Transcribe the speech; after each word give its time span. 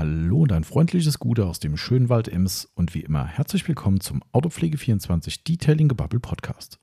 Hallo 0.00 0.44
und 0.44 0.52
ein 0.52 0.64
freundliches 0.64 1.18
Gute 1.18 1.44
aus 1.44 1.60
dem 1.60 1.76
schönen 1.76 2.08
Wald 2.08 2.26
Ems 2.26 2.64
und 2.74 2.94
wie 2.94 3.02
immer 3.02 3.26
herzlich 3.26 3.68
willkommen 3.68 4.00
zum 4.00 4.22
Autopflege24 4.32 5.44
Detailing 5.46 5.88
Gebubble 5.88 6.20
Podcast. 6.20 6.78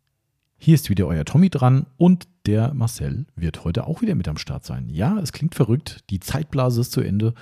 Hier 0.60 0.76
ist 0.76 0.92
wieder 0.92 1.08
euer 1.08 1.26
Tommy 1.26 1.50
dran 1.50 1.88
und 1.98 2.28
der 2.46 2.76
Marcel 2.76 3.26
wird 3.36 3.64
heute 3.64 3.88
auch 3.88 4.04
wieder 4.04 4.14
mit 4.14 4.28
am 4.28 4.38
Start 4.38 4.66
sein. 4.66 4.88
Ja, 4.88 5.18
es 5.18 5.34
klingt 5.34 5.56
verrückt, 5.56 6.04
die 6.12 6.20
Zeitblase 6.20 6.82
ist 6.82 6.92
zu 6.92 7.02
Ende. 7.02 7.34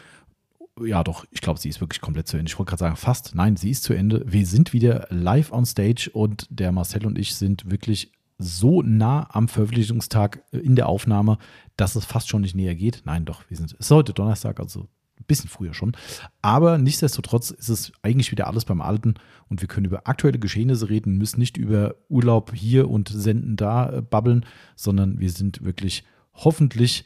Ja, 0.81 1.03
doch, 1.03 1.25
ich 1.31 1.41
glaube, 1.41 1.59
sie 1.59 1.67
ist 1.67 1.81
wirklich 1.81 1.99
komplett 1.99 2.29
zu 2.29 2.37
Ende. 2.37 2.49
Ich 2.49 2.57
wollte 2.57 2.69
gerade 2.69 2.79
sagen, 2.79 2.95
fast. 2.95 3.35
Nein, 3.35 3.57
sie 3.57 3.71
ist 3.71 3.83
zu 3.83 3.93
Ende. 3.93 4.23
Wir 4.25 4.45
sind 4.45 4.71
wieder 4.71 5.07
live 5.09 5.51
on 5.51 5.65
stage 5.65 6.09
und 6.13 6.47
der 6.49 6.71
Marcel 6.71 7.05
und 7.05 7.19
ich 7.19 7.35
sind 7.35 7.69
wirklich 7.69 8.13
so 8.37 8.81
nah 8.81 9.27
am 9.29 9.49
Veröffentlichungstag 9.49 10.41
in 10.53 10.77
der 10.77 10.87
Aufnahme, 10.87 11.37
dass 11.75 11.97
es 11.97 12.05
fast 12.05 12.29
schon 12.29 12.43
nicht 12.43 12.55
näher 12.55 12.75
geht. 12.75 13.01
Nein, 13.03 13.25
doch, 13.25 13.43
wir 13.49 13.57
sind, 13.57 13.73
es 13.73 13.87
ist 13.87 13.91
heute 13.91 14.13
Donnerstag, 14.13 14.61
also 14.61 14.87
ein 15.19 15.25
bisschen 15.27 15.49
früher 15.49 15.73
schon. 15.73 15.95
Aber 16.41 16.77
nichtsdestotrotz 16.77 17.51
ist 17.51 17.69
es 17.69 17.91
eigentlich 18.01 18.31
wieder 18.31 18.47
alles 18.47 18.65
beim 18.65 18.81
Alten 18.81 19.15
und 19.49 19.61
wir 19.61 19.67
können 19.67 19.85
über 19.85 20.07
aktuelle 20.07 20.39
Geschehnisse 20.39 20.89
reden, 20.89 21.17
müssen 21.17 21.39
nicht 21.39 21.57
über 21.57 21.95
Urlaub 22.09 22.53
hier 22.53 22.89
und 22.89 23.09
Senden 23.09 23.55
da 23.55 23.91
äh, 23.91 24.01
babbeln, 24.01 24.45
sondern 24.75 25.19
wir 25.19 25.29
sind 25.29 25.63
wirklich 25.63 26.03
hoffentlich 26.33 27.05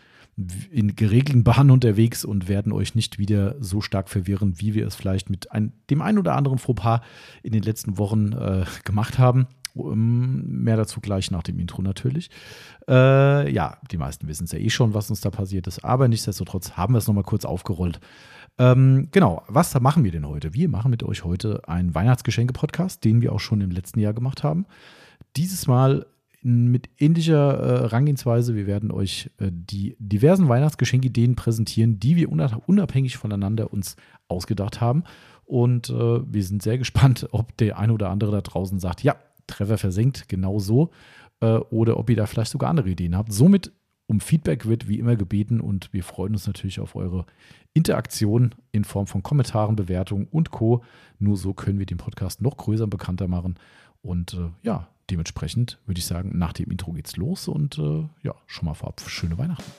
in 0.72 0.96
geregelten 0.96 1.44
Bahnen 1.46 1.72
unterwegs 1.72 2.24
und 2.26 2.48
werden 2.48 2.72
euch 2.72 2.96
nicht 2.96 3.20
wieder 3.20 3.56
so 3.60 3.82
stark 3.82 4.10
verwirren, 4.10 4.54
wie 4.58 4.74
wir 4.74 4.88
es 4.88 4.96
vielleicht 4.96 5.30
mit 5.30 5.52
ein, 5.52 5.74
dem 5.90 6.02
einen 6.02 6.18
oder 6.18 6.36
anderen 6.36 6.58
Fauxpas 6.58 7.02
in 7.44 7.52
den 7.52 7.64
letzten 7.64 7.98
Wochen 7.98 8.34
äh, 8.34 8.66
gemacht 8.86 9.20
haben. 9.20 9.48
Um, 9.76 10.42
mehr 10.64 10.78
dazu 10.78 11.00
gleich 11.00 11.32
nach 11.32 11.44
dem 11.44 11.60
Intro 11.60 11.82
natürlich. 11.82 12.30
Äh, 12.88 13.52
ja, 13.52 13.78
die 13.92 13.98
meisten 13.98 14.28
wissen 14.28 14.46
es 14.46 14.52
ja 14.52 14.60
eh 14.60 14.70
schon, 14.70 14.94
was 14.94 15.10
uns 15.10 15.22
da 15.22 15.30
passiert 15.30 15.68
ist, 15.68 15.84
aber 15.86 16.08
nichtsdestotrotz 16.08 16.72
haben 16.72 16.94
wir 16.94 16.98
es 17.00 17.08
nochmal 17.08 17.24
kurz 17.24 17.46
aufgerollt. 17.46 18.00
Ähm, 18.58 19.08
genau, 19.12 19.44
was 19.48 19.80
machen 19.80 20.04
wir 20.04 20.12
denn 20.12 20.28
heute? 20.28 20.54
Wir 20.54 20.68
machen 20.70 20.92
mit 20.92 21.04
euch 21.04 21.24
heute 21.24 21.68
einen 21.68 21.96
Weihnachtsgeschenke-Podcast, 21.96 23.06
den 23.06 23.22
wir 23.22 23.32
auch 23.32 23.40
schon 23.40 23.62
im 23.62 23.72
letzten 23.72 24.00
Jahr 24.00 24.14
gemacht 24.14 24.44
haben. 24.44 24.66
Dieses 25.36 25.68
Mal 25.68 26.06
mit 26.42 26.90
ähnlicher 26.98 27.60
äh, 27.60 27.86
Rangehensweise. 27.88 28.56
Wir 28.56 28.66
werden 28.66 28.92
euch 28.92 29.30
äh, 29.40 29.52
die 29.52 29.96
diversen 30.00 30.48
Weihnachtsgeschenkideen 30.48 31.36
präsentieren, 31.36 32.00
die 32.00 32.16
wir 32.16 32.30
unabhängig 32.32 33.18
voneinander 33.18 33.74
uns 33.74 33.98
ausgedacht 34.28 34.80
haben. 34.80 35.04
Und 35.46 35.90
äh, 35.90 35.94
wir 35.94 36.44
sind 36.44 36.62
sehr 36.62 36.78
gespannt, 36.78 37.28
ob 37.32 37.58
der 37.58 37.78
eine 37.78 37.94
oder 37.94 38.10
andere 38.10 38.32
da 38.32 38.42
draußen 38.42 38.80
sagt, 38.80 39.04
ja, 39.04 39.16
Treffer 39.50 39.78
versenkt, 39.78 40.30
genau 40.30 40.60
so. 40.60 40.92
Äh, 41.42 41.58
oder 41.70 41.98
ob 41.98 42.10
ihr 42.10 42.16
da 42.16 42.26
vielleicht 42.26 42.52
sogar 42.52 42.70
andere 42.70 42.90
Ideen 42.90 43.18
habt. 43.18 43.34
Somit 43.34 43.72
um 44.08 44.20
Feedback 44.20 44.66
wird 44.66 44.88
wie 44.88 44.98
immer 44.98 45.16
gebeten 45.16 45.62
und 45.62 45.94
wir 45.94 46.04
freuen 46.04 46.34
uns 46.34 46.48
natürlich 46.48 46.80
auf 46.80 46.96
eure 46.96 47.26
Interaktion 47.74 48.56
in 48.72 48.84
Form 48.84 49.06
von 49.06 49.22
Kommentaren, 49.22 49.76
Bewertungen 49.76 50.28
und 50.32 50.50
Co. 50.50 50.84
Nur 51.20 51.38
so 51.38 51.54
können 51.54 51.78
wir 51.78 51.86
den 51.86 51.98
Podcast 51.98 52.42
noch 52.42 52.58
größer 52.58 52.86
und 52.86 52.90
bekannter 52.90 53.28
machen. 53.28 53.56
Und 54.02 54.34
äh, 54.34 54.50
ja, 54.64 54.88
dementsprechend 55.12 55.78
würde 55.86 56.00
ich 56.00 56.06
sagen, 56.06 56.38
nach 56.38 56.54
dem 56.54 56.72
Intro 56.72 56.94
geht's 56.94 57.18
los 57.18 57.48
und 57.48 57.78
äh, 57.78 58.08
ja, 58.24 58.34
schon 58.48 58.66
mal 58.66 58.74
vorab 58.74 59.00
schöne 59.02 59.38
Weihnachten. 59.38 59.72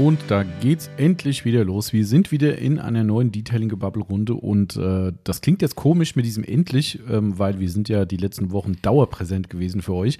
Und 0.00 0.18
da 0.28 0.44
geht's 0.62 0.88
endlich 0.96 1.44
wieder 1.44 1.62
los. 1.62 1.92
Wir 1.92 2.06
sind 2.06 2.32
wieder 2.32 2.56
in 2.56 2.78
einer 2.78 3.04
neuen 3.04 3.32
Detailing-Gebubble-Runde 3.32 4.32
und 4.32 4.74
äh, 4.76 5.12
das 5.24 5.42
klingt 5.42 5.60
jetzt 5.60 5.76
komisch 5.76 6.16
mit 6.16 6.24
diesem 6.24 6.42
endlich, 6.42 7.00
ähm, 7.06 7.38
weil 7.38 7.60
wir 7.60 7.68
sind 7.68 7.90
ja 7.90 8.06
die 8.06 8.16
letzten 8.16 8.50
Wochen 8.50 8.76
dauerpräsent 8.80 9.50
gewesen 9.50 9.82
für 9.82 9.92
euch. 9.92 10.18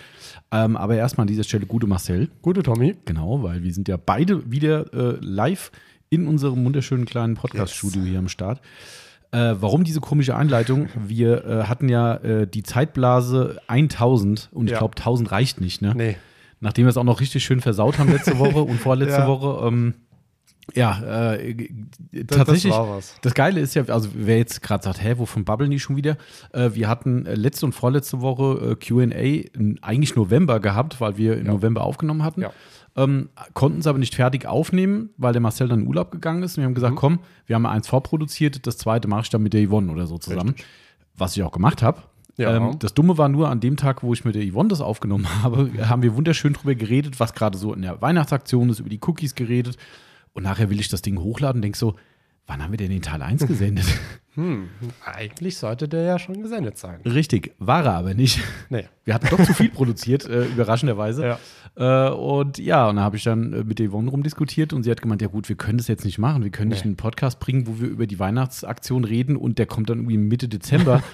Ähm, 0.52 0.76
aber 0.76 0.96
erstmal 0.96 1.22
an 1.22 1.28
dieser 1.28 1.44
Stelle 1.44 1.64
gute 1.64 1.86
Marcel. 1.86 2.28
Gute 2.42 2.62
Tommy. 2.62 2.94
Genau, 3.06 3.42
weil 3.42 3.62
wir 3.62 3.72
sind 3.72 3.88
ja 3.88 3.96
beide 3.96 4.50
wieder 4.50 4.92
äh, 4.92 5.16
live 5.22 5.72
in 6.10 6.28
unserem 6.28 6.62
wunderschönen 6.62 7.06
kleinen 7.06 7.36
Podcast-Studio 7.36 8.02
yes. 8.02 8.10
hier 8.10 8.18
am 8.18 8.28
Start. 8.28 8.60
Äh, 9.32 9.54
warum 9.60 9.84
diese 9.84 10.00
komische 10.00 10.36
Einleitung? 10.36 10.90
Wir 10.94 11.42
äh, 11.46 11.62
hatten 11.62 11.88
ja 11.88 12.16
äh, 12.16 12.46
die 12.46 12.64
Zeitblase 12.64 13.62
1000 13.66 14.50
und 14.52 14.66
ich 14.66 14.72
ja. 14.72 14.78
glaube 14.78 14.98
1000 14.98 15.32
reicht 15.32 15.62
nicht, 15.62 15.80
ne? 15.80 15.94
Nee 15.96 16.16
nachdem 16.60 16.84
wir 16.84 16.90
es 16.90 16.96
auch 16.96 17.04
noch 17.04 17.20
richtig 17.20 17.44
schön 17.44 17.60
versaut 17.60 17.98
haben 17.98 18.12
letzte 18.12 18.38
Woche 18.38 18.62
und 18.62 18.78
vorletzte 18.80 19.20
ja. 19.20 19.26
Woche. 19.26 19.66
Ähm, 19.66 19.94
ja, 20.74 21.34
äh, 21.34 21.68
tatsächlich. 22.26 22.72
Das, 22.72 23.16
das, 23.22 23.34
Geile 23.34 23.60
ist 23.60 23.74
ja, 23.74 23.84
also 23.86 24.10
wer 24.14 24.38
jetzt 24.38 24.62
gerade 24.62 24.84
sagt, 24.84 25.02
hä, 25.02 25.14
wovon 25.16 25.44
babbeln 25.44 25.70
die 25.70 25.80
schon 25.80 25.96
wieder? 25.96 26.16
Äh, 26.52 26.70
wir 26.74 26.88
hatten 26.88 27.26
äh, 27.26 27.34
letzte 27.34 27.66
und 27.66 27.72
vorletzte 27.72 28.20
Woche 28.20 28.72
äh, 28.72 28.76
QA 28.76 29.82
eigentlich 29.82 30.14
November 30.14 30.60
gehabt, 30.60 31.00
weil 31.00 31.16
wir 31.16 31.38
im 31.38 31.46
ja. 31.46 31.52
November 31.52 31.82
aufgenommen 31.82 32.22
hatten. 32.22 32.42
Ja. 32.42 32.52
Ähm, 32.96 33.30
konnten 33.54 33.80
es 33.80 33.86
aber 33.86 33.98
nicht 33.98 34.14
fertig 34.14 34.46
aufnehmen, 34.46 35.10
weil 35.16 35.32
der 35.32 35.40
Marcel 35.40 35.68
dann 35.68 35.82
in 35.82 35.86
Urlaub 35.86 36.10
gegangen 36.10 36.42
ist. 36.42 36.56
Und 36.56 36.62
wir 36.62 36.66
haben 36.66 36.74
gesagt, 36.74 36.94
mhm. 36.94 36.98
komm, 36.98 37.18
wir 37.46 37.56
haben 37.56 37.66
eins 37.66 37.88
vorproduziert, 37.88 38.66
das 38.66 38.78
zweite 38.78 39.08
mache 39.08 39.22
ich 39.22 39.30
dann 39.30 39.42
mit 39.42 39.52
der 39.52 39.66
Yvonne 39.66 39.90
oder 39.90 40.06
so 40.06 40.18
zusammen. 40.18 40.50
Richtig. 40.50 40.66
Was 41.16 41.36
ich 41.36 41.42
auch 41.42 41.52
gemacht 41.52 41.82
habe. 41.82 42.02
Ja. 42.36 42.56
Ähm, 42.56 42.78
das 42.78 42.94
Dumme 42.94 43.18
war 43.18 43.28
nur 43.28 43.48
an 43.48 43.60
dem 43.60 43.76
Tag, 43.76 44.02
wo 44.02 44.12
ich 44.12 44.24
mit 44.24 44.34
der 44.34 44.50
Yvonne 44.50 44.68
das 44.68 44.80
aufgenommen 44.80 45.26
habe, 45.42 45.70
haben 45.88 46.02
wir 46.02 46.14
wunderschön 46.16 46.52
drüber 46.52 46.74
geredet, 46.74 47.20
was 47.20 47.34
gerade 47.34 47.58
so 47.58 47.74
in 47.74 47.82
der 47.82 48.00
Weihnachtsaktion 48.00 48.70
ist, 48.70 48.80
über 48.80 48.88
die 48.88 49.00
Cookies 49.06 49.34
geredet. 49.34 49.76
Und 50.32 50.44
nachher 50.44 50.70
will 50.70 50.80
ich 50.80 50.88
das 50.88 51.02
Ding 51.02 51.18
hochladen 51.18 51.58
und 51.58 51.62
denke 51.62 51.78
so, 51.78 51.96
wann 52.46 52.62
haben 52.62 52.72
wir 52.72 52.78
denn 52.78 52.90
den 52.90 53.02
Teil 53.02 53.22
1 53.22 53.46
gesendet? 53.46 53.86
Hm, 54.36 54.68
eigentlich 55.04 55.58
sollte 55.58 55.88
der 55.88 56.02
ja 56.02 56.18
schon 56.20 56.40
gesendet 56.40 56.78
sein. 56.78 57.00
Richtig, 57.04 57.52
war 57.58 57.84
er 57.84 57.94
aber 57.94 58.14
nicht. 58.14 58.38
Nee. 58.68 58.84
Wir 59.04 59.14
hatten 59.14 59.26
doch 59.28 59.44
zu 59.44 59.52
viel 59.52 59.70
produziert, 59.70 60.24
äh, 60.24 60.44
überraschenderweise. 60.44 61.36
Ja. 61.76 62.08
Äh, 62.08 62.14
und 62.14 62.58
ja, 62.58 62.88
und 62.88 62.96
da 62.96 63.02
habe 63.02 63.16
ich 63.16 63.24
dann 63.24 63.52
äh, 63.52 63.64
mit 63.64 63.80
der 63.80 63.90
Yvonne 63.90 64.08
rumdiskutiert 64.08 64.72
und 64.72 64.84
sie 64.84 64.90
hat 64.92 65.02
gemeint, 65.02 65.20
ja 65.20 65.26
gut, 65.26 65.48
wir 65.48 65.56
können 65.56 65.78
das 65.78 65.88
jetzt 65.88 66.04
nicht 66.04 66.18
machen. 66.18 66.44
Wir 66.44 66.52
können 66.52 66.68
nee. 66.68 66.76
nicht 66.76 66.84
einen 66.84 66.94
Podcast 66.94 67.40
bringen, 67.40 67.66
wo 67.66 67.80
wir 67.80 67.88
über 67.88 68.06
die 68.06 68.20
Weihnachtsaktion 68.20 69.02
reden 69.02 69.36
und 69.36 69.58
der 69.58 69.66
kommt 69.66 69.90
dann 69.90 69.98
irgendwie 69.98 70.18
Mitte 70.18 70.48
Dezember. 70.48 71.02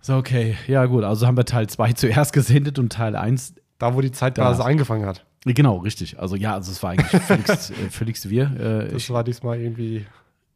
So, 0.00 0.16
okay, 0.16 0.56
ja 0.66 0.86
gut, 0.86 1.04
also 1.04 1.26
haben 1.26 1.36
wir 1.36 1.44
Teil 1.44 1.68
2 1.68 1.92
zuerst 1.94 2.32
gesendet 2.32 2.78
und 2.78 2.92
Teil 2.92 3.16
1. 3.16 3.54
Da, 3.78 3.94
wo 3.94 4.00
die 4.00 4.12
Zeitblase 4.12 4.64
angefangen 4.64 5.04
hat. 5.04 5.24
Genau, 5.44 5.76
richtig. 5.78 6.18
Also 6.18 6.34
ja, 6.34 6.54
also 6.54 6.72
es 6.72 6.82
war 6.82 6.90
eigentlich 6.90 7.22
völligst, 7.22 7.70
äh, 7.70 7.90
völligst 7.90 8.30
wir. 8.30 8.44
Äh, 8.58 8.92
das 8.92 9.02
ich, 9.02 9.10
war 9.10 9.22
diesmal 9.22 9.60
irgendwie. 9.60 10.06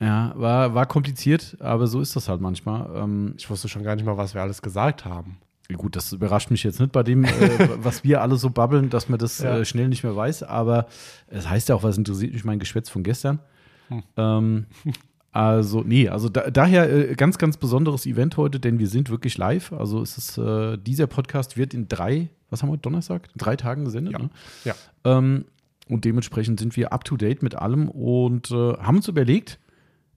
Ja, 0.01 0.33
war, 0.35 0.75
war 0.75 0.87
kompliziert, 0.87 1.57
aber 1.61 1.87
so 1.87 2.01
ist 2.01 2.17
das 2.17 2.29
halt 2.29 2.41
manchmal. 2.41 2.89
Ähm, 2.97 3.35
ich 3.37 3.49
wusste 3.51 3.69
schon 3.69 3.83
gar 3.83 3.95
nicht 3.95 4.05
mal, 4.05 4.17
was 4.17 4.35
wir 4.35 4.41
alles 4.41 4.63
gesagt 4.63 5.05
haben. 5.05 5.37
Gut, 5.77 5.95
das 5.95 6.13
überrascht 6.13 6.51
mich 6.51 6.65
jetzt 6.65 6.81
nicht 6.81 6.91
bei 6.91 7.03
dem, 7.03 7.25
äh, 7.25 7.31
was 7.83 8.03
wir 8.03 8.23
alle 8.23 8.37
so 8.37 8.51
babbeln, 8.51 8.91
dass 8.91 9.09
man 9.09 9.19
das 9.19 9.39
ja. 9.39 9.59
äh, 9.59 9.65
schnell 9.65 9.89
nicht 9.89 10.03
mehr 10.03 10.17
weiß. 10.17 10.43
Aber 10.43 10.87
es 11.29 11.49
heißt 11.49 11.69
ja 11.69 11.75
auch, 11.75 11.83
was 11.83 11.97
interessiert 11.97 12.33
mich 12.33 12.45
mein 12.45 12.59
Geschwätz 12.59 12.89
von 12.89 13.03
gestern. 13.03 13.39
Hm. 13.89 14.03
Ähm, 14.17 14.67
also, 15.33 15.83
nee, 15.83 16.09
also 16.09 16.29
da, 16.29 16.51
daher 16.51 17.11
äh, 17.11 17.15
ganz, 17.15 17.39
ganz 17.39 17.57
besonderes 17.57 18.05
Event 18.07 18.37
heute, 18.37 18.59
denn 18.59 18.79
wir 18.79 18.89
sind 18.89 19.11
wirklich 19.11 19.39
live. 19.39 19.73
Also 19.73 20.03
es 20.03 20.19
ist, 20.19 20.39
äh, 20.39 20.77
dieser 20.77 21.07
Podcast 21.07 21.57
wird 21.57 21.73
in 21.73 21.89
drei, 21.89 22.31
was 22.51 22.63
haben 22.63 22.69
wir 22.69 22.73
heute, 22.73 22.83
Donnerstag? 22.83 23.29
Drei 23.37 23.57
Tagen 23.57 23.85
gesendet, 23.85 24.15
ja. 24.15 24.19
ne? 24.19 24.31
Ja. 24.65 24.75
Ähm, 25.05 25.45
und 25.89 26.05
dementsprechend 26.05 26.59
sind 26.59 26.77
wir 26.77 26.93
up 26.93 27.05
to 27.05 27.17
date 27.17 27.43
mit 27.43 27.55
allem 27.55 27.89
und 27.89 28.51
äh, 28.51 28.75
haben 28.75 28.97
uns 28.97 29.09
überlegt, 29.09 29.59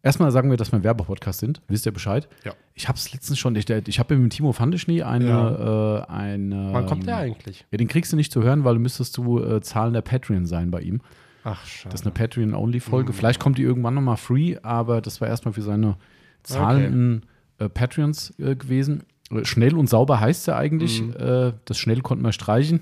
erstmal 0.01 0.31
sagen 0.31 0.49
wir, 0.49 0.57
dass 0.57 0.71
wir 0.71 0.79
ein 0.79 0.83
Werbepodcast 0.83 1.39
sind, 1.39 1.61
wisst 1.67 1.85
ihr 1.85 1.91
Bescheid? 1.91 2.27
Ja. 2.43 2.53
Ich 2.73 2.87
habe 2.87 2.97
es 2.97 3.11
letztens 3.13 3.37
schon, 3.37 3.55
ich, 3.55 3.69
ich 3.69 3.99
habe 3.99 4.15
mit 4.17 4.33
Timo 4.33 4.51
Fandeschnee 4.51 5.03
eine, 5.03 5.27
ja. 5.27 5.99
äh, 5.99 6.05
eine. 6.07 6.69
Wann 6.73 6.85
kommt 6.87 7.07
der 7.07 7.17
eigentlich? 7.17 7.65
Ja, 7.71 7.77
den 7.77 7.87
kriegst 7.87 8.11
du 8.11 8.15
nicht 8.15 8.31
zu 8.31 8.41
hören, 8.41 8.63
weil 8.63 8.75
du 8.75 8.79
müsstest 8.79 9.17
du 9.17 9.39
äh, 9.39 9.61
zahlender 9.61 10.01
Patreon 10.01 10.45
sein 10.45 10.71
bei 10.71 10.81
ihm. 10.81 11.01
Ach, 11.43 11.65
schade. 11.65 11.91
Das 11.91 12.01
ist 12.01 12.07
eine 12.07 12.13
Patreon-Only-Folge. 12.13 13.11
Mhm. 13.11 13.15
Vielleicht 13.15 13.39
kommt 13.39 13.57
die 13.57 13.63
irgendwann 13.63 13.93
nochmal 13.93 14.17
free, 14.17 14.57
aber 14.63 15.01
das 15.01 15.21
war 15.21 15.27
erstmal 15.27 15.53
für 15.53 15.61
seine 15.61 15.97
zahlenden 16.43 17.25
okay. 17.57 17.65
äh, 17.65 17.69
Patreons 17.69 18.33
äh, 18.39 18.55
gewesen. 18.55 19.03
Äh, 19.31 19.45
schnell 19.45 19.75
und 19.75 19.89
sauber 19.89 20.19
heißt 20.19 20.47
ja 20.47 20.57
eigentlich. 20.57 21.01
Mhm. 21.01 21.13
Äh, 21.13 21.53
das 21.65 21.77
schnell 21.77 22.01
konnten 22.01 22.23
wir 22.23 22.31
streichen. 22.31 22.79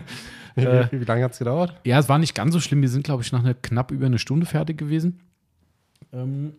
wie, 0.56 0.62
wie, 0.62 1.00
wie 1.00 1.04
lange 1.04 1.24
hat 1.24 1.32
es 1.32 1.38
gedauert? 1.38 1.74
Ja, 1.84 1.98
es 1.98 2.08
war 2.08 2.18
nicht 2.18 2.34
ganz 2.34 2.52
so 2.52 2.60
schlimm. 2.60 2.82
Wir 2.82 2.88
sind, 2.88 3.04
glaube 3.04 3.22
ich, 3.22 3.32
nach 3.32 3.40
einer 3.40 3.54
knapp 3.54 3.90
über 3.90 4.06
eine 4.06 4.18
Stunde 4.18 4.46
fertig 4.46 4.78
gewesen. 4.78 5.20
Ähm, 6.12 6.54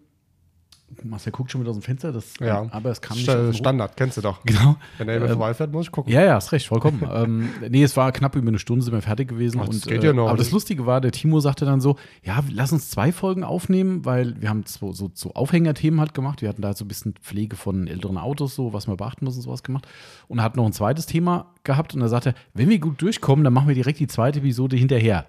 Marcel 1.04 1.32
guckt 1.32 1.52
schon 1.52 1.62
wieder 1.62 1.72
aus 1.72 1.78
dem 1.78 1.82
Fenster, 1.82 2.12
das, 2.12 2.34
ja. 2.40 2.68
aber 2.72 2.92
es 2.92 3.02
kam 3.02 3.18
nicht. 3.18 3.30
St 3.30 3.56
Standard, 3.58 3.96
kennst 3.98 4.18
du 4.18 4.22
doch. 4.22 4.44
Genau. 4.44 4.76
Wenn 4.98 5.10
er 5.10 5.18
immer 5.18 5.26
ähm, 5.26 5.32
vorbeifährt, 5.34 5.72
muss 5.72 5.86
ich 5.86 5.92
gucken. 5.92 6.12
Ja, 6.12 6.24
ja, 6.24 6.36
hast 6.36 6.52
recht, 6.52 6.68
vollkommen. 6.68 7.02
ähm, 7.14 7.50
nee, 7.70 7.84
es 7.84 7.96
war 7.98 8.12
knapp 8.12 8.36
über 8.36 8.48
eine 8.48 8.60
Stunde, 8.60 8.84
sind 8.84 8.94
wir 8.94 9.02
fertig 9.02 9.30
gewesen. 9.30 9.60
Ach, 9.62 9.68
das 9.68 9.86
und, 9.86 9.88
geht 9.88 10.04
ja 10.04 10.14
noch. 10.14 10.28
aber 10.28 10.38
das 10.38 10.52
Lustige 10.52 10.86
war, 10.86 11.02
der 11.02 11.12
Timo 11.12 11.40
sagte 11.40 11.66
dann 11.66 11.82
so: 11.82 11.98
Ja, 12.24 12.44
lass 12.52 12.72
uns 12.72 12.90
zwei 12.90 13.12
Folgen 13.12 13.44
aufnehmen, 13.44 14.06
weil 14.06 14.40
wir 14.42 14.50
haben 14.50 14.64
so, 14.66 14.92
so, 14.92 15.12
so 15.14 15.34
Aufhängerthemen 15.34 16.00
halt 16.00 16.14
gemacht. 16.14 16.42
Wir 16.42 16.50
hatten 16.50 16.62
da 16.62 16.74
so 16.74 16.86
ein 16.86 16.88
bisschen 16.88 17.14
Pflege 17.22 17.56
von 17.56 17.88
älteren 17.88 18.18
Autos, 18.18 18.56
so 18.56 18.74
was 18.74 18.88
man 18.88 18.98
beachten 18.98 19.26
muss 19.26 19.36
und 19.36 19.42
sowas 19.42 19.64
gemacht. 19.64 19.88
Und 20.28 20.40
er 20.40 20.44
hat 20.44 20.56
noch 20.56 20.66
ein 20.66 20.74
zweites 20.74 21.06
Thema 21.06 21.54
gehabt 21.64 21.94
und 21.94 22.02
er 22.02 22.10
sagte: 22.10 22.34
Wenn 22.54 22.70
wir 22.70 22.80
gut 22.80 23.02
durchkommen, 23.02 23.44
dann 23.44 23.54
machen 23.54 23.68
wir 23.68 23.76
direkt 23.76 24.00
die 24.00 24.08
zweite 24.08 24.40
Episode 24.40 24.76
hinterher. 24.76 25.26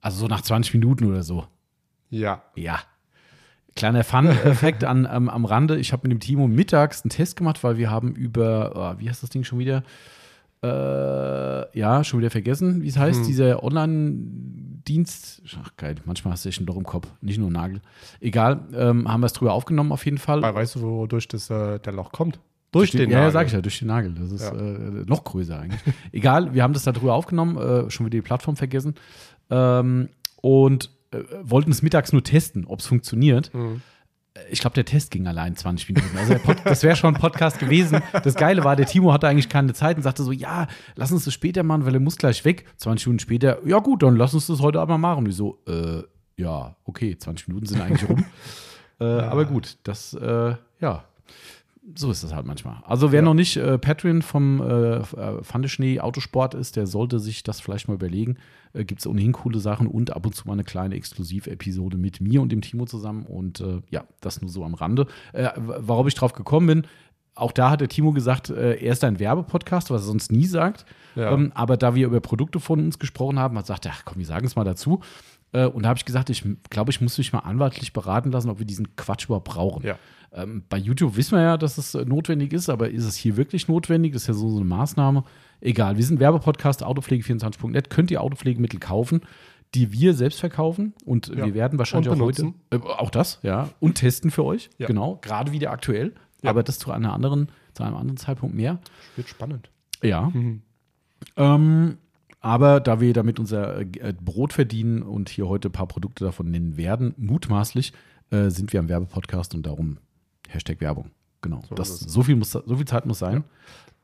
Also 0.00 0.18
so 0.18 0.26
nach 0.26 0.42
20 0.42 0.74
Minuten 0.74 1.06
oder 1.06 1.22
so. 1.22 1.46
Ja. 2.10 2.42
Ja. 2.54 2.80
Kleiner 3.76 4.04
Fun-Effekt 4.04 4.84
an, 4.84 5.08
ähm, 5.10 5.28
am 5.28 5.44
Rande. 5.44 5.76
Ich 5.78 5.92
habe 5.92 6.02
mit 6.08 6.12
dem 6.12 6.20
Timo 6.20 6.46
mittags 6.46 7.02
einen 7.02 7.10
Test 7.10 7.36
gemacht, 7.36 7.64
weil 7.64 7.76
wir 7.76 7.90
haben 7.90 8.14
über, 8.14 8.72
oh, 8.96 9.00
wie 9.00 9.08
heißt 9.08 9.22
das 9.22 9.30
Ding 9.30 9.42
schon 9.44 9.58
wieder? 9.58 9.82
Äh, 10.62 11.78
ja, 11.78 12.04
schon 12.04 12.20
wieder 12.20 12.30
vergessen, 12.30 12.82
wie 12.82 12.88
es 12.88 12.96
heißt. 12.96 13.26
Dieser 13.26 13.62
Online-Dienst. 13.62 15.42
Ach, 15.62 15.70
geil. 15.76 15.96
Manchmal 16.04 16.32
hast 16.32 16.44
du 16.44 16.48
echt 16.48 16.60
ein 16.60 16.66
Loch 16.66 16.76
im 16.76 16.84
Kopf. 16.84 17.08
Nicht 17.20 17.38
nur 17.38 17.50
Nagel. 17.50 17.80
Egal. 18.20 18.60
Ähm, 18.74 19.10
haben 19.10 19.20
wir 19.20 19.26
es 19.26 19.32
drüber 19.32 19.52
aufgenommen, 19.52 19.92
auf 19.92 20.04
jeden 20.04 20.18
Fall. 20.18 20.42
Weil 20.42 20.54
weißt 20.54 20.76
du, 20.76 20.80
wodurch 20.82 21.28
das, 21.28 21.50
äh, 21.50 21.78
der 21.80 21.92
Loch 21.92 22.12
kommt? 22.12 22.38
Durch 22.72 22.90
Den, 22.90 23.00
den 23.02 23.10
ja, 23.10 23.18
ja, 23.18 23.24
Nagel. 23.24 23.32
sag 23.32 23.46
ich 23.48 23.52
ja, 23.52 23.60
durch 23.60 23.78
den 23.78 23.88
Nagel. 23.88 24.14
Das 24.14 24.32
ist 24.32 24.42
Ja. 24.42 24.52
äh, 24.56 25.04
noch 25.06 25.24
größer 25.24 25.58
eigentlich. 25.60 25.80
Egal, 26.12 26.54
wir 26.54 26.62
haben 26.62 26.72
das 26.72 26.84
da 26.84 26.92
drüber 26.92 27.14
aufgenommen, 27.14 27.56
äh, 27.56 27.90
schon 27.90 28.06
wieder 28.06 28.16
die 28.18 28.22
Plattform 28.22 28.56
vergessen. 28.56 28.94
Ähm, 29.50 30.08
und 30.40 30.90
äh, 31.20 31.24
wollten 31.42 31.70
es 31.70 31.82
mittags 31.82 32.12
nur 32.12 32.22
testen, 32.22 32.64
ob 32.66 32.80
es 32.80 32.86
funktioniert. 32.86 33.52
Mhm. 33.54 33.82
Ich 34.50 34.58
glaube, 34.60 34.74
der 34.74 34.84
Test 34.84 35.12
ging 35.12 35.28
allein 35.28 35.54
20 35.54 35.88
Minuten. 35.90 36.16
Also 36.18 36.34
das 36.64 36.82
wäre 36.82 36.96
schon 36.96 37.14
ein 37.14 37.20
Podcast 37.20 37.60
gewesen. 37.60 38.02
Das 38.24 38.34
Geile 38.34 38.64
war, 38.64 38.74
der 38.74 38.86
Timo 38.86 39.12
hatte 39.12 39.28
eigentlich 39.28 39.48
keine 39.48 39.74
Zeit 39.74 39.96
und 39.96 40.02
sagte 40.02 40.24
so, 40.24 40.32
ja, 40.32 40.66
lass 40.96 41.12
uns 41.12 41.24
das 41.24 41.32
später 41.34 41.62
machen, 41.62 41.86
weil 41.86 41.94
er 41.94 42.00
muss 42.00 42.16
gleich 42.16 42.44
weg. 42.44 42.64
20 42.78 43.06
Minuten 43.06 43.20
später, 43.20 43.64
ja 43.64 43.78
gut, 43.78 44.02
dann 44.02 44.16
lass 44.16 44.34
uns 44.34 44.48
das 44.48 44.60
heute 44.60 44.80
aber 44.80 44.98
machen. 44.98 45.18
Und 45.24 45.28
ich 45.30 45.36
so, 45.36 45.62
äh, 45.68 46.02
ja, 46.36 46.74
okay, 46.84 47.16
20 47.16 47.46
Minuten 47.46 47.66
sind 47.66 47.80
eigentlich 47.80 48.08
rum. 48.08 48.24
äh, 49.00 49.04
Aber 49.04 49.44
gut, 49.44 49.76
das, 49.84 50.14
äh, 50.14 50.56
ja, 50.80 51.04
so 51.94 52.10
ist 52.10 52.24
das 52.24 52.34
halt 52.34 52.44
manchmal. 52.44 52.78
Also 52.86 53.12
wer 53.12 53.20
Ja. 53.20 53.24
noch 53.26 53.34
nicht 53.34 53.56
äh, 53.56 53.78
Patreon 53.78 54.22
vom 54.22 54.60
äh, 54.60 54.96
äh, 54.96 55.42
Pfandeschnee 55.44 56.00
Autosport 56.00 56.54
ist, 56.54 56.74
der 56.74 56.88
sollte 56.88 57.20
sich 57.20 57.44
das 57.44 57.60
vielleicht 57.60 57.86
mal 57.86 57.94
überlegen. 57.94 58.38
Äh, 58.74 58.84
Gibt 58.84 59.00
es 59.00 59.06
ohnehin 59.06 59.32
coole 59.32 59.58
Sachen 59.58 59.86
und 59.86 60.14
ab 60.14 60.26
und 60.26 60.34
zu 60.34 60.46
mal 60.46 60.52
eine 60.52 60.64
kleine 60.64 60.94
Exklusivepisode 60.96 61.96
mit 61.96 62.20
mir 62.20 62.42
und 62.42 62.52
dem 62.52 62.60
Timo 62.60 62.84
zusammen. 62.84 63.24
Und 63.24 63.60
äh, 63.60 63.80
ja, 63.90 64.04
das 64.20 64.42
nur 64.42 64.50
so 64.50 64.64
am 64.64 64.74
Rande. 64.74 65.06
Äh, 65.32 65.50
warum 65.56 66.06
ich 66.08 66.14
drauf 66.14 66.32
gekommen 66.32 66.66
bin, 66.66 66.86
auch 67.36 67.52
da 67.52 67.70
hat 67.70 67.80
der 67.80 67.88
Timo 67.88 68.12
gesagt, 68.12 68.50
äh, 68.50 68.74
er 68.76 68.92
ist 68.92 69.02
ein 69.02 69.18
Werbepodcast, 69.18 69.90
was 69.90 70.02
er 70.02 70.06
sonst 70.06 70.30
nie 70.30 70.46
sagt. 70.46 70.84
Ja. 71.16 71.32
Ähm, 71.32 71.52
aber 71.54 71.76
da 71.76 71.94
wir 71.94 72.06
über 72.06 72.20
Produkte 72.20 72.60
von 72.60 72.80
uns 72.80 72.98
gesprochen 72.98 73.38
haben, 73.38 73.56
hat 73.56 73.64
gesagt, 73.64 73.86
ach 73.90 74.02
komm, 74.04 74.18
wir 74.18 74.26
sagen 74.26 74.46
es 74.46 74.56
mal 74.56 74.64
dazu. 74.64 75.00
Äh, 75.52 75.66
und 75.66 75.84
da 75.84 75.88
habe 75.88 75.98
ich 75.98 76.04
gesagt, 76.04 76.30
ich 76.30 76.44
glaube, 76.70 76.90
ich 76.90 77.00
muss 77.00 77.18
mich 77.18 77.32
mal 77.32 77.40
anwaltlich 77.40 77.92
beraten 77.92 78.30
lassen, 78.30 78.50
ob 78.50 78.58
wir 78.58 78.66
diesen 78.66 78.94
Quatsch 78.96 79.24
überhaupt 79.24 79.48
brauchen. 79.48 79.84
Ja. 79.84 79.98
Ähm, 80.32 80.64
bei 80.68 80.78
YouTube 80.78 81.16
wissen 81.16 81.36
wir 81.36 81.42
ja, 81.42 81.56
dass 81.56 81.78
es 81.78 81.94
notwendig 81.94 82.52
ist, 82.52 82.68
aber 82.68 82.90
ist 82.90 83.04
es 83.04 83.16
hier 83.16 83.36
wirklich 83.36 83.68
notwendig? 83.68 84.12
Das 84.12 84.22
ist 84.22 84.28
ja 84.28 84.34
so, 84.34 84.48
so 84.48 84.56
eine 84.56 84.64
Maßnahme. 84.64 85.24
Egal, 85.64 85.96
wir 85.96 86.04
sind 86.04 86.20
Werbepodcast, 86.20 86.84
Autopflege24.net, 86.84 87.88
könnt 87.88 88.10
ihr 88.10 88.20
Autopflegemittel 88.22 88.78
kaufen, 88.78 89.22
die 89.74 89.92
wir 89.92 90.12
selbst 90.14 90.38
verkaufen 90.38 90.92
und 91.04 91.28
Ja. 91.28 91.46
wir 91.46 91.54
werden 91.54 91.78
wahrscheinlich 91.78 92.10
auch 92.10 92.18
heute, 92.20 92.52
äh, 92.70 92.76
auch 92.76 93.10
das, 93.10 93.40
ja, 93.42 93.70
und 93.80 93.94
testen 93.94 94.30
für 94.30 94.44
euch, 94.44 94.68
Ja. 94.78 94.86
genau, 94.86 95.18
gerade 95.22 95.52
wieder 95.52 95.70
aktuell, 95.70 96.12
Ja. 96.42 96.50
aber 96.50 96.62
das 96.62 96.78
zu 96.78 96.92
einer 96.92 97.12
anderen, 97.14 97.48
zu 97.72 97.82
einem 97.82 97.96
anderen 97.96 98.18
Zeitpunkt 98.18 98.54
mehr. 98.54 98.78
Wird 99.16 99.28
spannend. 99.28 99.70
Ja. 100.02 100.30
Mhm. 100.34 100.60
Ähm, 101.36 101.96
aber 102.40 102.80
da 102.80 103.00
wir 103.00 103.14
damit 103.14 103.40
unser 103.40 103.80
äh, 103.80 104.14
Brot 104.22 104.52
verdienen 104.52 105.02
und 105.02 105.30
hier 105.30 105.48
heute 105.48 105.70
ein 105.70 105.72
paar 105.72 105.86
Produkte 105.88 106.24
davon 106.26 106.50
nennen 106.50 106.76
werden, 106.76 107.14
mutmaßlich 107.16 107.94
äh, 108.30 108.50
sind 108.50 108.74
wir 108.74 108.80
am 108.80 108.90
Werbepodcast 108.90 109.54
und 109.54 109.64
darum 109.64 109.96
Hashtag 110.48 110.82
Werbung. 110.82 111.10
Genau. 111.40 111.62
So 111.68 111.74
das, 111.74 111.98
so, 112.00 112.22
viel 112.22 112.36
muss, 112.36 112.52
so 112.52 112.76
viel 112.76 112.86
Zeit 112.86 113.06
muss 113.06 113.18
sein. 113.18 113.44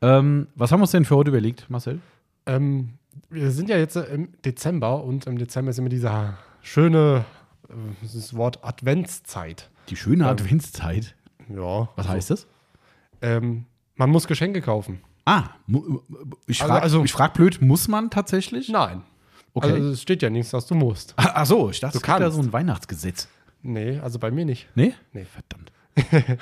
Ähm, 0.01 0.47
was 0.55 0.71
haben 0.71 0.79
wir 0.79 0.83
uns 0.83 0.91
denn 0.91 1.05
für 1.05 1.15
heute 1.15 1.29
überlegt, 1.29 1.69
Marcel? 1.69 1.99
Ähm, 2.45 2.93
wir 3.29 3.51
sind 3.51 3.69
ja 3.69 3.77
jetzt 3.77 3.95
äh, 3.95 4.03
im 4.13 4.29
Dezember 4.43 5.03
und 5.03 5.27
im 5.27 5.37
Dezember 5.37 5.69
ist 5.71 5.79
immer 5.79 5.89
dieser 5.89 6.37
schöne, 6.61 7.25
äh, 7.69 7.73
das 8.01 8.35
Wort 8.35 8.63
Adventszeit. 8.63 9.69
Die 9.89 9.95
schöne 9.95 10.23
Ähm, 10.23 10.29
Adventszeit. 10.29 11.15
Ja. 11.49 11.89
Was 11.95 12.07
heißt 12.07 12.29
das? 12.31 12.47
Ähm, 13.21 13.65
man 13.95 14.09
muss 14.09 14.27
Geschenke 14.27 14.61
kaufen. 14.61 15.01
Ah, 15.25 15.49
mu- 15.67 15.99
ich 16.47 16.61
Also- 16.61 16.71
frage 16.73 16.83
also- 16.83 17.03
ich 17.03 17.11
frag 17.11 17.33
blöd, 17.35 17.61
muss 17.61 17.87
man 17.87 18.09
tatsächlich? 18.09 18.69
Nein. 18.69 19.03
Okay. 19.53 19.71
Also 19.73 19.89
es 19.89 20.01
steht 20.01 20.21
ja 20.23 20.29
nichts, 20.29 20.51
dass 20.51 20.65
du 20.65 20.75
musst. 20.75 21.13
Ach 21.17 21.31
ach 21.35 21.45
so, 21.45 21.69
ich 21.69 21.79
dachte, 21.81 21.93
Du 21.93 21.97
es 21.99 22.03
gibt 22.03 22.19
da 22.19 22.31
so 22.31 22.39
ein 22.41 22.53
Weihnachtsgesetz. 22.53 23.27
Nee, 23.61 23.99
also 23.99 24.17
bei 24.17 24.31
mir 24.31 24.45
nicht. 24.45 24.67
Nee? 24.75 24.93
Nee. 25.13 25.25
Verdammt. 25.25 25.71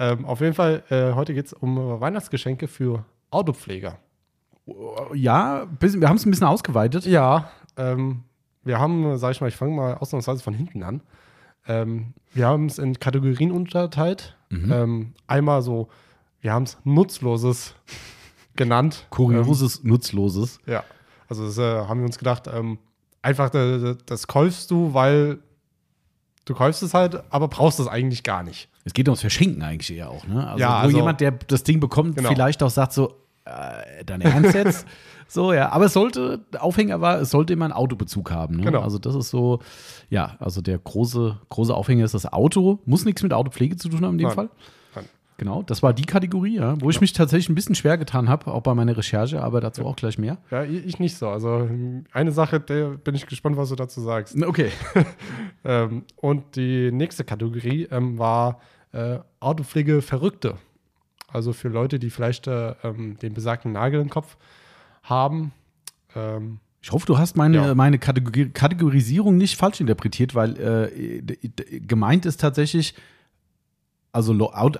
Ähm, 0.00 0.24
auf 0.24 0.40
jeden 0.40 0.54
Fall, 0.54 0.82
äh, 0.88 1.12
heute 1.12 1.34
geht 1.34 1.46
es 1.46 1.52
um 1.52 1.76
äh, 1.76 2.00
Weihnachtsgeschenke 2.00 2.68
für 2.68 3.04
Autopfleger. 3.30 3.98
Ja, 5.12 5.66
bisschen, 5.66 6.00
wir 6.00 6.08
haben 6.08 6.16
es 6.16 6.24
ein 6.24 6.30
bisschen 6.30 6.46
ausgeweitet. 6.46 7.04
Ja, 7.04 7.50
ähm, 7.76 8.22
wir 8.64 8.78
haben, 8.78 9.18
sag 9.18 9.32
ich 9.32 9.42
mal, 9.42 9.48
ich 9.48 9.56
fange 9.56 9.76
mal 9.76 9.94
ausnahmsweise 9.94 10.42
von 10.42 10.54
hinten 10.54 10.82
an. 10.82 11.02
Ähm, 11.66 12.14
wir 12.32 12.46
haben 12.46 12.64
es 12.64 12.78
in 12.78 12.98
Kategorien 12.98 13.52
unterteilt. 13.52 14.38
Mhm. 14.48 14.72
Ähm, 14.72 15.12
einmal 15.26 15.60
so, 15.60 15.88
wir 16.40 16.54
haben 16.54 16.62
es 16.62 16.78
Nutzloses 16.84 17.74
genannt. 18.56 19.06
Kurioses, 19.10 19.84
Nutzloses. 19.84 20.60
Ja, 20.64 20.82
also 21.28 21.44
das 21.44 21.58
äh, 21.58 21.86
haben 21.86 22.00
wir 22.00 22.06
uns 22.06 22.16
gedacht, 22.16 22.48
ähm, 22.50 22.78
einfach 23.20 23.52
äh, 23.52 23.96
das 24.06 24.26
kaufst 24.26 24.70
du, 24.70 24.94
weil 24.94 25.40
du 26.46 26.54
kaufst 26.54 26.82
es 26.82 26.94
halt, 26.94 27.22
aber 27.28 27.48
brauchst 27.48 27.80
es 27.80 27.86
eigentlich 27.86 28.22
gar 28.22 28.42
nicht. 28.42 28.69
Es 28.84 28.92
geht 28.94 29.08
ums 29.08 29.20
Verschenken 29.20 29.62
eigentlich 29.62 29.96
eher 29.96 30.10
auch, 30.10 30.26
ne? 30.26 30.46
Also, 30.46 30.58
Ja, 30.60 30.68
wo 30.70 30.84
also- 30.84 30.96
jemand, 30.96 31.20
der 31.20 31.32
das 31.32 31.62
Ding 31.64 31.80
bekommt, 31.80 32.16
Genau. 32.16 32.28
vielleicht 32.30 32.62
auch 32.62 32.70
sagt 32.70 32.92
so, 32.92 33.14
äh, 33.44 34.04
dein 34.04 34.20
Ernst 34.20 34.54
jetzt? 34.54 34.86
so, 35.28 35.52
ja. 35.52 35.70
Aber 35.70 35.86
es 35.86 35.92
sollte, 35.92 36.40
Aufhänger 36.58 37.00
war, 37.00 37.20
es 37.20 37.30
sollte 37.30 37.52
immer 37.52 37.64
einen 37.66 37.72
Autobezug 37.74 38.30
haben, 38.30 38.56
ne? 38.56 38.64
Genau. 38.64 38.80
Also 38.80 38.98
das 38.98 39.14
ist 39.14 39.30
so, 39.30 39.60
ja, 40.08 40.36
also 40.38 40.60
der 40.62 40.78
große, 40.78 41.38
große 41.48 41.74
Aufhänger 41.74 42.04
ist 42.04 42.14
das 42.14 42.30
Auto. 42.32 42.78
Muss 42.86 43.04
nichts 43.04 43.22
mit 43.22 43.32
Autopflege 43.32 43.76
zu 43.76 43.88
tun 43.88 44.04
haben 44.04 44.12
in 44.12 44.18
dem 44.18 44.26
Nein. 44.28 44.34
Fall. 44.34 44.50
Genau, 45.40 45.62
das 45.62 45.82
war 45.82 45.94
die 45.94 46.04
Kategorie, 46.04 46.56
ja, 46.56 46.78
wo 46.82 46.90
ich 46.90 47.00
mich 47.00 47.14
tatsächlich 47.14 47.48
ein 47.48 47.54
bisschen 47.54 47.74
schwer 47.74 47.96
getan 47.96 48.28
habe, 48.28 48.52
auch 48.52 48.60
bei 48.60 48.74
meiner 48.74 48.94
Recherche, 48.94 49.42
aber 49.42 49.62
dazu 49.62 49.86
auch 49.86 49.96
gleich 49.96 50.18
mehr. 50.18 50.36
Ja, 50.50 50.64
ich 50.64 50.84
ich 50.84 50.98
nicht 50.98 51.16
so. 51.16 51.30
Also 51.30 51.66
eine 52.12 52.30
Sache, 52.30 52.60
der 52.60 52.90
bin 52.90 53.14
ich 53.14 53.26
gespannt, 53.26 53.56
was 53.56 53.70
du 53.70 53.74
dazu 53.74 54.02
sagst. 54.02 54.36
Okay. 54.42 54.70
Ähm, 55.64 56.04
und 56.16 56.56
die 56.56 56.90
nächste 56.90 57.22
Kategorie 57.24 57.86
ähm, 57.90 58.18
war 58.18 58.60
äh, 58.92 59.18
Autopflege 59.40 60.00
Verrückte. 60.00 60.56
Also 61.28 61.52
für 61.52 61.68
Leute, 61.68 61.98
die 61.98 62.08
vielleicht 62.10 62.46
äh, 62.46 62.74
ähm, 62.82 63.18
den 63.18 63.34
besagten 63.34 63.72
Nagel 63.72 64.00
im 64.00 64.08
Kopf 64.08 64.36
haben. 65.02 65.52
Ähm, 66.16 66.58
Ich 66.82 66.92
hoffe, 66.92 67.04
du 67.06 67.18
hast 67.18 67.36
meine, 67.36 67.56
Ja. 67.58 67.74
meine 67.74 67.98
Kategori 67.98 68.50
Kategorisierung 68.54 69.36
nicht 69.36 69.56
falsch 69.58 69.80
interpretiert, 69.80 70.34
weil 70.34 70.56
äh, 70.58 71.80
gemeint 71.80 72.24
ist 72.26 72.40
tatsächlich, 72.40 72.94
also 74.12 74.32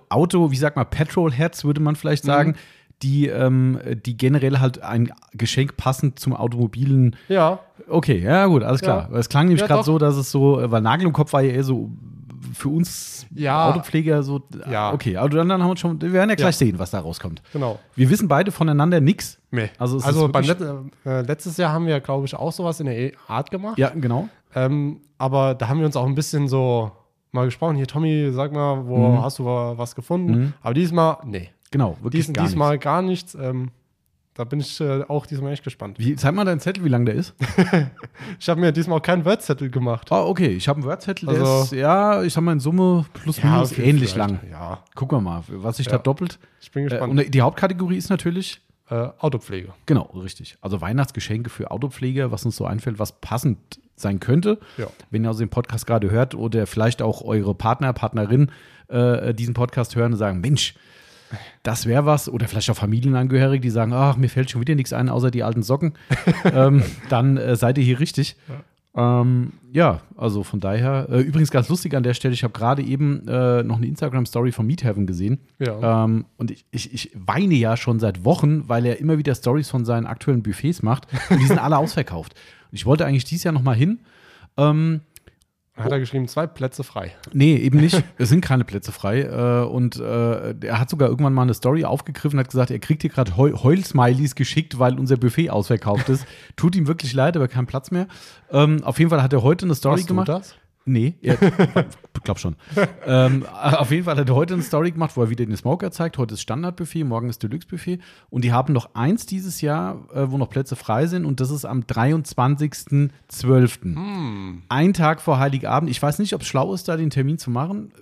Auto, 0.09 0.51
wie 0.51 0.57
sagt 0.57 0.77
man, 0.77 0.89
Petrolheads 0.89 1.65
würde 1.65 1.81
man 1.81 1.97
vielleicht 1.97 2.25
sagen, 2.25 2.57
die, 3.03 3.29
ähm, 3.29 3.79
die 4.05 4.17
generell 4.17 4.59
halt 4.59 4.83
ein 4.83 5.11
Geschenk 5.33 5.77
passend 5.77 6.19
zum 6.19 6.35
automobilen. 6.35 7.17
ja, 7.29 7.61
Okay, 7.89 8.19
ja, 8.19 8.47
gut, 8.47 8.63
alles 8.63 8.83
klar. 8.83 9.09
Ja. 9.11 9.19
Es 9.19 9.29
klang 9.29 9.47
nämlich 9.47 9.63
Ja, 9.63 9.67
gerade 9.67 9.83
so, 9.85 9.99
dass 9.99 10.15
es 10.17 10.31
so, 10.31 10.61
weil 10.71 10.81
Nagel 10.83 11.07
im 11.07 11.13
Kopf 11.13 11.33
war 11.33 11.41
ja 11.41 11.53
eher 11.53 11.65
so 11.65 11.91
für 12.55 12.69
uns 12.69 13.27
Ja. 13.35 13.69
Autopfleger 13.71 14.23
so. 14.23 14.43
Ja. 14.71 14.93
Okay, 14.93 15.17
aber 15.17 15.29
dann, 15.31 15.49
dann 15.49 15.63
haben 15.63 15.71
wir 15.71 15.77
schon, 15.77 16.01
wir 16.01 16.13
werden 16.13 16.29
ja 16.31 16.37
gleich 16.37 16.61
Ja. 16.61 16.67
sehen, 16.67 16.79
was 16.79 16.91
da 16.91 17.01
rauskommt. 17.01 17.43
genau. 17.53 17.79
Wir 17.97 18.11
wissen 18.11 18.29
beide 18.29 18.53
voneinander 18.53 19.01
nichts. 19.01 19.39
Nee. 19.51 19.71
Also 19.79 19.97
es 19.97 20.05
Also, 20.05 20.27
ist 20.27 20.33
beim 20.33 20.45
Let 20.45 20.59
äh, 21.07 21.23
letztes 21.23 21.57
Jahr 21.57 21.73
haben 21.73 21.87
wir, 21.87 21.99
glaube 22.01 22.27
ich, 22.27 22.35
auch 22.35 22.53
sowas 22.53 22.79
in 22.81 22.87
der 22.87 23.13
Art 23.29 23.51
gemacht. 23.51 23.79
Ja, 23.79 23.91
genau. 23.95 24.29
Ähm, 24.55 25.01
aber 25.19 25.55
da 25.55 25.69
haben 25.69 25.79
wir 25.81 25.87
uns 25.87 25.97
auch 25.97 26.07
ein 26.07 26.15
bisschen 26.15 26.49
so 26.49 26.93
mal 27.33 27.45
gesprochen. 27.47 27.77
Hier, 27.77 27.87
Tommy, 27.87 28.31
sag 28.33 28.53
mal, 28.53 28.87
wo 28.87 28.97
Mhm. 29.09 29.23
hast 29.23 29.39
du 29.39 29.45
wa- 29.45 29.75
was 29.77 29.95
gefunden? 29.95 30.33
Mhm. 30.33 30.53
Aber 30.63 30.75
diesmal, 30.75 31.19
nee. 31.25 31.51
Genau, 31.71 31.97
wirklich 32.03 32.27
Dies, 32.27 32.35
gar 32.35 32.45
diesmal 32.47 32.79
gar 32.79 33.01
nichts. 33.03 33.35
Ähm, 33.35 33.71
da 34.35 34.45
bin 34.45 34.61
ich 34.61 34.81
äh, 34.81 35.03
auch 35.09 35.27
diesmal 35.27 35.53
echt 35.53 35.63
gespannt. 35.65 35.99
Wie, 35.99 36.17
zeig 36.17 36.35
mal 36.35 36.45
deinen 36.45 36.61
Zettel, 36.61 36.85
wie 36.85 36.89
lang 36.89 37.05
der 37.05 37.15
ist. 37.15 37.35
Ich 38.39 38.49
habe 38.49 38.61
mir 38.61 38.73
diesmal 38.73 38.99
auch 38.99 39.03
keinen 39.03 39.25
Wordzettel 39.25 39.71
gemacht. 39.71 40.09
Oh, 40.11 40.25
okay. 40.29 40.49
Ich 40.49 40.67
habe 40.69 40.79
einen 40.79 40.89
Wordzettel, 40.89 41.29
der 41.29 41.41
Also- 41.41 41.63
ist, 41.65 41.73
ja, 41.73 42.23
ich 42.23 42.39
mal 42.41 42.53
in 42.53 42.61
Summe 42.61 43.05
plus 43.13 43.43
minus 43.43 43.73
viel 43.73 43.85
ähnlich 43.85 44.13
vielleicht. 44.13 44.31
lang. 44.31 44.41
Ja, 44.51 44.79
Gucken 44.95 45.19
wir 45.19 45.23
mal, 45.23 45.43
was 45.49 45.77
sich 45.77 45.87
Ja. 45.87 45.93
da 45.93 45.99
doppelt. 45.99 46.39
ich 46.61 46.71
bin 46.71 46.85
Äh, 46.87 46.89
gespannt. 46.89 47.11
und 47.21 47.35
die 47.35 47.41
Hauptkategorie 47.43 47.97
ist 47.97 48.09
natürlich, 48.11 48.61
äh, 48.91 49.09
Autopflege. 49.19 49.73
genau, 49.87 50.03
richtig. 50.15 50.59
Also 50.61 50.81
Weihnachtsgeschenke 50.81 51.51
für 51.51 51.71
Autopfleger, 51.71 52.31
was 52.31 52.45
uns 52.45 52.57
so 52.57 52.67
einfällt, 52.67 52.99
was 52.99 53.21
passend 53.21 53.59
sein 53.97 54.21
könnte. 54.21 54.59
Ja. 54.77 54.89
Wenn 55.11 55.25
ihr 55.25 55.29
also 55.29 55.41
den 55.41 55.51
Podcast 55.51 55.87
gerade 55.87 56.11
hört 56.11 56.35
oder 56.35 56.67
vielleicht 56.67 57.03
auch 57.03 57.23
eure 57.23 57.55
Partner, 57.55 57.93
Partnerin 57.93 58.51
äh, 58.89 59.35
diesen 59.35 59.55
Podcast 59.55 59.95
hören 59.95 60.13
und 60.13 60.19
sagen, 60.19 60.41
Mensch, 60.41 60.75
das 61.63 61.87
wäre 61.87 62.07
was. 62.07 62.29
Oder 62.29 62.49
vielleicht 62.49 62.71
auch 62.71 62.77
Familienangehörige, 62.77 63.61
die 63.61 63.71
sagen, 63.71 63.93
ach, 63.93 64.17
mir 64.17 64.29
fällt 64.29 64.51
schon 64.51 64.61
wieder 64.61 64.75
nichts 64.75 64.93
ein, 64.93 65.09
außer 65.09 65.31
die 65.31 65.43
alten 65.43 65.63
Socken. 65.63 65.95
ähm, 66.45 66.83
dann 67.09 67.37
äh, 67.37 67.57
seid 67.57 67.79
ihr 67.79 67.85
hier 67.85 68.01
richtig. 68.01 68.37
Ja, 68.49 68.55
ähm, 69.01 69.53
ja 69.73 70.01
also 70.21 70.43
von 70.43 70.61
daher. 70.61 71.09
Äh, 71.11 71.21
übrigens 71.21 71.51
ganz 71.51 71.69
lustig 71.69 71.95
an 71.95 72.03
der 72.03 72.15
Stelle, 72.15 72.35
ich 72.35 72.45
habe 72.45 72.53
gerade 72.53 72.83
eben 72.83 73.27
äh, 73.27 73.63
noch 73.63 73.79
eine 73.79 73.87
Instagram-Story 73.87 74.53
von 74.53 74.67
Meat 74.67 74.85
Heaven 74.85 75.07
gesehen. 75.07 75.41
Ja. 75.59 76.05
Ähm, 76.05 76.27
und 76.37 76.51
ich, 76.51 76.67
ich, 76.71 76.93
ich 76.93 77.11
weine 77.15 77.55
ja 77.55 77.77
schon 77.77 77.99
seit 78.01 78.25
Wochen, 78.25 78.69
weil 78.69 78.85
er 78.85 79.01
immer 79.01 79.17
wieder 79.17 79.35
Stories 79.35 79.71
von 79.71 79.85
seinen 79.85 80.07
aktuellen 80.07 80.43
Buffets 80.43 80.83
macht. 80.83 81.07
Und 81.31 81.41
die 81.41 81.47
sind 81.47 81.59
alle 81.59 81.79
ausverkauft. 81.79 82.35
Und 82.71 82.77
ich 82.77 82.85
wollte 82.85 83.07
eigentlich 83.07 83.25
dieses 83.25 83.45
Jahr 83.45 83.55
noch 83.55 83.63
mal 83.63 83.75
hin. 83.75 84.01
Ähm, 84.57 85.01
hat 85.77 85.93
er 85.93 85.99
geschrieben, 85.99 86.29
zwei 86.29 86.47
Plätze 86.47 86.85
frei. 86.85 87.15
Nee, 87.33 87.57
eben 87.57 87.81
nicht. 87.81 88.03
es 88.19 88.29
sind 88.29 88.43
keine 88.43 88.65
Plätze 88.65 88.93
frei. 88.93 89.23
Äh, 89.23 89.65
und 89.65 89.97
äh, 89.97 90.55
er 90.67 90.79
hat 90.81 90.91
sogar 90.91 91.09
irgendwann 91.09 91.33
mal 91.33 91.43
eine 91.43 91.55
Story 91.55 91.85
aufgegriffen 91.85 92.39
und 92.39 92.45
hat 92.45 92.51
gesagt, 92.51 92.71
er 92.71 92.79
kriegt 92.79 93.03
hier 93.03 93.11
gerade 93.11 93.37
Heu 93.37 93.53
Heul-Smileys 93.53 94.35
geschickt, 94.35 94.79
weil 94.79 94.99
unser 94.99 95.17
Buffet 95.17 95.51
ausverkauft 95.51 96.09
ist. 96.09 96.27
Tut 96.57 96.77
ihm 96.77 96.87
wirklich 96.87 97.13
leid, 97.13 97.37
aber 97.37 97.49
kein 97.49 97.67
Platz 97.67 97.91
mehr. 97.91 98.09
Ähm, 98.51 98.83
auf 98.85 98.99
jeden 98.99 99.11
Fall 99.11 99.23
hat 99.23 99.33
er 99.33 99.43
heute 99.43 99.65
eine 99.65 99.75
Story 99.75 100.01
Hast 100.01 100.09
gemacht. 100.09 100.29
du 100.29 100.33
das? 100.33 100.55
Nee, 100.91 101.15
ja, 101.21 101.37
glaub 102.25 102.41
schon. 102.41 102.57
ähm, 103.07 103.47
auf 103.47 103.93
jeden 103.93 104.03
Fall 104.03 104.17
hat 104.17 104.29
er 104.29 104.35
heute 104.35 104.55
eine 104.55 104.65
Story 104.65 104.91
gemacht, 104.91 105.17
wo 105.17 105.23
er 105.23 105.31
wieder 105.31 105.47
den 105.47 105.57
Smoker 105.57 105.93
zeigt. 105.93 106.19
Heute 106.19 106.35
ist 106.35 106.41
Standardbuffet, 106.41 107.05
morgen 107.05 107.29
ist 107.29 107.45
Deluxe-Buffet. 107.45 108.01
Und 108.29 108.43
die 108.43 108.53
haben 108.53 108.73
noch 108.73 108.97
eins 108.97 109.25
dieses 109.25 109.61
Jahr, 109.61 110.09
äh, 110.13 110.33
wo 110.33 110.37
noch 110.37 110.51
Plätze 110.51 110.75
frei 110.75 111.07
sind. 111.07 111.27
Und 111.27 111.39
das 111.39 111.53
ist 111.53 111.65
am 111.65 111.83
23.12. 111.83 113.83
Hm. 113.85 114.63
Ein 114.69 114.93
Tag 114.93 115.21
vor 115.21 115.39
Heiligabend. 115.39 115.89
Ich 115.89 116.03
weiß 116.03 116.19
nicht, 116.19 116.35
ob 116.35 116.43
es 116.43 116.49
schlau 116.49 116.75
ist, 116.75 116.89
da 116.89 116.97
den 116.97 117.11
Termin 117.11 117.39
zu 117.39 117.53
machen. 117.53 117.93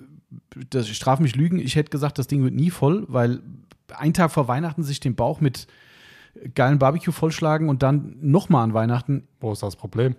Das 0.70 0.88
straf 0.88 1.20
mich 1.20 1.36
Lügen. 1.36 1.58
Ich 1.58 1.76
hätte 1.76 1.90
gesagt, 1.90 2.18
das 2.18 2.26
Ding 2.26 2.42
wird 2.42 2.54
nie 2.54 2.70
voll, 2.70 3.04
weil 3.08 3.42
ein 3.94 4.14
Tag 4.14 4.30
vor 4.30 4.48
Weihnachten 4.48 4.82
sich 4.82 4.98
den 4.98 5.14
Bauch 5.14 5.42
mit 5.42 5.66
geilen 6.54 6.78
Barbecue 6.78 7.12
vollschlagen 7.12 7.68
und 7.68 7.82
dann 7.82 8.16
nochmal 8.22 8.64
an 8.64 8.72
Weihnachten 8.72 9.28
Wo 9.40 9.52
ist 9.52 9.62
das 9.62 9.76
Problem? 9.76 10.16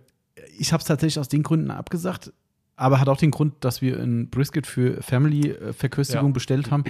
ich 0.57 0.73
habe 0.73 0.81
es 0.81 0.87
tatsächlich 0.87 1.19
aus 1.19 1.27
den 1.27 1.43
Gründen 1.43 1.71
abgesagt, 1.71 2.33
aber 2.79 2.99
hat 2.99 3.09
auch 3.09 3.17
den 3.17 3.31
Grund, 3.31 3.53
dass 3.61 3.81
wir 3.81 3.99
ein 3.99 4.29
Brisket 4.29 4.65
für 4.67 5.01
Family-Verköstigung 5.01 6.27
Ja. 6.27 6.31
bestellt 6.33 6.71
haben. 6.71 6.83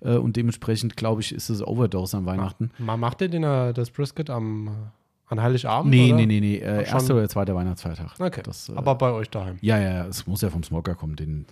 Äh, 0.00 0.14
und 0.16 0.36
dementsprechend, 0.36 0.96
glaube 0.96 1.22
ich, 1.22 1.34
ist 1.34 1.48
es 1.48 1.60
Overdose 1.66 2.16
an 2.16 2.24
Weihnachten. 2.26 2.70
Man 2.78 3.00
macht 3.00 3.20
ihr 3.20 3.28
den, 3.28 3.42
äh, 3.42 3.72
das 3.72 3.90
Brisket 3.90 4.30
am, 4.30 4.70
an 5.26 5.42
Heiligabend? 5.42 5.90
Nee, 5.90 6.08
oder? 6.12 6.16
nee, 6.16 6.26
nee, 6.26 6.40
nee. 6.40 6.56
Äh, 6.58 6.84
erster 6.84 7.14
oder 7.16 7.28
zweiter 7.28 7.54
Weihnachtsfeiertag. 7.56 8.12
Okay, 8.18 8.42
Das, 8.44 8.68
äh, 8.68 8.74
aber 8.76 8.94
bei 8.94 9.10
euch 9.10 9.28
daheim. 9.28 9.56
Ja, 9.60 9.78
ja, 9.78 10.06
es 10.06 10.26
muss 10.26 10.40
ja 10.42 10.50
vom 10.50 10.62
Smoker 10.62 10.94
kommen. 10.94 11.16
Den, 11.16 11.46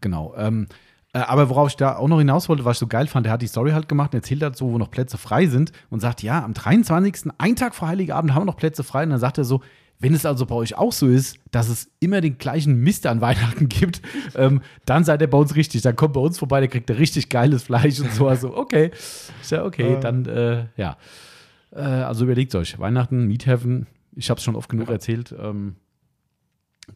genau. 0.00 0.34
Ähm, 0.36 0.66
äh, 1.12 1.18
aber 1.20 1.48
worauf 1.50 1.68
ich 1.68 1.76
da 1.76 1.96
auch 1.96 2.08
noch 2.08 2.18
hinaus 2.18 2.48
wollte, 2.48 2.64
was 2.64 2.76
ich 2.76 2.80
so 2.80 2.86
geil 2.86 3.06
fand, 3.06 3.26
der 3.26 3.32
hat 3.32 3.42
die 3.42 3.46
Story 3.46 3.70
halt 3.70 3.88
gemacht 3.88 4.12
und 4.12 4.18
erzählt 4.18 4.42
hat 4.42 4.56
so, 4.56 4.72
wo 4.72 4.78
noch 4.78 4.90
Plätze 4.90 5.18
frei 5.18 5.46
sind 5.46 5.70
und 5.90 6.00
sagt, 6.00 6.22
ja, 6.22 6.42
am 6.44 6.54
23., 6.54 7.30
einen 7.38 7.56
Tag 7.56 7.74
vor 7.74 7.88
Heiligabend 7.88 8.34
haben 8.34 8.42
wir 8.42 8.46
noch 8.46 8.56
Plätze 8.56 8.82
frei. 8.82 9.04
Und 9.04 9.10
dann 9.10 9.20
sagt 9.20 9.38
er 9.38 9.44
so, 9.44 9.60
wenn 10.02 10.14
es 10.14 10.26
also 10.26 10.46
bei 10.46 10.56
euch 10.56 10.76
auch 10.76 10.92
so 10.92 11.06
ist, 11.06 11.38
dass 11.52 11.68
es 11.68 11.88
immer 12.00 12.20
den 12.20 12.36
gleichen 12.36 12.74
Mist 12.80 13.06
an 13.06 13.20
Weihnachten 13.20 13.68
gibt, 13.68 14.02
ähm, 14.34 14.60
dann 14.84 15.04
seid 15.04 15.20
ihr 15.20 15.30
bei 15.30 15.38
uns 15.38 15.54
richtig. 15.54 15.82
Dann 15.82 15.94
kommt 15.94 16.14
bei 16.14 16.20
uns 16.20 16.38
vorbei, 16.38 16.58
der 16.58 16.68
kriegt 16.68 16.90
da 16.90 16.94
richtig 16.94 17.28
geiles 17.28 17.62
Fleisch 17.62 18.00
und 18.00 18.12
so. 18.12 18.26
Also, 18.26 18.56
okay. 18.56 18.90
Ich 19.40 19.48
sag, 19.48 19.64
okay, 19.64 19.98
dann, 20.00 20.26
äh, 20.26 20.66
ja. 20.76 20.96
Äh, 21.70 21.80
also 21.80 22.24
überlegt 22.24 22.54
euch, 22.56 22.78
Weihnachten, 22.80 23.26
Meat 23.26 23.46
Heaven, 23.46 23.86
ich 24.16 24.28
habe 24.28 24.38
es 24.38 24.44
schon 24.44 24.56
oft 24.56 24.68
genug 24.68 24.90
erzählt. 24.90 25.32
Ähm, 25.38 25.76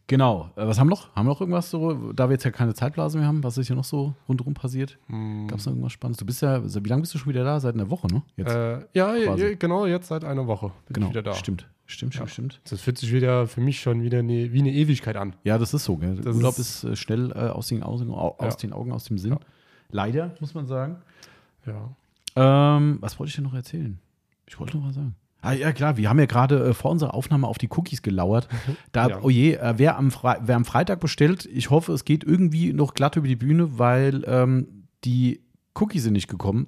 genau. 0.09 0.51
Äh, 0.57 0.67
was 0.67 0.81
haben 0.81 0.89
wir 0.89 0.97
noch? 0.97 1.15
Haben 1.15 1.27
wir 1.27 1.31
noch 1.31 1.41
irgendwas 1.41 1.71
so, 1.71 2.13
da 2.13 2.29
wir 2.29 2.33
jetzt 2.33 2.45
ja 2.45 2.51
keine 2.51 2.75
Zeitblase 2.75 3.19
mehr 3.19 3.29
haben, 3.29 3.45
was 3.45 3.57
ist 3.57 3.69
hier 3.69 3.77
noch 3.77 3.85
so 3.85 4.15
rundherum 4.29 4.55
passiert? 4.55 4.99
Hm. 5.07 5.47
Gab 5.47 5.61
es 5.61 5.67
noch 5.67 5.73
irgendwas 5.75 5.93
Spannendes? 5.93 6.19
Du 6.19 6.27
bist 6.27 6.43
ja, 6.43 6.61
wie 6.65 6.89
lange 6.89 7.03
bist 7.03 7.15
du 7.15 7.19
schon 7.19 7.31
wieder 7.31 7.45
da? 7.45 7.61
Seit 7.61 7.75
einer 7.75 7.89
Woche, 7.89 8.09
ne? 8.09 8.23
Jetzt. 8.37 8.53
Äh, 8.53 8.81
ja, 8.95 9.15
ja, 9.15 9.55
genau, 9.55 9.87
jetzt 9.87 10.09
seit 10.09 10.25
einer 10.25 10.49
Woche 10.49 10.73
bin 10.87 10.95
genau. 10.95 11.07
ich 11.07 11.13
wieder 11.13 11.23
da. 11.23 11.35
Stimmt. 11.35 11.69
Stimmt, 11.89 12.15
stimmt, 12.15 12.29
Ja. 12.29 12.33
stimmt. 12.33 12.61
Das 12.69 12.81
fühlt 12.81 12.99
sich 12.99 13.13
wieder 13.13 13.47
für 13.47 13.61
mich 13.61 13.81
schon 13.81 14.03
wieder 14.03 14.23
ne, 14.23 14.53
wie 14.53 14.59
eine 14.61 14.73
Ewigkeit 14.73 15.17
an. 15.17 15.37
Ja, 15.45 15.57
das 15.57 15.73
ist 15.73 15.85
so, 15.85 15.97
gell? 15.97 16.17
Das 16.17 16.35
Urlaub 16.37 16.59
ist- 16.59 16.83
ist, 16.83 16.85
äh, 16.85 16.97
schnell 16.97 17.31
äh, 17.31 17.49
aus, 17.51 17.69
den 17.69 17.83
Augen, 17.83 18.11
au, 18.11 18.35
aus 18.39 18.55
Ja. 18.55 18.59
den 18.61 18.73
Augen, 18.73 18.93
aus 18.93 19.05
dem 19.05 19.19
Sinn. 19.19 19.33
Ja. 19.33 19.39
Leider, 19.91 20.35
muss 20.41 20.53
man 20.55 20.67
sagen. 20.67 20.97
Ja. 21.65 21.91
Ähm, 22.35 22.99
was 23.01 23.19
wollte 23.19 23.29
ich 23.31 23.35
denn 23.37 23.45
noch 23.45 23.55
erzählen? 23.55 23.99
Ich 24.47 24.59
wollte 24.59 24.77
noch 24.77 24.89
was 24.89 24.95
sagen. 24.97 25.15
Ah, 25.43 25.53
ja, 25.53 25.73
klar, 25.73 25.97
wir 25.97 26.09
haben 26.09 26.19
ja 26.19 26.27
gerade 26.27 26.59
äh, 26.71 26.75
vor 26.75 26.91
unserer 26.91 27.15
Aufnahme 27.15 27.47
auf 27.47 27.59
die 27.59 27.69
Cookies 27.71 28.03
gelauert. 28.03 28.49
Da, 28.93 29.09
Ja. 29.09 29.21
oh 29.23 29.31
je, 29.31 29.55
äh, 29.55 29.75
wer, 29.77 29.97
am 29.97 30.11
Fre 30.11 30.39
wer 30.43 30.57
am 30.57 30.65
Freitag 30.65 30.99
bestellt, 31.01 31.47
ich 31.53 31.71
hoffe, 31.71 31.93
es 31.93 32.05
geht 32.05 32.25
irgendwie 32.25 32.73
noch 32.73 32.95
glatt 32.95 33.17
über 33.17 33.29
die 33.29 33.37
Bühne, 33.37 33.79
weil 33.79 34.25
ähm, 34.27 34.85
die 35.05 35.41
Cookies 35.75 36.03
sind 36.03 36.15
nicht 36.15 36.29
gekommen, 36.29 36.67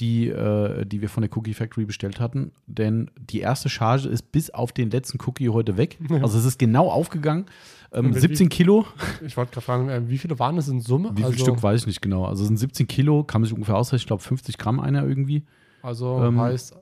die, 0.00 0.28
äh, 0.28 0.84
die 0.84 1.00
wir 1.00 1.08
von 1.08 1.22
der 1.22 1.36
Cookie 1.36 1.54
Factory 1.54 1.84
bestellt 1.84 2.18
hatten. 2.20 2.52
Denn 2.66 3.10
die 3.16 3.40
erste 3.40 3.68
Charge 3.68 4.08
ist 4.08 4.32
bis 4.32 4.50
auf 4.50 4.72
den 4.72 4.90
letzten 4.90 5.18
Cookie 5.26 5.48
heute 5.50 5.76
weg. 5.76 5.98
Also 6.22 6.38
es 6.38 6.44
ist 6.44 6.58
genau 6.58 6.90
aufgegangen. 6.90 7.46
Ähm, 7.92 8.06
Und 8.06 8.16
wie- 8.16 8.20
17 8.20 8.48
Kilo. 8.48 8.86
Ich 9.24 9.36
wollte 9.36 9.52
gerade 9.52 9.64
fragen, 9.64 9.88
äh, 9.88 10.08
wie 10.08 10.18
viele 10.18 10.38
waren 10.38 10.58
es 10.58 10.68
in 10.68 10.80
Summe? 10.80 11.10
Wie 11.12 11.16
viel 11.22 11.26
also, 11.26 11.44
Stück 11.44 11.62
weiß 11.62 11.82
ich 11.82 11.86
nicht 11.86 12.02
genau. 12.02 12.24
Also 12.24 12.42
es 12.42 12.48
sind 12.48 12.56
17 12.56 12.88
Kilo, 12.88 13.22
kann 13.24 13.40
man 13.40 13.46
sich 13.46 13.54
ungefähr 13.54 13.76
ausrechnen. 13.76 14.00
Ich 14.02 14.06
glaube 14.06 14.22
50 14.22 14.58
Gramm 14.58 14.80
einer 14.80 15.04
irgendwie. 15.06 15.44
Also 15.82 16.22
Ähm, 16.24 16.40
heißt 16.40 16.74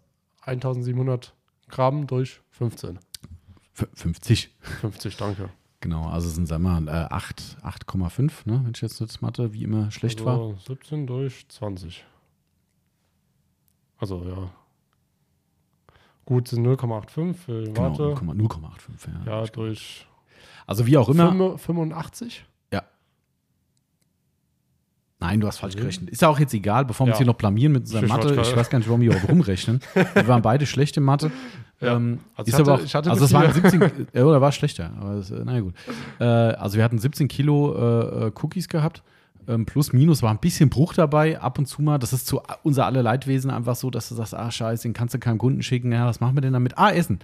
1700 0.42 1.34
Gramm 1.68 2.06
durch 2.06 2.40
15. 2.50 2.98
F 3.74 3.88
50. 3.94 4.50
50, 4.80 5.16
danke. 5.16 5.48
Genau, 5.80 6.06
also 6.08 6.28
es 6.28 6.34
sind, 6.36 6.46
sagen 6.46 6.62
wir 6.62 6.80
mal, 6.80 6.88
äh, 6.88 7.08
8, 7.10 7.56
8,5, 7.62 8.46
ne, 8.46 8.60
wenn 8.64 8.72
ich 8.74 8.80
jetzt 8.82 9.00
das 9.00 9.20
Mathe 9.20 9.52
wie 9.52 9.64
immer 9.64 9.90
schlecht 9.90 10.24
war. 10.24 10.34
also 10.34 10.56
17 10.66 11.06
durch 11.06 11.46
20. 11.48 12.04
Also 14.02 14.22
ja. 14.28 14.50
Gut, 16.24 16.48
sind 16.48 16.66
0,85. 16.66 17.48
Äh, 17.48 17.64
Genau, 17.66 17.80
warte. 17.82 18.02
0,- 18.02 18.34
0,85. 18.34 19.08
Ja. 19.26 19.40
Ja, 19.42 19.46
durch 19.46 20.06
Also 20.66 20.86
wie 20.86 20.96
auch 20.98 21.08
immer. 21.08 21.56
85. 21.58 22.44
Nein, 25.20 25.38
du 25.38 25.46
hast 25.46 25.58
falsch 25.58 25.76
gerechnet. 25.76 26.10
Ist 26.10 26.20
ja 26.22 26.28
auch 26.28 26.40
jetzt 26.40 26.52
egal, 26.52 26.84
bevor 26.84 27.06
wir 27.06 27.10
Ja. 27.10 27.14
uns 27.14 27.18
hier 27.18 27.26
noch 27.28 27.36
blamieren 27.36 27.70
mit 27.74 27.82
unserer 27.82 28.04
Mathe. 28.08 28.40
Ich 28.40 28.56
weiß 28.56 28.68
gar 28.70 28.78
nicht, 28.78 28.88
warum 28.88 29.02
wir 29.02 29.10
überhaupt 29.12 29.28
rumrechnen. 29.30 29.78
Wir 30.14 30.26
waren 30.26 30.42
beide 30.42 30.66
schlechte 30.66 31.00
Mathe. 31.00 31.30
Ja. 31.80 31.94
Ähm, 31.94 32.18
Also 32.34 32.48
ist 32.48 32.54
hatte- 32.58 32.62
aber 32.72 32.82
auch, 32.82 33.10
also 33.12 33.24
es 33.24 33.32
waren 33.32 33.52
17, 33.52 33.80
ja, 34.14 34.24
oder 34.24 34.40
war 34.40 34.50
schlechter, 34.50 34.90
aber 35.00 35.14
das, 35.16 35.30
äh, 35.30 35.44
naja 35.44 35.60
gut. 35.60 35.74
Äh, 36.18 36.24
also 36.24 36.76
wir 36.76 36.82
hatten 36.82 36.98
17 36.98 37.28
Kilo 37.28 37.72
äh, 37.76 38.26
äh, 38.26 38.32
Cookies 38.42 38.66
gehabt. 38.68 39.04
Ähm, 39.48 39.66
plus, 39.66 39.92
minus 39.92 40.22
war 40.22 40.30
ein 40.30 40.38
bisschen 40.38 40.70
Bruch 40.70 40.94
dabei, 40.94 41.40
ab 41.40 41.58
und 41.58 41.66
zu 41.66 41.82
mal. 41.82 41.98
Das 41.98 42.12
ist 42.12 42.26
zu 42.26 42.40
unser 42.62 42.86
aller 42.86 43.02
Leidwesen 43.02 43.50
einfach 43.50 43.76
so, 43.76 43.90
dass 43.90 44.08
du 44.08 44.14
sagst, 44.14 44.34
ah, 44.34 44.50
scheiße, 44.50 44.84
den 44.84 44.92
kannst 44.92 45.14
du 45.14 45.18
keinem 45.18 45.38
Kunden 45.38 45.62
schicken. 45.62 45.92
Ja, 45.92 46.06
was 46.06 46.20
machen 46.20 46.36
wir 46.36 46.40
denn 46.40 46.52
damit? 46.52 46.78
Ah, 46.78 46.90
Essen. 46.90 47.20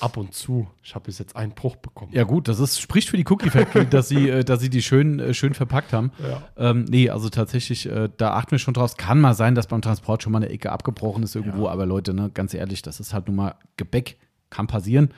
Ab 0.00 0.16
und 0.16 0.34
zu. 0.34 0.68
Ich 0.82 0.94
habe 0.94 1.06
bis 1.06 1.18
jetzt 1.18 1.36
einen 1.36 1.52
Bruch 1.52 1.76
bekommen. 1.76 2.12
Ja, 2.12 2.24
gut, 2.24 2.48
das 2.48 2.60
ist, 2.60 2.80
spricht 2.80 3.08
für 3.08 3.16
die 3.16 3.24
Cookie 3.28 3.50
Factory, 3.50 3.86
dass 3.90 4.08
sie, 4.08 4.28
äh, 4.28 4.44
dass 4.44 4.60
sie 4.60 4.70
die 4.70 4.82
schön, 4.82 5.18
äh, 5.18 5.34
schön 5.34 5.54
verpackt 5.54 5.92
haben. 5.92 6.12
Ja. 6.22 6.70
Ähm, 6.70 6.84
nee, 6.88 7.08
also 7.08 7.28
tatsächlich, 7.28 7.88
äh, 7.88 8.08
da 8.16 8.34
achten 8.34 8.52
wir 8.52 8.58
schon 8.58 8.74
drauf. 8.74 8.90
Es 8.90 8.96
kann 8.96 9.20
mal 9.20 9.34
sein, 9.34 9.54
dass 9.54 9.66
beim 9.66 9.82
Transport 9.82 10.22
schon 10.22 10.32
mal 10.32 10.38
eine 10.38 10.50
Ecke 10.50 10.72
abgebrochen 10.72 11.22
ist 11.22 11.34
irgendwo, 11.34 11.68
aber 11.68 11.86
Leute, 11.86 12.14
ne, 12.14 12.30
ganz 12.32 12.54
ehrlich, 12.54 12.82
das 12.82 13.00
ist 13.00 13.14
halt 13.14 13.28
nun 13.28 13.36
mal 13.36 13.54
Gebäck, 13.76 14.18
kann 14.50 14.66
passieren. 14.66 15.10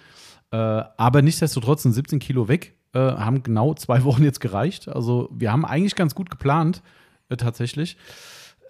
Äh, 0.50 0.56
aber 0.56 1.22
nichtsdestotrotz 1.22 1.82
sind 1.82 1.92
17 1.92 2.20
Kilo 2.20 2.46
weg, 2.46 2.76
äh, 2.94 2.98
haben 2.98 3.42
genau 3.42 3.74
zwei 3.74 4.04
Wochen 4.04 4.22
jetzt 4.24 4.40
gereicht. 4.40 4.88
Also 4.88 5.28
wir 5.32 5.52
haben 5.52 5.64
eigentlich 5.64 5.94
ganz 5.96 6.14
gut 6.14 6.30
geplant, 6.30 6.82
äh, 7.28 7.36
tatsächlich. 7.36 7.96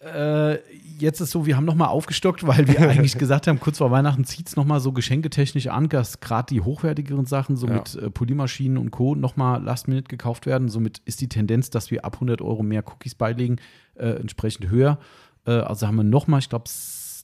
Äh, 0.01 0.59
jetzt 0.99 1.21
ist 1.21 1.31
so, 1.31 1.47
wir 1.47 1.57
haben 1.57 1.65
nochmal 1.65 1.89
aufgestockt, 1.89 2.47
weil 2.47 2.69
wir 2.69 2.81
eigentlich 2.91 3.17
gesagt 3.17 3.47
haben, 3.47 3.59
kurz 3.59 3.79
vor 3.79 3.91
Weihnachten 3.91 4.25
zieht 4.25 4.49
es 4.49 4.57
nochmal 4.57 4.81
so 4.81 4.93
geschenketechnisch 4.93 5.69
an, 5.69 5.89
dass 5.89 6.21
gerade 6.21 6.53
die 6.55 6.61
hochwertigeren 6.61 7.25
Sachen, 7.25 7.57
so 7.57 7.67
Ja. 7.67 7.75
mit 7.75 7.95
äh, 7.95 8.11
Polymaschinen 8.11 8.77
und 8.77 8.91
Co. 8.91 9.15
nochmal 9.15 9.63
Last 9.63 9.89
Minute 9.89 10.09
gekauft 10.09 10.45
werden. 10.47 10.69
Somit 10.69 11.01
ist 11.07 11.21
die 11.23 11.29
Tendenz, 11.29 11.71
dass 11.71 11.91
wir 11.91 12.05
ab 12.05 12.15
100 12.17 12.43
Euro 12.43 12.63
mehr 12.63 12.83
Cookies 12.87 13.15
beilegen, 13.15 13.57
äh, 13.95 14.09
entsprechend 14.11 14.69
höher. 14.69 14.99
Äh, 15.47 15.53
also 15.53 15.87
haben 15.87 15.97
wir 15.97 16.05
nochmal, 16.05 16.41
ich 16.41 16.49
glaube, 16.51 16.65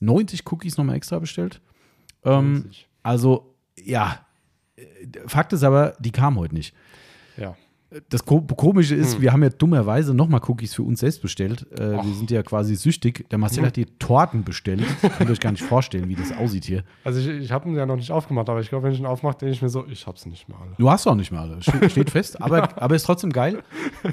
90 0.01 0.51
Cookies 0.51 0.79
nochmal 0.79 0.97
extra 0.97 1.19
bestellt. 1.19 1.61
Ähm, 2.25 2.55
90. 2.63 2.89
also, 3.03 3.55
ja, 3.79 4.21
äh, 4.77 4.83
Fakt 5.27 5.53
ist 5.53 5.63
aber, 5.65 5.95
die 6.01 6.13
kamen 6.13 6.39
heute 6.39 6.55
nicht. 6.55 6.75
Ja. 7.41 7.57
Das 8.09 8.25
Ko 8.25 8.41
Komische 8.43 8.95
ist, 8.95 9.15
Hm. 9.17 9.23
wir 9.23 9.33
haben 9.33 9.43
ja 9.43 9.49
dummerweise 9.49 10.15
nochmal 10.15 10.41
Cookies 10.47 10.75
für 10.75 10.85
uns 10.85 11.01
selbst 11.01 11.23
bestellt. 11.23 11.67
Äh, 11.77 11.91
wir 12.05 12.15
sind 12.15 12.31
ja 12.31 12.41
quasi 12.45 12.77
süchtig. 12.77 13.29
Der 13.31 13.39
Marcel 13.39 13.59
Hm. 13.63 13.67
hat 13.67 13.75
die 13.75 13.87
Torten 13.99 14.45
bestellt. 14.45 14.85
Könnt 15.01 15.29
ihr 15.29 15.33
euch 15.33 15.41
gar 15.41 15.51
nicht 15.51 15.65
vorstellen, 15.65 16.09
wie 16.09 16.15
das 16.15 16.31
aussieht 16.31 16.65
hier. 16.67 16.85
Also 17.03 17.19
ich, 17.19 17.27
ich 17.27 17.51
habe 17.51 17.69
ihn 17.69 17.75
ja 17.75 17.87
noch 17.87 17.97
nicht 17.97 18.13
aufgemacht, 18.13 18.49
aber 18.49 18.61
ich 18.61 18.69
glaube, 18.69 18.85
wenn 18.85 18.93
ich 18.93 19.01
ihn 19.01 19.07
aufmache, 19.07 19.39
denke 19.39 19.55
ich 19.55 19.61
mir 19.63 19.71
so, 19.71 19.85
ich 19.89 20.07
hab's 20.07 20.25
nicht 20.25 20.49
mehr 20.49 20.57
alle. 20.61 20.71
Du 20.79 20.89
hast 20.89 21.05
auch 21.09 21.17
nicht 21.17 21.33
mal 21.33 21.41
alle. 21.51 21.61
Steht, 21.63 21.91
steht 21.91 22.11
fest, 22.11 22.41
aber, 22.41 22.81
aber 22.81 22.95
ist 22.95 23.03
trotzdem 23.07 23.33
geil. 23.33 23.61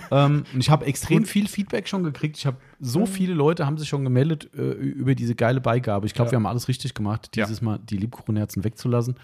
Ähm, 0.10 0.44
und 0.56 0.60
ich 0.60 0.72
habe 0.72 0.84
extrem 0.88 1.26
viel 1.26 1.48
Feedback 1.48 1.88
schon 1.88 2.04
gekriegt. 2.04 2.36
Ich 2.38 2.48
habe 2.48 2.58
so 2.80 3.06
viele 3.06 3.36
Leute 3.36 3.68
haben 3.68 3.78
sich 3.78 3.90
schon 3.90 4.04
gemeldet 4.04 4.50
äh, 4.58 4.62
über 4.72 5.14
diese 5.14 5.36
geile 5.36 5.62
Beigabe. 5.62 6.08
Ich 6.08 6.16
glaube, 6.16 6.30
Ja. 6.30 6.32
wir 6.32 6.36
haben 6.38 6.48
alles 6.48 6.68
richtig 6.68 6.96
gemacht, 6.96 7.38
Ja. 7.38 7.46
dieses 7.46 7.62
Mal 7.62 7.78
die 7.88 7.98
Lebkuchenherzen 7.98 8.64
wegzulassen. 8.64 9.18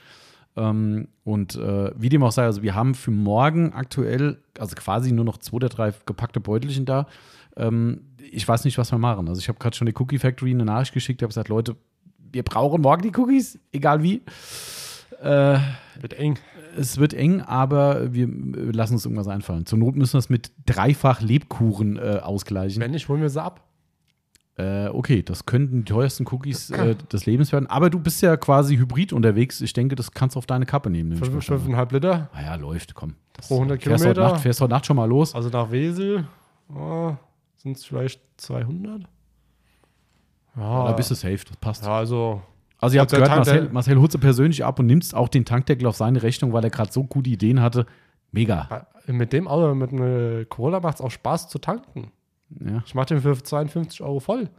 Ähm, 0.55 1.07
und 1.23 1.55
äh, 1.55 1.91
wie 1.95 2.09
dem 2.09 2.23
auch 2.23 2.31
sei, 2.31 2.43
also 2.43 2.61
wir 2.61 2.75
haben 2.75 2.95
für 2.95 3.11
morgen 3.11 3.73
aktuell, 3.73 4.37
also 4.59 4.75
quasi 4.75 5.11
nur 5.11 5.25
noch 5.25 5.37
zwei 5.37 5.55
oder 5.55 5.69
drei 5.69 5.93
gepackte 6.05 6.39
Beutelchen 6.39 6.85
da. 6.85 7.07
Ähm, 7.55 8.01
ich 8.31 8.47
weiß 8.47 8.65
nicht, 8.65 8.77
was 8.77 8.91
wir 8.91 8.99
machen. 8.99 9.27
Also 9.27 9.39
ich 9.39 9.49
habe 9.49 9.59
gerade 9.59 9.75
schon 9.75 9.85
der 9.85 9.99
Cookie 9.99 10.19
Factory 10.19 10.51
eine 10.51 10.65
Nachricht 10.65 10.93
geschickt, 10.93 11.21
habe 11.21 11.29
gesagt, 11.29 11.49
Leute, 11.49 11.75
wir 12.31 12.43
brauchen 12.43 12.81
morgen 12.81 13.01
die 13.01 13.11
Cookies, 13.15 13.59
egal 13.71 14.03
wie. 14.03 14.21
Äh, 15.21 15.59
Wird 15.99 16.13
eng. 16.15 16.37
es 16.77 16.97
wird 16.97 17.13
eng, 17.13 17.41
aber 17.41 18.13
wir 18.13 18.27
lassen 18.27 18.93
uns 18.93 19.05
irgendwas 19.05 19.27
einfallen. 19.27 19.65
Zur 19.65 19.79
Not 19.79 19.95
müssen 19.95 20.13
wir 20.13 20.19
es 20.19 20.29
mit 20.29 20.51
dreifach 20.65 21.21
Lebkuchen 21.21 21.97
äh, 21.97 22.19
ausgleichen. 22.21 22.81
Wenn 22.81 22.91
nicht, 22.91 23.07
holen 23.07 23.21
wir 23.21 23.29
sie 23.29 23.41
ab. 23.41 23.61
Äh, 24.55 24.87
okay, 24.89 25.23
das 25.23 25.45
könnten 25.45 25.83
die 25.83 25.91
teuersten 25.91 26.27
Cookies 26.27 26.69
äh, 26.69 26.95
des 26.95 27.25
Lebens 27.25 27.51
werden. 27.51 27.67
Aber 27.67 27.89
du 27.89 27.99
bist 27.99 28.21
ja 28.21 28.37
quasi 28.37 28.77
hybrid 28.77 29.11
unterwegs. 29.11 29.61
Ich 29.61 29.73
denke, 29.73 29.95
das 29.95 30.11
kannst 30.11 30.35
du 30.35 30.37
auf 30.37 30.45
deine 30.45 30.67
Kappe 30.67 30.91
nehmen. 30.91 31.17
Fünf-. 31.17 31.49
5,5 31.49 31.93
Liter. 31.93 32.29
Ah 32.33 32.41
ja, 32.41 32.55
läuft, 32.55 32.93
komm. 32.93 33.15
Das, 33.33 33.47
Pro 33.47 33.55
100 33.55 33.81
fährst 33.81 34.05
heute 34.05 34.13
Kilometer. 34.13 34.33
Nacht, 34.33 34.41
fährst 34.41 34.61
heute 34.61 34.71
Nacht 34.71 34.85
schon 34.85 34.95
mal 34.95 35.05
los. 35.05 35.33
Also 35.33 35.49
nach 35.49 35.71
Wesel 35.71 36.27
oh, 36.69 37.15
sind 37.57 37.77
es 37.77 37.85
vielleicht 37.85 38.21
200. 38.37 39.01
Ja, 40.55 40.85
Da 40.85 40.91
bist 40.91 41.09
du 41.09 41.15
safe, 41.15 41.39
das 41.47 41.57
passt. 41.57 41.83
ja 41.83 41.97
also 41.97 42.43
Also 42.79 42.95
ihr 42.95 43.01
habt 43.01 43.11
Der 43.11 43.21
gehört, 43.21 43.37
Marcel, 43.37 43.69
Marcel 43.71 44.11
sie 44.11 44.17
persönlich 44.19 44.63
ab 44.63 44.77
und 44.77 44.85
nimmst 44.85 45.15
auch 45.15 45.29
den 45.29 45.45
Tankdeckel 45.45 45.87
auf 45.87 45.95
seine 45.95 46.21
Rechnung, 46.21 46.53
weil 46.53 46.63
er 46.63 46.69
gerade 46.69 46.91
so 46.91 47.03
gute 47.03 47.31
Ideen 47.31 47.59
hatte. 47.59 47.87
Mega. 48.31 48.87
mit 49.07 49.33
dem 49.33 49.47
Auto, 49.47 49.73
mit 49.73 49.93
einer 49.93 50.45
Corolla 50.45 50.79
macht 50.79 50.95
es 50.95 51.01
auch 51.01 51.11
Spaß 51.11 51.49
zu 51.49 51.59
tanken. 51.59 52.11
Ja. 52.59 52.83
Ich 52.85 52.95
mache 52.95 53.07
den 53.07 53.21
für 53.21 53.35
52 53.41 54.01
Euro 54.01 54.19
voll. 54.19 54.49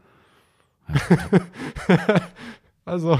also, 2.84 3.18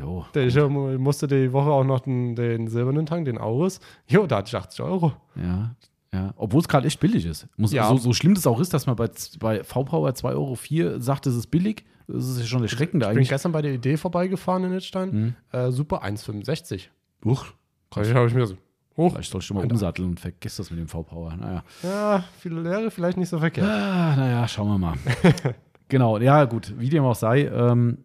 Jo. 0.00 0.24
ich 0.34 0.56
musste 0.98 1.26
die 1.26 1.52
Woche 1.52 1.70
auch 1.70 1.84
noch 1.84 2.00
den, 2.00 2.34
den 2.36 2.68
silbernen 2.68 3.06
Tank, 3.06 3.24
den 3.26 3.38
Aurus. 3.38 3.80
Jo, 4.06 4.26
da 4.26 4.38
hatte 4.38 4.48
ich 4.48 4.56
80 4.56 4.80
Euro. 4.82 5.12
Ja. 5.36 5.74
Ja. 6.12 6.32
Obwohl 6.36 6.60
es 6.60 6.68
gerade 6.68 6.86
echt 6.86 7.00
billig 7.00 7.26
ist. 7.26 7.48
Muss, 7.56 7.72
Ja. 7.72 7.88
so, 7.88 7.96
so 7.96 8.12
schlimm 8.12 8.34
das 8.34 8.46
auch 8.46 8.60
ist, 8.60 8.72
dass 8.72 8.86
man 8.86 8.94
bei, 8.94 9.10
bei 9.40 9.64
V-Power 9.64 10.10
2,04 10.10 10.84
Euro 10.92 11.00
sagt, 11.00 11.26
es 11.26 11.34
ist 11.34 11.48
billig. 11.48 11.84
Das 12.06 12.28
ist 12.28 12.38
ja 12.38 12.44
schon 12.46 12.62
erschreckend 12.62 13.02
Ich 13.02 13.08
bin 13.08 13.16
eigentlich. 13.16 13.28
gestern 13.30 13.50
bei 13.52 13.62
der 13.62 13.72
Idee 13.72 13.96
vorbeigefahren 13.96 14.62
in 14.64 14.72
Littstein. 14.72 15.12
Hm. 15.12 15.34
Äh, 15.52 15.70
super 15.72 16.04
1,65. 16.04 16.88
Huch. 17.24 17.46
Da 17.90 18.02
habe 18.14 18.26
ich 18.28 18.34
mir 18.34 18.46
so, 18.46 18.56
hoch. 18.96 19.12
Vielleicht 19.12 19.30
sollst 19.30 19.50
du 19.50 19.54
mal 19.54 19.64
umsatteln 19.64 20.08
und 20.10 20.20
vergiss 20.20 20.56
das 20.56 20.70
mit 20.70 20.80
dem 20.80 20.88
V-Power. 20.88 21.36
Naja. 21.36 21.64
Ja, 21.82 22.24
viele 22.38 22.60
Lehre, 22.62 22.90
vielleicht 22.90 23.16
nicht 23.16 23.28
so 23.28 23.38
verkehrt. 23.38 23.68
Ah, 23.68 24.14
naja, 24.16 24.48
schauen 24.48 24.68
wir 24.68 24.78
mal. 24.78 24.94
genau, 25.88 26.18
ja, 26.18 26.44
gut, 26.44 26.74
wie 26.78 26.88
dem 26.88 27.04
auch 27.04 27.14
sei. 27.14 27.46
Ähm, 27.46 27.98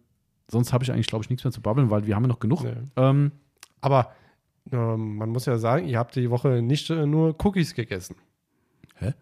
sonst 0.48 0.72
habe 0.72 0.84
ich 0.84 0.92
eigentlich, 0.92 1.06
glaube 1.06 1.24
ich, 1.24 1.30
nichts 1.30 1.44
mehr 1.44 1.52
zu 1.52 1.60
babbeln, 1.60 1.90
weil 1.90 2.06
wir 2.06 2.14
haben 2.14 2.24
ja 2.24 2.28
noch 2.28 2.40
genug. 2.40 2.64
Nee. 2.64 2.74
Ähm, 2.96 3.32
Aber 3.80 4.12
ähm, 4.72 5.16
man 5.16 5.30
muss 5.30 5.46
ja 5.46 5.58
sagen, 5.58 5.88
ihr 5.88 5.98
habt 5.98 6.16
die 6.16 6.30
Woche 6.30 6.62
nicht 6.62 6.90
äh, 6.90 7.06
nur 7.06 7.34
Cookies 7.44 7.74
gegessen. 7.74 8.16
Hä? 8.96 9.14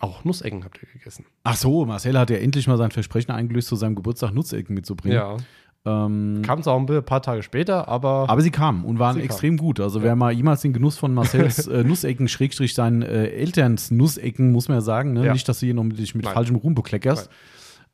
Auch 0.00 0.24
Nussecken 0.24 0.64
habt 0.64 0.80
ihr 0.80 0.88
gegessen. 0.92 1.24
ach 1.42 1.56
so, 1.56 1.84
Marcel 1.84 2.16
hat 2.18 2.30
ja 2.30 2.36
endlich 2.36 2.68
mal 2.68 2.76
sein 2.78 2.92
Versprechen 2.92 3.32
eingelöst, 3.32 3.68
zu 3.68 3.76
seinem 3.76 3.96
Geburtstag 3.96 4.32
Nutzecken 4.32 4.74
mitzubringen. 4.74 5.18
Ja. 5.18 5.36
Ähm, 5.84 6.42
Kam 6.44 6.58
es 6.58 6.66
auch 6.66 6.78
ein 6.78 7.04
paar 7.04 7.22
Tage 7.22 7.42
später, 7.42 7.88
aber, 7.88 8.26
aber 8.28 8.40
sie 8.42 8.50
kamen 8.50 8.84
und 8.84 8.98
waren 8.98 9.18
extrem 9.20 9.56
gut. 9.56 9.80
Also 9.80 10.02
wer 10.02 10.16
mal 10.16 10.32
jemals 10.32 10.60
den 10.60 10.72
Genuss 10.72 10.98
von 10.98 11.14
Marcells 11.14 11.66
äh, 11.68 11.84
Nussecken, 11.84 12.28
Schrägstrich 12.28 12.74
seinen 12.74 13.02
äh, 13.02 13.28
Elterns 13.28 13.90
Nussecken, 13.90 14.52
muss 14.52 14.68
man 14.68 14.78
ja 14.78 14.80
sagen, 14.82 15.12
ne? 15.12 15.26
Ja. 15.26 15.32
nicht, 15.32 15.48
dass 15.48 15.60
du 15.60 15.66
hier 15.66 15.74
noch 15.74 15.84
mit, 15.84 15.98
dich 15.98 16.14
mit 16.14 16.24
Nein. 16.24 16.34
falschem 16.34 16.56
Ruhm 16.56 16.74
bekleckerst. 16.74 17.28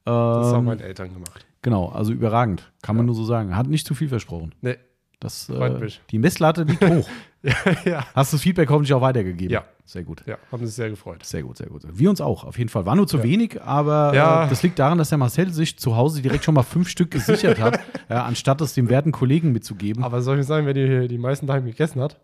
das 0.04 0.46
ist 0.46 0.52
auch 0.52 0.58
Ähm, 0.58 0.64
meinen 0.64 0.80
Eltern 0.80 1.12
gemacht. 1.12 1.46
genau, 1.62 1.88
also 1.90 2.12
überragend, 2.12 2.72
kann 2.82 2.96
man 2.96 3.06
nur 3.06 3.14
so 3.14 3.24
sagen. 3.24 3.54
Hat 3.56 3.68
nicht 3.68 3.86
zu 3.86 3.94
viel 3.94 4.08
versprochen. 4.08 4.54
Nee. 4.60 4.76
Das, 5.20 5.44
Freut 5.46 5.76
äh, 5.76 5.78
mich. 5.78 6.00
Die 6.10 6.18
Messlatte 6.18 6.64
liegt 6.64 6.84
hoch. 6.88 7.08
ja. 7.84 8.04
Hast 8.14 8.32
du 8.32 8.36
das 8.36 8.42
Feedback 8.42 8.68
hoffentlich 8.70 8.92
auch 8.94 9.00
weitergegeben? 9.00 9.52
Ja. 9.52 9.64
Sehr 9.86 10.02
gut. 10.02 10.22
Ja, 10.26 10.38
haben 10.50 10.64
sich 10.64 10.74
sehr 10.74 10.88
gefreut. 10.88 11.22
Sehr 11.26 11.42
gut, 11.42 11.58
sehr 11.58 11.66
gut. 11.66 11.82
Wir 11.86 12.08
uns 12.08 12.22
auch, 12.22 12.44
auf 12.44 12.56
jeden 12.56 12.70
Fall. 12.70 12.86
War 12.86 12.96
nur 12.96 13.06
zu 13.06 13.18
Ja. 13.18 13.22
wenig, 13.22 13.60
aber 13.60 14.14
Ja. 14.14 14.46
äh, 14.46 14.48
das 14.48 14.62
liegt 14.62 14.78
daran, 14.78 14.96
dass 14.96 15.10
der 15.10 15.18
Marcel 15.18 15.52
sich 15.52 15.78
zu 15.78 15.94
Hause 15.94 16.22
direkt 16.22 16.42
schon 16.44 16.54
mal 16.54 16.62
fünf 16.62 16.88
Stück 16.88 17.10
gesichert 17.10 17.60
hat, 17.60 17.80
ja, 18.08 18.24
anstatt 18.24 18.62
es 18.62 18.72
dem 18.72 18.88
werten 18.88 19.12
Kollegen 19.12 19.52
mitzugeben. 19.52 20.02
Aber 20.02 20.22
soll 20.22 20.40
ich 20.40 20.46
sagen, 20.46 20.64
wer 20.64 20.72
die, 20.72 21.06
die 21.06 21.18
meisten 21.18 21.46
daheim 21.46 21.66
gegessen 21.66 22.00
hat? 22.00 22.18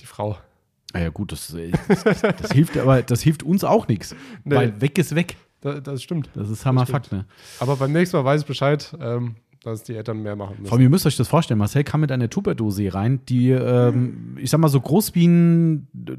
Die 0.00 0.06
Frau. 0.06 0.36
Ah 0.92 0.98
ja, 1.00 1.08
gut, 1.10 1.30
das, 1.30 1.54
äh, 1.54 1.70
das, 1.88 2.22
das 2.22 2.50
hilft 2.52 2.76
aber 2.76 3.02
das 3.02 3.22
hilft 3.22 3.42
uns 3.44 3.62
auch 3.64 3.86
nichts. 3.86 4.14
Nee. 4.44 4.54
Weil 4.56 4.80
weg 4.80 4.98
ist 4.98 5.14
weg. 5.14 5.36
Da, 5.60 5.80
das 5.80 6.02
stimmt. 6.02 6.28
Das 6.34 6.50
ist 6.50 6.66
Hammer 6.66 6.82
Das 6.82 6.88
stimmt. 6.88 7.06
Fakt, 7.06 7.12
ne? 7.12 7.24
Aber 7.60 7.76
beim 7.76 7.92
nächsten 7.92 8.16
Mal 8.16 8.24
weiß 8.24 8.40
ich 8.42 8.46
Bescheid, 8.46 8.96
ähm, 9.00 9.36
dass 9.72 9.82
die 9.82 9.94
Eltern 9.94 10.22
mehr 10.22 10.36
machen 10.36 10.54
Vor 10.54 10.62
müssen. 10.62 10.72
allem, 10.74 10.82
ihr 10.82 10.90
müsst 10.90 11.06
euch 11.06 11.16
das 11.16 11.28
vorstellen, 11.28 11.58
Marcel 11.58 11.84
kam 11.84 12.00
mit 12.00 12.12
einer 12.12 12.30
Tupperdose 12.30 12.92
rein, 12.94 13.20
die, 13.28 13.50
ähm, 13.50 14.36
ich 14.40 14.50
sag 14.50 14.58
mal, 14.60 14.68
so 14.68 14.80
groß 14.80 15.14
wie 15.14 15.26
ein, 15.26 15.88
äh, 16.08 16.16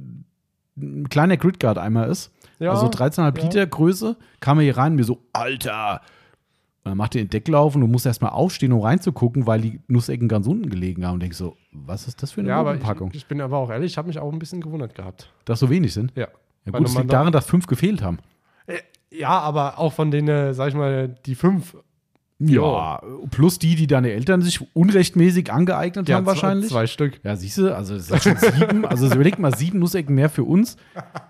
ein 0.79 1.09
kleiner 1.09 1.37
Gridguard-Eimer 1.37 2.07
ist. 2.07 2.31
Ja, 2.59 2.71
also 2.71 2.87
13,5 2.87 3.37
ja. 3.37 3.43
Liter 3.43 3.67
Größe, 3.67 4.17
kam 4.39 4.57
er 4.59 4.63
hier 4.63 4.77
rein 4.77 4.93
und 4.93 4.95
mir 4.97 5.03
so, 5.03 5.21
Alter! 5.33 6.01
Und 6.83 6.91
dann 6.91 6.97
macht 6.97 7.15
er 7.15 7.23
den 7.23 7.29
Deckel 7.29 7.53
auf 7.55 7.75
und 7.75 7.81
du 7.81 7.87
musst 7.87 8.05
erstmal 8.05 8.31
aufstehen, 8.31 8.71
um 8.71 8.81
reinzugucken, 8.81 9.45
weil 9.45 9.59
die 9.61 9.81
Nussecken 9.87 10.27
ganz 10.29 10.47
unten 10.47 10.69
gelegen 10.69 11.05
haben. 11.05 11.15
Und 11.15 11.19
denkst 11.21 11.37
so, 11.37 11.57
was 11.73 12.07
ist 12.07 12.23
das 12.23 12.31
für 12.31 12.39
eine 12.41 12.49
Ja, 12.49 12.63
Packung? 12.75 13.09
ich, 13.11 13.17
ich 13.17 13.25
bin 13.27 13.41
aber 13.41 13.57
auch 13.57 13.69
ehrlich, 13.69 13.91
ich 13.91 13.97
habe 13.97 14.07
mich 14.07 14.17
auch 14.19 14.31
ein 14.31 14.39
bisschen 14.39 14.61
gewundert 14.61 14.95
gehabt. 14.95 15.31
Dass 15.45 15.59
so 15.59 15.69
wenig 15.69 15.93
sind? 15.93 16.13
Ja. 16.15 16.27
Ja, 16.65 16.71
gut, 16.77 16.87
es 16.87 16.95
liegt 16.95 17.11
da- 17.11 17.17
daran, 17.19 17.33
dass 17.33 17.45
fünf 17.45 17.67
gefehlt 17.67 18.01
haben. 18.01 18.19
Ja, 19.09 19.39
aber 19.39 19.79
auch 19.79 19.93
von 19.93 20.11
denen, 20.11 20.53
sag 20.53 20.69
ich 20.69 20.75
mal, 20.75 21.07
die 21.25 21.35
fünf. 21.35 21.75
Ja, 22.39 23.01
plus 23.31 23.57
die, 23.57 23.75
die 23.75 23.87
deine 23.87 24.11
Eltern 24.11 24.43
sich 24.43 24.59
unrechtmäßig 24.75 25.51
angeeignet 25.51 26.07
Ja, 26.07 26.17
haben, 26.17 26.27
wahrscheinlich. 26.27 26.69
Zwei 26.69 26.85
Stück. 26.85 27.19
Ja, 27.23 27.35
siehst 27.35 27.57
du, 27.57 27.75
also 27.75 27.95
es 27.95 28.07
sind 28.07 28.21
schon 28.21 28.37
sieben. 28.37 28.85
Also 28.85 29.07
überlegt 29.07 29.39
mal, 29.39 29.55
sieben 29.55 29.79
Nussecken 29.79 30.13
mehr 30.13 30.29
für 30.29 30.43
uns. 30.43 30.77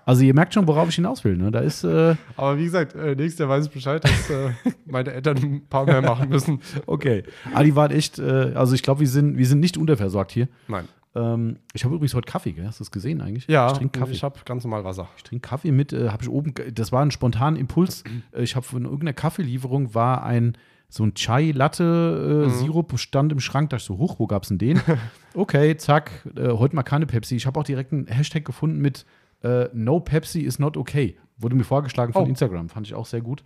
Also 0.04 0.22
ihr 0.22 0.34
merkt 0.34 0.52
schon, 0.52 0.66
worauf 0.66 0.90
ich 0.90 0.96
hinaus 0.96 1.24
will. 1.24 1.36
Ne? 1.38 1.50
Da 1.50 1.60
ist, 1.60 1.82
äh, 1.82 2.14
Aber 2.36 2.58
wie 2.58 2.64
gesagt, 2.64 2.94
äh, 2.94 3.14
nächstes 3.14 3.38
Jahr 3.38 3.48
weiß 3.48 3.66
ich 3.66 3.72
Bescheid, 3.72 4.04
dass 4.04 4.28
äh, 4.30 4.50
meine 4.84 5.12
Eltern 5.12 5.38
ein 5.38 5.66
paar 5.68 5.86
mehr 5.86 6.02
machen 6.02 6.28
müssen. 6.28 6.60
okay. 6.86 7.22
Aber 7.54 7.64
die 7.64 7.74
waren 7.74 7.90
echt, 7.90 8.18
äh, 8.18 8.52
also 8.54 8.74
ich 8.74 8.82
glaube, 8.82 9.00
wir 9.00 9.08
sind, 9.08 9.38
wir 9.38 9.46
sind 9.46 9.60
nicht 9.60 9.78
unterversorgt 9.78 10.30
hier. 10.32 10.48
Nein. 10.68 10.84
Ähm, 11.14 11.56
ich 11.72 11.84
habe 11.86 11.94
übrigens 11.94 12.12
heute 12.12 12.30
Kaffee, 12.30 12.52
gell? 12.52 12.66
hast 12.66 12.80
du 12.80 12.84
das 12.84 12.90
gesehen 12.90 13.22
eigentlich? 13.22 13.46
Ja, 13.48 13.68
Ich 13.68 13.78
trinke 13.78 13.98
Kaffee. 13.98 14.12
ich 14.12 14.22
habe 14.22 14.38
ganz 14.44 14.62
normal 14.62 14.84
Wasser. 14.84 15.08
Ich 15.16 15.22
trinke 15.22 15.48
Kaffee 15.48 15.72
mit, 15.72 15.94
äh, 15.94 16.10
habe 16.10 16.22
ich 16.22 16.28
oben, 16.28 16.52
das 16.74 16.92
war 16.92 17.00
ein 17.02 17.10
spontaner 17.10 17.58
Impuls. 17.58 18.04
Äh, 18.32 18.42
ich 18.42 18.56
habe 18.56 18.66
von 18.66 18.84
irgendeiner 18.84 19.14
Kaffeelieferung 19.14 19.94
war 19.94 20.22
ein 20.22 20.58
so 20.90 21.04
ein 21.04 21.14
Chai 21.14 21.50
Latte 21.54 22.46
äh, 22.46 22.50
Sirup 22.50 22.98
stand 22.98 23.30
im 23.32 23.40
Schrank, 23.40 23.70
da 23.70 23.76
ich 23.76 23.82
so 23.84 23.98
hoch, 23.98 24.18
wo 24.18 24.26
gab's 24.26 24.48
denn 24.48 24.58
den? 24.58 24.80
okay, 25.34 25.76
zack, 25.76 26.10
äh, 26.36 26.48
heute 26.50 26.74
mal 26.74 26.82
keine 26.82 27.06
Pepsi. 27.06 27.36
Ich 27.36 27.46
habe 27.46 27.60
auch 27.60 27.64
direkt 27.64 27.92
einen 27.92 28.06
Hashtag 28.06 28.44
gefunden 28.44 28.78
mit 28.80 29.04
äh, 29.42 29.68
No 29.74 30.00
Pepsi 30.00 30.40
is 30.40 30.58
not 30.58 30.76
okay. 30.76 31.16
Wurde 31.36 31.54
mir 31.56 31.64
vorgeschlagen 31.64 32.12
von 32.12 32.24
Oh. 32.24 32.26
Instagram, 32.26 32.68
fand 32.70 32.86
ich 32.86 32.94
auch 32.94 33.06
sehr 33.06 33.20
gut. 33.20 33.44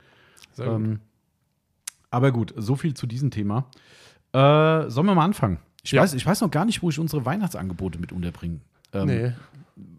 Sehr 0.53 0.67
gut. 0.67 0.75
Ähm, 0.77 1.01
aber 2.11 2.31
gut, 2.31 2.55
so 2.57 2.77
viel 2.77 2.95
zu 2.95 3.07
diesem 3.07 3.31
Thema. 3.31 3.67
Äh, 4.33 4.89
sollen 4.89 5.07
wir 5.07 5.15
mal 5.15 5.25
anfangen? 5.25 5.59
Ich, 5.83 5.93
Ja. 5.93 6.03
weiß, 6.03 6.15
ich 6.15 6.25
weiß 6.25 6.41
noch 6.43 6.51
gar 6.51 6.65
nicht, 6.65 6.83
wo 6.83 6.91
ich 6.91 6.99
unsere 6.99 7.25
Weihnachtsangebote 7.25 7.99
mit 7.99 8.13
unterbringe. 8.13 8.61
Ähm, 8.93 9.07
nee. 9.07 9.33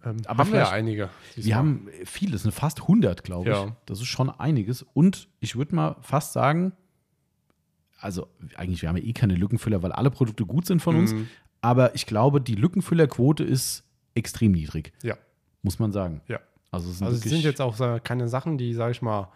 Ähm, 0.05 0.17
aber 0.25 0.43
haben 0.45 0.51
wir 0.53 0.59
ja 0.59 0.69
einige. 0.69 1.09
wir 1.35 1.43
diesmal. 1.43 1.57
haben 1.57 1.87
vieles, 2.05 2.45
ne, 2.45 2.51
fast 2.51 2.81
100, 2.83 3.23
glaube 3.23 3.49
ich. 3.49 3.55
Ja. 3.55 3.75
Das 3.85 3.99
ist 3.99 4.05
schon 4.07 4.29
einiges. 4.29 4.83
Und 4.93 5.27
ich 5.39 5.55
würde 5.55 5.75
mal 5.75 5.95
fast 6.01 6.33
sagen, 6.33 6.71
also 8.03 8.27
eigentlich, 8.55 8.81
wir 8.81 8.89
haben 8.89 8.97
ja 8.97 9.03
eh 9.03 9.13
keine 9.13 9.35
Lückenfüller, 9.35 9.81
weil 9.81 9.91
alle 9.91 10.11
Produkte 10.11 10.45
gut 10.45 10.65
sind 10.65 10.81
von 10.81 10.95
uns. 10.95 11.13
Mhm. 11.13 11.27
Aber 11.61 11.95
ich 11.95 12.05
glaube, 12.05 12.41
die 12.41 12.55
Lückenfüllerquote 12.55 13.43
ist 13.43 13.83
extrem 14.15 14.51
niedrig, 14.51 14.91
Ja. 15.01 15.15
muss 15.61 15.79
man 15.79 15.91
sagen. 15.91 16.21
Ja. 16.27 16.39
Also 16.71 16.89
es 16.89 16.97
sind, 16.97 17.07
Also 17.07 17.17
es 17.17 17.23
sind 17.23 17.43
jetzt 17.43 17.61
auch 17.61 17.77
keine 18.03 18.27
Sachen, 18.27 18.57
die, 18.57 18.73
sag 18.73 18.91
ich 18.91 19.01
mal, 19.01 19.29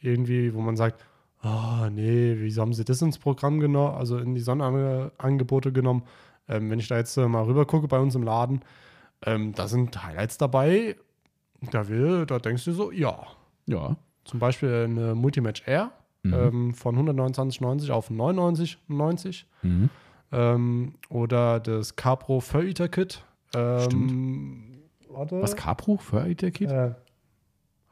irgendwie, 0.00 0.52
wo 0.54 0.60
man 0.60 0.76
sagt, 0.76 1.04
ah 1.40 1.88
nee, 1.90 2.34
wieso 2.38 2.62
haben 2.62 2.72
sie 2.72 2.84
das 2.84 3.00
ins 3.02 3.18
Programm 3.18 3.60
genommen, 3.60 3.94
also 3.94 4.18
in 4.18 4.34
die 4.34 4.40
Sonderangebote 4.40 5.72
genommen. 5.72 6.02
Ähm, 6.48 6.70
wenn 6.70 6.78
ich 6.80 6.88
da 6.88 6.96
jetzt 6.96 7.16
äh, 7.16 7.28
mal 7.28 7.44
rüber 7.44 7.66
gucke 7.66 7.86
bei 7.88 7.98
uns 7.98 8.14
im 8.14 8.22
Laden, 8.22 8.60
ähm, 9.24 9.54
da 9.54 9.68
sind 9.68 10.02
Highlights 10.02 10.38
dabei, 10.38 10.96
da 11.70 11.88
will, 11.88 12.26
da 12.26 12.38
denkst 12.40 12.64
du 12.64 12.72
so, 12.72 12.90
ja. 12.90 13.26
ja. 13.66 13.96
Zum 14.24 14.40
Beispiel 14.40 14.86
eine 14.88 15.14
Multimatch 15.14 15.62
Air 15.66 15.92
Mhm. 16.24 16.34
ähm, 16.34 16.74
von 16.74 16.96
129,90 16.96 17.90
auf 17.90 18.08
99,90 18.10 19.44
Mhm. 19.62 19.90
ähm, 20.30 20.94
oder 21.08 21.58
das 21.58 21.96
Capro 21.96 22.38
Fur 22.40 22.62
Kit. 22.62 23.24
Ähm, 23.54 24.82
warte. 25.08 25.42
Was 25.42 25.56
Capro 25.56 25.96
für 25.96 26.32
Kit? 26.34 26.70
Äh, 26.70 26.92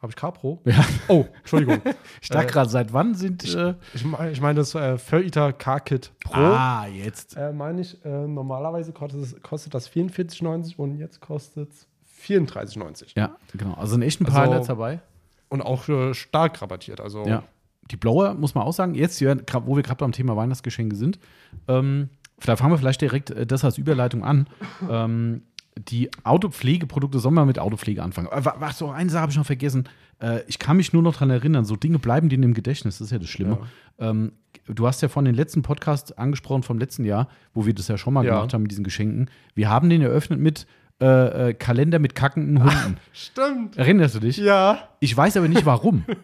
Habe 0.01 0.09
ich 0.09 0.15
Capro? 0.15 0.61
ja. 0.65 0.83
Oh, 1.09 1.25
Entschuldigung. 1.39 1.81
Ich 2.21 2.29
dachte 2.29 2.47
äh, 2.47 2.51
gerade, 2.51 2.69
seit 2.69 2.93
wann 2.93 3.15
sind. 3.15 3.43
Äh, 3.53 3.75
Ich 3.93 4.05
meine 4.05 4.31
ich 4.31 4.39
mein 4.41 4.55
das 4.55 4.73
äh, 4.75 4.97
Fur 4.97 5.21
Car-Kit 5.51 6.13
Pro. 6.23 6.39
ah, 6.39 6.87
jetzt. 6.87 7.35
Äh, 7.35 7.51
meine 7.51 7.81
ich, 7.81 8.03
äh, 8.05 8.27
normalerweise 8.27 8.93
kostet, 8.93 9.21
es, 9.23 9.41
kostet 9.43 9.73
das 9.73 9.89
44,90 9.91 10.77
und 10.77 10.97
jetzt 10.97 11.19
kostet 11.19 11.69
es 11.73 11.87
34,90. 12.25 13.11
Ja, 13.17 13.35
genau. 13.55 13.73
Also 13.73 13.91
sind 13.93 14.03
echt 14.03 14.21
ein 14.21 14.25
Also- 14.25 14.37
paar 14.37 14.45
Highlights 14.47 14.67
dabei. 14.67 15.01
Und 15.49 15.61
auch 15.61 15.89
äh, 15.89 16.13
stark 16.13 16.61
rabattiert. 16.61 17.01
Also 17.01 17.25
Ja. 17.25 17.43
Die 17.89 17.97
Blower, 17.97 18.35
muss 18.35 18.55
man 18.55 18.63
auch 18.63 18.73
sagen, 18.73 18.93
jetzt, 18.95 19.19
wo 19.21 19.75
wir 19.75 19.83
gerade 19.83 19.97
beim 19.97 20.11
Thema 20.11 20.35
Weihnachtsgeschenke 20.37 20.95
sind, 20.95 21.19
ähm, 21.67 22.09
da 22.45 22.55
fangen 22.55 22.71
wir 22.73 22.77
vielleicht 22.77 23.01
direkt 23.01 23.31
äh, 23.31 23.45
das 23.45 23.63
als 23.65 23.77
Überleitung 23.77 24.23
an. 24.23 24.47
Ähm, 24.89 25.41
die 25.89 26.09
Autopflegeprodukte, 26.23 27.19
sollen 27.19 27.33
wir 27.35 27.45
mit 27.45 27.59
Autopflege 27.59 28.03
anfangen? 28.03 28.27
Äh, 28.31 28.43
wa- 28.45 28.55
Warte, 28.59 28.75
so 28.75 28.89
eine 28.89 29.09
Sache 29.09 29.21
habe 29.23 29.31
ich 29.31 29.37
noch 29.37 29.45
vergessen. 29.45 29.87
Äh, 30.19 30.41
ich 30.47 30.59
kann 30.59 30.77
mich 30.77 30.93
nur 30.93 31.01
noch 31.01 31.13
daran 31.13 31.29
erinnern, 31.29 31.65
so 31.65 31.75
Dinge 31.75 31.97
bleiben 31.99 32.29
denen 32.29 32.43
im 32.43 32.53
Gedächtnis, 32.53 32.97
das 32.99 33.07
ist 33.07 33.11
ja 33.11 33.19
das 33.19 33.29
Schlimme. 33.29 33.59
Ähm, 33.99 34.33
du 34.67 34.87
hast 34.87 35.01
ja 35.01 35.07
von 35.07 35.25
den 35.25 35.35
letzten 35.35 35.61
Podcast 35.61 36.17
angesprochen 36.19 36.63
vom 36.63 36.77
letzten 36.77 37.05
Jahr, 37.05 37.27
wo 37.53 37.65
wir 37.65 37.73
das 37.73 37.87
ja 37.87 37.97
schon 37.97 38.13
mal 38.13 38.25
Ja. 38.25 38.35
gemacht 38.35 38.53
haben 38.53 38.61
mit 38.63 38.71
diesen 38.71 38.83
Geschenken. 38.83 39.29
Wir 39.55 39.69
haben 39.69 39.89
den 39.89 40.01
eröffnet 40.01 40.39
mit 40.39 40.65
äh, 41.01 41.49
äh, 41.49 41.53
Kalender 41.53 41.99
mit 41.99 42.15
kackenden 42.15 42.63
Hunden. 42.63 42.97
Stimmt. 43.13 43.77
Erinnerst 43.77 44.15
du 44.15 44.19
dich? 44.19 44.37
Ja. 44.37 44.89
Ich 44.99 45.15
weiß 45.15 45.35
aber 45.37 45.47
nicht 45.47 45.65
warum. 45.65 46.05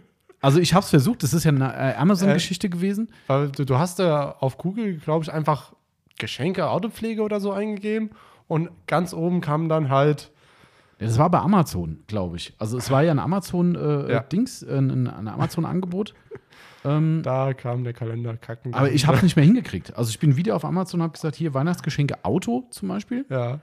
Also 0.41 0.60
ich 0.60 0.73
habe 0.73 0.84
es 0.84 0.89
versucht, 0.89 1.23
das 1.23 1.34
ist 1.34 1.43
ja 1.43 1.52
eine 1.52 1.73
äh, 1.73 1.95
Amazon-Geschichte 1.95 2.69
gewesen. 2.69 3.10
Weil 3.28 3.50
du, 3.50 3.65
du 3.65 3.78
hast 3.78 4.00
ja 4.00 4.36
auf 4.39 4.58
Google, 4.58 4.97
glaube 4.97 5.23
ich, 5.23 5.32
einfach 5.34 5.73
Geschenke, 6.19 6.69
Autopflege 6.69 7.21
oder 7.23 7.39
so 7.39 7.52
eingegeben 7.52 8.12
und 8.47 8.69
ganz 8.88 9.13
oben 9.13 9.41
kam 9.41 9.67
dann 9.69 9.89
halt 9.89 10.32
Das 11.00 11.17
war 11.17 11.30
bei 11.30 11.39
Amazon, 11.39 12.00
glaube 12.08 12.38
ich. 12.38 12.54
Also 12.60 12.78
es 12.78 12.89
war 12.91 13.04
ja 13.04 13.12
ein 13.12 13.19
Amazon-Dings, 13.19 14.62
Ja. 14.67 14.78
ein, 14.78 15.08
ein 15.08 15.28
Amazon-Angebot. 15.28 16.13
ähm, 16.86 17.21
Da 17.23 17.54
kam 17.54 17.84
der 17.84 17.93
Kalender 17.93 18.38
kacken. 18.38 18.73
aber 18.73 18.91
ich 18.91 19.06
habe 19.08 19.17
es 19.17 19.23
nicht 19.23 19.36
mehr 19.36 19.45
hingekriegt. 19.45 19.95
Also 19.97 20.10
ich 20.12 20.19
bin 20.19 20.38
wieder 20.38 20.56
auf 20.56 20.65
Amazon 20.65 21.00
und 21.02 21.06
habe 21.06 21.13
gesagt, 21.13 21.36
hier 21.36 21.54
Weihnachtsgeschenke 21.54 22.23
Auto 22.26 22.67
zum 22.71 22.88
Beispiel. 22.89 23.26
Ja. 23.30 23.60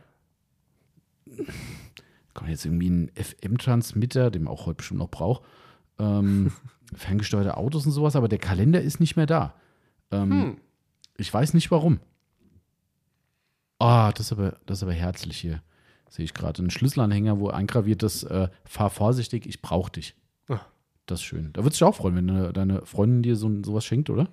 Kommt 2.34 2.50
jetzt 2.50 2.64
irgendwie 2.66 2.90
ein 2.90 3.10
FM-Transmitter, 3.14 4.30
den 4.30 4.44
man 4.44 4.52
auch 4.52 4.66
heute 4.66 4.76
bestimmt 4.78 4.98
noch 5.00 5.10
braucht. 5.10 5.42
Ähm, 5.98 6.52
ferngesteuerte 6.94 7.57
Autos 7.57 7.87
und 7.87 7.92
sowas, 7.92 8.16
aber 8.16 8.28
der 8.28 8.38
Kalender 8.38 8.80
ist 8.80 9.00
nicht 9.00 9.16
mehr 9.16 9.26
da. 9.26 9.54
Ähm, 10.11 10.30
Hm. 10.30 10.57
Ich 11.16 11.33
weiß 11.33 11.54
nicht 11.54 11.70
warum. 11.70 12.00
Ah, 13.78 14.12
das, 14.12 14.26
ist 14.26 14.33
aber, 14.33 14.59
das 14.66 14.78
ist 14.78 14.83
aber 14.83 14.92
herzlich 14.92 15.38
hier. 15.38 15.62
Sehe 16.09 16.24
ich 16.24 16.35
gerade. 16.35 16.62
Ein 16.62 16.70
Schlüsselanhänger, 16.70 17.38
wo 17.38 17.48
eingraviert 17.48 18.02
ist, 18.02 18.24
äh, 18.24 18.48
fahr 18.64 18.90
vorsichtig, 18.90 19.46
ich 19.46 19.62
brauch 19.62 19.88
dich. 19.88 20.14
Ah. 20.48 20.61
Das 21.07 21.20
ist 21.20 21.24
schön. 21.24 21.52
Da 21.52 21.62
würdest 21.62 21.80
du 21.80 21.85
dich 21.85 21.88
auch 21.92 21.96
freuen, 21.96 22.16
wenn 22.16 22.26
deine, 22.26 22.52
deine 22.52 22.87
Freundin 22.87 23.22
dir 23.22 23.37
so, 23.37 23.62
sowas 23.62 23.85
schenkt, 23.85 24.11
oder? 24.11 24.28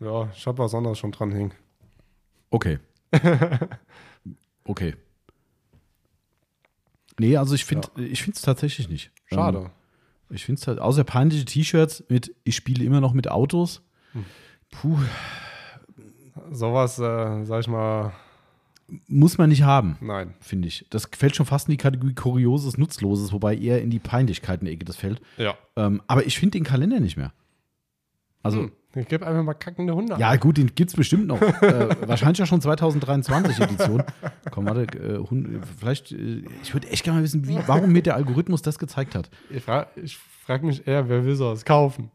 Ja, 0.00 0.30
ich 0.34 0.46
habe 0.46 0.58
was 0.58 0.74
anderes 0.74 0.98
schon 0.98 1.12
dran 1.12 1.30
hängen. 1.30 1.52
Okay. 2.50 2.78
okay. 4.64 4.94
Nee, 7.18 7.36
also 7.36 7.54
ich 7.54 7.64
finde 7.64 7.90
es 7.96 8.42
tatsächlich 8.42 8.88
nicht. 8.88 9.10
Schade. 9.26 9.58
Ähm, 9.58 9.70
ich 10.30 10.44
finde 10.44 10.60
es 10.60 10.66
halt, 10.66 10.78
außer 10.78 11.04
peinliche 11.04 11.44
T-Shirts 11.44 12.04
mit, 12.08 12.34
ich 12.44 12.56
spiele 12.56 12.84
immer 12.84 13.00
noch 13.00 13.12
mit 13.14 13.30
Autos. 13.30 13.82
Hm. 14.12 14.24
Puh, 14.70 14.98
Sowas, 16.50 16.98
äh, 16.98 17.44
sag 17.44 17.60
ich 17.60 17.68
mal, 17.68 18.12
muss 19.06 19.36
man 19.36 19.50
nicht 19.50 19.62
haben, 19.62 19.98
nein. 20.00 20.34
finde 20.40 20.68
ich. 20.68 20.86
Das 20.90 21.08
fällt 21.16 21.36
schon 21.36 21.44
fast 21.46 21.68
in 21.68 21.72
die 21.72 21.76
Kategorie 21.76 22.14
Kurioses, 22.14 22.78
Nutzloses, 22.78 23.32
wobei 23.32 23.56
eher 23.56 23.82
in 23.82 23.90
die 23.90 23.98
Peinlichkeiten-Ecke 23.98 24.84
das 24.84 24.96
fällt. 24.96 25.20
Ja. 25.36 25.56
Ähm, 25.76 26.00
aber 26.06 26.24
ich 26.26 26.38
finde 26.38 26.58
den 26.58 26.64
Kalender 26.64 27.00
nicht 27.00 27.16
mehr. 27.16 27.32
Also, 28.42 28.62
Hm. 28.62 28.72
Ich 28.94 29.06
gebe 29.06 29.26
einfach 29.26 29.42
mal 29.42 29.54
kackende 29.54 29.94
Hunde. 29.94 30.16
ja, 30.18 30.34
gut, 30.36 30.56
den 30.56 30.74
gibt 30.74 30.90
es 30.90 30.96
bestimmt 30.96 31.26
noch. 31.26 31.40
äh, 31.62 31.88
wahrscheinlich 32.08 32.38
ja 32.38 32.46
schon 32.46 32.60
2023 32.60 33.60
Edition. 33.60 34.02
Komm, 34.50 34.66
warte, 34.66 34.82
äh, 34.98 35.18
Hund, 35.18 35.60
vielleicht, 35.78 36.12
äh, 36.12 36.42
ich 36.62 36.72
würde 36.72 36.88
echt 36.88 37.04
gerne 37.04 37.20
mal 37.20 37.24
wissen, 37.24 37.46
wie, 37.46 37.58
warum 37.66 37.92
mir 37.92 38.02
der 38.02 38.16
Algorithmus 38.16 38.62
das 38.62 38.78
gezeigt 38.78 39.14
hat. 39.14 39.30
Ich 39.50 39.62
frage 39.62 39.88
frag 40.44 40.62
mich 40.62 40.86
eher, 40.86 41.08
wer 41.08 41.24
will 41.26 41.36
sowas 41.36 41.64
kaufen? 41.64 42.10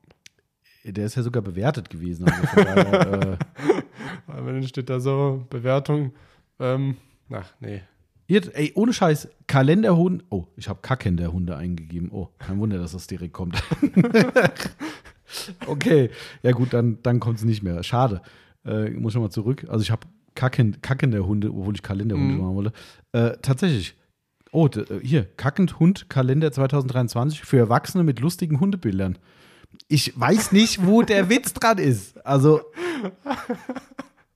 Der 0.83 1.05
ist 1.05 1.15
ja 1.15 1.21
sogar 1.21 1.43
bewertet 1.43 1.89
gewesen. 1.89 2.27
Also 2.27 2.47
von 2.47 2.65
daher, 2.65 3.31
äh, 3.31 3.38
dann 4.27 4.63
steht 4.63 4.89
da 4.89 4.99
so 4.99 5.45
Bewertung. 5.49 6.13
Ähm, 6.59 6.97
ach, 7.29 7.53
nee. 7.59 7.81
Hier, 8.25 8.41
ey, 8.55 8.71
ohne 8.75 8.93
Scheiß, 8.93 9.29
Kalenderhund. 9.47 10.23
Oh, 10.29 10.47
ich 10.55 10.67
habe 10.67 10.79
Kackenderhunde 10.81 11.55
eingegeben. 11.55 12.09
Oh, 12.12 12.29
kein 12.39 12.57
Wunder, 12.57 12.79
dass 12.79 12.93
das 12.93 13.07
direkt 13.07 13.33
kommt. 13.33 13.62
okay, 15.67 16.10
ja 16.41 16.52
gut, 16.52 16.74
dann, 16.74 16.98
dann 17.04 17.19
kommt 17.19 17.38
es 17.39 17.43
nicht 17.46 17.63
mehr. 17.63 17.84
Schade. 17.84 18.22
Äh, 18.65 18.89
ich 18.89 19.00
muss 19.00 19.13
schon 19.13 19.22
mal 19.22 19.30
zurück. 19.30 19.65
Also 19.69 19.82
ich 19.84 19.91
habe 19.91 20.08
Kacken, 20.36 20.82
Kackenderhunde, 20.82 21.50
obwohl 21.52 21.76
ich 21.76 21.82
Kalenderhunde 21.84 22.34
Mhm. 22.36 22.41
machen 22.41 22.56
wollte. 22.56 22.72
Äh, 23.12 23.38
tatsächlich. 23.41 23.96
Oh, 24.52 24.67
äh, 24.67 25.00
hier, 25.02 25.26
Kackend-Hund 25.38 26.10
Kalender 26.10 26.52
2023 26.52 27.41
für 27.41 27.58
Erwachsene 27.58 28.04
mit 28.04 28.19
lustigen 28.19 28.60
Hundebildern. 28.60 29.17
Ich 29.88 30.13
weiß 30.19 30.52
nicht, 30.52 30.86
wo 30.86 31.02
der 31.02 31.30
Witz 31.30 31.54
dran 31.54 31.80
ist. 31.80 32.24
Also, 32.26 32.62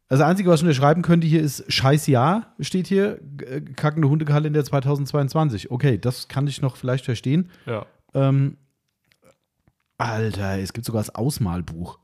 also 0.10 0.24
das 0.24 0.30
Einzige, 0.30 0.50
was 0.50 0.62
ich 0.62 0.64
unterschreiben 0.64 1.02
könnte 1.02 1.28
hier 1.28 1.42
ist 1.42 1.72
Scheiß 1.72 2.08
Jahr, 2.08 2.54
steht 2.60 2.88
hier. 2.88 3.20
Äh, 3.46 3.62
Kackende 3.62 4.10
Hundekalender 4.10 4.64
2022. 4.64 5.70
Okay, 5.70 5.98
das 5.98 6.28
kann 6.28 6.48
ich 6.48 6.62
noch 6.62 6.78
vielleicht 6.78 7.06
verstehen. 7.06 7.50
Ja. 7.66 7.86
Ähm, 8.14 8.58
Alter, 9.98 10.60
es 10.60 10.74
gibt 10.74 10.86
sogar 10.86 11.02
das 11.02 11.14
Ausmalbuch. 11.16 12.00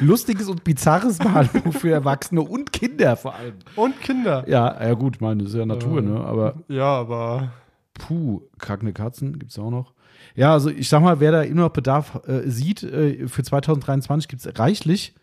Lustiges 0.00 0.48
und 0.48 0.64
bizarres 0.64 1.18
Malbuch 1.18 1.72
für 1.74 1.90
Erwachsene 1.90 2.40
und 2.42 2.72
Kinder 2.72 3.16
vor 3.16 3.34
allem. 3.34 3.54
Und 3.76 4.00
Kinder. 4.00 4.48
Ja, 4.48 4.82
ja 4.82 4.94
gut, 4.94 5.20
meine, 5.20 5.42
das 5.42 5.52
ist 5.52 5.58
ja 5.58 5.66
Natur, 5.66 5.98
Äh. 5.98 6.02
ne? 6.02 6.20
Aber 6.20 6.54
Ja, 6.68 6.86
aber 7.00 7.52
puh, 7.94 8.42
kackende 8.58 8.92
Katzen 8.92 9.38
gibt 9.38 9.50
es 9.52 9.58
auch 9.58 9.70
noch. 9.70 9.92
Ja, 10.34 10.52
also 10.52 10.70
ich 10.70 10.88
sag 10.88 11.02
mal, 11.02 11.20
wer 11.20 11.32
da 11.32 11.42
immer 11.42 11.62
noch 11.62 11.70
Bedarf 11.70 12.20
äh, 12.26 12.48
sieht, 12.48 12.82
äh, 12.82 13.26
für 13.28 13.42
2023 13.42 14.28
gibt 14.28 14.44
es 14.44 14.58
reichlich. 14.58 15.14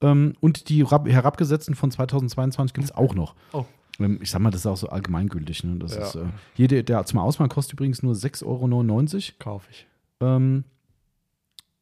Ähm, 0.00 0.34
und 0.40 0.68
die 0.68 0.82
rab- 0.82 1.08
herabgesetzten 1.08 1.74
von 1.74 1.90
2022 1.90 2.72
gibt 2.74 2.84
es 2.84 2.94
auch 2.94 3.14
noch. 3.14 3.34
Oh. 3.52 3.64
Ähm, 4.00 4.18
ich 4.22 4.30
sag 4.30 4.40
mal, 4.40 4.50
das 4.50 4.60
ist 4.62 4.66
auch 4.66 4.76
so 4.76 4.88
allgemeingültig. 4.88 5.64
Ne? 5.64 5.76
Das 5.78 5.94
Ja. 5.96 6.02
ist, 6.02 6.14
äh, 6.16 6.24
hier, 6.54 6.68
der, 6.68 6.82
der 6.82 7.04
zum 7.06 7.18
Ausmalen 7.18 7.50
kostet 7.50 7.74
übrigens 7.74 8.02
nur 8.02 8.14
6,99 8.14 8.44
Euro. 8.44 9.38
kaufe 9.38 9.68
ich. 9.70 9.86
Ähm, 10.20 10.64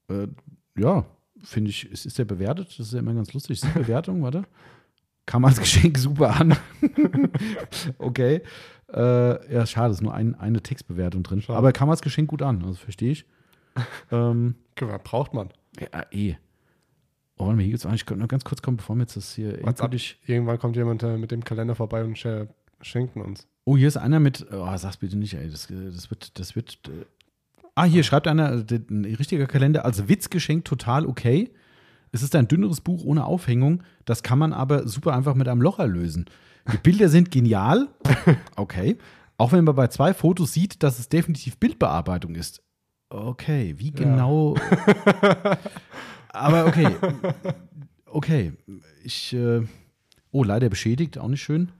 äh, 0.09 0.27
ja, 0.79 1.05
finde 1.42 1.71
ich, 1.71 1.88
es 1.92 2.07
ist 2.07 2.18
ja 2.18 2.25
bewertet. 2.25 2.68
Das 2.71 2.79
ist 2.87 2.92
ja 2.92 2.99
immer 3.01 3.14
ganz 3.14 3.33
lustig. 3.33 3.62
Ist 3.62 3.64
die 3.64 3.79
Bewertung, 3.81 4.23
warte. 4.23 4.45
Kam 5.27 5.45
als 5.45 5.61
Geschenk 5.61 5.99
super 5.99 6.35
an. 6.40 6.57
okay. 7.99 8.42
Äh, 8.92 9.55
ja, 9.55 9.64
schade, 9.66 9.92
ist 9.92 10.03
nur 10.03 10.12
ein, 10.14 10.35
eine 10.35 10.61
Textbewertung 10.61 11.23
drin. 11.23 11.40
Schade. 11.42 11.57
Aber 11.59 11.73
kam 11.73 11.88
als 11.90 12.03
Geschenk 12.03 12.29
gut 12.29 12.42
an, 12.42 12.62
also 12.64 12.75
verstehe 12.75 13.12
ich. 13.12 13.25
ähm, 14.11 14.57
braucht 15.05 15.33
man? 15.35 15.51
ja, 15.81 16.05
eh. 16.11 16.37
Oh, 17.38 17.53
gibt 17.55 17.75
es 17.75 17.87
eigentlich, 17.87 18.03
ich 18.03 18.07
könnte 18.07 18.21
noch 18.21 18.29
ganz 18.29 18.45
kurz 18.45 18.62
kommen, 18.62 18.77
bevor 18.77 18.95
wir 18.97 19.03
jetzt 19.03 19.16
das 19.16 19.35
hier 19.35 19.59
endgültig. 19.66 20.21
Irgendwann 20.27 20.59
kommt 20.59 20.77
jemand 20.77 21.03
äh, 21.03 21.16
mit 21.16 21.31
dem 21.31 21.42
Kalender 21.42 21.75
vorbei 21.75 22.05
und 22.05 22.16
sch- 22.16 22.47
schenkt 22.83 23.16
ihn 23.16 23.23
uns. 23.23 23.49
Oh, 23.64 23.77
hier 23.77 23.88
ist 23.88 23.97
einer 23.97 24.21
mit, 24.21 24.47
oh, 24.53 24.77
sag's 24.77 24.99
bitte 24.99 25.16
nicht, 25.16 25.35
ey, 25.35 25.49
das, 25.49 25.68
das 25.68 26.11
wird, 26.11 26.38
das 26.38 26.55
wird. 26.55 26.79
Ah, 27.74 27.85
hier 27.85 28.02
schreibt 28.02 28.26
einer, 28.26 28.52
äh, 28.70 28.80
ein 28.90 29.04
richtiger 29.04 29.46
Kalender, 29.46 29.85
als 29.85 30.08
Witzgeschenk 30.08 30.64
total 30.64 31.06
okay. 31.06 31.50
Es 32.11 32.22
ist 32.22 32.37
ein 32.37 32.48
dünneres 32.48 32.82
Buch 32.82 33.04
ohne 33.04 33.24
Aufhängung, 33.24 33.82
das 34.04 34.22
kann 34.22 34.38
man 34.38 34.52
aber 34.52 34.87
super 34.87 35.14
einfach 35.14 35.35
mit 35.35 35.48
einem 35.48 35.62
Locher 35.62 35.87
lösen. 35.87 36.26
Die 36.70 36.76
Bilder 36.76 37.08
sind 37.08 37.30
genial, 37.30 37.88
okay. 38.56 38.98
Auch 39.38 39.52
wenn 39.52 39.64
man 39.64 39.74
bei 39.74 39.88
zwei 39.88 40.12
Fotos 40.12 40.52
sieht, 40.52 40.82
dass 40.82 40.98
es 40.98 41.08
definitiv 41.08 41.56
Bildbearbeitung 41.56 42.35
ist. 42.35 42.62
Okay, 43.08 43.74
wie 43.78 43.90
genau. 43.90 44.54
aber 46.28 46.66
okay. 46.66 46.88
Okay, 48.06 48.52
ich. 49.02 49.32
Äh, 49.32 49.62
oh, 50.30 50.44
leider 50.44 50.68
beschädigt, 50.68 51.18
auch 51.18 51.28
nicht 51.28 51.42
schön. 51.42 51.72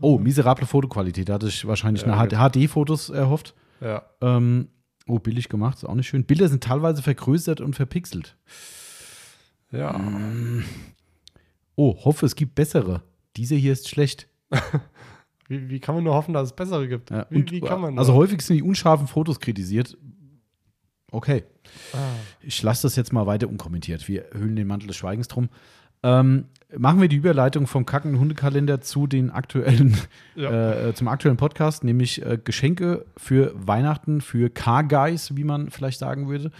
Oh, 0.00 0.18
miserable 0.18 0.66
Fotoqualität. 0.66 1.28
Da 1.28 1.34
hatte 1.34 1.46
ich 1.46 1.66
wahrscheinlich 1.66 2.04
Ja, 2.04 2.18
eine 2.18 2.50
HD-Fotos 2.50 3.10
erhofft. 3.10 3.54
Ja. 3.80 4.02
Ähm, 4.20 4.68
oh, 5.06 5.18
billig 5.18 5.48
gemacht, 5.48 5.78
ist 5.78 5.84
auch 5.84 5.94
nicht 5.94 6.08
schön. 6.08 6.24
Bilder 6.24 6.48
sind 6.48 6.62
teilweise 6.62 7.02
vergrößert 7.02 7.60
und 7.60 7.74
verpixelt. 7.74 8.36
Ja. 9.70 9.98
Oh, 11.76 12.04
hoffe, 12.04 12.26
es 12.26 12.36
gibt 12.36 12.54
bessere. 12.54 13.02
Diese 13.36 13.54
hier 13.54 13.72
ist 13.72 13.88
schlecht. 13.88 14.28
Wie, 15.48 15.68
wie 15.68 15.80
kann 15.80 15.94
man 15.94 16.04
nur 16.04 16.14
hoffen, 16.14 16.32
dass 16.32 16.48
es 16.48 16.56
bessere 16.56 16.88
gibt? 16.88 17.10
Ja, 17.10 17.26
wie, 17.28 17.36
und, 17.40 17.50
wie 17.50 17.60
kann 17.60 17.80
man 17.80 17.98
also 17.98 18.14
häufig 18.14 18.40
sind 18.40 18.56
die 18.56 18.62
unscharfen 18.62 19.06
Fotos 19.06 19.38
kritisiert. 19.38 19.98
Okay, 21.10 21.44
Ah. 21.92 21.98
ich 22.40 22.62
lasse 22.62 22.82
das 22.82 22.96
jetzt 22.96 23.12
mal 23.12 23.26
weiter 23.26 23.48
unkommentiert. 23.48 24.08
Wir 24.08 24.24
hüllen 24.32 24.56
den 24.56 24.66
Mantel 24.66 24.86
des 24.86 24.96
Schweigens 24.96 25.28
drum. 25.28 25.50
Ähm, 26.02 26.46
machen 26.76 27.00
wir 27.00 27.08
die 27.08 27.16
Überleitung 27.16 27.66
vom 27.66 27.86
kackenden 27.86 28.18
Hundekalender 28.20 28.80
zu 28.80 29.06
den 29.06 29.30
aktuellen, 29.30 29.96
Ja. 30.34 30.88
äh, 30.88 30.94
zum 30.94 31.08
aktuellen 31.08 31.36
Podcast, 31.36 31.84
nämlich 31.84 32.24
äh, 32.24 32.38
Geschenke 32.42 33.04
für 33.16 33.52
Weihnachten, 33.54 34.20
für 34.20 34.50
Car-Guys, 34.50 35.36
wie 35.36 35.44
man 35.44 35.70
vielleicht 35.70 35.98
sagen 35.98 36.28
würde. 36.28 36.50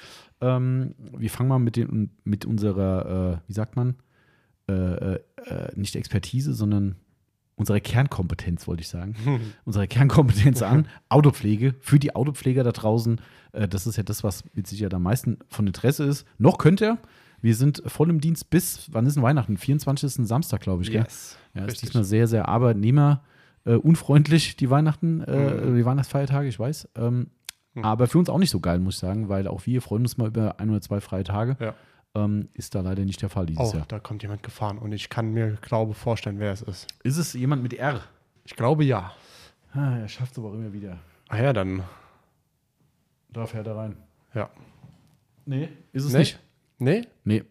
Ähm, 0.41 0.95
wir 1.17 1.31
fangen 1.31 1.49
mal 1.49 1.59
mit, 1.59 1.77
den, 1.77 2.11
mit 2.25 2.45
unserer, 2.45 3.41
äh, 3.43 3.49
wie 3.49 3.53
sagt 3.53 3.77
man, 3.77 3.97
äh, 4.69 4.73
äh, 4.75 5.21
äh, 5.47 5.73
nicht 5.75 5.97
Expertise, 5.97 6.53
sondern 6.53 6.97
unserer 7.57 7.81
Kernkompetenz, 7.81 8.67
wollte 8.67 8.81
ich 8.83 8.89
sagen. 8.89 9.15
Unsere 9.65 9.87
Kernkompetenz 9.87 10.63
an. 10.63 10.87
Autopflege 11.09 11.75
für 11.81 11.99
die 11.99 12.15
Autopfleger 12.15 12.65
da 12.65 12.73
draußen. 12.73 13.21
Äh, 13.53 13.69
das 13.69 13.87
ist 13.87 13.97
ja 13.97 14.03
das, 14.03 14.25
was 14.25 14.45
mit 14.55 14.67
Sicherheit 14.67 14.95
am 14.95 15.03
meisten 15.03 15.39
von 15.49 15.67
Interesse 15.67 16.05
ist. 16.05 16.27
Noch 16.39 16.59
könnt 16.59 16.81
ihr. 16.81 16.99
Wir 17.43 17.55
sind 17.55 17.83
voll 17.87 18.09
im 18.09 18.21
Dienst 18.21 18.49
bis, 18.51 18.87
wann 18.93 19.05
ist 19.05 19.15
denn 19.17 19.23
Weihnachten? 19.23 19.57
24. 19.59 20.27
Samstag, 20.27 20.61
glaube 20.61 20.83
ich. 20.85 20.91
Gell? 20.91 21.03
Yes. 21.03 21.37
Ja, 21.55 21.63
ist 21.63 21.73
Richtig. 21.73 21.89
diesmal 21.91 22.05
sehr, 22.05 22.27
sehr 22.29 22.49
arbeitnehmer 22.49 23.23
äh, 23.65 23.75
unfreundlich, 23.75 24.57
die 24.57 24.71
Weihnachten, 24.71 25.21
äh, 25.21 25.55
Mhm. 25.67 25.77
die 25.77 25.85
Weihnachtsfeiertage, 25.85 26.49
ich 26.49 26.59
weiß. 26.59 26.89
Ähm, 26.97 27.29
Mhm. 27.75 27.85
Aber 27.87 28.07
für 28.07 28.19
uns 28.19 28.29
auch 28.29 28.39
nicht 28.39 28.51
so 28.51 28.61
geil, 28.61 28.79
muss 28.81 28.95
ich 28.97 29.01
sagen, 29.01 29.31
weil 29.31 29.47
auch 29.49 29.65
wir 29.67 29.81
freuen 29.81 30.03
uns 30.03 30.19
mal 30.19 30.29
über 30.29 30.61
ein 30.61 30.69
oder 30.69 30.83
zwei 30.83 31.01
freie 31.01 31.25
Tage. 31.25 31.57
Ja. 31.59 31.75
Ähm, 32.15 32.51
ist 32.53 32.75
da 32.75 32.83
leider 32.83 33.03
nicht 33.07 33.23
der 33.23 33.31
Fall 33.31 33.47
dieses 33.47 33.73
Oh, 33.73 33.77
Jahr. 33.77 33.87
da 33.89 33.99
kommt 33.99 34.23
jemand 34.23 34.43
gefahren 34.43 34.77
und 34.77 34.93
ich 34.93 35.09
kann 35.09 35.33
mir, 35.33 35.53
glaube 35.63 35.95
vorstellen, 35.95 36.39
wer 36.39 36.53
es 36.53 36.61
ist. 36.61 36.87
Ist 37.03 37.17
es 37.17 37.33
jemand 37.33 37.63
mit 37.63 37.73
R? 37.73 38.03
Ich 38.45 38.57
glaube 38.57 38.85
ja. 38.85 39.13
Ah, 39.73 39.97
er 39.97 40.09
schafft 40.09 40.33
es 40.33 40.39
aber 40.39 40.49
auch 40.51 40.55
immer 40.55 40.75
wieder. 40.75 40.99
Ah 41.29 41.39
ja, 41.41 41.53
dann 41.55 41.83
Da 43.31 43.47
fährt 43.47 43.67
er 43.67 43.77
rein. 43.77 43.97
Ja. 44.35 44.51
Nee, 45.47 45.71
ist 45.95 46.05
es 46.05 46.13
Nee. 46.13 46.19
nicht. 46.19 46.39
Nee, 46.83 47.03
Nee. 47.25 47.45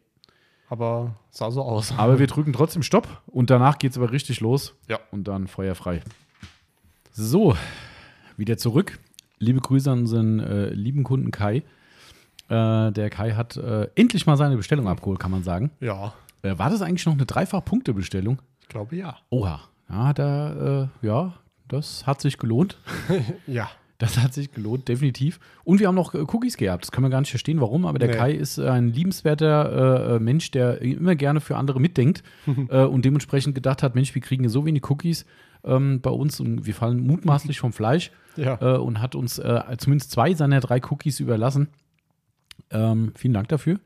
aber 0.69 1.15
sah 1.29 1.51
so 1.51 1.61
aus. 1.61 1.93
Aber 1.97 2.19
wir 2.19 2.27
drücken 2.33 2.53
trotzdem 2.53 2.83
Stopp 2.83 3.21
und 3.27 3.49
danach 3.49 3.79
geht 3.79 3.91
es 3.91 3.97
aber 3.97 4.11
richtig 4.11 4.41
los. 4.41 4.75
Ja. 4.89 4.99
Und 5.11 5.27
dann 5.27 5.47
feuerfrei. 5.47 6.01
So, 7.11 7.55
wieder 8.37 8.57
zurück. 8.57 8.99
Liebe 9.39 9.59
Grüße 9.59 9.89
an 9.91 9.99
unseren 9.99 10.39
äh, 10.39 10.69
lieben 10.69 11.03
Kunden 11.03 11.31
Kai. 11.31 11.63
Äh, 12.49 12.91
der 12.91 13.09
Kai 13.09 13.31
hat 13.31 13.57
äh, 13.57 13.87
endlich 13.95 14.25
mal 14.27 14.37
seine 14.37 14.57
Bestellung 14.57 14.87
abgeholt, 14.87 15.19
kann 15.19 15.31
man 15.31 15.43
sagen. 15.43 15.71
Ja, 15.79 16.13
Äh, 16.43 16.57
war 16.57 16.69
das 16.69 16.81
eigentlich 16.81 17.05
noch 17.05 17.13
eine 17.13 17.25
Dreifach-Punkte-Bestellung? 17.25 18.41
ich 18.61 18.67
glaube 18.67 18.95
ja. 18.95 19.17
Oha. 19.29 19.61
Ja, 19.89 20.13
da, 20.13 20.83
äh, 20.83 21.05
ja, 21.05 21.33
das 21.67 22.05
hat 22.07 22.21
sich 22.21 22.37
gelohnt. 22.37 22.77
Ja. 23.47 23.69
Das 24.01 24.17
hat 24.17 24.33
sich 24.33 24.51
gelohnt, 24.51 24.87
definitiv. 24.87 25.39
Und 25.63 25.79
wir 25.79 25.87
haben 25.87 25.95
noch 25.95 26.15
äh, 26.15 26.19
Cookies 26.19 26.57
gehabt. 26.57 26.83
Das 26.83 26.91
können 26.91 27.05
wir 27.05 27.11
gar 27.11 27.19
nicht 27.21 27.29
verstehen, 27.29 27.61
warum. 27.61 27.85
Aber 27.85 27.99
der 27.99 28.07
Nee. 28.09 28.15
Kai 28.15 28.31
ist 28.31 28.57
äh, 28.57 28.67
ein 28.67 28.89
liebenswerter 28.91 30.09
äh, 30.11 30.15
äh, 30.15 30.19
Mensch, 30.19 30.49
der 30.51 30.81
immer 30.81 31.15
gerne 31.15 31.39
für 31.39 31.55
andere 31.55 31.79
mitdenkt 31.79 32.23
äh, 32.69 32.83
und 32.83 33.05
dementsprechend 33.05 33.53
gedacht 33.53 33.83
hat: 33.83 33.93
Mensch, 33.93 34.15
wir 34.15 34.21
kriegen 34.21 34.49
so 34.49 34.65
wenig 34.65 34.89
Cookies 34.89 35.25
ähm, 35.63 36.01
bei 36.01 36.09
uns 36.09 36.39
und 36.39 36.65
wir 36.65 36.73
fallen 36.73 36.99
mutmaßlich 37.05 37.59
vom 37.59 37.73
Fleisch 37.73 38.11
Ja. 38.37 38.57
äh, 38.59 38.77
und 38.79 39.01
hat 39.01 39.13
uns 39.13 39.39
zumindest 39.77 40.09
zwei 40.11 40.33
seiner 40.33 40.59
drei 40.61 40.81
Cookies 40.89 41.19
überlassen. 41.19 41.67
Ähm, 42.71 43.11
vielen 43.15 43.33
Dank 43.35 43.49
dafür. 43.49 43.79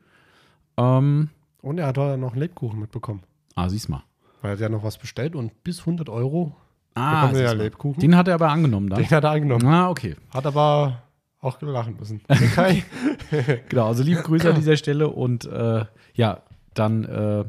Ähm, 0.76 1.28
Und 1.62 1.78
er 1.78 1.88
hat 1.88 1.98
heute 1.98 2.18
noch 2.18 2.32
einen 2.32 2.40
Lebkuchen 2.40 2.80
mitbekommen. 2.80 3.22
ah, 3.54 3.68
siehst 3.68 3.88
mal. 3.88 4.02
Weil 4.42 4.50
er 4.50 4.52
hat 4.54 4.60
ja 4.60 4.68
noch 4.68 4.82
was 4.84 4.98
bestellt 4.98 5.34
und 5.34 5.62
bis 5.64 5.80
100 5.80 6.08
Euro 6.08 6.54
Ah, 6.96 7.30
ja. 7.32 7.52
Lebkuchen. 7.52 8.00
Den 8.00 8.16
hat 8.16 8.26
er 8.28 8.34
aber 8.34 8.48
angenommen 8.50 8.88
dann. 8.88 8.98
Den 9.00 9.10
hat 9.10 9.24
er 9.24 9.30
angenommen. 9.30 9.66
Ah, 9.66 9.88
okay. 9.90 10.16
Hat 10.32 10.46
aber 10.46 11.02
auch 11.40 11.60
lachen 11.60 11.96
müssen. 11.96 12.20
Okay. 12.28 12.82
Genau, 13.68 13.88
also 13.88 14.02
liebe 14.02 14.22
Grüße 14.22 14.48
an 14.48 14.56
dieser 14.56 14.76
Stelle 14.76 15.08
und 15.08 15.44
äh, 15.44 15.84
ja, 16.14 16.42
dann 16.74 17.04
äh, 17.04 17.08
würde 17.08 17.48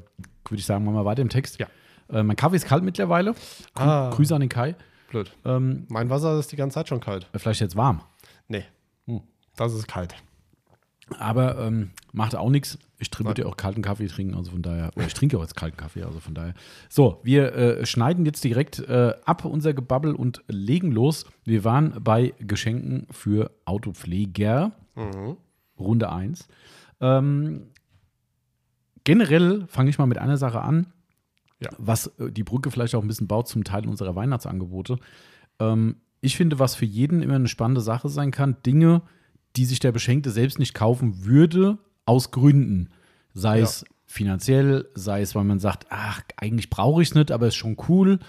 ich 0.52 0.66
sagen, 0.66 0.86
machen 0.86 0.96
wir 0.96 1.06
weiter 1.06 1.22
im 1.22 1.30
Text. 1.30 1.60
Ja. 1.60 1.68
Äh, 2.12 2.24
mein 2.24 2.36
Kaffee 2.36 2.56
ist 2.58 2.66
kalt 2.66 2.84
mittlerweile. 2.84 3.36
Ah. 3.76 4.10
Grüße 4.10 4.34
an 4.36 4.42
den 4.42 4.50
Kai. 4.50 4.76
Blöd. 5.10 5.32
Ähm, 5.46 5.86
Mein 5.90 6.10
Wasser 6.10 6.38
ist 6.38 6.52
die 6.52 6.56
ganze 6.58 6.76
Zeit 6.76 6.90
schon 6.90 7.00
kalt. 7.00 7.28
vielleicht 7.36 7.62
jetzt 7.62 7.76
warm. 7.76 8.02
Nee. 8.48 8.66
Hm. 9.08 9.22
Das 9.56 9.74
ist 9.74 9.88
kalt. 9.88 10.16
Aber 11.20 11.58
ähm, 11.60 11.92
macht 12.12 12.36
auch 12.36 12.50
nichts. 12.50 12.78
Ich 13.00 13.08
tr- 13.10 13.24
würde 13.26 13.44
ja 13.44 13.48
auch 13.48 13.56
kalten 13.58 13.82
Kaffee 13.82 14.08
trinken, 14.08 14.36
also 14.36 14.52
von 14.52 14.62
daher. 14.62 14.92
Oder 14.96 15.06
ich 15.08 15.14
trinke 15.14 15.38
auch 15.38 15.42
jetzt 15.42 15.56
kalten 15.56 15.78
Kaffee, 15.78 16.04
also 16.04 16.20
von 16.20 16.34
daher. 16.34 16.54
So, 16.90 17.20
wir 17.24 17.54
äh, 17.56 17.86
schneiden 17.86 18.26
jetzt 18.26 18.44
direkt 18.44 18.80
äh, 18.80 19.14
ab 19.24 19.46
unser 19.46 19.74
Gebabbel 19.74 20.14
und 20.16 20.44
legen 20.48 20.92
los. 20.92 21.26
Wir 21.46 21.64
waren 21.64 21.94
bei 22.04 22.34
Geschenken 22.40 23.08
für 23.12 23.52
Autopfleger. 23.66 24.72
Mhm. 24.96 25.38
Runde 25.80 26.12
1. 26.12 26.48
Ähm, 27.00 27.68
generell 29.04 29.66
fange 29.68 29.90
ich 29.90 29.98
mal 29.98 30.08
mit 30.08 30.18
einer 30.18 30.38
Sache 30.38 30.62
an, 30.62 30.88
Ja. 31.62 31.70
was 31.78 32.08
äh, 32.20 32.32
die 32.32 32.44
Brücke 32.44 32.72
vielleicht 32.72 32.96
auch 32.96 33.02
ein 33.02 33.08
bisschen 33.08 33.28
baut 33.28 33.48
zum 33.48 33.64
Teil 33.64 33.88
unserer 33.88 34.16
Weihnachtsangebote. 34.16 34.98
Ähm, 35.60 35.98
ich 36.22 36.36
finde, 36.36 36.60
was 36.60 36.76
für 36.76 36.86
jeden 36.86 37.22
immer 37.22 37.36
eine 37.36 37.48
spannende 37.48 37.82
Sache 37.82 38.10
sein 38.10 38.32
kann, 38.32 38.58
Dinge, 38.66 39.04
die 39.04 39.08
sich 39.66 39.80
der 39.80 39.92
Beschenkte 39.92 40.32
selbst 40.32 40.60
nicht 40.60 40.74
kaufen 40.74 41.26
würde, 41.26 41.78
aus 42.06 42.32
Gründen. 42.32 42.90
Sei 43.34 43.58
Ja. 43.60 43.64
es 43.64 43.86
finanziell, 44.06 44.88
sei 44.96 45.22
es, 45.22 45.36
weil 45.36 45.44
man 45.44 45.60
sagt, 45.60 45.88
ach, 45.90 46.22
eigentlich 46.38 46.70
brauche 46.70 47.02
ich 47.02 47.10
es 47.10 47.16
nicht, 47.16 47.32
aber 47.32 47.48
ist 47.48 47.56
schon 47.56 47.78
cool. 47.90 48.20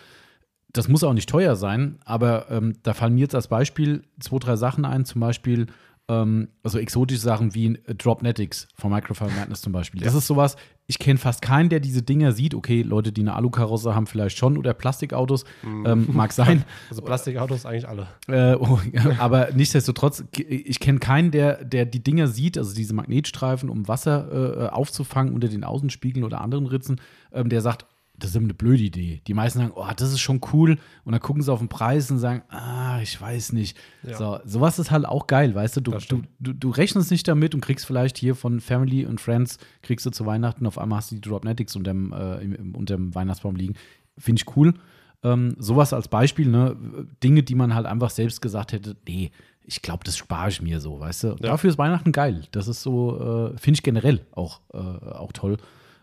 Das 0.72 0.88
muss 0.88 1.02
auch 1.04 1.14
nicht 1.14 1.28
teuer 1.28 1.56
sein, 1.56 1.98
aber 2.04 2.50
ähm, 2.50 2.74
da 2.82 2.92
fallen 2.94 3.14
mir 3.14 3.20
jetzt 3.20 3.34
als 3.34 3.48
Beispiel 3.48 4.02
zwei, 4.20 4.38
drei 4.38 4.56
Sachen 4.56 4.84
ein, 4.84 5.04
zum 5.06 5.20
Beispiel 5.20 5.66
ähm, 6.08 6.48
also 6.62 6.78
exotische 6.78 7.20
Sachen 7.20 7.54
wie 7.54 7.78
Dropnetics 7.86 8.68
von 8.74 8.90
Microphone 8.92 9.34
Madness 9.36 9.62
zum 9.62 9.72
Beispiel. 9.72 10.02
Das 10.02 10.14
ist 10.14 10.26
sowas, 10.26 10.56
ich 10.90 10.98
kenne 10.98 11.18
fast 11.18 11.42
keinen, 11.42 11.68
der 11.68 11.80
diese 11.80 12.02
Dinger 12.02 12.32
sieht. 12.32 12.54
Okay, 12.54 12.80
Leute, 12.80 13.12
die 13.12 13.20
eine 13.20 13.36
Alukarosse 13.36 13.94
haben, 13.94 14.06
vielleicht 14.06 14.38
schon 14.38 14.56
oder 14.56 14.72
Plastikautos, 14.72 15.44
ähm, 15.62 16.08
mag 16.12 16.32
sein. 16.32 16.64
Also 16.88 17.02
Plastikautos 17.02 17.66
eigentlich 17.66 17.86
alle. 17.86 18.08
Äh, 18.26 18.54
oh, 18.54 18.80
aber 19.18 19.50
nichtsdestotrotz, 19.52 20.24
ich 20.34 20.80
kenne 20.80 20.98
keinen, 20.98 21.30
der, 21.30 21.62
der 21.62 21.84
die 21.84 22.02
Dinger 22.02 22.26
sieht, 22.26 22.56
also 22.56 22.74
diese 22.74 22.94
Magnetstreifen, 22.94 23.68
um 23.68 23.86
Wasser 23.86 24.66
äh, 24.66 24.68
aufzufangen 24.68 25.34
unter 25.34 25.48
den 25.48 25.62
Außenspiegeln 25.62 26.24
oder 26.24 26.40
anderen 26.40 26.66
Ritzen, 26.66 27.00
ähm, 27.32 27.50
der 27.50 27.60
sagt, 27.60 27.84
das 28.18 28.30
ist 28.30 28.36
eine 28.36 28.54
blöde 28.54 28.82
Idee. 28.82 29.22
Die 29.26 29.34
meisten 29.34 29.60
sagen, 29.60 29.72
oh, 29.74 29.86
das 29.96 30.12
ist 30.12 30.20
schon 30.20 30.40
cool. 30.52 30.78
Und 31.04 31.12
dann 31.12 31.20
gucken 31.20 31.42
sie 31.42 31.52
auf 31.52 31.60
den 31.60 31.68
Preis 31.68 32.10
und 32.10 32.18
sagen, 32.18 32.42
ah, 32.48 33.00
ich 33.00 33.20
weiß 33.20 33.52
nicht. 33.52 33.76
Ja. 34.02 34.16
So, 34.16 34.38
sowas 34.44 34.78
ist 34.78 34.90
halt 34.90 35.06
auch 35.06 35.26
geil, 35.26 35.54
weißt 35.54 35.76
du? 35.76 35.80
Du, 35.80 35.92
du, 35.92 36.22
du, 36.40 36.52
du 36.52 36.70
rechnest 36.70 37.10
nicht 37.10 37.28
damit 37.28 37.54
und 37.54 37.60
kriegst 37.60 37.86
vielleicht 37.86 38.18
hier 38.18 38.34
von 38.34 38.60
Family 38.60 39.06
und 39.06 39.20
Friends, 39.20 39.58
kriegst 39.82 40.04
du 40.04 40.10
zu 40.10 40.26
Weihnachten, 40.26 40.66
auf 40.66 40.78
einmal 40.78 40.98
hast 40.98 41.12
du 41.12 41.14
die 41.14 41.20
Dropnetics 41.20 41.76
unterm, 41.76 42.12
äh, 42.12 42.42
im, 42.42 42.54
im, 42.54 42.74
unterm 42.74 43.14
Weihnachtsbaum 43.14 43.54
liegen. 43.54 43.74
Finde 44.16 44.42
ich 44.42 44.56
cool. 44.56 44.74
Ähm, 45.22 45.54
sowas 45.58 45.92
als 45.92 46.08
Beispiel, 46.08 46.48
ne? 46.48 46.76
Dinge, 47.22 47.42
die 47.42 47.54
man 47.54 47.74
halt 47.74 47.86
einfach 47.86 48.10
selbst 48.10 48.42
gesagt 48.42 48.72
hätte, 48.72 48.96
nee, 49.06 49.30
ich 49.62 49.82
glaube, 49.82 50.02
das 50.04 50.16
spare 50.16 50.48
ich 50.48 50.62
mir 50.62 50.80
so, 50.80 50.98
weißt 50.98 51.24
du? 51.24 51.28
Ja. 51.28 51.36
Dafür 51.36 51.70
ist 51.70 51.78
Weihnachten 51.78 52.10
geil. 52.10 52.42
Das 52.52 52.68
ist 52.68 52.82
so, 52.82 53.52
äh, 53.54 53.58
finde 53.58 53.76
ich 53.76 53.82
generell 53.82 54.26
auch, 54.32 54.60
äh, 54.72 54.78
auch 54.78 55.32
toll, 55.32 55.58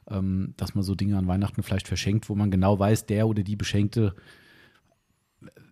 ähm, 0.09 0.53
dass 0.57 0.75
man 0.75 0.83
so 0.83 0.95
Dinge 0.95 1.17
an 1.17 1.27
Weihnachten 1.27 1.63
vielleicht 1.63 1.87
verschenkt, 1.87 2.29
wo 2.29 2.35
man 2.35 2.51
genau 2.51 2.77
weiß, 2.79 3.05
der 3.05 3.27
oder 3.27 3.43
die 3.43 3.55
Beschenkte 3.55 4.15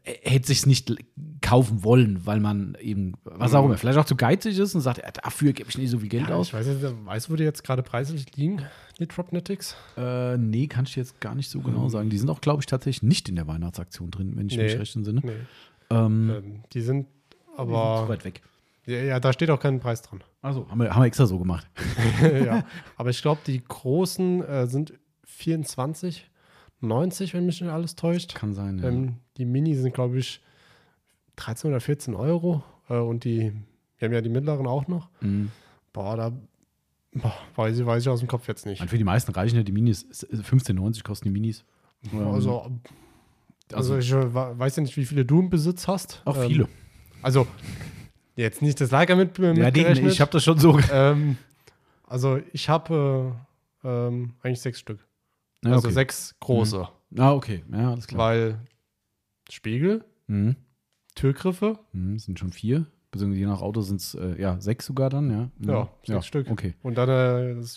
äh, 0.03 0.13
hätte 0.23 0.47
sich 0.47 0.65
nicht 0.65 0.93
kaufen 1.41 1.83
wollen, 1.83 2.25
weil 2.25 2.39
man 2.39 2.75
eben, 2.81 3.13
was 3.23 3.53
auch 3.53 3.63
immer, 3.65 3.77
vielleicht 3.77 3.97
auch 3.99 4.05
zu 4.05 4.15
geizig 4.15 4.57
ist 4.57 4.75
und 4.75 4.81
sagt, 4.81 4.97
ja, 4.99 5.11
dafür 5.11 5.53
gebe 5.53 5.69
ich 5.69 5.77
nicht 5.77 5.89
so 5.89 5.99
viel 5.99 6.09
Geld 6.09 6.29
Ja, 6.29 6.35
aus. 6.35 6.47
ich 6.47 6.53
weiß 6.53 6.67
jetzt, 6.67 6.83
weißt 7.05 7.27
du, 7.27 7.31
wo 7.33 7.35
die 7.35 7.43
jetzt 7.43 7.63
gerade 7.63 7.83
preislich 7.83 8.35
liegen, 8.35 8.61
die 8.99 9.07
Dropnetics? 9.07 9.75
Äh, 9.97 10.37
nee, 10.37 10.67
kann 10.67 10.85
ich 10.85 10.95
jetzt 10.95 11.19
gar 11.21 11.35
nicht 11.35 11.49
so 11.49 11.59
genau 11.61 11.89
sagen. 11.89 12.09
Die 12.09 12.17
sind 12.17 12.29
auch, 12.29 12.41
glaube 12.41 12.61
ich, 12.61 12.65
tatsächlich 12.65 13.03
nicht 13.03 13.29
in 13.29 13.35
der 13.35 13.47
Weihnachtsaktion 13.47 14.11
drin, 14.11 14.33
wenn 14.35 14.47
ich 14.47 14.57
mich 14.57 14.73
Nee. 14.73 14.79
recht 14.79 14.95
entsinne. 14.95 15.21
Nee. 15.23 15.31
Ähm, 15.89 16.29
Ähm, 16.29 16.63
die 16.73 16.81
sind 16.81 17.07
zu 17.55 17.59
aber. 17.59 18.07
weit 18.09 18.25
weg. 18.25 18.41
Ja, 18.85 18.97
ja, 18.97 19.19
da 19.19 19.31
steht 19.31 19.49
auch 19.49 19.59
kein 19.59 19.79
Preis 19.79 20.01
dran. 20.01 20.23
Also, 20.41 20.69
haben 20.69 20.79
wir, 20.81 20.93
haben 20.93 21.01
wir 21.01 21.05
extra 21.07 21.25
so 21.25 21.39
gemacht. 21.39 21.67
ja. 22.21 22.65
Aber 22.97 23.09
ich 23.09 23.21
glaube, 23.21 23.41
die 23.47 23.63
großen 23.63 24.43
äh, 24.43 24.67
sind 24.67 24.93
24, 25.25 26.29
90, 26.81 27.33
wenn 27.33 27.45
mich 27.45 27.61
nicht 27.61 27.69
alles 27.71 27.95
täuscht. 27.95 28.35
Kann 28.35 28.53
sein, 28.53 28.79
ja. 28.79 28.89
Ähm, 28.89 29.15
die 29.37 29.45
Mini 29.45 29.73
sind, 29.75 29.93
glaube 29.93 30.17
ich, 30.19 30.41
13 31.37 31.69
oder 31.71 31.79
14 31.79 32.13
Euro. 32.13 32.63
Äh, 32.89 32.95
und 32.97 33.23
die, 33.23 33.53
wir 33.97 34.07
haben 34.07 34.13
ja 34.13 34.21
die 34.21 34.29
mittleren 34.29 34.67
auch 34.67 34.87
noch. 34.87 35.09
Mhm. 35.21 35.49
Boah, 35.93 36.17
da 36.17 36.31
boah, 37.13 37.33
weiß, 37.55 37.79
ich, 37.79 37.85
weiß 37.85 38.03
ich 38.03 38.09
aus 38.09 38.19
dem 38.19 38.27
Kopf 38.27 38.47
jetzt 38.49 38.65
nicht. 38.65 38.81
Und 38.81 38.89
für 38.89 38.97
die 38.97 39.03
meisten 39.05 39.31
reichen 39.31 39.55
ja 39.55 39.63
die 39.63 39.71
Minis. 39.71 40.05
15,90 40.29 41.03
kosten 41.03 41.25
die 41.25 41.31
Minis. 41.31 41.63
Ähm, 42.11 42.27
Also, 42.27 42.69
also 43.71 43.97
ich 43.97 44.11
äh, 44.11 44.33
weiß 44.33 44.75
ja 44.75 44.83
nicht, 44.83 44.97
wie 44.97 45.05
viele 45.05 45.23
du 45.23 45.39
im 45.39 45.49
Besitz 45.49 45.87
hast. 45.87 46.21
auch 46.25 46.35
Ähm, 46.37 46.47
viele. 46.49 46.67
Also, 47.21 47.47
jetzt 48.35 48.61
nicht 48.61 48.79
das 48.81 48.91
Lager 48.91 49.15
mit, 49.15 49.37
mit 49.39 49.57
ja, 49.57 49.71
den, 49.71 50.05
ich 50.07 50.21
habe 50.21 50.31
das 50.31 50.43
schon 50.43 50.57
so. 50.59 50.79
ähm, 50.91 51.37
also, 52.07 52.39
ich 52.51 52.69
habe 52.69 53.33
äh, 53.83 53.87
ähm, 53.87 54.33
eigentlich 54.41 54.61
sechs 54.61 54.79
Stück. 54.79 54.99
Ja, 55.63 55.71
Also 55.71 55.87
okay. 55.87 55.93
sechs 55.95 56.35
große. 56.39 56.87
Ah, 57.17 57.33
okay. 57.33 57.63
Ja, 57.71 57.91
alles 57.91 58.07
klar. 58.07 58.19
Weil 58.29 58.59
Spiegel, 59.49 60.03
Mhm. 60.27 60.55
Türgriffe, 61.15 61.77
Mhm, 61.91 62.17
sind 62.19 62.39
schon 62.39 62.51
vier. 62.51 62.85
Beziehungsweise 63.11 63.39
je 63.41 63.45
nach 63.45 63.61
Auto 63.61 63.81
sind 63.81 64.01
es 64.01 64.15
äh, 64.15 64.41
ja, 64.41 64.59
sechs 64.59 64.85
sogar 64.87 65.09
dann, 65.09 65.29
ja. 65.29 65.49
Mhm. 65.59 65.69
Ja, 65.69 65.89
sechs 66.03 66.25
Stück. 66.25 66.49
Okay. 66.49 66.73
und 66.81 66.97
dann 66.97 67.09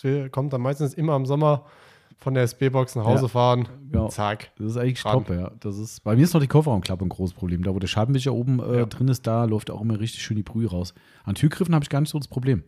äh, 0.03 0.29
kommt 0.29 0.53
dann 0.53 0.61
meistens 0.61 0.93
immer 0.95 1.15
im 1.15 1.25
Sommer 1.25 1.65
von 2.19 2.33
der 2.33 2.43
SB-Box 2.43 2.95
nach 2.95 3.05
Hause 3.05 3.23
Ja. 3.23 3.27
fahren. 3.27 3.67
Ja. 3.93 4.09
Zack. 4.09 4.51
Das 4.57 4.71
ist 4.71 4.77
eigentlich 4.77 5.05
Ran. 5.05 5.23
top, 5.25 5.29
ja. 5.29 5.51
Das 5.59 5.77
ist, 5.77 6.03
bei 6.03 6.15
mir 6.15 6.23
ist 6.23 6.33
noch 6.33 6.41
die 6.41 6.47
Kofferraumklappe 6.47 7.05
ein 7.05 7.09
großes 7.09 7.35
Problem. 7.35 7.63
Da, 7.63 7.73
wo 7.73 7.79
der 7.79 7.87
Scheibenwischer 7.87 8.33
oben 8.33 8.59
äh, 8.59 8.79
Ja. 8.79 8.85
drin 8.85 9.07
ist, 9.07 9.25
da 9.27 9.45
läuft 9.45 9.69
auch 9.71 9.81
immer 9.81 9.99
richtig 9.99 10.21
schön 10.23 10.35
die 10.35 10.43
Brühe 10.43 10.69
raus. 10.69 10.93
An 11.23 11.35
Türgriffen 11.35 11.73
habe 11.75 11.83
ich 11.83 11.89
gar 11.89 12.01
nicht 12.01 12.09
so 12.09 12.17
das 12.17 12.27
Problem. 12.27 12.63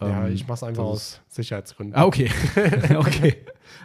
Ja, 0.00 0.26
Ähm, 0.26 0.32
ich 0.34 0.42
mache 0.44 0.54
es 0.54 0.62
einfach 0.62 0.82
aus 0.84 1.20
Sicherheitsgründen. 1.28 1.94
Ah, 1.94 2.04
okay. 2.06 2.30
okay. 2.96 3.36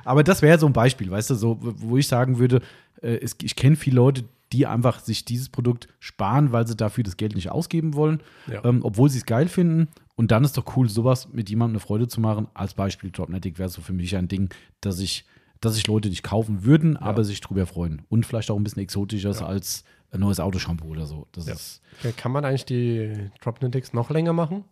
Aber 0.05 0.23
das 0.23 0.41
wäre 0.41 0.57
so 0.57 0.65
ein 0.65 0.73
Beispiel, 0.73 1.11
weißt 1.11 1.29
du, 1.29 1.35
so, 1.35 1.57
wo 1.61 1.97
ich 1.97 2.07
sagen 2.07 2.39
würde, 2.39 2.61
äh, 3.01 3.15
es, 3.17 3.35
ich 3.41 3.55
kenne 3.55 3.75
viele 3.75 3.97
Leute, 3.97 4.23
die 4.53 4.65
einfach 4.67 4.99
sich 4.99 5.25
dieses 5.25 5.49
Produkt 5.49 5.87
sparen, 5.99 6.51
weil 6.51 6.67
sie 6.67 6.75
dafür 6.75 7.03
das 7.03 7.17
Geld 7.17 7.35
nicht 7.35 7.49
ausgeben 7.51 7.93
wollen, 7.95 8.21
Ja. 8.47 8.63
ähm, 8.63 8.81
obwohl 8.83 9.09
sie 9.09 9.17
es 9.17 9.25
geil 9.25 9.47
finden. 9.47 9.87
Und 10.15 10.31
dann 10.31 10.43
ist 10.45 10.57
doch 10.57 10.77
cool, 10.77 10.87
sowas 10.89 11.29
mit 11.33 11.49
jemandem 11.49 11.75
eine 11.75 11.79
Freude 11.81 12.07
zu 12.07 12.21
machen. 12.21 12.47
Als 12.53 12.73
Beispiel 12.73 13.11
Dropnetic 13.11 13.59
wäre 13.59 13.69
so 13.69 13.81
für 13.81 13.91
mich 13.93 14.15
ein 14.15 14.27
Ding, 14.27 14.53
dass 14.81 14.99
ich, 14.99 15.25
dass 15.61 15.73
sich 15.75 15.87
Leute 15.87 16.09
nicht 16.09 16.23
kaufen 16.23 16.63
würden, 16.63 16.95
aber 16.95 17.23
sich 17.23 17.41
drüber 17.41 17.65
freuen. 17.65 18.03
Und 18.07 18.25
vielleicht 18.25 18.49
auch 18.51 18.55
ein 18.55 18.63
bisschen 18.63 18.81
exotisches 18.83 19.39
Ja. 19.41 19.47
als 19.47 19.83
ein 20.11 20.21
neues 20.21 20.39
Autoshampoo 20.39 20.87
oder 20.87 21.05
so. 21.05 21.27
Das 21.33 21.47
Ja. 21.47 21.53
ist, 21.53 21.81
Okay, 21.99 22.13
Kann 22.15 22.31
man 22.31 22.45
eigentlich 22.45 22.65
die 22.65 23.29
Dropnetics 23.41 23.91
noch 23.93 24.09
länger 24.09 24.31
machen? 24.33 24.63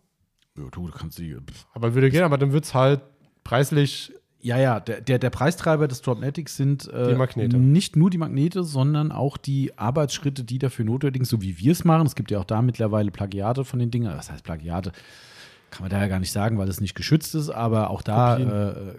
ja, 0.56 0.64
du, 0.70 0.86
du 0.86 0.90
kannst 0.92 1.18
die, 1.18 1.34
pff, 1.34 1.66
Aber 1.74 1.94
würde 1.94 2.10
gehen, 2.10 2.22
aber 2.22 2.38
dann 2.38 2.52
wird 2.52 2.64
es 2.64 2.72
halt 2.74 3.02
preislich 3.42 4.12
Ja, 4.44 4.58
ja, 4.58 4.78
der, 4.78 5.00
der, 5.00 5.18
der 5.18 5.30
Preistreiber 5.30 5.88
des 5.88 6.02
Dropnetics 6.02 6.58
sind 6.58 6.86
äh, 6.92 7.16
nicht 7.56 7.96
nur 7.96 8.10
die 8.10 8.18
Magnete, 8.18 8.62
sondern 8.62 9.10
auch 9.10 9.38
die 9.38 9.78
Arbeitsschritte, 9.78 10.44
die 10.44 10.58
dafür 10.58 10.84
notwendig 10.84 11.22
sind, 11.22 11.40
so 11.40 11.40
wie 11.40 11.58
wir 11.58 11.72
es 11.72 11.84
machen. 11.84 12.06
Es 12.06 12.14
gibt 12.14 12.30
ja 12.30 12.40
auch 12.40 12.44
da 12.44 12.60
mittlerweile 12.60 13.10
Plagiate 13.10 13.64
von 13.64 13.78
den 13.78 13.90
Dingen. 13.90 14.14
Was 14.14 14.30
heißt 14.30 14.44
Plagiate? 14.44 14.92
Kann 15.70 15.80
man 15.80 15.90
da 15.90 15.98
ja 15.98 16.08
gar 16.08 16.20
nicht 16.20 16.30
sagen, 16.30 16.58
weil 16.58 16.68
es 16.68 16.82
nicht 16.82 16.94
geschützt 16.94 17.34
ist, 17.34 17.48
aber 17.48 17.88
auch 17.88 18.02
da 18.02 18.36
äh, 18.36 18.94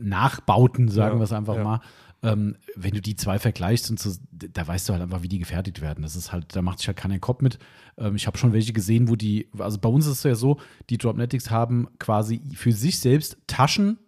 Nachbauten, 0.00 0.88
sagen 0.88 1.16
Ja, 1.16 1.20
wir 1.20 1.24
es 1.24 1.32
einfach 1.34 1.56
ja. 1.56 1.64
mal. 1.64 1.80
Ähm, 2.22 2.56
wenn 2.74 2.94
du 2.94 3.02
die 3.02 3.14
zwei 3.14 3.38
vergleichst, 3.38 3.90
und 3.90 4.00
so, 4.00 4.10
da 4.32 4.66
weißt 4.66 4.88
du 4.88 4.94
halt 4.94 5.02
einfach, 5.02 5.22
wie 5.22 5.28
die 5.28 5.38
gefertigt 5.38 5.82
werden. 5.82 6.00
Das 6.00 6.16
ist 6.16 6.32
halt, 6.32 6.56
da 6.56 6.62
macht 6.62 6.78
sich 6.78 6.88
halt 6.88 6.96
keiner 6.96 7.18
Kopf 7.18 7.42
mit. 7.42 7.58
Ähm, 7.98 8.16
ich 8.16 8.26
habe 8.26 8.38
schon 8.38 8.54
welche 8.54 8.72
gesehen, 8.72 9.10
wo 9.10 9.16
die, 9.16 9.50
also 9.58 9.78
bei 9.78 9.90
uns 9.90 10.06
ist 10.06 10.12
es 10.16 10.22
ja 10.22 10.34
so, 10.34 10.56
die 10.88 10.96
Dropnetics 10.96 11.50
haben 11.50 11.88
quasi 11.98 12.40
für 12.54 12.72
sich 12.72 12.98
selbst 13.00 13.36
Taschen, 13.46 13.98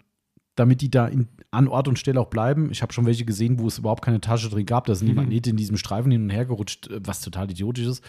damit 0.56 0.80
die 0.80 0.90
da 0.90 1.06
in, 1.06 1.28
an 1.50 1.68
Ort 1.68 1.88
und 1.88 1.98
Stelle 1.98 2.20
auch 2.20 2.28
bleiben. 2.28 2.70
Ich 2.70 2.82
habe 2.82 2.92
schon 2.92 3.06
welche 3.06 3.24
gesehen, 3.24 3.58
wo 3.58 3.66
es 3.66 3.78
überhaupt 3.78 4.04
keine 4.04 4.20
Tasche 4.20 4.48
drin 4.48 4.66
gab. 4.66 4.86
Da 4.86 4.94
sind 4.94 5.08
die 5.08 5.14
Magnete 5.14 5.50
in 5.50 5.56
diesem 5.56 5.76
Streifen 5.76 6.10
hin 6.10 6.22
und 6.22 6.30
her 6.30 6.44
gerutscht, 6.44 6.88
äh, 6.88 7.00
was 7.02 7.20
total 7.20 7.50
idiotisch 7.50 7.86
ist. 7.86 8.02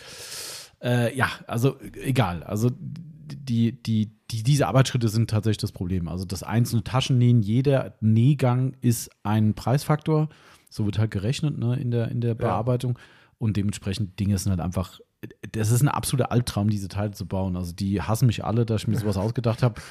Äh, 0.84 1.16
ja, 1.16 1.30
also 1.48 1.80
äh, 1.80 2.10
egal. 2.10 2.44
Also 2.44 2.72
die, 2.72 3.72
die, 3.72 4.12
die, 4.32 4.44
diese 4.44 4.68
Arbeitsschritte 4.68 5.10
sind 5.10 5.30
tatsächlich 5.30 5.60
das 5.60 5.72
Problem. 5.72 6.08
Also 6.08 6.26
das 6.26 6.44
einzelne 6.44 6.84
Taschennähen, 6.84 7.42
jeder 7.42 7.96
Nähgang 8.02 8.76
ist 8.82 9.10
ein 9.24 9.54
Preisfaktor. 9.54 10.30
So 10.70 10.86
wird 10.86 10.98
halt 10.98 11.12
gerechnet 11.12 11.58
ne, 11.58 11.76
in, 11.76 11.92
der, 11.92 12.10
in 12.10 12.22
der 12.22 12.36
Bearbeitung. 12.36 12.98
Und 13.38 13.58
dementsprechend 13.58 14.20
Dinge 14.20 14.38
sind 14.38 14.52
halt 14.52 14.62
einfach, 14.62 15.00
das 15.52 15.72
ist 15.72 15.82
ein 15.82 15.88
absoluter 15.88 16.32
Albtraum, 16.32 16.70
diese 16.70 16.88
Teile 16.88 17.12
zu 17.12 17.26
bauen. 17.26 17.56
Also 17.56 17.74
die 17.74 18.02
hassen 18.02 18.26
mich 18.26 18.44
alle, 18.44 18.66
dass 18.66 18.82
ich 18.82 18.88
mir 18.88 18.98
sowas 18.98 19.18
ausgedacht 19.18 19.64
habe. 19.64 19.82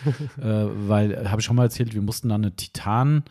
äh, 0.41 0.89
weil, 0.89 1.13
äh, 1.13 1.27
habe 1.27 1.41
ich 1.41 1.47
schon 1.47 1.57
mal 1.57 1.65
erzählt, 1.65 1.95
wir 1.95 2.03
mussten 2.03 2.29
dann 2.29 2.43
eine 2.43 2.57
Titan 2.57 3.25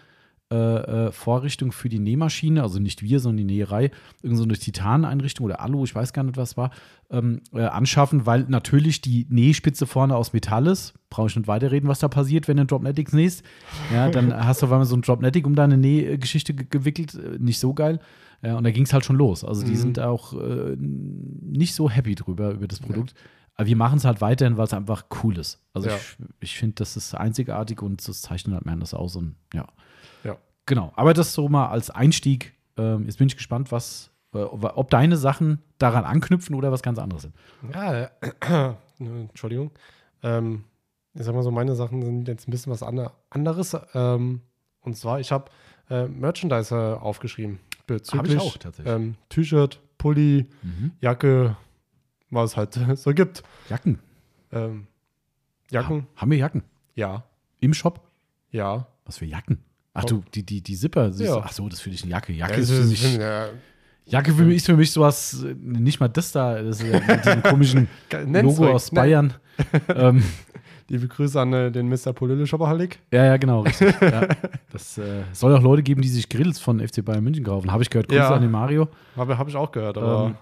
äh, 0.52 0.56
äh, 0.56 1.12
Vorrichtung 1.12 1.72
für 1.72 1.90
die 1.90 2.00
Nähmaschine, 2.00 2.64
also 2.64 2.80
nicht 2.80 3.04
wir, 3.04 3.20
sondern 3.20 3.46
die 3.48 3.54
Näherei, 3.54 3.92
irgendeine 4.24 4.38
so 4.38 4.44
eine 4.46 4.58
Titaneinrichtung 4.58 5.46
oder 5.46 5.60
Alu, 5.60 5.84
ich 5.84 5.94
weiß 5.94 6.12
gar 6.12 6.24
nicht, 6.24 6.38
was 6.38 6.58
war, 6.58 6.72
ähm, 7.12 7.42
äh, 7.54 7.66
anschaffen, 7.66 8.26
weil 8.26 8.46
natürlich 8.48 9.02
die 9.02 9.28
Nähspitze 9.30 9.86
vorne 9.86 10.16
aus 10.16 10.34
Metall 10.34 10.66
ist. 10.66 10.96
Brauche 11.12 11.28
ich 11.28 11.36
nicht 11.36 11.48
weiterreden, 11.48 11.88
was 11.88 12.00
da 12.00 12.08
passiert, 12.08 12.48
wenn 12.48 12.58
du 12.58 12.66
Dropnetics 12.66 13.14
nähst. 13.14 13.44
Ja, 13.94 14.10
dann 14.10 14.34
hast 14.34 14.62
du 14.62 14.66
auf 14.66 14.72
einmal 14.72 14.88
so 14.88 14.96
ein 14.96 15.04
Dropnetic 15.04 15.46
um 15.46 15.54
deine 15.54 15.78
Nähgeschichte 15.78 16.56
ge 16.56 16.66
gewickelt. 16.68 17.14
Äh, 17.14 17.38
Nicht 17.38 17.60
so 17.60 17.76
geil. 17.76 18.00
Ja, 18.41 18.58
und 18.58 18.63
da 18.63 18.71
ging 18.71 18.84
es 18.84 18.93
halt 18.93 19.04
schon 19.06 19.17
los. 19.17 19.43
Also 19.43 19.65
die 19.65 19.75
sind 19.75 19.99
auch 19.99 20.34
äh, 20.34 20.75
nicht 20.78 21.73
so 21.75 21.89
happy 21.89 22.15
drüber, 22.15 22.52
über 22.52 22.67
das 22.67 22.80
Produkt. 22.80 23.13
Aber 23.56 23.67
wir 23.67 23.75
machen 23.75 23.97
es 23.97 24.06
halt 24.06 24.21
weiterhin, 24.21 24.56
weil 24.56 24.63
es 24.65 24.73
einfach 24.73 25.06
cool 25.23 25.38
ist. 25.38 25.60
Also 25.73 25.89
Ja. 25.89 25.95
ich, 25.97 26.17
ich 26.39 26.58
finde, 26.58 26.75
das 26.75 26.95
ist 26.95 27.13
einzigartig 27.13 27.82
und 27.82 28.08
das 28.08 28.21
zeichnet 28.21 28.56
halt 28.56 28.65
mehr 28.65 28.78
das 28.78 28.93
aus. 28.93 29.17
Und 29.17 29.36
ja. 29.54 29.67
Ja. 30.23 30.38
Genau, 30.65 30.93
aber 30.95 31.13
das 31.13 31.34
so 31.34 31.49
mal 31.49 31.67
als 31.67 31.89
Einstieg. 31.89 32.54
Ähm, 32.78 33.06
jetzt 33.06 33.17
bin 33.17 33.28
ich 33.28 33.36
gespannt, 33.36 33.73
was, 33.73 34.12
äh, 34.34 34.38
ob 34.38 34.89
deine 34.89 35.17
Sachen 35.17 35.62
daran 35.78 36.06
anknüpfen 36.06 36.56
oder 36.56 36.71
was 36.71 36.82
ganz 36.82 36.99
anderes 36.99 37.23
sind. 37.23 37.36
Ja, 37.73 38.04
äh, 38.04 38.73
Entschuldigung. 38.99 39.71
Ähm, 40.23 40.63
ich 41.13 41.23
sag 41.25 41.36
mal 41.36 41.43
so, 41.43 41.52
meine 41.52 41.75
Sachen 41.75 42.02
sind 42.02 42.28
jetzt 42.30 42.47
ein 42.47 42.52
bisschen 42.52 42.71
was 42.71 42.82
ander 42.84 43.12
anderes. 43.30 43.75
Ähm, 43.93 44.39
und 44.82 44.95
zwar, 44.95 45.19
ich 45.19 45.34
habe 45.34 45.52
äh, 45.89 46.08
Merchandise 46.08 46.73
äh, 46.73 46.93
aufgeschrieben. 46.97 47.60
Bezüglich 47.95 48.34
ich 48.36 48.39
auch, 48.41 48.58
tatsächlich. 48.58 48.93
Ähm, 48.93 49.15
T-Shirt, 49.30 49.80
Pulli, 49.97 50.47
Jacke, 51.02 51.56
was 52.30 52.52
es 52.52 52.58
halt 52.58 52.73
so 52.99 53.13
gibt. 53.13 53.43
Jacken. 53.69 53.99
Ähm, 54.52 54.88
Jacken, 55.71 56.08
Haben 56.15 56.32
wir 56.32 56.38
Jacken? 56.38 56.63
ja, 56.95 57.23
Im 57.60 57.73
Shop? 57.73 58.02
ja. 58.52 58.88
Was 59.06 59.17
für 59.17 59.25
Jacken? 59.25 59.60
Ach 59.93 60.04
du, 60.06 60.23
die, 60.36 60.43
die, 60.45 60.62
die 60.62 60.75
Zipper. 60.75 61.10
Ja. 61.10 61.41
Ach 61.43 61.52
so, 61.52 61.67
das 61.67 61.80
für 61.82 61.89
dich 61.89 62.04
eine 62.04 62.12
Jacke. 62.12 62.32
Jacke 62.32 62.54
Ja, 62.54 62.60
ist 62.60 62.71
für 62.71 62.84
mich. 62.84 63.15
ja, 63.17 63.47
Jacke 64.06 64.34
für 64.34 64.43
mich 64.43 64.58
ist 64.58 64.65
für 64.67 64.78
mich 64.78 64.91
sowas, 64.91 65.43
äh, 65.43 65.56
nicht 65.56 65.99
mal 65.99 66.08
das 66.08 66.32
da, 66.32 66.62
das 66.62 66.80
ist 66.82 66.88
ja 66.88 66.99
mit 66.99 67.25
diesem 67.25 67.41
komischen 67.43 67.88
Logo 68.43 68.67
aus 68.71 68.91
Nenn- 68.91 68.95
Bayern. 68.95 69.34
ähm, 69.89 70.23
Liebe 70.89 71.08
Grüße 71.08 71.39
an 71.39 71.54
äh, 71.54 71.71
den 71.71 71.88
Mr. 71.88 72.13
Polille 72.13 72.45
Shopaholic. 72.47 72.99
ja, 73.12 73.25
ja, 73.25 73.38
genau, 73.38 73.62
richtig. 73.62 73.95
ja. 74.02 74.28
Das 74.71 74.97
äh, 74.97 75.23
soll 75.34 75.56
auch 75.56 75.62
Leute 75.62 75.84
geben, 75.84 76.02
die 76.02 76.08
sich 76.10 76.28
Grills 76.30 76.60
von 76.60 76.80
FC 76.86 77.06
Bayern 77.06 77.23
München 77.23 77.43
kaufen. 77.45 77.71
Habe 77.71 77.84
ich 77.84 77.89
gehört, 77.89 78.08
Grüße 78.10 78.19
Ja. 78.19 78.34
an 78.34 78.41
den 78.41 78.52
Mario. 78.52 78.88
Habe 79.15 79.38
hab 79.38 79.47
ich 79.47 79.56
auch 79.56 79.71
gehört, 79.71 79.97
aber 79.97 80.25
Ähm, 80.28 80.36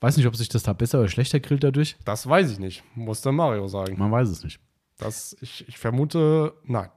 weiß 0.00 0.16
nicht, 0.18 0.26
ob 0.26 0.36
sich 0.36 0.48
das 0.48 0.62
da 0.62 0.72
besser 0.74 1.00
oder 1.00 1.08
schlechter 1.08 1.40
grillt 1.40 1.64
dadurch. 1.64 1.96
das 2.04 2.28
weiß 2.28 2.50
ich 2.52 2.58
nicht. 2.58 2.84
Muss 2.94 3.22
der 3.22 3.32
Mario 3.32 3.66
sagen. 3.66 3.96
Man 3.98 4.12
weiß 4.12 4.28
es 4.28 4.44
nicht. 4.44 4.60
Das, 4.98 5.36
ich, 5.40 5.66
ich 5.68 5.78
vermute, 5.78 6.52
nein. 6.64 6.88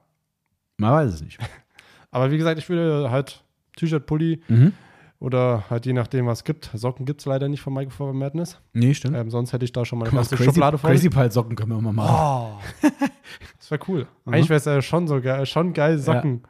Man 0.76 0.92
weiß 0.92 1.14
es 1.14 1.22
nicht. 1.22 1.38
Aber 2.10 2.30
wie 2.30 2.36
gesagt, 2.38 2.58
ich 2.58 2.68
würde 2.68 3.10
halt 3.10 3.42
T-Shirt, 3.76 4.04
Pulli 4.06 4.42
Mhm. 4.48 4.72
Oder 5.22 5.64
halt 5.70 5.86
je 5.86 5.92
nachdem, 5.92 6.26
was 6.26 6.42
gibt. 6.42 6.70
Socken 6.74 7.06
gibt 7.06 7.20
es 7.20 7.26
leider 7.26 7.48
nicht 7.48 7.60
von 7.60 7.72
Michael 7.72 7.90
for 7.90 8.12
Madness. 8.12 8.58
Nee, 8.72 8.92
stimmt. 8.92 9.16
Ähm, 9.16 9.30
sonst 9.30 9.52
hätte 9.52 9.64
ich 9.64 9.72
da 9.72 9.84
schon 9.84 10.00
mal 10.00 10.06
eine 10.06 10.16
ganze 10.16 10.34
Crazy, 10.34 10.50
Schublade 10.50 10.78
voll. 10.78 10.90
Crazy 10.90 11.10
Pile 11.10 11.30
Socken 11.30 11.54
können 11.54 11.70
wir 11.70 11.80
mal 11.80 11.92
machen. 11.92 12.58
Oh. 12.82 12.88
das 13.58 13.70
wäre 13.70 13.80
cool. 13.86 14.08
Eigentlich 14.26 14.48
wäre 14.48 14.58
es 14.58 14.64
ja 14.64 14.82
schon 14.82 15.06
so 15.06 15.20
geil, 15.20 15.46
schon 15.46 15.72
geil 15.72 15.98
Socken. 15.98 16.42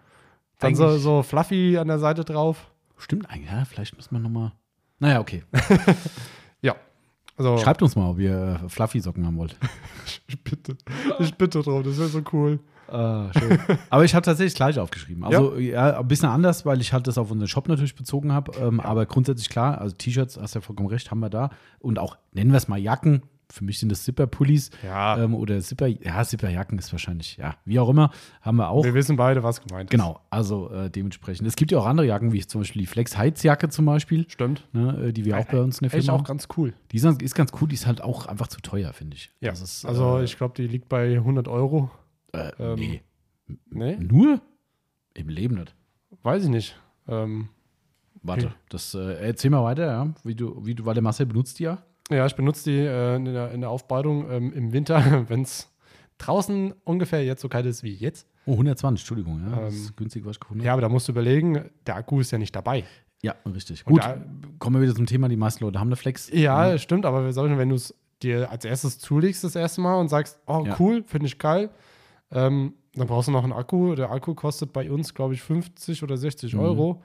Dann 0.58 0.74
so, 0.74 0.96
so 0.96 1.22
fluffy 1.22 1.76
an 1.76 1.88
der 1.88 1.98
Seite 1.98 2.24
drauf. 2.24 2.70
Stimmt 2.96 3.28
eigentlich, 3.28 3.50
ja, 3.50 3.64
vielleicht 3.64 3.96
müssen 3.96 4.14
wir 4.14 4.20
nochmal. 4.20 4.52
Naja, 5.00 5.20
okay. 5.20 5.42
Ja. 6.62 6.76
Also, 7.36 7.58
Schreibt 7.58 7.82
uns 7.82 7.96
mal, 7.96 8.08
ob 8.10 8.20
ihr 8.20 8.60
äh, 8.64 8.68
Fluffy 8.68 9.00
Socken 9.00 9.26
haben 9.26 9.36
wollt. 9.36 9.56
ich 10.28 10.42
bitte. 10.42 10.76
Ich 11.18 11.34
bitte 11.34 11.60
drum, 11.60 11.82
das 11.82 11.98
wäre 11.98 12.08
so 12.08 12.22
cool. 12.32 12.60
Ah, 12.92 13.30
schön. 13.38 13.58
Aber 13.90 14.04
ich 14.04 14.14
habe 14.14 14.24
tatsächlich 14.24 14.54
gleich 14.54 14.78
aufgeschrieben. 14.78 15.24
Also 15.24 15.56
ja. 15.56 15.98
ein 16.00 16.08
bisschen 16.08 16.28
anders, 16.28 16.66
weil 16.66 16.80
ich 16.80 16.92
halt 16.92 17.06
das 17.06 17.18
auf 17.18 17.30
unseren 17.30 17.48
Shop 17.48 17.68
natürlich 17.68 17.94
bezogen 17.94 18.32
habe. 18.32 18.52
Ähm, 18.60 18.80
Aber 18.80 19.06
grundsätzlich 19.06 19.48
klar, 19.48 19.80
also 19.80 19.94
T-Shirts, 19.96 20.38
hast 20.40 20.54
ja 20.54 20.60
vollkommen 20.60 20.88
recht, 20.88 21.10
haben 21.10 21.20
wir 21.20 21.30
da. 21.30 21.50
Und 21.80 21.98
auch, 21.98 22.16
nennen 22.32 22.50
wir 22.50 22.58
es 22.58 22.68
mal 22.68 22.78
Jacken. 22.78 23.22
Für 23.50 23.64
mich 23.64 23.78
sind 23.78 23.92
das 23.92 24.04
Zipper-Pullis 24.04 24.70
Ja. 24.82 25.22
ähm, 25.22 25.34
oder 25.34 25.60
Zipper, 25.60 25.86
ja, 25.86 26.24
Zipperjacken 26.24 26.78
ist 26.78 26.90
wahrscheinlich, 26.90 27.36
ja, 27.36 27.56
wie 27.66 27.78
auch 27.78 27.90
immer, 27.90 28.10
haben 28.40 28.56
wir 28.56 28.70
auch. 28.70 28.82
Wir 28.82 28.94
wissen 28.94 29.16
beide, 29.16 29.42
was 29.42 29.60
gemeint 29.60 29.90
ist. 29.90 29.90
Genau, 29.90 30.20
also 30.30 30.70
äh, 30.70 30.88
dementsprechend. 30.88 31.46
Es 31.46 31.54
gibt 31.54 31.70
ja 31.70 31.78
auch 31.78 31.84
andere 31.84 32.06
Jacken, 32.06 32.32
wie 32.32 32.40
zum 32.46 32.62
Beispiel 32.62 32.80
die 32.80 32.86
Flex 32.86 33.18
Heizjacke 33.18 33.68
zum 33.68 33.84
Beispiel, 33.84 34.24
Stimmt. 34.30 34.66
ne, 34.72 35.08
äh, 35.08 35.12
die 35.12 35.26
wir 35.26 35.36
auch 35.36 35.44
bei 35.44 35.60
uns 35.60 35.80
in 35.80 35.82
der 35.82 35.90
Firma 35.90 36.14
auch 36.14 36.18
haben. 36.20 36.24
ganz 36.24 36.48
cool. 36.56 36.72
Die 36.92 36.96
ist, 36.96 37.04
ist 37.20 37.34
ganz 37.34 37.50
cool, 37.60 37.68
die 37.68 37.74
ist 37.74 37.86
halt 37.86 38.00
auch 38.00 38.24
einfach 38.24 38.48
zu 38.48 38.58
teuer, 38.62 38.90
finde 38.94 39.16
ich. 39.18 39.30
Ja. 39.40 39.52
Ist, 39.52 39.84
also, 39.84 40.16
äh, 40.16 40.24
ich 40.24 40.38
glaube, 40.38 40.54
die 40.56 40.66
liegt 40.66 40.88
bei 40.88 41.12
100 41.16 41.46
Euro. 41.46 41.90
Äh, 42.32 42.50
ähm, 42.58 42.74
nee, 42.78 43.02
Nee, 43.70 43.96
nur? 43.96 44.40
Im 45.14 45.28
Leben 45.28 45.56
nicht. 45.56 45.74
weiß 46.22 46.44
ich 46.44 46.48
nicht. 46.50 46.76
Ähm, 47.08 47.48
Warte, 48.22 48.46
Okay. 48.46 48.54
das 48.68 48.94
äh, 48.94 49.14
erzähl 49.26 49.50
mal 49.50 49.64
weiter, 49.64 49.86
ja. 49.86 50.14
Wie 50.22 50.34
du, 50.34 50.64
wie 50.64 50.74
du, 50.74 50.84
weil 50.86 50.94
der 50.94 51.02
Marcel 51.02 51.26
benutzt 51.26 51.58
die 51.58 51.64
ja. 51.64 51.82
ja, 52.10 52.24
ich 52.24 52.34
benutze 52.36 52.70
die 52.70 52.78
äh, 52.78 53.16
in, 53.16 53.24
der, 53.26 53.50
in 53.50 53.60
der 53.60 53.70
Aufbereitung 53.70 54.30
ähm, 54.30 54.52
im 54.52 54.72
Winter, 54.72 55.24
wenn 55.28 55.42
es 55.42 55.68
draußen 56.18 56.72
ungefähr 56.84 57.24
jetzt 57.24 57.42
so 57.42 57.48
kalt 57.48 57.66
ist 57.66 57.82
wie 57.82 57.94
jetzt. 57.94 58.28
Oh, 58.46 58.52
120, 58.52 59.02
Entschuldigung, 59.02 59.40
ja. 59.40 59.60
das 59.60 59.74
Ähm, 59.74 59.80
ist 59.80 59.96
günstig, 59.96 60.24
was 60.24 60.38
gefunden 60.38 60.64
Ja, 60.64 60.72
aber 60.72 60.82
da 60.82 60.88
musst 60.88 61.08
du 61.08 61.12
überlegen, 61.12 61.68
der 61.86 61.96
Akku 61.96 62.20
ist 62.20 62.30
ja 62.30 62.38
nicht 62.38 62.54
dabei. 62.54 62.84
Ja, 63.22 63.34
richtig. 63.52 63.84
Und 63.86 63.92
Gut, 63.94 64.02
da- 64.04 64.24
kommen 64.58 64.76
wir 64.76 64.82
wieder 64.82 64.94
zum 64.94 65.06
Thema, 65.06 65.28
die 65.28 65.36
meisten 65.36 65.64
Leute 65.64 65.78
haben 65.80 65.88
eine 65.88 65.96
Flex. 65.96 66.30
Ja, 66.32 66.76
stimmt, 66.78 67.04
aber 67.06 67.24
wir 67.24 67.32
sollten, 67.32 67.58
wenn 67.58 67.68
du 67.68 67.74
es 67.76 67.94
dir 68.22 68.50
als 68.50 68.64
erstes 68.64 68.98
zulegst 69.00 69.42
das 69.44 69.56
erste 69.56 69.80
Mal 69.80 69.96
und 69.96 70.08
sagst, 70.08 70.38
oh 70.46 70.64
Ja. 70.66 70.76
cool, 70.78 71.02
finde 71.06 71.26
ich 71.26 71.38
geil, 71.38 71.70
ähm, 72.32 72.74
dann 72.94 73.06
brauchst 73.06 73.28
du 73.28 73.32
noch 73.32 73.44
einen 73.44 73.52
Akku. 73.52 73.94
Der 73.94 74.10
Akku 74.10 74.34
kostet 74.34 74.72
bei 74.72 74.90
uns, 74.90 75.14
glaube 75.14 75.34
ich, 75.34 75.42
50 75.42 76.02
oder 76.02 76.16
60 76.16 76.54
Mhm. 76.54 76.60
Euro. 76.60 77.02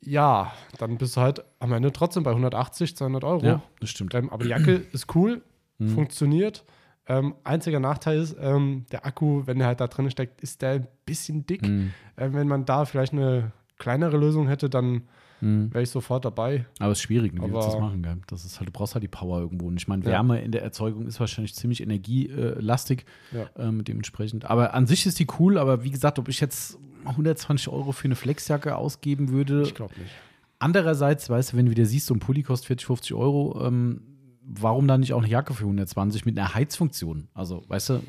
Ja, 0.00 0.52
dann 0.78 0.96
bist 0.98 1.16
du 1.16 1.20
halt 1.20 1.42
am 1.58 1.72
Ende 1.72 1.92
trotzdem 1.92 2.22
bei 2.22 2.30
180, 2.30 2.96
200 2.96 3.24
Euro. 3.24 3.44
Ja, 3.44 3.62
das 3.80 3.90
stimmt. 3.90 4.14
Ähm, 4.14 4.30
aber 4.30 4.44
die 4.44 4.50
Jacke 4.50 4.72
ist 4.92 5.14
cool, 5.14 5.42
Mhm. 5.78 5.88
funktioniert. 5.88 6.64
Ähm, 7.08 7.34
einziger 7.42 7.80
Nachteil 7.80 8.18
ist, 8.18 8.36
ähm, 8.38 8.84
der 8.92 9.06
Akku, 9.06 9.46
wenn 9.46 9.58
der 9.58 9.66
halt 9.68 9.80
da 9.80 9.86
drin 9.86 10.10
steckt, 10.10 10.40
ist 10.42 10.60
der 10.62 10.72
ein 10.72 10.88
bisschen 11.06 11.46
dick. 11.46 11.66
Mhm. 11.66 11.92
Ähm, 12.18 12.34
wenn 12.34 12.48
man 12.48 12.64
da 12.64 12.84
vielleicht 12.84 13.12
eine 13.14 13.52
kleinere 13.78 14.18
Lösung 14.18 14.46
hätte, 14.46 14.68
dann 14.68 15.02
Mhm. 15.40 15.72
wäre 15.72 15.82
ich 15.84 15.90
sofort 15.90 16.24
dabei. 16.24 16.66
Aber 16.78 16.92
es 16.92 16.98
ist 16.98 17.02
schwierig, 17.02 17.32
wie 17.34 17.40
willst 17.40 17.52
du 17.52 17.58
das 17.72 17.78
machen, 17.78 18.02
gell? 18.02 18.16
Das 18.26 18.44
ist 18.44 18.58
halt, 18.58 18.68
du 18.68 18.72
brauchst 18.72 18.94
halt 18.94 19.02
die 19.02 19.08
Power 19.08 19.40
irgendwo. 19.40 19.66
Und 19.68 19.76
ich 19.76 19.86
meine, 19.88 20.04
Ja. 20.04 20.10
Wärme 20.10 20.40
in 20.42 20.52
der 20.52 20.62
Erzeugung 20.62 21.06
ist 21.06 21.20
wahrscheinlich 21.20 21.54
ziemlich 21.54 21.82
energielastig, 21.82 23.04
Ja. 23.32 23.48
ähm, 23.56 23.84
dementsprechend. 23.84 24.44
Aber 24.46 24.74
an 24.74 24.86
sich 24.86 25.06
ist 25.06 25.18
die 25.18 25.26
cool, 25.38 25.58
aber 25.58 25.84
wie 25.84 25.90
gesagt, 25.90 26.18
ob 26.18 26.28
ich 26.28 26.40
jetzt 26.40 26.78
120 27.04 27.68
Euro 27.68 27.92
für 27.92 28.06
eine 28.06 28.16
Flexjacke 28.16 28.76
ausgeben 28.76 29.30
würde. 29.30 29.62
Ich 29.62 29.74
glaube 29.74 29.94
nicht. 29.98 30.10
Andererseits, 30.58 31.30
weißt 31.30 31.52
du, 31.52 31.56
wenn 31.56 31.66
du 31.66 31.70
wieder 31.70 31.84
siehst, 31.86 32.06
so 32.06 32.14
ein 32.14 32.18
Pulli 32.20 32.42
kostet 32.42 32.66
40, 32.66 32.86
50 32.86 33.14
Euro, 33.14 33.64
ähm, 33.64 34.00
warum 34.42 34.88
dann 34.88 35.00
nicht 35.00 35.12
auch 35.12 35.18
eine 35.22 35.28
Jacke 35.28 35.54
für 35.54 35.64
120 35.64 36.26
mit 36.26 36.36
einer 36.38 36.54
Heizfunktion? 36.54 37.28
Also, 37.34 37.62
weißt 37.68 37.90
du, 37.90 38.00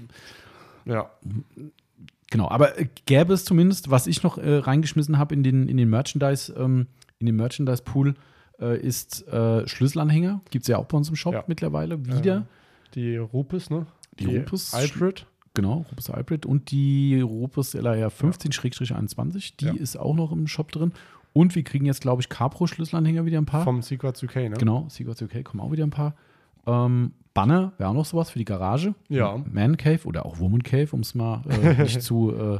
Ja. 0.86 1.12
Genau, 2.32 2.48
aber 2.50 2.74
gäbe 3.06 3.34
es 3.34 3.44
zumindest, 3.46 3.90
was 3.90 4.08
ich 4.08 4.22
noch 4.24 4.38
äh, 4.38 4.56
reingeschmissen 4.58 5.18
habe 5.18 5.34
in 5.36 5.44
den, 5.44 5.68
in 5.68 5.78
den 5.78 5.90
Merchandise, 5.90 6.54
ähm, 6.58 6.88
in 7.20 7.26
den 7.26 7.36
Merchandise-Pool, 7.36 8.16
äh, 8.60 8.80
ist 8.80 9.28
äh, 9.28 9.68
Schlüsselanhänger. 9.68 10.42
Gibt 10.50 10.64
es 10.64 10.68
ja 10.70 10.78
auch 10.78 10.86
bei 10.86 10.98
uns 10.98 11.10
im 11.10 11.16
Shop 11.16 11.34
Ja. 11.34 11.44
mittlerweile 11.48 12.06
wieder. 12.06 12.46
Die 12.96 13.18
Rupes, 13.18 13.70
ne? 13.70 13.86
Die 14.20 14.38
Rupes. 14.38 14.74
Hybrid. 14.74 15.26
Genau, 15.54 15.86
Rupes 15.92 16.10
Hybrid 16.10 16.46
und 16.46 16.72
die 16.72 17.20
Rupes 17.22 17.74
LR 17.74 18.10
15-21, 18.10 19.58
die 19.58 19.78
ist 19.78 19.98
auch 19.98 20.16
noch 20.16 20.32
im 20.32 20.48
Shop 20.48 20.72
drin. 20.72 20.94
Und 21.34 21.56
wir 21.56 21.64
kriegen 21.64 21.86
jetzt, 21.86 22.02
glaube 22.02 22.22
ich, 22.22 22.30
Capro-Schlüsselanhänger 22.30 23.26
wieder 23.26 23.38
ein 23.38 23.46
paar. 23.46 23.64
Vom 23.64 23.82
Sequats 23.82 24.24
UK, 24.24 24.36
ne? 24.36 24.52
Genau, 24.58 24.88
Seagulls 24.90 25.22
UK 25.22 25.44
kommen 25.44 25.62
auch 25.62 25.72
wieder 25.72 25.84
ein 25.86 25.90
paar. 25.92 26.16
Ähm, 26.66 27.14
Banner 27.34 27.74
wäre 27.78 27.90
auch 27.90 27.94
noch 27.94 28.06
sowas 28.06 28.30
für 28.32 28.40
die 28.40 28.46
Garage. 28.46 28.96
Ja. 29.10 29.38
Man 29.52 29.78
Cave 29.78 30.06
oder 30.06 30.26
auch 30.26 30.40
Woman 30.40 30.64
Cave, 30.64 30.88
um 30.92 31.02
es 31.02 31.14
mal 31.16 31.42
äh, 31.50 31.84
nicht 31.84 32.02
zu. 32.02 32.32
Äh, 32.34 32.60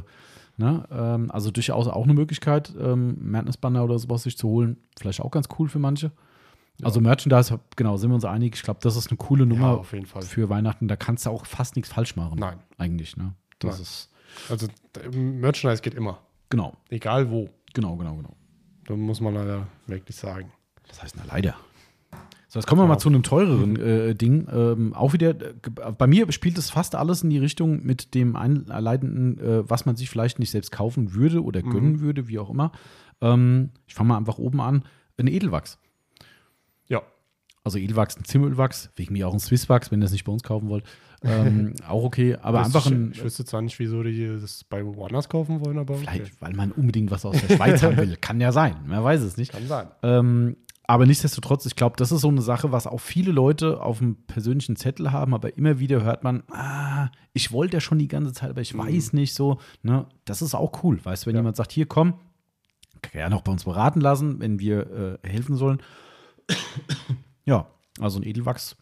ne? 0.60 0.84
ähm, 0.92 1.30
also 1.32 1.50
durchaus 1.50 1.88
auch 1.88 2.04
eine 2.04 2.14
Möglichkeit, 2.14 2.72
ähm, 2.80 3.16
Madness 3.20 3.56
Banner 3.56 3.82
oder 3.82 3.98
sowas 3.98 4.22
sich 4.22 4.38
zu 4.38 4.48
holen. 4.48 4.76
Vielleicht 4.98 5.20
auch 5.20 5.30
ganz 5.32 5.48
cool 5.58 5.68
für 5.68 5.80
manche. 5.80 6.12
Also 6.82 7.00
Merchandise, 7.00 7.58
genau, 7.76 7.96
sind 7.98 8.10
wir 8.10 8.14
uns 8.14 8.24
einig. 8.24 8.54
Ich 8.54 8.62
glaube, 8.62 8.80
das 8.82 8.96
ist 8.96 9.08
eine 9.10 9.16
coole 9.18 9.42
Ja, 9.42 9.48
Nummer 9.48 9.84
Fall. 9.84 10.22
für 10.22 10.48
Weihnachten. 10.48 10.88
Da 10.88 10.96
kannst 10.96 11.26
du 11.26 11.30
auch 11.30 11.44
fast 11.44 11.76
nichts 11.76 11.92
falsch 11.92 12.16
machen. 12.16 12.38
Nein. 12.38 12.58
Eigentlich, 12.78 13.16
ne? 13.16 13.34
Das 13.58 13.74
Nein. 13.74 13.82
ist. 13.82 14.10
Also 14.48 14.66
d- 14.96 15.18
Merchandise 15.18 15.82
geht 15.82 15.94
immer. 15.94 16.20
Genau, 16.48 16.76
Egal 16.88 17.30
wo. 17.30 17.50
genau, 17.74 17.96
genau, 17.96 18.14
genau. 18.16 18.34
Da 18.86 18.96
muss 18.96 19.20
man 19.20 19.34
leider 19.34 19.66
wirklich 19.88 20.16
sagen. 20.16 20.52
Das 20.88 21.02
heißt, 21.02 21.16
na 21.16 21.24
leider. 21.28 21.54
So, 22.52 22.58
jetzt 22.58 22.66
kommen 22.66 22.80
wir 22.80 22.84
Ja. 22.84 22.88
mal 22.88 22.98
zu 22.98 23.08
einem 23.08 23.22
teureren 23.22 23.76
äh, 23.76 24.12
Ding. 24.16 24.48
Ähm, 24.52 24.92
auch 24.92 25.12
wieder, 25.12 25.30
äh, 25.30 25.92
bei 25.96 26.08
mir 26.08 26.30
spielt 26.32 26.58
es 26.58 26.68
fast 26.68 26.96
alles 26.96 27.22
in 27.22 27.30
die 27.30 27.38
Richtung 27.38 27.84
mit 27.86 28.12
dem 28.16 28.34
Einleitenden, 28.34 29.38
äh, 29.38 29.70
was 29.70 29.86
man 29.86 29.94
sich 29.94 30.10
vielleicht 30.10 30.40
nicht 30.40 30.50
selbst 30.50 30.72
kaufen 30.72 31.14
würde 31.14 31.44
oder 31.44 31.62
gönnen 31.62 32.00
würde, 32.00 32.26
wie 32.26 32.40
auch 32.40 32.50
immer. 32.50 32.72
Ähm, 33.20 33.70
ich 33.86 33.94
fange 33.94 34.08
mal 34.08 34.16
einfach 34.16 34.38
oben 34.38 34.60
an. 34.60 34.82
Ein 35.16 35.28
Edelwachs. 35.28 35.78
Ja. 36.88 37.02
Also 37.62 37.78
Edelwachs, 37.78 38.16
ein 38.16 38.24
Zimmelwachs, 38.24 38.90
wegen 38.96 39.12
mir 39.12 39.28
auch 39.28 39.32
ein 39.32 39.38
Swisswachs, 39.38 39.92
wenn 39.92 40.00
ihr 40.02 40.06
es 40.06 40.12
nicht 40.12 40.24
bei 40.24 40.32
uns 40.32 40.42
kaufen 40.42 40.68
wollt. 40.70 40.82
Ähm, 41.22 41.74
auch 41.88 42.02
okay, 42.02 42.34
aber 42.42 42.64
einfach 42.64 42.84
ein. 42.86 43.12
Ich 43.12 43.22
wüsste 43.22 43.44
zwar 43.44 43.62
nicht, 43.62 43.78
wieso 43.78 44.02
die 44.02 44.26
das 44.40 44.64
bei 44.64 44.84
Woanders 44.84 45.28
kaufen 45.28 45.64
wollen, 45.64 45.78
aber 45.78 45.94
okay. 45.94 46.06
Vielleicht, 46.10 46.42
weil 46.42 46.54
man 46.54 46.72
unbedingt 46.72 47.12
was 47.12 47.24
aus 47.24 47.36
der 47.40 47.54
Schweiz 47.54 47.80
haben 47.84 47.96
will. 47.98 48.16
Kann 48.16 48.40
ja 48.40 48.50
sein, 48.50 48.74
man 48.86 49.04
weiß 49.04 49.20
es 49.22 49.36
nicht. 49.36 49.52
kann 49.52 49.68
sein. 49.68 49.86
Ähm, 50.02 50.56
aber 50.90 51.06
nichtsdestotrotz, 51.06 51.66
ich 51.66 51.76
glaube, 51.76 51.94
das 51.96 52.10
ist 52.10 52.22
so 52.22 52.28
eine 52.28 52.42
Sache, 52.42 52.72
was 52.72 52.88
auch 52.88 52.98
viele 52.98 53.30
Leute 53.30 53.80
auf 53.80 53.98
dem 53.98 54.16
persönlichen 54.26 54.74
Zettel 54.74 55.12
haben, 55.12 55.34
aber 55.34 55.56
immer 55.56 55.78
wieder 55.78 56.02
hört 56.02 56.24
man, 56.24 56.42
ah, 56.50 57.10
ich 57.32 57.52
wollte 57.52 57.76
ja 57.76 57.80
schon 57.80 58.00
die 58.00 58.08
ganze 58.08 58.32
Zeit, 58.32 58.50
aber 58.50 58.60
ich 58.60 58.76
weiß 58.76 59.12
nicht 59.12 59.32
so. 59.32 59.58
Ne? 59.84 60.06
Das 60.24 60.42
ist 60.42 60.52
auch 60.56 60.82
cool, 60.82 60.98
weißt 61.04 61.22
du, 61.22 61.26
wenn 61.28 61.36
Ja. 61.36 61.42
jemand 61.42 61.54
sagt, 61.54 61.70
hier 61.70 61.86
komm, 61.86 62.14
kann 63.02 63.12
gerne 63.12 63.36
auch 63.36 63.42
bei 63.42 63.52
uns 63.52 63.62
beraten 63.62 64.00
lassen, 64.00 64.40
wenn 64.40 64.58
wir 64.58 65.18
äh, 65.22 65.28
helfen 65.28 65.54
sollen. 65.54 65.80
ja, 67.44 67.68
also 68.00 68.18
ein 68.18 68.26
Edelwachs 68.26 68.76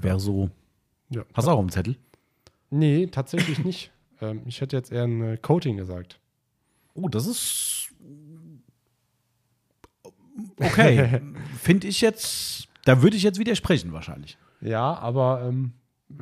wäre 0.00 0.20
so. 0.20 0.48
Ja. 1.10 1.24
Hast 1.34 1.46
du 1.46 1.50
auch 1.50 1.58
einen 1.58 1.68
Zettel? 1.68 1.96
Nee, 2.70 3.08
tatsächlich 3.08 3.62
nicht. 3.62 3.92
Ähm, 4.22 4.40
ich 4.46 4.62
hätte 4.62 4.74
jetzt 4.74 4.90
eher 4.90 5.04
ein 5.04 5.20
äh, 5.20 5.36
Coating 5.36 5.76
gesagt. 5.76 6.18
Oh, 6.94 7.08
das 7.08 7.26
ist. 7.26 7.90
Okay. 10.58 11.20
Finde 11.60 11.86
ich 11.88 12.00
jetzt. 12.00 12.68
Da 12.84 13.02
würde 13.02 13.16
ich 13.16 13.22
jetzt 13.22 13.38
widersprechen, 13.38 13.92
wahrscheinlich. 13.92 14.38
Ja, 14.60 14.94
aber 14.98 15.42
ähm, 15.46 15.72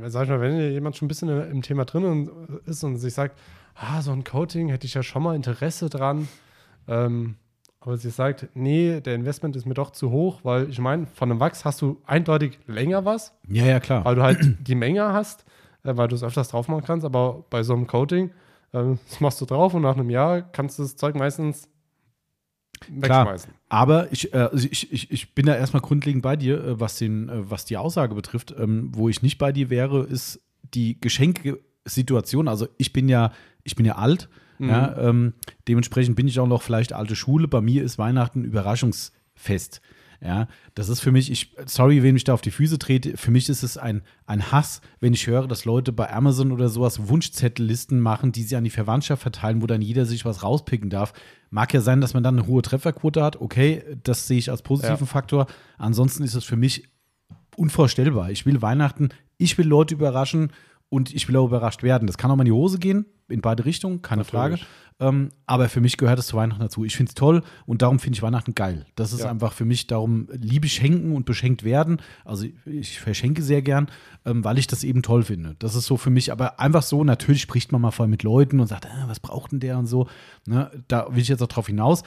sag 0.06 0.24
ich 0.24 0.28
mal, 0.30 0.40
wenn 0.40 0.58
jemand 0.72 0.96
schon 0.96 1.06
ein 1.06 1.08
bisschen 1.08 1.28
im 1.50 1.62
Thema 1.62 1.84
drin 1.84 2.30
ist 2.66 2.82
und 2.84 2.96
sich 2.96 3.14
sagt, 3.14 3.38
ah, 3.74 4.02
so 4.02 4.12
ein 4.12 4.24
Coating 4.24 4.68
hätte 4.68 4.86
ich 4.86 4.94
ja 4.94 5.02
schon 5.02 5.22
mal 5.22 5.34
Interesse 5.36 5.88
dran, 5.88 6.28
ähm, 6.88 7.36
aber 7.80 7.96
sie 7.96 8.10
sagt, 8.10 8.48
nee, 8.54 9.00
der 9.00 9.14
Investment 9.14 9.54
ist 9.56 9.66
mir 9.66 9.74
doch 9.74 9.90
zu 9.90 10.10
hoch, 10.10 10.40
weil 10.42 10.68
ich 10.68 10.78
meine, 10.80 11.06
von 11.06 11.30
einem 11.30 11.40
Wachs 11.40 11.64
hast 11.64 11.80
du 11.80 12.00
eindeutig 12.06 12.58
länger 12.66 13.04
was, 13.04 13.34
Ja, 13.48 13.64
ja, 13.64 13.78
klar. 13.80 14.04
weil 14.04 14.16
du 14.16 14.22
halt 14.22 14.38
die 14.66 14.74
Menge 14.74 15.12
hast, 15.12 15.44
äh, 15.84 15.96
weil 15.96 16.08
du 16.08 16.16
es 16.16 16.24
öfters 16.24 16.48
drauf 16.48 16.66
machen 16.68 16.82
kannst, 16.84 17.06
aber 17.06 17.44
bei 17.50 17.62
so 17.62 17.72
einem 17.74 17.86
Coating, 17.86 18.30
äh, 18.72 18.96
das 19.08 19.20
machst 19.20 19.40
du 19.40 19.46
drauf 19.46 19.74
und 19.74 19.82
nach 19.82 19.96
einem 19.96 20.10
Jahr 20.10 20.42
kannst 20.42 20.78
du 20.78 20.82
das 20.82 20.96
Zeug 20.96 21.14
meistens 21.14 21.68
Klar. 23.00 23.36
Aber 23.68 24.12
ich, 24.12 24.32
äh, 24.32 24.38
also 24.38 24.68
ich, 24.70 24.92
ich, 24.92 25.10
ich 25.10 25.34
bin 25.34 25.46
da 25.46 25.54
erstmal 25.54 25.82
grundlegend 25.82 26.22
bei 26.22 26.36
dir, 26.36 26.62
äh, 26.64 26.80
was, 26.80 26.96
den, 26.96 27.28
äh, 27.28 27.50
was 27.50 27.64
die 27.64 27.76
Aussage 27.76 28.14
betrifft. 28.14 28.54
Ähm, 28.58 28.90
wo 28.92 29.08
ich 29.08 29.22
nicht 29.22 29.38
bei 29.38 29.52
dir 29.52 29.70
wäre, 29.70 30.04
ist 30.04 30.40
die 30.74 31.00
Geschenkesituation. 31.00 32.48
Also 32.48 32.68
ich 32.78 32.92
bin 32.92 33.08
ja, 33.08 33.32
ich 33.64 33.76
bin 33.76 33.86
ja 33.86 33.96
alt. 33.96 34.28
Ja, 34.60 34.96
ähm, 34.98 35.34
dementsprechend 35.68 36.16
bin 36.16 36.26
ich 36.26 36.40
auch 36.40 36.48
noch 36.48 36.62
vielleicht 36.62 36.92
alte 36.92 37.14
Schule. 37.14 37.46
Bei 37.46 37.60
mir 37.60 37.84
ist 37.84 37.96
Weihnachten 37.96 38.40
ein 38.40 38.44
Überraschungsfest. 38.44 39.80
Ja, 40.20 40.48
das 40.74 40.88
ist 40.88 40.98
für 40.98 41.12
mich, 41.12 41.30
ich, 41.30 41.54
sorry, 41.66 42.02
wen 42.02 42.16
ich 42.16 42.24
da 42.24 42.34
auf 42.34 42.40
die 42.40 42.50
Füße 42.50 42.80
trete, 42.80 43.16
für 43.16 43.30
mich 43.30 43.48
ist 43.48 43.62
es 43.62 43.78
ein, 43.78 44.02
ein 44.26 44.50
Hass, 44.50 44.80
wenn 44.98 45.12
ich 45.12 45.28
höre, 45.28 45.46
dass 45.46 45.64
Leute 45.64 45.92
bei 45.92 46.12
Amazon 46.12 46.50
oder 46.50 46.68
sowas 46.68 47.08
Wunschzettellisten 47.08 48.00
machen, 48.00 48.32
die 48.32 48.42
sie 48.42 48.56
an 48.56 48.64
die 48.64 48.70
Verwandtschaft 48.70 49.22
verteilen, 49.22 49.62
wo 49.62 49.68
dann 49.68 49.80
jeder 49.80 50.06
sich 50.06 50.24
was 50.24 50.42
rauspicken 50.42 50.90
darf. 50.90 51.12
Mag 51.50 51.72
ja 51.72 51.80
sein, 51.80 52.00
dass 52.00 52.14
man 52.14 52.22
dann 52.22 52.38
eine 52.38 52.46
hohe 52.46 52.62
Trefferquote 52.62 53.22
hat, 53.22 53.40
okay, 53.40 53.82
das 54.02 54.26
sehe 54.26 54.38
ich 54.38 54.50
als 54.50 54.62
positiven 54.62 55.00
Ja. 55.00 55.06
Faktor. 55.06 55.46
Ansonsten 55.78 56.22
ist 56.22 56.34
es 56.34 56.44
für 56.44 56.56
mich 56.56 56.88
unvorstellbar. 57.56 58.30
Ich 58.30 58.46
will 58.46 58.60
Weihnachten, 58.62 59.08
ich 59.38 59.56
will 59.58 59.66
Leute 59.66 59.94
überraschen 59.94 60.52
und 60.88 61.14
ich 61.14 61.28
will 61.28 61.36
auch 61.36 61.46
überrascht 61.46 61.82
werden. 61.82 62.06
Das 62.06 62.18
kann 62.18 62.30
auch 62.30 62.36
mal 62.36 62.42
in 62.42 62.46
die 62.46 62.52
Hose 62.52 62.78
gehen, 62.78 63.06
in 63.28 63.40
beide 63.40 63.64
Richtungen, 63.64 64.02
keine 64.02 64.22
Natürlich. 64.22 64.60
Frage. 64.60 64.70
Ähm, 65.00 65.30
aber 65.46 65.68
für 65.68 65.80
mich 65.80 65.96
gehört 65.96 66.18
es 66.18 66.26
zu 66.26 66.36
Weihnachten 66.36 66.60
dazu. 66.60 66.84
Ich 66.84 66.96
finde 66.96 67.10
es 67.10 67.14
toll 67.14 67.42
und 67.66 67.82
darum 67.82 68.00
finde 68.00 68.16
ich 68.16 68.22
Weihnachten 68.22 68.56
geil. 68.56 68.84
Das 68.96 69.12
ist 69.12 69.20
Ja. 69.20 69.30
einfach 69.30 69.52
für 69.52 69.64
mich, 69.64 69.86
darum 69.86 70.26
liebe 70.32 70.66
ich 70.66 70.72
schenken 70.72 71.14
und 71.14 71.24
beschenkt 71.24 71.62
werden. 71.62 72.02
Also 72.24 72.46
ich 72.64 72.98
verschenke 72.98 73.42
sehr 73.42 73.62
gern, 73.62 73.88
ähm, 74.26 74.42
weil 74.42 74.58
ich 74.58 74.66
das 74.66 74.82
eben 74.82 75.02
toll 75.02 75.22
finde. 75.22 75.54
Das 75.60 75.76
ist 75.76 75.86
so 75.86 75.96
für 75.96 76.10
mich, 76.10 76.32
aber 76.32 76.58
einfach 76.58 76.82
so, 76.82 77.04
natürlich 77.04 77.42
spricht 77.42 77.70
man 77.70 77.80
mal 77.80 77.92
voll 77.92 78.08
mit 78.08 78.24
Leuten 78.24 78.58
und 78.58 78.66
sagt, 78.66 78.86
ah, 78.86 79.04
was 79.06 79.20
braucht 79.20 79.52
denn 79.52 79.60
der 79.60 79.78
und 79.78 79.86
so. 79.86 80.08
Ne? 80.46 80.68
Da 80.88 81.06
will 81.14 81.22
ich 81.22 81.28
jetzt 81.28 81.42
auch 81.44 81.48
drauf 81.48 81.68
hinaus. 81.68 82.02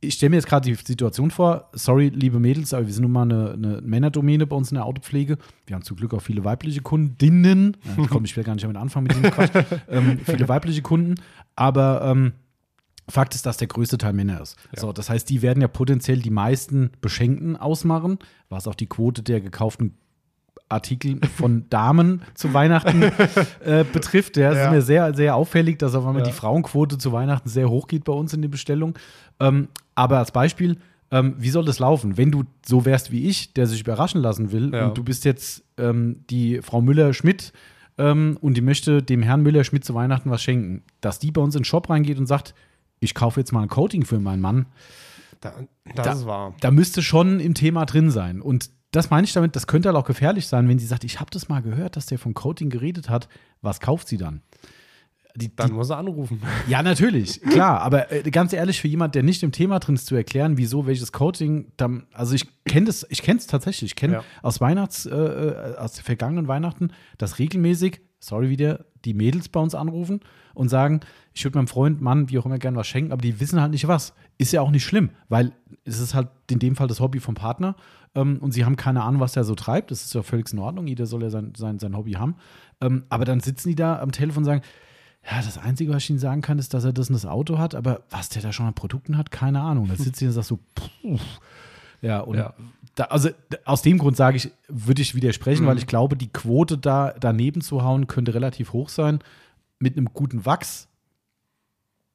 Ich 0.00 0.14
stelle 0.14 0.30
mir 0.30 0.36
jetzt 0.36 0.46
gerade 0.46 0.64
die 0.68 0.74
Situation 0.76 1.30
vor, 1.32 1.70
sorry, 1.72 2.08
liebe 2.10 2.38
Mädels, 2.38 2.72
aber 2.72 2.86
wir 2.86 2.92
sind 2.94 3.02
nun 3.02 3.10
mal 3.12 3.22
eine, 3.22 3.50
eine 3.52 3.80
Männerdomäne 3.82 4.46
bei 4.46 4.54
uns 4.54 4.70
in 4.70 4.76
der 4.76 4.84
Autopflege. 4.86 5.38
Wir 5.66 5.74
haben 5.74 5.82
zum 5.82 5.96
Glück 5.96 6.14
auch 6.14 6.22
viele 6.22 6.44
weibliche 6.44 6.82
Kundinnen. 6.82 7.76
Ja, 7.96 8.06
komm, 8.08 8.24
ich 8.24 8.36
will 8.36 8.44
gar 8.44 8.52
nicht 8.54 8.62
damit 8.62 8.76
anfangen 8.76 9.08
mit 9.08 9.16
diesem 9.16 9.30
Quatsch. 9.32 9.50
ähm, 9.88 10.20
viele 10.24 10.48
weibliche 10.48 10.82
Kunden, 10.82 11.16
aber 11.56 12.02
ähm, 12.04 12.32
Fakt 13.10 13.34
ist, 13.34 13.44
dass 13.46 13.56
der 13.56 13.66
größte 13.68 13.98
Teil 13.98 14.12
Männer 14.12 14.40
ist. 14.40 14.56
So, 14.76 14.92
das 14.92 15.08
heißt, 15.10 15.28
die 15.30 15.40
werden 15.42 15.62
ja 15.62 15.68
potenziell 15.68 16.18
die 16.18 16.30
meisten 16.30 16.90
Beschenkten 17.00 17.56
ausmachen, 17.56 18.18
was 18.50 18.68
auch 18.68 18.74
die 18.76 18.86
Quote 18.86 19.22
der 19.22 19.40
gekauften 19.40 19.94
Artikel 20.68 21.18
von 21.36 21.64
Damen 21.70 22.20
zu 22.34 22.52
Weihnachten 22.52 23.02
äh, 23.64 23.84
betrifft. 23.92 24.36
Ja, 24.36 24.50
es 24.52 24.58
Ja. 24.58 24.64
ist 24.66 24.70
mir 24.72 24.82
sehr, 24.82 25.14
sehr 25.14 25.34
auffällig, 25.36 25.78
dass 25.78 25.94
auf 25.94 26.06
einmal 26.06 26.22
Ja. 26.22 26.28
die 26.28 26.34
Frauenquote 26.34 26.98
zu 26.98 27.10
Weihnachten 27.10 27.48
sehr 27.48 27.70
hoch 27.70 27.86
geht 27.88 28.04
bei 28.04 28.12
uns 28.12 28.34
in 28.34 28.42
den 28.42 28.50
Bestellungen. 28.50 28.94
Ähm, 29.40 29.68
aber 29.98 30.18
als 30.18 30.30
Beispiel, 30.32 30.78
ähm, 31.10 31.34
wie 31.38 31.50
soll 31.50 31.64
das 31.64 31.78
laufen? 31.78 32.16
Wenn 32.16 32.30
du 32.30 32.44
so 32.64 32.84
wärst 32.84 33.10
wie 33.12 33.26
ich, 33.28 33.52
der 33.54 33.66
sich 33.66 33.80
überraschen 33.80 34.20
lassen 34.20 34.52
will 34.52 34.72
Ja. 34.74 34.86
und 34.86 34.98
du 34.98 35.02
bist 35.04 35.24
jetzt 35.24 35.64
ähm, 35.78 36.24
die 36.30 36.60
Frau 36.62 36.80
Müller-Schmidt 36.80 37.52
ähm, 37.98 38.36
und 38.40 38.54
die 38.56 38.60
möchte 38.60 39.02
dem 39.02 39.22
Herrn 39.22 39.42
Müller-Schmidt 39.42 39.84
zu 39.84 39.94
Weihnachten 39.94 40.30
was 40.30 40.42
schenken, 40.42 40.82
dass 41.00 41.18
die 41.18 41.30
bei 41.32 41.40
uns 41.40 41.54
in 41.54 41.60
den 41.60 41.64
Shop 41.64 41.88
reingeht 41.90 42.18
und 42.18 42.26
sagt, 42.26 42.54
ich 43.00 43.14
kaufe 43.14 43.40
jetzt 43.40 43.52
mal 43.52 43.62
ein 43.62 43.68
Coating 43.68 44.04
für 44.04 44.18
meinen 44.20 44.40
Mann, 44.40 44.66
Da, 45.40 45.52
das 45.94 46.04
Da- 46.06 46.12
ist 46.12 46.26
wahr. 46.26 46.54
da 46.60 46.70
müsste 46.70 47.00
schon 47.02 47.40
im 47.40 47.54
Thema 47.54 47.84
drin 47.86 48.10
sein. 48.10 48.40
Und 48.42 48.70
das 48.90 49.08
meine 49.10 49.24
ich 49.24 49.32
damit, 49.32 49.54
das 49.56 49.66
könnte 49.66 49.88
halt 49.88 49.96
auch 49.96 50.04
gefährlich 50.06 50.46
sein, 50.46 50.68
wenn 50.68 50.78
sie 50.78 50.86
sagt, 50.86 51.04
ich 51.04 51.20
habe 51.20 51.30
das 51.30 51.48
mal 51.48 51.60
gehört, 51.62 51.96
dass 51.96 52.06
der 52.06 52.18
von 52.18 52.34
Coating 52.34 52.70
geredet 52.70 53.08
hat. 53.08 53.28
Was 53.62 53.80
kauft 53.80 54.08
sie 54.08 54.16
dann? 54.16 54.42
Die, 55.38 55.54
Dann 55.54 55.68
die, 55.68 55.72
muss 55.72 55.90
er 55.90 55.98
anrufen. 55.98 56.42
ja, 56.68 56.82
natürlich, 56.82 57.40
klar. 57.42 57.80
Aber 57.80 58.10
äh, 58.12 58.22
ganz 58.30 58.52
ehrlich, 58.52 58.80
für 58.80 58.88
jemand, 58.88 59.14
der 59.14 59.22
nicht 59.22 59.42
im 59.42 59.52
Thema 59.52 59.78
drin 59.78 59.94
ist, 59.94 60.06
zu 60.06 60.14
erklären, 60.14 60.56
wieso 60.58 60.86
welches 60.86 61.12
Coating, 61.12 61.72
dann, 61.76 62.06
also 62.12 62.34
ich 62.34 62.46
kenne 62.64 62.86
das, 62.86 63.06
ich 63.08 63.22
kenne 63.22 63.38
es 63.38 63.46
tatsächlich. 63.46 63.92
Ich 63.92 63.96
kenne 63.96 64.14
Ja. 64.14 64.24
aus 64.42 64.60
Weihnachts, 64.60 65.06
äh, 65.06 65.14
äh, 65.14 65.76
aus 65.76 65.92
den 65.94 66.04
vergangenen 66.04 66.48
Weihnachten, 66.48 66.90
dass 67.18 67.38
regelmäßig, 67.38 68.00
sorry 68.20 68.48
wieder, 68.48 68.84
die 69.04 69.14
Mädels 69.14 69.48
bei 69.48 69.60
uns 69.60 69.74
anrufen 69.76 70.20
und 70.54 70.68
sagen, 70.68 71.00
ich 71.34 71.44
würde 71.44 71.56
meinem 71.58 71.68
Freund, 71.68 72.00
Mann, 72.00 72.28
wie 72.30 72.38
auch 72.40 72.46
immer, 72.46 72.58
gerne 72.58 72.76
was 72.76 72.88
schenken, 72.88 73.12
aber 73.12 73.22
die 73.22 73.38
wissen 73.38 73.60
halt 73.60 73.70
nicht 73.70 73.86
was. 73.86 74.12
Ist 74.38 74.52
ja 74.52 74.60
auch 74.60 74.72
nicht 74.72 74.84
schlimm, 74.84 75.10
weil 75.28 75.52
es 75.84 76.00
ist 76.00 76.14
halt 76.14 76.28
in 76.50 76.58
dem 76.58 76.74
Fall 76.74 76.88
das 76.88 76.98
Hobby 76.98 77.20
vom 77.20 77.36
Partner 77.36 77.76
ähm, 78.16 78.38
und 78.40 78.50
sie 78.52 78.64
haben 78.64 78.74
keine 78.74 79.04
Ahnung, 79.04 79.20
was 79.20 79.32
der 79.34 79.44
so 79.44 79.54
treibt. 79.54 79.92
Das 79.92 80.04
ist 80.04 80.14
ja 80.14 80.22
völlig 80.22 80.52
in 80.52 80.58
Ordnung, 80.58 80.88
jeder 80.88 81.06
soll 81.06 81.22
ja 81.22 81.30
sein, 81.30 81.52
sein, 81.56 81.78
sein 81.78 81.96
Hobby 81.96 82.12
haben. 82.14 82.34
Ähm, 82.80 83.04
aber 83.08 83.24
dann 83.24 83.38
sitzen 83.38 83.68
die 83.68 83.76
da 83.76 84.00
am 84.00 84.10
Telefon 84.10 84.40
und 84.40 84.46
sagen, 84.46 84.62
ja, 85.24 85.42
das 85.42 85.58
Einzige, 85.58 85.92
was 85.92 86.04
ich 86.04 86.10
Ihnen 86.10 86.18
sagen 86.18 86.40
kann, 86.42 86.58
ist, 86.58 86.72
dass 86.74 86.84
er 86.84 86.92
das 86.92 87.08
und 87.08 87.14
das 87.14 87.26
Auto 87.26 87.58
hat, 87.58 87.74
aber 87.74 88.02
was 88.10 88.28
der 88.30 88.42
da 88.42 88.52
schon 88.52 88.66
an 88.66 88.74
Produkten 88.74 89.16
hat, 89.18 89.30
keine 89.30 89.60
Ahnung. 89.60 89.86
Dann 89.88 89.96
sitzt 89.96 90.22
ihr 90.22 90.28
und 90.28 90.34
sagt 90.34 90.46
so, 90.46 90.58
puh. 90.74 91.18
Ja, 92.00 92.20
und 92.20 92.36
Ja. 92.38 92.54
Da, 92.94 93.04
also 93.04 93.28
aus 93.64 93.82
dem 93.82 93.98
Grund 93.98 94.16
sage 94.16 94.36
ich, 94.38 94.50
würde 94.68 95.02
ich 95.02 95.14
widersprechen, 95.14 95.64
Mhm. 95.64 95.68
weil 95.68 95.78
ich 95.78 95.86
glaube, 95.86 96.16
die 96.16 96.28
Quote 96.32 96.76
da 96.78 97.14
daneben 97.20 97.60
zu 97.60 97.82
hauen, 97.84 98.06
könnte 98.08 98.34
relativ 98.34 98.72
hoch 98.72 98.88
sein. 98.88 99.20
Mit 99.78 99.96
einem 99.96 100.06
guten 100.12 100.44
Wachs. 100.46 100.88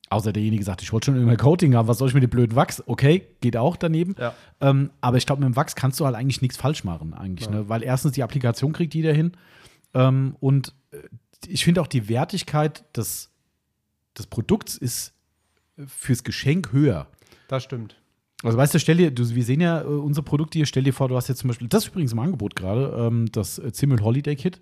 Außer 0.10 0.34
derjenige 0.34 0.64
sagt, 0.64 0.82
ich 0.82 0.92
wollte 0.92 1.06
schon 1.06 1.16
irgendein 1.16 1.38
Coating 1.38 1.74
haben, 1.76 1.88
was 1.88 1.98
soll 1.98 2.08
ich 2.10 2.14
mit 2.14 2.22
dem 2.24 2.30
blöden 2.30 2.56
Wachs? 2.56 2.84
Okay, 2.86 3.24
geht 3.42 3.56
auch 3.58 3.78
daneben. 3.78 4.16
Ja. 4.20 4.34
Ähm, 4.62 4.90
aber 5.02 5.18
ich 5.18 5.26
glaube, 5.26 5.40
mit 5.42 5.48
dem 5.54 5.56
Wachs 5.56 5.76
kannst 5.76 6.00
du 6.00 6.06
halt 6.06 6.16
eigentlich 6.16 6.42
nichts 6.42 6.58
falsch 6.58 6.84
machen, 6.84 7.14
eigentlich, 7.14 7.48
Ja. 7.50 7.56
ne? 7.56 7.70
Weil 7.70 7.82
erstens 7.84 8.12
die 8.12 8.22
Applikation 8.24 8.74
kriegt 8.74 8.94
jeder 8.94 9.14
hin 9.14 9.32
ähm, 9.94 10.36
und 10.40 10.74
äh, 10.92 10.98
ich 11.48 11.64
finde 11.64 11.82
auch 11.82 11.88
die 11.88 12.10
Wertigkeit 12.10 12.84
des, 12.96 13.30
des 14.18 14.28
Produkts 14.28 14.78
ist 14.78 15.14
fürs 15.88 16.24
Geschenk 16.24 16.72
höher. 16.72 17.08
Das 17.48 17.64
stimmt. 17.64 17.96
Also 18.44 18.58
weißt 18.58 18.74
du, 18.74 18.80
stell 18.80 18.98
dir, 18.98 19.12
du, 19.12 19.28
wir 19.34 19.44
sehen 19.44 19.62
ja 19.62 19.82
äh, 19.82 19.86
unser 19.86 20.22
Produkt 20.22 20.54
hier, 20.54 20.66
stell 20.66 20.84
dir 20.84 20.94
vor, 20.94 21.08
du 21.08 21.16
hast 21.16 21.30
jetzt 21.30 21.40
zum 21.40 21.48
Beispiel, 21.48 21.68
das 21.68 21.84
ist 21.84 21.90
übrigens 21.90 22.12
im 22.12 22.20
Angebot 22.20 22.56
gerade, 22.56 22.94
ähm, 22.98 23.32
das 23.32 23.58
äh, 23.58 23.72
Zimmel 23.72 24.02
Holiday 24.02 24.36
Kit. 24.36 24.60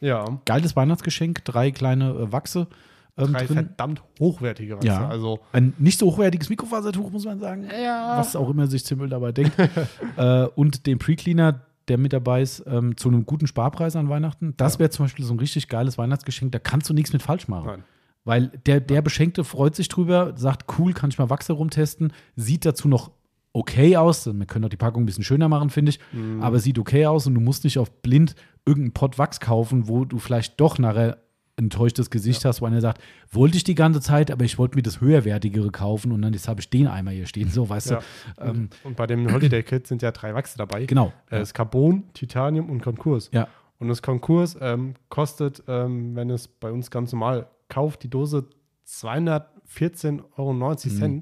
Ja. 0.00 0.40
Geiles 0.44 0.76
Weihnachtsgeschenk, 0.76 1.44
drei 1.44 1.70
kleine 1.70 2.10
äh, 2.10 2.32
Wachse 2.32 2.68
ähm, 3.16 3.32
Drei 3.32 3.44
drin. 3.46 3.56
verdammt 3.56 4.02
hochwertige 4.18 4.76
Wachse. 4.76 4.88
Ja. 4.88 5.08
Also, 5.08 5.40
Ein 5.52 5.72
nicht 5.78 5.98
so 5.98 6.06
hochwertiges 6.06 6.48
Mikrofasertuch, 6.48 7.10
muss 7.10 7.24
man 7.24 7.38
sagen. 7.38 7.68
ja. 7.70 8.18
Was 8.18 8.34
auch 8.34 8.50
immer 8.50 8.66
sich 8.66 8.84
Zimmel 8.84 9.08
dabei 9.08 9.32
denkt. 9.32 9.52
äh, 10.16 10.46
und 10.56 10.86
den 10.86 10.98
Pre-Cleaner, 10.98 11.60
der 11.88 11.98
mit 11.98 12.12
dabei 12.12 12.42
ist, 12.42 12.62
ähm, 12.66 12.96
zu 12.96 13.08
einem 13.08 13.26
guten 13.26 13.46
Sparpreis 13.46 13.96
an 13.96 14.08
Weihnachten. 14.08 14.54
Das 14.56 14.74
Ja. 14.74 14.78
wäre 14.80 14.90
zum 14.90 15.04
Beispiel 15.04 15.24
so 15.24 15.34
ein 15.34 15.38
richtig 15.38 15.68
geiles 15.68 15.98
Weihnachtsgeschenk, 15.98 16.52
da 16.52 16.58
kannst 16.58 16.88
du 16.88 16.94
nichts 16.94 17.12
mit 17.12 17.22
falsch 17.22 17.48
machen. 17.48 17.66
Nein. 17.66 17.84
Weil 18.26 18.48
der, 18.66 18.80
der 18.80 19.02
Beschenkte 19.02 19.44
freut 19.44 19.74
sich 19.76 19.88
drüber, 19.88 20.32
sagt, 20.36 20.78
cool, 20.78 20.94
kann 20.94 21.10
ich 21.10 21.18
mal 21.18 21.28
Wachse 21.28 21.52
rumtesten, 21.52 22.12
sieht 22.36 22.64
dazu 22.64 22.88
noch 22.88 23.10
okay 23.52 23.96
aus. 23.96 24.26
Wir 24.26 24.46
können 24.46 24.64
auch 24.64 24.68
die 24.70 24.76
Packung 24.76 25.02
ein 25.02 25.06
bisschen 25.06 25.24
schöner 25.24 25.48
machen, 25.48 25.70
finde 25.70 25.90
ich, 25.90 26.00
Mhm. 26.12 26.42
aber 26.42 26.58
sieht 26.58 26.78
okay 26.78 27.06
aus 27.06 27.26
und 27.26 27.34
du 27.34 27.40
musst 27.40 27.64
nicht 27.64 27.78
auf 27.78 27.90
blind 28.02 28.34
irgendeinen 28.66 28.94
Pott 28.94 29.18
Wachs 29.18 29.40
kaufen, 29.40 29.88
wo 29.88 30.04
du 30.06 30.18
vielleicht 30.18 30.58
doch 30.60 30.78
nachher 30.78 31.18
enttäuschtes 31.56 32.10
Gesicht 32.10 32.44
hast, 32.44 32.60
wo 32.62 32.66
einer 32.66 32.80
sagt, 32.80 33.00
wollte 33.30 33.56
ich 33.56 33.64
die 33.64 33.74
ganze 33.76 34.00
Zeit, 34.00 34.30
aber 34.30 34.44
ich 34.44 34.58
wollte 34.58 34.76
mir 34.76 34.82
das 34.82 35.00
höherwertigere 35.00 35.70
kaufen 35.70 36.10
und 36.12 36.20
dann 36.22 36.32
jetzt 36.32 36.48
habe 36.48 36.60
ich 36.60 36.68
den 36.68 36.88
Eimer 36.88 37.12
hier 37.12 37.26
stehen, 37.26 37.48
so, 37.48 37.68
weißt 37.68 37.90
Ja. 37.90 38.02
du. 38.36 38.42
Ähm, 38.44 38.70
Und 38.82 38.96
bei 38.96 39.06
dem 39.06 39.28
Holiday 39.32 39.62
Kit 39.62 39.86
sind 39.86 40.02
ja 40.02 40.10
drei 40.10 40.34
Wachse 40.34 40.58
dabei. 40.58 40.86
genau. 40.86 41.12
Äh, 41.30 41.38
Das 41.38 41.54
Carbon, 41.54 42.04
Titanium 42.12 42.70
und 42.70 42.82
Konkurs. 42.82 43.30
Ja. 43.32 43.46
Und 43.78 43.88
das 43.88 44.02
Konkurs 44.02 44.56
ähm, 44.60 44.94
kostet, 45.10 45.62
ähm, 45.68 46.16
wenn 46.16 46.30
es 46.30 46.48
bei 46.48 46.70
uns 46.72 46.90
ganz 46.90 47.12
normal 47.12 47.46
kauft, 47.68 48.02
die 48.02 48.08
Dose 48.10 48.46
214,90 48.88 50.22
Euro. 50.36 51.20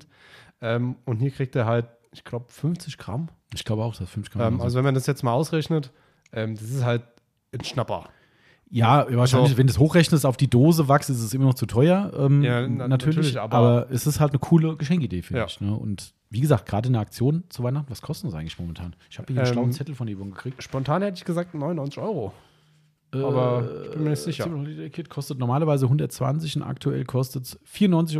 Ähm, 0.60 0.96
und 1.04 1.18
hier 1.20 1.30
kriegt 1.30 1.56
er 1.56 1.66
halt, 1.66 1.86
ich 2.12 2.24
glaube, 2.24 2.46
50 2.48 2.98
Gramm. 2.98 3.28
Ich 3.54 3.64
glaube 3.64 3.82
auch, 3.84 3.94
dass 3.96 4.08
5 4.08 4.30
Gramm. 4.30 4.54
Ähm, 4.54 4.60
also 4.60 4.76
wenn 4.76 4.84
man 4.84 4.94
das 4.94 5.06
jetzt 5.06 5.22
mal 5.22 5.32
ausrechnet, 5.32 5.90
ähm, 6.32 6.54
das 6.54 6.64
ist 6.70 6.84
halt 6.84 7.02
ein 7.52 7.64
Schnapper. 7.64 8.08
Ja, 8.72 9.06
wahrscheinlich, 9.16 9.50
also- 9.50 9.58
wenn 9.58 9.66
du 9.68 9.72
es 9.72 9.78
hochrechnest 9.78 10.26
auf 10.26 10.36
die 10.36 10.48
Dose 10.48 10.88
Wachs, 10.88 11.08
ist 11.10 11.20
es 11.20 11.32
immer 11.34 11.44
noch 11.44 11.54
zu 11.54 11.66
teuer. 11.66 12.10
Ähm, 12.16 12.42
Ja, 12.42 12.66
na- 12.66 12.88
natürlich, 12.88 13.16
natürlich, 13.16 13.40
aber, 13.40 13.56
aber- 13.56 13.86
es 13.90 14.06
ist 14.06 14.18
halt 14.18 14.32
eine 14.32 14.38
coole 14.40 14.76
Geschenkidee, 14.76 15.22
finde 15.22 15.40
Ja. 15.40 15.46
ich. 15.46 15.60
Ne? 15.60 15.76
Und 15.76 16.12
wie 16.30 16.40
gesagt, 16.40 16.66
gerade 16.66 16.86
in 16.88 16.94
der 16.94 17.02
Aktion 17.02 17.44
zu 17.50 17.62
Weihnachten, 17.62 17.90
was 17.90 18.02
kostet 18.02 18.28
das 18.28 18.34
eigentlich 18.34 18.58
momentan? 18.58 18.96
Ich 19.10 19.18
habe 19.18 19.32
hier 19.32 19.40
einen 19.40 19.46
Ähm, 19.48 19.52
schlauen 19.52 19.72
Zettel 19.72 19.94
von 19.94 20.08
Yvonne 20.08 20.30
gekriegt. 20.30 20.62
Spontan 20.62 21.02
hätte 21.02 21.18
ich 21.18 21.24
gesagt 21.24 21.54
99 21.54 21.98
Euro. 22.02 22.32
aber 23.14 23.68
ich 23.84 23.90
bin 23.90 24.04
mir 24.04 24.10
nicht 24.10 24.22
sicher. 24.22 24.50
Holiday 24.50 24.88
Kit 24.88 25.10
kostet 25.10 25.38
normalerweise 25.38 25.86
120 25.86 26.56
und 26.56 26.62
aktuell 26.62 27.04
kostet 27.04 27.44
es 27.44 27.58
94,90 27.64 28.18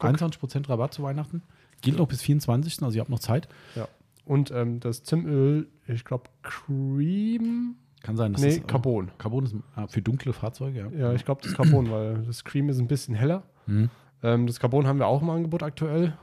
Euro. 0.00 0.06
21% 0.06 0.68
Rabatt 0.70 0.94
zu 0.94 1.02
Weihnachten. 1.02 1.42
Gilt 1.82 1.98
noch 1.98 2.08
bis 2.08 2.22
24. 2.22 2.82
Also 2.82 2.96
ihr 2.96 3.00
habt 3.02 3.10
noch 3.10 3.18
Zeit. 3.18 3.48
Ja. 3.76 3.86
Und 4.24 4.50
ähm, 4.50 4.80
das 4.80 5.02
Zimtöl, 5.04 5.68
ich 5.86 6.06
glaube, 6.06 6.24
Cream. 6.42 7.74
Kann 8.02 8.16
sein, 8.16 8.32
dass 8.32 8.40
Nee, 8.42 8.58
das, 8.58 8.66
Carbon. 8.66 9.10
Carbon 9.18 9.44
ist 9.44 9.54
ah, 9.76 9.86
für 9.86 10.00
dunkle 10.02 10.32
Fahrzeuge, 10.32 10.78
ja. 10.78 10.98
Ja, 10.98 11.12
ich 11.12 11.24
glaube, 11.24 11.42
das 11.42 11.54
Carbon, 11.54 11.90
weil 11.90 12.22
das 12.26 12.44
Cream 12.44 12.68
ist 12.68 12.78
ein 12.78 12.86
bisschen 12.88 13.14
heller. 13.14 13.42
Mhm. 13.66 13.90
Ähm, 14.22 14.46
das 14.46 14.58
Carbon 14.60 14.86
haben 14.86 14.98
wir 14.98 15.06
auch 15.06 15.20
im 15.22 15.30
Angebot 15.30 15.62
aktuell. 15.62 16.16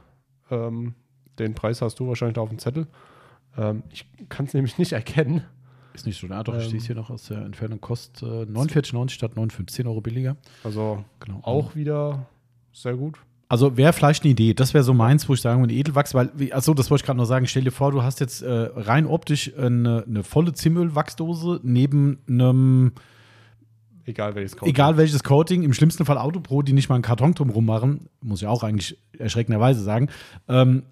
Ähm, 0.49 0.95
den 1.39 1.53
Preis 1.53 1.81
hast 1.81 1.99
du 1.99 2.07
wahrscheinlich 2.07 2.35
da 2.35 2.41
auf 2.41 2.49
dem 2.49 2.57
Zettel. 2.59 2.87
Ähm, 3.57 3.83
ich 3.91 4.07
kann 4.29 4.45
es 4.47 4.53
nämlich 4.53 4.77
nicht 4.77 4.93
erkennen. 4.93 5.43
Ist 5.93 6.05
nicht 6.05 6.19
so. 6.19 6.27
Ah, 6.33 6.43
doch, 6.43 6.55
ich 6.57 6.63
Ähm, 6.65 6.69
sehe 6.69 6.79
es 6.79 6.85
hier 6.87 6.95
noch 6.95 7.09
aus 7.09 7.25
der 7.27 7.39
Entfernung. 7.43 7.79
Kostet 7.81 8.21
äh, 8.23 8.43
49,90 8.51 9.09
statt 9.09 9.31
9,15 9.35 9.85
Euro 9.87 10.01
billiger. 10.01 10.35
Also 10.63 11.03
Genau. 11.19 11.39
auch 11.43 11.75
wieder 11.75 12.25
sehr 12.73 12.95
gut. 12.95 13.17
Also 13.49 13.77
wäre 13.77 13.93
vielleicht 13.93 14.23
eine 14.23 14.31
Idee. 14.31 14.53
Das 14.53 14.73
wäre 14.73 14.83
so 14.83 14.93
meins, 14.93 15.29
wo 15.29 15.33
ich 15.33 15.41
sagen 15.41 15.61
würde, 15.61 15.73
Edelwachs, 15.73 16.13
weil, 16.13 16.29
achso, 16.51 16.73
das 16.73 16.89
wollte 16.89 17.01
ich 17.01 17.05
gerade 17.05 17.17
noch 17.17 17.25
sagen. 17.25 17.47
Stell 17.47 17.63
dir 17.63 17.71
vor, 17.71 17.91
du 17.91 18.03
hast 18.03 18.19
jetzt 18.19 18.41
äh, 18.41 18.49
rein 18.75 19.05
optisch 19.05 19.53
eine, 19.57 20.03
eine 20.05 20.23
volle 20.23 20.51
Zimmöl-Wachsdose 20.53 21.61
neben 21.63 22.19
einem, 22.27 22.91
Egal 24.05 24.35
welches 24.35 24.55
Coating. 24.57 24.69
egal 24.73 24.97
welches 24.97 25.23
Coating, 25.23 25.63
im 25.63 25.73
schlimmsten 25.73 26.05
Fall 26.05 26.17
Autopro, 26.17 26.61
die 26.61 26.73
nicht 26.73 26.87
mal 26.89 26.95
einen 26.95 27.01
Karton 27.03 27.33
drumrum 27.33 27.65
machen, 27.65 28.07
muss 28.21 28.41
ich 28.41 28.47
auch 28.47 28.63
eigentlich 28.63 28.97
erschreckenderweise 29.17 29.81
sagen. 29.81 30.09
Ähm, 30.47 30.83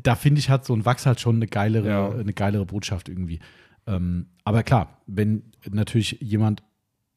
da 0.00 0.14
finde 0.14 0.38
ich, 0.38 0.50
hat 0.50 0.64
so 0.64 0.74
ein 0.74 0.84
Wachs 0.84 1.06
halt 1.06 1.20
schon 1.20 1.36
eine 1.36 1.46
geilere, 1.48 1.88
Ja. 1.88 2.10
eine 2.10 2.32
geilere 2.32 2.64
Botschaft 2.66 3.08
irgendwie. 3.08 3.40
Ähm, 3.86 4.26
aber 4.44 4.62
klar, 4.62 4.98
wenn 5.06 5.42
natürlich 5.70 6.18
jemand 6.20 6.62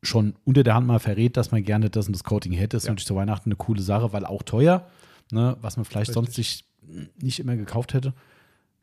schon 0.07 0.35
unter 0.45 0.63
der 0.63 0.75
Hand 0.75 0.87
mal 0.87 0.99
verrät, 0.99 1.37
dass 1.37 1.51
man 1.51 1.63
gerne 1.63 1.89
das 1.89 2.07
und 2.07 2.13
das 2.13 2.23
Coating 2.23 2.53
hätte, 2.53 2.77
ist 2.77 2.83
Ja. 2.85 2.91
natürlich 2.91 3.07
zu 3.07 3.15
Weihnachten 3.15 3.49
eine 3.49 3.55
coole 3.55 3.81
Sache, 3.81 4.13
weil 4.13 4.25
auch 4.25 4.43
teuer, 4.43 4.87
ne, 5.31 5.57
was 5.61 5.75
man 5.77 5.85
vielleicht 5.85 6.09
Richtig. 6.09 6.13
sonst 6.13 6.33
sich 6.35 6.65
nicht 7.21 7.39
immer 7.39 7.55
gekauft 7.55 7.93
hätte. 7.93 8.13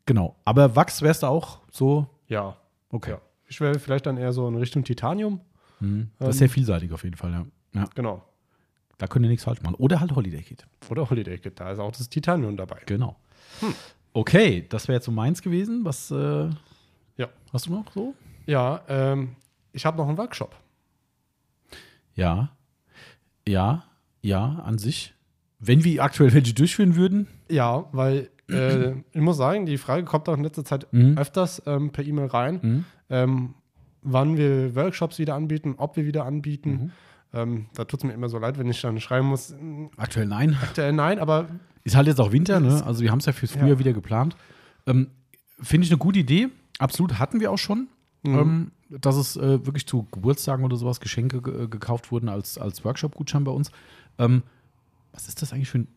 Genau. 0.05 0.35
Aber 0.45 0.75
Wachs 0.75 1.01
wärst 1.01 1.23
du 1.23 1.27
auch 1.27 1.59
so, 1.71 2.07
Ja. 2.27 2.55
okay. 2.89 3.11
ja. 3.11 3.21
Ich 3.47 3.59
wäre 3.61 3.77
vielleicht 3.79 4.05
dann 4.05 4.17
eher 4.17 4.33
so 4.33 4.47
in 4.47 4.55
Richtung 4.55 4.83
Titanium. 4.83 5.39
Mhm. 5.79 6.09
Das 6.19 6.29
ist 6.29 6.35
Ähm, 6.35 6.39
sehr 6.39 6.49
vielseitig 6.49 6.91
auf 6.93 7.03
jeden 7.03 7.15
Fall, 7.15 7.31
ja. 7.31 7.45
ja. 7.73 7.85
Genau. 7.95 8.23
Da 8.97 9.07
könnt 9.07 9.25
ihr 9.25 9.29
nichts 9.29 9.43
falsch 9.43 9.61
machen. 9.61 9.75
Oder 9.75 9.99
halt 9.99 10.15
Holiday 10.15 10.41
Kit. 10.41 10.65
Oder 10.89 11.09
Holiday 11.09 11.37
Kit. 11.37 11.59
Da 11.59 11.71
ist 11.71 11.79
auch 11.79 11.91
das 11.91 12.07
Titanium 12.09 12.55
dabei. 12.57 12.79
Genau. 12.85 13.15
Okay, 14.13 14.65
das 14.69 14.87
wäre 14.87 14.95
jetzt 14.97 15.05
so 15.05 15.11
meins 15.11 15.41
gewesen. 15.41 15.83
Was 15.83 16.09
äh, 16.11 16.49
Ja. 17.17 17.27
hast 17.51 17.65
du 17.65 17.71
noch 17.71 17.91
so? 17.93 18.13
Ja, 18.45 18.81
ähm, 18.87 19.35
ich 19.73 19.85
habe 19.85 19.97
noch 19.97 20.07
einen 20.07 20.17
Workshop. 20.17 20.55
Ja. 22.15 22.49
Ja, 23.47 23.83
ja, 24.21 24.61
an 24.65 24.77
sich. 24.77 25.13
Wenn 25.59 25.83
wir 25.83 26.03
aktuell 26.03 26.33
welche 26.33 26.53
durchführen 26.53 26.95
würden, 26.95 27.27
Ja, 27.49 27.85
weil 27.91 28.29
äh, 28.49 28.91
ich 29.13 29.21
muss 29.21 29.37
sagen, 29.37 29.65
die 29.65 29.77
Frage 29.77 30.03
kommt 30.05 30.27
auch 30.29 30.37
in 30.37 30.43
letzter 30.43 30.65
Zeit 30.65 30.87
Mhm. 30.91 31.17
öfters 31.17 31.61
ähm, 31.65 31.91
per 31.91 32.03
E-Mail 32.05 32.27
rein, 32.27 32.59
Mhm. 32.61 32.85
ähm, 33.09 33.53
wann 34.01 34.37
wir 34.37 34.75
Workshops 34.75 35.19
wieder 35.19 35.35
anbieten, 35.35 35.75
ob 35.77 35.95
wir 35.97 36.05
wieder 36.05 36.25
anbieten. 36.25 36.69
Mhm. 36.71 36.91
Ähm, 37.33 37.65
da 37.73 37.83
tut 37.85 37.99
es 37.99 38.03
mir 38.05 38.13
immer 38.13 38.29
so 38.29 38.37
leid, 38.37 38.57
wenn 38.57 38.67
ich 38.69 38.79
dann 38.81 38.99
schreiben 38.99 39.27
muss, 39.27 39.49
mm, 39.59 39.87
aktuell 39.97 40.25
nein. 40.25 40.55
aktuell 40.61 40.93
nein, 40.93 41.19
aber 41.19 41.47
Ist 41.83 41.95
halt 41.95 42.07
jetzt 42.07 42.19
auch 42.21 42.31
Winter, 42.31 42.59
ne? 42.59 42.83
Also 42.85 43.01
wir 43.03 43.11
haben 43.11 43.19
es 43.19 43.25
ja 43.25 43.33
fürs 43.33 43.51
Frühjahr 43.51 43.69
Ja. 43.69 43.79
wieder 43.79 43.93
geplant. 43.93 44.35
Ähm, 44.87 45.09
Finde 45.61 45.85
ich 45.85 45.91
eine 45.91 45.97
gute 45.97 46.19
Idee. 46.19 46.47
Absolut 46.79 47.19
hatten 47.19 47.39
wir 47.39 47.51
auch 47.51 47.57
schon. 47.57 47.87
Mhm. 48.23 48.37
Ähm, 48.39 48.71
dass 48.89 49.15
es 49.15 49.35
äh, 49.35 49.65
wirklich 49.65 49.87
zu 49.87 50.07
Geburtstagen 50.11 50.63
oder 50.63 50.77
sowas 50.77 50.99
Geschenke 50.99 51.41
ge 51.41 51.63
äh, 51.63 51.67
gekauft 51.67 52.11
wurden 52.11 52.29
als, 52.29 52.57
als 52.57 52.83
Workshop-Gutschein 52.85 53.43
bei 53.43 53.51
uns. 53.51 53.71
Ähm, 54.17 54.43
was 55.11 55.27
ist 55.27 55.41
das 55.41 55.53
eigentlich 55.53 55.69
für 55.69 55.79
ein. 55.79 55.87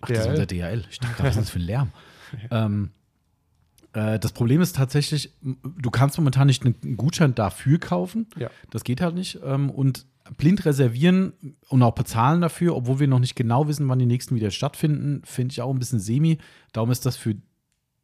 Ach, 0.00 0.08
das 0.08 0.18
ist 0.18 0.24
DHL? 0.24 0.30
unser 0.30 0.46
DHL. 0.46 0.84
Ich 0.90 0.98
dachte, 0.98 1.22
was 1.22 1.36
ist 1.36 1.42
das 1.42 1.50
für 1.50 1.58
ein 1.58 1.66
Lärm? 1.66 1.92
ähm, 2.50 2.90
äh, 3.92 4.18
das 4.18 4.32
Problem 4.32 4.60
ist 4.60 4.76
tatsächlich, 4.76 5.32
du 5.42 5.90
kannst 5.90 6.16
momentan 6.18 6.46
nicht 6.46 6.64
einen 6.64 6.96
Gutschein 6.96 7.34
dafür 7.34 7.78
kaufen. 7.78 8.26
ja. 8.36 8.50
Das 8.70 8.84
geht 8.84 9.00
halt 9.00 9.14
nicht. 9.14 9.40
Ähm, 9.44 9.70
und 9.70 10.06
blind 10.36 10.64
reservieren 10.64 11.32
und 11.68 11.82
auch 11.82 11.94
bezahlen 11.94 12.40
dafür, 12.40 12.76
obwohl 12.76 13.00
wir 13.00 13.08
noch 13.08 13.18
nicht 13.18 13.34
genau 13.34 13.66
wissen, 13.68 13.88
wann 13.88 13.98
die 13.98 14.06
nächsten 14.06 14.34
wieder 14.36 14.50
stattfinden, 14.50 15.22
finde 15.24 15.52
ich 15.52 15.62
auch 15.62 15.70
ein 15.70 15.78
bisschen 15.78 15.98
semi. 15.98 16.38
Darum 16.72 16.90
ist 16.90 17.04
das 17.04 17.16
für 17.16 17.34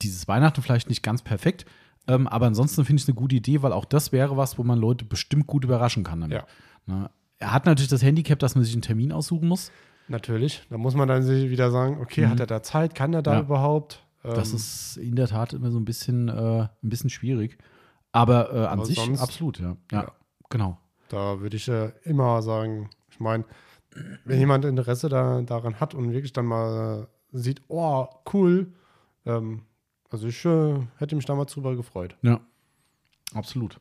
dieses 0.02 0.26
Weihnachten 0.28 0.62
vielleicht 0.62 0.88
nicht 0.88 1.02
ganz 1.02 1.22
perfekt. 1.22 1.66
Ähm, 2.08 2.26
aber 2.28 2.46
ansonsten 2.46 2.84
finde 2.84 2.98
ich 2.98 3.02
es 3.04 3.08
eine 3.08 3.16
gute 3.16 3.36
Idee, 3.36 3.62
weil 3.62 3.72
auch 3.72 3.84
das 3.84 4.12
wäre 4.12 4.36
was, 4.36 4.58
wo 4.58 4.62
man 4.62 4.78
Leute 4.78 5.04
bestimmt 5.04 5.46
gut 5.46 5.64
überraschen 5.64 6.04
kann 6.04 6.20
damit. 6.20 6.38
Ja. 6.38 6.46
Ne? 6.94 7.10
Er 7.38 7.52
hat 7.52 7.66
natürlich 7.66 7.88
das 7.90 8.02
Handicap, 8.02 8.38
dass 8.38 8.54
man 8.54 8.64
sich 8.64 8.72
einen 8.74 8.82
Termin 8.82 9.12
aussuchen 9.12 9.48
muss. 9.48 9.70
Natürlich. 10.08 10.62
Da 10.70 10.78
muss 10.78 10.94
man 10.94 11.08
dann 11.08 11.22
sich 11.22 11.50
wieder 11.50 11.70
sagen, 11.70 11.98
okay, 12.00 12.26
Mhm. 12.26 12.30
hat 12.30 12.40
er 12.40 12.46
da 12.46 12.62
Zeit, 12.62 12.94
kann 12.94 13.12
er 13.12 13.22
da 13.22 13.34
Ja. 13.34 13.40
überhaupt? 13.40 14.04
Ähm, 14.24 14.34
Das 14.34 14.52
ist 14.52 14.96
in 14.98 15.16
der 15.16 15.26
Tat 15.26 15.52
immer 15.52 15.70
so 15.70 15.78
ein 15.78 15.84
bisschen, 15.84 16.28
äh, 16.28 16.32
ein 16.62 16.68
bisschen 16.82 17.10
schwierig. 17.10 17.58
Aber 18.12 18.52
äh, 18.54 18.58
an 18.66 18.78
Aber 18.78 18.86
sich 18.86 18.96
sonst- 18.96 19.20
absolut, 19.20 19.58
ja. 19.58 19.76
ja. 19.92 20.02
Ja. 20.02 20.12
Genau. 20.48 20.78
Da 21.08 21.40
würde 21.40 21.56
ich 21.56 21.68
äh, 21.68 21.92
immer 22.04 22.40
sagen, 22.42 22.88
ich 23.10 23.18
meine, 23.20 23.44
wenn 24.24 24.38
jemand 24.38 24.64
Interesse 24.64 25.08
da, 25.08 25.42
daran 25.42 25.80
hat 25.80 25.94
und 25.94 26.12
wirklich 26.12 26.32
dann 26.32 26.46
mal 26.46 27.08
sieht, 27.32 27.62
oh, 27.68 28.06
cool, 28.32 28.72
ähm, 29.26 29.62
also 30.10 30.26
ich 30.28 30.44
äh, 30.44 30.74
hätte 30.98 31.16
mich 31.16 31.24
damals 31.24 31.52
drüber 31.52 31.76
gefreut. 31.76 32.16
Ja, 32.22 32.40
absolut. 33.34 33.80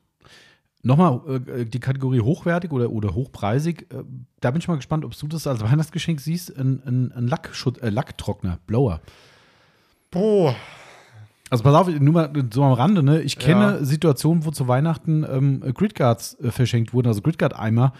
Nochmal 0.83 1.41
äh, 1.47 1.65
die 1.65 1.79
Kategorie 1.79 2.21
hochwertig 2.21 2.71
oder, 2.71 2.91
oder 2.91 3.15
hochpreisig. 3.15 3.87
Äh, 3.91 4.03
da 4.39 4.51
bin 4.51 4.59
ich 4.61 4.67
mal 4.67 4.75
gespannt, 4.75 5.03
ob 5.03 5.17
du 5.17 5.27
das 5.27 5.47
als 5.47 5.61
Weihnachtsgeschenk 5.61 6.19
siehst. 6.21 6.55
Ein, 6.55 6.81
ein, 6.85 7.11
ein 7.11 7.27
Lackschut 7.27 7.79
äh, 7.79 7.89
Lacktrockner, 7.89 8.59
Blower. 8.67 9.01
Boah, 10.11 10.55
Also 11.49 11.63
pass 11.63 11.73
auf, 11.75 11.87
nur 11.87 12.13
mal 12.13 12.31
so 12.53 12.63
am 12.63 12.73
Rande, 12.73 13.01
ne? 13.03 13.21
Ich 13.21 13.37
kenne 13.39 13.77
Ja. 13.79 13.83
Situationen, 13.83 14.45
wo 14.45 14.51
zu 14.51 14.67
Weihnachten 14.67 15.25
ähm, 15.27 15.61
Gridguards 15.73 16.39
äh, 16.39 16.51
verschenkt 16.51 16.93
wurden, 16.93 17.07
also 17.07 17.21
Gridguard-Eimer. 17.21 17.93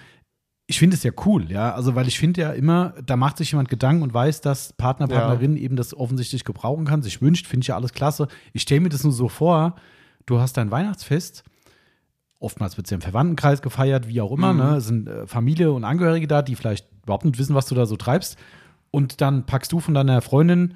Ich 0.68 0.80
finde 0.80 0.96
es 0.96 1.04
ja 1.04 1.12
cool, 1.26 1.52
ja. 1.52 1.74
Also, 1.74 1.96
weil 1.96 2.08
ich 2.08 2.18
finde 2.18 2.42
ja 2.42 2.52
immer, 2.52 2.96
da 3.06 3.16
macht 3.16 3.38
sich 3.38 3.52
jemand 3.52 3.70
Gedanken 3.70 4.02
und 4.02 4.14
weiß, 4.14 4.42
dass 4.42 4.74
Partner, 4.74 5.08
Ja. 5.10 5.20
Partnerin 5.20 5.58
eben 5.58 5.76
das 5.76 5.96
offensichtlich 5.96 6.44
gebrauchen 6.44 6.86
kann, 6.86 7.04
sich 7.04 7.22
wünscht, 7.22 7.46
finde 7.46 7.64
ich 7.64 7.68
ja 7.68 7.76
alles 7.76 7.94
klasse. 7.94 8.28
Ich 8.54 8.64
stelle 8.64 8.82
mir 8.82 8.90
das 8.90 9.04
nur 9.04 9.14
so 9.14 9.30
vor, 9.30 9.76
du 10.26 10.40
hast 10.40 10.58
dein 10.58 10.72
Weihnachtsfest 10.72 11.44
oftmals 12.40 12.78
wird 12.78 12.88
es 12.88 12.92
ja 12.92 12.96
im 12.96 13.02
Verwandtenkreis 13.02 13.62
gefeiert, 13.62 14.08
wie 14.08 14.22
auch 14.22 14.32
immer. 14.32 14.54
Mhm. 14.54 14.60
Ne? 14.60 14.76
Es 14.76 14.86
sind 14.86 15.08
äh, 15.08 15.28
Familie 15.28 15.72
und 15.72 15.84
Angehörige 15.84 16.28
da, 16.28 16.42
die 16.42 16.56
vielleicht 16.56 16.88
überhaupt 17.04 17.26
nicht 17.26 17.38
wissen, 17.38 17.56
was 17.56 17.66
du 17.66 17.76
da 17.76 17.86
so 17.86 17.96
treibst. 17.96 18.38
Und 18.92 19.20
dann 19.22 19.46
packst 19.46 19.72
du 19.72 19.80
von 19.80 19.94
deiner 19.94 20.22
Freundin 20.22 20.76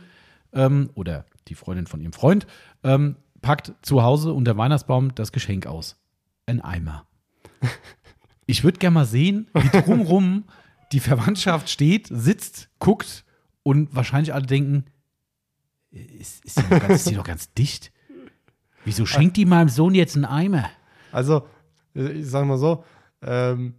ähm, 0.52 0.90
oder 0.96 1.26
die 1.48 1.56
Freundin 1.56 1.88
von 1.88 2.02
ihrem 2.02 2.14
Freund, 2.14 2.48
ähm, 2.84 3.16
packt 3.42 3.74
zu 3.82 4.04
Hause 4.04 4.34
unter 4.34 4.58
Weihnachtsbaum 4.58 5.14
das 5.16 5.32
Geschenk 5.32 5.68
aus. 5.68 5.98
Ein 6.46 6.62
Eimer. 6.62 7.06
Ich 8.50 8.64
würde 8.64 8.80
gerne 8.80 8.96
mal 8.96 9.06
sehen, 9.06 9.48
wie 9.54 9.70
drumrum 9.70 10.46
die 10.92 11.00
Verwandtschaft 11.00 11.70
steht, 11.70 12.08
sitzt, 12.10 12.70
guckt 12.80 13.24
und 13.62 13.96
wahrscheinlich 13.96 14.34
alle 14.34 14.48
denken, 14.48 14.86
ist, 15.92 16.44
ist, 16.44 16.58
die, 16.58 16.64
doch 16.64 16.80
ganz, 16.80 16.94
ist 16.96 17.10
die 17.12 17.16
doch 17.16 17.24
ganz 17.24 17.54
dicht? 17.54 17.92
Wieso 18.86 19.06
schenkt 19.06 19.38
die 19.38 19.46
meinem 19.46 19.70
Sohn 19.70 19.94
jetzt 19.94 20.16
einen 20.16 20.26
Eimer? 20.26 20.70
Also, 21.12 21.48
ich 21.94 22.28
sag 22.28 22.48
mal 22.48 22.58
so, 22.58 22.84
ähm, 23.22 23.76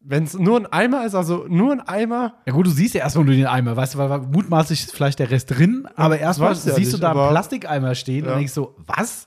wenn 0.00 0.22
es 0.24 0.34
nur 0.34 0.56
ein 0.58 0.66
Eimer 0.66 1.04
ist, 1.04 1.16
also 1.16 1.46
nur 1.48 1.72
ein 1.72 1.80
Eimer, 1.80 2.34
Ja 2.46 2.52
gut, 2.52 2.66
du 2.66 2.70
siehst 2.70 2.94
ja 2.94 3.00
erstmal 3.00 3.24
nur 3.24 3.34
den 3.34 3.46
Eimer, 3.46 3.76
weißt 3.76 3.94
du, 3.94 3.98
weil 3.98 4.20
mutmaßlich 4.20 4.84
ist 4.84 4.92
vielleicht 4.94 5.18
der 5.18 5.30
Rest 5.30 5.50
drin, 5.50 5.88
aber 5.96 6.18
erstmal 6.18 6.54
du 6.54 6.68
ja 6.68 6.74
siehst 6.76 6.92
du 6.92 6.96
nicht, 6.96 7.02
da 7.02 7.10
einen 7.12 7.30
Plastikeimer 7.30 7.96
stehen 7.96 8.24
Ja. 8.24 8.32
und 8.32 8.38
denkst 8.38 8.52
so, 8.52 8.76
was? 8.86 9.26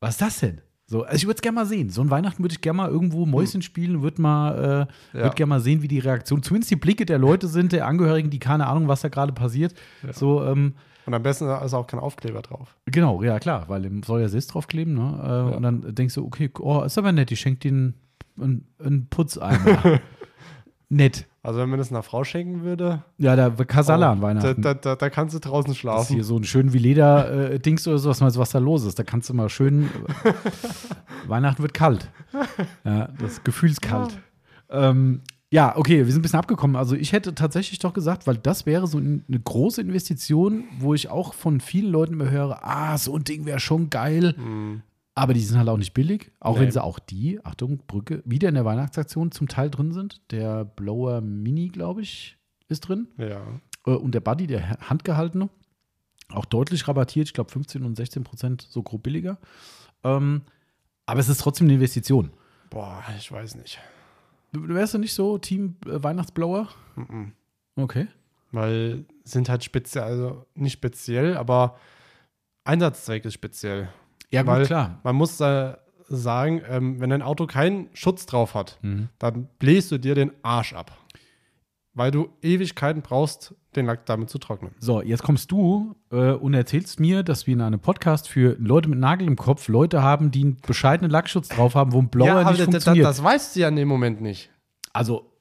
Was 0.00 0.10
ist 0.10 0.20
das 0.22 0.40
denn? 0.40 0.60
So, 0.90 1.02
also 1.02 1.14
ich 1.16 1.26
würde 1.26 1.34
es 1.36 1.42
gerne 1.42 1.54
mal 1.56 1.66
sehen. 1.66 1.90
So 1.90 2.00
ein 2.00 2.10
Weihnachten 2.10 2.42
würde 2.42 2.54
ich 2.54 2.62
gerne 2.62 2.78
mal 2.78 2.88
irgendwo 2.88 3.26
Mäuschen 3.26 3.60
spielen, 3.60 4.00
würde 4.02 4.22
mal, 4.22 4.86
äh, 5.12 5.16
Ja. 5.18 5.24
würde 5.24 5.34
gerne 5.36 5.50
mal 5.50 5.60
sehen, 5.60 5.82
wie 5.82 5.88
die 5.88 5.98
Reaktion, 5.98 6.42
zumindest 6.42 6.70
die 6.70 6.76
Blicke 6.76 7.04
der 7.04 7.18
Leute 7.18 7.46
sind, 7.46 7.72
der 7.72 7.86
Angehörigen, 7.86 8.30
die 8.30 8.38
keine 8.38 8.66
Ahnung, 8.66 8.88
was 8.88 9.02
da 9.02 9.08
gerade 9.08 9.32
passiert. 9.34 9.74
So, 10.12 10.42
ähm, 10.44 10.74
und 11.04 11.14
am 11.14 11.22
besten 11.22 11.46
ist 11.64 11.74
auch 11.74 11.86
kein 11.86 12.00
Aufkleber 12.00 12.42
drauf. 12.42 12.76
genau, 12.86 13.22
ja 13.22 13.38
klar, 13.38 13.64
weil 13.68 13.90
soll 14.04 14.20
ja 14.22 14.28
selbst 14.28 14.48
draufkleben, 14.54 14.94
ne? 14.94 15.48
Äh, 15.52 15.56
Und 15.56 15.62
dann 15.62 15.94
denkst 15.94 16.14
du, 16.14 16.24
okay, 16.24 16.50
oh, 16.58 16.82
ist 16.82 16.98
aber 16.98 17.12
nett, 17.12 17.30
ich 17.32 17.40
schenke 17.40 17.60
den 17.60 17.94
einen, 18.40 18.66
einen 18.82 19.06
Putzeimer. 19.08 20.00
nett. 20.88 21.26
Also, 21.48 21.60
wenn 21.60 21.68
man 21.70 21.78
das 21.78 21.90
einer 21.90 22.02
Frau 22.02 22.24
schenken 22.24 22.62
würde, 22.62 23.02
Ja, 23.16 23.34
da 23.36 23.48
Kasala 23.50 24.12
an 24.12 24.18
da, 24.20 24.26
Weihnachten. 24.26 24.62
da, 24.62 24.74
da, 24.74 24.96
da 24.96 25.10
kannst 25.10 25.34
du 25.34 25.38
draußen 25.40 25.68
Das 25.68 25.72
ist 25.76 25.78
schlafen. 25.80 26.14
hier 26.14 26.24
so 26.24 26.36
ein 26.36 26.44
schön 26.44 26.72
wie 26.72 26.78
Leder-Dings 26.78 27.88
oder 27.88 27.98
sowas, 27.98 28.20
was 28.38 28.50
da 28.50 28.58
los 28.58 28.84
ist. 28.84 28.98
Da 28.98 29.02
kannst 29.02 29.28
du 29.30 29.34
mal 29.34 29.48
schön. 29.48 29.88
Weihnachten 31.26 31.62
wird 31.62 31.74
kalt. 31.74 32.10
Ja, 32.84 33.08
das 33.18 33.42
gefühlskalt. 33.44 34.18
Ja. 34.70 34.90
Ähm, 34.90 35.22
ja, 35.50 35.74
okay, 35.76 36.04
wir 36.04 36.12
sind 36.12 36.18
ein 36.20 36.22
bisschen 36.22 36.38
abgekommen. 36.38 36.76
Also 36.76 36.94
ich 36.94 37.12
hätte 37.12 37.34
tatsächlich 37.34 37.78
doch 37.78 37.94
gesagt, 37.94 38.26
weil 38.26 38.36
das 38.36 38.66
wäre 38.66 38.86
so 38.86 38.98
eine 38.98 39.22
große 39.42 39.80
Investition, 39.80 40.64
wo 40.78 40.92
ich 40.92 41.08
auch 41.08 41.32
von 41.32 41.60
vielen 41.60 41.90
Leuten 41.90 42.12
immer 42.14 42.28
höre, 42.30 42.58
ah, 42.62 42.98
so 42.98 43.16
ein 43.16 43.24
Ding 43.24 43.46
wäre 43.46 43.58
schon 43.58 43.88
geil. 43.88 44.34
Aber 45.18 45.34
die 45.34 45.40
sind 45.40 45.58
halt 45.58 45.68
auch 45.68 45.76
nicht 45.76 45.94
billig, 45.94 46.30
auch 46.38 46.54
Nee. 46.54 46.60
wenn 46.62 46.70
sie 46.70 46.80
auch 46.82 47.00
die, 47.00 47.44
Achtung, 47.44 47.78
Brücke, 47.88 48.22
wieder 48.24 48.48
in 48.48 48.54
der 48.54 48.64
Weihnachtsaktion 48.64 49.32
zum 49.32 49.48
Teil 49.48 49.68
drin 49.68 49.92
sind. 49.92 50.20
Der 50.30 50.64
Blower 50.64 51.20
Mini, 51.20 51.68
glaube 51.70 52.02
ich, 52.02 52.36
ist 52.68 52.82
drin. 52.82 53.08
Ja. 53.16 53.42
Äh, 53.84 53.90
und 53.90 54.14
der 54.14 54.20
Buddy, 54.20 54.46
der 54.46 54.78
handgehaltene, 54.78 55.48
auch 56.28 56.44
deutlich 56.44 56.86
rabattiert, 56.86 57.26
ich 57.26 57.34
glaube 57.34 57.50
15 57.50 57.82
und 57.84 57.96
16 57.96 58.22
Prozent 58.22 58.66
so 58.70 58.82
grob 58.84 59.02
billiger. 59.02 59.38
Ähm, 60.04 60.42
aber 61.06 61.18
es 61.18 61.28
ist 61.28 61.40
trotzdem 61.40 61.66
eine 61.66 61.74
Investition. 61.74 62.30
Boah, 62.70 63.02
ich 63.18 63.32
weiß 63.32 63.56
nicht. 63.56 63.80
Du 64.52 64.68
wärst 64.68 64.94
du 64.94 64.98
nicht 64.98 65.14
so 65.14 65.36
Team 65.38 65.74
äh, 65.86 66.00
Weihnachtsblower? 66.00 66.68
Mhm. 66.94 67.32
Okay. 67.74 68.06
Weil 68.52 69.04
sind 69.24 69.48
halt 69.48 69.64
speziell, 69.64 70.04
also 70.04 70.46
nicht 70.54 70.74
speziell, 70.74 71.36
aber 71.36 71.76
Einsatzzweck 72.64 73.24
ist 73.24 73.34
speziell. 73.34 73.88
Ja, 74.30 74.42
gut, 74.42 74.50
Weil 74.50 74.66
klar. 74.66 75.00
Man 75.02 75.16
muss 75.16 75.40
äh, 75.40 75.74
sagen, 76.08 76.62
ähm, 76.68 77.00
wenn 77.00 77.10
dein 77.10 77.22
Auto 77.22 77.46
keinen 77.46 77.88
Schutz 77.94 78.26
drauf 78.26 78.54
hat, 78.54 78.78
Mhm. 78.82 79.08
dann 79.18 79.48
bläst 79.58 79.90
du 79.92 79.98
dir 79.98 80.14
den 80.14 80.32
Arsch 80.42 80.72
ab. 80.72 80.92
Weil 81.94 82.10
du 82.12 82.28
Ewigkeiten 82.42 83.02
brauchst, 83.02 83.54
den 83.74 83.86
Lack 83.86 84.06
damit 84.06 84.30
zu 84.30 84.38
trocknen. 84.38 84.72
So, 84.78 85.02
jetzt 85.02 85.22
kommst 85.22 85.50
du 85.50 85.96
äh, 86.12 86.30
und 86.32 86.54
erzählst 86.54 87.00
mir, 87.00 87.22
dass 87.24 87.46
wir 87.46 87.54
in 87.54 87.60
einem 87.60 87.80
Podcast 87.80 88.28
für 88.28 88.56
Leute 88.58 88.88
mit 88.88 88.98
Nagel 89.00 89.26
im 89.26 89.36
Kopf 89.36 89.68
Leute 89.68 90.02
haben, 90.02 90.30
die 90.30 90.42
einen 90.42 90.56
bescheidenen 90.66 91.10
Lackschutz 91.10 91.48
drauf 91.48 91.74
haben, 91.74 91.92
wo 91.92 91.98
ein 91.98 92.08
Blower 92.08 92.44
nicht 92.44 92.60
das, 92.60 92.64
funktioniert. 92.64 93.04
das 93.06 93.22
weißt 93.22 93.56
du 93.56 93.60
ja 93.60 93.68
in 93.68 93.76
dem 93.76 93.88
Moment 93.88 94.20
nicht. 94.20 94.50
also, 94.92 95.32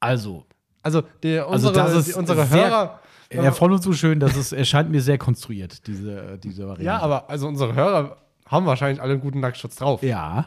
also, 0.00 0.44
Also, 0.82 1.02
die, 1.22 1.38
Also 1.38 1.68
unsere, 1.68 1.72
das 1.74 1.94
ist 1.94 2.08
die, 2.08 2.18
unsere 2.18 2.50
Hörer. 2.50 3.00
Ja, 3.34 3.52
voll 3.52 3.72
und 3.72 3.82
so 3.82 3.92
schön, 3.92 4.20
dass 4.20 4.36
es 4.36 4.52
erscheint 4.52 4.90
mir 4.90 5.00
sehr 5.00 5.18
konstruiert, 5.18 5.86
diese, 5.86 6.38
diese 6.38 6.62
Variante. 6.62 6.84
Ja, 6.84 6.98
aber 6.98 7.30
also 7.30 7.48
unsere 7.48 7.74
Hörer 7.74 8.16
haben 8.46 8.66
wahrscheinlich 8.66 9.00
alle 9.00 9.12
einen 9.12 9.22
guten 9.22 9.40
Lackschutz 9.40 9.76
drauf. 9.76 10.02
Ja. 10.02 10.46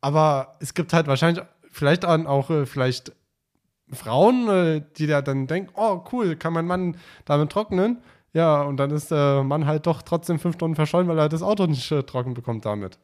Aber 0.00 0.56
es 0.60 0.74
gibt 0.74 0.92
halt 0.92 1.06
wahrscheinlich 1.06 1.44
vielleicht 1.70 2.04
auch 2.04 2.50
äh, 2.50 2.66
vielleicht 2.66 3.12
Frauen, 3.92 4.48
äh, 4.48 4.82
die 4.96 5.06
da 5.06 5.22
dann 5.22 5.46
denken, 5.46 5.72
oh 5.74 6.04
cool, 6.12 6.36
kann 6.36 6.52
mein 6.52 6.66
Mann 6.66 6.96
damit 7.24 7.50
trocknen. 7.50 7.98
Ja, 8.34 8.62
und 8.62 8.76
dann 8.76 8.90
ist 8.90 9.10
der 9.10 9.42
Mann 9.42 9.66
halt 9.66 9.86
doch 9.86 10.02
trotzdem 10.02 10.38
fünf 10.38 10.56
Stunden 10.56 10.76
verschollen, 10.76 11.08
weil 11.08 11.18
er 11.18 11.28
das 11.28 11.42
Auto 11.42 11.66
nicht 11.66 11.90
äh, 11.90 12.02
trocken 12.02 12.34
bekommt 12.34 12.66
damit. 12.66 12.98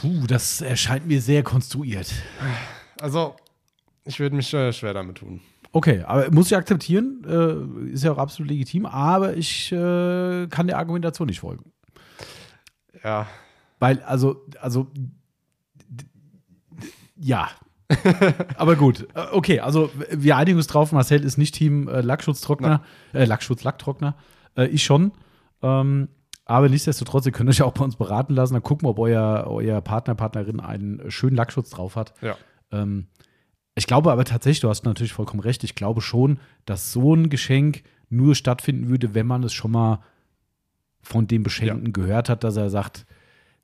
Puh, 0.00 0.26
das 0.26 0.60
erscheint 0.60 1.06
mir 1.06 1.20
sehr 1.20 1.42
konstruiert. 1.42 2.12
Also, 3.00 3.36
ich 4.04 4.18
würde 4.18 4.34
mich 4.34 4.52
äh, 4.52 4.72
schwer 4.72 4.94
damit 4.94 5.18
tun. 5.18 5.40
Okay, 5.74 6.04
aber 6.06 6.30
muss 6.30 6.46
ich 6.46 6.56
akzeptieren, 6.56 7.24
äh, 7.26 7.90
ist 7.90 8.04
ja 8.04 8.12
auch 8.12 8.18
absolut 8.18 8.48
legitim, 8.48 8.86
aber 8.86 9.36
ich 9.36 9.72
äh, 9.72 10.46
kann 10.46 10.68
der 10.68 10.78
Argumentation 10.78 11.26
nicht 11.26 11.40
folgen. 11.40 11.72
Ja, 13.02 13.26
Weil, 13.80 14.00
also, 14.04 14.46
also, 14.60 14.86
ja. 17.16 17.48
aber 18.56 18.76
gut, 18.76 19.08
Äh, 19.16 19.26
okay, 19.32 19.58
also 19.58 19.90
wir 20.12 20.36
einigen 20.36 20.58
uns 20.58 20.68
drauf, 20.68 20.92
Marcel 20.92 21.24
ist 21.24 21.38
nicht 21.38 21.56
Team 21.56 21.88
äh, 21.88 22.02
Lackschutztrockner, 22.02 22.84
äh, 23.12 23.24
Lackschutz, 23.24 23.64
Lacktrockner. 23.64 24.14
Äh, 24.56 24.66
ich 24.68 24.84
schon. 24.84 25.10
Ähm, 25.60 26.06
aber 26.44 26.68
nichtsdestotrotz, 26.68 27.26
ihr 27.26 27.32
könnt 27.32 27.50
euch 27.50 27.62
auch 27.62 27.72
bei 27.72 27.84
uns 27.84 27.96
beraten 27.96 28.34
lassen, 28.34 28.52
dann 28.52 28.62
gucken 28.62 28.86
wir, 28.86 28.90
ob 28.90 29.00
euer, 29.00 29.46
euer 29.48 29.80
Partner, 29.80 30.14
Partnerin 30.14 30.60
einen 30.60 31.10
schönen 31.10 31.34
Lackschutz 31.34 31.70
drauf 31.70 31.96
hat. 31.96 32.14
ja. 32.22 32.36
Ähm, 32.70 33.08
ich 33.74 33.86
glaube 33.86 34.12
aber 34.12 34.24
tatsächlich, 34.24 34.60
du 34.60 34.68
hast 34.68 34.84
natürlich 34.84 35.12
vollkommen 35.12 35.40
recht, 35.40 35.64
ich 35.64 35.74
glaube 35.74 36.00
schon, 36.00 36.38
dass 36.64 36.92
so 36.92 37.14
ein 37.14 37.28
Geschenk 37.30 37.82
nur 38.10 38.34
stattfinden 38.34 38.88
würde, 38.88 39.14
wenn 39.14 39.26
man 39.26 39.42
es 39.42 39.52
schon 39.52 39.70
mal 39.72 40.00
von 41.02 41.26
dem 41.26 41.42
Beschenkten 41.42 41.92
gehört 41.92 42.28
hat, 42.28 42.44
dass 42.44 42.56
er 42.56 42.70
sagt, 42.70 43.06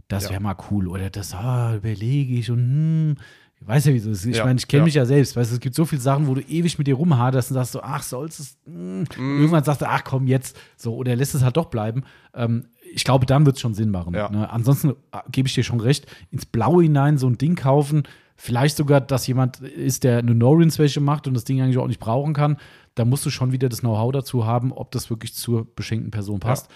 das 0.09 0.25
Ja. 0.25 0.31
wäre 0.31 0.41
mal 0.43 0.57
cool 0.71 0.89
oder 0.89 1.09
das 1.11 1.35
ah, 1.35 1.77
überlege 1.77 2.35
ich 2.35 2.51
und 2.51 2.59
hm, 2.59 3.17
ich 3.63 3.69
weiß 3.69 3.85
ja, 3.87 3.93
wie 3.93 3.99
es 3.99 4.07
ist. 4.07 4.25
Ich 4.25 4.39
Ja, 4.39 4.45
meine, 4.47 4.59
ich 4.59 4.67
kenne 4.69 4.81
ja. 4.81 4.85
mich 4.87 4.95
ja 4.95 5.05
selbst. 5.05 5.37
Weißt, 5.37 5.53
es 5.53 5.61
gibt 5.61 5.75
so 5.75 5.85
viele 5.85 6.01
Sachen, 6.01 6.27
wo 6.27 6.35
du 6.35 6.41
ewig 6.41 6.79
mit 6.79 6.87
dir 6.87 6.95
rumhaderst 6.95 7.51
und 7.51 7.55
sagst 7.57 7.73
so, 7.73 7.83
ach, 7.83 8.03
sollst 8.03 8.41
es. 8.41 8.57
hm. 8.65 9.01
Und 9.01 9.19
Irgendwann 9.19 9.65
sagst 9.65 9.83
du, 9.83 9.87
ach 9.89 10.03
komm, 10.03 10.27
jetzt. 10.27 10.59
So, 10.77 10.95
oder 10.97 11.15
lässt 11.15 11.35
es 11.35 11.45
halt 11.45 11.59
doch 11.59 11.67
bleiben. 11.67 12.05
Ähm, 12.35 12.69
ich 12.95 13.05
glaube, 13.05 13.27
dann 13.27 13.45
wird 13.45 13.57
es 13.57 13.61
schon 13.61 13.75
Sinn 13.75 13.91
machen. 13.91 14.15
Ja. 14.15 14.31
Ne? 14.31 14.49
Ansonsten 14.51 14.91
äh, 15.13 15.19
gebe 15.31 15.47
ich 15.47 15.55
dir 15.55 15.63
schon 15.63 15.81
recht, 15.81 16.07
ins 16.31 16.47
Blaue 16.47 16.83
hinein 16.85 17.19
so 17.19 17.27
ein 17.29 17.37
Ding 17.37 17.55
kaufen, 17.55 18.05
vielleicht 18.41 18.78
sogar, 18.78 19.03
dass 19.03 19.26
jemand 19.26 19.61
ist, 19.61 20.03
der 20.03 20.18
eine 20.18 20.34
No-Rinse-Wäsche 20.34 21.01
macht 21.01 21.28
und 21.28 21.34
das 21.34 21.45
Ding 21.45 21.61
eigentlich 21.61 21.76
auch 21.76 21.86
nicht 21.86 22.01
brauchen 22.01 22.32
kann, 22.32 22.57
da 22.95 23.05
musst 23.05 23.26
du 23.26 23.30
schon 23.30 23.53
wieder 23.53 23.68
das 23.68 23.80
Know-how 23.80 24.12
dazu 24.12 24.47
haben, 24.47 24.72
ob 24.72 24.91
das 24.93 25.11
wirklich 25.11 25.34
zur 25.34 25.66
beschenkten 25.74 26.11
Person 26.11 26.41
passt. 26.41 26.70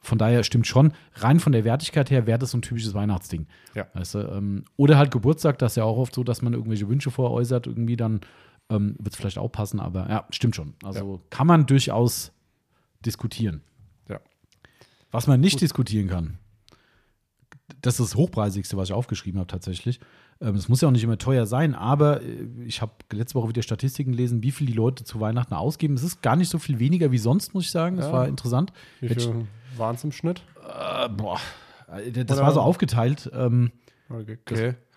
Von 0.00 0.16
daher 0.16 0.42
stimmt 0.42 0.66
schon, 0.66 0.94
rein 1.14 1.38
von 1.38 1.52
der 1.52 1.64
Wertigkeit 1.64 2.10
her 2.10 2.26
wäre 2.26 2.38
das 2.38 2.52
so 2.52 2.58
ein 2.58 2.62
typisches 2.62 2.94
Weihnachtsding. 2.94 3.46
Ja. 3.74 3.86
Weißt 3.92 4.14
du, 4.14 4.18
ähm, 4.20 4.64
oder 4.76 4.96
halt 4.96 5.10
Geburtstag, 5.10 5.58
das 5.58 5.72
ist 5.72 5.76
ja 5.76 5.84
auch 5.84 5.98
oft 5.98 6.14
so, 6.14 6.24
dass 6.24 6.40
man 6.40 6.54
irgendwelche 6.54 6.88
Wünsche 6.88 7.10
voräußert, 7.10 7.66
irgendwie 7.66 7.96
dann 7.96 8.20
ähm, 8.70 8.96
wird 8.98 9.12
es 9.12 9.16
vielleicht 9.16 9.38
auch 9.38 9.52
passen, 9.52 9.80
aber 9.80 10.08
ja, 10.08 10.26
stimmt 10.30 10.56
schon. 10.56 10.74
Also 10.82 11.20
kann 11.28 11.46
man 11.46 11.66
durchaus 11.66 12.32
diskutieren. 13.04 13.60
Ja. 14.08 14.20
Was 15.10 15.26
man 15.26 15.40
nicht 15.40 15.60
diskutieren 15.60 16.08
kann, 16.08 16.38
das 17.82 18.00
ist 18.00 18.12
das 18.12 18.16
Hochpreisigste, 18.16 18.78
was 18.78 18.88
ich 18.88 18.94
aufgeschrieben 18.94 19.40
habe 19.40 19.48
tatsächlich. 19.48 20.00
Ähm, 20.40 20.54
Es 20.56 20.68
muss 20.68 20.80
ja 20.82 20.88
auch 20.88 20.92
nicht 20.92 21.04
immer 21.04 21.18
teuer 21.18 21.46
sein, 21.46 21.74
aber 21.74 22.22
äh, 22.22 22.46
ich 22.66 22.82
habe 22.82 22.92
letzte 23.12 23.36
Woche 23.36 23.48
wieder 23.48 23.62
Statistiken 23.62 24.12
gelesen, 24.12 24.42
wie 24.42 24.50
viel 24.50 24.66
die 24.66 24.72
Leute 24.74 25.04
zu 25.04 25.18
Weihnachten 25.20 25.54
ausgeben. 25.54 25.94
Es 25.94 26.02
ist 26.02 26.22
gar 26.22 26.36
nicht 26.36 26.50
so 26.50 26.58
viel 26.58 26.78
weniger 26.78 27.10
wie 27.12 27.18
sonst, 27.18 27.54
muss 27.54 27.64
ich 27.64 27.70
sagen. 27.70 27.96
Das 27.96 28.06
Ja. 28.06 28.12
war 28.12 28.28
interessant. 28.28 28.72
Wie 29.00 29.08
viel 29.08 29.46
waren 29.76 29.94
es 29.96 30.04
im 30.04 30.12
Schnitt? 30.12 30.42
Äh, 30.62 31.08
boah, 31.08 31.38
Äh, 31.88 32.10
das 32.24 32.36
Oder- 32.38 32.46
war 32.46 32.52
so 32.52 32.60
aufgeteilt. 32.60 33.30
Ähm, 33.32 33.70
Okay. 34.08 34.38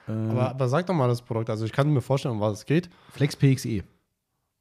äh, 0.08 0.12
aber, 0.12 0.50
aber 0.50 0.68
sag 0.70 0.86
doch 0.88 0.94
mal 0.94 1.08
das 1.08 1.22
Produkt. 1.22 1.50
Also 1.50 1.66
ich 1.66 1.72
kann 1.72 1.90
mir 1.94 2.02
vorstellen, 2.02 2.36
um 2.36 2.42
was 2.42 2.60
es 2.60 2.66
geht. 2.66 2.90
Flex 3.12 3.36
PXE. 3.36 3.84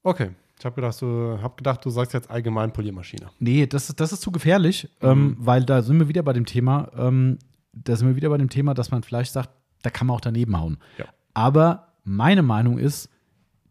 Okay. 0.02 0.30
Ich 0.58 0.64
habe 0.64 0.74
gedacht, 0.74 1.00
du, 1.00 1.38
hab 1.40 1.56
gedacht, 1.56 1.84
du 1.84 1.90
sagst 1.90 2.12
jetzt 2.14 2.30
allgemein 2.30 2.72
Poliermaschine. 2.72 3.28
Nee, 3.38 3.66
das, 3.66 3.88
ist- 3.90 4.00
das 4.00 4.12
ist 4.12 4.20
zu 4.22 4.30
gefährlich, 4.32 4.88
ähm, 5.00 5.36
weil 5.38 5.64
da 5.64 5.82
sind 5.82 5.98
wir 6.00 6.08
wieder 6.08 6.22
bei 6.22 6.32
dem 6.32 6.46
Thema, 6.46 6.90
ähm, 6.96 7.38
da 7.72 7.94
sind 7.96 8.08
wir 8.08 8.16
wieder 8.16 8.28
bei 8.28 8.38
dem 8.38 8.48
Thema, 8.50 8.74
dass 8.74 8.90
man 8.90 9.02
vielleicht 9.02 9.32
sagt, 9.32 9.50
da 9.82 9.90
kann 9.90 10.06
man 10.06 10.16
auch 10.16 10.20
daneben 10.20 10.58
hauen. 10.58 10.78
Ja. 10.98 11.06
Aber 11.34 11.94
meine 12.04 12.42
Meinung 12.42 12.78
ist, 12.78 13.10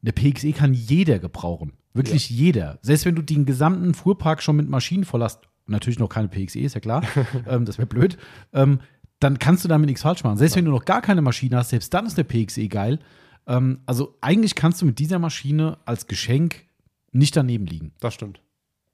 eine 0.02 0.14
PXE 0.14 0.54
kann 0.54 0.74
jeder 0.74 1.20
gebrauchen. 1.20 1.74
Wirklich 1.94 2.30
jeder. 2.30 2.78
Selbst 2.82 3.06
wenn 3.06 3.16
du 3.16 3.22
den 3.24 3.46
gesamten 3.46 3.94
Fuhrpark 3.94 4.44
schon 4.44 4.56
mit 4.56 4.70
Maschinen 4.70 5.04
voll 5.04 5.24
hast, 5.24 5.42
natürlich 5.66 6.00
noch 6.00 6.10
keine 6.10 6.28
PXE, 6.28 6.60
ist 6.60 6.76
ja 6.76 6.80
klar, 6.80 7.04
ähm, 7.48 7.66
das 7.66 7.78
wäre 7.78 7.88
blöd, 7.88 8.18
ähm, 8.54 8.80
dann 9.20 9.40
kannst 9.40 9.64
du 9.64 9.68
damit 9.68 9.88
nichts 9.88 10.04
falsch 10.04 10.24
machen. 10.24 10.38
Selbst 10.38 10.56
wenn 10.56 10.66
du 10.66 10.72
noch 10.72 10.86
gar 10.86 11.02
keine 11.02 11.22
Maschine 11.24 11.58
hast, 11.58 11.70
selbst 11.70 11.94
dann 11.94 12.06
ist 12.06 12.18
der 12.18 12.24
PXE 12.24 12.68
geil. 12.68 13.00
Ähm, 13.48 13.80
also 13.88 14.16
eigentlich 14.22 14.54
kannst 14.54 14.82
du 14.82 14.86
mit 14.86 15.00
dieser 15.00 15.18
Maschine 15.18 15.80
als 15.86 16.06
Geschenk 16.06 16.66
nicht 17.12 17.36
daneben 17.36 17.66
liegen. 17.66 17.94
Das 18.00 18.14
stimmt. 18.14 18.42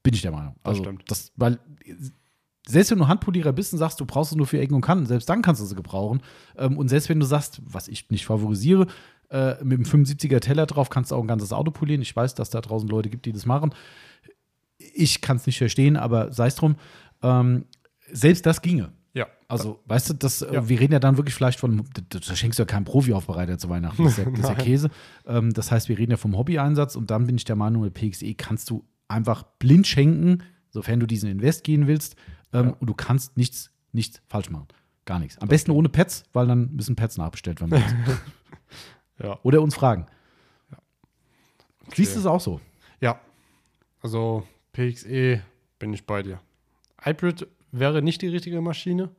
Bin 0.01 0.13
ich 0.13 0.21
der 0.21 0.31
Meinung. 0.31 0.55
Das 0.63 0.71
Also, 0.71 0.83
stimmt. 0.83 1.03
Das, 1.07 1.31
weil, 1.35 1.59
selbst 2.67 2.91
wenn 2.91 2.99
du 2.99 3.07
Handpolierer 3.07 3.51
bist 3.53 3.73
und 3.73 3.79
sagst, 3.79 3.99
du 3.99 4.05
brauchst 4.05 4.31
es 4.31 4.37
nur 4.37 4.47
für 4.47 4.59
Ecken 4.59 4.75
und 4.75 4.81
Kanten, 4.81 5.05
selbst 5.05 5.27
dann 5.29 5.41
kannst 5.41 5.61
du 5.61 5.65
sie 5.65 5.75
gebrauchen. 5.75 6.21
Ähm, 6.57 6.77
und 6.77 6.87
selbst 6.87 7.09
wenn 7.09 7.19
du 7.19 7.25
sagst, 7.25 7.61
was 7.65 7.87
ich 7.87 8.09
nicht 8.09 8.25
favorisiere, 8.25 8.87
äh, 9.29 9.55
mit 9.63 9.79
dem 9.79 9.85
75er 9.85 10.39
Teller 10.39 10.65
drauf 10.65 10.89
kannst 10.89 11.11
du 11.11 11.15
auch 11.15 11.21
ein 11.21 11.27
ganzes 11.27 11.51
Auto 11.51 11.71
polieren. 11.71 12.01
Ich 12.01 12.15
weiß, 12.15 12.35
dass 12.35 12.49
da 12.49 12.61
draußen 12.61 12.87
Leute 12.87 13.09
gibt, 13.09 13.25
die 13.25 13.31
das 13.33 13.45
machen. 13.45 13.73
Ich 14.77 15.21
kann 15.21 15.37
es 15.37 15.45
nicht 15.45 15.57
verstehen, 15.57 15.97
aber 15.97 16.31
sei 16.31 16.47
es 16.47 16.55
drum. 16.55 16.75
Ähm, 17.21 17.65
selbst 18.11 18.45
das 18.45 18.61
ginge. 18.61 18.91
Ja. 19.13 19.27
Also, 19.47 19.79
weißt 19.85 20.09
du, 20.09 20.13
das, 20.15 20.41
äh, 20.41 20.53
Ja. 20.53 20.69
wir 20.69 20.79
reden 20.79 20.93
ja 20.93 20.99
dann 20.99 21.17
wirklich 21.17 21.35
vielleicht 21.35 21.59
von, 21.59 21.83
da, 22.09 22.35
schenkst 22.35 22.59
du 22.59 22.63
ja 22.63 22.65
keinen 22.65 22.85
Profi-Aufbereiter 22.85 23.57
zu 23.57 23.69
Weihnachten, 23.69 24.03
das 24.03 24.13
ist 24.13 24.25
ja, 24.25 24.25
das 24.31 24.39
ist 24.39 24.49
ja. 24.49 24.55
Käse. 24.55 24.89
Ähm, 25.27 25.53
das 25.53 25.71
heißt, 25.71 25.89
wir 25.89 25.97
reden 25.97 26.11
ja 26.11 26.17
vom 26.17 26.37
Hobby-Einsatz 26.37 26.95
und 26.95 27.11
dann 27.11 27.27
bin 27.27 27.35
ich 27.35 27.43
der 27.45 27.55
Meinung, 27.55 27.83
mit 27.83 27.93
PXE 27.93 28.33
kannst 28.35 28.69
du 28.69 28.85
einfach 29.07 29.43
blind 29.59 29.85
schenken, 29.85 30.43
sofern 30.69 30.99
du 30.99 31.05
diesen 31.05 31.29
Invest 31.29 31.63
gehen 31.63 31.87
willst 31.87 32.15
ähm, 32.53 32.67
Ja. 32.67 32.75
und 32.79 32.87
du 32.87 32.93
kannst 32.93 33.35
nichts, 33.37 33.71
nichts 33.91 34.21
falsch 34.27 34.49
machen. 34.49 34.67
Gar 35.05 35.19
nichts. 35.19 35.37
Am 35.39 35.49
besten 35.49 35.71
ohne 35.71 35.89
Pets, 35.89 36.23
weil 36.33 36.47
dann 36.47 36.73
müssen 36.75 36.95
Pets 36.95 37.17
nachbestellt 37.17 37.59
werden. 37.61 37.83
Ja. 39.21 39.39
Oder 39.43 39.61
uns 39.61 39.75
fragen. 39.75 40.07
Siehst 41.95 42.13
du 42.15 42.19
Okay. 42.19 42.19
es 42.19 42.25
auch 42.25 42.41
so? 42.41 42.59
Ja. 42.99 43.19
Also 44.01 44.45
PXE 44.73 45.41
bin 45.79 45.93
ich 45.93 46.05
bei 46.05 46.23
dir. 46.23 46.41
Hybrid 47.01 47.47
wäre 47.71 48.01
nicht 48.01 48.21
die 48.21 48.27
richtige 48.27 48.59
Maschine, 48.61 49.09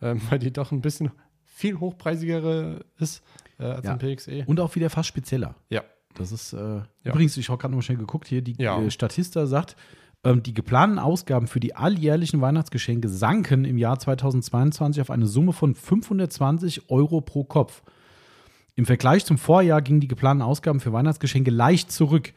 ähm, 0.00 0.20
weil 0.30 0.38
die 0.38 0.52
doch 0.52 0.70
ein 0.70 0.80
bisschen 0.82 1.10
viel 1.44 1.80
hochpreisigere 1.80 2.84
ist 2.98 3.22
äh, 3.58 3.64
als 3.64 3.86
Ja. 3.86 3.92
ein 3.92 3.98
PXE. 3.98 4.44
Und 4.46 4.60
auch 4.60 4.74
wieder 4.74 4.90
fast 4.90 5.08
spezieller. 5.08 5.54
Ja. 5.70 5.82
Das 6.14 6.30
ist 6.30 6.52
äh, 6.52 6.82
übrigens, 7.04 7.36
ich 7.38 7.48
habe 7.48 7.58
gerade 7.58 7.72
noch 7.72 7.78
mal 7.78 7.82
schnell 7.82 7.96
geguckt 7.98 8.28
hier, 8.28 8.42
die 8.42 8.54
Ja. 8.62 8.78
äh, 8.80 8.90
Statista 8.90 9.46
sagt, 9.46 9.76
ähm, 10.24 10.42
die 10.42 10.54
geplanten 10.54 10.98
Ausgaben 10.98 11.46
für 11.46 11.60
die 11.60 11.74
alljährlichen 11.74 12.40
Weihnachtsgeschenke 12.40 13.08
sanken 13.08 13.64
im 13.64 13.78
Jahr 13.78 13.98
2022 13.98 15.00
auf 15.00 15.10
eine 15.10 15.26
Summe 15.26 15.52
von 15.52 15.74
520 15.74 16.90
Euro 16.90 17.20
pro 17.20 17.44
Kopf. 17.44 17.82
Im 18.74 18.86
Vergleich 18.86 19.24
zum 19.24 19.36
Vorjahr 19.36 19.82
gingen 19.82 20.00
die 20.00 20.08
geplanten 20.08 20.42
Ausgaben 20.42 20.80
für 20.80 20.92
Weihnachtsgeschenke 20.92 21.50
leicht 21.50 21.90
zurück. 21.92 22.32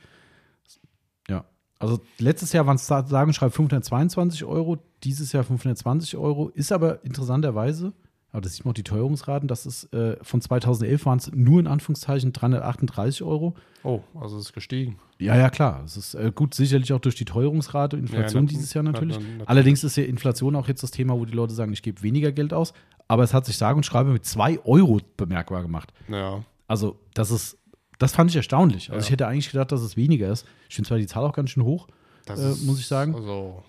Ja, 1.29 1.45
also 1.79 2.01
letztes 2.19 2.51
Jahr 2.53 2.65
waren 2.65 2.75
es 2.75 2.87
sagen 2.87 3.27
und 3.27 3.33
schreiben 3.33 3.53
522 3.53 4.43
Euro, 4.43 4.77
dieses 5.03 5.31
Jahr 5.31 5.43
520 5.43 6.17
Euro. 6.17 6.49
Ist 6.49 6.71
aber 6.71 7.05
interessanterweise, 7.05 7.93
aber 8.35 8.41
das 8.41 8.53
sieht 8.55 8.65
man 8.65 8.71
auch 8.71 8.75
die 8.75 8.83
Teuerungsraten, 8.83 9.47
dass 9.47 9.65
es 9.65 9.85
äh, 9.93 10.17
von 10.21 10.41
2011 10.41 11.05
waren 11.05 11.17
es 11.19 11.31
nur 11.33 11.59
in 11.59 11.67
Anführungszeichen 11.67 12.33
338 12.33 13.23
Euro. 13.23 13.55
Oh, 13.83 14.01
also 14.19 14.37
es 14.37 14.45
ist 14.47 14.53
gestiegen. 14.53 14.97
Ja, 15.19 15.35
ja, 15.37 15.49
klar. 15.49 15.81
Es 15.85 15.95
ist 15.95 16.13
äh, 16.15 16.31
gut, 16.35 16.53
sicherlich 16.53 16.91
auch 16.93 16.99
durch 16.99 17.15
die 17.15 17.25
Teuerungsrate, 17.25 17.95
Inflation 17.97 18.43
Ja, 18.45 18.49
dieses 18.49 18.73
Jahr 18.73 18.83
natürlich. 18.83 19.17
nat- 19.19 19.37
nat- 19.39 19.47
Allerdings 19.49 19.83
ist 19.83 19.95
ja 19.95 20.03
Inflation 20.03 20.55
auch 20.55 20.67
jetzt 20.67 20.83
das 20.83 20.91
Thema, 20.91 21.13
wo 21.17 21.25
die 21.25 21.33
Leute 21.33 21.53
sagen, 21.53 21.71
ich 21.73 21.81
gebe 21.81 22.01
weniger 22.03 22.31
Geld 22.31 22.53
aus. 22.53 22.73
Aber 23.07 23.23
es 23.23 23.33
hat 23.33 23.45
sich 23.45 23.57
sage 23.57 23.77
und 23.77 23.85
schreibe 23.85 24.11
mit 24.11 24.25
2 24.25 24.59
Euro 24.65 24.99
bemerkbar 25.17 25.61
gemacht. 25.61 25.93
Ja. 26.07 26.43
Also, 26.67 26.99
das 27.13 27.31
ist, 27.31 27.57
das 27.99 28.11
fand 28.13 28.31
ich 28.31 28.35
erstaunlich. 28.35 28.89
Also, 28.89 28.99
Ja. 28.99 29.05
ich 29.05 29.11
hätte 29.11 29.27
eigentlich 29.27 29.51
gedacht, 29.51 29.71
dass 29.71 29.81
es 29.81 29.95
weniger 29.95 30.31
ist. 30.31 30.45
Ich 30.69 30.75
finde 30.75 30.87
zwar 30.89 30.97
die 30.97 31.07
Zahl 31.07 31.23
auch 31.23 31.33
ganz 31.33 31.51
schön 31.51 31.63
hoch. 31.63 31.87
Das 32.25 32.39
Äh, 32.41 32.51
ist, 32.51 32.63
muss 32.65 32.79
ich 32.79 32.87
sagen. 32.87 33.15
Also, 33.15 33.63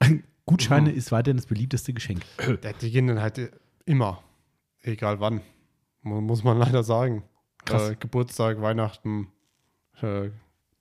Gutscheine 0.46 0.92
ist 0.92 1.10
weiterhin 1.12 1.38
das 1.38 1.46
beliebteste 1.46 1.92
Geschenk. 1.94 2.20
der- 2.62 2.74
die 2.74 2.90
gehen 2.90 3.06
dann 3.06 3.20
halt 3.20 3.50
immer. 3.86 4.22
Egal 4.82 5.20
wann. 5.20 5.40
Mu- 6.02 6.20
Muss 6.20 6.44
man 6.44 6.58
leider 6.64 6.82
sagen. 6.82 7.22
Äh, 7.70 7.94
Geburtstag, 7.98 8.60
Weihnachten. 8.60 9.28
Äh, 10.02 10.30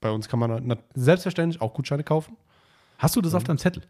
bei 0.02 0.12
uns 0.12 0.28
kann 0.28 0.40
man 0.40 0.78
selbstverständlich 0.96 1.62
auch 1.62 1.74
Gutscheine 1.74 2.04
kaufen. 2.04 2.36
Hast 2.98 3.16
du 3.16 3.22
das 3.22 3.34
auf 3.36 3.44
deinem 3.44 3.58
Zettel? 3.58 3.84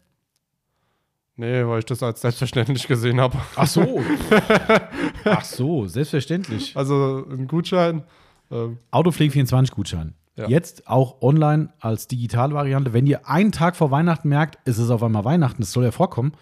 Nee, 1.36 1.66
weil 1.66 1.80
ich 1.80 1.84
das 1.84 2.00
als 2.02 2.20
selbstverständlich 2.20 2.86
gesehen 2.86 3.20
habe. 3.20 3.36
Ach 3.56 3.66
so. 3.66 4.00
Ach 5.24 5.44
so, 5.44 5.86
selbstverständlich. 5.88 6.76
Also 6.76 7.26
ein 7.28 7.48
Gutschein. 7.48 8.04
Äh, 8.52 8.68
Autopflege24-Gutschein. 8.92 10.14
Ja. 10.36 10.46
Jetzt 10.48 10.86
auch 10.88 11.22
online 11.22 11.72
als 11.80 12.06
Digitalvariante. 12.06 12.92
Wenn 12.92 13.06
ihr 13.06 13.28
einen 13.28 13.50
Tag 13.50 13.74
vor 13.74 13.90
Weihnachten 13.90 14.28
merkt, 14.28 14.58
es 14.64 14.78
ist 14.78 14.90
auf 14.90 15.02
einmal 15.02 15.24
Weihnachten, 15.24 15.62
das 15.62 15.72
soll 15.72 15.84
ja 15.84 15.90
vorkommen. 15.92 16.32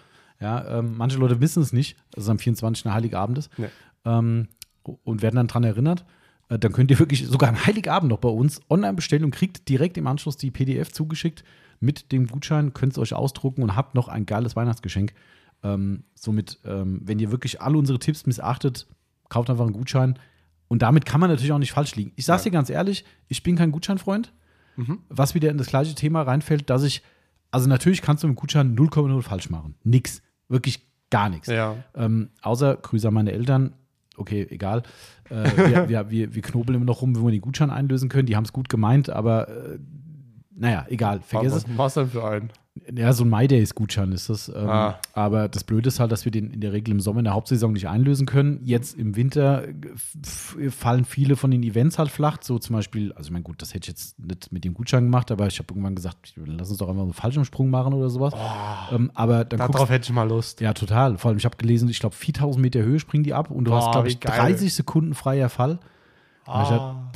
Ja, 0.43 0.79
ähm, 0.79 0.95
manche 0.97 1.17
Leute 1.17 1.39
wissen 1.41 1.63
es 1.63 1.73
nicht, 1.73 1.97
dass 2.11 2.25
es 2.25 2.29
am 2.29 2.37
24. 2.37 2.85
ein 2.85 2.93
Heiligabend 2.93 3.37
ist. 3.37 3.49
Nee. 3.57 3.67
Ähm, 4.05 4.49
und 4.83 5.21
werden 5.21 5.37
dann 5.37 5.47
dran 5.47 5.63
erinnert. 5.63 6.05
Äh, 6.49 6.59
dann 6.59 6.73
könnt 6.73 6.91
ihr 6.91 6.99
wirklich 6.99 7.25
sogar 7.25 7.49
am 7.49 7.65
Heiligabend 7.65 8.09
noch 8.09 8.19
bei 8.19 8.29
uns 8.29 8.59
online 8.69 8.93
bestellen 8.93 9.23
und 9.23 9.31
kriegt 9.31 9.69
direkt 9.69 9.97
im 9.97 10.05
Anschluss 10.07 10.35
die 10.37 10.51
PDF 10.51 10.91
zugeschickt 10.91 11.43
mit 11.79 12.11
dem 12.11 12.27
Gutschein, 12.27 12.73
könnt 12.73 12.91
es 12.93 12.97
euch 12.99 13.13
ausdrucken 13.13 13.63
und 13.63 13.75
habt 13.75 13.95
noch 13.95 14.07
ein 14.09 14.25
geiles 14.25 14.55
Weihnachtsgeschenk. 14.55 15.13
Ähm, 15.63 16.03
somit, 16.15 16.59
ähm, 16.65 16.99
wenn 17.05 17.19
ihr 17.19 17.31
wirklich 17.31 17.61
alle 17.61 17.77
unsere 17.77 17.97
Tipps 17.99 18.25
missachtet, 18.25 18.87
kauft 19.29 19.49
einfach 19.49 19.63
einen 19.65 19.73
Gutschein. 19.73 20.19
Und 20.67 20.81
damit 20.81 21.05
kann 21.05 21.21
man 21.21 21.29
natürlich 21.29 21.51
auch 21.53 21.59
nicht 21.59 21.71
falsch 21.71 21.95
liegen. 21.95 22.11
Ich 22.17 22.25
sag's 22.25 22.43
Ja. 22.43 22.49
dir 22.49 22.53
ganz 22.55 22.69
ehrlich, 22.69 23.05
ich 23.29 23.43
bin 23.43 23.55
kein 23.55 23.71
Gutscheinfreund. 23.71 24.33
Was 25.07 25.35
wieder 25.35 25.51
in 25.51 25.57
das 25.59 25.67
gleiche 25.67 25.93
Thema 25.95 26.23
reinfällt, 26.23 26.69
dass 26.69 26.83
ich, 26.83 27.03
also 27.51 27.69
natürlich 27.69 28.01
kannst 28.01 28.23
du 28.23 28.27
mit 28.27 28.35
Gutschein 28.35 28.75
0,0 28.75 29.21
falsch 29.21 29.49
machen. 29.51 29.75
Nix. 29.83 30.21
Wirklich 30.49 30.85
gar 31.09 31.29
nichts. 31.29 31.47
ja. 31.47 31.75
Ähm, 31.95 32.29
außer 32.41 32.75
Grüße 32.75 33.07
an 33.07 33.13
meine 33.13 33.31
Eltern. 33.31 33.73
Okay, 34.17 34.47
egal. 34.49 34.83
Äh, 35.29 35.45
wir, 35.55 35.89
wir, 35.89 36.09
wir, 36.09 36.35
wir 36.35 36.41
knobeln 36.41 36.75
immer 36.75 36.85
noch 36.85 37.01
rum, 37.01 37.15
wenn 37.15 37.23
wir 37.23 37.31
den 37.31 37.41
Gutschein 37.41 37.69
einlösen 37.69 38.09
können. 38.09 38.25
Die 38.25 38.35
haben 38.35 38.45
es 38.45 38.53
gut 38.53 38.69
gemeint, 38.69 39.09
aber 39.09 39.47
äh, 39.47 39.79
naja, 40.55 40.85
egal. 40.89 41.21
Vergiss 41.21 41.53
es. 41.53 41.65
Was 41.77 41.97
es 41.97 42.03
denn 42.03 42.11
für 42.11 42.27
einen? 42.27 42.49
Ja, 42.91 43.13
so 43.13 43.23
ein 43.23 43.29
My 43.29 43.47
Days 43.47 43.75
Gutschein 43.75 44.11
ist 44.13 44.29
das. 44.29 44.49
Ähm, 44.49 44.67
Ah. 44.67 44.97
Aber 45.13 45.47
das 45.47 45.63
Blöde 45.63 45.89
ist 45.89 45.99
halt, 45.99 46.11
dass 46.11 46.25
wir 46.25 46.31
den 46.31 46.49
in 46.49 46.59
der 46.59 46.73
Regel 46.73 46.91
im 46.91 46.99
Sommer 46.99 47.19
in 47.19 47.25
der 47.25 47.35
Hauptsaison 47.35 47.71
nicht 47.71 47.87
einlösen 47.87 48.25
können. 48.25 48.61
Jetzt 48.63 48.97
im 48.97 49.15
Winter 49.15 49.67
äh, 49.67 50.69
fallen 50.71 51.05
viele 51.05 51.35
von 51.35 51.51
den 51.51 51.61
Events 51.61 51.99
halt 51.99 52.09
flach. 52.09 52.37
So 52.41 52.57
zum 52.57 52.75
Beispiel, 52.75 53.13
also 53.13 53.27
ich 53.27 53.31
meine, 53.31 53.43
gut, 53.43 53.61
das 53.61 53.75
hätte 53.75 53.83
ich 53.85 53.87
jetzt 53.89 54.19
nicht 54.19 54.51
mit 54.51 54.63
dem 54.65 54.73
Gutschein 54.73 55.03
gemacht, 55.03 55.29
aber 55.29 55.45
ich 55.45 55.59
habe 55.59 55.67
irgendwann 55.71 55.93
gesagt, 55.93 56.33
lass 56.35 56.69
uns 56.69 56.79
doch 56.79 56.89
einfach 56.89 57.03
einen 57.03 57.13
Fallschirmsprung 57.13 57.69
machen 57.69 57.93
oder 57.93 58.09
sowas. 58.09 58.33
ähm, 58.91 59.11
aber 59.13 59.45
dann 59.45 59.59
guckst 59.59 59.75
Darauf 59.75 59.89
hätte 59.91 60.05
ich 60.05 60.13
mal 60.13 60.27
Lust. 60.27 60.59
ja, 60.59 60.73
total. 60.73 61.19
Vor 61.19 61.29
allem, 61.29 61.37
ich 61.37 61.45
habe 61.45 61.57
gelesen, 61.57 61.89
ich 61.89 61.99
glaube, 61.99 62.15
4000 62.15 62.59
Meter 62.59 62.81
Höhe 62.81 62.99
springen 62.99 63.23
die 63.23 63.35
ab 63.35 63.51
und 63.51 63.65
du 63.65 63.71
Boah, 63.71 63.81
hast, 63.83 63.91
glaube 63.91 64.07
ich, 64.07 64.19
geil. 64.19 64.35
30 64.35 64.73
Sekunden 64.73 65.13
freier 65.13 65.49
Fall. 65.49 65.77
Ah. 66.45 67.11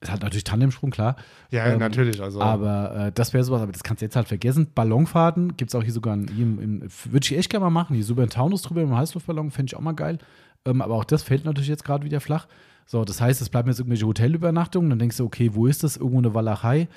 Es 0.00 0.10
hat 0.10 0.22
natürlich 0.22 0.44
Tandemsprung, 0.44 0.90
klar. 0.90 1.16
Ja, 1.50 1.66
Ähm, 1.66 1.80
natürlich. 1.80 2.22
Also, 2.22 2.40
Aber 2.40 3.06
äh, 3.06 3.12
das 3.12 3.32
wäre 3.34 3.42
sowas, 3.42 3.62
aber 3.62 3.72
das 3.72 3.82
kannst 3.82 4.00
du 4.00 4.06
jetzt 4.06 4.14
halt 4.14 4.28
vergessen. 4.28 4.68
Ballonfahrten 4.72 5.56
gibt 5.56 5.70
es 5.70 5.74
auch 5.74 5.82
hier 5.82 5.92
sogar, 5.92 6.14
in, 6.14 6.88
würde 7.04 7.24
ich 7.24 7.36
echt 7.36 7.50
gerne 7.50 7.64
mal 7.64 7.70
machen. 7.70 7.96
Hier 7.96 8.04
so 8.04 8.12
über 8.12 8.24
den 8.24 8.30
Taunus 8.30 8.62
drüber 8.62 8.82
im 8.82 8.96
Heißluftballon, 8.96 9.50
fände 9.50 9.70
ich 9.70 9.76
auch 9.76 9.80
mal 9.80 9.92
geil. 9.92 10.18
Ähm, 10.64 10.82
aber 10.82 10.94
auch 10.94 11.04
das 11.04 11.24
fällt 11.24 11.44
natürlich 11.44 11.68
jetzt 11.68 11.84
gerade 11.84 12.04
wieder 12.04 12.20
flach. 12.20 12.46
So, 12.86 13.04
das 13.04 13.20
heißt, 13.20 13.42
es 13.42 13.48
bleiben 13.48 13.68
jetzt 13.68 13.80
irgendwelche 13.80 14.06
Hotelübernachtungen. 14.06 14.88
Dann 14.88 14.98
denkst 15.00 15.16
du, 15.16 15.24
okay, 15.24 15.50
wo 15.54 15.66
ist 15.66 15.82
das? 15.82 15.96
Irgendwo 15.96 16.18
eine 16.18 16.32
Walachei. 16.32 16.88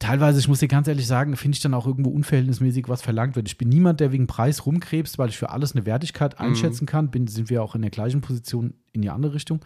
Teilweise, 0.00 0.38
ich 0.38 0.46
muss 0.46 0.60
dir 0.60 0.68
ganz 0.68 0.86
ehrlich 0.86 1.06
sagen, 1.06 1.36
finde 1.36 1.56
ich 1.56 1.62
dann 1.62 1.74
auch 1.74 1.86
irgendwo 1.86 2.10
unverhältnismäßig, 2.10 2.88
was 2.88 3.02
verlangt 3.02 3.34
wird. 3.34 3.48
Ich 3.48 3.58
bin 3.58 3.68
niemand, 3.68 3.98
der 3.98 4.12
wegen 4.12 4.26
Preis 4.28 4.64
rumkrebst, 4.64 5.18
weil 5.18 5.28
ich 5.28 5.38
für 5.38 5.50
alles 5.50 5.74
eine 5.74 5.86
Wertigkeit 5.86 6.38
einschätzen 6.38 6.86
kann. 6.86 7.10
Bin, 7.10 7.26
sind 7.26 7.50
wir 7.50 7.62
auch 7.62 7.74
in 7.74 7.82
der 7.82 7.90
gleichen 7.90 8.20
Position 8.20 8.74
in 8.92 9.02
die 9.02 9.10
andere 9.10 9.34
Richtung. 9.34 9.60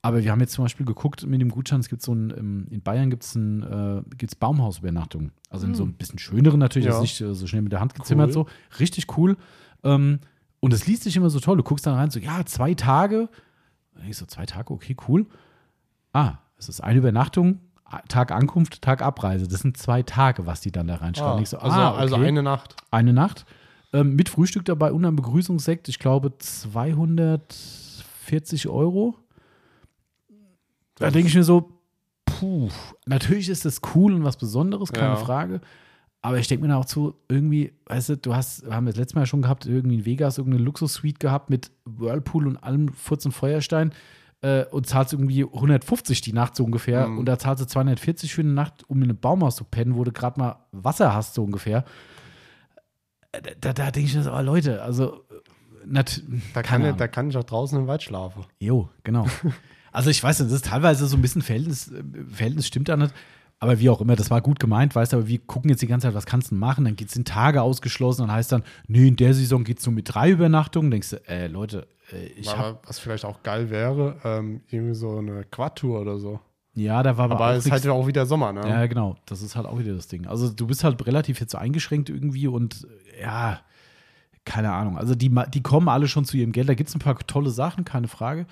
Aber 0.00 0.22
wir 0.22 0.30
haben 0.30 0.38
jetzt 0.40 0.52
zum 0.52 0.64
Beispiel 0.64 0.86
geguckt 0.86 1.26
mit 1.26 1.40
dem 1.40 1.48
Gutschein, 1.50 1.80
es 1.80 1.88
gibt 1.88 2.02
so 2.02 2.12
ein, 2.14 2.30
ähm, 2.30 2.66
in 2.70 2.80
Bayern 2.82 3.10
gibt 3.10 3.24
es 3.24 3.34
ein, 3.34 3.62
äh, 3.62 4.02
gibt's 4.16 4.36
Baumhausübernachtungen. 4.36 5.32
Also 5.50 5.66
in 5.66 5.74
so 5.74 5.82
ein 5.84 5.94
bisschen 5.94 6.20
schöneren 6.20 6.60
natürlich, 6.60 6.86
Ja. 6.86 6.92
das 6.92 6.98
ist 7.02 7.20
nicht 7.20 7.28
äh, 7.30 7.34
so 7.34 7.46
schnell 7.48 7.62
mit 7.62 7.72
der 7.72 7.80
Hand 7.80 7.94
gezimmert, 7.94 8.28
Cool. 8.28 8.32
so. 8.32 8.46
Richtig 8.78 9.18
cool. 9.18 9.36
Ähm, 9.82 10.20
und 10.60 10.72
es 10.72 10.86
liest 10.86 11.02
sich 11.02 11.16
immer 11.16 11.30
so 11.30 11.40
toll. 11.40 11.56
Du 11.56 11.64
guckst 11.64 11.84
dann 11.86 11.94
rein, 11.94 12.10
so, 12.10 12.20
ja, 12.20 12.44
zwei 12.46 12.74
Tage. 12.74 13.28
Ich 14.08 14.16
so, 14.16 14.24
zwei 14.26 14.46
Tage, 14.46 14.72
okay, 14.72 14.94
cool. 15.08 15.26
Ah, 16.12 16.34
es 16.58 16.68
ist 16.68 16.80
eine 16.80 16.98
Übernachtung, 16.98 17.58
Tag 18.08 18.30
Ankunft, 18.32 18.82
Tag 18.82 19.02
Abreise. 19.02 19.48
Das 19.48 19.60
sind 19.60 19.76
zwei 19.76 20.02
Tage, 20.04 20.46
was 20.46 20.60
die 20.60 20.70
dann 20.70 20.86
da 20.86 20.94
reinschreiben. 20.96 21.42
ah, 21.42 21.46
so, 21.46 21.58
also, 21.58 21.76
ah, 21.76 21.94
also 21.96 22.14
okay. 22.16 22.28
eine 22.28 22.42
Nacht. 22.44 22.76
Eine 22.92 23.12
Nacht. 23.12 23.46
Ähm, 23.92 24.14
mit 24.14 24.28
Frühstück 24.28 24.64
dabei 24.64 24.92
und 24.92 25.04
einem 25.04 25.16
Begrüßungssekt. 25.16 25.88
Ich 25.88 25.98
glaube 25.98 26.38
240 26.38 28.68
Euro. 28.68 29.16
Da 30.98 31.10
denke 31.10 31.28
ich 31.28 31.34
mir 31.34 31.44
so, 31.44 31.72
puh, 32.24 32.68
natürlich 33.06 33.48
ist 33.48 33.64
das 33.64 33.80
cool 33.94 34.12
und 34.14 34.24
was 34.24 34.36
Besonderes, 34.36 34.92
keine 34.92 35.10
Ja. 35.14 35.16
Frage. 35.16 35.60
Aber 36.20 36.38
ich 36.38 36.48
denke 36.48 36.62
mir 36.66 36.68
da 36.72 36.76
auch 36.78 36.84
zu, 36.84 37.14
irgendwie, 37.28 37.72
weißt 37.86 38.08
du, 38.10 38.16
du 38.16 38.34
hast, 38.34 38.66
wir 38.66 38.74
haben 38.74 38.86
das 38.86 38.96
letzte 38.96 39.16
Mal 39.16 39.26
schon 39.26 39.42
gehabt, 39.42 39.66
irgendwie 39.66 39.96
in 39.98 40.04
Vegas 40.04 40.38
irgendeine 40.38 40.64
Luxussuite 40.64 41.18
gehabt 41.20 41.48
mit 41.48 41.70
Whirlpool 41.84 42.46
und 42.48 42.56
allem 42.56 42.88
Furz 42.88 43.24
und 43.24 43.30
Feuerstein 43.32 43.92
äh, 44.40 44.64
und 44.66 44.86
zahlst 44.88 45.12
irgendwie 45.12 45.44
150 45.44 46.20
die 46.20 46.32
Nacht 46.32 46.56
so 46.56 46.64
ungefähr 46.64 47.06
Mhm. 47.06 47.18
und 47.18 47.26
da 47.26 47.38
zahlst 47.38 47.62
du 47.62 47.66
240 47.68 48.34
für 48.34 48.40
eine 48.40 48.50
Nacht, 48.50 48.82
um 48.88 48.96
in 48.98 49.04
einem 49.04 49.16
Baumhaus 49.18 49.54
zu 49.56 49.64
pennen, 49.64 49.94
wo 49.96 50.02
du 50.02 50.10
gerade 50.10 50.40
mal 50.40 50.56
Wasser 50.72 51.14
hast 51.14 51.34
so 51.34 51.44
ungefähr. 51.44 51.84
Äh, 53.32 53.40
Da, 53.60 53.72
da 53.72 53.90
denke 53.92 54.08
ich 54.08 54.16
mir 54.16 54.22
so, 54.22 54.32
oh 54.32 54.40
Leute, 54.40 54.82
also 54.82 55.14
äh, 55.30 55.34
nat, 55.86 56.20
Da 56.54 56.62
kann, 56.62 56.82
Ahnung. 56.82 56.96
da 56.98 57.06
kann 57.08 57.30
ich 57.30 57.36
auch 57.36 57.44
draußen 57.44 57.78
im 57.78 57.86
Wald 57.86 58.02
schlafen. 58.02 58.44
Jo, 58.58 58.88
genau. 59.04 59.26
Also 59.92 60.10
ich 60.10 60.22
weiß 60.22 60.40
nicht, 60.40 60.50
das 60.50 60.56
ist 60.56 60.66
teilweise 60.66 61.06
so 61.06 61.16
ein 61.16 61.22
bisschen 61.22 61.42
Verhältnis, 61.42 61.90
äh, 61.90 62.02
Verhältnis 62.30 62.66
stimmt 62.66 62.88
da 62.88 62.96
nicht. 62.96 63.14
Aber 63.60 63.80
wie 63.80 63.90
auch 63.90 64.00
immer, 64.00 64.14
das 64.14 64.30
war 64.30 64.40
gut 64.40 64.60
gemeint, 64.60 64.94
weißt 64.94 65.12
du, 65.12 65.16
aber 65.16 65.26
wir 65.26 65.38
gucken 65.40 65.68
jetzt 65.70 65.82
die 65.82 65.88
ganze 65.88 66.06
Zeit, 66.06 66.14
was 66.14 66.26
kannst 66.26 66.52
du 66.52 66.54
machen? 66.54 66.84
Dann 66.84 66.94
geht 66.94 67.08
es 67.08 67.16
in 67.16 67.24
Tage 67.24 67.60
ausgeschlossen 67.60 68.22
und 68.22 68.32
heißt 68.32 68.52
dann, 68.52 68.62
nee, 68.86 69.08
in 69.08 69.16
der 69.16 69.34
Saison 69.34 69.64
geht 69.64 69.80
es 69.80 69.86
nur 69.86 69.94
mit 69.94 70.14
drei 70.14 70.30
Übernachtungen. 70.30 70.92
Denkst 70.92 71.10
du, 71.10 71.16
äh, 71.28 71.48
Leute, 71.48 71.88
äh, 72.12 72.26
ich 72.36 72.56
habe, 72.56 72.68
Aber 72.68 72.80
was 72.86 73.00
vielleicht 73.00 73.24
auch 73.24 73.42
geil 73.42 73.68
wäre, 73.70 74.16
ähm, 74.22 74.60
irgendwie 74.68 74.94
so 74.94 75.18
eine 75.18 75.42
Quad-Tour 75.44 76.00
oder 76.00 76.18
so. 76.18 76.38
ja, 76.74 77.02
da 77.02 77.16
war 77.16 77.24
aber, 77.24 77.34
Aber 77.34 77.54
es 77.54 77.66
ist 77.66 77.72
halt 77.72 77.84
auch 77.88 78.06
wieder 78.06 78.26
Sommer, 78.26 78.52
ne? 78.52 78.60
Ja, 78.68 78.86
genau. 78.86 79.16
Das 79.26 79.42
ist 79.42 79.56
halt 79.56 79.66
auch 79.66 79.78
wieder 79.80 79.94
das 79.94 80.06
Ding. 80.06 80.26
Also 80.28 80.50
du 80.50 80.68
bist 80.68 80.84
halt 80.84 81.04
relativ 81.04 81.40
jetzt 81.40 81.56
eingeschränkt 81.56 82.10
irgendwie 82.10 82.46
und 82.46 82.86
äh, 83.16 83.22
ja, 83.22 83.60
keine 84.44 84.72
Ahnung. 84.72 84.96
Also 84.98 85.16
die, 85.16 85.34
die 85.52 85.62
kommen 85.62 85.88
alle 85.88 86.06
schon 86.06 86.24
zu 86.24 86.36
ihrem 86.36 86.52
Geld. 86.52 86.68
Da 86.68 86.74
gibt 86.74 86.88
es 86.88 86.94
ein 86.94 87.00
paar 87.00 87.18
tolle 87.18 87.50
Sachen, 87.50 87.84
keine 87.84 88.06
Frage. 88.06 88.46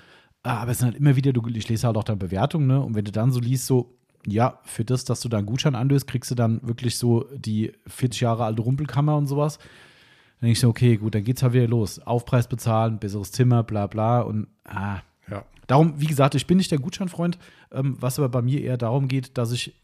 Ah, 0.47 0.61
Aber 0.63 0.71
es 0.71 0.79
sind 0.79 0.87
halt 0.87 0.97
immer 0.97 1.17
wieder, 1.17 1.33
du, 1.33 1.43
ich 1.49 1.69
lese 1.69 1.87
halt 1.87 1.97
auch 1.97 2.05
dann 2.05 2.19
Bewertungen, 2.19 2.67
ne? 2.67 2.81
Und 2.81 2.95
wenn 2.95 3.05
du 3.05 3.11
dann 3.13 3.33
so 3.33 3.41
liest, 3.41 3.67
so, 3.67 3.99
ja, 4.27 4.61
für 4.65 4.85
das, 4.85 5.05
dass 5.05 5.21
du 5.21 5.29
da 5.29 5.39
einen 5.39 5.47
Gutschein 5.47 5.75
anlöst, 5.75 6.07
kriegst 6.07 6.31
du 6.31 6.35
dann 6.35 6.61
wirklich 6.63 6.97
so 6.97 7.27
die 7.35 7.73
40 7.87 8.21
Jahre 8.21 8.45
alte 8.45 8.63
Rumpelkammer 8.63 9.17
und 9.17 9.27
sowas. 9.27 9.59
Dann 9.59 10.43
denke 10.49 10.53
ich 10.53 10.61
so, 10.61 10.69
okay, 10.69 10.97
gut, 10.99 11.15
dann 11.15 11.25
geht's 11.25 11.43
halt 11.43 11.53
wieder 11.53 11.67
los. 11.67 11.99
Aufpreis 11.99 12.47
bezahlen, 12.49 12.99
besseres 12.99 13.33
Zimmer, 13.33 13.63
bla 13.65 13.87
bla. 13.87 14.21
Und 14.21 14.47
ah, 14.65 15.01
Ja. 15.29 15.45
Darum, 15.67 16.01
wie 16.01 16.07
gesagt, 16.07 16.37
ich 16.37 16.47
bin 16.47 16.59
nicht 16.59 16.71
der 16.71 16.79
Gutscheinfreund, 16.79 17.39
ähm, 17.73 17.97
was 17.99 18.19
aber 18.21 18.29
bei 18.29 18.43
mir 18.43 18.63
eher 18.63 18.77
darum 18.77 19.09
geht, 19.09 19.37
dass 19.37 19.51
ich, 19.51 19.75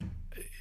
äh, 0.00 0.04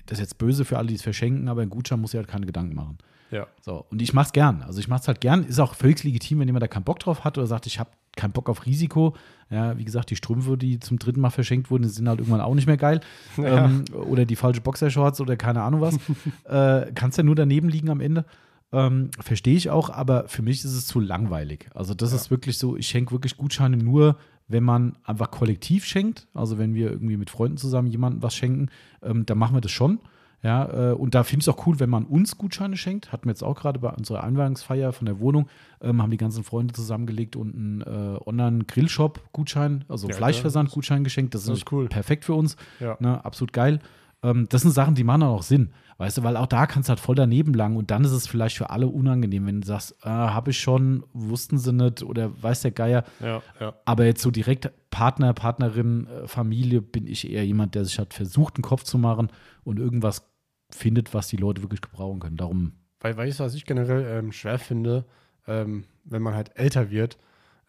das 0.06 0.18
ist 0.18 0.24
jetzt 0.26 0.38
böse 0.38 0.66
für 0.66 0.78
alle, 0.78 0.88
die 0.88 0.96
es 0.96 1.02
verschenken, 1.02 1.48
aber 1.48 1.62
ein 1.62 1.70
Gutschein 1.70 2.02
muss 2.02 2.12
ja 2.12 2.18
halt 2.20 2.28
keine 2.28 2.46
Gedanken 2.46 2.76
machen. 2.76 2.98
Ja. 3.32 3.48
So, 3.62 3.86
und 3.90 4.02
ich 4.02 4.14
mach's 4.14 4.34
gern. 4.34 4.62
Also 4.62 4.80
ich 4.80 4.88
mach's 4.88 5.08
halt 5.08 5.22
gern. 5.22 5.44
Ist 5.44 5.60
auch 5.60 5.76
völlig 5.76 6.04
legitim, 6.04 6.40
wenn 6.40 6.48
jemand 6.48 6.64
da 6.64 6.68
keinen 6.68 6.84
Bock 6.84 7.00
drauf 7.00 7.24
hat 7.24 7.38
oder 7.38 7.48
sagt, 7.48 7.66
ich 7.66 7.80
habe 7.80 7.90
keinen 8.16 8.32
Bock 8.32 8.50
auf 8.50 8.66
Risiko. 8.66 9.16
Ja, 9.50 9.78
wie 9.78 9.86
gesagt, 9.86 10.10
die 10.10 10.16
Strümpfe, 10.16 10.58
die 10.58 10.80
zum 10.80 11.00
dritten 11.00 11.20
Mal 11.22 11.30
verschenkt 11.30 11.70
wurden, 11.70 11.88
sind 11.88 12.08
halt 12.08 12.20
irgendwann 12.20 12.42
auch 12.42 12.56
nicht 12.56 12.68
mehr 12.68 12.78
geil. 12.78 13.02
Ja. 13.38 13.66
Ähm, 13.66 13.84
oder 13.92 14.26
die 14.26 14.36
falsche 14.36 14.62
Boxershorts 14.62 15.20
oder 15.20 15.36
keine 15.36 15.62
Ahnung 15.62 15.82
was. 15.82 15.98
äh, 16.46 16.92
kannst 16.94 17.18
ja 17.18 17.24
nur 17.24 17.36
daneben 17.36 17.70
liegen 17.70 17.90
am 17.90 18.00
Ende. 18.00 18.26
Ähm, 18.72 19.12
Verstehe 19.20 19.56
ich 19.56 19.70
auch, 19.70 19.90
aber 19.90 20.28
für 20.28 20.42
mich 20.42 20.60
ist 20.60 20.74
es 20.74 20.88
zu 20.88 21.00
langweilig. 21.00 21.70
Also 21.74 21.94
das 21.94 22.14
ist 22.14 22.32
wirklich 22.32 22.58
so, 22.58 22.78
ich 22.78 22.88
schenke 22.88 23.12
wirklich 23.12 23.38
Gutscheine 23.38 23.78
nur, 23.78 24.18
wenn 24.48 24.64
man 24.64 24.98
einfach 25.04 25.32
kollektiv 25.32 25.86
schenkt. 25.86 26.28
Also 26.34 26.58
wenn 26.58 26.74
wir 26.74 26.92
irgendwie 26.92 27.18
mit 27.18 27.30
Freunden 27.30 27.58
zusammen 27.58 27.88
jemandem 27.88 28.24
was 28.24 28.36
schenken, 28.36 28.70
ähm, 29.02 29.26
dann 29.26 29.38
machen 29.38 29.56
wir 29.56 29.62
das 29.62 29.72
schon. 29.72 30.00
Ja, 30.46 30.92
äh, 30.92 30.94
und 30.94 31.16
da 31.16 31.24
finde 31.24 31.42
ich 31.42 31.48
es 31.48 31.54
auch 31.54 31.66
cool, 31.66 31.80
wenn 31.80 31.90
man 31.90 32.06
uns 32.06 32.38
Gutscheine 32.38 32.78
schenkt. 32.78 33.12
Hatten 33.12 33.26
wir 33.26 33.32
jetzt 33.32 33.44
auch 33.44 33.56
gerade 33.56 33.80
bei 33.80 33.90
unserer 33.90 34.24
Einweihungsfeier 34.24 34.94
von 34.94 35.08
der 35.08 35.20
Wohnung, 35.20 35.48
ähm, 35.82 36.04
haben 36.04 36.12
die 36.12 36.18
ganzen 36.18 36.44
Freunde 36.44 36.72
zusammengelegt 36.76 37.36
und 37.36 37.56
einen 37.56 37.82
äh, 37.82 38.20
Online-Grillshop-Gutschein, 38.24 39.86
also 39.90 40.08
Ja, 40.08 40.16
Fleischversand-Gutschein 40.16 41.04
geschenkt. 41.04 41.34
Das, 41.34 41.46
das 41.46 41.58
ist 41.58 41.72
cool. 41.72 41.88
perfekt 41.88 42.26
für 42.26 42.36
uns. 42.36 42.58
Ja. 42.80 42.96
Ne, 43.00 43.26
absolut 43.26 43.54
geil. 43.54 43.80
Ähm, 44.22 44.46
das 44.48 44.62
sind 44.62 44.70
Sachen, 44.70 44.94
die 44.94 45.04
machen 45.04 45.24
auch 45.24 45.42
Sinn. 45.42 45.72
Weißt 45.98 46.20
du, 46.20 46.24
weil 46.24 46.38
auch 46.38 46.46
da 46.46 46.68
kannst 46.68 46.90
du 46.90 46.92
halt 46.92 47.00
voll 47.00 47.16
daneben 47.16 47.56
langen 47.56 47.78
und 47.78 47.90
dann 47.90 48.04
ist 48.04 48.12
es 48.12 48.28
vielleicht 48.28 48.58
für 48.58 48.70
alle 48.70 48.88
unangenehm, 48.88 49.48
wenn 49.48 49.62
du 49.62 49.68
sagst, 49.68 49.96
äh, 50.04 50.10
habe 50.10 50.52
ich 50.52 50.60
schon, 50.60 51.06
wussten 51.14 51.58
sie 51.58 51.74
nicht 51.74 52.04
oder 52.04 52.30
weiß 52.44 52.62
der 52.62 52.72
Geier. 52.72 53.04
Ja, 53.20 53.42
ja. 53.60 53.74
Aber 53.86 54.06
jetzt 54.06 54.22
so 54.22 54.30
direkt 54.30 54.70
Partner, 54.92 55.34
Partnerin, 55.34 56.06
äh, 56.06 56.28
Familie 56.28 56.82
bin 56.82 57.08
ich 57.08 57.32
eher 57.32 57.46
jemand, 57.46 57.74
der 57.74 57.86
sich 57.86 57.98
hat 57.98 58.14
versucht, 58.14 58.58
einen 58.58 58.64
Kopf 58.64 58.84
zu 58.84 59.00
machen 59.00 59.30
und 59.64 59.80
irgendwas 59.80 60.35
findet, 60.70 61.14
was 61.14 61.28
die 61.28 61.38
Leute 61.38 61.62
wirklich 61.62 61.82
gebrauchen 61.82 62.20
können. 62.20 62.38
Darum, 62.38 62.74
Weil, 63.00 63.16
weißt 63.18 63.40
du, 63.40 63.44
was 63.44 63.54
ich 63.56 63.66
generell 63.66 64.20
ähm, 64.20 64.32
schwer 64.32 64.58
finde, 64.60 65.06
ähm, 65.48 65.86
wenn 66.04 66.22
man 66.22 66.34
halt 66.34 66.52
älter 66.58 66.90
wird, 66.90 67.18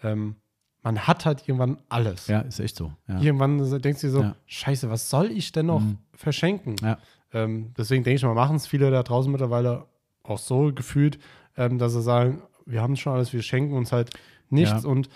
ähm, 0.03 0.37
man 0.83 1.07
hat 1.07 1.27
halt 1.27 1.47
irgendwann 1.49 1.79
alles. 1.89 2.29
ja, 2.29 2.41
ist 2.41 2.61
echt 2.61 2.77
so. 2.77 2.93
Ja. 3.09 3.21
Irgendwann 3.21 3.59
denkst 3.83 4.01
du 4.03 4.07
dir 4.07 4.13
so, 4.13 4.23
Ja. 4.23 4.37
scheiße, 4.47 4.89
was 4.89 5.11
soll 5.11 5.31
ich 5.31 5.51
denn 5.53 5.67
noch 5.67 5.81
Mhm. 5.81 5.99
verschenken? 6.15 6.77
Ja. 6.81 6.99
Ähm, 7.33 7.73
deswegen 7.77 8.05
denke 8.05 8.17
ich 8.17 8.23
mal, 8.23 8.35
machen 8.35 8.57
es 8.57 8.67
viele 8.67 8.91
da 8.91 9.03
draußen 9.03 9.31
mittlerweile 9.31 9.87
auch 10.23 10.39
so 10.39 10.73
gefühlt, 10.73 11.19
ähm, 11.57 11.79
dass 11.79 11.93
sie 11.93 12.03
sagen, 12.03 12.43
wir 12.67 12.83
haben 12.83 12.97
schon 12.97 13.13
alles, 13.15 13.33
wir 13.33 13.43
schenken 13.43 13.75
uns 13.75 13.91
halt 13.93 14.11
nichts. 14.49 14.85
Und 14.85 15.09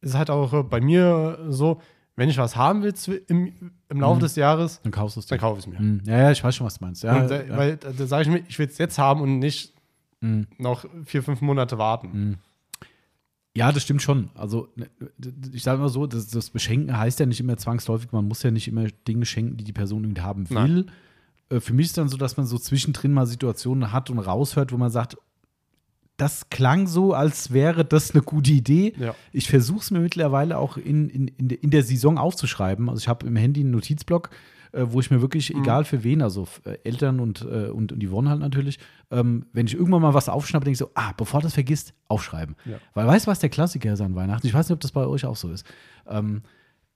es 0.00 0.10
ist 0.10 0.16
halt 0.16 0.30
auch 0.30 0.62
bei 0.64 0.80
mir 0.80 1.46
so, 1.48 1.80
wenn 2.18 2.28
ich 2.28 2.36
was 2.36 2.56
haben 2.56 2.82
will 2.82 2.92
im, 3.28 3.52
im 3.88 4.00
Laufe 4.00 4.16
Mhm. 4.16 4.20
des 4.20 4.36
Jahres, 4.36 4.80
Dann 4.82 4.92
kaufst 4.92 5.16
du 5.16 5.20
es 5.20 5.26
dann 5.26 5.38
kaufe 5.38 5.60
ich 5.60 5.66
es 5.66 5.72
mir. 5.72 5.78
Hm, 5.78 6.02
Ja, 6.04 6.18
ja, 6.18 6.30
ich 6.32 6.42
weiß 6.44 6.54
schon, 6.56 6.66
was 6.66 6.78
du 6.78 6.84
meinst. 6.84 7.02
Ja, 7.02 7.16
und, 7.22 7.30
äh, 7.30 7.48
ja. 7.48 7.56
Weil 7.56 7.76
da, 7.76 7.90
da 7.92 8.06
sage 8.06 8.22
ich 8.22 8.28
mir, 8.28 8.42
ich 8.48 8.58
will 8.58 8.66
es 8.66 8.76
jetzt 8.78 8.98
haben 8.98 9.20
und 9.22 9.38
nicht 9.38 9.72
Hm. 10.20 10.46
noch 10.58 10.84
vier, 11.04 11.22
fünf 11.22 11.40
Monate 11.40 11.78
warten. 11.78 12.12
Hm. 12.12 12.36
Ja, 13.56 13.72
das 13.72 13.82
stimmt 13.82 14.02
schon. 14.02 14.30
Also, 14.34 14.68
ne, 14.76 14.88
ich 15.52 15.62
sage 15.62 15.80
mal 15.80 15.88
so, 15.88 16.06
das, 16.06 16.28
das 16.28 16.50
Beschenken 16.50 16.96
heißt 16.96 17.18
ja 17.18 17.26
nicht 17.26 17.40
immer 17.40 17.56
zwangsläufig, 17.56 18.12
man 18.12 18.26
muss 18.28 18.42
ja 18.42 18.50
nicht 18.50 18.68
immer 18.68 18.86
Dinge 19.06 19.24
schenken, 19.26 19.56
die 19.56 19.64
die 19.64 19.72
Person 19.72 20.04
irgendwie 20.04 20.22
haben 20.22 20.48
will. 20.50 20.86
Äh, 21.50 21.60
Für 21.60 21.72
mich 21.72 21.86
ist 21.86 21.98
dann 21.98 22.08
so, 22.08 22.16
dass 22.16 22.36
man 22.36 22.46
so 22.46 22.58
zwischendrin 22.58 23.12
mal 23.12 23.26
Situationen 23.26 23.90
hat 23.92 24.10
und 24.10 24.18
raushört, 24.18 24.70
wo 24.72 24.76
man 24.76 24.90
sagt, 24.90 25.16
das 26.18 26.50
klang 26.50 26.86
so, 26.86 27.14
als 27.14 27.52
wäre 27.52 27.84
das 27.84 28.10
eine 28.10 28.22
gute 28.22 28.50
Idee. 28.52 28.92
Ja. 28.98 29.14
Ich 29.32 29.48
versuche 29.48 29.78
es 29.80 29.90
mir 29.90 30.00
mittlerweile 30.00 30.58
auch 30.58 30.76
in, 30.76 31.08
in, 31.08 31.28
in, 31.28 31.48
der- 31.48 31.62
in 31.62 31.70
der 31.70 31.82
Saison 31.82 32.18
aufzuschreiben. 32.18 32.90
Also 32.90 33.00
ich 33.00 33.08
habe 33.08 33.26
im 33.26 33.36
Handy 33.36 33.60
einen 33.60 33.70
Notizblock, 33.70 34.28
äh, 34.72 34.84
wo 34.88 35.00
ich 35.00 35.10
mir 35.10 35.22
wirklich, 35.22 35.54
Mhm. 35.54 35.62
egal 35.62 35.84
für 35.84 36.04
wen, 36.04 36.20
also 36.20 36.46
äh, 36.64 36.76
Eltern 36.84 37.20
und, 37.20 37.42
äh, 37.42 37.68
und, 37.70 37.92
und 37.92 38.04
Yvonne 38.04 38.28
halt 38.28 38.40
natürlich, 38.40 38.78
ähm, 39.10 39.46
wenn 39.54 39.66
ich 39.66 39.74
irgendwann 39.74 40.02
mal 40.02 40.12
was 40.12 40.28
aufschnappe, 40.28 40.64
denke 40.64 40.74
ich 40.74 40.78
so, 40.78 40.90
ah, 40.94 41.12
bevor 41.16 41.40
du 41.40 41.46
das 41.46 41.54
vergisst, 41.54 41.94
aufschreiben. 42.08 42.54
Ja. 42.66 42.76
Weil 42.94 43.06
weißt 43.06 43.26
du, 43.26 43.30
was 43.30 43.38
der 43.38 43.48
Klassiker 43.48 43.92
ist 43.94 44.00
an 44.02 44.14
Weihnachten? 44.14 44.46
Ich 44.46 44.52
weiß 44.52 44.68
nicht, 44.68 44.74
ob 44.74 44.80
das 44.80 44.92
bei 44.92 45.06
euch 45.06 45.24
auch 45.24 45.36
so 45.36 45.50
ist. 45.50 45.64
Ähm, 46.06 46.42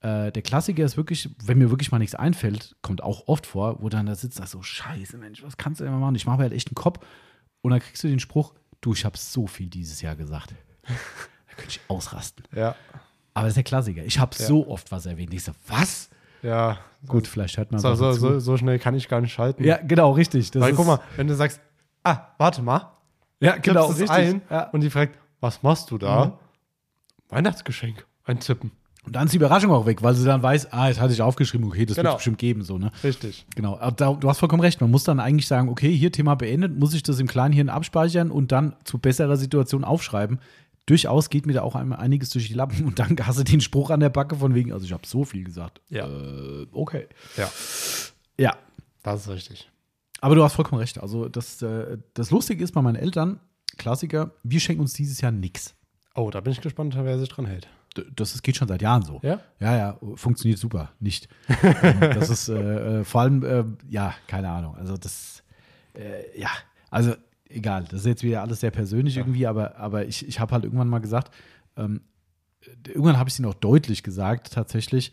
äh, 0.00 0.32
der 0.32 0.42
Klassiker 0.42 0.84
ist 0.84 0.96
wirklich, 0.96 1.30
wenn 1.44 1.58
mir 1.58 1.70
wirklich 1.70 1.92
mal 1.92 1.98
nichts 2.00 2.16
einfällt, 2.16 2.74
kommt 2.82 3.02
auch 3.04 3.28
oft 3.28 3.46
vor, 3.46 3.80
wo 3.80 3.88
dann 3.88 4.06
da 4.06 4.16
sitzt, 4.16 4.40
da 4.40 4.46
so, 4.46 4.60
scheiße, 4.62 5.16
Mensch, 5.16 5.44
was 5.44 5.56
kannst 5.56 5.80
du 5.80 5.84
denn 5.84 5.92
mal 5.92 6.00
machen? 6.00 6.16
Ich 6.16 6.26
mache 6.26 6.38
mir 6.38 6.42
halt 6.42 6.52
echt 6.52 6.68
einen 6.68 6.74
Kopf. 6.74 6.98
Und 7.60 7.70
dann 7.70 7.78
kriegst 7.78 8.02
du 8.02 8.08
den 8.08 8.18
Spruch, 8.18 8.52
du, 8.82 8.92
ich 8.92 9.04
habe 9.06 9.16
so 9.16 9.46
viel 9.46 9.68
dieses 9.68 10.02
Jahr 10.02 10.14
gesagt. 10.14 10.50
da 10.86 11.54
könnte 11.56 11.70
ich 11.70 11.80
ausrasten. 11.88 12.44
Ja. 12.54 12.74
Aber 13.34 13.44
das 13.44 13.52
ist 13.52 13.56
der 13.56 13.64
Klassiker. 13.64 14.04
Ich 14.04 14.18
habe 14.18 14.36
Ja. 14.38 14.44
so 14.46 14.68
oft 14.68 14.92
was 14.92 15.06
erwähnt. 15.06 15.32
Ich 15.32 15.42
so, 15.44 15.52
was? 15.66 16.10
Ja. 16.42 16.78
Gut, 17.06 17.26
vielleicht 17.26 17.56
hört 17.56 17.72
man 17.72 17.80
So, 17.80 17.94
so, 17.94 18.12
so, 18.12 18.38
so 18.38 18.56
schnell 18.58 18.78
kann 18.78 18.94
ich 18.94 19.08
gar 19.08 19.20
nicht 19.22 19.32
schalten. 19.32 19.64
Ja, 19.64 19.78
genau, 19.78 20.10
richtig. 20.12 20.50
Das 20.50 20.60
Weil 20.60 20.74
guck 20.74 20.86
mal, 20.86 21.00
wenn 21.16 21.26
du 21.28 21.34
sagst, 21.34 21.60
ah, 22.04 22.28
warte 22.36 22.62
mal, 22.62 22.92
ja, 23.40 23.56
genau, 23.56 23.86
richtig. 23.86 24.10
ein 24.10 24.42
Ja. 24.50 24.64
und 24.70 24.80
die 24.82 24.90
fragt, 24.90 25.18
was 25.40 25.62
machst 25.62 25.90
du 25.90 25.98
da? 25.98 26.26
Mhm. 26.26 26.32
Weihnachtsgeschenk, 27.28 28.06
eintippen. 28.24 28.70
Und 29.04 29.16
dann 29.16 29.26
ist 29.26 29.32
die 29.32 29.36
Überraschung 29.38 29.72
auch 29.72 29.84
weg, 29.86 30.02
weil 30.02 30.14
sie 30.14 30.24
dann 30.24 30.42
weiß, 30.44 30.72
ah, 30.72 30.86
jetzt 30.88 31.00
hatte 31.00 31.12
ich 31.12 31.20
aufgeschrieben, 31.22 31.66
okay, 31.66 31.84
das 31.86 31.96
wird 31.96 32.04
Genau. 32.04 32.14
es 32.14 32.18
bestimmt 32.18 32.38
geben, 32.38 32.62
so, 32.62 32.78
ne? 32.78 32.92
Richtig. 33.02 33.44
Genau, 33.56 33.76
da, 33.96 34.12
du 34.14 34.28
hast 34.28 34.38
vollkommen 34.38 34.62
recht. 34.62 34.80
Man 34.80 34.90
muss 34.92 35.02
dann 35.02 35.18
eigentlich 35.18 35.48
sagen, 35.48 35.68
okay, 35.68 35.92
hier 35.92 36.12
Thema 36.12 36.36
beendet, 36.36 36.78
muss 36.78 36.94
ich 36.94 37.02
das 37.02 37.18
im 37.18 37.26
Kleinhirn 37.26 37.68
abspeichern 37.68 38.30
und 38.30 38.52
dann 38.52 38.76
zu 38.84 38.98
besserer 38.98 39.36
Situation 39.36 39.82
aufschreiben. 39.84 40.38
Durchaus 40.86 41.30
geht 41.30 41.46
mir 41.46 41.52
da 41.52 41.62
auch 41.62 41.74
einmal 41.74 41.98
einiges 41.98 42.30
durch 42.30 42.46
die 42.48 42.54
Lappen 42.54 42.84
und 42.86 42.98
dann 43.00 43.16
hast 43.22 43.38
du 43.40 43.44
den 43.44 43.60
Spruch 43.60 43.90
an 43.90 44.00
der 44.00 44.08
Backe 44.10 44.36
von 44.36 44.54
wegen, 44.54 44.72
also 44.72 44.84
ich 44.84 44.92
habe 44.92 45.06
so 45.06 45.24
viel 45.24 45.42
gesagt. 45.44 45.80
Ja. 45.88 46.06
Äh, 46.06 46.66
okay. 46.72 47.06
Ja, 47.36 47.50
Ja, 48.38 48.56
das 49.02 49.22
ist 49.22 49.28
richtig. 49.28 49.70
aber 50.20 50.36
du 50.36 50.44
hast 50.44 50.54
vollkommen 50.54 50.80
recht. 50.80 51.00
Also 51.00 51.28
das, 51.28 51.60
äh, 51.62 51.98
das 52.14 52.30
Lustige 52.30 52.62
ist 52.62 52.72
bei 52.72 52.82
meinen 52.82 52.96
Eltern, 52.96 53.40
Klassiker, 53.78 54.30
wir 54.44 54.60
schenken 54.60 54.82
uns 54.82 54.92
dieses 54.92 55.20
Jahr 55.20 55.32
nichts. 55.32 55.74
Oh, 56.14 56.30
da 56.30 56.40
bin 56.40 56.52
ich 56.52 56.60
gespannt, 56.60 56.94
wer 56.96 57.18
sich 57.18 57.28
dran 57.28 57.46
hält. 57.46 57.68
Das 58.16 58.34
ist, 58.34 58.42
geht 58.42 58.56
schon 58.56 58.68
seit 58.68 58.82
Jahren 58.82 59.02
so. 59.02 59.20
Ja? 59.22 59.40
Ja, 59.60 59.76
ja, 59.76 59.98
funktioniert 60.14 60.58
super. 60.58 60.90
Nicht. 61.00 61.28
Ähm, 61.48 62.00
das 62.00 62.30
ist 62.30 62.48
äh, 62.48 63.00
äh, 63.00 63.04
vor 63.04 63.20
allem, 63.22 63.44
äh, 63.44 63.64
ja, 63.88 64.14
keine 64.26 64.48
Ahnung. 64.50 64.76
Also 64.76 64.96
das, 64.96 65.42
äh, 65.94 66.38
ja, 66.40 66.48
also 66.90 67.14
egal. 67.48 67.84
Das 67.84 68.00
ist 68.00 68.06
jetzt 68.06 68.22
wieder 68.22 68.42
alles 68.42 68.60
sehr 68.60 68.70
persönlich 68.70 69.16
irgendwie, 69.16 69.46
aber, 69.46 69.76
aber 69.76 70.06
ich, 70.06 70.26
ich 70.26 70.40
habe 70.40 70.52
halt 70.52 70.64
irgendwann 70.64 70.88
mal 70.88 71.00
gesagt, 71.00 71.32
ähm, 71.76 72.00
irgendwann 72.86 73.18
habe 73.18 73.28
ich 73.28 73.34
sie 73.34 73.42
noch 73.42 73.54
deutlich 73.54 74.02
gesagt, 74.02 74.52
tatsächlich, 74.52 75.12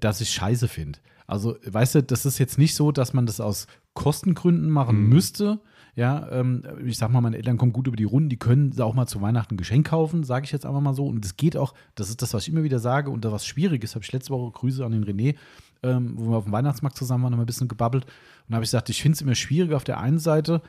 dass 0.00 0.20
ich 0.20 0.30
scheiße 0.30 0.66
finde. 0.68 0.98
Also, 1.26 1.56
weißt 1.64 1.96
du, 1.96 2.02
das 2.02 2.24
ist 2.26 2.38
jetzt 2.38 2.58
nicht 2.58 2.74
so, 2.74 2.92
dass 2.92 3.12
man 3.12 3.26
das 3.26 3.40
aus 3.40 3.66
Kostengründen 3.94 4.70
machen 4.70 5.04
Mhm. 5.04 5.08
müsste. 5.08 5.60
Ja, 5.96 6.28
ähm, 6.30 6.62
ich 6.84 6.98
sag 6.98 7.10
mal, 7.10 7.22
meine 7.22 7.36
Eltern 7.38 7.56
kommen 7.56 7.72
gut 7.72 7.86
über 7.86 7.96
die 7.96 8.04
Runden, 8.04 8.28
die 8.28 8.36
können 8.38 8.78
auch 8.80 8.92
mal 8.94 9.06
zu 9.06 9.22
Weihnachten 9.22 9.54
ein 9.54 9.56
Geschenk 9.56 9.88
kaufen, 9.88 10.24
sage 10.24 10.44
ich 10.44 10.52
jetzt 10.52 10.66
einfach 10.66 10.80
mal 10.82 10.92
so. 10.94 11.06
Und 11.06 11.24
das 11.24 11.36
geht 11.38 11.56
auch, 11.56 11.72
das 11.94 12.10
ist 12.10 12.20
das, 12.20 12.34
was 12.34 12.42
ich 12.42 12.50
immer 12.52 12.62
wieder 12.64 12.78
sage. 12.78 13.10
Und 13.10 13.24
da 13.24 13.32
was 13.32 13.46
schwierig 13.46 13.82
ist, 13.82 13.94
habe 13.94 14.04
ich 14.04 14.12
letzte 14.12 14.30
Woche 14.34 14.52
Grüße 14.52 14.84
an 14.84 14.92
den 14.92 15.04
René, 15.06 15.36
ähm, 15.82 16.12
wo 16.16 16.30
wir 16.32 16.36
auf 16.36 16.44
dem 16.44 16.52
Weihnachtsmarkt 16.52 16.98
zusammen 16.98 17.24
waren, 17.24 17.32
haben 17.32 17.38
wir 17.40 17.44
ein 17.44 17.46
bisschen 17.46 17.68
gebabbelt. 17.68 18.04
Und 18.04 18.12
da 18.50 18.56
habe 18.56 18.64
ich 18.64 18.68
gesagt, 18.70 18.90
ich 18.90 19.00
finde 19.00 19.16
es 19.16 19.22
immer 19.22 19.34
schwierig 19.34 19.72
auf 19.72 19.84
der 19.84 19.98
einen 19.98 20.18
Seite, 20.18 20.60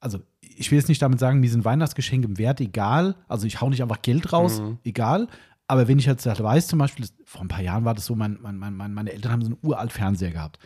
also 0.00 0.20
ich 0.40 0.70
will 0.70 0.78
jetzt 0.78 0.88
nicht 0.88 1.02
damit 1.02 1.18
sagen, 1.18 1.40
mir 1.40 1.50
sind 1.50 1.64
Weihnachtsgeschenke 1.64 2.26
im 2.28 2.38
Wert 2.38 2.60
egal. 2.60 3.16
Also 3.28 3.46
ich 3.46 3.60
hau 3.60 3.68
nicht 3.68 3.82
einfach 3.82 4.00
Geld 4.02 4.32
raus, 4.32 4.60
Mhm. 4.60 4.78
egal. 4.84 5.28
Aber 5.66 5.88
wenn 5.88 5.98
ich 5.98 6.06
jetzt 6.06 6.24
halt 6.26 6.42
weiß, 6.42 6.68
zum 6.68 6.78
Beispiel, 6.78 7.06
vor 7.24 7.40
ein 7.42 7.48
paar 7.48 7.60
Jahren 7.62 7.84
war 7.84 7.94
das 7.94 8.06
so, 8.06 8.14
mein, 8.14 8.38
mein, 8.40 8.56
mein- 8.58 8.94
meine 8.94 9.12
Eltern 9.12 9.32
haben 9.32 9.42
so 9.42 9.48
einen 9.48 9.58
uralt 9.62 9.92
Fernseher 9.92 10.30
gehabt. 10.30 10.58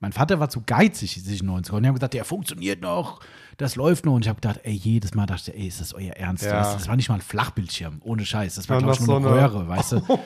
Mein 0.00 0.12
Vater 0.12 0.38
war 0.38 0.48
zu 0.48 0.62
geizig, 0.64 1.14
sich 1.22 1.42
neuen 1.42 1.64
zu 1.64 1.70
kaufen. 1.72 1.82
Die 1.82 1.88
haben 1.88 1.94
gesagt, 1.96 2.14
der 2.14 2.24
funktioniert 2.24 2.80
noch, 2.82 3.20
das 3.56 3.74
läuft 3.74 4.04
noch. 4.06 4.14
Und 4.14 4.24
ich 4.24 4.28
habe 4.28 4.40
gedacht, 4.40 4.60
ey, 4.62 4.72
jedes 4.72 5.14
Mal 5.14 5.26
dachte 5.26 5.50
ich, 5.50 5.58
ey, 5.58 5.66
ist 5.66 5.80
das 5.80 5.92
euer 5.94 6.12
Ernst? 6.12 6.44
Ja. 6.44 6.52
Das, 6.52 6.74
das 6.74 6.88
war 6.88 6.94
nicht 6.96 7.08
mal 7.08 7.16
ein 7.16 7.20
Flachbildschirm, 7.20 8.00
ohne 8.04 8.24
Scheiß. 8.24 8.54
Das 8.54 8.68
war, 8.68 8.78
glaube 8.78 8.94
ich, 8.94 9.00
nur 9.00 9.06
so 9.06 9.16
eine 9.16 9.28
Röhre, 9.28 9.66
weißt 9.68 9.92
du? 9.92 10.02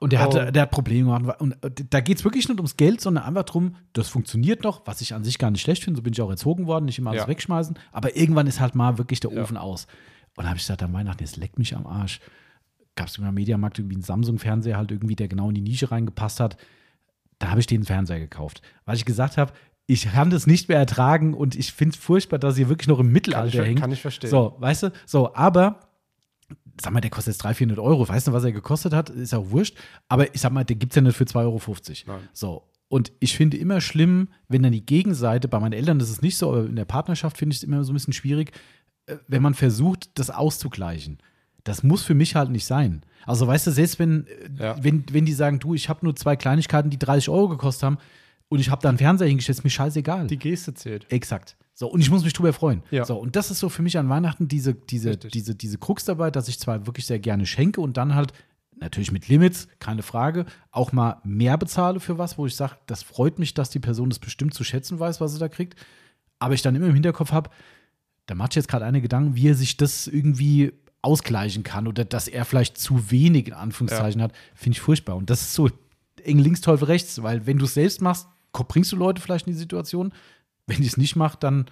Und 0.00 0.12
der, 0.12 0.20
hatte, 0.20 0.46
Oh. 0.48 0.50
der 0.50 0.62
hat 0.62 0.70
Probleme 0.70 1.14
gemacht. 1.18 1.40
Und 1.40 1.56
da 1.90 2.00
geht 2.00 2.18
es 2.18 2.24
wirklich 2.24 2.46
nicht 2.48 2.58
ums 2.58 2.76
Geld, 2.76 3.00
sondern 3.00 3.24
einfach 3.24 3.44
darum, 3.44 3.76
das 3.94 4.08
funktioniert 4.08 4.62
noch, 4.62 4.82
was 4.86 5.00
ich 5.00 5.14
an 5.14 5.24
sich 5.24 5.38
gar 5.38 5.50
nicht 5.50 5.62
schlecht 5.62 5.82
finde. 5.84 5.96
So 5.98 6.02
bin 6.02 6.12
ich 6.12 6.20
auch 6.20 6.28
erzogen 6.30 6.66
worden, 6.66 6.84
nicht 6.86 6.98
immer 6.98 7.10
alles 7.10 7.22
Ja. 7.22 7.28
wegschmeißen. 7.28 7.78
Aber 7.92 8.14
irgendwann 8.16 8.46
ist 8.46 8.60
halt 8.60 8.74
mal 8.74 8.98
wirklich 8.98 9.20
der 9.20 9.32
Ja. 9.32 9.42
Ofen 9.42 9.56
aus. 9.56 9.86
Und 10.36 10.44
da 10.44 10.48
habe 10.50 10.56
ich 10.58 10.64
gesagt, 10.64 10.82
an 10.82 10.92
Weihnachten, 10.92 11.22
jetzt 11.22 11.36
leckt 11.36 11.58
mich 11.58 11.74
am 11.76 11.86
Arsch. 11.86 12.20
Gab 12.96 13.06
es 13.08 13.16
im 13.18 13.32
Mediamarkt 13.32 13.78
irgendwie 13.78 13.96
einen 13.96 14.02
Samsung-Fernseher, 14.04 14.76
halt 14.76 14.90
irgendwie, 14.90 15.16
der 15.16 15.28
genau 15.28 15.48
in 15.48 15.54
die 15.54 15.60
Nische 15.62 15.90
reingepasst 15.90 16.38
hat. 16.40 16.56
Da 17.44 17.50
habe 17.50 17.60
ich 17.60 17.66
den 17.66 17.84
Fernseher 17.84 18.20
gekauft. 18.20 18.62
Weil 18.86 18.96
ich 18.96 19.04
gesagt 19.04 19.36
habe, 19.36 19.52
ich 19.86 20.10
kann 20.10 20.30
das 20.30 20.46
nicht 20.46 20.70
mehr 20.70 20.78
ertragen 20.78 21.34
und 21.34 21.54
ich 21.54 21.72
finde 21.72 21.94
es 21.94 22.00
furchtbar, 22.02 22.38
dass 22.38 22.56
ihr 22.56 22.70
wirklich 22.70 22.88
noch 22.88 22.98
im 23.00 23.12
Mittelalter 23.12 23.60
ich- 23.62 23.68
hängt. 23.68 23.80
kann 23.80 23.92
ich 23.92 24.00
verstehen. 24.00 24.30
So, 24.30 24.56
weißt 24.58 24.84
du? 24.84 24.92
So, 25.04 25.34
aber 25.34 25.80
sag 26.80 26.92
mal, 26.94 27.00
der 27.02 27.10
kostet 27.10 27.34
jetzt 27.34 27.42
300, 27.42 27.56
400 27.58 27.78
Euro. 27.80 28.08
Weißt 28.08 28.26
du, 28.26 28.32
was 28.32 28.44
er 28.44 28.52
gekostet 28.52 28.94
hat? 28.94 29.10
Ist 29.10 29.32
ja 29.32 29.38
auch 29.40 29.50
wurscht. 29.50 29.76
Aber 30.08 30.34
ich 30.34 30.40
sag 30.40 30.52
mal, 30.52 30.64
den 30.64 30.78
gibt 30.78 30.92
es 30.92 30.96
ja 30.96 31.02
nicht 31.02 31.16
für 31.16 31.24
2,50 31.24 32.08
Euro. 32.08 32.18
Nein. 32.18 32.28
So. 32.32 32.62
Und 32.88 33.12
ich 33.20 33.36
finde 33.36 33.58
immer 33.58 33.82
schlimm, 33.82 34.28
wenn 34.48 34.62
dann 34.62 34.72
die 34.72 34.86
Gegenseite, 34.86 35.48
bei 35.48 35.60
meinen 35.60 35.74
Eltern 35.74 36.00
ist 36.00 36.08
es 36.10 36.22
nicht 36.22 36.38
so, 36.38 36.48
aber 36.48 36.64
in 36.64 36.76
der 36.76 36.84
Partnerschaft 36.86 37.36
finde 37.36 37.52
ich 37.52 37.58
es 37.58 37.64
immer 37.64 37.84
so 37.84 37.92
ein 37.92 37.94
bisschen 37.94 38.12
schwierig, 38.14 38.52
äh, 39.06 39.16
wenn 39.28 39.42
man 39.42 39.52
versucht, 39.52 40.18
das 40.18 40.30
auszugleichen. 40.30 41.18
Das 41.62 41.82
muss 41.82 42.02
für 42.04 42.14
mich 42.14 42.36
halt 42.36 42.50
nicht 42.50 42.64
sein. 42.64 43.02
Also, 43.26 43.46
weißt 43.46 43.66
du, 43.66 43.70
selbst 43.70 43.98
wenn, 43.98 44.26
äh, 44.26 44.62
Ja. 44.64 44.76
wenn, 44.82 45.04
wenn 45.12 45.24
die 45.24 45.32
sagen, 45.32 45.58
du, 45.58 45.74
ich 45.74 45.88
habe 45.88 46.00
nur 46.04 46.14
zwei 46.16 46.36
Kleinigkeiten, 46.36 46.90
die 46.90 46.98
30 46.98 47.28
Euro 47.28 47.48
gekostet 47.48 47.84
haben 47.84 47.98
und 48.48 48.60
ich 48.60 48.70
habe 48.70 48.82
da 48.82 48.88
einen 48.88 48.98
Fernseher 48.98 49.28
hingestellt, 49.28 49.58
ist 49.58 49.64
mir 49.64 49.70
scheißegal. 49.70 50.26
Die 50.26 50.38
Geste 50.38 50.74
zählt. 50.74 51.06
Exakt. 51.10 51.56
So, 51.76 51.88
und 51.88 52.00
ich 52.00 52.10
muss 52.10 52.22
mich 52.22 52.32
drüber 52.32 52.52
freuen. 52.52 52.82
Ja. 52.90 53.04
So, 53.04 53.16
und 53.16 53.34
das 53.34 53.50
ist 53.50 53.58
so 53.58 53.68
für 53.68 53.82
mich 53.82 53.98
an 53.98 54.08
Weihnachten 54.08 54.46
diese, 54.46 54.74
diese, 54.74 55.10
Richtig. 55.10 55.32
diese, 55.32 55.54
diese 55.56 55.78
Krux 55.78 56.04
dabei, 56.04 56.30
dass 56.30 56.46
ich 56.48 56.60
zwar 56.60 56.86
wirklich 56.86 57.06
sehr 57.06 57.18
gerne 57.18 57.46
schenke 57.46 57.80
und 57.80 57.96
dann 57.96 58.14
halt 58.14 58.32
natürlich 58.78 59.10
mit 59.12 59.28
Limits, 59.28 59.68
keine 59.80 60.02
Frage, 60.02 60.46
auch 60.70 60.92
mal 60.92 61.20
mehr 61.24 61.56
bezahle 61.58 62.00
für 62.00 62.18
was, 62.18 62.38
wo 62.38 62.46
ich 62.46 62.54
sage, 62.54 62.76
das 62.86 63.02
freut 63.02 63.38
mich, 63.38 63.54
dass 63.54 63.70
die 63.70 63.78
Person 63.80 64.08
das 64.10 64.18
bestimmt 64.18 64.52
zu 64.54 64.62
schätzen 64.64 65.00
weiß, 65.00 65.20
was 65.20 65.32
sie 65.32 65.38
da 65.38 65.48
kriegt. 65.48 65.74
Aber 66.38 66.54
ich 66.54 66.62
dann 66.62 66.74
immer 66.74 66.86
im 66.86 66.94
Hinterkopf 66.94 67.32
habe, 67.32 67.50
da 68.26 68.34
macht 68.34 68.54
jetzt 68.56 68.68
gerade 68.68 68.84
eine 68.84 69.00
Gedanken, 69.00 69.34
wie 69.36 69.48
er 69.48 69.54
sich 69.54 69.76
das 69.76 70.06
irgendwie 70.06 70.72
ausgleichen 71.04 71.62
kann 71.62 71.86
oder 71.86 72.04
dass 72.04 72.28
er 72.28 72.44
vielleicht 72.44 72.78
zu 72.78 73.10
wenig 73.10 73.46
in 73.48 73.52
Anführungszeichen 73.52 74.22
hat, 74.22 74.32
finde 74.54 74.76
ich 74.76 74.80
furchtbar. 74.80 75.16
Und 75.16 75.30
das 75.30 75.42
ist 75.42 75.54
so 75.54 75.68
eng 76.22 76.38
links, 76.38 76.60
Teufel 76.60 76.86
rechts, 76.86 77.22
weil 77.22 77.46
wenn 77.46 77.58
du 77.58 77.64
es 77.66 77.74
selbst 77.74 78.00
machst, 78.00 78.26
bringst 78.52 78.92
du 78.92 78.96
Leute 78.96 79.20
vielleicht 79.20 79.46
in 79.46 79.52
die 79.52 79.58
Situation. 79.58 80.12
Wenn 80.66 80.78
die 80.80 80.86
es 80.86 80.96
nicht 80.96 81.16
macht, 81.16 81.42
dann 81.42 81.66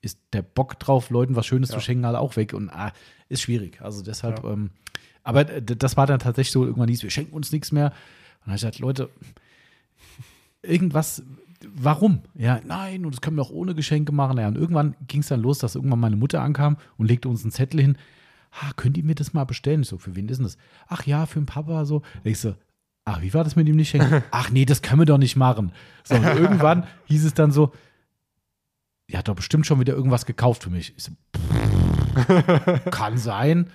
ist 0.00 0.18
der 0.32 0.42
Bock 0.42 0.78
drauf, 0.78 1.10
Leuten 1.10 1.36
was 1.36 1.46
Schönes 1.46 1.70
Ja. 1.70 1.76
zu 1.76 1.80
schenken, 1.80 2.06
halt 2.06 2.16
auch 2.16 2.36
weg. 2.36 2.54
Und 2.54 2.70
ah, 2.70 2.92
ist 3.28 3.42
schwierig. 3.42 3.80
Also 3.82 4.02
deshalb, 4.02 4.42
Ja. 4.44 4.52
ähm, 4.52 4.70
aber 5.22 5.44
das 5.44 5.96
war 5.96 6.06
dann 6.06 6.18
tatsächlich 6.20 6.52
so, 6.52 6.64
irgendwann 6.64 6.88
hieß, 6.88 7.02
wir 7.02 7.10
schenken 7.10 7.34
uns 7.34 7.52
nichts 7.52 7.72
mehr. 7.72 7.86
Und 7.86 7.92
dann 7.92 8.46
habe 8.52 8.56
ich 8.56 8.60
gesagt, 8.62 8.78
Leute, 8.78 9.10
irgendwas, 10.62 11.22
warum? 11.74 12.20
Ja, 12.34 12.60
nein, 12.64 13.04
und 13.04 13.12
das 13.14 13.20
können 13.20 13.36
wir 13.36 13.42
auch 13.42 13.50
ohne 13.50 13.74
Geschenke 13.74 14.12
machen. 14.12 14.38
Ja, 14.38 14.48
und 14.48 14.56
irgendwann 14.56 14.94
ging 15.08 15.20
es 15.20 15.28
dann 15.28 15.40
los, 15.40 15.58
dass 15.58 15.74
irgendwann 15.74 16.00
meine 16.00 16.16
Mutter 16.16 16.42
ankam 16.42 16.76
und 16.96 17.06
legte 17.06 17.28
uns 17.28 17.42
einen 17.42 17.52
Zettel 17.52 17.80
hin. 17.80 17.96
Ah, 18.60 18.72
könnt 18.76 18.96
ihr 18.96 19.04
mir 19.04 19.14
das 19.14 19.32
mal 19.32 19.44
bestellen? 19.44 19.82
Ich 19.82 19.88
so, 19.88 19.98
für 19.98 20.14
wen 20.14 20.28
ist 20.28 20.38
denn 20.38 20.44
das? 20.44 20.56
Ach 20.86 21.04
ja, 21.06 21.26
für 21.26 21.40
den 21.40 21.46
Papa 21.46 21.84
so. 21.84 22.02
Ich 22.22 22.38
so, 22.38 22.54
ach, 23.04 23.20
wie 23.20 23.34
war 23.34 23.42
das 23.42 23.56
mit 23.56 23.68
ihm 23.68 23.76
nicht 23.76 23.90
schenken? 23.90 24.22
ach 24.30 24.50
nee, 24.50 24.64
das 24.64 24.82
können 24.82 25.00
wir 25.00 25.06
doch 25.06 25.18
nicht 25.18 25.36
machen. 25.36 25.72
So, 26.04 26.14
und 26.14 26.24
irgendwann 26.24 26.86
hieß 27.06 27.24
es 27.24 27.34
dann 27.34 27.50
so, 27.50 27.72
ihr 29.08 29.18
hat 29.18 29.28
doch 29.28 29.34
bestimmt 29.34 29.66
schon 29.66 29.80
wieder 29.80 29.94
irgendwas 29.94 30.24
gekauft 30.24 30.62
für 30.62 30.70
mich. 30.70 30.94
Ich 30.96 31.04
so, 31.04 31.12
kann 32.90 33.18
sein. 33.18 33.70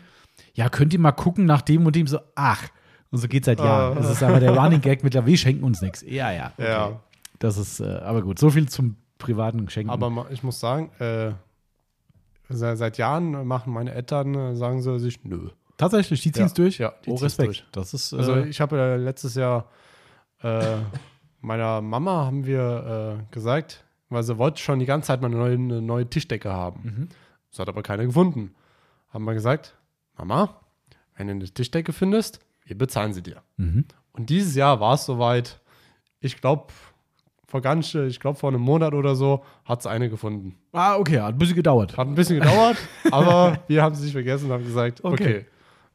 Ja, 0.53 0.69
könnt 0.69 0.93
ihr 0.93 0.99
mal 0.99 1.11
gucken 1.11 1.45
nach 1.45 1.61
dem 1.61 1.85
und 1.85 1.95
dem 1.95 2.07
so, 2.07 2.19
ach. 2.35 2.69
Und 3.11 3.17
so 3.17 3.27
geht 3.27 3.45
seit 3.45 3.59
Jahren. 3.59 3.97
Ah. 3.97 4.01
Das 4.01 4.11
ist 4.11 4.23
aber 4.23 4.39
der 4.39 4.55
Running 4.55 4.81
Gag 4.81 5.03
mittlerweile, 5.03 5.31
wir 5.31 5.37
schenken 5.37 5.63
uns 5.63 5.81
nichts. 5.81 6.03
Ja, 6.07 6.31
ja. 6.31 6.53
Okay. 6.57 6.69
Ja. 6.69 6.99
Das 7.39 7.57
ist, 7.57 7.79
äh, 7.79 7.85
aber 7.85 8.21
gut, 8.21 8.39
so 8.39 8.49
viel 8.49 8.69
zum 8.69 8.95
privaten 9.17 9.65
Geschenken. 9.65 9.91
Aber 9.91 10.27
ich 10.31 10.43
muss 10.43 10.59
sagen, 10.59 10.91
äh, 10.99 11.31
seit, 12.49 12.97
Jahren 12.97 13.45
machen 13.47 13.71
meine 13.73 13.93
Eltern, 13.93 14.33
äh, 14.35 14.55
sagen 14.55 14.81
sie 14.81 14.99
sich, 14.99 15.23
nö. 15.23 15.49
tatsächlich, 15.77 16.21
die 16.21 16.31
ziehen 16.31 16.45
es 16.45 16.51
Ja, 16.51 16.55
durch. 16.63 16.77
ja, 16.79 16.93
die 17.05 17.11
oh, 17.11 17.15
Respekt. 17.15 17.47
durch. 17.47 17.65
Das 17.71 17.93
ist, 17.93 18.11
äh, 18.13 18.17
Also 18.17 18.37
ich 18.37 18.59
habe 18.61 18.77
äh, 18.79 18.97
letztes 18.97 19.35
Jahr 19.35 19.67
äh, 20.41 20.77
meiner 21.41 21.81
Mama 21.81 22.25
haben 22.25 22.45
wir 22.45 23.19
äh, 23.29 23.33
gesagt, 23.33 23.83
weil 24.09 24.23
sie 24.23 24.37
wollte 24.37 24.61
schon 24.61 24.79
die 24.79 24.85
ganze 24.85 25.07
Zeit 25.07 25.21
mal 25.21 25.27
eine 25.27 25.37
neue, 25.37 25.53
eine 25.53 25.81
neue 25.81 26.09
Tischdecke 26.09 26.51
haben. 26.51 26.81
Mhm. 26.83 27.09
Das 27.51 27.59
hat 27.59 27.69
aber 27.69 27.83
keiner 27.83 28.05
gefunden. 28.05 28.53
Haben 29.09 29.25
wir 29.25 29.33
gesagt, 29.33 29.75
Mama, 30.17 30.59
wenn 31.15 31.27
du 31.27 31.33
eine 31.33 31.45
Tischdecke 31.45 31.93
findest, 31.93 32.39
wir 32.65 32.77
bezahlen 32.77 33.13
sie 33.13 33.21
dir. 33.23 33.41
mhm. 33.57 33.85
Und 34.11 34.29
dieses 34.29 34.55
Jahr 34.55 34.79
war 34.81 34.95
es 34.95 35.05
soweit. 35.05 35.59
Ich 36.19 36.41
glaube, 36.41 36.73
vor 37.49 37.61
ganz, 37.61 37.93
ich 37.95 38.19
glaube 38.19 38.37
vor 38.37 38.49
einem 38.49 38.61
Monat 38.61 38.93
oder 38.93 39.15
so 39.15 39.43
hat 39.65 39.79
es 39.79 39.87
eine 39.87 40.09
gefunden. 40.09 40.55
Ah, 40.71 40.95
okay, 40.97 41.19
hat 41.19 41.33
ein 41.35 41.37
bisschen 41.37 41.55
gedauert. 41.55 41.97
Hat 41.97 42.07
ein 42.07 42.15
bisschen 42.15 42.39
gedauert, 42.39 42.77
aber 43.11 43.59
wir 43.67 43.81
haben 43.81 43.95
sie 43.95 44.03
nicht 44.03 44.13
vergessen 44.13 44.45
und 44.45 44.53
haben 44.53 44.63
gesagt, 44.65 45.03
Okay. 45.03 45.13
okay. 45.13 45.45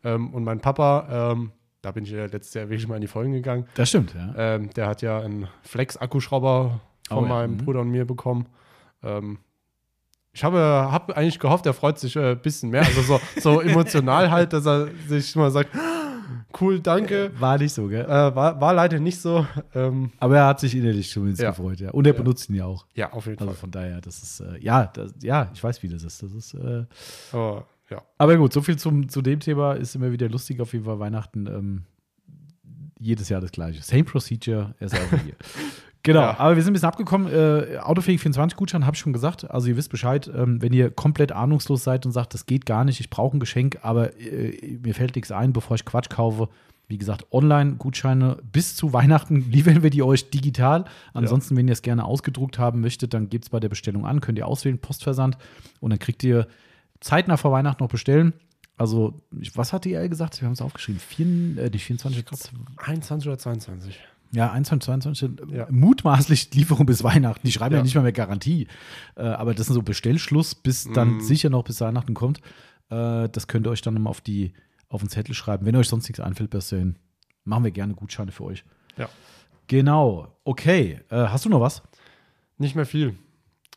Ähm, 0.02 0.34
und 0.34 0.44
mein 0.44 0.60
Papa, 0.60 1.32
ähm, 1.32 1.52
da 1.80 1.92
bin 1.92 2.04
ich 2.04 2.10
ja 2.10 2.24
letztes 2.26 2.54
Jahr 2.54 2.68
wirklich 2.68 2.86
mal 2.88 2.96
in 2.96 3.00
die 3.02 3.06
Folgen 3.06 3.32
gegangen, 3.32 3.66
Das 3.74 3.88
stimmt, 3.88 4.14
ja. 4.14 4.34
ähm, 4.56 4.70
der 4.70 4.86
hat 4.88 5.00
ja 5.02 5.20
einen 5.20 5.48
Flex-Akkuschrauber 5.62 6.80
von 7.08 7.18
Oh 7.18 7.22
ja, 7.22 7.28
meinem 7.28 7.52
mhm. 7.52 7.58
Bruder 7.58 7.80
und 7.80 7.90
mir 7.90 8.04
bekommen. 8.06 8.46
Ähm, 9.02 9.38
ich 10.32 10.42
habe 10.42 10.58
hab 10.90 11.16
eigentlich 11.16 11.38
gehofft, 11.38 11.64
er 11.66 11.74
freut 11.74 11.98
sich 11.98 12.16
äh, 12.16 12.32
ein 12.32 12.40
bisschen 12.40 12.70
mehr. 12.70 12.82
Also 12.82 13.02
so, 13.02 13.20
so 13.40 13.60
emotional 13.60 14.30
halt, 14.30 14.52
dass 14.52 14.66
er 14.66 14.88
sich 15.06 15.36
mal 15.36 15.50
sagt, 15.52 15.70
cool, 16.60 16.80
danke. 16.80 17.30
War 17.38 17.58
nicht 17.58 17.72
so, 17.72 17.86
gell? 17.88 18.04
Äh, 18.04 18.08
war, 18.34 18.60
war 18.60 18.72
leider 18.74 18.98
nicht 19.00 19.20
so. 19.20 19.46
Ähm, 19.74 20.10
Aber 20.18 20.36
er 20.38 20.46
hat 20.46 20.60
sich 20.60 20.74
innerlich 20.74 21.10
zumindest 21.10 21.42
Ja. 21.42 21.50
gefreut, 21.50 21.80
ja. 21.80 21.90
Und 21.90 22.06
er 22.06 22.12
Ja. 22.12 22.18
benutzt 22.18 22.48
ihn 22.50 22.56
ja 22.56 22.64
auch. 22.66 22.86
ja, 22.94 23.12
auf 23.12 23.26
jeden 23.26 23.38
Also 23.38 23.52
Fall. 23.52 23.60
von 23.60 23.70
daher, 23.70 24.00
das 24.00 24.22
ist, 24.22 24.40
äh, 24.40 24.58
ja, 24.60 24.86
das, 24.86 25.12
ja, 25.22 25.50
ich 25.54 25.62
weiß, 25.62 25.82
wie 25.82 25.88
das 25.88 26.02
ist. 26.02 26.22
Das 26.22 26.32
ist, 26.32 26.54
äh, 26.54 26.84
Aber 27.32 27.66
ja, 27.90 28.02
aber 28.18 28.36
gut, 28.36 28.52
so 28.52 28.62
viel 28.62 28.76
zum, 28.76 29.08
zu 29.08 29.20
dem 29.22 29.40
Thema 29.40 29.74
ist 29.74 29.94
immer 29.94 30.10
wieder 30.12 30.28
lustig, 30.28 30.60
auf 30.60 30.72
jeden 30.72 30.84
Fall 30.84 30.98
Weihnachten. 30.98 31.46
Ähm, 31.46 31.82
jedes 32.98 33.28
Jahr 33.28 33.40
das 33.40 33.52
gleiche. 33.52 33.82
Same 33.82 34.04
procedure 34.04 34.74
as 34.80 34.92
every 34.94 35.26
year. 35.26 35.36
Genau, 36.04 36.20
Ja. 36.20 36.38
aber 36.38 36.54
wir 36.54 36.62
sind 36.62 36.70
ein 36.70 36.74
bisschen 36.74 36.88
abgekommen. 36.88 37.32
Äh, 37.32 37.78
Autofähig 37.78 38.20
24 38.20 38.56
Gutschein 38.56 38.86
habe 38.86 38.94
ich 38.94 39.00
schon 39.00 39.12
gesagt. 39.12 39.50
Also 39.50 39.68
ihr 39.68 39.76
wisst 39.76 39.90
Bescheid, 39.90 40.30
ähm, 40.36 40.62
wenn 40.62 40.72
ihr 40.72 40.90
komplett 40.90 41.32
ahnungslos 41.32 41.82
seid 41.82 42.06
und 42.06 42.12
sagt, 42.12 42.34
das 42.34 42.46
geht 42.46 42.66
gar 42.66 42.84
nicht, 42.84 43.00
ich 43.00 43.10
brauche 43.10 43.36
ein 43.36 43.40
Geschenk, 43.40 43.78
aber 43.82 44.18
äh, 44.20 44.78
mir 44.82 44.94
fällt 44.94 45.16
nichts 45.16 45.32
ein, 45.32 45.52
bevor 45.52 45.74
ich 45.76 45.84
Quatsch 45.84 46.10
kaufe. 46.10 46.48
Wie 46.86 46.98
gesagt, 46.98 47.26
Online-Gutscheine 47.32 48.36
bis 48.52 48.76
zu 48.76 48.92
Weihnachten 48.92 49.36
liefern 49.50 49.82
wir 49.82 49.88
die 49.88 50.02
euch 50.02 50.28
digital. 50.28 50.84
Ansonsten, 51.14 51.56
wenn 51.56 51.66
ihr 51.66 51.72
es 51.72 51.80
gerne 51.80 52.04
ausgedruckt 52.04 52.58
haben 52.58 52.82
möchtet, 52.82 53.14
dann 53.14 53.30
gebt 53.30 53.46
es 53.46 53.50
bei 53.50 53.58
der 53.58 53.70
Bestellung 53.70 54.04
an, 54.04 54.20
könnt 54.20 54.36
ihr 54.38 54.46
auswählen, 54.46 54.78
Postversand 54.78 55.38
und 55.80 55.88
dann 55.90 55.98
kriegt 55.98 56.22
ihr 56.22 56.46
zeitnah 57.00 57.38
vor 57.38 57.50
Weihnachten 57.52 57.82
noch 57.82 57.90
bestellen. 57.90 58.34
Also, 58.76 59.22
ich, 59.40 59.56
was 59.56 59.72
hat 59.72 59.84
die 59.86 59.94
EL 59.94 60.08
gesagt? 60.10 60.40
Wir 60.42 60.46
haben 60.46 60.52
es 60.52 60.60
aufgeschrieben. 60.60 61.00
Vier, 61.00 61.26
äh, 61.64 61.70
die 61.70 61.78
24, 61.78 62.24
21 62.76 63.28
oder 63.28 63.38
22. 63.38 63.98
ja, 64.32 64.50
21, 64.50 64.84
22, 64.86 65.30
Ja. 65.52 65.66
mutmaßlich 65.70 66.52
Lieferung 66.54 66.86
bis 66.86 67.04
Weihnachten. 67.04 67.46
Die 67.46 67.52
schreiben 67.52 67.74
ja, 67.74 67.78
Ja. 67.78 67.84
nicht 67.84 67.94
mal 67.94 68.02
mehr 68.02 68.12
Garantie. 68.12 68.66
Äh, 69.16 69.22
aber 69.22 69.54
das 69.54 69.68
ist 69.68 69.74
so 69.74 69.82
Bestellschluss, 69.82 70.54
bis 70.54 70.88
dann 70.92 71.16
Mm. 71.18 71.20
sicher 71.20 71.50
noch 71.50 71.64
bis 71.64 71.80
Weihnachten 71.80 72.14
kommt. 72.14 72.40
Äh, 72.90 73.28
das 73.28 73.46
könnt 73.46 73.66
ihr 73.66 73.70
euch 73.70 73.82
dann 73.82 73.94
nochmal 73.94 74.10
auf, 74.10 74.20
die, 74.20 74.52
auf 74.88 75.00
den 75.02 75.08
Zettel 75.08 75.34
schreiben. 75.34 75.66
Wenn 75.66 75.76
euch 75.76 75.88
sonst 75.88 76.04
nichts 76.08 76.20
einfällt, 76.20 76.50
bis 76.50 76.74
machen 77.44 77.64
wir 77.64 77.70
gerne 77.70 77.94
Gutscheine 77.94 78.32
für 78.32 78.44
euch. 78.44 78.64
Ja. 78.96 79.08
Genau. 79.66 80.36
Okay. 80.44 81.00
Äh, 81.10 81.16
hast 81.28 81.44
du 81.44 81.48
noch 81.48 81.60
was? 81.60 81.82
Nicht 82.58 82.74
mehr 82.76 82.86
viel. 82.86 83.14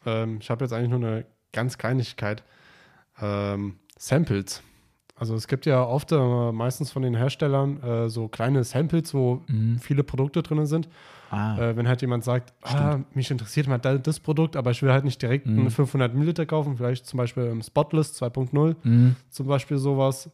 Ähm, 0.06 0.39
ich 0.41 0.50
habe 0.50 0.64
jetzt 0.66 0.72
eigentlich 0.74 0.89
nur 0.89 1.00
eine 1.00 1.26
ganz 1.54 1.78
Kleinigkeit. 1.78 2.43
Ähm, 3.20 3.80
Samples. 3.98 4.62
Also 5.20 5.34
es 5.36 5.47
gibt 5.47 5.65
ja 5.65 5.84
oft 5.84 6.11
äh, 6.11 6.51
meistens 6.51 6.91
von 6.91 7.01
den 7.01 7.15
Herstellern 7.15 7.82
äh, 7.82 8.09
so 8.09 8.28
kleine 8.28 8.63
Samples, 8.63 9.13
wo 9.13 9.41
Mhm. 9.47 9.80
viele 9.80 10.03
Produkte 10.03 10.43
drin 10.43 10.65
sind. 10.68 10.88
Ah, 11.32 11.57
Äh, 11.57 11.76
wenn 11.76 11.88
halt 11.88 12.01
jemand 12.01 12.24
sagt, 12.24 12.53
ah, 12.61 12.99
mich 13.13 13.30
interessiert 13.32 13.68
mal 13.68 13.80
da- 13.80 13.97
das 13.97 14.20
Produkt, 14.20 14.55
aber 14.55 14.72
ich 14.72 14.82
will 14.84 14.91
halt 14.91 15.03
nicht 15.03 15.22
direkt 15.22 15.47
Mhm. 15.47 15.59
einen 15.59 15.70
500 15.72 16.13
Milliliter 16.13 16.45
kaufen, 16.45 16.78
vielleicht 16.78 17.05
zum 17.05 17.18
Beispiel 17.18 17.45
im 17.45 17.61
Spotless 17.63 18.13
2.0, 18.13 18.76
mhm. 18.84 19.15
zum 19.30 19.47
Beispiel 19.47 19.78
sowas. 19.78 20.30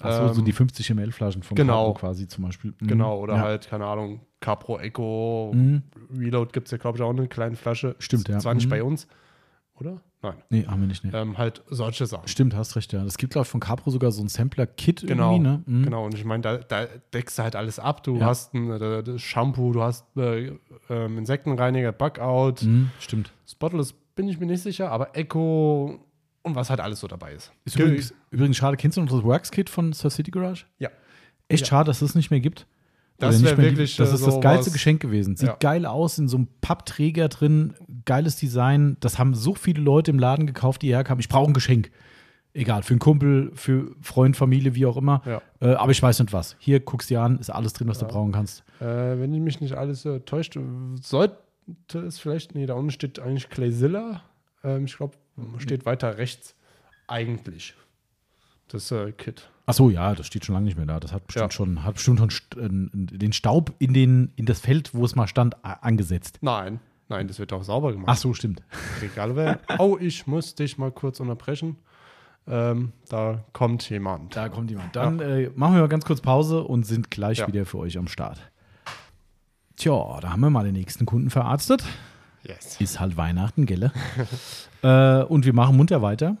Achso, 0.00 0.28
so 0.28 0.38
Ähm, 0.40 0.44
die 0.44 0.52
50 0.52 0.88
ml 0.90 1.10
Flaschen 1.10 1.42
vom 1.42 1.56
genau. 1.56 1.86
Carbo 1.86 1.94
quasi 1.98 2.28
zum 2.28 2.44
Beispiel. 2.44 2.72
Mhm. 2.80 2.86
Genau, 2.86 3.18
oder 3.18 3.34
ja. 3.34 3.40
halt, 3.42 3.68
keine 3.68 3.84
Ahnung, 3.86 4.20
Capro 4.40 4.78
Echo, 4.78 5.50
Mhm. 5.52 5.82
Reload 6.16 6.52
gibt 6.52 6.68
es 6.68 6.70
ja, 6.70 6.78
glaube 6.78 6.96
ich, 6.96 7.02
auch 7.02 7.10
eine 7.10 7.26
kleine 7.26 7.56
Flasche. 7.56 7.96
Stimmt, 7.98 8.28
ja. 8.28 8.38
Zwar 8.38 8.54
nicht 8.54 8.66
Mhm. 8.66 8.70
bei 8.70 8.82
uns, 8.84 9.08
oder? 9.74 10.00
Nein. 10.20 10.34
Nee, 10.50 10.66
haben 10.66 10.80
wir 10.80 10.88
nicht. 10.88 11.04
Nee. 11.04 11.10
Ähm, 11.14 11.38
halt 11.38 11.62
solche 11.70 12.04
Sachen. 12.06 12.26
Stimmt, 12.26 12.56
hast 12.56 12.74
recht, 12.74 12.92
ja. 12.92 13.04
Es 13.04 13.18
gibt, 13.18 13.32
glaube 13.34 13.44
ich, 13.44 13.50
von 13.50 13.60
Capro 13.60 13.90
sogar 13.90 14.10
so 14.10 14.20
ein 14.20 14.28
Sampler-Kit 14.28 15.06
Genau, 15.06 15.34
irgendwie, 15.34 15.48
ne? 15.48 15.62
Mhm. 15.66 15.82
genau. 15.84 16.04
Und 16.06 16.14
ich 16.14 16.24
meine, 16.24 16.42
da, 16.42 16.56
da 16.58 16.86
deckst 17.12 17.38
du 17.38 17.42
halt 17.44 17.54
alles 17.54 17.78
ab. 17.78 18.02
Du 18.02 18.16
Ja. 18.16 18.26
hast 18.26 18.52
ein 18.52 18.68
äh, 18.70 19.02
das 19.04 19.22
Shampoo, 19.22 19.72
du 19.72 19.82
hast 19.82 20.04
äh, 20.16 20.52
ähm, 20.90 21.18
Insektenreiniger, 21.18 21.92
Bugout, 21.92 22.64
Mhm, 22.64 22.90
stimmt. 22.98 23.32
Spotless 23.46 23.92
bin 24.16 24.26
ich 24.28 24.40
mir 24.40 24.46
nicht 24.46 24.62
sicher, 24.62 24.90
aber 24.90 25.16
Echo 25.16 26.00
und 26.42 26.54
was 26.56 26.68
halt 26.70 26.80
alles 26.80 26.98
so 26.98 27.06
dabei 27.06 27.34
ist. 27.34 27.52
Ist 27.64 27.78
übrigens, 27.78 28.12
übrigens 28.30 28.56
schade, 28.56 28.76
kennst 28.76 28.96
du 28.96 29.02
noch 29.02 29.10
das 29.12 29.22
Works-Kit 29.22 29.70
von 29.70 29.92
Sir 29.92 30.10
City 30.10 30.32
Garage? 30.32 30.64
Ja. 30.80 30.88
Echt 31.46 31.60
Ja. 31.62 31.66
schade, 31.68 31.86
dass 31.86 32.02
es 32.02 32.08
das 32.08 32.14
nicht 32.16 32.30
mehr 32.32 32.40
gibt. 32.40 32.66
Das 33.18 33.34
Oder 33.34 33.42
nicht 33.42 33.44
wär 33.50 33.56
mehr 33.56 33.70
wirklich. 33.72 33.96
Das 33.96 34.10
äh, 34.10 34.14
ist 34.14 34.26
das 34.26 34.40
geilste 34.40 34.70
Geschenk 34.70 35.00
gewesen. 35.00 35.36
Sieht 35.36 35.48
Ja. 35.48 35.56
geil 35.58 35.86
aus, 35.86 36.18
in 36.18 36.28
so 36.28 36.36
einem 36.36 36.48
Pappträger 36.60 37.28
drin, 37.28 37.74
geiles 38.04 38.36
Design. 38.36 38.96
Das 39.00 39.18
haben 39.18 39.34
so 39.34 39.54
viele 39.54 39.82
Leute 39.82 40.10
im 40.12 40.18
Laden 40.18 40.46
gekauft, 40.46 40.82
die 40.82 40.86
hierher 40.88 41.04
kamen. 41.04 41.20
Ich 41.20 41.28
brauche 41.28 41.50
ein 41.50 41.54
Geschenk. 41.54 41.90
Egal, 42.54 42.82
für 42.82 42.92
einen 42.94 43.00
Kumpel, 43.00 43.50
für 43.54 43.94
Freund, 44.00 44.36
Familie, 44.36 44.74
wie 44.74 44.86
auch 44.86 44.96
immer. 44.96 45.22
Ja. 45.26 45.42
Äh, 45.60 45.74
aber 45.74 45.90
ich 45.92 46.02
weiß 46.02 46.18
nicht 46.20 46.32
was. 46.32 46.56
Hier 46.58 46.80
guckst 46.80 47.10
dir 47.10 47.20
an, 47.20 47.38
ist 47.38 47.50
alles 47.50 47.72
drin, 47.72 47.88
was 47.88 47.98
du 47.98 48.06
brauchen 48.06 48.32
kannst. 48.32 48.64
Äh, 48.80 48.84
wenn 49.18 49.32
ich 49.34 49.40
mich 49.40 49.60
nicht 49.60 49.74
alles 49.74 50.04
äh, 50.04 50.20
täuscht, 50.20 50.58
sollte 51.02 51.36
es 51.94 52.18
vielleicht, 52.18 52.54
nee, 52.54 52.66
da 52.66 52.74
unten 52.74 52.90
steht 52.90 53.18
eigentlich 53.20 53.48
Clayzilla. 53.50 54.22
Ähm, 54.64 54.86
ich 54.86 54.96
glaube, 54.96 55.16
steht 55.58 55.86
weiter 55.86 56.18
rechts 56.18 56.54
eigentlich. 57.06 57.74
Das 58.68 58.90
äh, 58.90 59.12
Kit. 59.12 59.50
Ach 59.68 59.74
so, 59.74 59.90
ja, 59.90 60.14
das 60.14 60.26
steht 60.26 60.44
schon 60.46 60.54
lange 60.54 60.64
nicht 60.64 60.76
mehr 60.78 60.86
da. 60.86 60.98
Das 60.98 61.12
hat 61.12 61.26
bestimmt 61.26 61.44
Ja. 61.44 61.50
schon, 61.50 61.84
hat 61.84 61.94
bestimmt 61.94 62.32
schon 62.32 62.58
äh, 62.58 62.68
den 63.18 63.32
Staub 63.34 63.74
in, 63.78 63.92
den, 63.92 64.32
in 64.36 64.46
das 64.46 64.60
Feld, 64.60 64.94
wo 64.94 65.04
es 65.04 65.14
mal 65.14 65.26
stand, 65.26 65.62
angesetzt. 65.62 66.38
Nein, 66.40 66.80
nein, 67.08 67.28
das 67.28 67.38
wird 67.38 67.52
auch 67.52 67.62
sauber 67.62 67.92
gemacht. 67.92 68.08
Ach 68.08 68.16
so, 68.16 68.32
stimmt. 68.32 68.62
Egal 69.02 69.36
wer. 69.36 69.60
Oh, 69.78 69.98
ich 70.00 70.26
muss 70.26 70.54
dich 70.54 70.78
mal 70.78 70.90
kurz 70.90 71.20
unterbrechen. 71.20 71.76
Ähm, 72.46 72.92
da 73.10 73.44
kommt 73.52 73.88
jemand. 73.90 74.34
Da 74.34 74.48
kommt 74.48 74.70
jemand. 74.70 74.96
Dann 74.96 75.20
äh, 75.20 75.50
machen 75.54 75.74
wir 75.74 75.82
mal 75.82 75.88
ganz 75.88 76.06
kurz 76.06 76.22
Pause 76.22 76.62
und 76.64 76.84
sind 76.86 77.10
gleich 77.10 77.38
Ja. 77.38 77.46
wieder 77.46 77.66
für 77.66 77.76
euch 77.78 77.98
am 77.98 78.08
Start. 78.08 78.40
Tja, 79.76 80.18
da 80.20 80.30
haben 80.32 80.40
wir 80.40 80.48
mal 80.50 80.64
den 80.64 80.72
nächsten 80.72 81.04
Kunden 81.04 81.28
verarztet. 81.28 81.84
Yes. 82.44 82.80
Ist 82.80 83.00
halt 83.00 83.18
Weihnachten, 83.18 83.66
gelle. 83.66 83.92
äh, 84.82 85.22
und 85.24 85.44
wir 85.44 85.52
machen 85.52 85.76
munter 85.76 86.00
weiter, 86.00 86.38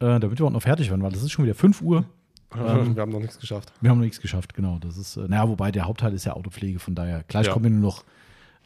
äh, 0.00 0.18
damit 0.18 0.40
wir 0.40 0.46
auch 0.46 0.50
noch 0.50 0.62
fertig 0.62 0.90
werden, 0.90 1.02
weil 1.02 1.12
das 1.12 1.22
ist 1.22 1.30
schon 1.30 1.44
wieder 1.44 1.54
5 1.54 1.80
Uhr. 1.82 2.04
Ähm. 2.54 2.94
Wir 2.96 3.02
haben 3.02 3.12
noch 3.12 3.20
nichts 3.20 3.38
geschafft. 3.38 3.72
Wir 3.80 3.90
haben 3.90 3.98
noch 3.98 4.04
nichts 4.04 4.20
geschafft, 4.20 4.54
genau. 4.54 4.78
Das 4.80 4.96
ist, 4.96 5.16
äh, 5.16 5.26
naja, 5.28 5.48
wobei 5.48 5.70
der 5.72 5.86
Hauptteil 5.86 6.12
ist 6.14 6.24
ja 6.24 6.32
Autopflege, 6.34 6.78
von 6.78 6.94
daher 6.94 7.24
gleich 7.28 7.46
Ja. 7.46 7.52
kommen 7.52 7.80
nur 7.80 7.90
noch 7.92 8.04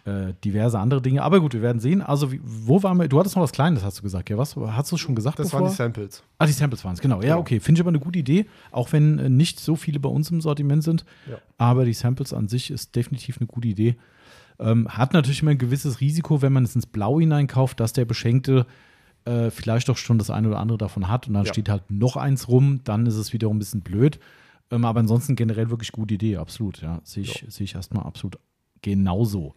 äh, 0.06 0.32
diverse 0.44 0.78
andere 0.78 1.02
Dinge. 1.02 1.22
Aber 1.22 1.40
gut, 1.40 1.52
wir 1.52 1.60
werden 1.60 1.78
sehen. 1.78 2.00
Also, 2.00 2.32
wie, 2.32 2.40
wo 2.42 2.82
waren 2.82 2.96
wir? 2.98 3.06
Du 3.06 3.18
hattest 3.18 3.36
noch 3.36 3.42
was 3.42 3.52
Kleines, 3.52 3.84
hast 3.84 3.98
du 3.98 4.02
gesagt. 4.02 4.30
Ja, 4.30 4.38
was? 4.38 4.56
Hast 4.56 4.90
du 4.90 4.96
es 4.96 5.00
schon 5.00 5.14
gesagt? 5.14 5.38
Das 5.38 5.48
bevor? 5.48 5.60
waren 5.60 5.68
die 5.70 5.76
Samples. 5.76 6.22
Ah, 6.38 6.46
die 6.46 6.52
Samples 6.52 6.82
waren 6.86 6.94
es, 6.94 7.00
genau. 7.02 7.16
Ja, 7.16 7.20
Genau. 7.34 7.40
okay. 7.40 7.60
Finde 7.60 7.78
ich 7.78 7.82
aber 7.82 7.90
eine 7.90 8.00
gute 8.00 8.18
Idee, 8.18 8.46
auch 8.70 8.92
wenn 8.92 9.18
äh, 9.18 9.28
nicht 9.28 9.60
so 9.60 9.76
viele 9.76 10.00
bei 10.00 10.08
uns 10.08 10.30
im 10.30 10.40
Sortiment 10.40 10.82
sind. 10.84 11.04
Ja. 11.30 11.36
Aber 11.58 11.84
die 11.84 11.92
Samples 11.92 12.32
an 12.32 12.48
sich 12.48 12.70
ist 12.70 12.96
definitiv 12.96 13.36
eine 13.40 13.46
gute 13.46 13.68
Idee. 13.68 13.96
Ähm, 14.58 14.88
hat 14.88 15.12
natürlich 15.12 15.42
immer 15.42 15.50
ein 15.50 15.58
gewisses 15.58 16.00
Risiko, 16.00 16.40
wenn 16.40 16.52
man 16.54 16.64
es 16.64 16.74
ins 16.74 16.86
Blau 16.86 17.20
hineinkauft, 17.20 17.78
dass 17.78 17.92
der 17.92 18.06
Beschenkte 18.06 18.66
äh, 19.24 19.50
vielleicht 19.50 19.88
doch 19.88 19.96
schon 19.96 20.18
das 20.18 20.30
eine 20.30 20.48
oder 20.48 20.58
andere 20.58 20.78
davon 20.78 21.08
hat 21.08 21.28
und 21.28 21.34
dann 21.34 21.44
Ja. 21.44 21.52
steht 21.52 21.68
halt 21.68 21.90
noch 21.90 22.16
eins 22.16 22.48
rum, 22.48 22.80
dann 22.84 23.06
ist 23.06 23.16
es 23.16 23.32
wiederum 23.32 23.56
ein 23.56 23.58
bisschen 23.60 23.82
blöd. 23.82 24.18
Ähm, 24.70 24.84
aber 24.84 25.00
ansonsten 25.00 25.36
generell 25.36 25.70
wirklich 25.70 25.92
gute 25.92 26.14
Idee, 26.14 26.36
absolut. 26.36 26.80
Ja, 26.80 27.00
sehe 27.04 27.22
ich, 27.24 27.44
sehe 27.48 27.64
ich 27.64 27.74
erstmal 27.74 28.04
absolut 28.04 28.38
genauso. 28.82 29.54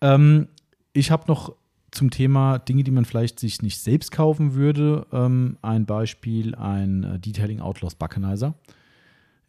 Ähm, 0.00 0.48
ich 0.92 1.10
habe 1.10 1.24
noch 1.28 1.54
zum 1.90 2.10
Thema 2.10 2.58
Dinge, 2.58 2.84
die 2.84 2.90
man 2.90 3.04
vielleicht 3.04 3.38
sich 3.40 3.62
nicht 3.62 3.78
selbst 3.80 4.10
kaufen 4.10 4.54
würde. 4.54 5.06
Ähm, 5.12 5.56
ein 5.62 5.86
Beispiel, 5.86 6.54
ein 6.56 7.04
äh, 7.04 7.18
Detailing 7.18 7.60
Outlaws 7.60 7.94
Buckenizer. 7.94 8.54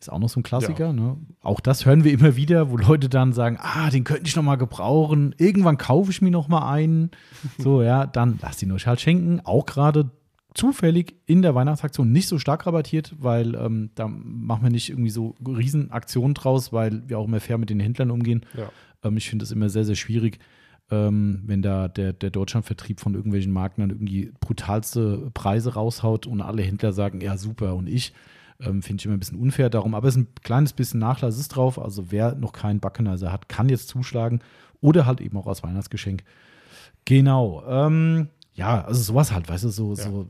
Ist 0.06 0.12
auch 0.12 0.20
noch 0.20 0.30
so 0.30 0.40
ein 0.40 0.44
Klassiker. 0.44 0.94
Ne? 0.94 1.18
Auch 1.42 1.60
das 1.60 1.88
hören 1.88 2.04
wir 2.04 2.14
immer 2.14 2.36
wieder, 2.36 2.70
wo 2.70 2.78
Leute 2.78 3.10
dann 3.10 3.34
sagen, 3.34 3.58
ah, 3.60 3.90
den 3.90 4.04
könnte 4.04 4.28
ich 4.28 4.36
noch 4.36 4.44
mal 4.44 4.56
gebrauchen. 4.56 5.34
Irgendwann 5.40 5.80
kaufe 5.80 6.12
ich 6.12 6.22
mir 6.22 6.30
noch 6.30 6.48
mal 6.48 6.72
einen. 6.72 7.10
So, 7.58 7.82
ja, 7.82 8.06
dann 8.06 8.38
lasst 8.40 8.62
ihn 8.62 8.72
euch 8.72 8.86
halt 8.86 9.02
schenken. 9.02 9.42
Auch 9.44 9.66
gerade 9.66 10.12
zufällig 10.54 11.16
in 11.26 11.42
der 11.42 11.56
Weihnachtsaktion 11.56 12.12
nicht 12.12 12.28
so 12.28 12.38
stark 12.38 12.68
rabattiert, 12.68 13.16
weil 13.18 13.56
ähm, 13.56 13.90
da 13.96 14.08
machen 14.08 14.62
wir 14.62 14.70
nicht 14.70 14.92
irgendwie 14.92 15.10
so 15.10 15.34
Riesenaktionen 15.44 16.36
draus, 16.36 16.72
weil 16.72 17.02
wir 17.10 17.18
auch 17.18 17.26
immer 17.26 17.40
fair 17.40 17.58
mit 17.58 17.72
den 17.72 17.80
Händlern 17.80 18.12
umgehen. 18.12 18.46
Ja. 18.56 18.70
Ähm, 19.04 19.18
ich 19.18 19.28
finde 19.28 19.42
es 19.42 19.52
immer 19.52 19.70
sehr, 19.70 19.86
sehr 19.86 19.96
schwierig, 19.96 20.38
ähm, 20.92 21.42
wenn 21.48 21.64
da 21.64 21.88
der, 21.88 22.14
der 22.14 22.30
Deutschlandvertrieb 22.30 23.00
von 23.00 23.16
irgendwelchen 23.16 23.52
Marken 23.52 23.82
dann 23.82 23.90
irgendwie 23.90 24.32
brutalste 24.40 25.32
Preise 25.34 25.74
raushaut 25.74 26.28
und 26.28 26.42
alle 26.42 26.62
Händler 26.62 26.94
sagen, 26.94 27.22
ja, 27.22 27.38
super, 27.38 27.76
und 27.76 27.90
ich. 27.90 28.14
Ähm, 28.62 28.82
finde 28.82 29.02
ich 29.02 29.06
immer 29.06 29.16
ein 29.16 29.20
bisschen 29.20 29.38
unfair 29.40 29.70
darum. 29.70 29.96
Aber 29.96 30.08
es 30.08 30.16
ist 30.16 30.22
ein 30.22 30.28
kleines 30.44 30.74
bisschen 30.74 31.00
Nachlass 31.00 31.38
ist 31.38 31.50
drauf. 31.50 31.78
Also 31.80 32.12
wer 32.12 32.36
noch 32.36 32.54
keinen 32.54 32.80
Backenizer 32.80 33.32
hat, 33.32 33.50
kann 33.50 33.68
jetzt 33.70 33.90
zuschlagen. 33.90 34.40
Oder 34.82 35.06
halt 35.06 35.20
eben 35.22 35.38
auch 35.38 35.48
als 35.48 35.62
Weihnachtsgeschenk. 35.64 36.24
Genau. 37.06 37.64
Ähm, 37.68 38.30
ja, 38.54 38.84
also 38.86 39.02
sowas 39.02 39.32
halt, 39.34 39.50
weißt 39.50 39.66
du, 39.66 39.70
so, 39.70 39.90
Ja. 39.96 40.04
so 40.04 40.28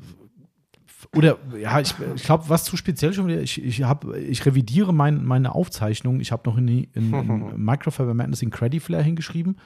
oder 1.14 1.38
ja, 1.58 1.80
ich, 1.80 1.94
ich 2.16 2.24
glaube, 2.24 2.46
was 2.48 2.64
zu 2.64 2.76
speziell 2.78 3.14
schon 3.14 3.28
wieder, 3.28 3.40
ich, 3.42 3.64
ich, 3.64 3.84
hab, 3.84 4.12
ich 4.16 4.44
revidiere 4.46 4.92
mein, 4.92 5.24
meine 5.24 5.54
Aufzeichnung. 5.54 6.20
Ich 6.20 6.32
habe 6.32 6.50
noch 6.50 6.58
in, 6.58 6.68
in, 6.68 7.14
in 7.14 7.64
Microfiber 7.64 8.14
Madness 8.16 8.42
in 8.42 8.50
Crediflare 8.50 9.04
hingeschrieben, 9.04 9.58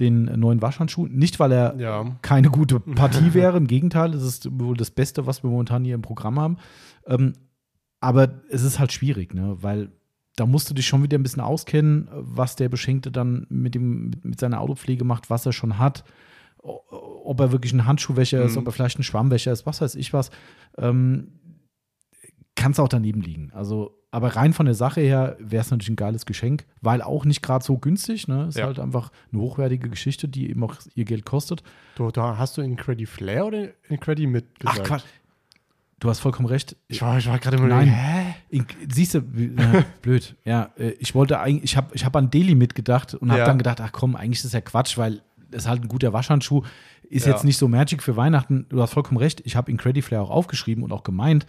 den 0.00 0.24
neuen 0.38 0.60
Waschhandschuh. 0.60 1.06
Nicht, 1.06 1.40
weil 1.40 1.52
er 1.52 1.76
Ja. 1.78 2.04
keine 2.20 2.50
gute 2.50 2.78
Partie 2.94 3.32
wäre, 3.32 3.56
im 3.56 3.66
Gegenteil, 3.66 4.12
es 4.14 4.22
ist 4.22 4.48
wohl 4.60 4.76
das 4.76 4.90
Beste, 4.90 5.26
was 5.26 5.42
wir 5.42 5.50
momentan 5.50 5.82
hier 5.84 5.94
im 5.94 6.02
Programm 6.02 6.38
haben. 6.38 6.58
Ähm, 7.06 7.32
aber 8.00 8.42
es 8.50 8.62
ist 8.62 8.78
halt 8.78 8.92
schwierig, 8.92 9.34
ne? 9.34 9.56
weil 9.60 9.90
da 10.36 10.44
musst 10.44 10.68
du 10.68 10.74
dich 10.74 10.86
schon 10.86 11.02
wieder 11.02 11.16
ein 11.18 11.22
bisschen 11.22 11.40
auskennen, 11.42 12.08
was 12.12 12.56
der 12.56 12.68
Beschenkte 12.68 13.10
dann 13.10 13.46
mit, 13.48 13.74
dem, 13.74 14.12
mit, 14.22 14.38
seiner 14.38 14.60
Autopflege 14.60 15.04
macht, 15.04 15.30
was 15.30 15.46
er 15.46 15.52
schon 15.52 15.78
hat, 15.78 16.04
ob 16.58 17.40
er 17.40 17.52
wirklich 17.52 17.72
ein 17.72 17.86
Handschuhwäscher 17.86 18.44
ist, 18.44 18.52
Mhm. 18.52 18.58
ob 18.58 18.66
er 18.66 18.72
vielleicht 18.72 18.98
ein 18.98 19.02
Schwammwäscher 19.04 19.52
ist, 19.52 19.64
was 19.66 19.80
weiß 19.80 19.94
ich 19.94 20.12
was. 20.12 20.30
Ähm, 20.76 21.28
Kann 22.54 22.72
es 22.72 22.80
auch 22.80 22.88
daneben 22.88 23.20
liegen. 23.20 23.50
Also, 23.52 23.98
aber 24.10 24.34
rein 24.36 24.52
von 24.54 24.64
der 24.66 24.74
Sache 24.74 25.00
her 25.02 25.36
wäre 25.38 25.60
es 25.60 25.70
natürlich 25.70 25.90
ein 25.90 25.96
geiles 25.96 26.24
Geschenk, 26.26 26.64
weil 26.80 27.02
auch 27.02 27.24
nicht 27.26 27.42
gerade 27.42 27.62
so 27.64 27.76
günstig. 27.78 28.28
Ne? 28.28 28.46
Ist 28.48 28.56
Ja. 28.58 28.64
halt 28.66 28.78
einfach 28.80 29.12
eine 29.30 29.42
hochwertige 29.42 29.90
Geschichte, 29.90 30.26
die 30.26 30.48
eben 30.50 30.64
auch 30.64 30.74
ihr 30.94 31.04
Geld 31.04 31.26
kostet. 31.26 31.62
Du, 31.96 32.10
da 32.10 32.38
hast 32.38 32.56
du 32.56 32.62
in 32.62 32.76
Credit 32.76 33.08
Flair 33.08 33.46
oder 33.46 33.68
in 33.90 34.00
Credit 34.00 34.26
mit 34.28 34.58
gesagt? 34.58 34.80
Ach 34.82 34.86
Quatsch. 34.86 35.04
Du 35.98 36.10
hast 36.10 36.20
vollkommen 36.20 36.46
recht. 36.48 36.76
Ich 36.88 37.00
war, 37.00 37.16
ich 37.16 37.26
war 37.26 37.38
gerade 37.38 37.56
immer 37.56 37.68
Nein. 37.68 37.88
hä? 37.88 38.34
In, 38.50 38.66
siehst 38.92 39.14
du, 39.14 39.18
äh, 39.18 39.82
blöd. 40.02 40.36
Ja, 40.44 40.70
äh, 40.76 40.90
ich 40.98 41.14
wollte 41.14 41.40
eigentlich, 41.40 41.64
ich 41.64 41.76
habe 41.76 41.94
ich 41.94 42.04
hab 42.04 42.14
an 42.16 42.30
Deli 42.30 42.54
mitgedacht 42.54 43.14
und 43.14 43.30
habe 43.30 43.40
Ja. 43.40 43.46
dann 43.46 43.56
gedacht, 43.58 43.80
ach 43.80 43.92
komm, 43.92 44.14
eigentlich 44.14 44.38
ist 44.38 44.44
das 44.46 44.52
ja 44.52 44.60
Quatsch, 44.60 44.98
weil 44.98 45.22
es 45.50 45.64
ist 45.64 45.68
halt 45.68 45.82
ein 45.82 45.88
guter 45.88 46.12
Waschhandschuh. 46.12 46.62
Ist 47.08 47.24
Ja. 47.26 47.32
jetzt 47.32 47.44
nicht 47.44 47.56
so 47.56 47.66
magic 47.68 48.02
für 48.02 48.14
Weihnachten. 48.16 48.66
Du 48.68 48.82
hast 48.82 48.92
vollkommen 48.92 49.16
recht. 49.18 49.40
Ich 49.46 49.56
habe 49.56 49.70
in 49.70 49.78
Crediflare 49.78 50.22
auch 50.22 50.30
aufgeschrieben 50.30 50.84
und 50.84 50.92
auch 50.92 51.02
gemeint, 51.02 51.46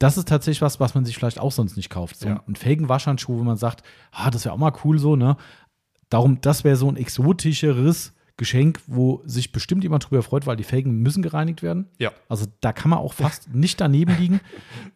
das 0.00 0.16
ist 0.18 0.26
tatsächlich 0.28 0.60
was, 0.62 0.80
was 0.80 0.94
man 0.96 1.04
sich 1.04 1.14
vielleicht 1.16 1.38
auch 1.38 1.52
sonst 1.52 1.76
nicht 1.76 1.88
kauft. 1.88 2.16
So 2.18 2.28
Ja. 2.28 2.42
ein 2.48 2.56
Felgen-Waschhandschuh, 2.56 3.38
wo 3.38 3.44
man 3.44 3.56
sagt, 3.58 3.84
ah, 4.10 4.28
das 4.30 4.44
wäre 4.44 4.54
auch 4.54 4.58
mal 4.58 4.72
cool 4.84 4.98
so, 4.98 5.14
ne? 5.14 5.36
Darum, 6.08 6.40
das 6.40 6.64
wäre 6.64 6.76
so 6.76 6.88
ein 6.88 6.96
exotischeres 6.96 8.12
Geschenk, 8.36 8.80
wo 8.88 9.22
sich 9.26 9.52
bestimmt 9.52 9.84
jemand 9.84 10.10
drüber 10.10 10.22
freut, 10.22 10.46
weil 10.46 10.56
die 10.56 10.64
Felgen 10.64 10.98
müssen 11.02 11.22
gereinigt 11.22 11.62
werden. 11.62 11.86
Ja. 11.98 12.10
Also 12.28 12.46
da 12.60 12.72
kann 12.72 12.90
man 12.90 12.98
auch 12.98 13.12
fast 13.12 13.48
nicht 13.54 13.80
daneben 13.80 14.16
liegen, 14.18 14.40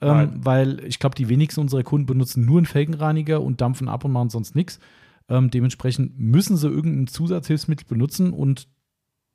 ähm, 0.00 0.32
weil 0.44 0.84
ich 0.84 0.98
glaube, 0.98 1.14
die 1.14 1.28
wenigsten 1.28 1.60
unserer 1.60 1.84
Kunden 1.84 2.06
benutzen 2.06 2.44
nur 2.44 2.58
einen 2.58 2.66
Felgenreiniger 2.66 3.40
und 3.40 3.60
dampfen 3.60 3.88
ab 3.88 4.04
und 4.04 4.10
machen 4.12 4.30
sonst 4.30 4.56
nichts. 4.56 4.80
Ähm, 5.28 5.50
dementsprechend 5.50 6.18
müssen 6.18 6.56
sie 6.56 6.68
irgendein 6.68 7.06
Zusatzhilfsmittel 7.06 7.86
benutzen 7.86 8.32
und 8.32 8.66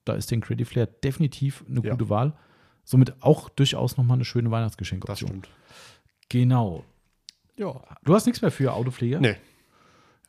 da 0.05 0.13
ist 0.15 0.31
der 0.31 0.39
Credit 0.41 0.67
Flair 0.67 0.85
definitiv 0.87 1.63
eine 1.69 1.79
Ja. 1.81 1.91
gute 1.91 2.09
Wahl. 2.09 2.33
Somit 2.83 3.21
auch 3.21 3.47
durchaus 3.47 3.95
nochmal 3.95 4.17
eine 4.17 4.25
schöne 4.25 4.49
Das 4.49 4.51
Weihnachtsgeschenkoption. 4.51 5.29
stimmt. 5.29 5.49
Genau. 6.27 6.83
Ja. 7.55 7.79
Du 8.03 8.13
hast 8.13 8.25
nichts 8.25 8.41
mehr 8.41 8.51
für 8.51 8.73
Autopflege? 8.73 9.21
Nee. 9.21 9.35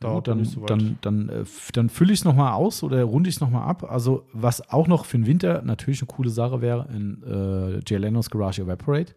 Ja, 0.03 0.19
dann, 0.21 0.43
so 0.43 0.61
weit. 0.61 0.69
dann, 0.69 0.97
dann, 1.01 1.29
äh, 1.29 1.45
dann 1.73 1.89
fülle 1.89 2.13
ich 2.13 2.19
es 2.19 2.25
nochmal 2.25 2.53
aus 2.53 2.83
oder 2.83 3.03
runde 3.03 3.29
ich 3.29 3.35
es 3.35 3.41
nochmal 3.41 3.67
ab. 3.67 3.89
Also, 3.89 4.27
was 4.33 4.69
auch 4.69 4.87
noch 4.87 5.05
für 5.05 5.17
den 5.17 5.25
Winter 5.25 5.61
natürlich 5.61 6.01
eine 6.01 6.07
coole 6.07 6.29
Sache 6.29 6.61
wäre, 6.61 6.87
ein 6.89 7.23
äh, 7.23 7.79
Jay 7.87 7.97
Leno's 7.97 8.29
Garage 8.29 8.61
Evaporate. 8.61 9.13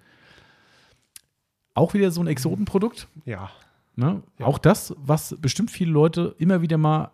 Auch 1.74 1.94
wieder 1.94 2.10
so 2.10 2.20
ein 2.20 2.26
Exotenprodukt. 2.26 3.08
Ja. 3.24 3.50
Ne? 3.96 4.22
Ja. 4.38 4.46
Auch 4.46 4.58
das, 4.58 4.94
was 4.98 5.36
bestimmt 5.40 5.70
viele 5.70 5.90
Leute 5.90 6.34
immer 6.38 6.62
wieder 6.62 6.78
mal 6.78 7.10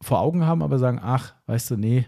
vor 0.00 0.20
Augen 0.20 0.44
haben, 0.44 0.62
aber 0.62 0.78
sagen, 0.78 1.00
ach, 1.02 1.34
weißt 1.46 1.72
du, 1.72 1.76
nee, 1.76 2.06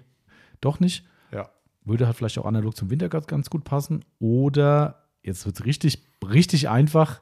doch 0.60 0.80
nicht. 0.80 1.04
Ja. 1.32 1.48
Würde 1.84 2.06
halt 2.06 2.16
vielleicht 2.16 2.38
auch 2.38 2.46
analog 2.46 2.76
zum 2.76 2.90
Winter 2.90 3.08
ganz, 3.08 3.50
gut 3.50 3.64
passen. 3.64 4.04
Oder, 4.20 5.06
jetzt 5.22 5.44
wird 5.46 5.58
es 5.58 5.64
richtig, 5.64 6.04
richtig 6.28 6.68
einfach, 6.68 7.20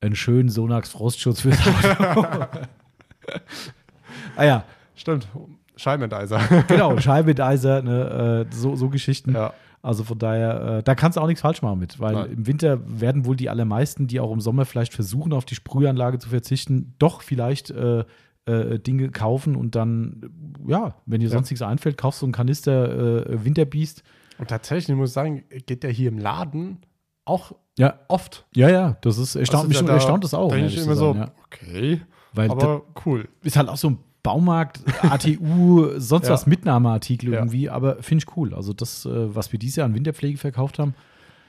einen 0.00 0.16
schönen 0.16 0.48
Sonax 0.48 0.90
Frostschutz 0.90 1.42
fürs 1.42 1.58
Auto. 2.00 2.26
ah 4.36 4.44
ja, 4.44 4.64
Stimmt. 4.94 5.28
Scheibenenteiser. 5.76 6.40
genau, 6.68 6.98
Scheibeneiser, 7.00 7.80
ne, 7.82 8.46
äh, 8.50 8.54
so, 8.54 8.76
so 8.76 8.88
Geschichten. 8.90 9.34
ja. 9.34 9.52
Also 9.82 10.04
von 10.04 10.18
daher, 10.18 10.78
äh, 10.78 10.82
da 10.82 10.94
kannst 10.94 11.16
du 11.16 11.22
auch 11.22 11.26
nichts 11.26 11.40
falsch 11.40 11.62
machen 11.62 11.78
mit, 11.78 11.98
weil 11.98 12.12
Nein. 12.12 12.32
im 12.32 12.46
Winter 12.46 12.80
werden 13.00 13.24
wohl 13.24 13.34
die 13.34 13.48
allermeisten, 13.48 14.06
die 14.08 14.20
auch 14.20 14.30
im 14.30 14.42
Sommer 14.42 14.66
vielleicht 14.66 14.92
versuchen, 14.92 15.32
auf 15.32 15.46
die 15.46 15.54
Sprühanlage 15.54 16.18
zu 16.18 16.28
verzichten, 16.28 16.94
doch 16.98 17.22
vielleicht 17.22 17.70
äh, 17.70 18.04
äh, 18.44 18.78
Dinge 18.78 19.08
kaufen 19.08 19.56
und 19.56 19.74
dann, 19.76 20.30
ja, 20.66 20.96
wenn 21.06 21.20
dir 21.20 21.28
Ja. 21.28 21.32
sonst 21.32 21.48
nichts 21.50 21.62
einfällt, 21.62 21.96
kaufst 21.96 22.20
du 22.20 22.26
einen 22.26 22.32
Kanister 22.34 23.26
äh, 23.30 23.42
Winterbeast. 23.42 24.02
Und 24.36 24.50
tatsächlich, 24.50 24.90
ich 24.90 24.96
muss 24.96 25.14
sagen, 25.14 25.44
geht 25.64 25.82
der 25.82 25.90
hier 25.92 26.08
im 26.10 26.18
Laden 26.18 26.80
auch 27.24 27.52
Ja, 27.78 27.94
oft. 28.08 28.44
ja, 28.54 28.68
ja, 28.68 28.98
das 29.00 29.16
ist 29.16 29.34
erstaunt, 29.34 29.68
mich 29.68 29.80
da- 29.82 29.94
erstaunt 29.94 30.24
das 30.24 30.34
auch. 30.34 30.50
Denke 30.50 30.66
ich 30.66 30.76
immer 30.84 30.94
so, 30.96 31.14
ja. 31.14 31.30
okay, 31.46 32.02
Weil 32.34 32.48
das 32.48 32.56
aber 32.62 32.82
cool. 33.06 33.28
ist 33.42 33.56
halt 33.56 33.68
auch 33.68 33.76
so 33.76 33.90
ein 33.90 33.98
Baumarkt, 34.22 34.80
ATU, 35.02 35.98
sonst 35.98 36.26
Ja. 36.26 36.32
was 36.34 36.46
Mitnahmeartikel 36.46 37.32
Ja. 37.32 37.38
irgendwie, 37.40 37.70
aber 37.70 38.02
finde 38.02 38.24
ich 38.26 38.36
cool. 38.36 38.54
Also 38.54 38.72
das, 38.72 39.06
äh, 39.06 39.34
was 39.34 39.50
wir 39.52 39.58
dieses 39.58 39.76
Jahr 39.76 39.86
an 39.86 39.94
Winterpflege 39.94 40.38
verkauft 40.38 40.78
haben, 40.78 40.94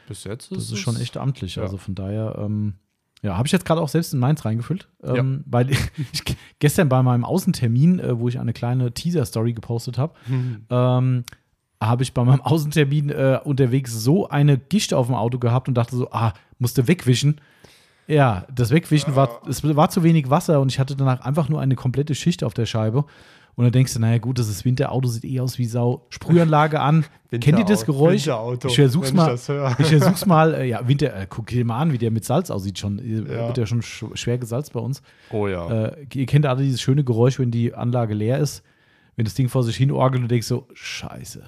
Bis 0.07 0.23
jetzt 0.25 0.51
Das 0.51 0.71
ist 0.71 0.79
schon 0.79 0.95
echt 0.99 1.15
amtlich. 1.17 1.55
ja. 1.55 1.63
Also 1.63 1.77
von 1.77 1.95
daher, 1.95 2.35
ähm, 2.39 2.73
ja, 3.21 3.37
habe 3.37 3.45
ich 3.45 3.51
jetzt 3.51 3.65
gerade 3.65 3.79
auch 3.81 3.87
selbst 3.87 4.13
in 4.13 4.19
Mainz 4.19 4.43
reingefüllt. 4.45 4.87
Ähm, 5.03 5.43
Weil 5.45 5.69
ich, 6.13 6.23
gestern 6.59 6.89
bei 6.89 7.03
meinem 7.03 7.23
Außentermin, 7.23 7.99
äh, 7.99 8.17
wo 8.19 8.27
ich 8.27 8.39
eine 8.39 8.51
kleine 8.53 8.93
Teaser-Story 8.93 9.53
gepostet 9.53 9.97
habe, 9.97 10.13
Hm. 10.25 10.65
ähm, 10.69 11.23
habe 11.81 12.03
ich 12.03 12.13
bei 12.13 12.23
meinem 12.23 12.41
Außentermin 12.41 13.09
äh, 13.09 13.39
unterwegs 13.43 13.91
so 13.93 14.29
eine 14.29 14.57
Gischt 14.57 14.93
auf 14.93 15.07
dem 15.07 15.15
Auto 15.15 15.39
gehabt 15.39 15.67
und 15.67 15.73
dachte 15.75 15.95
so, 15.95 16.09
ah, 16.11 16.33
musste 16.59 16.87
wegwischen. 16.87 17.41
Ja, 18.11 18.45
das 18.53 18.71
Wegwischen 18.71 19.15
war, 19.15 19.41
es 19.47 19.63
war 19.63 19.89
zu 19.89 20.03
wenig 20.03 20.29
Wasser 20.29 20.59
und 20.59 20.71
ich 20.71 20.79
hatte 20.79 20.95
danach 20.95 21.21
einfach 21.21 21.47
nur 21.47 21.61
eine 21.61 21.75
komplette 21.75 22.13
Schicht 22.13 22.43
auf 22.43 22.53
der 22.53 22.65
Scheibe. 22.65 23.05
Und 23.55 23.65
dann 23.65 23.71
denkst 23.73 23.93
du, 23.93 23.99
naja, 23.99 24.17
gut, 24.17 24.39
das 24.39 24.47
ist 24.47 24.63
Winter, 24.63 24.91
Auto 24.91 25.09
sieht 25.09 25.25
eh 25.25 25.39
aus 25.39 25.57
wie 25.57 25.65
Sau. 25.65 26.05
Sprühanlage 26.09 26.79
an. 26.79 27.05
Kennt 27.31 27.59
ihr 27.59 27.65
das 27.65 27.85
Geräusch? 27.85 28.25
Winterauto, 28.25 28.67
Ich 28.69 28.75
versuch's 28.75 29.13
mal. 29.13 29.35
Ich 29.35 29.87
versuch's 29.87 30.25
mal, 30.25 30.53
äh, 30.55 30.65
ja, 30.65 30.87
Winter, 30.87 31.15
äh, 31.15 31.27
guck 31.29 31.47
dir 31.47 31.63
mal 31.65 31.79
an, 31.79 31.91
wie 31.91 31.97
der 31.97 32.11
mit 32.11 32.23
Salz 32.25 32.49
aussieht 32.49 32.79
schon. 32.79 32.99
Ja. 32.99 33.47
Wird 33.47 33.57
ja 33.57 33.65
schon 33.65 33.81
sch 33.81 34.05
schwer 34.13 34.37
gesalzt 34.37 34.73
bei 34.73 34.79
uns. 34.79 35.01
Oh 35.31 35.47
ja. 35.47 35.85
Äh, 35.87 36.05
ihr 36.13 36.25
kennt 36.25 36.45
alle 36.45 36.63
dieses 36.63 36.81
schöne 36.81 37.03
Geräusch, 37.03 37.39
wenn 37.39 37.51
die 37.51 37.73
Anlage 37.73 38.13
leer 38.13 38.39
ist, 38.39 38.63
wenn 39.15 39.25
das 39.25 39.33
Ding 39.33 39.49
vor 39.49 39.63
sich 39.63 39.75
hin 39.75 39.91
orgelt 39.91 40.23
und 40.23 40.31
denkst 40.31 40.47
so, 40.47 40.67
scheiße. 40.73 41.43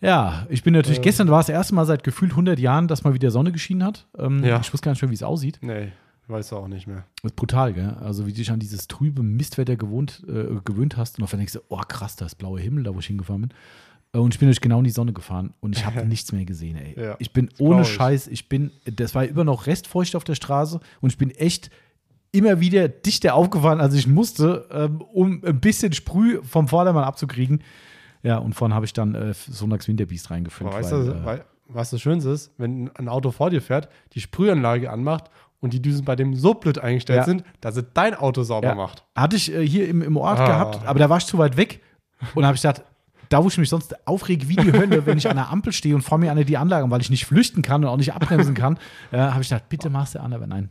Ja, 0.00 0.46
ich 0.48 0.62
bin 0.62 0.74
natürlich, 0.74 0.98
Äh. 0.98 1.02
gestern 1.02 1.28
war 1.28 1.40
es 1.40 1.46
das 1.46 1.54
erste 1.54 1.74
Mal 1.74 1.84
seit 1.84 2.04
gefühlt 2.04 2.32
100 2.32 2.58
Jahren, 2.58 2.86
dass 2.86 3.02
mal 3.04 3.14
wieder 3.14 3.30
Sonne 3.30 3.50
geschienen 3.52 3.82
hat. 3.84 4.06
Ähm, 4.16 4.44
Ja. 4.44 4.60
Ich 4.60 4.72
wusste 4.72 4.84
gar 4.84 4.92
nicht 4.92 5.02
mehr, 5.02 5.10
wie 5.10 5.14
es 5.14 5.22
aussieht. 5.24 5.58
nee, 5.60 5.88
weißt 6.28 6.52
du 6.52 6.56
auch 6.56 6.68
nicht 6.68 6.86
mehr. 6.86 7.04
Das 7.22 7.32
ist 7.32 7.36
brutal, 7.36 7.72
gell? 7.72 7.96
Also 8.00 8.26
wie 8.26 8.32
du 8.32 8.36
dich 8.38 8.50
an 8.50 8.60
dieses 8.60 8.86
trübe 8.86 9.22
Mistwetter 9.22 9.76
gewohnt, 9.76 10.22
äh, 10.28 10.54
gewöhnt 10.64 10.96
hast 10.96 11.18
und 11.18 11.24
auf 11.24 11.32
einmal 11.32 11.46
denkst 11.46 11.54
du, 11.54 11.60
oh 11.68 11.80
krass, 11.88 12.16
da 12.16 12.26
ist 12.26 12.36
blauer 12.36 12.60
Himmel, 12.60 12.84
da 12.84 12.94
wo 12.94 13.00
ich 13.00 13.06
hingefahren 13.06 13.42
bin. 13.42 13.50
Äh, 14.12 14.18
Und 14.18 14.34
ich 14.34 14.38
bin 14.38 14.46
durch 14.48 14.60
genau 14.60 14.78
in 14.78 14.84
die 14.84 14.90
Sonne 14.90 15.12
gefahren 15.12 15.52
und 15.60 15.76
ich 15.76 15.84
habe 15.84 16.04
nichts 16.06 16.30
mehr 16.32 16.44
gesehen, 16.44 16.76
ey. 16.76 16.94
Ja, 17.02 17.16
ich 17.18 17.32
bin 17.32 17.48
das 17.48 17.60
ohne 17.60 17.82
ich. 17.82 17.88
Scheiß, 17.88 18.28
ich 18.28 18.48
bin, 18.48 18.70
das 18.84 19.14
war 19.16 19.24
immer 19.24 19.44
noch 19.44 19.66
restfeucht 19.66 20.14
auf 20.14 20.22
der 20.24 20.34
Straße 20.36 20.78
und 21.00 21.10
ich 21.10 21.18
bin 21.18 21.30
echt 21.30 21.70
immer 22.30 22.60
wieder 22.60 22.88
dichter 22.88 23.34
aufgefahren, 23.34 23.80
als 23.80 23.94
ich 23.94 24.06
musste, 24.06 24.66
ähm, 24.70 25.00
um 25.00 25.42
ein 25.44 25.60
bisschen 25.60 25.92
Sprüh 25.94 26.40
vom 26.42 26.68
Vordermann 26.68 27.04
abzukriegen. 27.04 27.62
Ja, 28.22 28.38
und 28.38 28.54
vorne 28.54 28.74
habe 28.74 28.84
ich 28.86 28.92
dann 28.92 29.14
äh, 29.14 29.32
Sonntags 29.34 29.88
Winterbiest 29.88 30.30
reingefüllt. 30.30 30.68
Aber 30.70 30.78
weißt 30.78 30.92
weil, 30.92 31.04
du, 31.06 31.12
äh, 31.12 31.24
wei- 31.24 31.44
was 31.68 31.90
das 31.90 32.00
Schönste 32.00 32.30
ist, 32.30 32.52
wenn 32.58 32.90
ein 32.96 33.08
Auto 33.08 33.30
vor 33.30 33.50
dir 33.50 33.60
fährt, 33.62 33.88
die 34.14 34.20
Sprühanlage 34.20 34.90
anmacht 34.90 35.30
und 35.60 35.72
die 35.74 35.82
Düsen 35.82 36.04
bei 36.04 36.16
dem 36.16 36.34
so 36.34 36.54
blöd 36.54 36.78
eingestellt 36.78 37.18
Ja. 37.18 37.24
sind, 37.24 37.44
dass 37.60 37.76
es 37.76 37.84
dein 37.94 38.14
Auto 38.14 38.42
sauber 38.42 38.68
Ja. 38.68 38.74
macht. 38.74 39.04
Hatte 39.14 39.36
ich 39.36 39.52
äh, 39.54 39.66
hier 39.66 39.88
im, 39.88 40.00
im 40.02 40.16
Ort 40.16 40.38
Ah. 40.40 40.46
gehabt, 40.46 40.86
aber 40.86 40.98
da 40.98 41.10
war 41.10 41.18
ich 41.18 41.26
zu 41.26 41.36
weit 41.38 41.56
weg. 41.56 41.82
Und 42.34 42.44
habe 42.46 42.56
ich 42.56 42.62
gedacht, 42.62 42.82
da 43.28 43.44
wo 43.44 43.48
ich 43.48 43.58
mich 43.58 43.68
sonst 43.68 43.94
aufrege 44.08 44.48
wie 44.48 44.56
die 44.56 44.72
Hölle, 44.72 45.04
wenn 45.04 45.18
ich 45.18 45.28
an 45.28 45.36
der 45.36 45.50
Ampel 45.50 45.72
stehe 45.74 45.94
und 45.94 46.00
vor 46.00 46.16
mir 46.16 46.30
eine 46.32 46.46
die 46.46 46.56
Anlage, 46.56 46.90
weil 46.90 47.02
ich 47.02 47.10
nicht 47.10 47.26
flüchten 47.26 47.60
kann 47.60 47.84
und 47.84 47.90
auch 47.90 47.96
nicht 47.98 48.14
abbremsen 48.14 48.54
kann, 48.54 48.78
äh, 49.12 49.18
habe 49.18 49.42
ich 49.42 49.50
gedacht, 49.50 49.68
bitte 49.68 49.90
mach's 49.90 50.12
der 50.12 50.22
an, 50.22 50.32
aber 50.32 50.46
nein. 50.46 50.70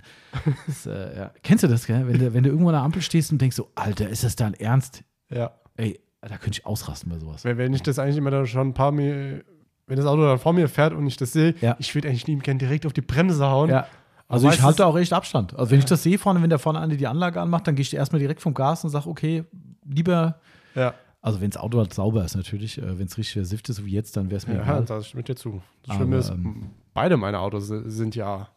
Das, 0.66 0.88
äh, 0.88 1.18
ja. 1.18 1.32
Kennst 1.44 1.64
du 1.64 1.68
das, 1.68 1.86
gell? 1.86 2.08
Wenn 2.08 2.18
du, 2.18 2.34
wenn 2.34 2.42
du 2.44 2.50
irgendwo 2.50 2.70
an 2.70 2.74
der 2.74 2.82
Ampel 2.82 3.04
stehst 3.04 3.32
und 3.32 3.40
denkst 3.40 3.56
so, 3.56 3.70
Alter, 3.76 4.10
ist 4.10 4.24
das 4.24 4.36
dein 4.36 4.56
Ernst? 4.56 5.04
Ja. 5.30 5.52
Ey, 5.76 6.00
da 6.22 6.38
könnte 6.38 6.60
ich 6.60 6.66
ausrasten 6.66 7.12
bei 7.12 7.20
sowas. 7.20 7.44
Wenn, 7.46 7.74
ich 7.74 7.84
das 7.84 8.00
eigentlich 8.00 8.18
immer 8.18 8.32
da 8.32 8.46
schon 8.46 8.70
ein 8.70 8.74
paar 8.74 8.92
mir, 8.92 9.44
wenn 9.86 9.98
das 9.98 10.06
Auto 10.06 10.24
dann 10.24 10.40
vor 10.40 10.54
mir 10.54 10.68
fährt 10.68 10.94
und 10.94 11.06
ich 11.08 11.18
das 11.18 11.34
sehe, 11.34 11.56
Ja. 11.62 11.76
ich 11.80 11.94
würde 11.96 12.08
eigentlich 12.10 12.28
lieben 12.28 12.42
gern 12.42 12.58
direkt 12.60 12.86
auf 12.86 12.94
die 12.94 13.02
Bremse 13.02 13.46
hauen. 13.48 13.70
Ja. 13.70 13.88
Also 14.28 14.50
ich 14.50 14.62
halte 14.62 14.86
auch 14.86 14.98
echt 14.98 15.14
Abstand. 15.14 15.56
Also 15.58 15.72
wenn 15.72 15.80
ich 15.80 15.86
das 15.86 16.04
sehe 16.04 16.18
vorne, 16.18 16.42
wenn 16.42 16.50
der 16.50 16.60
vorne 16.60 16.80
eine 16.80 16.98
die 16.98 17.08
Anlage 17.08 17.40
anmacht, 17.40 17.66
dann 17.68 17.76
gehe 17.76 17.84
ich 17.84 17.94
erstmal 17.96 18.20
direkt 18.20 18.42
vom 18.42 18.54
Gas 18.54 18.84
und 18.84 18.90
sage, 18.90 19.08
okay, 19.10 19.46
lieber 19.86 20.40
Ja, 20.76 20.94
Also 21.22 21.40
wenn 21.40 21.50
das 21.50 21.62
Auto 21.62 21.78
halt 21.78 21.94
sauber 21.94 22.26
ist 22.26 22.36
natürlich, 22.36 22.78
äh, 22.78 23.00
wenn 23.00 23.06
es 23.08 23.18
richtig 23.18 23.34
versifft 23.34 23.70
ist, 23.70 23.78
so 23.78 23.86
wie 23.86 23.92
jetzt, 23.92 24.18
dann 24.18 24.30
wäre 24.30 24.38
es 24.38 24.48
mir 24.48 24.56
ja, 24.56 24.64
egal. 24.64 24.84
da 24.86 25.02
stimme 25.02 25.22
ich 25.22 25.28
dir 25.28 25.36
zu. 25.38 25.62
Das 25.86 25.96
Schlimme 25.96 26.18
ist, 26.18 26.30
ähm, 26.30 26.72
beide 26.94 27.16
meine 27.16 27.40
Autos 27.40 27.68
si- 27.68 27.84
sind 27.90 28.16
ja, 28.16 28.50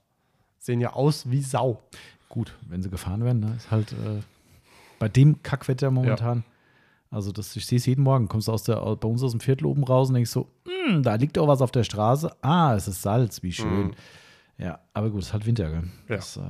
sehen 0.59 0.81
ja 0.81 0.93
aus 0.95 1.31
wie 1.31 1.41
Sau. 1.43 1.81
Gut, 2.29 2.53
wenn 2.69 2.83
sie 2.83 2.91
gefahren 2.91 3.23
werden, 3.25 3.39
ne? 3.41 3.55
ist 3.57 3.71
halt 3.71 3.93
äh, 3.93 4.23
bei 4.99 5.09
dem 5.09 5.41
Kackwetter 5.45 5.91
momentan. 5.93 6.43
Also 7.11 7.33
das, 7.33 7.55
ich 7.57 7.67
sehe 7.67 7.79
es 7.79 7.87
jeden 7.87 8.05
Morgen. 8.05 8.29
Kommst 8.29 8.49
du 8.49 8.53
aus 8.53 8.63
der, 8.63 8.77
bei 8.77 9.09
uns 9.09 9.23
aus 9.23 9.33
dem 9.33 9.41
Viertel 9.41 9.67
oben 9.67 9.83
raus 9.85 10.09
und 10.09 10.15
denkst 10.15 10.31
so, 10.31 10.49
"Hm, 10.87 11.03
da 11.03 11.17
liegt 11.17 11.37
doch 11.37 11.49
was 11.49 11.61
auf 11.61 11.73
der 11.73 11.83
Straße. 11.85 12.31
Ah, 12.43 12.75
es 12.75 12.87
ist 12.89 13.03
Salz, 13.03 13.43
wie 13.43 13.53
schön. 13.53 13.89
Mhm. 13.89 13.93
Ja, 14.59 14.79
aber 14.95 15.11
gut, 15.11 15.21
es 15.23 15.29
ist 15.29 15.33
halt 15.33 15.47
Winter, 15.47 15.71
gell? 15.71 15.83
Ja. 16.09 16.17
Das, 16.17 16.37
äh, 16.37 16.41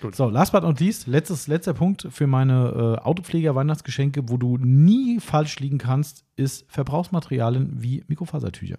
Gut. 0.00 0.16
So, 0.16 0.28
last 0.28 0.50
but 0.50 0.64
not 0.64 0.80
least, 0.80 1.06
letztes, 1.06 1.46
letzter 1.46 1.74
Punkt 1.74 2.08
für 2.10 2.26
meine 2.26 2.98
äh, 2.98 3.04
Autopfleger-Weihnachtsgeschenke, 3.04 4.28
wo 4.28 4.36
du 4.36 4.56
nie 4.58 5.20
falsch 5.20 5.60
liegen 5.60 5.78
kannst, 5.78 6.24
ist 6.34 6.64
Verbrauchsmaterialien 6.72 7.80
wie 7.80 8.02
Mikrofasertücher. 8.08 8.78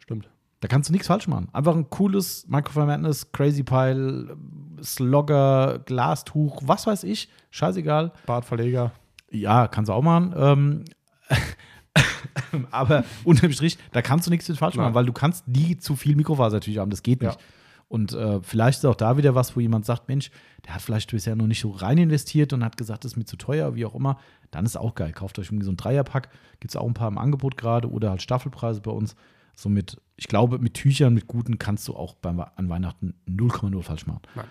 Stimmt. 0.00 0.28
Da 0.58 0.66
kannst 0.66 0.88
du 0.88 0.92
nichts 0.92 1.06
falsch 1.06 1.28
machen. 1.28 1.48
Einfach 1.52 1.76
ein 1.76 1.88
cooles 1.88 2.48
Microphone 2.48 2.86
Madness, 2.88 3.30
Crazy 3.30 3.62
Pile, 3.62 4.36
Slogger, 4.82 5.78
Glastuch, 5.86 6.60
was 6.64 6.84
weiß 6.84 7.04
ich. 7.04 7.28
Scheißegal. 7.52 8.12
Bartverleger. 8.26 8.90
Ja, 9.30 9.68
kannst 9.68 9.88
du 9.88 9.92
auch 9.92 10.02
machen. 10.02 10.34
Ähm, 10.36 10.84
aber 12.70 13.04
unterm 13.24 13.52
Strich, 13.52 13.78
da 13.92 14.02
kannst 14.02 14.26
du 14.26 14.30
nichts 14.30 14.48
mit 14.48 14.58
falsch 14.58 14.76
machen, 14.76 14.94
weil 14.94 15.06
du 15.06 15.12
kannst 15.12 15.46
nie 15.48 15.76
zu 15.76 15.96
viel 15.96 16.16
Mikrofasertücher 16.16 16.80
haben. 16.80 16.90
Das 16.90 17.02
geht 17.02 17.22
Ja. 17.22 17.28
nicht. 17.30 17.40
Und 17.88 18.12
äh, 18.12 18.40
vielleicht 18.42 18.78
ist 18.78 18.84
auch 18.84 18.94
da 18.94 19.16
wieder 19.16 19.34
was, 19.34 19.56
wo 19.56 19.60
jemand 19.60 19.84
sagt, 19.84 20.06
Mensch, 20.06 20.30
der 20.64 20.74
hat 20.74 20.82
vielleicht 20.82 21.10
bisher 21.10 21.34
noch 21.34 21.48
nicht 21.48 21.60
so 21.60 21.70
rein 21.70 21.98
investiert 21.98 22.52
und 22.52 22.62
hat 22.64 22.76
gesagt, 22.76 23.04
das 23.04 23.12
ist 23.12 23.16
mir 23.16 23.24
zu 23.24 23.36
teuer, 23.36 23.74
wie 23.74 23.84
auch 23.84 23.96
immer. 23.96 24.18
Dann 24.52 24.64
ist 24.64 24.76
auch 24.76 24.94
geil. 24.94 25.10
Kauft 25.12 25.40
euch 25.40 25.46
irgendwie 25.48 25.64
so 25.64 25.72
ein 25.72 25.76
Dreierpack. 25.76 26.28
Gibt 26.60 26.70
es 26.70 26.76
auch 26.76 26.86
ein 26.86 26.94
paar 26.94 27.08
im 27.08 27.18
Angebot 27.18 27.56
gerade 27.56 27.90
oder 27.90 28.10
halt 28.10 28.22
Staffelpreise 28.22 28.80
bei 28.80 28.92
uns. 28.92 29.16
Somit, 29.56 30.00
ich 30.14 30.28
glaube, 30.28 30.60
mit 30.60 30.74
Tüchern, 30.74 31.14
mit 31.14 31.26
guten 31.26 31.58
kannst 31.58 31.88
du 31.88 31.96
auch 31.96 32.14
beim, 32.14 32.38
an 32.38 32.68
Weihnachten 32.68 33.14
0,0 33.28 33.82
falsch 33.82 34.06
machen. 34.06 34.22
Nein. 34.36 34.46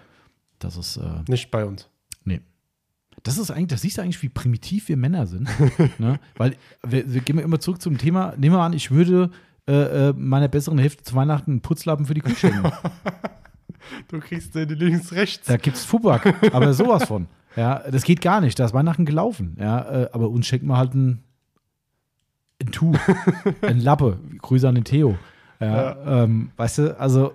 Das 0.59 0.75
ist, 0.75 0.97
äh, 0.97 1.21
Nicht 1.29 1.49
bei 1.49 1.63
uns. 1.65 1.87
Nee. 2.25 2.41
Das 3.23 3.37
ist 3.37 3.51
eigentlich, 3.51 3.67
das 3.67 3.81
siehst 3.81 3.97
du 3.97 4.01
eigentlich, 4.01 4.21
wie 4.21 4.29
primitiv 4.29 4.87
wir 4.89 4.97
Männer 4.97 5.27
sind. 5.27 5.49
ne? 5.99 6.19
Weil 6.37 6.55
wir, 6.87 7.11
wir 7.13 7.21
gehen 7.21 7.37
wir 7.37 7.43
immer 7.43 7.59
zurück 7.59 7.81
zum 7.81 7.97
Thema. 7.97 8.33
Nehmen 8.37 8.55
wir 8.55 8.61
an, 8.61 8.73
ich 8.73 8.91
würde 8.91 9.31
äh, 9.67 10.09
äh, 10.09 10.13
meiner 10.13 10.47
besseren 10.47 10.79
Hälfte 10.79 11.03
zu 11.03 11.15
Weihnachten 11.15 11.51
einen 11.51 11.61
Putzlappen 11.61 12.05
für 12.05 12.13
die 12.13 12.21
Küche 12.21 12.51
schenken. 12.51 12.71
Du 14.09 14.19
kriegst 14.19 14.53
den 14.53 14.69
links, 14.69 15.13
rechts. 15.13 15.47
da 15.47 15.57
gibt's 15.57 15.83
Fubak, 15.83 16.53
aber 16.53 16.73
sowas 16.73 17.05
von. 17.05 17.27
Ja, 17.55 17.79
das 17.89 18.03
geht 18.03 18.21
gar 18.21 18.39
nicht. 18.41 18.59
Da 18.59 18.65
ist 18.65 18.73
Weihnachten 18.73 19.05
gelaufen. 19.05 19.55
Ja, 19.59 20.03
äh, 20.03 20.09
aber 20.11 20.29
uns 20.29 20.45
schenkt 20.45 20.65
man 20.65 20.77
halt 20.77 20.93
ein, 20.93 21.23
ein 22.61 22.71
Tuch, 22.71 22.97
ein 23.61 23.79
Lappe. 23.79 24.19
Grüße 24.39 24.67
an 24.67 24.75
den 24.75 24.83
Theo. 24.83 25.17
Ja, 25.59 26.23
Ähm, 26.23 26.51
weißt 26.57 26.77
du, 26.77 26.99
also 26.99 27.33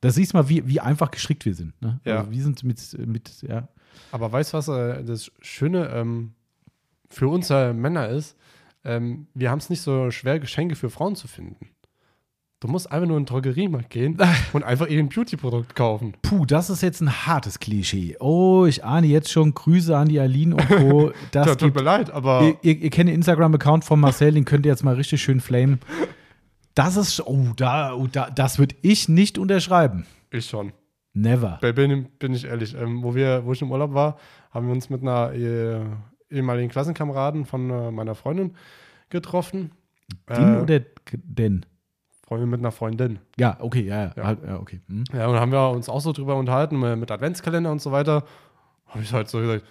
da 0.00 0.10
siehst 0.10 0.32
du 0.32 0.38
mal, 0.38 0.48
wie, 0.48 0.66
wie 0.66 0.80
einfach 0.80 1.10
gestrickt 1.10 1.44
wir 1.46 1.54
sind. 1.54 1.80
Ne? 1.80 2.00
Ja. 2.04 2.18
Also 2.18 2.30
wir 2.30 2.42
sind 2.42 2.62
mit, 2.64 3.06
mit 3.06 3.42
ja, 3.42 3.68
Aber 4.12 4.30
weißt 4.32 4.52
du, 4.52 4.56
was 4.58 4.68
äh, 4.68 5.04
das 5.04 5.30
Schöne 5.40 5.88
ähm, 5.94 6.32
für 7.08 7.28
uns 7.28 7.50
äh, 7.50 7.72
Männer 7.72 8.08
ist? 8.08 8.36
Ähm, 8.84 9.26
wir 9.34 9.50
haben 9.50 9.58
es 9.58 9.70
nicht 9.70 9.82
so 9.82 10.10
schwer, 10.10 10.40
Geschenke 10.40 10.74
für 10.76 10.90
Frauen 10.90 11.16
zu 11.16 11.28
finden. 11.28 11.68
Du 12.60 12.68
musst 12.68 12.92
einfach 12.92 13.08
nur 13.08 13.16
in 13.16 13.22
den 13.22 13.26
Drogeriemarkt 13.26 13.88
gehen 13.88 14.18
und 14.52 14.64
einfach 14.64 14.86
irgendein 14.86 15.08
Beauty-Produkt 15.08 15.74
kaufen. 15.74 16.14
Puh, 16.20 16.44
das 16.44 16.68
ist 16.68 16.82
jetzt 16.82 17.00
ein 17.00 17.26
hartes 17.26 17.58
Klischee. 17.58 18.16
Oh, 18.20 18.66
ich 18.66 18.84
ahne 18.84 19.06
jetzt 19.06 19.30
schon 19.30 19.54
Grüße 19.54 19.96
an 19.96 20.08
die 20.08 20.20
Aline 20.20 20.56
und 20.56 20.68
Co. 20.68 21.12
Das 21.30 21.46
Ja, 21.46 21.54
tut 21.54 21.68
gibt, 21.68 21.76
mir 21.76 21.82
leid, 21.82 22.10
aber 22.10 22.42
ihr, 22.42 22.56
ihr, 22.60 22.82
ihr 22.82 22.90
kennt 22.90 23.08
den 23.08 23.14
Instagram-Account 23.16 23.84
von 23.84 23.98
Marcel, 23.98 24.32
den 24.32 24.44
könnt 24.44 24.66
ihr 24.66 24.72
jetzt 24.72 24.84
mal 24.84 24.94
richtig 24.94 25.22
schön 25.22 25.40
flamen. 25.40 25.80
Das 26.76 26.96
ist, 26.96 27.26
oh, 27.26 27.48
da, 27.56 27.92
oh, 27.94 28.06
da 28.06 28.30
das 28.30 28.60
würde 28.60 28.76
ich 28.80 29.08
nicht 29.08 29.38
unterschreiben. 29.38 30.06
ich 30.30 30.46
schon. 30.46 30.72
Never. 31.12 31.58
Bei- 31.60 31.72
Bin, 31.72 32.08
bin 32.18 32.34
ich 32.34 32.44
ehrlich. 32.44 32.74
Ähm, 32.74 33.02
wo, 33.02 33.14
wir, 33.14 33.44
wo 33.44 33.52
ich 33.52 33.62
im 33.62 33.70
Urlaub 33.70 33.94
war, 33.94 34.16
haben 34.52 34.66
wir 34.66 34.72
uns 34.72 34.90
mit 34.90 35.02
einer 35.02 35.32
eh, 35.32 35.80
ehemaligen 36.30 36.68
Klassenkameraden 36.70 37.44
von 37.46 37.70
äh, 37.70 37.90
meiner 37.90 38.14
Freundin 38.14 38.54
getroffen. 39.08 39.72
Den 40.28 40.54
Äh, 40.58 40.60
oder 40.62 40.80
den? 41.12 41.66
Freundin 42.26 42.48
mit 42.50 42.60
einer 42.60 42.70
Freundin. 42.70 43.18
Ja, 43.38 43.56
okay, 43.60 43.82
ja, 43.82 44.04
ja. 44.04 44.12
Ja. 44.16 44.24
Halt, 44.24 44.38
ja 44.46 44.58
okay. 44.60 44.80
Hm. 44.86 45.02
Ja, 45.12 45.26
und 45.26 45.34
haben 45.36 45.50
wir 45.50 45.70
uns 45.70 45.88
auch 45.88 46.00
so 46.00 46.12
drüber 46.12 46.36
unterhalten, 46.36 46.80
äh, 46.84 46.94
mit 46.94 47.10
Adventskalender 47.10 47.72
und 47.72 47.82
so 47.82 47.90
weiter. 47.90 48.24
Habe 48.86 49.02
ich 49.02 49.12
halt 49.12 49.28
so 49.28 49.38
gesagt, 49.40 49.64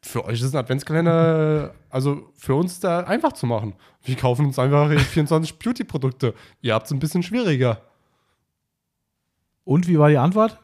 Für 0.00 0.24
euch 0.24 0.40
ist 0.40 0.54
ein 0.54 0.58
Adventskalender, 0.58 1.74
also 1.90 2.30
für 2.36 2.54
uns 2.54 2.78
da 2.80 3.00
einfach 3.00 3.32
zu 3.32 3.46
machen. 3.46 3.74
Wir 4.04 4.14
kaufen 4.16 4.46
uns 4.46 4.58
einfach 4.60 4.88
24 4.90 5.58
Beauty-Produkte. 5.58 6.34
Ihr 6.62 6.72
habt 6.74 6.86
es 6.86 6.92
ein 6.92 7.00
bisschen 7.00 7.22
schwieriger. 7.24 7.80
Und 9.64 9.88
wie 9.88 9.98
war 9.98 10.08
die 10.08 10.18
Antwort? 10.18 10.60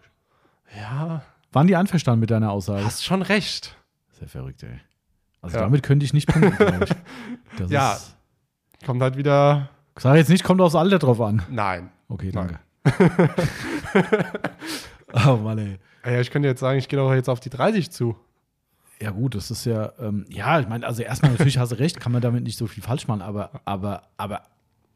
Ja, 0.76 1.22
Waren 1.52 1.66
die 1.66 1.74
einverstanden 1.76 2.20
mit 2.20 2.30
deiner 2.30 2.52
Aussage? 2.52 2.84
hast 2.84 3.04
schon 3.04 3.22
recht. 3.22 3.76
Sehr 4.12 4.28
verrückt, 4.28 4.62
ey. 4.62 4.78
Also 5.42 5.56
Ja. 5.56 5.62
damit 5.64 5.82
könnte 5.82 6.04
ich 6.04 6.12
nicht 6.12 6.28
punkten, 6.28 6.54
glaube 6.56 6.84
ich. 6.84 6.90
Ja. 7.70 7.94
Ist, 7.94 8.16
Kommt 8.86 9.02
halt 9.02 9.16
wieder. 9.16 9.68
sag 9.98 10.16
jetzt 10.16 10.28
nicht, 10.30 10.44
kommt 10.44 10.60
aufs 10.60 10.74
Alter 10.74 10.98
drauf 10.98 11.20
an. 11.20 11.42
Nein. 11.50 11.90
Okay, 12.08 12.30
Nein. 12.32 12.58
danke. 12.84 13.30
oh 15.26 15.36
Mann, 15.36 15.58
ey. 15.58 15.78
Ja, 16.04 16.20
ich 16.20 16.30
könnte 16.30 16.48
jetzt 16.48 16.60
sagen, 16.60 16.78
ich 16.78 16.88
gehe 16.88 16.98
doch 16.98 17.12
jetzt 17.12 17.28
auf 17.28 17.40
die 17.40 17.50
30 17.50 17.90
zu. 17.90 18.16
Ja, 19.02 19.10
gut, 19.10 19.34
das 19.34 19.50
ist 19.50 19.64
ja, 19.64 19.92
ähm, 19.98 20.24
ja, 20.28 20.60
ich 20.60 20.68
meine, 20.68 20.86
also 20.86 21.02
erstmal 21.02 21.32
natürlich 21.32 21.58
hast 21.58 21.72
du 21.72 21.78
recht, 21.78 22.00
kann 22.00 22.12
man 22.12 22.20
damit 22.22 22.44
nicht 22.44 22.58
so 22.58 22.66
viel 22.66 22.82
falsch 22.82 23.08
machen, 23.08 23.22
aber, 23.22 23.50
aber, 23.64 24.02
aber, 24.18 24.42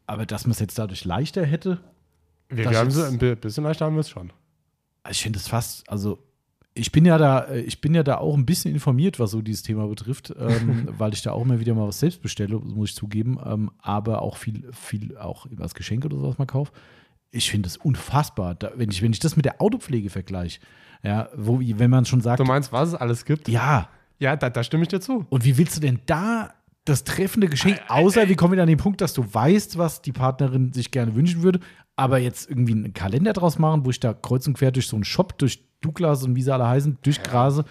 aber 0.07 0.25
dass 0.25 0.45
man 0.45 0.51
es 0.51 0.59
jetzt 0.59 0.77
dadurch 0.77 1.05
leichter 1.05 1.43
hätte, 1.45 1.79
Wir, 2.49 2.69
haben 2.77 2.91
sie 2.91 3.05
ein 3.05 3.17
bi- 3.17 3.35
bisschen 3.35 3.63
leichter 3.63 3.85
haben 3.85 3.95
wir 3.95 4.01
es 4.01 4.09
schon. 4.09 4.31
Also 5.05 5.11
ich 5.11 5.21
finde 5.23 5.39
es 5.39 5.47
fast, 5.47 5.89
also 5.89 6.19
ich 6.73 6.91
bin 6.91 7.05
ja 7.05 7.17
da, 7.17 7.41
äh, 7.45 7.61
ich 7.61 7.79
bin 7.79 7.95
ja 7.95 8.03
da 8.03 8.17
auch 8.17 8.35
ein 8.35 8.45
bisschen 8.45 8.73
informiert, 8.73 9.19
was 9.19 9.31
so 9.31 9.41
dieses 9.41 9.63
Thema 9.63 9.87
betrifft, 9.87 10.33
ähm, 10.39 10.89
weil 10.97 11.13
ich 11.13 11.21
da 11.21 11.31
auch 11.31 11.43
immer 11.43 11.59
wieder 11.59 11.73
mal 11.73 11.87
was 11.87 11.99
selbst 11.99 12.21
bestelle, 12.21 12.59
muss 12.59 12.89
ich 12.89 12.95
zugeben, 12.95 13.39
ähm, 13.45 13.71
aber 13.79 14.21
auch 14.21 14.37
viel, 14.37 14.69
viel 14.73 15.17
auch 15.17 15.47
als 15.59 15.73
Geschenk 15.73 16.05
oder 16.05 16.17
sowas 16.17 16.37
mal 16.37 16.45
kaufe. 16.45 16.71
Ich 17.31 17.49
finde 17.49 17.67
es 17.67 17.77
unfassbar, 17.77 18.55
da, 18.55 18.71
wenn, 18.75 18.89
ich, 18.89 19.01
wenn 19.01 19.11
ich 19.13 19.19
das 19.19 19.35
mit 19.35 19.45
der 19.45 19.61
Autopflege 19.61 20.09
vergleiche, 20.09 20.59
ja, 21.03 21.29
wo, 21.35 21.59
wenn 21.61 21.89
man 21.89 22.05
schon 22.05 22.21
sagt, 22.21 22.39
Du 22.39 22.45
meinst, 22.45 22.71
was 22.71 22.89
es 22.89 22.95
alles 22.95 23.25
gibt? 23.25 23.47
ja, 23.47 23.89
Ja, 24.17 24.35
da, 24.35 24.49
da 24.49 24.63
stimme 24.63 24.83
ich 24.83 24.89
dir 24.89 24.99
zu. 24.99 25.25
Und 25.29 25.45
wie 25.45 25.57
willst 25.57 25.75
du 25.77 25.81
denn 25.81 25.99
da 26.05 26.53
das 26.85 27.03
treffende 27.03 27.47
Geschenk, 27.47 27.81
außer 27.87 28.29
wie 28.29 28.35
kommen 28.35 28.53
wir 28.55 28.61
an 28.61 28.69
den 28.69 28.77
Punkt, 28.77 29.01
dass 29.01 29.13
du 29.13 29.25
weißt, 29.31 29.77
was 29.77 30.01
die 30.01 30.11
Partnerin 30.11 30.71
sich 30.71 30.91
gerne 30.91 31.15
wünschen 31.15 31.41
würde, 31.41 31.59
aber 31.95 32.19
jetzt 32.19 32.49
irgendwie 32.49 32.73
einen 32.73 32.93
Kalender 32.93 33.33
draus 33.33 33.57
machen, 33.57 33.85
wo 33.85 33.89
ich 33.89 33.99
da 33.99 34.13
kreuz 34.13 34.47
und 34.47 34.55
quer 34.57 34.71
durch 34.71 34.87
so 34.87 34.95
einen 34.95 35.03
Shop, 35.03 35.37
durch 35.37 35.63
Douglas 35.81 36.23
und 36.23 36.35
wie 36.35 36.41
sie 36.41 36.53
alle 36.53 36.67
heißen, 36.67 36.99
durchgrase. 37.01 37.65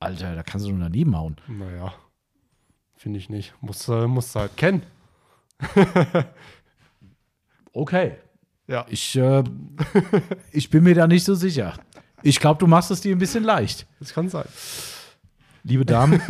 Alter, 0.00 0.34
da 0.34 0.42
kannst 0.42 0.66
du 0.66 0.70
nur 0.70 0.80
daneben 0.80 1.16
hauen. 1.16 1.36
Naja, 1.48 1.92
finde 2.96 3.18
ich 3.18 3.28
nicht. 3.28 3.54
Muss, 3.60 3.88
äh, 3.88 4.06
musst 4.06 4.34
du 4.34 4.40
halt 4.40 4.56
kennen. 4.56 4.82
Okay. 7.74 8.12
Ja. 8.66 8.86
Ich, 8.88 9.16
äh, 9.16 9.42
ich 10.52 10.70
bin 10.70 10.84
mir 10.84 10.94
da 10.94 11.06
nicht 11.06 11.24
so 11.24 11.34
sicher. 11.34 11.74
Ich 12.22 12.40
glaube, 12.40 12.58
du 12.58 12.66
machst 12.66 12.90
es 12.90 13.00
dir 13.02 13.14
ein 13.14 13.18
bisschen 13.18 13.44
leicht. 13.44 13.86
Das 13.98 14.14
kann 14.14 14.28
sein. 14.28 14.46
Liebe 15.64 15.84
Damen, 15.86 16.20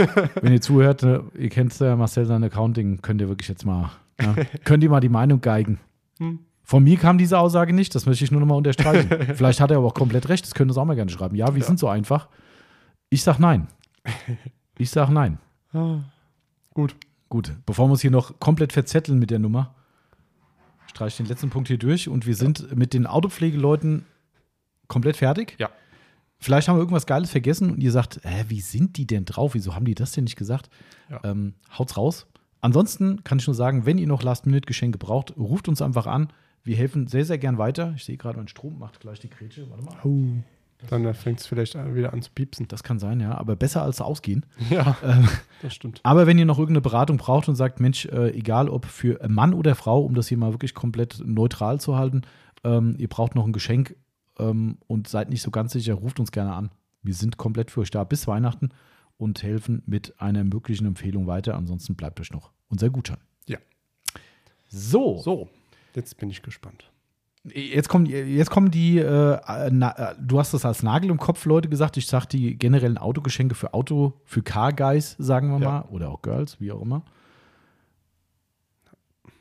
wenn 0.40 0.52
ihr 0.52 0.60
zuhört, 0.60 1.02
ne, 1.02 1.24
ihr 1.36 1.48
kennt 1.48 1.76
ja 1.80 1.96
Marcel 1.96 2.24
sein 2.24 2.42
Accounting, 2.44 3.02
könnt 3.02 3.20
ihr 3.20 3.28
wirklich 3.28 3.48
jetzt 3.48 3.66
mal, 3.66 3.90
ne, 4.20 4.46
könnt 4.64 4.82
ihr 4.84 4.90
mal 4.90 5.00
die 5.00 5.08
Meinung 5.08 5.40
geigen. 5.40 5.80
Hm. 6.18 6.38
Von 6.62 6.84
mir 6.84 6.96
kam 6.96 7.18
diese 7.18 7.38
Aussage 7.38 7.72
nicht, 7.74 7.94
das 7.94 8.06
möchte 8.06 8.24
ich 8.24 8.30
nur 8.30 8.40
noch 8.40 8.46
mal 8.46 8.54
unterstreichen. 8.54 9.08
Vielleicht 9.34 9.60
hat 9.60 9.70
er 9.72 9.78
aber 9.78 9.88
auch 9.88 9.94
komplett 9.94 10.28
recht, 10.28 10.44
das 10.44 10.54
könnt 10.54 10.68
ihr 10.68 10.72
uns 10.72 10.78
auch 10.78 10.84
mal 10.84 10.94
gerne 10.94 11.10
schreiben. 11.10 11.34
Ja, 11.36 11.52
wir 11.54 11.60
Ja. 11.60 11.66
sind 11.66 11.78
so 11.78 11.88
einfach. 11.88 12.28
Ich 13.10 13.22
sag 13.22 13.38
nein. 13.38 13.66
Ich 14.78 14.90
sag 14.90 15.10
nein. 15.10 15.38
Ah, 15.72 15.98
gut. 16.72 16.94
Gut, 17.28 17.52
bevor 17.66 17.88
wir 17.88 17.92
uns 17.92 18.00
hier 18.02 18.12
noch 18.12 18.38
komplett 18.38 18.72
verzetteln 18.72 19.18
mit 19.18 19.30
der 19.32 19.40
Nummer, 19.40 19.74
streiche 20.86 21.08
ich 21.08 21.16
den 21.16 21.26
letzten 21.26 21.50
Punkt 21.50 21.66
hier 21.66 21.78
durch 21.78 22.08
und 22.08 22.26
wir 22.26 22.36
sind 22.36 22.76
mit 22.76 22.94
den 22.94 23.06
Autopflegeleuten 23.08 24.04
komplett 24.86 25.16
fertig. 25.16 25.56
Ja. 25.58 25.70
Vielleicht 26.38 26.68
haben 26.68 26.76
wir 26.76 26.80
irgendwas 26.80 27.06
Geiles 27.06 27.30
vergessen 27.30 27.70
und 27.70 27.82
ihr 27.82 27.92
sagt, 27.92 28.20
hä, 28.22 28.44
wie 28.48 28.60
sind 28.60 28.96
die 28.96 29.06
denn 29.06 29.24
drauf? 29.24 29.54
Wieso 29.54 29.74
haben 29.74 29.84
die 29.86 29.94
das 29.94 30.12
denn 30.12 30.24
nicht 30.24 30.36
gesagt? 30.36 30.68
Ja. 31.10 31.20
Ähm, 31.24 31.54
haut's 31.78 31.96
raus. 31.96 32.26
Ansonsten 32.60 33.24
kann 33.24 33.38
ich 33.38 33.46
nur 33.46 33.54
sagen, 33.54 33.86
wenn 33.86 33.98
ihr 33.98 34.06
noch 34.06 34.22
Last-Minute-Geschenke 34.22 34.98
braucht, 34.98 35.36
ruft 35.36 35.68
uns 35.68 35.80
einfach 35.82 36.06
an. 36.06 36.28
Wir 36.62 36.76
helfen 36.76 37.06
sehr, 37.06 37.24
sehr 37.24 37.38
gern 37.38 37.58
weiter. 37.58 37.92
Ich 37.96 38.04
sehe 38.04 38.16
gerade, 38.16 38.38
mein 38.38 38.48
Strom 38.48 38.78
macht 38.78 39.00
gleich 39.00 39.20
die 39.20 39.28
Grätsche. 39.28 39.68
Warte 39.70 39.84
mal. 39.84 40.42
Dann 40.90 41.04
äh, 41.04 41.14
fängt 41.14 41.40
es 41.40 41.46
vielleicht 41.46 41.76
an- 41.76 41.94
wieder 41.94 42.12
an 42.12 42.20
zu 42.22 42.30
piepsen. 42.34 42.66
Das 42.68 42.82
kann 42.82 42.98
sein, 42.98 43.20
ja, 43.20 43.36
aber 43.36 43.54
besser 43.56 43.82
als 43.82 44.00
ausgehen. 44.00 44.44
Ja, 44.70 44.96
Ähm, 45.04 45.28
das 45.62 45.74
stimmt. 45.74 46.00
Aber 46.02 46.26
wenn 46.26 46.38
ihr 46.38 46.44
noch 46.46 46.58
irgendeine 46.58 46.82
Beratung 46.82 47.16
braucht 47.16 47.48
und 47.48 47.54
sagt, 47.54 47.80
Mensch, 47.80 48.06
äh, 48.06 48.30
egal 48.30 48.68
ob 48.68 48.86
für 48.86 49.18
Mann 49.28 49.54
oder 49.54 49.74
Frau, 49.74 50.02
um 50.02 50.14
das 50.14 50.28
hier 50.28 50.36
mal 50.38 50.52
wirklich 50.52 50.74
komplett 50.74 51.22
neutral 51.24 51.80
zu 51.80 51.96
halten, 51.96 52.22
ähm, 52.64 52.96
ihr 52.98 53.08
braucht 53.08 53.34
noch 53.34 53.46
ein 53.46 53.52
Geschenk 53.52 53.94
ähm, 54.38 54.78
und 54.86 55.08
seid 55.08 55.30
nicht 55.30 55.42
so 55.42 55.50
ganz 55.50 55.72
sicher, 55.72 55.94
ruft 55.94 56.20
uns 56.20 56.32
gerne 56.32 56.52
an. 56.54 56.70
Wir 57.02 57.14
sind 57.14 57.36
komplett 57.36 57.70
für 57.70 57.80
euch 57.80 57.90
da 57.90 58.04
bis 58.04 58.26
Weihnachten 58.26 58.70
und 59.16 59.42
helfen 59.42 59.82
mit 59.86 60.20
einer 60.20 60.42
möglichen 60.44 60.86
Empfehlung 60.86 61.26
weiter. 61.26 61.54
Ansonsten 61.56 61.94
bleibt 61.94 62.20
euch 62.20 62.32
noch 62.32 62.50
unser 62.68 62.90
Gutschein. 62.90 63.18
Ja. 63.46 63.58
So, 64.68 65.18
So, 65.18 65.48
jetzt 65.94 66.16
bin 66.18 66.30
ich 66.30 66.42
gespannt. 66.42 66.90
jetzt 67.44 67.88
kommen, 67.88 68.06
jetzt 68.06 68.50
kommen 68.50 68.70
die, 68.70 68.98
äh, 68.98 69.38
na, 69.70 69.92
äh, 70.12 70.14
du 70.18 70.38
hast 70.38 70.54
das 70.54 70.64
als 70.64 70.82
Nagel 70.82 71.10
im 71.10 71.18
Kopf, 71.18 71.44
Leute, 71.44 71.68
gesagt. 71.68 71.96
Ich 71.98 72.06
sag 72.06 72.24
die 72.26 72.56
generellen 72.56 72.96
Autogeschenke 72.98 73.54
für 73.54 73.74
Auto, 73.74 74.14
für 74.24 74.42
Car 74.42 74.72
Guys, 74.72 75.14
sagen 75.18 75.50
wir 75.50 75.60
Ja. 75.60 75.70
mal, 75.70 75.82
oder 75.90 76.08
auch 76.10 76.22
Girls, 76.22 76.58
wie 76.60 76.72
auch 76.72 76.80
immer. 76.82 77.02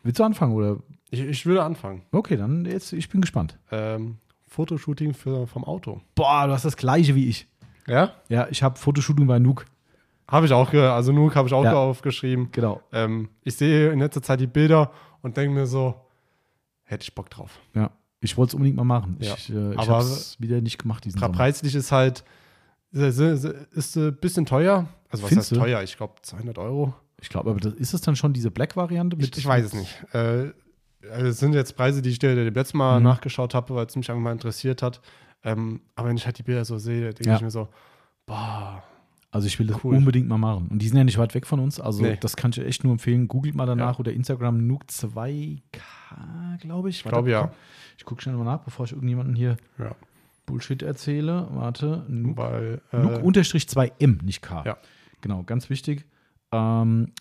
Willst 0.04 0.20
du 0.20 0.24
anfangen 0.26 0.54
oder? 0.54 0.78
Ich, 1.12 1.22
ich 1.22 1.46
würde 1.46 1.64
anfangen. 1.64 2.02
Okay, 2.12 2.36
dann 2.38 2.66
jetzt, 2.66 2.92
ich 2.94 3.08
bin 3.10 3.22
gespannt. 3.22 3.58
Ähm, 3.72 4.18
Fotoshooting 4.54 5.16
für, 5.16 5.48
vom 5.48 5.64
Auto. 5.64 6.02
Boah, 6.14 6.46
du 6.46 6.54
hast 6.54 6.64
das 6.64 6.78
gleiche 6.78 7.16
wie 7.16 7.28
ich. 7.28 7.48
Ja? 7.88 8.14
Ja, 8.30 8.48
ich 8.52 8.62
habe 8.62 8.78
Fotoshooting 8.78 9.26
bei 9.26 9.40
Nuke. 9.40 9.66
Habe 10.28 10.46
ich 10.46 10.54
auch, 10.54 10.70
ge 10.70 10.82
also 10.82 11.12
Nuke 11.12 11.36
habe 11.36 11.48
ich 11.48 11.54
auch 11.54 11.64
Ja. 11.64 11.74
aufgeschrieben. 11.74 12.50
Genau. 12.52 12.82
Ähm, 12.92 13.30
ich 13.44 13.56
sehe 13.56 13.92
in 13.92 14.00
letzter 14.00 14.22
Zeit 14.22 14.40
die 14.40 14.48
Bilder 14.48 14.92
und 15.24 15.38
denke 15.38 15.56
mir 15.56 15.66
so, 15.66 15.96
hätte 16.84 17.04
ich 17.04 17.16
Bock 17.16 17.32
drauf. 17.32 17.60
Ja. 17.74 17.90
Ich 18.20 18.38
wollte 18.38 18.52
es 18.52 18.54
unbedingt 18.54 18.78
mal 18.78 18.84
machen. 18.84 19.18
Ja. 19.20 19.34
Ich, 19.36 19.50
äh, 19.52 19.74
ich 19.74 19.90
habe 19.90 20.04
es 20.04 20.40
wieder 20.40 20.62
nicht 20.62 20.78
gemacht 20.78 21.04
diesen 21.04 21.20
Sommer. 21.20 21.34
Preislich 21.34 21.74
ist 21.74 21.92
halt, 21.92 22.24
ist, 22.92 23.20
ist, 23.20 23.44
ist 23.44 23.98
ein 23.98 24.16
bisschen 24.18 24.46
teuer. 24.46 24.88
Also 25.10 25.24
was 25.24 25.30
Findest 25.30 25.52
heißt 25.52 25.62
teuer? 25.62 25.82
Ich 25.82 25.98
glaube 25.98 26.14
200 26.22 26.60
Euro. 26.60 26.94
Ich 27.20 27.30
glaube, 27.30 27.50
aber 27.50 27.60
das, 27.60 27.74
ist 27.74 27.94
es 27.96 28.02
dann 28.02 28.16
schon 28.16 28.34
diese 28.34 28.52
Black-Variante? 28.52 29.18
Ich, 29.20 29.36
ich 29.36 29.46
weiß 29.46 29.66
es 29.66 29.74
nicht. 29.74 30.14
Äh, 30.14 30.52
also 31.12 31.28
es 31.28 31.40
sind 31.40 31.54
jetzt 31.54 31.76
Preise, 31.76 32.02
die 32.02 32.10
ich 32.10 32.20
dir 32.20 32.36
dem 32.36 32.54
letzten 32.54 32.78
Mal 32.78 33.00
Mhm. 33.00 33.04
nachgeschaut 33.06 33.54
habe, 33.54 33.76
weil 33.76 33.86
es 33.86 33.96
mich 33.96 34.10
einfach 34.10 34.22
mal 34.22 34.32
interessiert 34.32 34.82
hat. 34.82 35.02
Ähm, 35.44 35.82
aber 35.96 36.10
wenn 36.10 36.18
ich 36.18 36.26
halt 36.26 36.38
die 36.38 36.44
Bilder 36.44 36.64
so 36.66 36.78
sehe, 36.78 37.14
denke 37.14 37.30
Ja. 37.30 37.36
ich 37.36 37.42
mir 37.42 37.52
so, 37.52 37.68
boah, 38.26 38.84
Also 39.36 39.48
ich 39.48 39.58
will 39.58 39.66
das 39.66 39.84
Cool. 39.84 39.96
unbedingt 39.96 40.28
mal 40.28 40.38
machen. 40.38 40.68
Und 40.70 40.80
die 40.80 40.88
sind 40.88 40.96
ja 40.98 41.04
nicht 41.04 41.18
weit 41.18 41.34
weg 41.34 41.48
von 41.48 41.60
uns. 41.60 41.80
Also 41.80 42.04
Nee. 42.04 42.18
das 42.22 42.36
kann 42.36 42.52
ich 42.52 42.60
echt 42.60 42.84
nur 42.84 42.94
empfehlen. 42.94 43.28
Googelt 43.28 43.56
mal 43.56 43.66
danach 43.66 43.94
Ja. 43.96 44.00
oder 44.00 44.14
Instagram 44.14 44.68
Nuke 44.68 44.86
2K, 44.86 46.58
glaube 46.60 46.90
ich. 46.90 46.98
ich 46.98 47.04
glaube 47.04 47.32
ja. 47.32 47.52
Ich 47.98 48.06
gucke 48.06 48.22
schnell 48.22 48.36
mal 48.36 48.44
nach, 48.44 48.60
bevor 48.60 48.86
ich 48.86 48.92
irgendjemanden 48.92 49.36
hier 49.36 49.58
ja. 49.80 49.96
Bullshit 50.46 50.84
erzähle. 50.84 51.48
Warte. 51.52 52.06
Nuke, 52.08 52.38
Weil, 52.38 52.82
Nuke 52.92 53.16
äh, 53.16 53.22
unterstrich 53.24 53.66
2M, 53.68 54.22
nicht 54.24 54.42
K. 54.44 54.64
Ja. 54.66 54.78
Genau, 55.22 55.42
ganz 55.44 55.70
wichtig. 55.72 56.06
Ähm, 56.52 57.12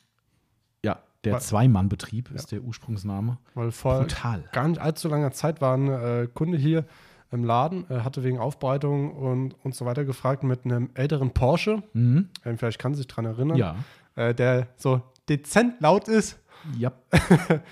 der 1.25 1.39
Zwei-Mann-Betrieb 1.39 2.31
Ja. 2.31 2.37
ist 2.37 2.53
der 2.53 2.63
Ursprungsname. 2.63 3.39
weil 3.55 3.71
vor 3.71 4.01
Brutal. 4.01 4.45
gar 4.53 4.69
nicht 4.69 4.81
allzu 4.81 5.09
langer 5.09 5.31
Zeit 5.33 5.61
war 5.61 5.77
ein 5.77 5.89
äh, 5.89 6.29
Kunde 6.33 6.59
hier 6.59 6.85
im 7.31 7.45
Laden, 7.45 7.87
äh, 7.91 8.01
hatte 8.01 8.23
wegen 8.25 8.39
Aufbereitung 8.39 9.13
und, 9.17 9.55
und 9.65 9.75
so 9.75 9.87
weiter 9.87 10.05
gefragt 10.05 10.43
mit 10.43 10.65
einem 10.65 10.91
älteren 10.95 11.31
Porsche, 11.31 11.83
Mhm. 11.95 12.29
ähm, 12.45 12.59
vielleicht 12.59 12.79
kann 12.79 12.95
sich 12.95 13.07
dran 13.07 13.25
erinnern, 13.25 13.57
Ja. 13.57 13.77
äh, 14.17 14.35
der 14.35 14.69
so 14.77 15.01
dezent 15.29 15.81
laut 15.81 16.09
ist. 16.09 16.39
Ja. 16.77 16.93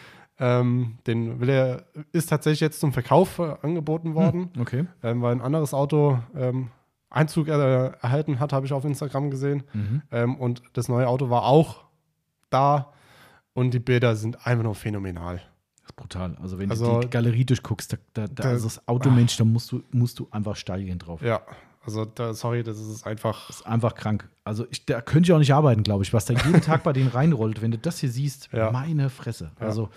Ähm, 0.42 0.96
den 1.06 1.38
will 1.38 1.50
er, 1.50 1.84
ist 2.12 2.30
tatsächlich 2.30 2.60
jetzt 2.60 2.80
zum 2.80 2.94
Verkauf 2.94 3.38
äh, 3.40 3.56
angeboten 3.60 4.14
worden, 4.14 4.48
Okay. 4.58 4.86
ähm, 5.02 5.20
weil 5.20 5.32
ein 5.34 5.42
anderes 5.42 5.74
Auto 5.74 6.18
ähm, 6.34 6.70
Einzug 7.10 7.48
äh, 7.48 7.88
erhalten 8.00 8.40
hat, 8.40 8.54
habe 8.54 8.64
ich 8.64 8.72
auf 8.72 8.86
Instagram 8.86 9.30
gesehen. 9.30 9.64
Mhm. 9.74 10.02
Ähm, 10.10 10.36
und 10.36 10.62
das 10.72 10.88
neue 10.88 11.08
Auto 11.08 11.28
war 11.28 11.44
auch 11.44 11.84
da 12.48 12.90
und 13.54 13.72
die 13.72 13.78
Bilder 13.80 14.16
sind 14.16 14.46
einfach 14.46 14.64
nur 14.64 14.74
phänomenal. 14.74 15.36
Das 15.80 15.86
ist 15.90 15.96
brutal. 15.96 16.36
Also 16.40 16.58
wenn 16.58 16.70
Also- 16.70 16.94
du 16.94 17.00
die 17.00 17.10
Galerie 17.10 17.44
durchguckst, 17.44 17.92
da, 17.92 17.96
da, 18.14 18.26
da 18.28 18.52
ist 18.52 18.64
das 18.64 18.86
Automensch, 18.88 19.36
da 19.36 19.44
musst 19.44 19.72
du, 19.72 19.82
musst 19.92 20.18
du 20.18 20.28
einfach 20.30 20.56
steil 20.56 20.84
gehen 20.84 20.98
drauf. 20.98 21.20
Ja, 21.22 21.40
also 21.84 22.04
da, 22.04 22.34
sorry, 22.34 22.62
das 22.62 22.78
ist 22.78 23.06
einfach. 23.06 23.46
Das 23.48 23.56
ist 23.60 23.66
einfach 23.66 23.94
krank. 23.94 24.28
Also 24.44 24.66
ich, 24.70 24.84
da 24.86 25.00
könnte 25.00 25.28
ich 25.28 25.32
auch 25.32 25.38
nicht 25.38 25.52
arbeiten, 25.54 25.82
glaube 25.82 26.04
ich, 26.04 26.12
was 26.12 26.26
da 26.26 26.34
jeden 26.34 26.60
Tag 26.60 26.82
bei 26.82 26.92
denen 26.92 27.08
reinrollt. 27.08 27.62
Wenn 27.62 27.70
du 27.70 27.78
das 27.78 27.98
hier 27.98 28.10
siehst, 28.10 28.50
Ja. 28.52 28.70
meine 28.70 29.08
Fresse. 29.10 29.50
Ja. 29.60 29.66
Also 29.66 29.88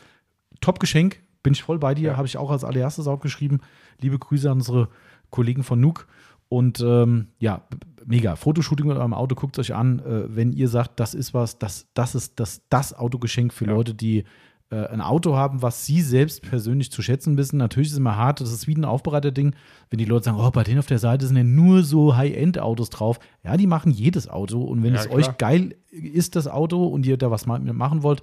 Top-Geschenk, 0.62 1.22
bin 1.44 1.54
ich 1.54 1.64
voll 1.64 1.78
bei 1.80 1.94
dir, 1.94 2.12
Ja. 2.12 2.18
habe 2.18 2.26
ich 2.28 2.38
auch 2.38 2.50
als 2.52 2.64
allererstes 2.64 3.06
aufgeschrieben. 3.08 3.62
Liebe 4.00 4.18
Grüße 4.18 4.50
an 4.50 4.58
unsere 4.60 4.88
Kollegen 5.30 5.64
von 5.64 5.80
Nuke. 5.82 6.06
Und 6.54 6.82
ähm, 6.86 7.30
ja, 7.40 7.64
mega. 8.06 8.36
Fotoshooting 8.36 8.86
mit 8.86 8.98
eurem 8.98 9.16
Auto, 9.16 9.34
guckt 9.34 9.58
euch 9.58 9.74
an. 9.74 9.98
Äh, 10.00 10.36
wenn 10.36 10.52
ihr 10.54 10.68
sagt, 10.68 11.00
das 11.00 11.16
ist 11.16 11.34
was, 11.34 11.58
das, 11.58 11.88
das 11.96 12.14
ist 12.14 12.40
das, 12.40 12.62
das 12.70 12.94
Autogeschenk 12.94 13.52
für 13.52 13.66
Ja. 13.66 13.72
Leute, 13.72 13.96
die 13.96 14.24
äh, 14.70 14.86
ein 14.88 15.02
Auto 15.02 15.36
haben, 15.36 15.64
was 15.64 15.86
sie 15.88 16.02
selbst 16.02 16.44
persönlich 16.44 16.92
zu 16.92 17.02
schätzen 17.02 17.38
wissen. 17.38 17.58
Natürlich 17.58 17.88
ist 17.88 17.94
es 17.94 18.00
immer 18.00 18.18
hart, 18.18 18.40
das 18.40 18.52
ist 18.52 18.68
wie 18.68 18.76
ein 18.76 18.86
Aufbereiter-Ding, 18.86 19.56
wenn 19.90 19.98
die 19.98 20.06
Leute 20.06 20.26
sagen, 20.26 20.38
oh, 20.40 20.52
bei 20.52 20.64
denen 20.64 20.78
auf 20.78 20.86
der 20.86 21.00
Seite 21.00 21.26
sind 21.26 21.38
ja 21.38 21.44
nur 21.44 21.82
so 21.84 22.16
High-End-Autos 22.16 22.92
drauf. 22.92 23.20
Ja, 23.44 23.58
die 23.58 23.66
machen 23.68 23.92
jedes 23.92 24.30
Auto 24.30 24.62
und 24.62 24.84
wenn 24.84 24.94
Ja, 24.94 25.00
es 25.00 25.08
klar. 25.08 25.18
euch 25.18 25.38
geil 25.40 25.76
ist, 25.90 26.36
das 26.36 26.48
Auto, 26.48 26.86
und 26.86 27.04
ihr 27.08 27.18
da 27.18 27.32
was 27.32 27.48
machen 27.48 28.04
wollt, 28.04 28.22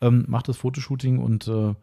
ähm, 0.00 0.24
macht 0.26 0.48
das 0.48 0.56
Fotoshooting 0.56 1.18
und 1.20 1.46
äh, 1.46 1.74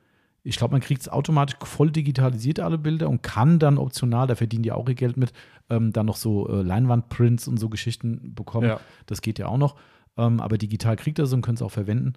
ich 0.48 0.58
glaube, 0.58 0.74
man 0.74 0.82
kriegt 0.82 1.02
es 1.02 1.10
automatisch 1.10 1.56
voll 1.64 1.90
digitalisiert, 1.92 2.60
alle 2.60 2.78
Bilder, 2.78 3.10
und 3.10 3.24
kann 3.24 3.58
dann 3.58 3.80
optional, 3.80 4.28
da 4.28 4.36
verdienen 4.36 4.62
die 4.64 4.72
auch 4.72 4.88
ihr 4.88 4.94
Geld 4.96 5.18
mit, 5.18 5.34
ähm, 5.72 5.92
dann 5.92 6.06
noch 6.06 6.16
so 6.18 6.48
äh, 6.48 6.62
Leinwandprints 6.62 7.48
und 7.48 7.58
so 7.58 7.68
Geschichten 7.68 8.34
bekommen. 8.36 8.68
Ja. 8.68 8.80
Das 9.08 9.22
geht 9.22 9.40
ja 9.40 9.48
auch 9.48 9.58
noch. 9.58 9.76
Ähm, 10.18 10.40
aber 10.40 10.58
digital 10.60 10.96
kriegt 10.96 11.18
er 11.20 11.26
es 11.26 11.34
und 11.34 11.42
könnt 11.42 11.58
es 11.58 11.62
auch 11.64 11.72
verwenden. 11.72 12.14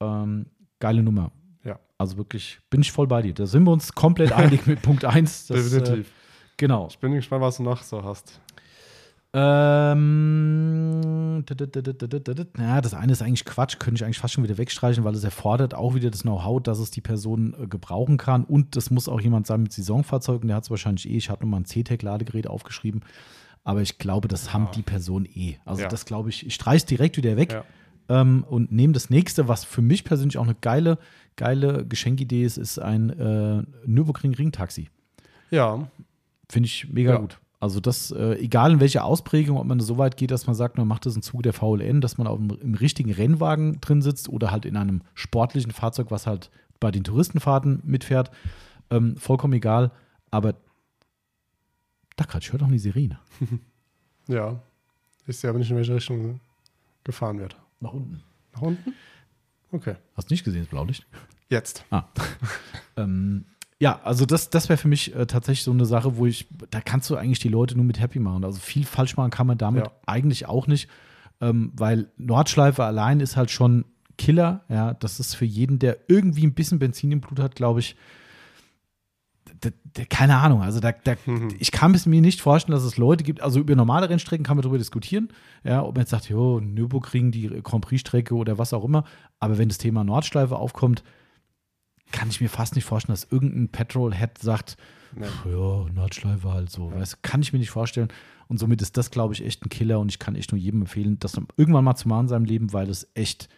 Ähm, 0.00 0.46
geile 0.78 1.02
Nummer. 1.02 1.32
Ja. 1.64 1.80
Also 1.96 2.18
wirklich, 2.18 2.60
bin 2.68 2.82
ich 2.82 2.92
voll 2.92 3.06
bei 3.06 3.22
dir. 3.22 3.32
Da 3.32 3.46
sind 3.46 3.64
wir 3.64 3.72
uns 3.72 3.94
komplett 3.94 4.32
einig 4.32 4.66
mit 4.66 4.82
Punkt 4.82 5.04
1. 5.06 5.46
Das, 5.46 5.72
Äh, 5.72 5.78
Definitiv. 5.80 6.12
genau. 6.58 6.88
Ich 6.90 6.98
bin 6.98 7.12
gespannt, 7.12 7.40
was 7.42 7.56
du 7.56 7.62
noch 7.62 7.82
so 7.82 8.04
hast. 8.04 8.40
Ähm, 9.32 11.00
ja, 12.58 12.80
das 12.80 12.94
eine 12.94 13.12
ist 13.12 13.22
eigentlich 13.22 13.44
Quatsch, 13.44 13.78
könnte 13.78 13.98
ich 14.00 14.04
eigentlich 14.04 14.18
fast 14.18 14.34
schon 14.34 14.44
wieder 14.44 14.58
wegstreichen, 14.58 15.04
weil 15.04 15.14
es 15.14 15.24
erfordert 15.24 15.74
auch 15.74 15.94
wieder 15.94 16.10
das 16.10 16.22
Know-how, 16.22 16.62
dass 16.62 16.78
es 16.78 16.90
die 16.90 17.00
Person 17.00 17.54
äh, 17.60 17.66
gebrauchen 17.66 18.16
kann. 18.16 18.44
Und 18.44 18.76
das 18.76 18.90
muss 18.90 19.08
auch 19.08 19.20
jemand 19.20 19.46
sein 19.46 19.62
mit 19.62 19.72
Saisonfahrzeugen, 19.72 20.48
der 20.48 20.56
hat 20.56 20.64
es 20.64 20.70
wahrscheinlich 20.70 21.08
eh. 21.08 21.16
Ich 21.16 21.30
hatte 21.30 21.42
nochmal 21.44 21.60
ein 21.60 21.64
C-Tech-Ladegerät 21.64 22.46
aufgeschrieben, 22.46 23.02
aber 23.64 23.82
ich 23.82 23.98
glaube, 23.98 24.28
das 24.28 24.52
haben 24.52 24.68
die 24.74 24.82
Personen 24.82 25.26
eh. 25.26 25.56
Also 25.64 25.82
Ja. 25.82 25.88
das 25.88 26.04
glaube 26.04 26.30
ich, 26.30 26.46
ich 26.46 26.54
streiche 26.54 26.78
es 26.78 26.84
direkt 26.86 27.16
wieder 27.16 27.36
weg 27.36 27.52
Ja. 27.52 27.64
ähm, 28.20 28.44
und 28.48 28.72
nehme 28.72 28.92
das 28.92 29.10
nächste, 29.10 29.48
was 29.48 29.64
für 29.64 29.82
mich 29.82 30.04
persönlich 30.04 30.38
auch 30.38 30.44
eine 30.44 30.56
geile, 30.60 30.98
geile 31.36 31.86
Geschenkidee 31.86 32.44
ist, 32.44 32.58
ist 32.58 32.78
ein 32.78 33.10
äh, 33.10 33.62
Nürburgring-Ring-Taxi. 33.86 34.88
Ja, 35.50 35.88
Finde 36.48 36.66
ich 36.66 36.88
mega 36.92 37.12
Ja. 37.12 37.18
gut. 37.18 37.38
Also 37.60 37.78
das, 37.78 38.10
äh, 38.10 38.36
egal 38.36 38.72
in 38.72 38.80
welcher 38.80 39.04
Ausprägung, 39.04 39.58
ob 39.58 39.66
man 39.66 39.80
so 39.80 39.98
weit 39.98 40.16
geht, 40.16 40.30
dass 40.30 40.46
man 40.46 40.56
sagt, 40.56 40.78
man 40.78 40.88
macht 40.88 41.04
das 41.04 41.14
im 41.14 41.20
Zuge 41.20 41.42
der 41.42 41.52
VLN, 41.52 42.00
dass 42.00 42.16
man 42.16 42.26
auf 42.26 42.38
dem, 42.38 42.50
im 42.58 42.74
richtigen 42.74 43.12
Rennwagen 43.12 43.82
drin 43.82 44.00
sitzt 44.00 44.30
oder 44.30 44.50
halt 44.50 44.64
in 44.64 44.78
einem 44.78 45.02
sportlichen 45.12 45.70
Fahrzeug, 45.70 46.10
was 46.10 46.26
halt 46.26 46.50
bei 46.80 46.90
den 46.90 47.04
Touristenfahrten 47.04 47.82
mitfährt, 47.84 48.30
ähm, 48.90 49.18
vollkommen 49.18 49.52
egal. 49.52 49.92
Aber 50.30 50.54
da 52.16 52.24
gerade, 52.24 52.42
ich 52.42 52.50
höre 52.50 52.60
doch 52.60 52.68
eine 52.68 52.78
Sirene. 52.78 53.18
ja. 54.26 54.58
Ich 55.26 55.38
sehe 55.38 55.50
aber 55.50 55.58
nicht, 55.58 55.70
in 55.70 55.76
welche 55.76 55.94
Richtung 55.94 56.40
gefahren 57.04 57.38
wird. 57.38 57.56
Nach 57.80 57.92
unten. 57.92 58.22
Nach 58.54 58.62
unten? 58.62 58.94
Okay. 59.70 59.96
Hast 60.16 60.30
du 60.30 60.32
nicht 60.32 60.44
gesehen, 60.44 60.62
das 60.62 60.70
Blaulicht? 60.70 61.06
Jetzt. 61.50 61.84
Ah. 61.90 62.04
ähm, 62.96 63.44
ja, 63.80 63.98
also 64.04 64.26
das, 64.26 64.50
das 64.50 64.68
wäre 64.68 64.76
für 64.76 64.88
mich 64.88 65.14
äh, 65.16 65.26
tatsächlich 65.26 65.64
so 65.64 65.70
eine 65.72 65.86
Sache, 65.86 66.16
wo 66.18 66.26
ich, 66.26 66.46
da 66.70 66.80
kannst 66.80 67.08
du 67.10 67.16
eigentlich 67.16 67.38
die 67.38 67.48
Leute 67.48 67.74
nur 67.76 67.84
mit 67.84 67.98
happy 67.98 68.18
machen. 68.20 68.44
Also 68.44 68.60
viel 68.60 68.84
falsch 68.84 69.16
machen 69.16 69.30
kann 69.30 69.46
man 69.46 69.56
damit 69.58 69.86
Ja. 69.86 69.92
eigentlich 70.06 70.46
auch 70.46 70.66
nicht, 70.66 70.88
ähm, 71.40 71.72
weil 71.76 72.08
Nordschleife 72.18 72.84
allein 72.84 73.20
ist 73.20 73.36
halt 73.36 73.50
schon 73.50 73.86
Killer. 74.18 74.64
Ja, 74.68 74.92
das 74.92 75.18
ist 75.18 75.34
für 75.34 75.46
jeden, 75.46 75.78
der 75.78 75.96
irgendwie 76.08 76.46
ein 76.46 76.52
bisschen 76.52 76.78
Benzin 76.78 77.10
im 77.10 77.20
Blut 77.22 77.40
hat, 77.40 77.54
glaube 77.56 77.80
ich, 77.80 77.96
keine 80.08 80.36
Ahnung. 80.36 80.62
Also 80.62 80.80
da, 80.80 80.92
da, 80.92 81.14
ich 81.58 81.72
kann 81.72 81.94
es 81.94 82.06
mir 82.06 82.20
nicht 82.20 82.40
vorstellen, 82.40 82.74
dass 82.74 82.84
es 82.84 82.96
Leute 82.96 83.24
gibt. 83.24 83.42
Also 83.42 83.60
über 83.60 83.74
normale 83.74 84.08
Rennstrecken 84.08 84.44
kann 84.44 84.56
man 84.56 84.62
darüber 84.62 84.78
diskutieren. 84.78 85.28
Ja, 85.64 85.82
ob 85.82 85.94
man 85.96 86.02
jetzt 86.02 86.10
sagt, 86.10 86.28
jo, 86.28 86.60
Nürburgring, 86.60 87.30
die 87.30 87.48
Grand 87.62 87.84
Prix-Strecke 87.84 88.34
oder 88.34 88.58
was 88.58 88.72
auch 88.72 88.84
immer. 88.84 89.04
Aber 89.38 89.58
wenn 89.58 89.68
das 89.68 89.78
Thema 89.78 90.04
Nordschleife 90.04 90.56
aufkommt, 90.56 91.02
kann 92.12 92.28
ich 92.28 92.40
mir 92.40 92.48
fast 92.48 92.74
nicht 92.74 92.84
vorstellen, 92.84 93.14
dass 93.14 93.24
irgendein 93.30 93.68
Petrolhead 93.68 94.38
sagt, 94.38 94.76
Nee. 95.16 95.26
"Pff, 95.26 95.46
ja, 95.46 95.86
Nordschleife 95.92 96.52
halt 96.52 96.70
so. 96.70 96.92
Weißt, 96.92 97.14
du, 97.14 97.16
kann 97.22 97.42
ich 97.42 97.52
mir 97.52 97.58
nicht 97.58 97.70
vorstellen. 97.70 98.08
Und 98.46 98.58
somit 98.58 98.80
ist 98.80 98.96
das, 98.96 99.10
glaube 99.10 99.34
ich, 99.34 99.44
echt 99.44 99.64
ein 99.64 99.68
Killer 99.68 99.98
und 99.98 100.08
ich 100.08 100.20
kann 100.20 100.36
echt 100.36 100.52
nur 100.52 100.58
jedem 100.60 100.82
empfehlen, 100.82 101.18
das 101.18 101.36
irgendwann 101.56 101.84
mal 101.84 101.96
zu 101.96 102.06
machen 102.08 102.22
in 102.22 102.28
seinem 102.28 102.44
Leben, 102.44 102.72
weil 102.72 102.88
es 102.88 103.08
echt, 103.14 103.48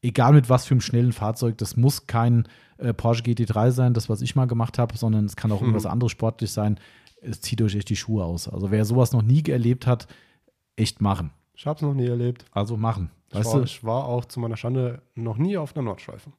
egal 0.00 0.32
mit 0.32 0.48
was 0.48 0.64
für 0.66 0.74
einem 0.74 0.80
schnellen 0.80 1.12
Fahrzeug, 1.12 1.58
das 1.58 1.76
muss 1.76 2.06
kein 2.06 2.46
äh, 2.78 2.94
Porsche 2.94 3.22
GT3 3.24 3.70
sein, 3.72 3.94
das, 3.94 4.08
was 4.08 4.20
ich 4.22 4.36
mal 4.36 4.46
gemacht 4.46 4.78
habe, 4.78 4.96
sondern 4.96 5.24
es 5.24 5.34
kann 5.36 5.50
auch 5.52 5.60
irgendwas 5.60 5.86
anderes 5.86 6.12
sportlich 6.12 6.52
sein. 6.52 6.78
Es 7.20 7.40
zieht 7.40 7.60
euch 7.62 7.74
echt 7.74 7.88
die 7.88 7.96
Schuhe 7.96 8.24
aus. 8.24 8.48
Also 8.48 8.70
wer 8.70 8.84
sowas 8.84 9.12
noch 9.12 9.22
nie 9.22 9.42
erlebt 9.48 9.86
hat, 9.88 10.06
echt 10.76 11.00
machen. 11.00 11.30
Ich 11.54 11.66
habe 11.66 11.76
es 11.76 11.82
noch 11.82 11.94
nie 11.94 12.06
erlebt. 12.06 12.44
Also 12.52 12.76
machen. 12.76 13.10
Ich 13.30 13.36
Weißt 13.36 13.52
war, 13.52 13.58
du? 13.58 13.64
ich 13.64 13.82
war 13.84 14.04
auch 14.04 14.24
zu 14.24 14.38
meiner 14.40 14.56
Schande 14.56 15.02
noch 15.14 15.36
nie 15.36 15.56
auf 15.56 15.74
einer 15.76 15.84
Nordschleife. 15.84 16.32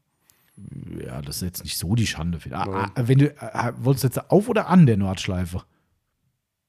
Ja, 1.04 1.22
das 1.22 1.38
ist 1.38 1.42
jetzt 1.42 1.64
nicht 1.64 1.78
so 1.78 1.96
die 1.96 2.06
Schande. 2.08 2.38
Ah, 2.52 2.90
ah, 2.96 3.02
wenn 3.08 3.18
du, 3.18 3.30
äh, 3.30 3.74
wolltest 3.78 4.04
du 4.04 4.08
jetzt 4.08 4.30
auf 4.32 4.50
oder 4.50 4.68
an 4.68 4.86
der 4.86 4.98
Nordschleife? 4.98 5.64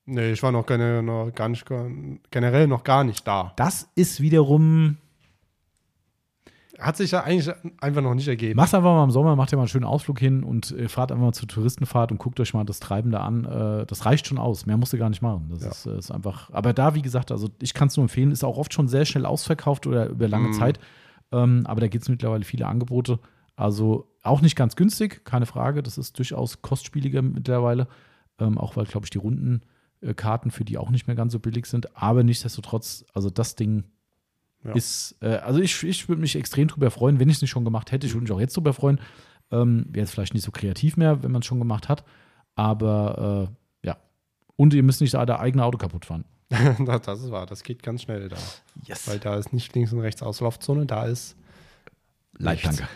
Nee, 0.07 0.33
ich 0.33 0.43
war 0.43 0.53
noch, 0.53 0.67
gene- 0.67 1.03
noch 1.03 1.31
gar 1.35 1.49
nicht, 1.49 1.65
generell 2.31 2.67
noch 2.67 2.85
gar 2.85 3.05
nicht 3.05 3.27
da. 3.27 3.53
Das 3.57 3.89
ist 3.95 4.21
wiederum. 4.21 4.97
Hat 6.79 6.97
sich 6.97 7.13
ja 7.13 7.23
eigentlich 7.23 7.55
einfach 7.81 8.03
noch 8.03 8.15
nicht 8.15 8.27
ergeben. 8.27 8.57
Macht 8.57 8.75
einfach 8.75 8.91
mal 8.93 9.05
im 9.05 9.11
Sommer, 9.13 9.37
macht 9.37 9.53
ihr 9.53 9.57
mal 9.57 9.63
einen 9.63 9.69
schönen 9.69 9.85
Ausflug 9.85 10.19
hin 10.19 10.43
und 10.43 10.73
äh, 10.73 10.89
fahrt 10.89 11.13
einfach 11.13 11.25
mal 11.25 11.33
zur 11.33 11.47
Touristenfahrt 11.47 12.11
und 12.11 12.19
guckt 12.19 12.41
euch 12.41 12.53
mal 12.53 12.65
das 12.65 12.81
Treiben 12.81 13.13
da 13.13 13.21
an. 13.21 13.45
Äh, 13.45 13.87
das 13.87 14.05
reicht 14.07 14.27
schon 14.27 14.39
aus. 14.39 14.67
Mehr 14.67 14.77
musst 14.77 14.93
du 14.93 14.99
gar 14.99 15.09
nicht 15.09 15.23
machen. 15.23 15.47
Das 15.51 15.63
Ja. 15.63 15.71
ist, 15.71 15.87
äh, 15.87 15.99
ist 15.99 16.11
einfach. 16.11 16.51
Aber 16.53 16.73
da, 16.73 16.95
wie 16.97 17.03
gesagt, 17.03 17.31
also 17.31 17.49
ich 17.63 17.75
kann 17.75 17.89
es 17.89 17.97
nur 17.97 18.05
empfehlen, 18.05 18.33
ist 18.33 18.43
auch 18.43 18.57
oft 18.59 18.75
schon 18.75 18.89
sehr 18.89 19.05
schnell 19.05 19.25
ausverkauft 19.25 19.87
oder 19.87 20.09
über 20.09 20.27
lange 20.27 20.49
Mhm. 20.49 20.53
Zeit. 20.55 20.81
Ähm, 21.31 21.63
aber 21.67 21.81
da 21.81 21.87
gibt 21.87 22.03
es 22.03 22.09
mittlerweile 22.09 22.45
viele 22.45 22.67
Angebote. 22.67 23.21
Also 23.57 24.09
auch 24.23 24.41
nicht 24.41 24.57
ganz 24.57 24.77
günstig, 24.77 25.25
keine 25.25 25.47
Frage. 25.47 25.83
Das 25.83 25.99
ist 25.99 26.19
durchaus 26.19 26.63
kostspieliger 26.63 27.23
mittlerweile. 27.23 27.87
Ähm, 28.39 28.59
auch 28.59 28.77
weil, 28.77 28.85
glaube 28.87 29.07
ich, 29.07 29.11
die 29.11 29.19
Rundenkarten 29.19 30.51
für 30.51 30.65
die 30.65 30.79
auch 30.79 30.91
nicht 30.91 31.07
mehr 31.07 31.17
ganz 31.17 31.33
so 31.33 31.39
billig 31.39 31.67
sind. 31.67 31.97
Aber 31.97 32.25
nichtsdestotrotz, 32.25 33.05
also 33.15 33.31
das 33.31 33.55
Ding 33.55 33.85
Ja. 34.65 34.73
ist, 34.73 35.17
äh, 35.21 35.37
also 35.37 35.61
ich, 35.61 35.83
ich 35.85 36.09
würde 36.09 36.21
mich 36.21 36.35
extrem 36.37 36.67
drüber 36.69 36.91
freuen, 36.91 37.21
wenn 37.21 37.29
ich 37.29 37.37
es 37.37 37.43
nicht 37.43 37.51
schon 37.51 37.65
gemacht 37.65 37.93
hätte. 37.93 38.07
Ich 38.07 38.15
würde 38.15 38.23
mich 38.25 38.33
auch 38.33 38.41
jetzt 38.41 38.57
drüber 38.57 38.73
freuen. 38.73 38.99
Ähm, 39.53 39.87
Wäre 39.91 40.05
jetzt 40.05 40.11
vielleicht 40.13 40.35
nicht 40.35 40.45
so 40.45 40.51
kreativ 40.51 40.97
mehr, 40.97 41.23
wenn 41.23 41.31
man 41.31 41.41
es 41.43 41.47
schon 41.47 41.59
gemacht 41.61 41.89
hat. 41.89 42.05
Aber 42.57 43.49
äh, 43.83 43.87
ja. 43.87 43.97
Und 44.57 44.75
ihr 44.75 44.83
müsst 44.83 45.01
nicht 45.01 45.15
euer 45.15 45.39
eigenes 45.39 45.65
Auto 45.65 45.79
kaputt 45.79 46.07
fahren. 46.07 46.25
das 47.05 47.21
ist 47.21 47.31
wahr, 47.31 47.47
das 47.47 47.63
geht 47.63 47.83
ganz 47.83 48.03
schnell 48.03 48.29
da. 48.29 48.37
Yes. 48.85 49.07
Weil 49.09 49.19
da 49.19 49.37
ist 49.37 49.53
nicht 49.53 49.75
links 49.75 49.93
und 49.93 50.01
rechts 50.01 50.23
Auslaufzone, 50.23 50.87
da 50.87 51.05
ist 51.05 51.37
Leitplanke. 52.39 52.83
Ja. 52.83 52.89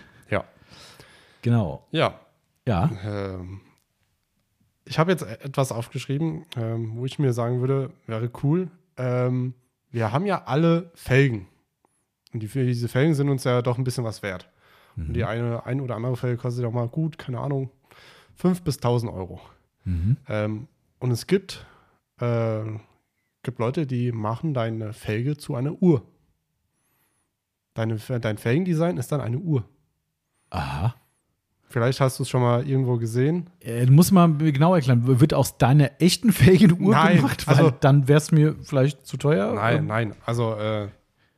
Genau. 1.42 1.86
Ja. 1.90 2.20
Ja. 2.66 2.90
Ähm, 3.04 3.60
ich 4.84 4.98
habe 4.98 5.10
jetzt 5.10 5.22
etwas 5.22 5.72
aufgeschrieben, 5.72 6.46
ähm, 6.56 6.96
wo 6.96 7.04
ich 7.04 7.18
mir 7.18 7.32
sagen 7.32 7.60
würde, 7.60 7.90
wäre 8.06 8.30
cool. 8.42 8.70
Ähm, 8.96 9.54
wir 9.90 10.12
haben 10.12 10.26
ja 10.26 10.44
alle 10.44 10.90
Felgen. 10.94 11.46
Und 12.32 12.42
die, 12.42 12.48
diese 12.48 12.88
Felgen 12.88 13.14
sind 13.14 13.28
uns 13.28 13.44
ja 13.44 13.62
doch 13.62 13.78
ein 13.78 13.84
bisschen 13.84 14.04
was 14.04 14.22
wert. 14.22 14.48
Und 14.96 15.14
die 15.14 15.24
eine, 15.24 15.64
ein 15.64 15.80
oder 15.80 15.94
andere 15.94 16.16
Felge 16.16 16.38
kostet 16.38 16.64
auch 16.64 16.72
mal 16.72 16.88
gut, 16.88 17.18
keine 17.18 17.38
Ahnung, 17.38 17.70
5.000 18.42 18.62
bis 18.64 18.78
1.000 18.80 19.12
Euro. 19.12 19.40
Mhm. 19.84 20.16
Ähm, 20.28 20.68
und 20.98 21.12
es 21.12 21.26
gibt, 21.28 21.64
äh, 22.20 22.64
gibt 23.44 23.60
Leute, 23.60 23.86
die 23.86 24.10
machen 24.10 24.54
deine 24.54 24.92
Felge 24.92 25.36
zu 25.36 25.54
einer 25.54 25.80
Uhr. 25.80 26.02
Deine, 27.74 27.96
dein 27.96 28.38
Felgendesign 28.38 28.96
ist 28.96 29.12
dann 29.12 29.20
eine 29.20 29.38
Uhr. 29.38 29.64
Aha. 30.50 30.96
Vielleicht 31.70 32.00
hast 32.00 32.18
du 32.18 32.22
es 32.22 32.28
schon 32.30 32.40
mal 32.40 32.66
irgendwo 32.66 32.96
gesehen. 32.96 33.50
Äh, 33.60 33.86
du 33.86 33.92
musst 33.92 34.10
mal 34.12 34.32
genau 34.38 34.74
erklären, 34.74 35.02
wird 35.20 35.34
aus 35.34 35.58
deiner 35.58 35.90
echten 36.00 36.32
Felge 36.32 36.64
eine 36.64 36.74
Uhr 36.74 36.92
Nein, 36.94 37.16
gemacht? 37.16 37.46
Weil 37.46 37.56
also- 37.56 37.70
dann 37.70 38.08
wäre 38.08 38.18
es 38.18 38.32
mir 38.32 38.56
vielleicht 38.62 39.06
zu 39.06 39.16
teuer. 39.18 39.52
Nein, 39.54 39.86
nein. 39.86 40.14
Also 40.24 40.54
äh, 40.54 40.88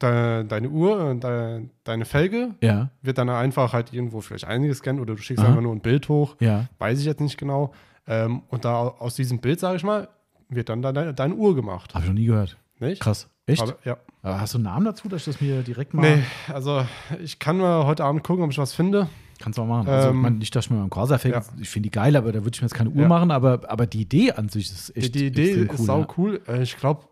de, 0.00 0.44
deine 0.44 0.68
Uhr, 0.70 1.14
de, 1.16 1.62
deine 1.84 2.04
Felge 2.04 2.50
Ja, 2.62 2.90
wird 3.02 3.18
dann 3.18 3.28
einfach 3.28 3.72
halt 3.72 3.92
irgendwo 3.92 4.20
vielleicht 4.20 4.44
eingescannt 4.46 5.00
oder 5.00 5.14
du 5.16 5.22
schickst 5.22 5.40
Aha. 5.42 5.48
einfach 5.50 5.62
nur 5.62 5.74
ein 5.74 5.80
Bild 5.80 6.08
hoch. 6.08 6.36
ja. 6.40 6.66
Weiß 6.78 7.00
ich 7.00 7.06
jetzt 7.06 7.20
nicht 7.20 7.36
genau. 7.38 7.72
Ähm, 8.06 8.42
und 8.48 8.64
da 8.64 8.76
aus 8.76 9.14
diesem 9.16 9.40
Bild, 9.40 9.60
sage 9.60 9.76
ich 9.76 9.84
mal, 9.84 10.08
wird 10.48 10.68
dann 10.68 10.80
deine, 10.82 11.12
deine 11.14 11.34
Uhr 11.34 11.54
gemacht. 11.54 11.94
Habe 11.94 12.04
ich 12.04 12.08
noch 12.10 12.14
nie 12.18 12.26
gehört. 12.26 12.56
Nicht? 12.78 13.00
Krass. 13.02 13.28
Echt? 13.46 13.62
Aber, 13.62 13.76
ja. 13.84 13.96
Aber 14.22 14.40
hast 14.40 14.54
du 14.54 14.58
einen 14.58 14.64
Namen 14.64 14.84
dazu, 14.84 15.08
dass 15.08 15.20
ich 15.20 15.24
das 15.26 15.40
mir 15.40 15.62
direkt 15.62 15.92
mal. 15.94 16.02
Nee, 16.02 16.22
also 16.52 16.84
ich 17.22 17.38
kann 17.38 17.58
mal 17.58 17.84
heute 17.84 18.04
Abend 18.04 18.22
gucken, 18.24 18.44
ob 18.44 18.50
ich 18.50 18.58
was 18.58 18.72
finde. 18.72 19.08
Kannst 19.40 19.58
du 19.58 19.64
mal 19.64 19.78
machen. 19.78 19.88
Also, 19.88 20.08
Ähm, 20.10 20.16
ich 20.16 20.22
meine, 20.22 20.36
nicht, 20.36 20.54
dass 20.54 20.66
ich 20.66 20.70
mir 20.70 20.78
beim 20.78 20.90
Corsa 20.90 21.18
Felgen, 21.18 21.40
ja. 21.40 21.46
ich 21.60 21.68
finde 21.68 21.88
die 21.88 21.90
geil, 21.90 22.14
aber 22.14 22.30
da 22.30 22.44
würde 22.44 22.54
ich 22.54 22.60
mir 22.60 22.66
jetzt 22.66 22.74
keine 22.74 22.90
Uhr 22.90 23.02
Ja. 23.02 23.08
machen, 23.08 23.30
aber, 23.30 23.68
aber 23.68 23.86
die 23.86 24.02
Idee 24.02 24.32
an 24.32 24.48
sich 24.48 24.70
ist 24.70 24.88
Die, 24.94 25.00
echt 25.00 25.14
die 25.14 25.26
Idee 25.26 25.50
extrem 25.62 25.74
ist 25.76 25.84
sau 25.84 26.00
ja. 26.00 26.08
cool. 26.18 26.40
Äh, 26.46 26.62
ich 26.62 26.76
glaube, 26.76 27.04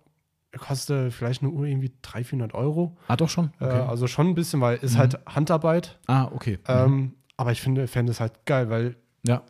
kostet 0.59 1.13
vielleicht 1.13 1.43
eine 1.43 1.51
Uhr 1.51 1.67
irgendwie 1.67 1.93
300, 2.03 2.27
400 2.29 2.55
Euro. 2.55 2.97
Ah, 3.09 3.17
doch 3.17 3.29
schon? 3.29 3.47
Äh, 3.61 3.65
Okay. 3.65 3.81
also 3.89 4.07
schon 4.07 4.29
ein 4.29 4.35
bisschen, 4.35 4.61
weil 4.61 4.77
ist 4.79 4.95
Mhm. 4.95 4.99
halt 4.99 5.19
Handarbeit. 5.27 5.99
ah, 6.07 6.25
okay. 6.35 6.59
Ähm, 6.69 7.15
aber 7.37 7.53
ich 7.53 7.61
finde, 7.61 7.87
fände 7.87 8.13
es 8.13 8.21
halt 8.21 8.45
geil, 8.47 8.69
weil 8.71 8.97
ja. 9.27 9.43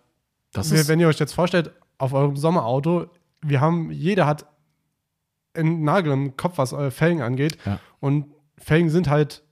Das 0.52 0.70
wenn, 0.70 0.78
ist. 0.78 0.88
wenn 0.88 0.98
ihr 1.00 1.08
euch 1.08 1.18
jetzt 1.18 1.32
vorstellt, 1.34 1.72
auf 1.98 2.12
eurem 2.14 2.36
Sommerauto, 2.36 3.06
wir 3.42 3.60
haben, 3.60 3.90
jeder 3.90 4.26
hat 4.26 4.46
einen 5.54 5.82
Nagel 5.82 6.12
im 6.12 6.36
Kopf, 6.36 6.58
was 6.58 6.72
eure 6.72 6.90
Felgen 6.90 7.22
angeht. 7.22 7.58
Ja. 7.66 7.80
Und 8.00 8.26
Felgen 8.56 8.90
sind 8.90 9.08
halt 9.08 9.42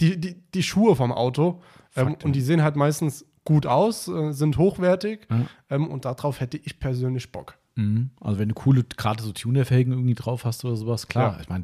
die, 0.00 0.18
die, 0.20 0.34
die 0.54 0.62
Schuhe 0.62 0.96
vom 0.96 1.12
Auto. 1.12 1.60
Ähm, 2.06 2.16
und 2.24 2.32
die 2.32 2.40
sehen 2.40 2.62
halt 2.62 2.76
meistens 2.76 3.24
gut 3.44 3.66
aus, 3.66 4.08
äh, 4.08 4.32
sind 4.32 4.58
hochwertig. 4.58 5.26
Ja. 5.30 5.46
Ähm, 5.70 5.88
und 5.88 6.04
darauf 6.04 6.40
hätte 6.40 6.56
ich 6.58 6.78
persönlich 6.80 7.32
Bock. 7.32 7.56
Mhm. 7.76 8.10
Also 8.20 8.38
wenn 8.38 8.48
du 8.48 8.54
coole, 8.54 8.84
gerade 8.84 9.22
so 9.22 9.32
Tuner-Felgen 9.32 9.92
irgendwie 9.92 10.14
drauf 10.14 10.44
hast 10.44 10.64
oder 10.64 10.76
sowas, 10.76 11.06
klar. 11.08 11.34
Ja. 11.34 11.40
Ich 11.40 11.48
meine, 11.48 11.62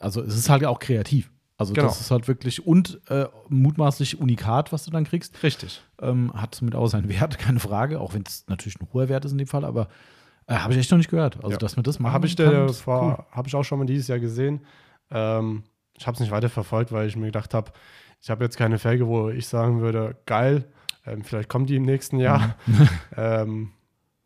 also 0.00 0.20
es 0.22 0.36
ist 0.36 0.48
halt 0.50 0.64
auch 0.64 0.78
kreativ. 0.78 1.30
Also 1.58 1.74
Genau. 1.74 1.86
das 1.86 2.00
ist 2.00 2.10
halt 2.10 2.26
wirklich 2.26 2.66
und 2.66 3.00
äh, 3.08 3.26
mutmaßlich 3.48 4.18
unikat, 4.20 4.72
was 4.72 4.84
du 4.84 4.90
dann 4.90 5.04
kriegst. 5.04 5.42
Richtig. 5.42 5.80
Ähm, 6.00 6.32
hat 6.34 6.54
somit 6.56 6.74
auch 6.74 6.88
seinen 6.88 7.08
Wert, 7.08 7.38
keine 7.38 7.60
Frage, 7.60 8.00
auch 8.00 8.14
wenn 8.14 8.24
es 8.26 8.44
natürlich 8.48 8.80
ein 8.80 8.88
hoher 8.92 9.08
Wert 9.08 9.24
ist 9.24 9.32
in 9.32 9.38
dem 9.38 9.46
Fall, 9.46 9.64
aber 9.64 9.88
äh, 10.48 10.54
habe 10.54 10.72
ich 10.72 10.78
echt 10.80 10.90
noch 10.90 10.98
nicht 10.98 11.10
gehört. 11.10 11.36
Also 11.36 11.50
Ja. 11.52 11.56
dass 11.58 11.76
man 11.76 11.84
das 11.84 12.00
machen 12.00 12.12
Habe 12.14 12.26
ich, 12.26 12.36
kann, 12.36 12.68
cool. 12.86 13.16
hab 13.30 13.46
ich 13.46 13.54
auch 13.54 13.62
schon 13.62 13.78
mal 13.78 13.84
dieses 13.84 14.08
Jahr 14.08 14.18
gesehen. 14.18 14.62
Ähm, 15.10 15.62
ich 15.96 16.06
habe 16.06 16.14
es 16.16 16.20
nicht 16.20 16.32
weiter 16.32 16.48
verfolgt, 16.48 16.90
weil 16.90 17.06
ich 17.06 17.14
mir 17.16 17.26
gedacht 17.26 17.54
habe, 17.54 17.70
ich 18.22 18.30
habe 18.30 18.44
jetzt 18.44 18.56
keine 18.56 18.78
Felge, 18.78 19.06
wo 19.08 19.28
ich 19.28 19.46
sagen 19.46 19.80
würde, 19.80 20.16
geil, 20.26 20.64
ähm, 21.04 21.22
vielleicht 21.24 21.48
kommt 21.48 21.68
die 21.68 21.76
im 21.76 21.82
nächsten 21.82 22.18
Jahr. 22.20 22.56
Mhm. 22.66 22.88
ähm, 23.16 23.70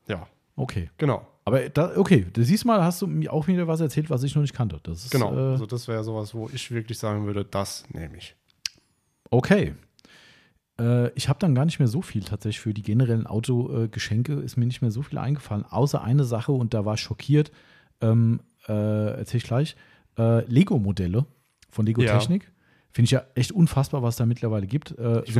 ja, 0.07 0.27
Okay. 0.55 0.91
genau. 0.99 1.27
Aber 1.45 1.69
da, 1.69 1.97
okay, 1.97 2.27
du 2.33 2.43
siehst 2.43 2.65
mal, 2.65 2.83
hast 2.83 3.01
du 3.03 3.07
mir 3.07 3.33
auch 3.33 3.47
wieder 3.47 3.69
was 3.69 3.81
erzählt, 3.81 4.11
was 4.11 4.23
ich 4.25 4.35
noch 4.35 4.43
nicht 4.43 4.55
kannte. 4.55 4.81
Das 4.83 5.05
ist, 5.05 5.11
Genau. 5.13 5.33
Äh, 5.33 5.53
also 5.53 5.67
das 5.67 5.87
wäre 5.89 6.03
sowas, 6.03 6.35
wo 6.35 6.49
ich 6.53 6.71
wirklich 6.71 6.99
sagen 6.99 7.25
würde, 7.27 7.45
das 7.45 7.85
nehme 7.93 8.17
ich. 8.17 8.35
Okay. 9.31 9.75
Äh, 10.79 11.11
ich 11.13 11.29
habe 11.29 11.39
dann 11.39 11.55
gar 11.55 11.65
nicht 11.65 11.79
mehr 11.79 11.89
so 11.89 12.03
viel 12.03 12.23
tatsächlich 12.25 12.61
für 12.61 12.75
die 12.75 12.83
generellen 12.83 13.27
Autogeschenke, 13.27 14.35
ist 14.35 14.57
mir 14.57 14.67
nicht 14.67 14.83
mehr 14.83 14.91
so 14.91 15.03
viel 15.03 15.19
eingefallen, 15.19 15.65
außer 15.65 16.03
eine 16.03 16.25
Sache 16.25 16.53
und 16.53 16.75
da 16.75 16.85
war 16.85 16.95
ich 16.95 17.01
schockiert. 17.01 17.53
Ähm, 18.01 18.41
äh, 18.69 18.73
erzähl 19.19 19.39
ich 19.39 19.45
gleich. 19.45 19.77
Äh, 20.19 20.45
Lego-Modelle 20.47 21.27
von 21.71 21.87
Lego 21.87 22.03
Ja. 22.03 22.15
Finde 22.97 23.05
ich 23.05 23.11
ja 23.11 23.25
echt 23.35 23.53
unfassbar, 23.53 24.03
was 24.03 24.17
da 24.17 24.25
mittlerweile 24.25 24.67
gibt. 24.67 24.93
Äh, 24.99 25.21
Ich 25.27 25.35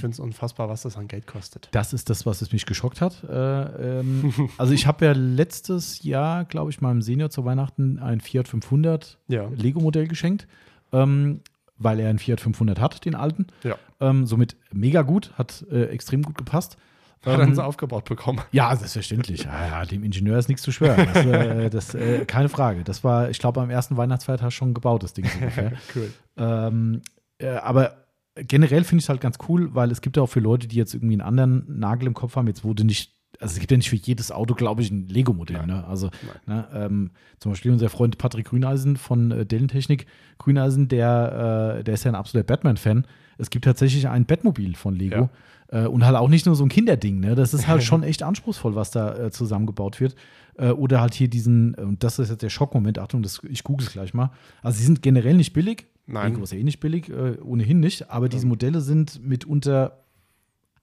finde 0.00 0.14
es 0.14 0.18
unfassbar, 0.18 0.70
was 0.70 0.80
das 0.80 0.96
an 0.96 1.08
Geld 1.08 1.26
kostet. 1.26 1.68
Das 1.72 1.92
ist 1.92 2.08
das, 2.08 2.24
was 2.24 2.40
es 2.40 2.52
mich 2.52 2.64
geschockt 2.64 3.02
hat. 3.02 3.22
Äh, 3.28 3.98
ähm, 4.00 4.32
also 4.56 4.72
ich 4.72 4.86
habe 4.86 5.04
ja 5.04 5.12
letztes 5.12 6.02
Jahr, 6.04 6.46
glaube 6.46 6.70
ich, 6.70 6.80
meinem 6.80 7.02
Senior 7.02 7.28
zu 7.28 7.44
Weihnachten 7.44 7.98
ein 7.98 8.22
Fiat 8.22 8.48
500 8.48 9.18
Ja. 9.28 9.46
Lego-Modell 9.54 10.08
geschenkt, 10.08 10.46
ähm, 10.90 11.40
weil 11.76 12.00
er 12.00 12.08
einen 12.08 12.18
Fiat 12.18 12.40
500 12.40 12.80
hat, 12.80 13.04
den 13.04 13.14
alten. 13.14 13.48
Ja. 13.62 13.76
Ähm, 14.00 14.24
somit 14.24 14.56
mega 14.72 15.02
gut, 15.02 15.34
hat 15.34 15.66
äh, 15.70 15.88
extrem 15.88 16.22
gut 16.22 16.38
gepasst. 16.38 16.78
Hat 17.26 17.40
er 17.40 17.46
uns 17.46 17.58
aufgebaut 17.58 18.04
bekommen. 18.04 18.40
ja, 18.52 18.74
selbstverständlich. 18.74 19.44
Ja, 19.44 19.66
ja, 19.66 19.84
dem 19.84 20.02
Ingenieur 20.02 20.38
ist 20.38 20.48
nichts 20.48 20.62
zu 20.62 20.72
schwören. 20.72 21.08
Das, 21.12 21.26
äh, 21.26 21.70
das 21.70 21.94
äh, 21.94 22.24
keine 22.24 22.48
Frage. 22.48 22.84
Das 22.84 23.04
war, 23.04 23.30
ich 23.30 23.38
glaube, 23.38 23.60
am 23.60 23.70
ersten 23.70 23.96
Weihnachtsfeiertag 23.96 24.52
schon 24.52 24.74
gebaut, 24.74 25.02
das 25.02 25.12
Ding 25.12 25.26
so 25.26 25.38
ungefähr. 25.38 25.72
cool. 25.94 26.12
ähm, 26.36 27.02
äh, 27.38 27.48
aber 27.48 28.06
generell 28.36 28.84
finde 28.84 29.00
ich 29.00 29.04
es 29.04 29.08
halt 29.08 29.20
ganz 29.20 29.38
cool, 29.48 29.74
weil 29.74 29.90
es 29.90 30.00
gibt 30.00 30.16
ja 30.16 30.22
auch 30.22 30.28
für 30.28 30.40
Leute, 30.40 30.68
die 30.68 30.76
jetzt 30.76 30.94
irgendwie 30.94 31.14
einen 31.14 31.22
anderen 31.22 31.78
Nagel 31.78 32.06
im 32.06 32.14
Kopf 32.14 32.36
haben, 32.36 32.46
jetzt 32.46 32.64
wurde 32.64 32.84
nicht, 32.84 33.12
also 33.40 33.54
es 33.54 33.58
gibt 33.58 33.70
ja 33.70 33.76
nicht 33.76 33.90
für 33.90 33.96
jedes 33.96 34.30
Auto, 34.30 34.54
glaube 34.54 34.82
ich, 34.82 34.90
ein 34.90 35.08
Lego-Modell. 35.08 35.66
Ne? 35.66 35.84
Also 35.86 36.10
ne, 36.46 36.66
ähm, 36.72 37.10
zum 37.38 37.52
Beispiel 37.52 37.72
unser 37.72 37.88
Freund 37.88 38.18
Patrick 38.18 38.48
Grüneisen 38.48 38.96
von 38.96 39.30
äh, 39.30 39.46
Dellentechnik, 39.46 40.06
Grüneisen, 40.38 40.88
der, 40.88 41.78
äh, 41.78 41.84
der 41.84 41.94
ist 41.94 42.04
ja 42.04 42.10
ein 42.10 42.14
absoluter 42.14 42.46
Batman-Fan. 42.46 43.06
Es 43.38 43.50
gibt 43.50 43.64
tatsächlich 43.64 44.08
ein 44.08 44.26
Batmobil 44.26 44.76
von 44.76 44.94
Lego. 44.94 45.24
Äh, 45.24 45.28
und 45.68 46.04
halt 46.06 46.16
auch 46.16 46.28
nicht 46.28 46.46
nur 46.46 46.54
so 46.54 46.64
ein 46.64 46.68
Kinderding, 46.68 47.20
ne? 47.20 47.34
Das 47.34 47.52
ist 47.52 47.66
halt 47.66 47.82
schon 47.84 48.02
echt 48.02 48.22
anspruchsvoll, 48.22 48.74
was 48.74 48.92
da 48.92 49.16
äh, 49.16 49.30
zusammengebaut 49.30 50.00
wird. 50.00 50.14
Äh, 50.56 50.70
oder 50.70 51.00
halt 51.00 51.14
hier 51.14 51.28
diesen, 51.28 51.74
äh, 51.74 51.82
und 51.82 52.04
das 52.04 52.18
ist 52.18 52.30
jetzt 52.30 52.42
der 52.42 52.50
Schockmoment, 52.50 52.98
Achtung, 52.98 53.22
das, 53.22 53.40
ich 53.48 53.64
google 53.64 53.86
es 53.86 53.92
gleich 53.92 54.14
mal. 54.14 54.30
Also, 54.62 54.78
sie 54.78 54.84
sind 54.84 55.02
generell 55.02 55.34
nicht 55.34 55.52
billig. 55.52 55.86
Nein. 56.06 56.32
Lego 56.32 56.44
ist 56.44 56.52
ja 56.52 56.58
eh 56.58 56.62
nicht 56.62 56.80
billig, 56.80 57.08
äh, 57.10 57.36
ohnehin 57.42 57.80
nicht. 57.80 58.10
Aber 58.10 58.28
diese 58.28 58.46
Modelle 58.46 58.80
sind 58.80 59.26
mitunter 59.26 59.98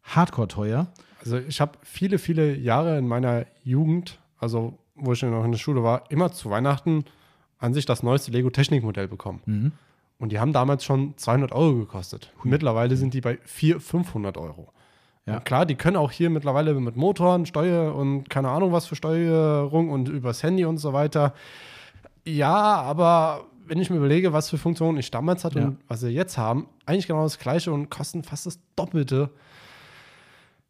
hardcore 0.03 0.49
teuer. 0.49 0.87
Also 1.21 1.37
ich 1.37 1.61
habe 1.61 1.79
viele, 1.83 2.19
viele 2.19 2.57
Jahre 2.57 2.97
in 2.97 3.07
meiner 3.07 3.45
Jugend, 3.63 4.19
also 4.37 4.77
wo 4.95 5.13
ich 5.13 5.23
noch 5.23 5.45
in 5.45 5.51
der 5.51 5.57
Schule 5.57 5.81
war, 5.81 6.03
immer 6.11 6.31
zu 6.33 6.49
Weihnachten 6.49 7.05
an 7.57 7.73
sich 7.73 7.85
das 7.85 8.03
neueste 8.03 8.31
Lego-Technik-Modell 8.31 9.07
bekommen. 9.07 9.41
Mhm. 9.45 9.71
Und 10.23 10.29
die 10.31 10.39
haben 10.39 10.53
damals 10.53 10.85
schon 10.85 11.17
200 11.17 11.51
Euro 11.51 11.75
gekostet. 11.79 12.31
Mittlerweile 12.45 12.95
sind 12.95 13.13
die 13.13 13.19
bei 13.19 13.39
400, 13.43 13.83
500 13.83 14.37
Euro. 14.37 14.71
Ja. 15.25 15.35
Und 15.35 15.43
klar, 15.45 15.65
die 15.65 15.75
können 15.75 15.97
auch 15.97 16.11
hier 16.11 16.29
mittlerweile 16.29 16.73
mit 16.75 16.95
Motoren, 16.95 17.45
Steuer 17.45 17.93
und 17.93 18.29
keine 18.29 18.47
Ahnung 18.47 18.71
was 18.71 18.87
für 18.87 18.95
Steuerung 18.95 19.89
und 19.89 20.07
übers 20.07 20.41
Handy 20.41 20.63
und 20.63 20.77
so 20.77 20.93
weiter. 20.93 21.33
Ja, 22.23 22.55
aber 22.55 23.43
wenn 23.67 23.79
ich 23.79 23.89
mir 23.89 23.97
überlege, 23.97 24.31
was 24.31 24.49
für 24.49 24.57
Funktionen 24.57 24.97
ich 24.97 25.11
damals 25.11 25.43
hatte 25.43 25.59
Ja. 25.59 25.65
und 25.65 25.77
was 25.89 26.01
wir 26.03 26.11
jetzt 26.11 26.37
haben, 26.37 26.67
eigentlich 26.85 27.07
genau 27.07 27.23
das 27.23 27.37
gleiche 27.37 27.73
und 27.73 27.89
kosten 27.89 28.23
fast 28.23 28.45
das 28.45 28.59
Doppelte. 28.77 29.29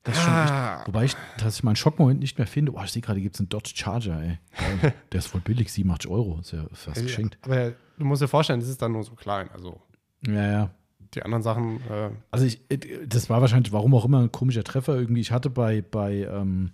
Das 0.03 0.17
ist 0.17 0.23
schon 0.23 0.33
Ah. 0.33 0.77
echt, 0.79 0.87
wobei 0.87 1.05
ich 1.05 1.15
tatsächlich 1.37 1.63
meinen 1.63 1.75
Schockmoment 1.75 2.19
nicht 2.19 2.37
mehr 2.39 2.47
finde. 2.47 2.71
Boah, 2.71 2.83
ich 2.85 2.91
sehe 2.91 3.01
gerade, 3.03 3.21
gibt 3.21 3.35
es 3.35 3.39
einen 3.39 3.49
Dodge 3.49 3.71
Charger, 3.75 4.19
ey. 4.19 4.39
Der 5.11 5.19
ist 5.19 5.27
voll 5.27 5.41
billig, 5.41 5.71
87 5.71 6.09
Euro. 6.09 6.39
Ist 6.41 6.53
ja 6.53 6.65
fast 6.73 7.01
geschenkt. 7.03 7.37
Aber 7.43 7.73
du 7.97 8.05
musst 8.05 8.21
dir 8.21 8.27
vorstellen, 8.27 8.59
das 8.59 8.69
ist 8.69 8.81
dann 8.81 8.91
nur 8.91 9.03
so 9.03 9.13
klein. 9.15 9.49
Also 9.53 9.79
Ja, 10.25 10.51
ja. 10.51 10.69
die 11.13 11.23
anderen 11.23 11.43
Sachen, 11.43 11.77
äh, 11.89 12.09
Also 12.31 12.45
ich, 12.45 12.61
das 13.07 13.29
war 13.29 13.41
wahrscheinlich, 13.41 13.71
warum 13.73 13.93
auch 13.95 14.05
immer, 14.05 14.19
ein 14.21 14.31
komischer 14.31 14.63
Treffer 14.63 14.95
irgendwie. 14.97 15.21
Ich 15.21 15.31
hatte 15.31 15.49
bei, 15.49 15.81
bei, 15.81 16.27
ähm, 16.31 16.71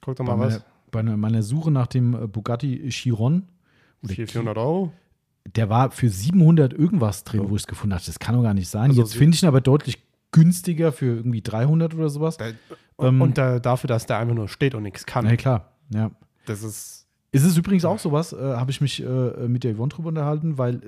guck 0.00 0.16
doch 0.16 0.24
bei, 0.24 0.34
mal 0.36 0.46
was. 0.46 0.52
meiner, 0.54 0.64
bei 0.90 1.00
einer- 1.00 1.16
meiner 1.16 1.42
Suche 1.42 1.70
nach 1.70 1.86
dem 1.86 2.14
äh, 2.14 2.26
Bugatti 2.26 2.88
Chiron, 2.90 3.44
oder 4.02 4.12
400, 4.14 4.30
400 4.32 4.58
Euro. 4.58 4.92
der 5.54 5.68
war 5.70 5.90
für 5.90 6.08
700 6.08 6.72
irgendwas 6.72 7.24
drin, 7.24 7.40
Oh. 7.40 7.50
wo 7.50 7.56
ich 7.56 7.62
es 7.62 7.66
gefunden 7.66 7.94
habe. 7.94 8.04
Das 8.04 8.18
kann 8.18 8.34
doch 8.34 8.42
gar 8.42 8.54
nicht 8.54 8.68
sein. 8.68 8.90
Also 8.90 9.02
Jetzt 9.02 9.14
finde 9.14 9.34
ich 9.36 9.42
ihn 9.42 9.48
aber 9.48 9.60
deutlich 9.60 10.02
günstiger 10.32 10.92
für 10.92 11.06
irgendwie 11.16 11.40
300 11.42 11.94
oder 11.94 12.08
sowas. 12.08 12.36
Da, 12.36 12.46
Ähm, 12.98 13.20
und 13.20 13.36
da, 13.38 13.58
dafür, 13.58 13.88
dass 13.88 14.06
der 14.06 14.18
einfach 14.18 14.34
nur 14.34 14.48
steht 14.48 14.74
und 14.74 14.82
nichts 14.82 15.04
kann. 15.06 15.24
Na 15.26 15.36
klar, 15.36 15.72
ja. 15.90 16.10
Das 16.46 16.62
ist. 16.62 17.05
Ist 17.36 17.44
es 17.44 17.56
übrigens 17.56 17.84
auch 17.84 17.98
sowas, 17.98 18.32
äh, 18.32 18.36
habe 18.36 18.70
ich 18.70 18.80
mich 18.80 19.02
äh, 19.02 19.48
mit 19.48 19.64
der 19.64 19.74
Yvonne 19.74 19.90
drüber 19.90 20.08
unterhalten, 20.08 20.58
weil 20.58 20.76
äh, 20.76 20.80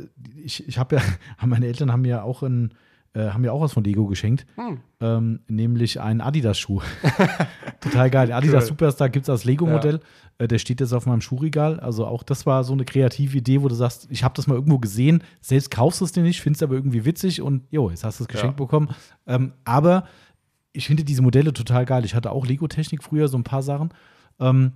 ich, 0.44 0.66
ich 0.68 0.78
habe 0.78 0.96
ja, 0.96 1.02
meine 1.46 1.66
Eltern 1.66 1.92
haben 1.92 2.02
mir 2.02 2.24
auch 2.24 2.42
ein, 2.42 2.72
äh, 3.14 3.28
haben 3.30 3.40
mir 3.42 3.52
auch 3.52 3.60
was 3.60 3.72
von 3.72 3.84
Lego 3.84 4.06
geschenkt, 4.06 4.46
Hm. 4.56 4.78
ähm, 5.00 5.40
nämlich 5.48 6.00
einen 6.00 6.20
Adidas-Schuh. 6.20 6.80
Total 7.80 8.10
geil. 8.10 8.32
Adidas 8.32 8.64
Cool. 8.64 8.68
Superstar 8.68 9.08
gibt 9.08 9.24
es 9.24 9.30
als 9.30 9.44
Lego-Modell. 9.44 10.00
Äh, 10.38 10.48
der 10.48 10.58
steht 10.58 10.80
jetzt 10.80 10.92
auf 10.92 11.06
meinem 11.06 11.20
Schuhregal. 11.20 11.80
Also 11.80 12.06
auch 12.06 12.22
das 12.22 12.46
war 12.46 12.64
so 12.64 12.72
eine 12.72 12.84
kreative 12.84 13.38
Idee, 13.38 13.62
wo 13.62 13.68
du 13.68 13.74
sagst, 13.74 14.06
ich 14.10 14.24
habe 14.24 14.34
das 14.34 14.46
mal 14.46 14.54
irgendwo 14.54 14.78
gesehen, 14.78 15.22
selbst 15.40 15.70
kaufst 15.70 16.00
du 16.00 16.04
es 16.04 16.12
dir 16.12 16.22
nicht, 16.22 16.40
findest 16.40 16.62
aber 16.62 16.74
irgendwie 16.74 17.04
witzig 17.04 17.40
und 17.42 17.64
jo, 17.70 17.90
jetzt 17.90 18.04
hast 18.04 18.20
du 18.20 18.24
es 18.24 18.28
geschenkt 18.28 18.58
Ja. 18.58 18.64
bekommen. 18.64 18.88
Ähm, 19.26 19.52
aber 19.64 20.04
ich 20.72 20.86
finde 20.86 21.02
diese 21.04 21.22
Modelle 21.22 21.52
total 21.52 21.84
geil. 21.86 22.04
Ich 22.04 22.14
hatte 22.14 22.30
auch 22.30 22.46
Lego-Technik 22.46 23.02
früher, 23.02 23.28
so 23.28 23.36
ein 23.38 23.44
paar 23.44 23.62
Sachen. 23.62 23.90
Ähm, 24.38 24.72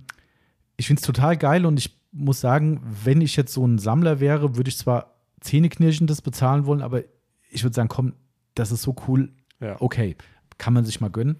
ich 0.77 0.87
finde 0.87 0.99
es 1.01 1.05
total 1.05 1.37
geil 1.37 1.65
und 1.65 1.77
ich 1.79 1.97
muss 2.11 2.39
sagen, 2.41 2.81
wenn 3.03 3.21
ich 3.21 3.35
jetzt 3.35 3.53
so 3.53 3.65
ein 3.65 3.77
Sammler 3.79 4.19
wäre, 4.19 4.55
würde 4.55 4.69
ich 4.69 4.77
zwar 4.77 5.15
Zähneknirschendes 5.41 6.21
bezahlen 6.21 6.65
wollen, 6.65 6.81
aber 6.81 7.03
ich 7.49 7.63
würde 7.63 7.75
sagen, 7.75 7.89
komm, 7.89 8.13
das 8.55 8.71
ist 8.71 8.81
so 8.83 8.95
cool, 9.07 9.31
Ja. 9.59 9.77
okay, 9.81 10.15
kann 10.57 10.73
man 10.73 10.85
sich 10.85 11.01
mal 11.01 11.09
gönnen. 11.09 11.37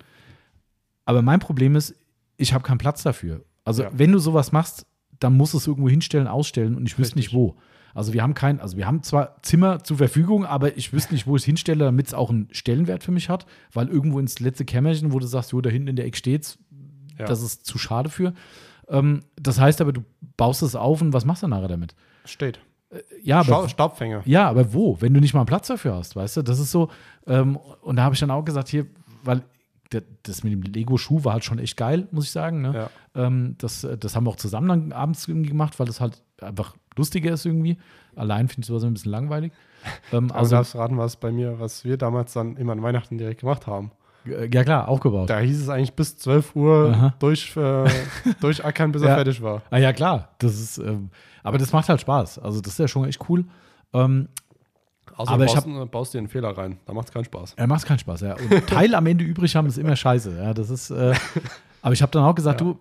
Aber 1.05 1.22
mein 1.22 1.39
Problem 1.39 1.76
ist, 1.76 1.95
ich 2.38 2.53
habe 2.53 2.64
keinen 2.64 2.77
Platz 2.77 3.03
dafür. 3.03 3.43
Also, 3.65 3.84
Ja. 3.84 3.89
wenn 3.93 4.11
du 4.11 4.19
sowas 4.19 4.51
machst, 4.51 4.85
dann 5.19 5.38
musst 5.38 5.53
du 5.53 5.57
es 5.57 5.68
irgendwo 5.68 5.89
hinstellen, 5.89 6.27
ausstellen 6.27 6.76
und 6.76 6.85
ich 6.88 6.97
wüsste 6.97 7.18
nicht 7.18 7.34
wo. 7.34 7.55
Also 7.93 8.11
wir 8.14 8.23
haben 8.23 8.34
kein, 8.34 8.60
also 8.60 8.76
wir 8.76 8.88
haben 8.88 9.03
zwar 9.03 9.41
Zimmer 9.43 9.84
zur 9.84 9.97
Verfügung, 9.97 10.45
aber 10.45 10.76
ich 10.77 10.91
wüsste 10.93 11.14
nicht, 11.14 11.27
wo 11.27 11.35
ich 11.35 11.43
es 11.43 11.45
hinstelle, 11.45 11.85
damit 11.85 12.07
es 12.07 12.14
auch 12.15 12.31
einen 12.31 12.47
Stellenwert 12.51 13.03
für 13.03 13.11
mich 13.11 13.30
hat, 13.30 13.45
weil 13.72 13.88
irgendwo 13.88 14.19
ins 14.19 14.39
letzte 14.39 14.65
Kämmerchen, 14.65 15.14
wo 15.14 15.19
du 15.19 15.27
sagst, 15.27 15.51
jo, 15.51 15.61
da 15.61 15.69
hinten 15.69 15.89
in 15.89 15.95
der 15.95 16.05
Ecke 16.05 16.18
steht's, 16.18 16.57
Ja. 17.19 17.26
das 17.26 17.43
ist 17.43 17.65
zu 17.68 17.77
schade 17.77 18.10
für. 18.10 18.34
Ähm, 18.94 19.24
das 19.36 19.60
heißt 19.60 19.82
aber, 19.82 19.91
du 19.91 20.03
baust 20.38 20.61
es 20.64 20.76
auf 20.76 21.02
und 21.02 21.11
was 21.11 21.26
machst 21.26 21.44
du 21.44 21.48
nachher 21.48 21.68
damit? 21.68 21.95
Steht. 22.24 22.60
Ja, 23.24 23.38
aber 23.38 23.45
Stau 23.45 23.68
Staubfänger. 23.68 24.22
ja, 24.26 24.48
aber 24.48 24.74
wo? 24.74 25.02
Wenn 25.02 25.14
du 25.14 25.20
nicht 25.20 25.34
mal 25.34 25.40
einen 25.41 25.48
Platz 25.48 25.68
dafür 25.68 25.95
hast, 25.95 26.15
weißt 26.15 26.38
du? 26.38 26.41
Das 26.44 26.60
ist 26.60 26.72
so. 26.72 26.90
Ähm, 27.26 27.57
und 27.82 27.95
da 27.95 28.03
habe 28.03 28.14
ich 28.14 28.20
dann 28.20 28.30
auch 28.32 28.45
gesagt, 28.45 28.68
hier, 28.70 28.86
weil 29.24 29.41
das 30.24 30.44
mit 30.44 30.53
dem 30.53 30.61
Lego-Schuh 30.61 31.24
war 31.24 31.34
halt 31.34 31.44
schon 31.44 31.60
echt 31.60 31.78
geil, 31.78 32.07
muss 32.11 32.26
ich 32.26 32.32
sagen. 32.32 32.61
Ne? 32.61 32.90
Ja. 33.15 33.26
Ähm, 33.26 33.56
das, 33.60 33.88
das 33.99 34.15
haben 34.15 34.26
wir 34.26 34.32
auch 34.32 34.36
zusammen 34.38 34.68
dann 34.68 34.91
abends 34.91 35.28
irgendwie 35.28 35.49
gemacht, 35.49 35.80
weil 35.80 35.86
das 35.88 36.02
halt 36.02 36.22
einfach 36.41 36.76
lustiger 36.95 37.32
ist 37.34 37.45
irgendwie. 37.45 37.78
Allein 38.15 38.48
finde 38.48 38.61
ich 38.61 38.68
sowas 38.68 38.84
ein 38.84 38.94
bisschen 38.94 39.11
langweilig. 39.11 39.52
Ähm, 40.14 40.32
Also, 40.32 40.56
darfst 40.56 40.76
raten, 40.76 40.98
was 40.98 41.18
bei 41.18 41.30
mir, 41.32 41.60
was 41.60 41.84
wir 41.84 41.98
damals 41.98 42.32
dann 42.32 42.56
immer 42.56 42.72
an 42.72 42.82
Weihnachten 42.82 43.18
direkt 43.18 43.41
gemacht 43.41 43.68
haben. 43.68 43.91
Ja 44.26 44.64
klar, 44.64 44.88
aufgebaut. 44.88 45.30
Da 45.30 45.40
hieß 45.40 45.62
es 45.62 45.70
eigentlich 45.70 45.94
bis 45.94 46.18
12 46.18 46.56
Uhr 46.56 46.91
Aha. 46.94 47.14
durch, 47.20 47.56
äh, 47.58 47.86
durchackern, 48.41 48.91
bis 48.91 49.02
er 49.02 49.10
Ja. 49.10 49.16
fertig 49.16 49.41
war. 49.41 49.62
Ah 49.70 49.78
ja, 49.78 49.94
klar. 49.94 50.30
Das 50.40 50.60
ist, 50.60 50.78
ähm, 50.78 51.10
aber 51.44 51.58
das 51.58 51.72
macht 51.74 51.90
halt 51.90 52.02
Spaß. 52.02 52.40
Also, 52.40 52.62
das 52.62 52.74
ist 52.74 52.80
ja 52.80 52.88
schon 52.88 53.06
echt 53.08 53.28
cool. 53.30 53.45
Ähm, 53.94 54.30
Außer 55.16 55.32
Aber 55.32 55.45
du 55.45 55.52
ich 55.52 55.56
baust, 55.56 55.68
äh, 55.68 55.86
baust 55.86 56.14
dir 56.14 56.18
einen 56.20 56.28
Fehler 56.30 56.58
rein. 56.58 56.80
Da 56.86 56.94
macht 56.94 57.08
es 57.10 57.14
keinen 57.14 57.26
Spaß. 57.26 57.54
Er 57.56 57.68
macht 57.68 57.86
keinen 57.86 58.00
Spaß, 58.00 58.22
ja. 58.22 58.34
Und 58.36 58.66
Teil 58.68 58.95
am 58.95 59.06
Ende 59.06 59.24
übrig 59.24 59.56
haben 59.56 59.68
ist 59.68 59.78
immer 59.78 59.95
scheiße. 59.95 60.38
Ja, 60.41 60.54
das 60.56 60.70
ist. 60.72 60.90
Äh, 60.90 61.14
aber 61.84 61.94
ich 61.94 62.02
habe 62.02 62.12
dann 62.12 62.24
auch 62.24 62.34
gesagt, 62.34 62.62
Ja. 62.62 62.68
du, 62.68 62.80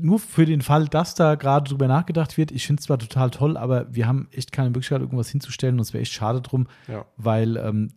nur 0.00 0.18
für 0.18 0.44
den 0.44 0.62
Fall, 0.62 0.86
dass 0.88 1.14
da 1.14 1.34
gerade 1.36 1.68
drüber 1.68 1.86
nachgedacht 1.86 2.36
wird, 2.36 2.50
ich 2.52 2.66
finde 2.66 2.80
es 2.80 2.86
zwar 2.86 2.98
total 2.98 3.30
toll, 3.30 3.56
aber 3.56 3.86
wir 3.94 4.06
haben 4.08 4.28
echt 4.32 4.50
keine 4.50 4.70
Möglichkeit, 4.70 5.00
irgendwas 5.00 5.28
hinzustellen 5.28 5.74
und 5.76 5.80
es 5.82 5.92
wäre 5.92 6.02
echt 6.02 6.12
schade 6.12 6.40
drum, 6.40 6.66
Ja. 6.88 7.04
weil 7.16 7.56
ähm, 7.56 7.90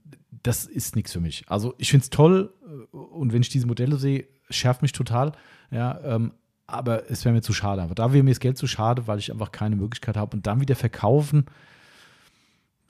das 0.43 0.65
ist 0.65 0.95
nichts 0.95 1.11
für 1.13 1.19
mich. 1.19 1.45
Also 1.47 1.73
ich 1.77 1.89
finde 1.91 2.03
es 2.03 2.09
toll 2.09 2.51
und 2.91 3.33
wenn 3.33 3.41
ich 3.41 3.49
diese 3.49 3.67
Modelle 3.67 3.97
sehe, 3.97 4.27
schärft 4.49 4.81
mich 4.81 4.91
total. 4.91 5.33
Ja, 5.71 5.99
ähm, 6.03 6.33
aber 6.67 7.09
es 7.09 7.25
wäre 7.25 7.33
mir 7.33 7.41
zu 7.41 7.53
schade. 7.53 7.81
Aber 7.81 7.95
da 7.95 8.13
wäre 8.13 8.23
mir 8.23 8.31
das 8.31 8.39
Geld 8.39 8.57
zu 8.57 8.67
schade, 8.67 9.07
weil 9.07 9.19
ich 9.19 9.31
einfach 9.31 9.51
keine 9.51 9.75
Möglichkeit 9.75 10.17
habe. 10.17 10.35
Und 10.37 10.47
dann 10.47 10.61
wieder 10.61 10.75
verkaufen, 10.75 11.45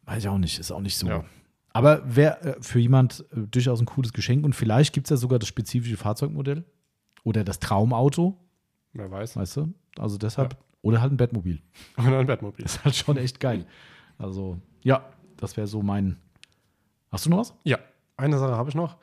weiß 0.05 0.19
ich 0.23 0.29
auch 0.29 0.37
nicht, 0.37 0.59
ist 0.59 0.71
auch 0.71 0.81
nicht 0.81 0.97
so. 0.97 1.07
Ja. 1.07 1.25
Aber 1.73 2.01
wäre 2.15 2.41
äh, 2.41 2.61
für 2.61 2.79
jemand 2.79 3.25
äh, 3.31 3.47
durchaus 3.49 3.79
ein 3.79 3.85
cooles 3.85 4.13
Geschenk. 4.13 4.45
Und 4.45 4.53
vielleicht 4.53 4.93
gibt 4.93 5.07
es 5.07 5.11
ja 5.11 5.17
sogar 5.17 5.39
das 5.39 5.47
spezifische 5.47 5.97
Fahrzeugmodell 5.97 6.63
oder 7.23 7.43
das 7.43 7.59
Traumauto, 7.59 8.37
Wer 8.93 9.09
weiß. 9.09 9.37
weißt 9.37 9.57
du? 9.57 9.73
Also 9.97 10.17
deshalb, 10.17 10.57
oder 10.81 11.01
halt 11.01 11.13
ein 11.13 11.17
Bettmobil. 11.17 11.61
Oder 11.97 12.19
ein 12.19 12.25
Bettmobil. 12.25 12.63
Das 12.63 12.75
ist 12.75 12.83
halt 12.83 12.95
schon 12.95 13.17
echt 13.17 13.39
geil. 13.39 13.65
Also, 14.17 14.57
ja, 14.81 15.05
das 15.37 15.55
wäre 15.55 15.67
so 15.67 15.81
mein. 15.81 16.17
Hast 17.11 17.25
du 17.25 17.29
noch 17.29 17.37
was? 17.37 17.53
Ja, 17.63 17.77
eine 18.17 18.39
Sache 18.39 18.55
habe 18.55 18.69
ich 18.69 18.75
noch. 18.75 18.97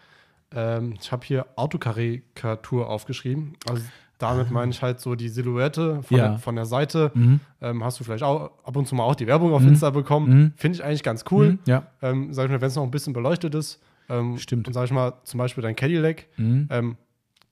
Ähm, 0.54 0.94
ich 1.00 1.12
habe 1.12 1.26
hier 1.26 1.46
Autokarikatur 1.56 2.88
aufgeschrieben. 2.88 3.54
Also 3.68 3.82
damit 4.18 4.50
meine 4.50 4.70
ich 4.72 4.82
halt 4.82 4.98
so 5.00 5.14
die 5.14 5.28
Silhouette 5.28 6.02
von, 6.02 6.16
Ja. 6.16 6.28
der, 6.30 6.38
von 6.38 6.56
der 6.56 6.66
Seite. 6.66 7.12
Mhm. 7.14 7.40
Ähm, 7.60 7.84
hast 7.84 8.00
du 8.00 8.04
vielleicht 8.04 8.24
auch 8.24 8.50
ab 8.64 8.76
und 8.76 8.86
zu 8.88 8.94
mal 8.94 9.04
auch 9.04 9.14
die 9.14 9.26
Werbung 9.26 9.52
auf 9.52 9.62
Mhm. 9.62 9.68
Insta 9.68 9.90
bekommen. 9.90 10.28
Mhm. 10.38 10.52
Finde 10.56 10.76
ich 10.76 10.84
eigentlich 10.84 11.02
ganz 11.04 11.24
cool. 11.30 11.52
Mhm, 11.52 11.58
Ja. 11.66 11.86
Ähm, 12.02 12.32
sag 12.32 12.46
ich 12.46 12.50
mal, 12.50 12.60
wenn 12.60 12.68
es 12.68 12.74
noch 12.76 12.82
ein 12.82 12.90
bisschen 12.90 13.12
beleuchtet 13.12 13.54
ist. 13.54 13.80
Ähm, 14.08 14.38
Stimmt. 14.38 14.66
Und 14.66 14.72
sag 14.74 14.84
ich 14.86 14.90
mal, 14.90 15.14
zum 15.24 15.38
Beispiel 15.38 15.62
dein 15.62 15.76
Cadillac. 15.76 16.26
Mhm. 16.36 16.66
Ähm, 16.70 16.96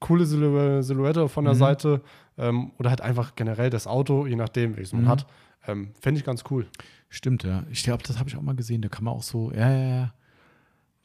coole 0.01 0.24
Silhou 0.27 0.82
Silhouette 0.82 1.28
von 1.28 1.44
der 1.44 1.55
Mhm. 1.55 1.59
Seite. 1.59 2.01
Ähm, 2.39 2.73
oder 2.78 2.90
halt 2.90 3.01
einfach 3.01 3.35
generell 3.36 3.70
das 3.70 3.86
Auto, 3.86 4.27
je 4.27 4.36
nachdem, 4.36 4.77
welches 4.77 4.93
man 4.93 5.06
hat. 5.09 5.27
Ähm, 5.68 5.90
Fände 6.01 6.18
ich 6.18 6.24
ganz 6.27 6.44
cool. 6.51 6.66
Stimmt, 7.09 7.44
ja. 7.44 7.62
Ich 7.70 7.82
glaube, 7.85 8.02
das 8.06 8.18
habe 8.18 8.28
ich 8.28 8.36
auch 8.36 8.43
mal 8.43 8.55
gesehen. 8.56 8.82
Da 8.82 8.89
kann 8.89 9.05
man 9.05 9.14
auch 9.14 9.23
so, 9.23 9.52
ja, 9.52 9.70
ja, 9.70 9.89
ja. 9.89 10.14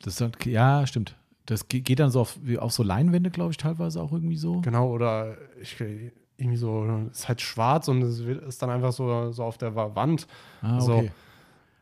Das 0.04 0.24
ja, 0.46 0.88
stimmt. 0.88 1.16
Das 1.52 1.68
ge- 1.68 1.82
geht 1.82 1.99
dann 1.99 2.11
so 2.11 2.22
auf, 2.22 2.40
wie 2.41 2.57
auf 2.57 2.72
so 2.72 2.82
Leinwände, 2.82 3.30
glaube 3.30 3.52
ich, 3.52 3.57
teilweise 3.57 4.02
auch 4.02 4.11
irgendwie 4.14 4.38
so. 4.38 4.61
Genau, 4.61 4.90
oder 4.90 5.36
ich, 5.61 5.76
irgendwie 6.38 6.57
so, 6.57 6.86
ist 7.11 7.28
halt 7.28 7.41
schwarz 7.41 7.88
und 7.90 8.02
es 8.02 8.19
ist 8.19 8.61
dann 8.61 8.69
einfach 8.69 8.94
so, 8.94 9.32
so 9.32 9.44
auf 9.44 9.57
der 9.57 9.76
Wa- 9.76 9.94
Wand. 9.95 10.28
Ah, 10.61 10.80
So. 10.80 10.94
okay. 10.95 11.11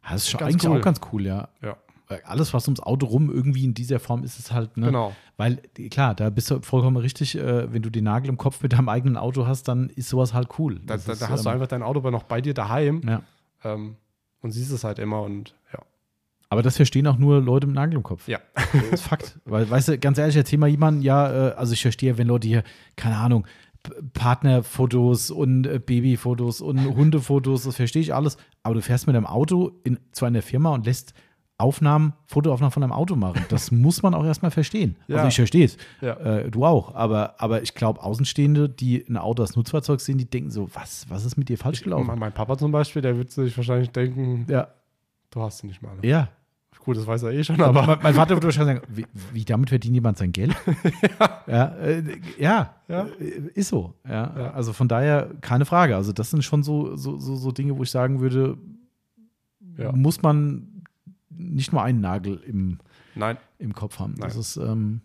Ja, 0.03 0.11
das 0.13 0.23
ist 0.23 0.29
schon 0.31 0.39
Ganz 0.39 0.53
eigentlich 0.55 0.71
cool. 0.71 0.79
auch 0.79 0.83
ganz 0.83 1.01
cool, 1.13 1.25
ja. 1.25 1.49
Ja, 1.61 1.77
Alles, 2.23 2.51
was 2.53 2.67
ums 2.67 2.79
Auto 2.79 3.05
rum 3.05 3.29
irgendwie 3.31 3.63
in 3.65 3.75
dieser 3.75 3.99
Form 3.99 4.23
ist, 4.23 4.39
ist 4.39 4.51
halt, 4.51 4.75
ne? 4.77 4.87
genau. 4.87 5.13
Weil, 5.37 5.57
klar, 5.91 6.15
da 6.15 6.31
bist 6.31 6.49
du 6.49 6.59
vollkommen 6.61 6.97
richtig, 6.97 7.37
äh, 7.37 7.71
wenn 7.71 7.83
du 7.83 7.91
den 7.91 8.05
Nagel 8.05 8.29
im 8.29 8.37
Kopf 8.37 8.63
mit 8.63 8.73
deinem 8.73 8.89
eigenen 8.89 9.17
Auto 9.17 9.45
hast, 9.45 9.67
dann 9.67 9.89
ist 9.91 10.09
sowas 10.09 10.33
halt 10.33 10.49
cool. 10.57 10.79
Da, 10.79 10.95
da, 10.97 11.11
ist, 11.13 11.21
da 11.21 11.29
hast 11.29 11.45
du 11.45 11.49
ähm, 11.49 11.53
einfach 11.55 11.67
dein 11.67 11.83
Auto 11.83 11.99
aber 11.99 12.09
noch 12.09 12.23
bei 12.23 12.41
dir 12.41 12.55
daheim 12.55 13.01
Ja. 13.07 13.21
ähm, 13.63 13.97
und 14.41 14.49
siehst 14.51 14.71
es 14.71 14.83
halt 14.83 14.97
immer 14.97 15.21
und 15.21 15.53
ja. 15.71 15.79
Aber 16.51 16.63
das 16.63 16.77
verstehen 16.77 17.05
auch 17.07 17.17
nur 17.17 17.41
Leute 17.41 17.67
mit 17.67 17.75
Nagel 17.75 17.95
im 17.97 18.03
Kopf. 18.03 18.27
Ja. 18.27 18.39
Das 18.55 18.83
ist 18.91 19.01
Fakt. 19.03 19.37
Weil, 19.45 19.69
weißt 19.69 19.89
du, 19.89 19.99
ganz 19.99 20.17
ehrlich, 20.17 20.35
erzähl 20.35 20.57
mal 20.57 20.67
jemanden, 20.67 21.01
ja, 21.01 21.49
äh, 21.49 21.53
also 21.53 21.73
ich 21.73 21.81
verstehe, 21.81 22.17
wenn 22.17 22.27
Leute 22.27 22.47
hier, 22.47 22.63
keine 22.95 23.17
Ahnung, 23.17 23.45
Partnerfotos 24.13 25.31
und 25.31 25.65
äh, 25.65 25.79
Babyfotos 25.79 26.61
und 26.61 26.79
Hundefotos, 26.95 27.63
das 27.63 27.75
verstehe 27.75 28.01
ich 28.01 28.13
alles. 28.13 28.37
Aber 28.63 28.75
du 28.75 28.81
fährst 28.81 29.07
mit 29.07 29.15
deinem 29.15 29.25
Auto 29.25 29.71
in, 29.83 29.99
zu 30.11 30.25
einer 30.25 30.41
Firma 30.41 30.73
und 30.73 30.85
lässt 30.85 31.13
Aufnahmen, 31.57 32.13
Fotoaufnahmen 32.25 32.71
von 32.71 32.81
deinem 32.81 32.91
Auto 32.93 33.15
machen. 33.15 33.45
Das 33.49 33.71
muss 33.71 34.01
man 34.01 34.13
auch 34.13 34.25
erstmal 34.25 34.51
verstehen. 34.51 34.95
Ja. 35.07 35.17
Also 35.17 35.27
ich 35.29 35.35
verstehe 35.35 35.65
es. 35.65 35.77
Ja. 36.01 36.13
Äh, 36.15 36.51
du 36.51 36.65
auch. 36.65 36.95
Aber, 36.95 37.35
aber 37.41 37.61
ich 37.63 37.75
glaube, 37.75 38.01
Außenstehende, 38.03 38.69
die 38.69 39.05
ein 39.07 39.17
Auto 39.17 39.41
als 39.43 39.55
Nutzfahrzeug 39.55 39.99
sehen, 40.01 40.17
die 40.17 40.29
denken 40.29 40.51
so, 40.51 40.69
was, 40.73 41.05
was 41.09 41.25
ist 41.25 41.37
mit 41.37 41.49
dir 41.49 41.57
falsch 41.57 41.81
gelaufen? 41.83 42.07
Mein, 42.07 42.19
mein 42.19 42.33
Papa 42.33 42.57
zum 42.57 42.71
Beispiel, 42.71 43.01
der 43.01 43.17
wird 43.17 43.31
sich 43.31 43.55
wahrscheinlich 43.57 43.91
denken, 43.91 44.45
Ja. 44.49 44.67
du 45.31 45.41
hast 45.41 45.59
sie 45.59 45.67
nicht 45.67 45.81
mal. 45.81 45.93
Ja. 46.01 46.29
Gut, 46.83 46.97
das 46.97 47.05
weiß 47.05 47.23
er 47.23 47.31
eh 47.31 47.43
schon, 47.43 47.59
Aber 47.61 47.85
mein, 47.85 47.99
mein 48.01 48.13
Vater 48.13 48.35
würde 48.35 48.47
wahrscheinlich 48.47 48.77
sagen, 48.79 48.87
wie, 48.95 49.05
wie 49.33 49.45
damit 49.45 49.69
verdient 49.69 49.93
jemand 49.95 50.17
sein 50.17 50.31
Geld? 50.31 50.55
ja. 51.47 51.65
äh, 51.77 52.03
ja, 52.39 52.75
Ja. 52.87 53.05
äh, 53.19 53.49
ist 53.53 53.67
so. 53.69 53.93
Ja. 54.07 54.33
Ja. 54.37 54.51
Also 54.51 54.73
von 54.73 54.87
daher 54.87 55.29
keine 55.41 55.65
Frage. 55.65 55.95
Also 55.95 56.13
das 56.13 56.29
sind 56.31 56.43
schon 56.43 56.63
so, 56.63 56.95
so, 56.95 57.17
so, 57.17 57.35
so 57.35 57.51
Dinge, 57.51 57.77
wo 57.77 57.83
ich 57.83 57.91
sagen 57.91 58.21
würde, 58.21 58.57
Ja. 59.77 59.91
muss 59.91 60.21
man 60.21 60.83
nicht 61.29 61.71
nur 61.73 61.83
einen 61.83 62.01
Nagel 62.01 62.41
im, 62.45 62.79
nein. 63.15 63.37
im 63.59 63.73
Kopf 63.73 63.99
haben. 63.99 64.15
Das 64.17 64.33
Nein. 64.33 64.39
ist, 64.41 64.57
ähm, 64.57 65.01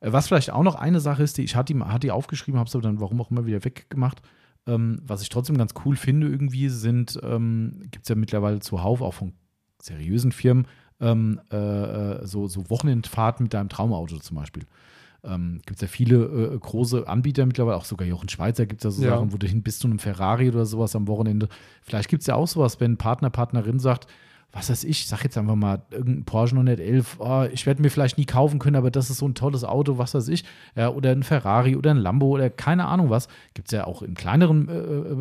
äh, 0.00 0.12
was 0.12 0.28
vielleicht 0.28 0.50
auch 0.52 0.62
noch 0.62 0.74
eine 0.76 1.00
Sache 1.00 1.22
ist, 1.22 1.38
die 1.38 1.42
ich 1.42 1.56
hatte 1.56 1.74
hatte 1.88 2.00
die 2.00 2.10
aufgeschrieben, 2.10 2.58
habe 2.60 2.70
sie 2.70 2.80
dann 2.80 3.00
warum 3.00 3.20
auch 3.20 3.30
immer 3.30 3.46
wieder 3.46 3.64
weggemacht. 3.64 4.22
Ähm, 4.66 5.00
was 5.04 5.22
ich 5.22 5.30
trotzdem 5.30 5.56
ganz 5.56 5.72
cool 5.84 5.96
finde, 5.96 6.28
irgendwie 6.28 6.68
sind, 6.68 7.18
ähm, 7.22 7.80
gibt 7.90 8.04
es 8.04 8.08
ja 8.08 8.14
mittlerweile 8.14 8.60
zuhauf, 8.60 9.00
auch 9.00 9.14
von 9.14 9.32
seriösen 9.80 10.32
Firmen, 10.32 10.66
ähm, 11.00 11.40
äh, 11.52 11.56
äh, 11.56 12.26
so, 12.26 12.48
so 12.48 12.68
Wochenendfahrten 12.70 13.44
mit 13.44 13.54
deinem 13.54 13.68
Traumauto 13.68 14.18
zum 14.18 14.36
Beispiel. 14.36 14.64
Ähm, 15.24 15.60
gibt 15.66 15.76
es 15.76 15.82
ja 15.82 15.88
viele 15.88 16.16
äh, 16.54 16.58
große 16.58 17.08
Anbieter 17.08 17.44
mittlerweile, 17.44 17.76
auch 17.76 17.84
sogar 17.84 18.06
Jochen 18.06 18.28
Schweizer 18.28 18.66
gibt 18.66 18.84
es 18.84 18.84
ja 18.84 18.90
so 18.90 19.02
Ja. 19.04 19.16
Sachen, 19.16 19.32
wo 19.32 19.36
du 19.36 19.46
hin 19.46 19.62
bist 19.62 19.80
zu 19.80 19.88
einem 19.88 19.98
Ferrari 19.98 20.48
oder 20.48 20.64
sowas 20.64 20.94
am 20.94 21.08
Wochenende. 21.08 21.48
Vielleicht 21.82 22.08
gibt 22.08 22.22
es 22.22 22.28
ja 22.28 22.36
auch 22.36 22.46
sowas, 22.46 22.80
wenn 22.80 22.92
ein 22.92 22.96
Partner, 22.98 23.28
Partnerin 23.30 23.80
sagt, 23.80 24.06
was 24.52 24.70
weiß 24.70 24.84
ich, 24.84 25.06
sag 25.06 25.24
jetzt 25.24 25.36
einfach 25.36 25.56
mal, 25.56 25.82
irgendein 25.90 26.24
Porsche 26.24 26.54
911, 26.54 27.16
oh, 27.18 27.44
ich 27.52 27.66
werde 27.66 27.82
mir 27.82 27.90
vielleicht 27.90 28.16
nie 28.16 28.24
kaufen 28.24 28.58
können, 28.58 28.76
aber 28.76 28.90
das 28.90 29.10
ist 29.10 29.18
so 29.18 29.28
ein 29.28 29.34
tolles 29.34 29.62
Auto, 29.62 29.98
was 29.98 30.14
weiß 30.14 30.28
ich, 30.28 30.44
ja, 30.74 30.88
oder 30.88 31.10
ein 31.10 31.22
Ferrari 31.22 31.76
oder 31.76 31.90
ein 31.90 31.98
Lambo 31.98 32.28
oder 32.28 32.48
keine 32.48 32.86
Ahnung 32.86 33.10
was, 33.10 33.28
gibt 33.54 33.68
es 33.68 33.72
ja 33.72 33.86
auch 33.86 34.00
im 34.02 34.14
kleineren 34.14 34.68
äh, 34.68 34.72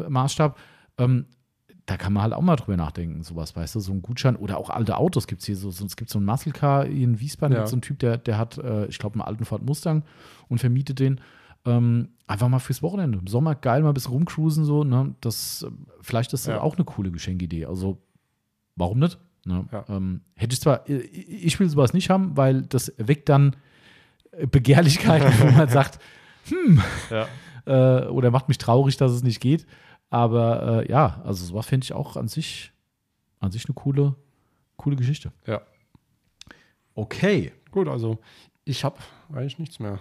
äh, 0.05 0.09
Maßstab. 0.09 0.57
Ähm, 0.99 1.25
da 1.87 1.97
kann 1.97 2.13
man 2.13 2.21
halt 2.21 2.33
auch 2.33 2.41
mal 2.41 2.55
drüber 2.57 2.77
nachdenken, 2.77 3.23
sowas, 3.23 3.55
weißt 3.55 3.73
du, 3.75 3.79
so 3.79 3.91
ein 3.93 4.01
Gutschein 4.01 4.35
oder 4.35 4.57
auch 4.57 4.69
alte 4.69 4.97
Autos 4.97 5.25
gibt 5.25 5.41
es 5.41 5.47
hier 5.47 5.55
so, 5.55 5.71
so 5.71 5.85
es 5.85 5.95
gibt 5.95 6.09
so 6.11 6.19
einen 6.19 6.25
Muscle 6.25 6.51
Car 6.51 6.85
in 6.85 7.19
Wiesbaden, 7.19 7.55
Ja. 7.57 7.65
so 7.65 7.75
ein 7.77 7.81
Typ, 7.81 7.97
der, 7.99 8.17
der 8.17 8.37
hat, 8.37 8.57
äh, 8.59 8.85
ich 8.87 8.99
glaube, 8.99 9.15
einen 9.15 9.21
alten 9.21 9.45
Ford 9.45 9.63
Mustang 9.65 10.03
und 10.49 10.59
vermietet 10.59 10.99
den. 10.99 11.19
Ähm, 11.65 12.09
einfach 12.27 12.47
mal 12.49 12.59
fürs 12.59 12.81
Wochenende. 12.83 13.17
Im 13.17 13.27
Sommer 13.27 13.55
geil 13.55 13.81
mal 13.81 13.89
ein 13.89 13.93
bisschen 13.93 14.11
rumcruisen, 14.13 14.63
so, 14.63 14.83
ne? 14.83 15.15
Das, 15.21 15.63
äh, 15.63 15.71
vielleicht 16.01 16.31
ist 16.33 16.45
das 16.47 16.53
Ja. 16.55 16.61
auch 16.61 16.75
eine 16.75 16.85
coole 16.85 17.09
Geschenkidee. 17.11 17.65
Also, 17.65 17.97
warum 18.75 18.99
nicht? 18.99 19.17
Ne? 19.45 19.65
Ja. 19.71 19.85
Ähm, 19.89 20.21
hätte 20.35 20.53
ich 20.53 20.61
zwar, 20.61 20.87
ich 20.89 21.59
will 21.59 21.67
sowas 21.69 21.93
nicht 21.93 22.09
haben, 22.09 22.35
weil 22.37 22.61
das 22.63 22.93
weckt 22.97 23.27
dann 23.29 23.55
äh, 24.31 24.45
Begehrlichkeiten, 24.45 25.31
wo 25.41 25.51
man 25.51 25.67
sagt, 25.69 25.99
Ja. 27.09 27.27
äh, 28.03 28.07
oder 28.07 28.31
macht 28.31 28.47
mich 28.49 28.57
traurig, 28.57 28.97
dass 28.97 29.11
es 29.13 29.23
nicht 29.23 29.39
geht. 29.39 29.65
Aber 30.09 30.83
äh, 30.83 30.91
ja, 30.91 31.21
also 31.23 31.45
sowas 31.45 31.65
fände 31.65 31.83
ich 31.83 31.93
auch 31.93 32.15
an 32.15 32.27
sich, 32.27 32.71
an 33.39 33.51
sich 33.51 33.65
eine 33.65 33.73
coole, 33.75 34.15
coole 34.77 34.95
Geschichte. 34.95 35.31
Ja. 35.45 35.61
Okay. 36.95 37.53
Gut, 37.71 37.87
also 37.87 38.17
ich 38.63 38.83
habe 38.83 38.97
eigentlich 39.33 39.59
nichts 39.59 39.79
mehr. 39.79 39.99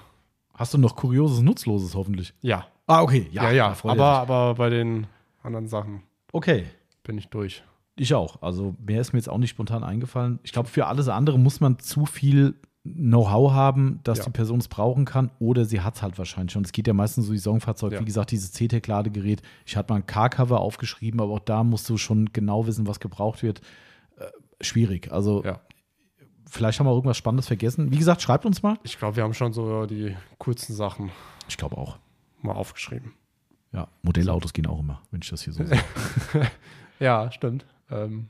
Hast 0.54 0.72
du 0.72 0.78
noch 0.78 0.96
Kurioses, 0.96 1.42
Nutzloses 1.42 1.94
hoffentlich? 1.94 2.32
Ja. 2.40 2.66
Ah, 2.86 3.02
okay. 3.02 3.28
Ja, 3.32 3.50
ja. 3.50 3.72
er 3.72 3.90
aber, 3.90 4.04
aber 4.04 4.54
bei 4.54 4.70
den 4.70 5.06
anderen 5.42 5.66
Sachen 5.68 6.02
Okay. 6.32 6.66
bin 7.02 7.18
ich 7.18 7.28
durch. 7.28 7.62
Ich 7.96 8.14
auch. 8.14 8.42
Also 8.42 8.74
mehr 8.78 9.00
ist 9.00 9.12
mir 9.12 9.18
jetzt 9.18 9.28
auch 9.28 9.38
nicht 9.38 9.50
spontan 9.50 9.82
eingefallen. 9.82 10.38
Ich 10.42 10.52
glaube, 10.52 10.68
für 10.68 10.86
alles 10.86 11.08
andere 11.08 11.38
muss 11.38 11.60
man 11.60 11.78
zu 11.78 12.06
viel 12.06 12.54
Know-how 12.94 13.52
haben, 13.52 14.00
dass 14.04 14.18
Ja. 14.18 14.24
die 14.24 14.30
Person 14.30 14.58
es 14.60 14.68
brauchen 14.68 15.04
kann 15.04 15.30
oder 15.38 15.64
sie 15.64 15.80
hat 15.80 15.96
es 15.96 16.02
halt 16.02 16.18
wahrscheinlich 16.18 16.52
schon. 16.52 16.64
Es 16.64 16.72
geht 16.72 16.86
ja 16.86 16.94
meistens 16.94 17.26
so 17.26 17.32
die 17.32 17.38
Saisonfahrzeug, 17.38 17.92
Ja. 17.94 18.00
wie 18.00 18.04
gesagt, 18.04 18.30
dieses 18.30 18.52
CTEC-Ladegerät. 18.52 19.42
Ich 19.64 19.76
hatte 19.76 19.92
mal 19.92 19.96
ein 20.00 20.06
Car-Cover 20.06 20.60
aufgeschrieben, 20.60 21.20
aber 21.20 21.32
auch 21.34 21.40
da 21.40 21.64
musst 21.64 21.88
du 21.88 21.96
schon 21.98 22.32
genau 22.32 22.66
wissen, 22.66 22.86
was 22.86 23.00
gebraucht 23.00 23.42
wird. 23.42 23.60
Äh, 24.18 24.24
schwierig. 24.60 25.12
Also 25.12 25.42
Ja. 25.44 25.60
vielleicht 26.48 26.78
haben 26.80 26.86
wir 26.86 26.92
irgendwas 26.92 27.16
Spannendes 27.16 27.46
vergessen. 27.46 27.90
Wie 27.90 27.98
gesagt, 27.98 28.22
schreibt 28.22 28.46
uns 28.46 28.62
mal. 28.62 28.78
Ich 28.84 28.98
glaube, 28.98 29.16
wir 29.16 29.24
haben 29.24 29.34
schon 29.34 29.52
so 29.52 29.86
die 29.86 30.16
kurzen 30.38 30.74
Sachen 30.74 31.10
Ich 31.48 31.56
glaube 31.56 31.76
auch. 31.76 31.98
mal 32.42 32.52
aufgeschrieben. 32.52 33.12
Ja, 33.72 33.88
Modellautos 34.02 34.52
gehen 34.52 34.66
auch 34.66 34.78
immer, 34.80 35.02
wenn 35.10 35.20
ich 35.22 35.28
das 35.28 35.42
hier 35.42 35.52
so 35.52 35.64
sehe. 35.64 35.78
Ja, 36.98 37.30
stimmt. 37.30 37.66
Ähm, 37.90 38.28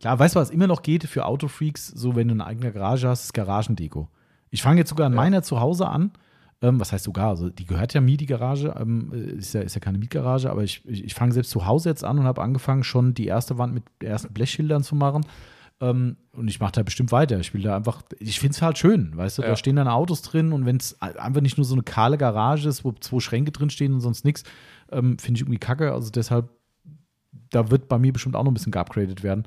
Klar, 0.00 0.18
weißt 0.18 0.34
du, 0.34 0.40
was 0.40 0.50
immer 0.50 0.66
noch 0.66 0.82
geht 0.82 1.04
für 1.04 1.26
Autofreaks, 1.26 1.88
so 1.88 2.16
wenn 2.16 2.28
du 2.28 2.34
eine 2.34 2.46
eigene 2.46 2.72
Garage 2.72 3.06
hast, 3.08 3.24
ist 3.24 3.34
Garagendeko. 3.34 4.08
Ich 4.50 4.62
fange 4.62 4.78
jetzt 4.80 4.88
sogar 4.90 5.06
an 5.06 5.12
Ja. 5.12 5.16
meiner 5.16 5.42
zu 5.42 5.60
Hause 5.60 5.88
an. 5.88 6.10
Ähm, 6.62 6.78
was 6.80 6.92
heißt 6.92 7.04
sogar? 7.04 7.28
Also 7.28 7.48
die 7.48 7.64
gehört 7.64 7.94
ja 7.94 8.00
mir, 8.00 8.16
die 8.16 8.26
Garage. 8.26 8.74
Ähm, 8.78 9.12
ist, 9.38 9.54
ja, 9.54 9.60
ist 9.62 9.74
ja 9.74 9.80
keine 9.80 9.98
Mietgarage, 9.98 10.50
aber 10.50 10.62
ich, 10.62 10.82
ich, 10.86 11.04
ich 11.04 11.14
fange 11.14 11.32
selbst 11.32 11.50
zu 11.50 11.66
Hause 11.66 11.88
jetzt 11.90 12.04
an 12.04 12.18
und 12.18 12.24
habe 12.24 12.42
angefangen, 12.42 12.82
schon 12.84 13.14
die 13.14 13.26
erste 13.26 13.56
Wand 13.58 13.72
mit 13.74 13.84
ersten 14.02 14.32
Blechschildern 14.32 14.82
zu 14.82 14.94
machen. 14.94 15.24
Ähm, 15.82 16.16
und 16.32 16.48
ich 16.48 16.60
mache 16.60 16.72
da 16.72 16.82
bestimmt 16.82 17.12
weiter. 17.12 17.38
Ich 17.40 17.54
will 17.54 17.62
da 17.62 17.76
einfach, 17.76 18.02
ich 18.18 18.38
finde 18.40 18.54
es 18.54 18.60
halt 18.62 18.76
schön, 18.76 19.16
weißt 19.16 19.38
du, 19.38 19.42
Ja. 19.42 19.48
da 19.48 19.56
stehen 19.56 19.76
deine 19.76 19.94
Autos 19.94 20.20
drin 20.20 20.52
und 20.52 20.66
wenn 20.66 20.76
es 20.76 21.00
einfach 21.00 21.40
nicht 21.40 21.56
nur 21.56 21.64
so 21.64 21.74
eine 21.74 21.82
kahle 21.82 22.18
Garage 22.18 22.68
ist, 22.68 22.84
wo 22.84 22.92
zwei 22.92 23.20
Schränke 23.20 23.52
drin 23.52 23.70
stehen 23.70 23.94
und 23.94 24.00
sonst 24.00 24.26
nichts, 24.26 24.44
ähm, 24.92 25.18
finde 25.18 25.38
ich 25.38 25.42
irgendwie 25.42 25.58
kacke. 25.58 25.92
Also 25.92 26.10
deshalb, 26.10 26.50
da 27.50 27.70
wird 27.70 27.88
bei 27.88 27.98
mir 27.98 28.12
bestimmt 28.12 28.36
auch 28.36 28.44
noch 28.44 28.50
ein 28.50 28.54
bisschen 28.54 28.72
geupgradet 28.72 29.22
werden. 29.22 29.44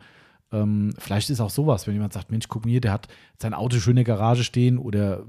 Ähm, 0.54 0.94
vielleicht 1.00 1.30
ist 1.30 1.42
auch 1.42 1.50
sowas, 1.50 1.86
wenn 1.88 1.94
jemand 1.96 2.14
sagt, 2.14 2.32
Mensch, 2.32 2.48
guck 2.48 2.66
hier, 2.66 2.80
der 2.80 2.94
hat 2.94 3.08
sein 3.42 3.54
Auto 3.54 3.78
schön 3.80 3.92
in 3.98 4.06
der 4.06 4.16
Garage 4.16 4.44
stehen 4.44 4.78
oder 4.78 5.26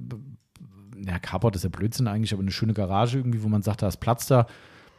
ja, 1.05 1.19
Carport 1.19 1.57
ist 1.57 1.65
ja 1.65 1.71
Blödsinn 1.71 2.07
eigentlich, 2.07 2.33
aber 2.33 2.43
eine 2.43 2.53
schöne 2.53 2.75
Garage 2.75 3.19
irgendwie, 3.19 3.43
wo 3.43 3.49
man 3.49 3.63
sagt, 3.63 3.83
da 3.83 3.89
ist 3.89 3.97
Platz 3.97 4.27
da. 4.27 4.47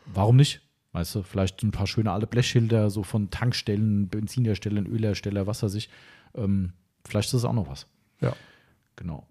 Warum 0.08 0.36
nicht? 0.36 0.62
Weißt 0.92 1.16
du, 1.16 1.24
vielleicht 1.24 1.64
ein 1.64 1.72
paar 1.72 1.88
schöne 1.88 2.12
alte 2.12 2.28
Blechschilder, 2.28 2.90
so 2.90 3.04
von 3.04 3.30
Tankstellen, 3.30 4.08
Benzinherstellern, 4.10 4.86
Ölhersteller, 4.88 5.46
was 5.48 5.62
weiß 5.64 5.76
ich. 5.76 5.90
Ähm, 6.36 6.74
vielleicht 7.06 7.28
ist 7.28 7.34
das 7.36 7.46
auch 7.46 7.54
noch 7.54 7.70
was. 7.70 7.88
Ja. 8.22 8.34
Genau. 8.96 9.26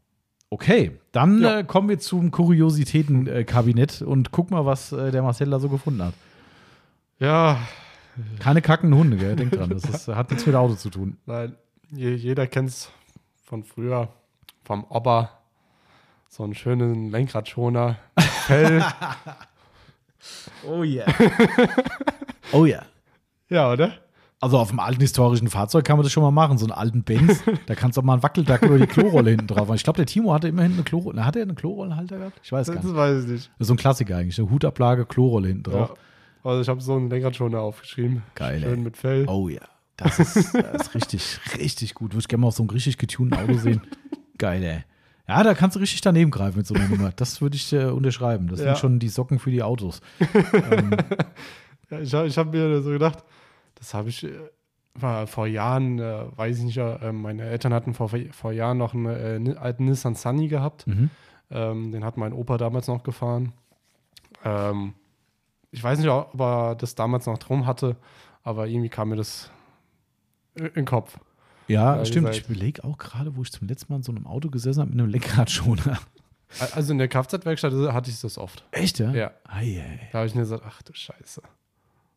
Okay, 0.51 0.93
dann 1.13 1.41
Ja. 1.43 1.61
äh, 1.61 1.65
kommen 1.65 1.89
wir 1.89 1.99
zum 1.99 2.31
Kuriositätenkabinett 2.31 4.03
und 4.03 4.31
guck 4.31 4.51
mal, 4.51 4.65
was 4.67 4.93
äh, 4.93 5.11
der 5.11 5.23
Marcel 5.23 5.51
da 5.51 5.59
so 5.59 5.69
gefunden 5.69 6.03
hat. 6.03 6.15
Ja, 7.19 7.59
Keine 8.39 8.63
kackenden 8.63 8.99
Hunde, 8.99 9.17
gell? 9.17 9.37
Denk 9.37 9.53
dran, 9.53 9.71
das 9.71 9.85
ist, 9.85 10.09
hat 10.15 10.31
nichts 10.31 10.47
mit 10.47 10.55
Auto 10.55 10.75
zu 10.75 10.91
tun. 10.91 11.17
nein, 11.27 11.55
je, 11.91 12.15
jeder 12.15 12.47
kennt 12.47 12.69
es 12.71 12.91
von 13.45 13.65
früher, 13.65 14.09
vom 14.65 14.85
Opa. 14.89 15.31
So 16.29 16.43
einen 16.45 16.55
schönen 16.55 17.11
Lenkradschoner, 17.11 17.97
Fell. 18.19 18.85
Oh 20.67 20.83
yeah. 20.83 21.05
oh 22.53 22.65
yeah. 22.65 22.83
ja, 23.51 23.71
oder? 23.71 23.93
Also 24.41 24.59
auf 24.59 24.69
dem 24.71 24.81
alten 24.81 25.01
historischen 25.01 25.49
Fahrzeug 25.49 25.85
kann 25.85 25.97
man 25.97 26.05
das 26.05 26.13
schon 26.13 26.23
mal 26.23 26.31
machen, 26.31 26.57
so 26.59 26.65
einen 26.65 26.73
alten 26.73 27.03
Benz. 27.03 27.43
da 27.67 27.75
kannst 27.75 27.97
du 27.97 28.01
auch 28.01 28.05
mal 28.05 28.15
einen 28.15 28.23
Wackeldackel 28.23 28.71
oder 28.71 28.79
die 28.81 28.87
Klorolle 28.87 29.31
hinten 29.31 29.47
drauf 29.47 29.69
machen. 29.69 29.77
Ich 29.77 29.85
glaube, 29.85 29.99
der 29.99 30.07
Timo 30.07 30.33
hatte 30.33 30.49
immerhin 30.49 30.73
eine 30.75 30.83
Klorolle. 30.83 31.25
Hat 31.25 31.37
er 31.37 31.43
einen 31.43 31.55
Klorollenhalter 31.55 32.19
gehabt? 32.19 32.41
Ich 32.43 32.53
weiß 32.53 32.67
gar 32.69 32.77
Das 32.77 32.85
nicht. 32.85 32.97
weiß 32.97 33.25
ich 33.25 33.31
nicht. 33.31 33.47
Das 33.59 33.61
ist 33.61 33.67
so 33.69 33.75
ein 33.75 33.79
Klassiker 33.79 34.17
eigentlich. 34.17 34.39
Eine 34.39 34.51
Hutablage, 34.51 35.07
Klorolle 35.07 35.49
hinten 35.49 35.63
drauf. 35.65 35.91
Ja. 35.91 35.97
Also 36.45 36.61
ich 36.61 36.69
habe 36.69 36.81
so 36.81 36.95
einen 36.95 37.11
Lenkradschoner 37.11 37.61
aufgeschrieben. 37.61 38.23
Geil, 38.35 38.61
Schön 38.61 38.71
ey. 38.71 38.77
mit 38.77 38.97
Fell. 38.97 39.27
Oh 39.29 39.49
ja. 39.49 39.61
Das 39.97 40.19
ist, 40.19 40.55
das 40.55 40.89
ist 40.89 40.95
richtig, 40.95 41.39
richtig 41.59 41.95
gut. 41.95 42.13
Würde 42.13 42.21
ich 42.21 42.29
gerne 42.29 42.43
mal 42.43 42.49
auf 42.49 42.55
so 42.55 42.63
einem 42.63 42.71
richtig 42.71 42.99
getunten 42.99 43.39
Auto 43.39 43.55
sehen. 43.55 43.81
Geil, 44.39 44.63
ey. 44.63 44.85
Ja, 45.27 45.43
da 45.43 45.55
kannst 45.55 45.77
du 45.77 45.81
richtig 45.81 46.01
daneben 46.03 46.31
greifen 46.31 46.59
mit 46.59 46.67
so 46.67 46.75
einer 46.75 46.89
Nummer. 46.89 47.11
Das 47.17 47.41
würde 47.41 47.57
ich 47.57 47.73
äh, 47.73 47.87
unterschreiben. 47.87 48.49
Das 48.49 48.59
Ja. 48.59 48.67
sind 48.67 48.79
schon 48.79 48.99
die 48.99 49.09
Socken 49.09 49.39
für 49.39 49.51
die 49.51 49.63
Autos. 49.63 50.01
Ja, 51.91 52.01
ich 52.01 52.13
habe 52.15 52.29
hab 52.31 52.53
mir 52.53 52.83
so 52.83 52.91
gedacht, 52.91 53.19
das 53.77 53.95
habe 53.95 54.09
ich 54.09 54.25
äh, 54.25 55.27
vor 55.27 55.47
Jahren, 55.47 55.99
äh, 55.99 56.25
weiß 56.37 56.59
ich 56.59 56.65
nicht, 56.65 56.79
äh, 56.79 57.13
meine 57.13 57.43
Eltern 57.45 57.75
hatten 57.75 57.95
vor, 57.95 58.11
vor 58.33 58.53
Jahren 58.53 58.79
noch 58.79 58.95
einen 58.95 59.47
äh, 59.47 59.57
alten 59.57 59.85
Nissan 59.85 60.15
Sunny 60.15 60.49
gehabt. 60.49 60.87
Mhm. 60.87 61.11
Ähm, 61.51 61.93
den 61.93 62.05
hat 62.05 62.17
mein 62.17 62.33
Opa 62.33 62.57
damals 62.57 62.89
noch 62.89 63.03
gefahren. 63.03 63.53
Ähm, 64.45 64.95
ich 65.75 65.83
weiß 65.83 65.99
nicht, 65.99 66.09
ob 66.09 66.39
er 66.41 66.75
das 66.77 66.95
damals 66.95 67.27
noch 67.27 67.39
drum 67.39 67.67
hatte, 67.67 67.97
aber 68.43 68.67
irgendwie 68.69 68.89
kam 68.89 69.09
mir 69.11 69.17
das 69.17 69.51
in 70.55 70.71
den 70.75 70.85
Kopf. 70.85 71.19
Ja, 71.67 71.97
Ja, 71.97 72.05
stimmt. 72.05 72.31
Ich 72.31 72.49
überlege 72.49 72.85
auch 72.85 72.97
gerade, 72.99 73.35
wo 73.37 73.43
ich 73.43 73.51
zum 73.51 73.67
letzten 73.69 73.93
Mal 73.93 73.97
in 73.99 74.03
so 74.03 74.13
einem 74.13 74.27
Auto 74.27 74.51
gesessen 74.51 74.81
habe 74.81 74.91
mit 74.91 75.01
einem 75.01 75.11
Lenkradschoner. 75.11 75.99
Also 76.75 76.93
in 76.93 76.99
der 76.99 77.09
Kfz-Werkstatt 77.09 77.73
hatte 77.93 78.11
ich 78.11 78.21
das 78.21 78.39
oft. 78.39 78.65
Echt, 78.71 79.01
ja? 79.01 79.13
Ja. 79.13 79.31
Ei, 79.49 79.81
ei. 79.83 80.09
Da 80.13 80.19
habe 80.19 80.29
ich 80.29 80.35
mir 80.35 80.43
gesagt, 80.43 80.63
ach 80.67 80.83
du 80.83 80.93
Scheiße. 80.95 81.43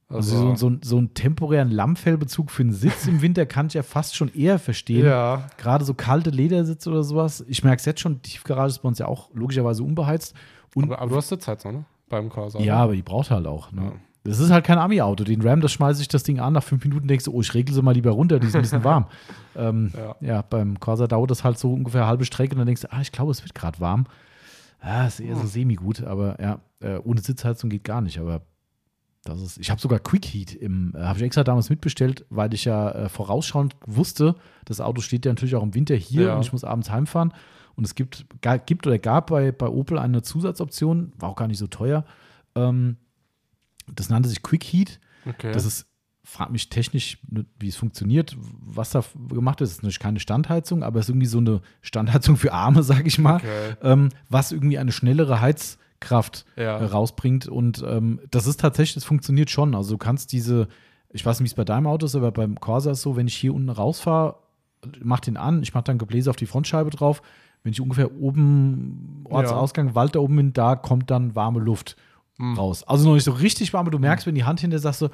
Also 0.09 0.37
so, 0.37 0.55
so, 0.55 0.77
so 0.81 0.97
einen 0.97 1.13
temporären 1.13 1.69
Lammfellbezug 1.71 2.51
für 2.51 2.61
einen 2.63 2.71
Sitz 2.71 3.07
im 3.07 3.21
Winter 3.21 3.45
kann 3.45 3.67
ich 3.67 3.73
ja 3.73 3.83
fast 3.83 4.15
schon 4.15 4.33
eher 4.33 4.59
verstehen. 4.59 5.05
ja, 5.05 5.47
Gerade 5.57 5.83
so 5.83 5.93
kalte 5.93 6.29
Ledersitze 6.29 6.89
oder 6.89 7.03
sowas. 7.03 7.43
Ich 7.47 7.63
merke 7.63 7.79
es 7.79 7.85
jetzt 7.85 7.99
schon, 7.99 8.21
die 8.21 8.29
Tiefgarage 8.29 8.69
ist 8.69 8.79
bei 8.83 8.87
uns 8.87 8.99
ja 8.99 9.07
auch 9.07 9.29
logischerweise 9.33 9.83
unbeheizt. 9.83 10.33
Und 10.75 10.83
aber, 10.85 10.99
aber 10.99 11.09
du 11.09 11.15
hast 11.17 11.29
Sitzheizung, 11.29 11.73
ne? 11.73 11.85
Beim 12.09 12.29
Corsa. 12.29 12.59
ja, 12.59 12.75
oder? 12.75 12.83
aber 12.83 12.95
die 12.95 13.01
braucht 13.01 13.31
halt 13.31 13.45
auch. 13.47 13.71
Ne? 13.71 13.81
Ja. 13.83 13.91
Das 14.23 14.39
ist 14.39 14.49
halt 14.51 14.65
kein 14.65 14.77
Ami-Auto. 14.77 15.23
Den 15.23 15.41
Ram, 15.41 15.61
das 15.61 15.71
schmeiße 15.71 16.01
ich 16.01 16.07
das 16.09 16.23
Ding 16.23 16.39
an. 16.39 16.53
Nach 16.53 16.63
fünf 16.63 16.83
Minuten 16.83 17.07
denkst 17.07 17.25
du, 17.25 17.31
oh, 17.31 17.41
ich 17.41 17.53
regle 17.53 17.73
sie 17.73 17.81
mal 17.81 17.93
lieber 17.93 18.11
runter, 18.11 18.39
die 18.39 18.47
ist 18.47 18.55
ein 18.55 18.61
bisschen 18.61 18.83
warm. 18.83 19.05
ähm, 19.55 19.91
Ja. 19.95 20.15
ja. 20.19 20.41
beim 20.41 20.79
Corsa 20.79 21.07
dauert 21.07 21.31
das 21.31 21.43
halt 21.45 21.57
so 21.57 21.71
ungefähr 21.71 22.01
eine 22.01 22.09
halbe 22.09 22.25
Strecke 22.25 22.51
und 22.53 22.57
dann 22.59 22.65
denkst 22.65 22.81
du, 22.81 22.91
ah, 22.91 22.99
ich 23.01 23.11
glaube, 23.11 23.31
es 23.31 23.41
wird 23.43 23.55
gerade 23.55 23.79
warm. 23.79 24.05
Ah, 24.81 25.07
ist 25.07 25.19
eher 25.21 25.35
so 25.37 25.47
semi-gut, 25.47 26.03
aber 26.03 26.37
ja, 26.41 26.59
äh, 26.81 26.97
ohne 26.97 27.21
Sitzheizung 27.21 27.69
geht 27.69 27.83
gar 27.83 28.01
nicht. 28.01 28.19
Aber 28.19 28.41
das 29.23 29.41
ist, 29.41 29.57
ich 29.57 29.69
habe 29.71 29.81
sogar 29.81 29.99
Quick 29.99 30.25
Heat 30.25 30.53
im, 30.53 30.93
äh, 30.95 30.99
habe 30.99 31.17
ich 31.19 31.25
extra 31.25 31.43
damals 31.43 31.69
mitbestellt, 31.69 32.25
weil 32.29 32.53
ich 32.53 32.65
ja 32.65 32.91
äh, 32.91 33.09
vorausschauend 33.09 33.75
wusste, 33.85 34.35
das 34.65 34.79
Auto 34.81 35.01
steht 35.01 35.25
ja 35.25 35.31
natürlich 35.31 35.55
auch 35.55 35.63
im 35.63 35.73
Winter 35.73 35.95
hier 35.95 36.27
Ja. 36.27 36.35
und 36.35 36.41
ich 36.41 36.51
muss 36.51 36.63
abends 36.63 36.89
heimfahren. 36.91 37.33
Und 37.77 37.85
es 37.85 37.95
gibt, 37.95 38.25
gibt 38.65 38.85
oder 38.87 38.97
gab 38.99 39.27
bei, 39.27 39.51
bei 39.53 39.67
Opel 39.67 39.97
eine 39.99 40.21
Zusatzoption, 40.23 41.13
war 41.17 41.29
auch 41.29 41.35
gar 41.35 41.47
nicht 41.47 41.59
so 41.59 41.67
teuer. 41.67 42.03
Ähm, 42.55 42.97
das 43.93 44.09
nannte 44.09 44.27
sich 44.29 44.41
Quick 44.43 44.63
Heat. 44.63 44.99
Okay. 45.25 45.51
Das 45.53 45.63
ist, 45.65 45.85
frag 46.23 46.51
mich 46.51 46.69
technisch, 46.69 47.19
ne, 47.29 47.45
wie 47.59 47.67
es 47.69 47.75
funktioniert, 47.77 48.35
was 48.37 48.89
da 48.89 49.03
gemacht 49.29 49.61
ist. 49.61 49.69
Es 49.69 49.75
ist 49.77 49.83
natürlich 49.83 49.99
keine 49.99 50.19
Standheizung, 50.19 50.83
aber 50.83 50.99
es 50.99 51.05
ist 51.05 51.09
irgendwie 51.09 51.27
so 51.27 51.37
eine 51.37 51.61
Standheizung 51.81 52.35
für 52.35 52.51
Arme, 52.51 52.81
sag 52.83 53.05
ich 53.05 53.19
mal, 53.19 53.35
Okay. 53.37 53.75
ähm, 53.83 54.09
was 54.27 54.51
irgendwie 54.51 54.79
eine 54.79 54.91
schnellere 54.91 55.39
Heizkraft 55.39 56.45
Ja. 56.57 56.77
äh, 56.79 56.85
rausbringt. 56.85 57.47
Und 57.47 57.83
ähm, 57.87 58.19
das 58.31 58.47
ist 58.47 58.59
tatsächlich, 58.59 58.95
das 58.95 59.03
funktioniert 59.05 59.51
schon. 59.51 59.75
Also 59.75 59.91
du 59.91 59.97
kannst 59.99 60.31
diese, 60.31 60.67
ich 61.11 61.23
weiß 61.25 61.39
nicht, 61.39 61.45
wie 61.45 61.51
es 61.51 61.55
bei 61.55 61.63
deinem 61.63 61.85
Auto 61.87 62.07
ist, 62.07 62.15
aber 62.15 62.31
beim 62.31 62.59
Corsa 62.59 62.91
ist 62.91 63.03
so, 63.03 63.15
wenn 63.15 63.27
ich 63.27 63.35
hier 63.35 63.53
unten 63.53 63.69
rausfahre, 63.69 64.37
mach 65.01 65.19
den 65.19 65.37
an, 65.37 65.63
ich 65.63 65.73
mach 65.73 65.81
dann 65.83 65.97
Gebläse 65.97 66.29
auf 66.29 66.35
die 66.35 66.45
Frontscheibe 66.45 66.89
drauf. 66.89 67.21
Wenn 67.63 67.71
ich 67.73 67.81
ungefähr 67.81 68.13
oben, 68.19 69.23
Ortsausgang, 69.29 69.93
Wald 69.95 70.15
da 70.15 70.19
oben 70.19 70.35
bin, 70.37 70.53
da 70.53 70.75
kommt 70.75 71.11
dann 71.11 71.35
warme 71.35 71.59
Luft 71.59 71.95
raus. 72.39 72.83
Also 72.83 73.07
noch 73.07 73.15
nicht 73.15 73.23
so 73.23 73.31
richtig 73.31 73.73
warm, 73.73 73.81
aber 73.87 73.91
du 73.91 73.99
merkst, 73.99 74.27
wenn 74.27 74.35
die 74.35 74.43
Hand 74.43 74.59
hinter 74.59 74.77
sagst 74.79 75.01
du, 75.01 75.09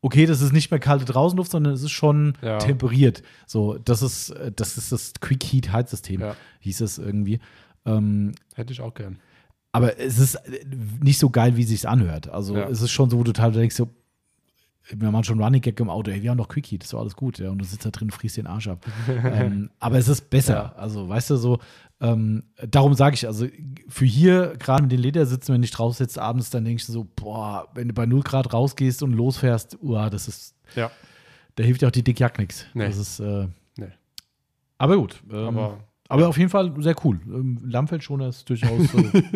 okay, 0.00 0.26
das 0.26 0.40
ist 0.40 0.52
nicht 0.52 0.70
mehr 0.70 0.78
kalte 0.78 1.04
Draußenluft, 1.04 1.50
sondern 1.50 1.72
es 1.74 1.82
ist 1.82 1.90
schon 1.90 2.34
Ja. 2.40 2.58
temperiert. 2.58 3.22
So, 3.46 3.78
das 3.78 4.00
ist, 4.02 4.30
äh, 4.30 4.52
das 4.54 4.78
ist 4.78 4.92
das 4.92 5.12
Quick 5.20 5.42
Heat 5.42 5.72
Heizsystem, 5.72 6.20
Ja. 6.20 6.36
hieß 6.60 6.80
es 6.82 6.98
irgendwie. 6.98 7.40
Ähm, 7.84 8.32
Hätte 8.54 8.72
ich 8.72 8.80
auch 8.80 8.94
gern. 8.94 9.18
aber 9.72 9.98
es 9.98 10.18
ist 10.20 10.36
äh, 10.36 10.64
nicht 11.02 11.18
so 11.18 11.30
geil, 11.30 11.56
wie 11.56 11.62
es 11.62 11.68
sich 11.68 11.88
anhört. 11.88 12.28
Also 12.28 12.56
Ja. 12.56 12.68
es 12.68 12.80
ist 12.80 12.92
schon 12.92 13.10
so, 13.10 13.18
wo 13.18 13.24
du 13.24 13.32
teilweise 13.32 13.58
denkst, 13.58 13.74
so, 13.76 13.88
wir 14.96 15.10
machen 15.10 15.24
schon 15.24 15.42
Running 15.42 15.60
Gag 15.60 15.78
im 15.80 15.90
Auto, 15.90 16.10
ey, 16.10 16.22
wir 16.22 16.30
haben 16.30 16.38
doch 16.38 16.48
Quick 16.48 16.66
Heat, 16.66 16.82
ist 16.84 16.92
doch 16.92 17.00
alles 17.00 17.14
gut, 17.16 17.38
ja, 17.38 17.50
und 17.50 17.58
du 17.58 17.64
sitzt 17.64 17.84
da 17.84 17.90
drin, 17.90 18.10
friest 18.10 18.36
den 18.36 18.46
Arsch 18.46 18.68
ab. 18.68 18.86
ähm, 19.08 19.70
aber 19.78 19.98
es 19.98 20.08
ist 20.08 20.30
besser, 20.30 20.54
Ja. 20.54 20.72
also 20.76 21.08
weißt 21.08 21.30
du 21.30 21.36
so, 21.36 21.58
ähm, 22.00 22.44
darum 22.70 22.94
sage 22.94 23.14
ich, 23.14 23.26
also 23.26 23.46
für 23.88 24.04
hier, 24.04 24.54
gerade 24.58 24.82
mit 24.84 24.92
den 24.92 25.00
Ledersitzen, 25.00 25.52
wenn 25.54 25.62
ich 25.62 25.70
drauf 25.72 25.96
sitze 25.96 26.22
abends, 26.22 26.50
dann 26.50 26.64
denke 26.64 26.80
ich 26.80 26.86
so, 26.86 27.06
boah, 27.16 27.68
wenn 27.74 27.88
du 27.88 27.94
bei 27.94 28.06
0 28.06 28.22
Grad 28.22 28.52
rausgehst 28.52 29.02
und 29.02 29.12
losfährst, 29.12 29.78
uah, 29.82 30.08
das 30.08 30.28
ist, 30.28 30.54
Ja. 30.76 30.90
da 31.56 31.64
hilft 31.64 31.82
ja 31.82 31.88
auch 31.88 31.92
die 31.92 32.04
Dickjack 32.04 32.38
nichts. 32.38 32.66
Nee. 32.74 32.86
Das 32.86 32.96
ist, 32.98 33.18
äh, 33.20 33.48
Nee. 33.76 33.88
aber 34.78 34.96
gut. 34.96 35.22
Ähm, 35.30 35.48
Aber 35.48 35.78
aber 36.10 36.28
auf 36.28 36.38
jeden 36.38 36.48
Fall 36.50 36.72
sehr 36.78 36.94
cool. 37.04 37.20
Ähm, 37.26 37.58
Lammfeldschoner 37.64 38.28
ist 38.28 38.48
durchaus, 38.48 38.94
äh, 38.94 39.32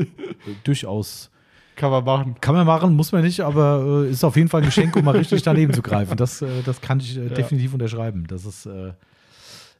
durchaus 0.64 1.30
kann 1.76 1.90
man 1.90 2.04
machen. 2.04 2.34
kann 2.40 2.54
man 2.54 2.66
machen, 2.66 2.94
muss 2.94 3.12
man 3.12 3.22
nicht, 3.22 3.40
aber 3.40 4.04
äh, 4.04 4.10
ist 4.10 4.24
auf 4.24 4.36
jeden 4.36 4.48
Fall 4.48 4.62
ein 4.62 4.66
Geschenk, 4.66 4.96
um 4.96 5.04
mal 5.04 5.16
richtig 5.16 5.42
daneben 5.42 5.72
zu 5.72 5.82
greifen. 5.82 6.16
Das, 6.16 6.42
äh, 6.42 6.62
das 6.64 6.80
kann 6.80 7.00
ich 7.00 7.16
äh, 7.16 7.28
definitiv 7.28 7.72
unterschreiben. 7.74 8.26
Das 8.26 8.44
ist, 8.44 8.66
äh, 8.66 8.92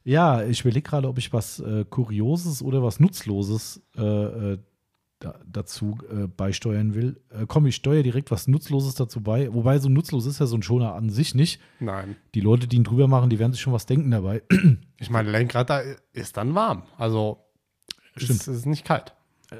ja, 0.03 0.43
ich 0.43 0.61
überlege 0.61 0.89
gerade, 0.89 1.07
ob 1.07 1.17
ich 1.17 1.31
was 1.33 1.59
äh, 1.59 1.85
Kurioses 1.89 2.61
oder 2.61 2.83
was 2.83 2.99
Nutzloses 2.99 3.81
äh, 3.95 4.57
da, 5.19 5.39
dazu 5.45 5.97
beisteuern 6.35 6.95
will. 6.95 7.21
Komm, 7.47 7.65
ich 7.65 7.75
steuere 7.75 8.03
direkt 8.03 8.29
was 8.29 8.47
Nutzloses 8.47 8.95
dazu 8.95 9.21
bei. 9.21 9.53
Wobei 9.53 9.79
so 9.79 9.87
nutzlos 9.87 10.25
ist 10.25 10.41
ja 10.41 10.47
so 10.47 10.57
ein 10.57 10.63
Schoner 10.63 10.95
an 10.95 11.09
sich 11.09 11.33
nicht. 11.33 11.61
Nein. 11.79 12.17
Die 12.35 12.41
Leute, 12.41 12.67
die 12.67 12.75
ihn 12.75 12.83
drüber 12.83 13.07
machen, 13.07 13.29
die 13.29 13.39
werden 13.39 13.53
sich 13.53 13.61
schon 13.61 13.71
was 13.71 13.85
denken 13.85 14.11
dabei. 14.11 14.43
Ich 14.99 15.09
meine, 15.09 15.29
Lenkrad 15.31 15.69
da 15.69 15.81
ist 16.13 16.37
dann 16.37 16.55
warm. 16.55 16.83
Also 16.97 17.43
Stimmt. 18.15 18.41
Es 18.41 18.47
ist 18.47 18.65
nicht 18.65 18.85
kalt. 18.85 19.13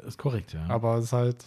Ist 0.05 0.18
korrekt, 0.18 0.53
ja. 0.53 0.65
Aber 0.68 0.97
es 0.97 1.05
ist 1.05 1.14
halt. 1.14 1.45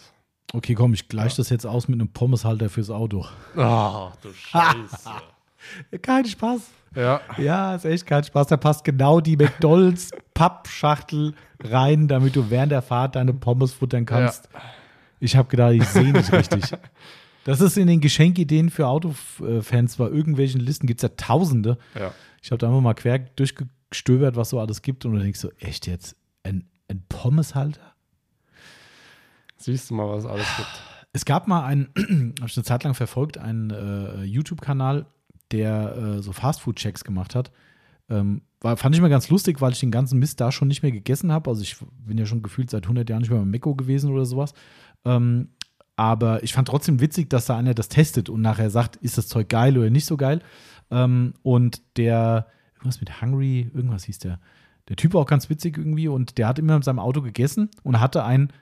Okay, 0.53 0.73
komm, 0.75 0.93
ich 0.93 1.09
gleiche 1.09 1.37
das 1.37 1.49
jetzt 1.49 1.65
aus 1.65 1.87
mit 1.87 1.99
einem 1.99 2.09
Pommeshalter 2.09 2.69
fürs 2.69 2.89
Auto. 2.89 3.25
Ach 3.55 4.15
du 4.17 4.31
Scheiße. 4.33 5.09
Kein 6.01 6.25
Spaß. 6.25 6.61
ja. 6.95 7.19
Ja, 7.37 7.75
ist 7.75 7.85
echt 7.85 8.05
kein 8.05 8.23
Spaß. 8.23 8.47
Da 8.47 8.57
passt 8.57 8.83
genau 8.85 9.19
die 9.19 9.35
McDonalds 9.35 10.11
Pappschachtel 10.33 11.33
rein, 11.61 12.07
damit 12.07 12.35
du 12.35 12.49
während 12.49 12.71
der 12.71 12.81
Fahrt 12.81 13.15
deine 13.15 13.33
Pommes 13.33 13.73
futtern 13.73 14.05
kannst. 14.05 14.47
Ich 15.19 15.35
habe 15.35 15.49
gedacht, 15.49 15.73
ich 15.73 15.85
sehe 15.85 16.11
nicht 16.13 16.31
richtig. 16.31 16.63
Das 17.43 17.61
ist 17.61 17.77
in 17.77 17.87
den 17.87 18.01
Geschenkideen 18.01 18.69
für 18.69 18.87
Autofans 18.87 19.95
bei 19.95 20.07
irgendwelchen 20.09 20.59
Listen 20.59 20.85
gibt 20.85 21.01
es 21.01 21.03
ja 21.03 21.15
Tausende. 21.15 21.77
Ja. 21.97 22.13
Ich 22.43 22.51
habe 22.51 22.57
da 22.57 22.67
einfach 22.67 22.81
mal 22.81 22.93
quer 22.93 23.19
durchgestöbert, 23.19 24.35
was 24.35 24.49
so 24.49 24.59
alles 24.59 24.81
gibt 24.81 25.05
und 25.05 25.13
du 25.13 25.19
denkst 25.19 25.39
so, 25.39 25.49
echt 25.59 25.87
jetzt 25.87 26.17
ein, 26.43 26.65
ein 26.89 27.05
Pommeshalter? 27.07 27.93
Siehst 29.67 29.89
du 29.89 29.95
mal, 29.95 30.07
was 30.07 30.25
alles 30.25 30.47
gibt. 30.55 30.69
Es 31.11 31.25
gab 31.25 31.49
mal 31.49 31.65
einen, 31.65 31.89
habe 32.39 32.47
ich 32.47 32.55
eine 32.55 32.63
Zeit 32.63 32.85
lang 32.85 32.93
verfolgt, 32.93 33.37
einen 33.37 33.69
äh, 33.69 34.23
YouTube-Kanal, 34.23 35.07
der 35.51 35.97
äh, 35.97 36.21
so 36.21 36.31
Fastfood-Checks 36.31 37.03
gemacht 37.03 37.35
hat. 37.35 37.51
Ähm, 38.09 38.43
war, 38.61 38.77
fand 38.77 38.95
ich 38.95 39.01
mir 39.01 39.09
ganz 39.09 39.27
lustig, 39.27 39.59
weil 39.59 39.73
ich 39.73 39.81
den 39.81 39.91
ganzen 39.91 40.19
Mist 40.19 40.39
da 40.39 40.53
schon 40.53 40.69
nicht 40.69 40.83
mehr 40.83 40.93
gegessen 40.93 41.33
habe. 41.33 41.49
Also 41.49 41.63
ich 41.63 41.75
bin 42.05 42.17
ja 42.17 42.25
schon 42.25 42.43
gefühlt 42.43 42.69
seit 42.69 42.83
100 42.83 43.09
Jahren 43.09 43.19
nicht 43.19 43.29
mehr 43.29 43.39
beim 43.39 43.49
Mekko 43.49 43.75
gewesen 43.75 44.09
oder 44.09 44.25
sowas. 44.25 44.53
Ähm, 45.03 45.49
aber 45.97 46.43
ich 46.43 46.53
fand 46.53 46.69
trotzdem 46.69 47.01
witzig, 47.01 47.29
dass 47.29 47.47
da 47.47 47.57
einer 47.57 47.73
das 47.73 47.89
testet 47.89 48.29
und 48.29 48.39
nachher 48.39 48.69
sagt, 48.69 48.95
ist 48.95 49.17
das 49.17 49.27
Zeug 49.27 49.49
geil 49.49 49.77
oder 49.77 49.89
nicht 49.89 50.05
so 50.05 50.15
geil. 50.15 50.39
Ähm, 50.91 51.33
und 51.43 51.81
der, 51.97 52.47
irgendwas 52.75 53.01
mit 53.01 53.21
Hungry, 53.21 53.69
irgendwas 53.73 54.05
hieß 54.05 54.19
der. 54.19 54.39
Der 54.87 54.95
Typ 54.95 55.13
war 55.13 55.23
auch 55.23 55.27
ganz 55.27 55.49
witzig 55.49 55.77
irgendwie 55.77 56.07
und 56.07 56.37
der 56.37 56.47
hat 56.47 56.57
immer 56.57 56.77
in 56.77 56.83
seinem 56.83 56.99
Auto 56.99 57.21
gegessen 57.21 57.69
und 57.83 57.99
hatte 57.99 58.23
ein 58.23 58.53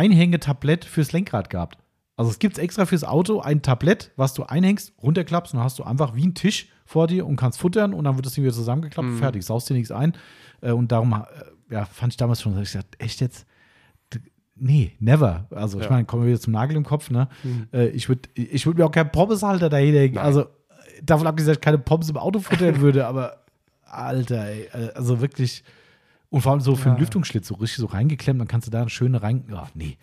Einhängetablett 0.00 0.84
fürs 0.84 1.12
Lenkrad 1.12 1.50
gehabt. 1.50 1.78
Also 2.16 2.30
es 2.30 2.38
gibt 2.38 2.58
extra 2.58 2.84
fürs 2.86 3.04
Auto 3.04 3.40
ein 3.40 3.62
Tablett, 3.62 4.10
was 4.16 4.34
du 4.34 4.42
einhängst, 4.44 4.92
runterklappst 5.02 5.54
und 5.54 5.60
hast 5.60 5.78
du 5.78 5.84
einfach 5.84 6.14
wie 6.14 6.22
einen 6.24 6.34
Tisch 6.34 6.68
vor 6.84 7.06
dir 7.06 7.26
und 7.26 7.36
kannst 7.36 7.58
futtern 7.58 7.94
und 7.94 8.04
dann 8.04 8.16
wird 8.16 8.26
das 8.26 8.34
Ding 8.34 8.44
wieder 8.44 8.52
zusammengeklappt, 8.54 9.08
Mhm. 9.08 9.18
fertig, 9.18 9.42
saust 9.44 9.70
dir 9.70 9.74
nichts 9.74 9.90
ein. 9.90 10.12
Äh, 10.60 10.72
und 10.72 10.92
darum 10.92 11.12
äh, 11.12 11.72
ja, 11.74 11.84
fand 11.86 12.12
ich 12.12 12.16
damals 12.18 12.42
schon, 12.42 12.52
ich 12.54 12.72
gesagt, 12.72 12.96
echt 12.98 13.20
jetzt? 13.20 13.46
Nee, 14.62 14.92
never. 14.98 15.46
Also, 15.50 15.78
ich 15.78 15.84
Ja. 15.84 15.90
meine, 15.92 16.04
kommen 16.04 16.24
wir 16.24 16.28
wieder 16.32 16.40
zum 16.40 16.52
Nagel 16.52 16.76
im 16.76 16.84
Kopf, 16.84 17.08
ne? 17.10 17.28
Mhm. 17.42 17.68
Äh, 17.72 17.88
ich 17.88 18.08
würde 18.10 18.28
ich 18.34 18.66
würd 18.66 18.76
mir 18.76 18.84
auch 18.84 18.90
keinen 18.92 19.10
Pommeshalter 19.10 19.70
dahinlegen. 19.70 20.16
Nein. 20.16 20.24
Also, 20.24 20.46
davon 21.02 21.26
abgesehen, 21.26 21.48
dass 21.52 21.56
ich 21.56 21.62
keine 21.62 21.78
Pommes 21.78 22.10
im 22.10 22.18
Auto 22.18 22.40
futtern 22.40 22.80
würde, 22.80 23.06
aber 23.06 23.44
Alter, 23.84 24.44
ey, 24.46 24.68
also 24.94 25.20
wirklich. 25.22 25.64
Und 26.30 26.40
vor 26.42 26.52
allem 26.52 26.60
so 26.60 26.76
für 26.76 26.86
einen 26.90 26.96
Ja. 26.96 27.00
Lüftungsschlitz 27.00 27.48
so 27.48 27.54
richtig 27.54 27.78
so 27.78 27.86
reingeklemmt, 27.86 28.40
dann 28.40 28.48
kannst 28.48 28.66
du 28.68 28.70
da 28.70 28.80
eine 28.82 28.90
schöne 28.90 29.20
rein. 29.22 29.44
Ach, 29.54 29.68
nee. 29.74 29.98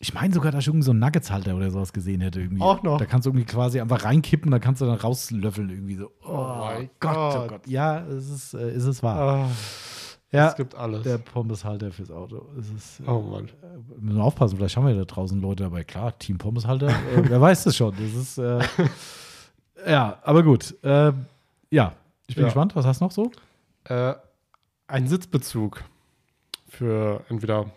Ich 0.00 0.14
meine 0.14 0.32
sogar, 0.32 0.52
dass 0.52 0.62
ich 0.62 0.68
irgendwie 0.68 0.84
so 0.84 0.90
einen 0.92 1.00
Nuggetshalter 1.00 1.54
oder 1.56 1.70
sowas 1.70 1.92
gesehen 1.92 2.20
hätte. 2.20 2.40
Irgendwie. 2.40 2.60
Auch 2.62 2.82
noch? 2.82 2.98
Da 2.98 3.06
kannst 3.06 3.26
du 3.26 3.30
irgendwie 3.30 3.46
quasi 3.46 3.80
einfach 3.80 4.04
reinkippen, 4.04 4.50
da 4.50 4.58
kannst 4.60 4.80
du 4.80 4.86
dann 4.86 4.96
rauslöffeln 4.96 5.70
irgendwie 5.70 5.96
so. 5.96 6.10
Oh, 6.24 6.56
mein 6.60 6.90
Gott, 7.00 7.16
oh 7.16 7.30
Gott. 7.40 7.48
Gott. 7.48 7.66
Ja, 7.66 8.00
es 8.06 8.28
ist, 8.30 8.54
äh, 8.54 8.58
es 8.70 8.84
ist 8.84 9.02
wahr. 9.02 9.46
Ah, 9.46 9.50
ja, 10.30 10.48
Es 10.48 10.56
gibt 10.56 10.74
alles. 10.74 11.02
der 11.04 11.18
Pommeshalter 11.18 11.90
fürs 11.90 12.10
Auto. 12.10 12.46
Es 12.58 12.68
ist, 12.70 13.00
äh, 13.00 13.08
oh 13.10 13.22
Mann. 13.22 13.48
müssen 13.98 14.18
wir 14.18 14.24
aufpassen, 14.24 14.56
vielleicht 14.56 14.76
haben 14.76 14.86
wir 14.86 14.94
da 14.94 15.04
draußen 15.04 15.40
Leute 15.40 15.64
dabei. 15.64 15.84
Klar, 15.84 16.16
Team 16.18 16.36
Pommeshalter, 16.38 16.88
äh, 16.88 16.92
wer 17.28 17.40
weiß 17.40 17.64
das 17.64 17.76
schon. 17.76 17.92
Das 17.96 18.12
ist, 18.14 18.38
äh, 18.38 18.60
ja, 19.90 20.18
aber 20.22 20.42
gut. 20.42 20.76
Äh, 20.84 21.12
ja, 21.70 21.92
ich 22.26 22.34
bin 22.34 22.42
Ja. 22.42 22.48
gespannt. 22.48 22.76
Was 22.76 22.84
hast 22.86 23.00
du 23.00 23.04
noch 23.06 23.12
so? 23.12 23.30
Ein 24.88 25.06
Sitzbezug 25.06 25.84
für 26.66 27.22
entweder 27.28 27.70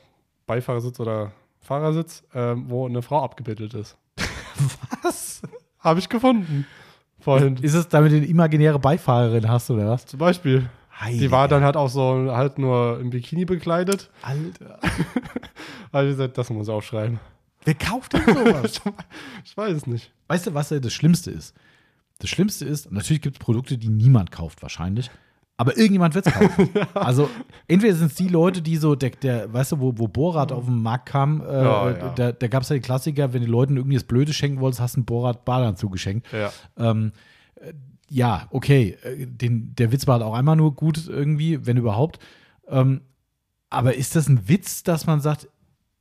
Beifahrersitz 0.47 0.99
oder 0.99 1.33
Fahrersitz, 1.59 2.23
ähm, 2.33 2.65
wo 2.69 2.87
eine 2.87 3.01
Frau 3.01 3.21
abgebildet 3.21 3.73
ist. 3.73 3.97
Was? 5.03 5.41
Habe 5.79 5.99
ich 5.99 6.07
gefunden. 6.07 6.65
Vorhin. 7.19 7.57
Ist 7.57 7.73
es 7.73 7.89
damit 7.89 8.13
eine 8.13 8.25
imaginäre 8.25 8.79
Beifahrerin 8.79 9.49
hast 9.49 9.69
du 9.69 9.73
oder 9.73 9.89
was? 9.89 10.05
Zum 10.07 10.19
Beispiel. 10.19 10.69
Heiliger. 10.99 11.21
Die 11.21 11.31
war 11.31 11.47
dann 11.47 11.63
halt 11.63 11.77
auch 11.77 11.89
so 11.89 12.31
halt 12.31 12.57
nur 12.57 12.99
im 12.99 13.09
Bikini 13.11 13.45
bekleidet. 13.45 14.09
Alter. 14.21 14.79
Also 15.93 16.09
gesagt, 16.09 16.37
das 16.37 16.49
muss 16.49 16.69
ich 16.69 16.73
aufschreiben. 16.73 17.19
Wer 17.65 17.75
kauft 17.75 18.13
denn 18.13 18.23
sowas? 18.23 18.81
Ich 19.43 19.57
weiß 19.57 19.75
es 19.75 19.87
nicht. 19.87 20.13
weißt 20.27 20.47
du, 20.47 20.53
was 20.53 20.69
das 20.69 20.93
Schlimmste 20.93 21.31
ist? 21.31 21.53
Das 22.19 22.29
Schlimmste 22.29 22.63
ist, 22.63 22.89
natürlich 22.93 23.21
gibt 23.21 23.35
es 23.35 23.39
Produkte, 23.43 23.77
die 23.77 23.89
niemand 23.89 24.31
kauft 24.31 24.61
wahrscheinlich, 24.61 25.11
aber 25.61 25.77
irgendjemand 25.77 26.15
wird 26.15 26.25
es 26.25 26.33
kaufen. 26.33 26.69
Also 26.95 27.29
entweder 27.67 27.93
sind 27.93 28.07
es 28.07 28.15
die 28.15 28.29
Leute, 28.29 28.63
die 28.63 28.77
so, 28.77 28.95
der, 28.95 29.11
der 29.11 29.53
weißt 29.53 29.73
du, 29.73 29.79
wo, 29.79 29.93
wo 29.95 30.07
Borat 30.07 30.51
auf 30.51 30.65
den 30.65 30.81
Markt 30.81 31.05
kam, 31.09 31.41
äh, 31.41 31.63
Ja, 31.63 31.89
äh, 31.89 31.99
ja. 31.99 32.09
da, 32.15 32.31
da 32.31 32.47
gab 32.47 32.63
es 32.63 32.69
ja 32.69 32.77
die 32.77 32.81
Klassiker, 32.81 33.31
wenn 33.31 33.41
die 33.41 33.47
Leuten 33.47 33.77
irgendwie 33.77 33.93
das 33.93 34.05
Blöde 34.05 34.33
schenken 34.33 34.59
wolltest, 34.59 34.81
hast 34.81 34.95
du 34.95 35.01
einen 35.01 35.05
Borat 35.05 35.45
Badeanzug 35.45 35.91
geschenkt. 35.91 36.25
Ja. 36.33 36.51
Ähm, 36.77 37.11
äh, 37.57 37.73
ja, 38.09 38.47
okay, 38.49 38.97
äh, 39.03 39.27
den, 39.27 39.75
der 39.75 39.91
Witz 39.91 40.07
war 40.07 40.15
halt 40.15 40.23
auch 40.23 40.33
einmal 40.33 40.55
nur 40.55 40.73
gut 40.73 41.07
irgendwie, 41.07 41.63
wenn 41.63 41.77
überhaupt. 41.77 42.17
Ähm, 42.67 43.01
aber 43.69 43.93
ist 43.93 44.15
das 44.15 44.27
ein 44.27 44.49
Witz, 44.49 44.81
dass 44.81 45.05
man 45.05 45.21
sagt, 45.21 45.47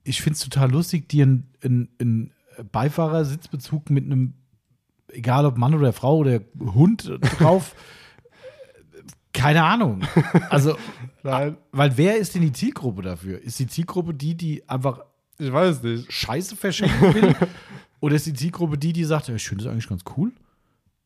ich 0.05 0.23
finde 0.23 0.39
es 0.39 0.41
total 0.41 0.71
lustig, 0.71 1.07
dir 1.11 1.25
einen 1.25 1.91
einen 2.01 2.33
Beifahrersitzbezug 2.73 3.91
mit 3.91 4.07
einem, 4.07 4.33
egal 5.09 5.45
ob 5.45 5.59
Mann 5.59 5.75
oder 5.75 5.93
Frau 5.93 6.17
oder 6.17 6.41
Hund 6.59 7.13
drauf, 7.39 7.75
keine 9.33 9.63
Ahnung. 9.63 10.03
Also, 10.49 10.77
weil 11.23 11.57
wer 11.73 12.17
ist 12.17 12.35
denn 12.35 12.43
die 12.43 12.53
Zielgruppe 12.53 13.03
dafür? 13.03 13.41
Ist 13.41 13.59
die 13.59 13.67
Zielgruppe 13.67 14.15
die, 14.15 14.35
die 14.35 14.69
einfach 14.69 15.01
ich 15.41 15.53
weiß 15.53 15.83
nicht. 15.83 16.13
Scheiße 16.13 16.55
verschenken 16.55 17.15
will? 17.15 17.35
Oder 18.01 18.17
ist 18.17 18.27
die 18.27 18.35
Zielgruppe 18.35 18.77
die, 18.77 18.93
die 18.93 19.05
sagt, 19.05 19.29
ich 19.31 19.49
finde 19.49 19.65
das 19.65 19.73
eigentlich 19.73 19.89
ganz 19.89 20.03
cool? 20.17 20.33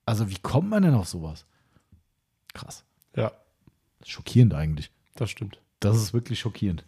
Also, 0.07 0.29
wie 0.29 0.39
kommt 0.39 0.69
man 0.69 0.83
denn 0.83 0.95
auf 0.95 1.09
sowas? 1.09 1.47
Krass. 2.53 2.85
Ja, 3.17 3.33
schockierend 4.05 4.55
eigentlich. 4.55 4.91
das 5.15 5.31
stimmt. 5.31 5.61
Das 5.81 5.97
ist 5.97 6.13
wirklich 6.13 6.41
schockierend. 6.41 6.85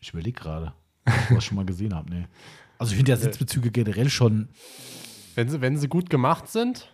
Ich 0.00 0.10
überlege 0.10 0.40
gerade, 0.40 0.72
ob 1.04 1.14
ich 1.30 1.36
was 1.36 1.44
schon 1.44 1.56
mal 1.56 1.66
gesehen 1.66 1.94
habe. 1.94 2.08
Nee. 2.10 2.26
Also, 2.78 2.92
ich 2.92 2.96
finde 2.96 3.12
ja 3.12 3.16
Sitzbezüge 3.16 3.70
generell 3.70 4.08
schon. 4.08 4.48
Wenn 5.34 5.48
sie, 5.48 5.60
wenn 5.60 5.76
sie 5.76 5.88
gut 5.88 6.10
gemacht 6.10 6.48
sind, 6.48 6.92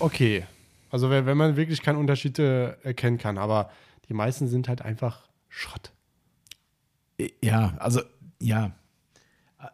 okay. 0.00 0.46
Also 0.90 1.10
wenn, 1.10 1.26
wenn 1.26 1.36
man 1.36 1.56
wirklich 1.56 1.82
keine 1.82 1.98
Unterschiede 1.98 2.78
erkennen 2.82 3.18
kann, 3.18 3.38
aber 3.38 3.70
die 4.08 4.14
meisten 4.14 4.48
sind 4.48 4.68
halt 4.68 4.82
einfach 4.82 5.28
Schrott. 5.48 5.92
Ja, 7.42 7.74
also, 7.78 8.00
ja. 8.40 8.72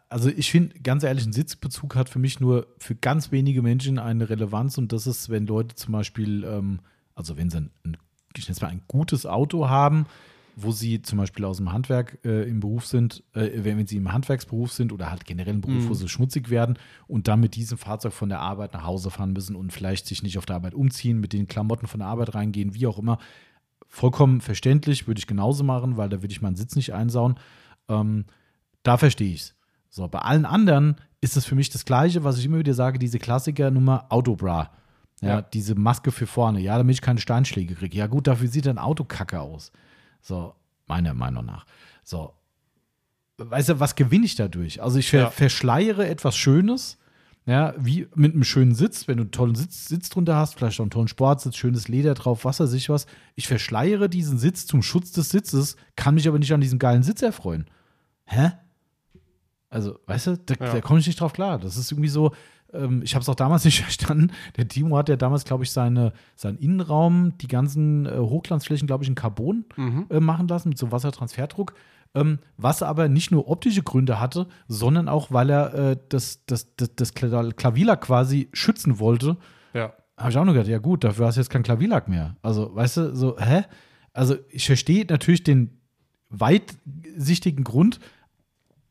Also, 0.09 0.31
ich 0.31 0.51
finde, 0.51 0.81
ganz 0.81 1.03
ehrlich, 1.03 1.27
ein 1.27 1.33
Sitzbezug 1.35 1.95
hat 1.95 2.09
für 2.09 2.19
mich 2.19 2.41
nur 2.41 2.67
für 2.79 2.95
ganz 2.95 3.33
wenige 3.33 3.61
Menschen 3.61 3.99
eine 3.99 4.31
Relevanz 4.31 4.79
und 4.79 4.93
das 4.93 5.07
ist, 5.07 5.29
wenn 5.29 5.47
Leute 5.47 5.75
zum 5.75 5.93
Beispiel, 5.93 6.45
ähm, 6.45 6.81
also, 7.15 7.37
wenn 7.37 7.51
sie 7.51 7.59
ein, 7.59 7.71
ein, 7.85 7.97
ein 8.63 8.83
gutes 8.89 9.27
Auto 9.27 9.69
haben, 9.69 10.07
wo 10.57 10.71
sie 10.73 11.03
zum 11.03 11.19
Beispiel 11.19 11.45
aus 11.45 11.57
dem 11.57 11.73
Handwerk 11.73 12.19
äh, 12.25 12.49
im 12.49 12.61
Beruf 12.61 12.87
sind, 12.87 13.25
äh, 13.35 13.51
wenn, 13.65 13.87
sie 13.87 13.97
im 13.97 14.13
Handwerksberuf 14.13 14.73
sind 14.73 14.93
oder 14.93 15.11
halt 15.11 15.25
generell 15.25 15.55
im 15.55 15.61
Beruf, 15.61 15.89
wo 15.89 15.95
sie 15.95 16.09
schmutzig 16.09 16.49
werden 16.51 16.79
und 17.09 17.27
dann 17.29 17.41
mit 17.41 17.57
diesem 17.57 17.77
Fahrzeug 17.79 18.13
von 18.13 18.29
der 18.29 18.41
Arbeit 18.41 18.73
nach 18.73 18.85
Hause 18.85 19.11
fahren 19.11 19.33
müssen 19.33 19.57
und 19.57 19.73
vielleicht 19.73 20.07
sich 20.07 20.23
nicht 20.23 20.39
auf 20.39 20.47
der 20.47 20.57
Arbeit 20.57 20.75
umziehen, 20.75 21.19
mit 21.19 21.33
den 21.33 21.49
Klamotten 21.49 21.87
von 21.87 22.01
der 22.01 22.09
Arbeit 22.09 22.35
reingehen, 22.35 22.75
wie 22.75 22.87
auch 22.87 22.99
immer. 22.99 23.19
Vollkommen 23.89 24.41
verständlich, 24.41 25.07
würde 25.07 25.19
ich 25.19 25.27
genauso 25.27 25.65
machen, 25.65 25.97
weil 25.97 26.09
da 26.09 26.23
würde 26.23 26.33
ich 26.33 26.43
meinen 26.43 26.57
Sitz 26.57 26.77
nicht 26.77 26.95
einsauen. 26.95 27.37
Ähm, 27.89 28.25
da 28.83 28.97
verstehe 28.97 29.33
ich 29.33 29.41
es. 29.41 29.55
So, 29.91 30.09
bei 30.09 30.19
allen 30.21 30.45
anderen 30.45 30.97
ist 31.21 31.37
es 31.37 31.45
für 31.47 31.55
mich 31.55 31.71
das 31.71 31.85
Gleiche, 31.85 32.25
was 32.25 32.39
ich 32.39 32.45
immer 32.45 32.59
wieder 32.59 32.75
sage, 32.75 32.99
diese 32.99 33.19
Klassiker-Nummer 33.19 34.07
Autobra. 34.09 34.71
Ja, 35.21 35.29
Ja. 35.29 35.43
diese 35.43 35.75
Maske 35.77 36.11
für 36.11 36.27
vorne, 36.27 36.61
ja, 36.61 36.77
damit 36.77 36.95
ich 36.97 37.01
keine 37.01 37.21
Steinschläge 37.21 37.75
kriege. 37.77 37.97
Ja, 37.97 38.09
gut, 38.09 38.27
dafür 38.27 38.49
sieht 38.49 38.67
ein 38.67 38.79
Auto 38.79 39.05
kacke 39.05 39.41
aus. 39.41 39.71
So, 40.27 40.55
meiner 40.87 41.13
Meinung 41.13 41.45
nach. 41.45 41.67
So. 42.03 42.33
Weißt 43.37 43.69
du, 43.69 43.81
was 43.81 43.95
gewinne 43.95 44.25
ich 44.25 44.37
dadurch? 44.37 44.83
Also, 44.83 44.99
ich 44.99 45.11
ver 45.11 45.21
Ja. 45.21 45.31
verschleiere 45.31 46.07
etwas 46.09 46.35
Schönes, 46.37 46.99
ja, 47.47 47.75
wie 47.77 48.09
mit 48.15 48.33
einem 48.33 48.45
schönen 48.45 48.75
Sitz, 48.75 49.07
wenn 49.07 49.19
du 49.19 49.25
einen 49.25 49.33
tollen 49.33 49.55
Sitz, 49.55 49.87
Sitz 49.87 50.09
drunter 50.09 50.37
hast, 50.37 50.55
vielleicht 50.55 50.81
auch 50.81 50.85
einen 50.85 50.91
tollen 50.91 51.09
Sportsitz, 51.09 51.57
schönes 51.57 51.89
Leder 51.89 52.15
drauf, 52.15 52.47
was 52.47 52.59
weiß 52.61 52.73
ich 52.73 52.89
was. 52.89 53.07
Ich 53.35 53.47
verschleiere 53.49 54.09
diesen 54.09 54.39
Sitz 54.39 54.67
zum 54.67 54.83
Schutz 54.83 55.13
des 55.13 55.29
Sitzes, 55.29 55.77
kann 55.95 56.15
mich 56.15 56.27
aber 56.27 56.39
nicht 56.39 56.55
an 56.55 56.63
diesem 56.63 56.79
geilen 56.79 57.03
Sitz 57.03 57.21
erfreuen. 57.21 57.67
Hä? 58.25 58.53
Also, 59.69 59.99
weißt 60.07 60.27
du, 60.29 60.39
da, 60.39 60.55
Ja. 60.59 60.73
da 60.73 60.81
komme 60.81 61.01
ich 61.01 61.07
nicht 61.07 61.21
drauf 61.21 61.35
klar. 61.35 61.59
Das 61.59 61.77
ist 61.77 61.91
irgendwie 61.93 62.09
so, 62.09 62.33
ähm, 62.75 63.03
ich 63.03 63.15
habe 63.15 63.23
es 63.23 63.29
auch 63.29 63.35
damals 63.35 63.65
nicht 63.65 63.81
verstanden. 63.83 64.31
Der 64.57 64.69
Timo 64.69 64.97
hat 64.99 65.09
ja 65.09 65.17
damals, 65.17 65.45
glaube 65.45 65.65
ich, 65.65 65.71
seine, 65.71 66.13
seinen 66.37 66.59
Innenraum, 66.59 67.37
die 67.39 67.49
ganzen 67.49 68.07
äh, 68.07 68.17
Hochglanzflächen, 68.19 68.87
glaube 68.87 69.05
ich, 69.05 69.09
in 69.09 69.15
Carbon 69.15 69.65
Mhm. 69.77 70.07
äh, 70.11 70.21
machen 70.21 70.49
lassen 70.49 70.71
mit 70.71 70.79
so 70.79 70.91
Wassertransferdruck. 70.93 71.75
Ähm, 72.17 72.39
was 72.57 72.83
aber 72.83 73.09
nicht 73.09 73.33
nur 73.33 73.49
optische 73.49 73.83
Gründe 73.83 74.21
hatte, 74.21 74.47
sondern 74.69 75.09
auch, 75.09 75.33
weil 75.33 75.51
er 75.51 75.75
äh, 75.75 75.97
das, 76.11 76.45
das, 76.47 76.77
das, 76.77 76.95
das 76.95 77.15
Kla- 77.17 77.53
Klavierlack 77.53 78.03
quasi 78.03 78.49
schützen 78.53 79.01
wollte. 79.01 79.37
Ja. 79.73 79.93
Habe 80.17 80.31
ich 80.31 80.39
auch 80.39 80.45
nur 80.45 80.55
gedacht, 80.55 80.69
ja 80.71 80.79
gut, 80.79 81.03
dafür 81.03 81.27
hast 81.27 81.35
du 81.35 81.41
jetzt 81.41 81.51
kein 81.51 81.65
Klavierlack 81.65 82.07
mehr. 82.07 82.37
Also, 82.41 82.73
weißt 82.73 82.97
du, 82.99 83.17
so, 83.17 83.37
hä? 83.39 83.63
Also, 84.13 84.37
ich 84.51 84.65
verstehe 84.65 85.05
natürlich 85.11 85.43
den 85.43 85.81
weitsichtigen 86.31 87.65
Grund, 87.65 88.01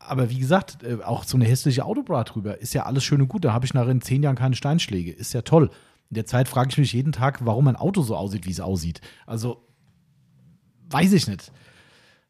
aber 0.08 0.30
wie 0.30 0.40
gesagt, 0.40 0.84
äh, 0.84 0.98
auch 1.04 1.24
so 1.24 1.38
eine 1.38 1.46
hässliche 1.46 1.86
Autobra 1.86 2.24
drüber 2.24 2.60
ist 2.60 2.74
ja 2.74 2.86
alles 2.86 3.04
schön 3.04 3.22
und 3.22 3.28
gut. 3.28 3.46
Da 3.46 3.54
habe 3.54 3.66
ich 3.66 3.74
nachher 3.74 3.90
in 3.92 4.02
zehn 4.02 4.24
Jahren 4.24 4.36
keine 4.36 4.56
Steinschläge. 4.56 5.12
Ist 5.12 5.34
ja 5.34 5.42
toll. 5.42 5.70
In 6.10 6.16
der 6.16 6.26
Zeit 6.26 6.48
frage 6.48 6.70
ich 6.72 6.78
mich 6.78 6.94
jeden 6.94 7.12
Tag, 7.12 7.46
warum 7.46 7.68
ein 7.68 7.76
Auto 7.76 8.02
so 8.02 8.16
aussieht, 8.16 8.46
wie 8.46 8.52
es 8.52 8.60
aussieht. 8.60 9.02
Also, 9.26 9.66
weiß 10.90 11.14
ich 11.14 11.28
nicht. 11.28 11.52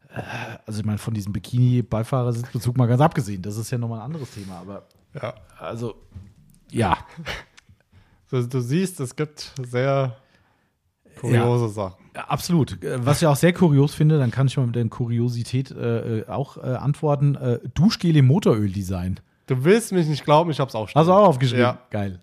Äh, 0.09 0.21
Also, 0.65 0.79
ich 0.79 0.85
meine, 0.85 0.97
von 0.99 1.13
diesem 1.13 1.33
Bikini-Beifahrersitzbezug 1.33 2.77
mal 2.77 2.85
ganz 2.87 3.01
abgesehen. 3.01 3.41
Das 3.41 3.57
ist 3.57 3.71
ja 3.71 3.77
nochmal 3.77 3.99
ein 3.99 4.05
anderes 4.05 4.31
Thema. 4.31 4.59
Aber, 4.59 4.87
Ja. 5.13 5.33
also, 5.59 5.95
ja. 6.71 6.97
Du, 8.29 8.41
du 8.47 8.61
siehst, 8.61 8.99
es 8.99 9.15
gibt 9.15 9.51
sehr 9.63 10.15
kuriose 11.19 11.69
Sachen. 11.69 12.03
Ja, 12.15 12.25
Absolut. 12.25 12.83
Äh, 12.83 13.05
Was 13.05 13.21
ich 13.21 13.27
auch 13.27 13.35
sehr 13.35 13.53
kurios 13.53 13.93
finde, 13.95 14.17
dann 14.19 14.31
kann 14.31 14.47
ich 14.47 14.57
mal 14.57 14.65
mit 14.67 14.75
der 14.75 14.85
Kuriosität 14.85 15.71
äh, 15.71 16.19
äh, 16.19 16.27
auch 16.27 16.57
äh, 16.57 16.61
antworten: 16.61 17.35
äh, 17.35 17.59
Duschgel 17.73 18.15
im 18.15 18.25
Motoröldesign. 18.27 19.19
Du 19.47 19.63
willst 19.65 19.91
mich 19.91 20.07
nicht 20.07 20.23
glauben, 20.23 20.51
ich 20.51 20.59
hab's 20.59 20.73
auch 20.75 20.89
Hast 20.93 21.07
du 21.07 21.11
auch 21.11 21.27
aufgeschrieben? 21.27 21.63
Ja. 21.63 21.79
Geil. 21.89 22.19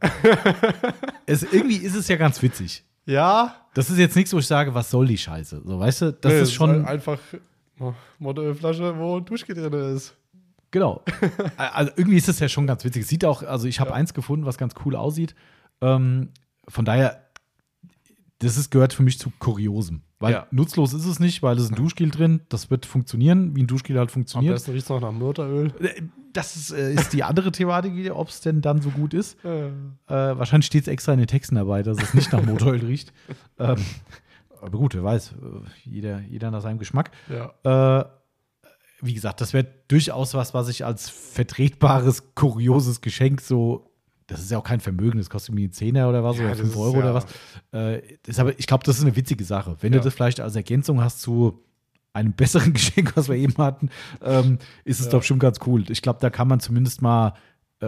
es, 1.27 1.43
irgendwie 1.43 1.77
ist 1.77 1.95
es 1.95 2.09
ja 2.09 2.17
ganz 2.17 2.41
witzig. 2.43 2.85
Ja. 3.05 3.57
Das 3.75 3.91
ist 3.91 3.99
jetzt 3.99 4.17
nichts, 4.17 4.33
wo 4.33 4.39
ich 4.39 4.47
sage, 4.47 4.75
was 4.75 4.91
soll 4.91 5.07
die 5.07 5.19
Scheiße? 5.19 5.63
So, 5.65 5.79
weißt 5.79 6.03
du, 6.03 6.13
das 6.13 6.33
Nee, 6.33 6.41
ist 6.41 6.53
schon. 6.55 6.85
einfach 6.87 7.19
Motorölflasche, 8.19 8.97
wo 8.99 9.19
ein 9.19 9.25
Duschgel 9.25 9.55
drin 9.55 9.95
ist. 9.97 10.17
Genau. 10.71 11.03
Also 11.57 11.93
irgendwie 11.97 12.17
ist 12.17 12.29
es 12.29 12.39
ja 12.41 12.49
schon 12.49 12.67
ganz 12.67 12.85
witzig. 12.85 13.03
Es 13.03 13.09
Sieht 13.09 13.25
auch, 13.25 13.43
also 13.43 13.67
ich 13.67 13.81
habe 13.81 13.91
Ja. 13.91 13.97
eins 13.97 14.15
gefunden, 14.15 14.47
was 14.47 14.57
ganz 14.59 14.75
cool 14.85 14.97
aussieht. 14.97 15.35
Ähm, 15.81 16.31
von 16.69 16.85
daher, 16.85 17.27
das 18.41 18.57
ist, 18.59 18.71
gehört 18.71 18.93
für 18.93 19.03
mich 19.03 19.19
zu 19.19 19.31
Kuriosem. 19.39 20.03
Weil 20.19 20.33
Ja. 20.33 20.47
nutzlos 20.51 20.93
ist 20.93 21.07
es 21.07 21.19
nicht, 21.19 21.43
weil 21.43 21.57
es 21.57 21.65
ist 21.65 21.71
ein 21.73 21.77
Duschgel 21.77 22.11
drin. 22.11 22.41
Das 22.51 22.71
wird 22.71 22.85
funktionieren, 22.85 23.57
wie 23.57 23.63
ein 23.63 23.67
Duschgel 23.67 23.97
halt 23.99 24.11
Am 24.11 24.13
funktioniert. 24.13 24.53
besten 24.55 24.73
riecht 24.73 24.85
es 24.85 24.91
noch 24.91 25.01
nach 25.01 25.13
Motoröl. 25.13 25.73
Äh, 25.81 26.03
Das 26.33 26.55
ist, 26.57 26.71
äh, 26.71 26.93
ist 26.95 27.13
die 27.13 27.25
andere 27.25 27.51
Thematik, 27.51 28.09
ob 28.13 28.29
es 28.29 28.41
denn 28.41 28.61
dann 28.61 28.81
so 28.83 28.91
gut 28.91 29.15
ist. 29.15 29.43
Äh, 29.45 29.67
Äh, 29.69 29.73
wahrscheinlich 30.09 30.67
steht 30.67 30.83
es 30.83 30.89
extra 30.89 31.13
in 31.13 31.19
den 31.19 31.27
Texten 31.27 31.57
dabei, 31.57 31.83
dass 31.83 32.01
es 32.03 32.15
nicht 32.15 32.33
nach 32.33 32.45
Motoröl 32.45 32.85
riecht. 32.85 33.13
Ähm, 33.59 33.77
aber 34.63 34.79
gut, 34.79 34.95
wer 34.95 35.03
weiß, 35.05 35.33
äh, 35.33 35.89
jeder, 35.89 36.21
jeder 36.21 36.51
nach 36.51 36.61
seinem 36.63 36.79
Geschmack. 36.79 37.11
Ja. 37.29 38.01
Äh, 38.01 38.05
wie 39.03 39.15
gesagt, 39.15 39.41
das 39.41 39.53
wäre 39.55 39.67
durchaus 39.89 40.35
was, 40.35 40.53
was 40.55 40.69
ich 40.69 40.85
als 40.85 41.09
vertretbares, 41.11 42.35
kurioses 42.35 43.01
Geschenk 43.01 43.41
so. 43.41 43.90
Das 44.31 44.41
ist 44.41 44.51
ja 44.51 44.59
auch 44.59 44.65
kein 44.65 44.81
Vermögen, 44.81 45.19
das 45.19 45.29
kostet 45.29 45.51
irgendwie 45.51 45.71
10 45.71 45.97
oder 45.97 46.25
was 46.25 46.37
Ja, 46.37 46.43
oder 46.45 46.51
das 46.51 46.59
5 46.61 46.71
ist 46.71 46.77
Euro 46.77 46.95
ja- 46.95 47.03
oder 47.03 47.15
was. 47.15 47.25
Äh, 47.73 48.03
das 48.23 48.37
ist 48.37 48.41
aber, 48.41 48.59
ich 48.59 48.67
glaube, 48.67 48.85
das 48.85 48.97
ist 48.99 49.03
eine 49.03 49.17
witzige 49.17 49.45
Sache. 49.45 49.77
Wenn 49.81 49.93
du 49.93 50.01
das 50.01 50.15
vielleicht 50.15 50.41
als 50.41 50.57
Ergänzung 50.57 51.01
hast 51.03 51.21
zu 51.21 51.63
einem 52.13 52.33
besseren 52.33 52.73
Geschenk, 52.75 53.17
was 53.17 53.29
wir 53.29 53.37
eben 53.37 53.57
hatten, 53.59 53.91
ähm, 54.23 54.59
ist 54.85 55.01
es 55.01 55.09
doch 55.09 55.23
schon 55.23 55.39
ganz 55.39 55.59
cool. 55.67 55.85
Ich 55.91 56.03
glaube, 56.03 56.19
da 56.21 56.31
kann 56.31 56.49
man 56.49 56.61
zumindest 56.61 57.03
mal 57.03 57.35
äh, 57.83 57.87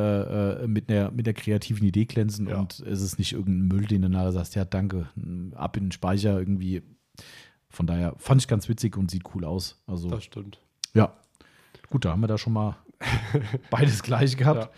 äh, 0.62 0.66
mit, 0.66 0.90
einer, 0.90 1.10
mit 1.10 1.27
der 1.27 1.35
kreativen 1.35 1.86
Idee 1.86 2.06
glänzen 2.06 2.48
und 2.48 2.81
es 2.81 3.02
ist 3.02 3.19
nicht 3.19 3.32
irgendein 3.32 3.69
Müll, 3.69 3.86
den 3.86 4.02
du 4.02 4.09
nachher 4.09 4.32
sagst, 4.32 4.55
ja, 4.55 4.64
danke, 4.64 5.09
ab 5.55 5.77
in 5.77 5.85
den 5.86 5.93
Speicher 5.93 6.39
irgendwie. 6.39 6.82
Von 7.69 7.86
daher 7.86 8.14
fand 8.19 8.40
ich 8.40 8.48
ganz 8.48 8.69
witzig 8.69 8.97
und 8.97 9.10
sieht 9.10 9.23
cool 9.35 9.44
aus. 9.44 9.82
Also, 9.86 10.09
Das 10.09 10.24
stimmt. 10.24 10.60
ja. 10.94 11.14
Gut, 11.90 12.06
da 12.06 12.12
haben 12.12 12.20
wir 12.20 12.27
da 12.27 12.39
schon 12.39 12.55
mal 12.55 12.77
beides 13.70 14.02
gleich 14.02 14.36
gehabt. 14.39 14.64
Ja, 14.64 14.70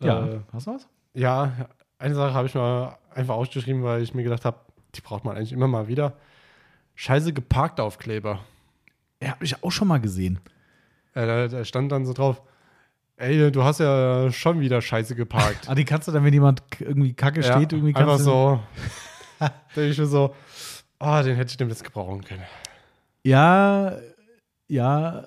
Äh, 0.00 0.40
hast 0.52 0.66
du 0.66 0.74
was? 0.74 0.88
Ja, 1.14 1.52
eine 1.98 2.14
Sache 2.14 2.34
habe 2.34 2.46
ich 2.46 2.54
mal 2.54 2.96
einfach 3.14 3.34
ausgeschrieben, 3.34 3.82
weil 3.82 4.02
ich 4.02 4.14
mir 4.14 4.22
gedacht 4.22 4.44
habe, 4.44 4.58
die 4.94 5.00
braucht 5.00 5.24
man 5.24 5.36
eigentlich 5.36 5.52
immer 5.52 5.68
mal 5.68 5.88
wieder. 5.88 6.14
Scheiße 6.94 7.32
geparkt 7.32 7.80
Aufkleber. 7.80 8.40
Ja, 9.22 9.30
habe 9.30 9.44
ich 9.44 9.62
auch 9.62 9.70
schon 9.70 9.88
mal 9.88 10.00
gesehen. 10.00 10.38
Äh, 11.14 11.26
da, 11.26 11.48
da 11.48 11.64
stand 11.64 11.92
dann 11.92 12.06
so 12.06 12.12
drauf, 12.12 12.42
ey, 13.16 13.50
du 13.50 13.64
hast 13.64 13.80
ja 13.80 14.30
schon 14.32 14.60
wieder 14.60 14.80
Scheiße 14.80 15.14
geparkt. 15.14 15.66
Ah, 15.68 15.74
die 15.74 15.84
kannst 15.84 16.08
du 16.08 16.12
dann, 16.12 16.24
wenn 16.24 16.32
jemand 16.32 16.62
irgendwie 16.78 17.12
kacke 17.12 17.40
Ja, 17.40 17.56
steht, 17.56 17.72
irgendwie 17.72 17.94
einfach 17.94 18.16
kannst 18.16 18.26
du. 18.26 18.30
so. 18.30 18.60
denke 19.76 19.90
ich 19.90 19.98
mir 19.98 20.06
so, 20.06 20.34
ah, 20.98 21.22
den 21.22 21.36
hätte 21.36 21.50
ich 21.50 21.56
dem 21.56 21.68
jetzt 21.68 21.84
gebrauchen 21.84 22.22
können. 22.24 22.44
Ja, 23.22 23.98
ja, 24.68 25.26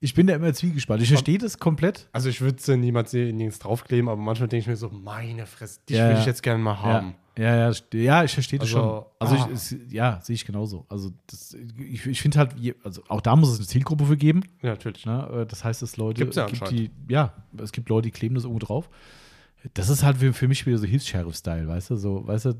ich 0.00 0.14
bin 0.14 0.26
da 0.26 0.34
immer 0.34 0.52
zwiegespalten. 0.52 1.02
Ich 1.02 1.08
verstehe 1.08 1.38
das 1.38 1.58
komplett. 1.58 2.08
Also 2.12 2.28
ich 2.28 2.40
würde 2.40 2.60
sie 2.60 2.76
niemals 2.76 3.12
nirgends 3.12 3.58
draufkleben, 3.58 4.08
aber 4.08 4.20
manchmal 4.20 4.48
denke 4.48 4.62
ich 4.62 4.66
mir 4.68 4.76
so, 4.76 4.90
meine 4.90 5.46
Fresse, 5.46 5.80
dich 5.88 5.96
Ja, 5.96 6.04
würde 6.04 6.14
ja. 6.14 6.20
ich 6.20 6.26
jetzt 6.26 6.42
gerne 6.42 6.62
mal 6.62 6.80
haben. 6.80 7.14
Ja, 7.38 7.68
ja, 7.68 7.72
ja, 7.92 8.24
ich 8.24 8.32
verstehe 8.32 8.58
das 8.58 8.68
Also, 8.68 8.78
schon. 8.78 9.04
Also, 9.18 9.34
ah. 9.34 9.48
ich, 9.50 9.54
es, 9.54 9.76
ja, 9.90 10.20
sehe 10.22 10.34
ich 10.34 10.46
genauso. 10.46 10.86
Also, 10.88 11.10
das, 11.26 11.54
ich, 11.78 12.06
ich 12.06 12.22
finde 12.22 12.38
halt, 12.38 12.54
also 12.82 13.02
auch 13.08 13.20
da 13.20 13.36
muss 13.36 13.50
es 13.50 13.58
eine 13.58 13.66
Zielgruppe 13.66 14.06
für 14.06 14.16
geben. 14.16 14.42
Ja, 14.62 14.70
natürlich. 14.70 15.04
Ne? 15.04 15.28
Äh, 15.42 15.46
Das 15.46 15.62
heißt, 15.62 15.82
dass 15.82 15.96
Leute, 15.98 16.20
Gibt's 16.22 16.36
ja 16.36 16.46
es 16.46 16.52
gibt 16.52 16.70
die, 16.70 16.90
ja, 17.08 17.34
es 17.58 17.72
gibt 17.72 17.88
Leute, 17.90 18.06
die 18.06 18.10
kleben 18.12 18.34
das 18.36 18.44
irgendwo 18.44 18.64
drauf. 18.64 18.88
Das 19.74 19.88
ist 19.88 20.02
halt 20.02 20.18
für, 20.18 20.32
für 20.32 20.48
mich 20.48 20.64
wieder 20.66 20.78
so 20.78 20.86
Hilfs-Sheriff-Style, 20.86 21.66
weißt 21.68 21.90
du? 21.90 21.96
So, 21.96 22.26
weißt 22.26 22.46
du, 22.46 22.54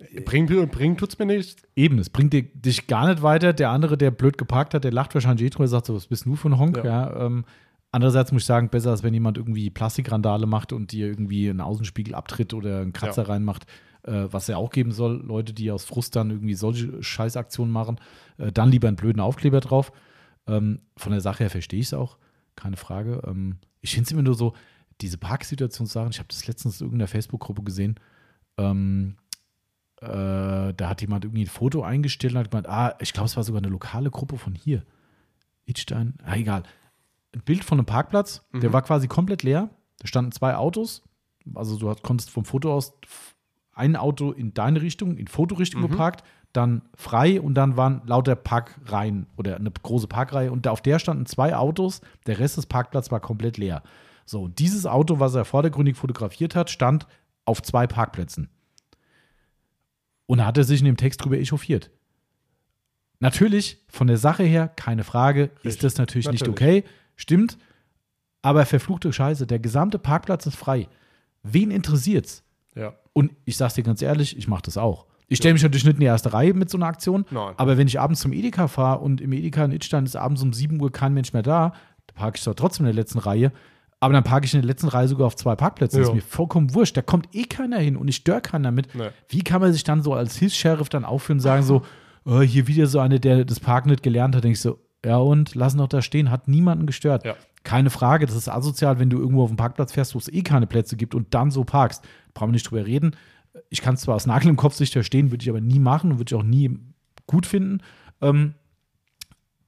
d- 0.00 0.16
d- 0.16 0.20
Bringen 0.20 0.68
bring 0.70 0.96
tut's 0.96 1.18
mir 1.18 1.26
nicht. 1.26 1.66
eben, 1.76 1.98
es 1.98 2.10
bringt 2.10 2.32
dir, 2.32 2.42
dich 2.42 2.86
gar 2.86 3.08
nicht 3.08 3.22
weiter. 3.22 3.52
Der 3.52 3.70
andere, 3.70 3.96
der 3.98 4.10
blöd 4.10 4.38
geparkt 4.38 4.74
hat, 4.74 4.84
der 4.84 4.92
lacht 4.92 5.14
wahrscheinlich 5.14 5.46
eh 5.46 5.50
drüber, 5.50 5.68
sagt 5.68 5.86
so, 5.86 5.94
was 5.94 6.06
bist 6.06 6.24
du 6.26 6.36
für 6.36 6.48
ein 6.48 6.58
Honk? 6.58 6.76
Ja. 6.78 6.84
Ja. 6.84 7.26
ähm, 7.26 7.44
andererseits 7.92 8.32
muss 8.32 8.42
ich 8.42 8.46
sagen, 8.46 8.68
besser 8.68 8.90
als 8.90 9.02
wenn 9.02 9.14
jemand 9.14 9.36
irgendwie 9.36 9.70
Plastikrandale 9.70 10.46
macht 10.46 10.72
und 10.72 10.92
dir 10.92 11.06
irgendwie 11.06 11.50
einen 11.50 11.60
Außenspiegel 11.60 12.14
abtritt 12.14 12.54
oder 12.54 12.80
einen 12.80 12.92
Kratzer 12.92 13.22
Ja. 13.22 13.28
reinmacht, 13.28 13.66
äh, 14.04 14.26
was 14.30 14.46
ja 14.46 14.56
auch 14.56 14.70
geben 14.70 14.92
soll. 14.92 15.22
Leute, 15.26 15.52
die 15.52 15.70
aus 15.70 15.84
Frust 15.84 16.14
dann 16.16 16.30
irgendwie 16.30 16.54
solche 16.54 17.02
Scheißaktionen 17.02 17.72
machen, 17.72 17.98
äh, 18.38 18.52
dann 18.52 18.70
lieber 18.70 18.88
einen 18.88 18.96
blöden 18.96 19.20
Aufkleber 19.20 19.60
drauf. 19.60 19.92
Ähm, 20.46 20.80
von 20.96 21.12
der 21.12 21.20
Sache 21.20 21.44
her 21.44 21.50
verstehe 21.50 21.80
ich 21.80 21.86
es 21.86 21.94
auch, 21.94 22.16
keine 22.56 22.76
Frage. 22.76 23.22
Ähm, 23.26 23.56
ich 23.82 23.92
finde 23.92 24.06
es 24.06 24.12
immer 24.12 24.22
nur 24.22 24.34
so, 24.34 24.54
diese 25.00 25.18
Parksituationssachen, 25.18 26.10
ich 26.10 26.18
habe 26.18 26.28
das 26.28 26.46
letztens 26.46 26.80
in 26.80 26.86
irgendeiner 26.86 27.08
Facebook-Gruppe 27.08 27.62
gesehen, 27.62 27.96
ähm, 28.58 29.16
äh, 30.00 30.72
da 30.74 30.88
hat 30.88 31.00
jemand 31.02 31.24
irgendwie 31.24 31.44
ein 31.44 31.48
Foto 31.48 31.82
eingestellt 31.82 32.34
und 32.34 32.38
hat 32.40 32.50
gemeint, 32.50 32.68
ah, 32.68 32.94
ich 33.00 33.12
glaube, 33.12 33.26
es 33.26 33.36
war 33.36 33.44
sogar 33.44 33.60
eine 33.60 33.68
lokale 33.70 34.10
Gruppe 34.10 34.38
von 34.38 34.54
hier. 34.54 34.82
Itstein, 35.66 36.14
ah, 36.24 36.34
egal. 36.36 36.62
Ein 37.34 37.42
Bild 37.42 37.64
von 37.64 37.78
einem 37.78 37.86
Parkplatz, 37.86 38.42
der 38.52 38.70
Mhm. 38.70 38.72
war 38.72 38.82
quasi 38.82 39.06
komplett 39.08 39.42
leer. 39.42 39.70
Da 39.98 40.06
standen 40.06 40.32
zwei 40.32 40.56
Autos. 40.56 41.02
Also 41.54 41.78
du 41.78 41.94
konntest 42.02 42.30
vom 42.30 42.44
Foto 42.44 42.72
aus 42.74 42.94
ein 43.72 43.96
Auto 43.96 44.32
in 44.32 44.52
deine 44.52 44.82
Richtung, 44.82 45.16
in 45.16 45.28
Fotorichtung 45.28 45.82
Mhm. 45.82 45.88
geparkt, 45.90 46.24
dann 46.52 46.82
frei 46.96 47.40
und 47.40 47.54
dann 47.54 47.76
waren 47.76 48.02
lauter 48.06 48.34
Parkreihen 48.34 49.26
oder 49.36 49.56
eine 49.56 49.70
große 49.70 50.08
Parkreihe 50.08 50.50
und 50.50 50.66
auf 50.66 50.80
der 50.82 50.98
standen 50.98 51.24
zwei 51.26 51.54
Autos, 51.56 52.00
der 52.26 52.38
Rest 52.40 52.56
des 52.56 52.66
Parkplatzes 52.66 53.12
war 53.12 53.20
komplett 53.20 53.56
leer. 53.56 53.82
So, 54.26 54.42
und 54.42 54.58
dieses 54.58 54.86
Auto, 54.86 55.20
was 55.20 55.34
er 55.34 55.44
vordergründig 55.44 55.96
fotografiert 55.96 56.56
hat, 56.56 56.68
stand 56.70 57.06
auf 57.44 57.62
zwei 57.62 57.86
Parkplätzen. 57.86 58.48
Und 60.30 60.38
da 60.38 60.46
hat 60.46 60.56
er 60.56 60.62
sich 60.62 60.78
in 60.78 60.84
dem 60.84 60.96
Text 60.96 61.24
drüber 61.24 61.38
echauffiert. 61.38 61.90
Natürlich, 63.18 63.78
von 63.88 64.06
der 64.06 64.16
Sache 64.16 64.44
her, 64.44 64.68
keine 64.68 65.02
Frage, 65.02 65.50
ist 65.56 65.64
Richtig. 65.64 65.80
das 65.80 65.98
natürlich, 65.98 66.30
nicht 66.30 66.46
Natürlich. 66.46 66.84
okay. 66.84 66.84
Stimmt. 67.16 67.58
Aber 68.40 68.64
verfluchte 68.64 69.12
Scheiße, 69.12 69.48
der 69.48 69.58
gesamte 69.58 69.98
Parkplatz 69.98 70.46
ist 70.46 70.54
frei. 70.54 70.86
Wen 71.42 71.72
interessiert's? 71.72 72.44
Ja. 72.76 72.94
Und 73.12 73.32
ich 73.44 73.56
sag's 73.56 73.74
dir 73.74 73.82
ganz 73.82 74.02
ehrlich, 74.02 74.38
ich 74.38 74.46
mache 74.46 74.62
das 74.62 74.78
auch. 74.78 75.06
Ich 75.26 75.38
stelle 75.38 75.54
mich 75.54 75.64
natürlich 75.64 75.84
nicht 75.84 75.94
in 75.94 76.00
die 76.00 76.06
erste 76.06 76.32
Reihe 76.32 76.54
mit 76.54 76.70
so 76.70 76.78
einer 76.78 76.86
Aktion, 76.86 77.26
Nein. 77.32 77.54
aber 77.56 77.76
wenn 77.76 77.88
ich 77.88 77.98
abends 77.98 78.20
zum 78.20 78.32
Edeka 78.32 78.68
fahre 78.68 79.00
und 79.00 79.20
im 79.20 79.32
Edeka 79.32 79.64
in 79.64 79.72
Itstein 79.72 80.04
ist 80.04 80.14
abends 80.14 80.44
um 80.44 80.52
7 80.52 80.80
Uhr 80.80 80.92
kein 80.92 81.12
Mensch 81.12 81.32
mehr 81.32 81.42
da, 81.42 81.72
da 82.06 82.14
parke 82.14 82.36
ich 82.36 82.44
zwar 82.44 82.54
trotzdem 82.54 82.86
in 82.86 82.94
der 82.94 83.02
letzten 83.02 83.18
Reihe, 83.18 83.50
aber 84.00 84.14
dann 84.14 84.24
parke 84.24 84.46
ich 84.46 84.54
in 84.54 84.60
der 84.62 84.66
letzten 84.66 84.88
Reihe 84.88 85.06
sogar 85.08 85.26
auf 85.26 85.36
zwei 85.36 85.54
Parkplätzen. 85.56 85.98
Das 85.98 86.08
ist 86.08 86.12
Ja. 86.12 86.14
mir 86.16 86.22
vollkommen 86.22 86.74
wurscht. 86.74 86.96
Da 86.96 87.02
kommt 87.02 87.28
eh 87.34 87.44
keiner 87.44 87.78
hin 87.78 87.96
und 87.96 88.08
ich 88.08 88.16
störe 88.16 88.40
keinen 88.40 88.62
damit. 88.64 88.94
Nee. 88.94 89.08
Wie 89.28 89.42
kann 89.42 89.60
man 89.60 89.72
sich 89.72 89.84
dann 89.84 90.02
so 90.02 90.14
als 90.14 90.36
Hilfs-Sheriff 90.36 90.88
dann 90.88 91.04
aufführen 91.04 91.36
und 91.38 91.42
sagen 91.42 91.62
so, 91.62 91.82
oh, 92.24 92.40
hier 92.40 92.66
wieder 92.66 92.86
so 92.86 92.98
eine, 92.98 93.20
der 93.20 93.44
das 93.44 93.60
Parken 93.60 93.90
nicht 93.90 94.02
gelernt 94.02 94.34
hat, 94.34 94.42
denke 94.44 94.54
ich 94.54 94.60
so, 94.60 94.78
ja 95.04 95.16
und, 95.18 95.54
lass 95.54 95.74
ihn 95.74 95.78
doch 95.78 95.88
da 95.88 96.02
stehen, 96.02 96.30
hat 96.30 96.48
niemanden 96.48 96.86
gestört. 96.86 97.24
Ja. 97.24 97.34
Keine 97.62 97.90
Frage, 97.90 98.24
das 98.26 98.36
ist 98.36 98.48
asozial, 98.48 98.98
wenn 98.98 99.10
du 99.10 99.18
irgendwo 99.18 99.42
auf 99.42 99.50
dem 99.50 99.56
Parkplatz 99.56 99.92
fährst, 99.92 100.14
wo 100.14 100.18
es 100.18 100.28
eh 100.32 100.42
keine 100.42 100.66
Plätze 100.66 100.96
gibt 100.96 101.14
und 101.14 101.34
dann 101.34 101.50
so 101.50 101.64
parkst. 101.64 102.02
Brauchen 102.32 102.48
wir 102.48 102.52
nicht 102.54 102.70
drüber 102.70 102.86
reden. 102.86 103.16
Ich 103.68 103.82
kann 103.82 103.94
es 103.94 104.00
zwar 104.02 104.14
aus 104.14 104.26
Nagel 104.26 104.48
im 104.48 104.56
Kopf 104.56 104.74
sich 104.74 104.90
verstehen, 104.90 105.30
würde 105.30 105.42
ich 105.42 105.50
aber 105.50 105.60
nie 105.60 105.78
machen 105.78 106.12
und 106.12 106.18
würde 106.18 106.34
ich 106.34 106.40
auch 106.40 106.44
nie 106.46 106.78
gut 107.26 107.44
finden. 107.46 107.80
Ähm, 108.22 108.54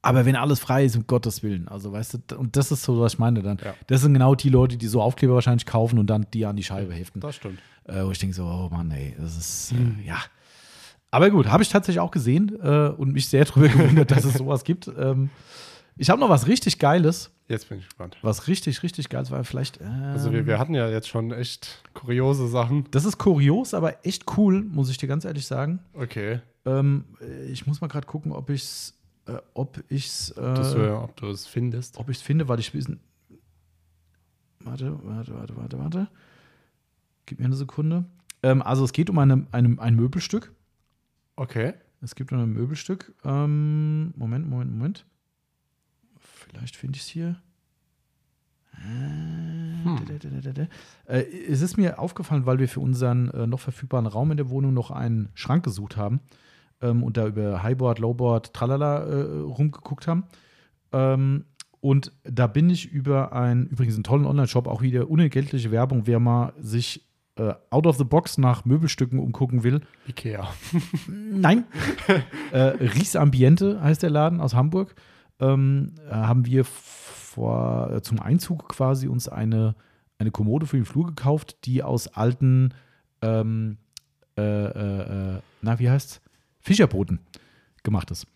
aber 0.03 0.27
wenn 0.27 0.37
alles 0.37 0.59
frei 0.61 0.85
ist, 0.85 0.97
um 0.97 1.07
Gottes 1.07 1.43
Willen, 1.43 1.69
also 1.69 1.93
weißt 1.93 2.19
du, 2.29 2.37
und 2.37 2.57
das 2.57 2.73
ist 2.73 2.83
so, 2.83 3.01
was 3.01 3.15
ich 3.15 3.19
meine 3.19 3.43
dann. 3.43 3.59
Ja. 3.65 3.75
Das 3.87 4.01
sind 4.03 4.13
genau 4.15 4.35
die 4.35 4.49
Leute, 4.49 4.77
die 4.77 4.89
so 4.89 5.01
Aufkleber 5.01 5.35
wahrscheinlich 5.35 5.65
kaufen 5.67 5.99
und 5.99 6.09
dann 6.09 6.27
die 6.35 6.45
an 6.45 6.57
die 6.57 6.65
Scheibe 6.65 6.93
heften. 6.93 7.21
Das 7.21 7.37
stimmt. 7.37 7.61
Äh, 7.85 8.05
wo 8.05 8.11
ich 8.11 8.19
denke 8.19 8.35
so, 8.35 8.45
oh 8.45 8.69
Mann, 8.71 8.91
ey, 8.91 9.15
das 9.19 9.37
ist, 9.37 9.73
äh, 9.73 10.07
ja. 10.07 10.19
Aber 11.11 11.31
gut, 11.31 11.47
habe 11.49 11.63
ich 11.63 11.69
tatsächlich 11.69 12.01
auch 12.01 12.11
gesehen 12.11 12.53
äh, 12.63 12.89
und 12.89 13.13
mich 13.13 13.29
sehr 13.29 13.45
darüber 13.45 13.69
gewundert, 13.69 14.11
dass 14.11 14.25
es 14.25 14.35
sowas 14.35 14.65
gibt. 14.65 14.91
Ähm, 14.99 15.31
ich 15.97 16.09
habe 16.11 16.21
noch 16.21 16.29
was 16.31 16.47
richtig 16.47 16.79
Geiles. 16.79 17.31
Jetzt 17.49 17.69
bin 17.69 17.79
ich 17.79 17.85
gespannt. 17.85 18.17
Was 18.23 18.49
richtig, 18.49 18.83
richtig 18.83 19.09
Geiles 19.11 19.31
war 19.31 19.45
vielleicht. 19.45 19.81
Ähm, 19.81 20.05
Also 20.15 20.33
wir, 20.33 20.47
wir 20.47 20.59
hatten 20.59 20.75
ja 20.75 20.89
jetzt 20.89 21.09
schon 21.09 21.33
echt 21.33 21.83
kuriose 21.93 22.49
Sachen. 22.49 22.87
das 22.93 23.05
ist 23.05 23.19
kurios, 23.19 23.75
aber 23.75 24.07
echt 24.07 24.25
cool, 24.39 24.63
muss 24.63 24.89
ich 24.89 24.97
dir 24.97 25.07
ganz 25.07 25.25
ehrlich 25.27 25.47
sagen. 25.47 25.81
Okay. 25.93 26.41
Ähm, 26.65 27.05
äh, 27.21 27.45
ich 27.51 27.67
muss 27.67 27.81
mal 27.83 27.89
gerade 27.89 28.07
gucken, 28.07 28.33
ob 28.33 28.49
ich's, 28.49 28.95
äh, 29.27 29.39
ob 29.55 29.83
ich's, 29.89 30.33
Das, 30.37 30.75
äh, 30.75 30.91
ob 30.91 31.17
du 31.17 31.29
es 31.29 31.47
findest. 31.47 31.97
ob 31.99 32.09
ich's 32.09 32.23
finde, 32.23 32.49
weil 32.49 32.59
ich 32.59 32.75
wissen. 32.75 33.01
Warte, 34.61 34.99
warte, 35.05 35.35
warte, 35.35 35.57
warte, 35.57 35.79
warte. 35.79 36.09
Gib 37.27 37.39
mir 37.39 37.47
eine 37.47 37.57
Sekunde. 37.57 38.05
Ähm, 38.43 38.63
also 38.63 38.85
es 38.85 38.93
geht 38.93 39.11
um 39.11 39.19
eine, 39.19 39.47
eine, 39.53 39.79
ein 39.81 39.95
Möbelstück. 39.95 40.53
Okay. 41.37 41.75
Es 42.01 42.15
gibt 42.15 42.33
noch 42.33 42.41
ein 42.41 42.53
Möbelstück. 42.53 43.15
Ähm, 43.25 44.13
Moment, 44.17 44.49
Moment, 44.49 44.73
Moment. 44.73 45.07
Vielleicht 46.19 46.77
finde 46.77 46.97
ich 46.97 47.03
es 47.03 47.09
hier. 47.09 47.41
Äh, 51.07 51.21
äh, 51.21 51.47
es 51.49 51.61
ist 51.63 51.77
mir 51.77 51.99
aufgefallen, 52.01 52.47
weil 52.47 52.59
wir 52.59 52.69
für 52.69 52.81
unseren 52.81 53.31
äh, 53.31 53.47
noch 53.47 53.61
verfügbaren 53.61 54.07
Raum 54.07 54.33
in 54.33 54.37
der 54.37 54.51
Wohnung 54.51 54.75
noch 54.75 54.91
einen 54.91 55.29
Schrank 55.35 55.65
gesucht 55.65 55.97
haben 55.97 56.21
ähm, 56.83 57.03
und 57.03 57.17
da 57.17 57.27
über 57.27 57.63
Highboard, 57.63 57.99
Lowboard, 57.99 58.53
tralala 58.53 59.05
äh, 59.05 59.41
rumgeguckt 59.41 60.07
haben. 60.07 60.25
Ähm, 60.93 61.45
und 61.81 62.13
da 62.25 62.47
bin 62.47 62.71
ich 62.71 62.91
über 62.93 63.33
einen, 63.33 63.67
übrigens 63.67 63.95
einen 63.95 64.05
tollen 64.05 64.27
Online-Shop, 64.27 64.69
auch 64.69 64.83
wieder 64.83 65.11
unentgeltliche 65.11 65.71
Werbung, 65.73 66.07
wer 66.07 66.21
mal 66.21 66.53
sich 66.61 67.05
äh, 67.37 67.55
out 67.71 67.87
of 67.87 67.97
the 67.97 68.05
box 68.05 68.39
nach 68.39 68.65
Möbelstücken 68.65 69.19
umgucken 69.19 69.65
will. 69.65 69.81
Ikea. 70.07 70.49
Nein. 71.09 71.65
äh, 72.53 72.59
Ries 72.59 73.17
Ambiente 73.17 73.83
heißt 73.83 74.03
der 74.03 74.11
Laden 74.11 74.41
aus 74.41 74.55
Hamburg. 74.55 74.95
Ähm, 75.41 75.95
äh, 76.09 76.13
haben 76.13 76.47
wir 76.47 76.65
vor, 76.65 77.91
äh, 77.91 78.03
zum 78.03 78.21
Einzug 78.21 78.69
quasi 78.69 79.09
uns 79.09 79.29
eine, 79.29 79.75
eine 80.19 80.31
Kommode 80.31 80.67
für 80.67 80.77
den 80.77 80.85
Flur 80.85 81.07
gekauft, 81.07 81.65
die 81.65 81.83
aus 81.83 82.07
alten, 82.07 82.75
ähm, 83.23 83.79
äh, 84.37 84.43
äh, 84.43 85.37
äh, 85.37 85.41
na, 85.63 85.79
wie 85.79 85.91
heißt's? 85.91 86.22
Fischerbooten 86.63 87.21
gemacht 87.83 88.11
ist. 88.11 88.27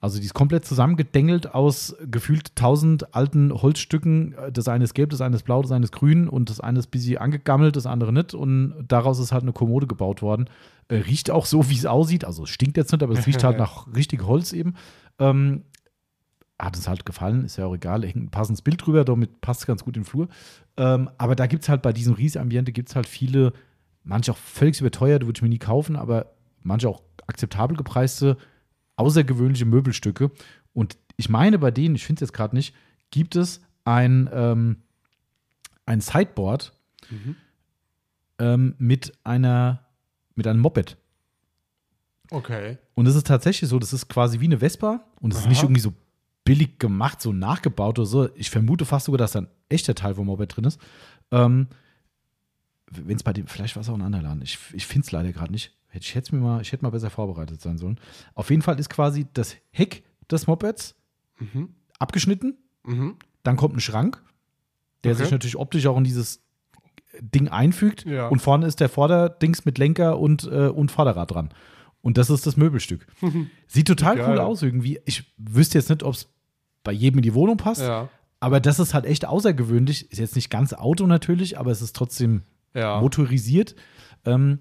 Also 0.00 0.18
die 0.18 0.26
ist 0.26 0.34
komplett 0.34 0.64
zusammengedengelt 0.64 1.54
aus 1.54 1.96
gefühlt 2.08 2.54
tausend 2.54 3.14
alten 3.14 3.52
Holzstücken. 3.52 4.34
Das 4.52 4.68
eine 4.68 4.84
ist 4.84 4.94
gelb, 4.94 5.10
das 5.10 5.20
eine 5.20 5.36
ist 5.36 5.42
blau, 5.42 5.62
das 5.62 5.72
eine 5.72 5.84
ist 5.84 5.92
grün 5.92 6.28
und 6.28 6.50
das 6.50 6.60
eine 6.60 6.78
ist 6.78 6.88
ein 6.88 6.90
bisschen 6.90 7.18
angegammelt, 7.18 7.76
das 7.76 7.86
andere 7.86 8.12
nicht. 8.12 8.34
Und 8.34 8.84
daraus 8.86 9.18
ist 9.18 9.32
halt 9.32 9.42
eine 9.42 9.52
Kommode 9.52 9.86
gebaut 9.86 10.22
worden. 10.22 10.48
Äh, 10.88 10.96
riecht 10.96 11.30
auch 11.30 11.46
so, 11.46 11.68
wie 11.68 11.74
es 11.74 11.86
aussieht. 11.86 12.24
Also 12.24 12.44
es 12.44 12.50
stinkt 12.50 12.76
jetzt 12.76 12.92
nicht, 12.92 13.02
aber 13.02 13.14
es 13.14 13.26
riecht 13.26 13.42
halt 13.42 13.58
nach 13.58 13.88
richtig 13.94 14.24
Holz 14.24 14.52
eben. 14.52 14.74
Ähm, 15.18 15.62
hat 16.58 16.76
es 16.76 16.88
halt 16.88 17.04
gefallen, 17.04 17.44
ist 17.44 17.56
ja 17.56 17.66
auch 17.66 17.74
egal, 17.74 18.02
hängt 18.02 18.16
ein 18.16 18.30
passendes 18.30 18.62
Bild 18.62 18.86
drüber, 18.86 19.04
damit 19.04 19.40
passt 19.42 19.60
es 19.60 19.66
ganz 19.66 19.84
gut 19.84 19.96
in 19.96 20.02
den 20.02 20.08
Flur. 20.08 20.28
Ähm, 20.78 21.10
aber 21.18 21.36
da 21.36 21.46
gibt 21.46 21.64
es 21.64 21.68
halt 21.68 21.82
bei 21.82 21.92
diesem 21.92 22.14
Ries-Ambiente 22.14 22.72
gibt 22.72 22.88
es 22.88 22.96
halt 22.96 23.06
viele, 23.06 23.52
manche 24.04 24.32
auch 24.32 24.38
völlig 24.38 24.80
überteuert, 24.80 25.26
würde 25.26 25.36
ich 25.36 25.42
mir 25.42 25.50
nie 25.50 25.58
kaufen, 25.58 25.96
aber 25.96 26.32
manche 26.62 26.88
auch 26.88 27.02
akzeptabel 27.26 27.76
gepreiste, 27.76 28.36
außergewöhnliche 28.96 29.64
Möbelstücke. 29.64 30.30
Und 30.72 30.96
ich 31.16 31.28
meine, 31.28 31.58
bei 31.58 31.70
denen, 31.70 31.94
ich 31.94 32.04
finde 32.06 32.22
es 32.22 32.28
jetzt 32.28 32.36
gerade 32.36 32.54
nicht, 32.54 32.74
gibt 33.10 33.36
es 33.36 33.60
ein, 33.84 34.28
ähm, 34.32 34.82
ein 35.86 36.00
Sideboard 36.00 36.72
ähm, 38.38 38.74
mit 38.78 39.12
einer 39.24 39.86
mit 40.34 40.46
einem 40.46 40.60
Moped. 40.60 40.96
Okay. 42.30 42.78
Und 42.94 43.06
es 43.06 43.14
ist 43.14 43.26
tatsächlich 43.26 43.70
so, 43.70 43.78
das 43.78 43.92
ist 43.92 44.08
quasi 44.08 44.40
wie 44.40 44.46
eine 44.46 44.58
Vespa 44.58 45.04
und 45.20 45.32
es 45.32 45.40
ist 45.40 45.48
nicht 45.48 45.62
irgendwie 45.62 45.80
so 45.80 45.94
billig 46.44 46.78
gemacht, 46.78 47.20
so 47.20 47.32
nachgebaut 47.32 47.98
oder 47.98 48.06
so. 48.06 48.34
Ich 48.34 48.50
vermute 48.50 48.84
fast 48.84 49.06
sogar, 49.06 49.18
dass 49.18 49.32
da 49.32 49.40
ein 49.40 49.48
echter 49.68 49.94
Teil 49.94 50.14
vom 50.14 50.26
Moped 50.26 50.56
drin 50.56 50.64
ist. 50.64 50.80
Ähm, 51.30 51.68
Wenn 52.90 53.16
es 53.16 53.22
bei 53.22 53.32
dem, 53.32 53.46
vielleicht 53.46 53.76
war 53.76 53.82
es 53.82 53.88
auch 53.88 53.94
ein 53.94 54.02
anderer 54.02 54.22
Laden. 54.22 54.42
Ich, 54.42 54.58
ich 54.72 54.86
finde 54.86 55.06
es 55.06 55.12
leider 55.12 55.32
gerade 55.32 55.52
nicht. 55.52 55.75
Hätte 55.96 56.04
ich 56.04 56.14
hätte 56.14 56.34
mir 56.36 56.42
mal, 56.42 56.60
ich 56.60 56.70
hätte 56.72 56.82
mal 56.84 56.90
besser 56.90 57.08
vorbereitet 57.10 57.60
sein 57.62 57.78
sollen. 57.78 57.98
Auf 58.34 58.50
jeden 58.50 58.60
Fall 58.62 58.78
ist 58.78 58.90
quasi 58.90 59.26
das 59.32 59.56
Heck 59.70 60.04
des 60.30 60.46
Mopeds 60.46 60.94
Mhm. 61.38 61.70
abgeschnitten. 61.98 62.56
Mhm. 62.84 63.16
Dann 63.42 63.56
kommt 63.56 63.74
ein 63.76 63.80
Schrank, 63.80 64.22
der 65.04 65.12
Okay. 65.12 65.22
sich 65.22 65.30
natürlich 65.32 65.56
optisch 65.56 65.86
auch 65.86 65.96
in 65.96 66.04
dieses 66.04 66.42
Ding 67.20 67.48
einfügt. 67.48 68.04
Ja. 68.04 68.28
Und 68.28 68.40
vorne 68.40 68.66
ist 68.66 68.80
der 68.80 68.88
Vorderdings 68.90 69.64
mit 69.64 69.78
Lenker 69.78 70.18
und, 70.18 70.44
äh, 70.44 70.68
und 70.68 70.90
Vorderrad 70.90 71.30
dran. 71.30 71.48
Und 72.02 72.18
das 72.18 72.28
ist 72.30 72.46
das 72.46 72.56
Möbelstück. 72.58 73.06
Sieht 73.66 73.88
total 73.88 74.16
Geil. 74.16 74.28
cool 74.30 74.38
aus 74.38 74.62
irgendwie. 74.62 75.00
Ich 75.06 75.32
wüsste 75.38 75.78
jetzt 75.78 75.88
nicht, 75.88 76.02
ob 76.02 76.12
es 76.14 76.28
bei 76.84 76.92
jedem 76.92 77.18
in 77.18 77.22
die 77.22 77.34
Wohnung 77.34 77.56
passt. 77.56 77.80
Ja. 77.82 78.08
Aber 78.38 78.60
das 78.60 78.78
ist 78.78 78.92
halt 78.92 79.06
echt 79.06 79.24
außergewöhnlich. 79.26 80.10
Ist 80.12 80.18
jetzt 80.18 80.36
nicht 80.36 80.50
ganz 80.50 80.74
Auto 80.74 81.06
natürlich, 81.06 81.58
aber 81.58 81.70
es 81.70 81.80
ist 81.80 81.96
trotzdem 81.96 82.42
Ja. 82.74 83.00
motorisiert. 83.00 83.74
Ähm, 84.26 84.58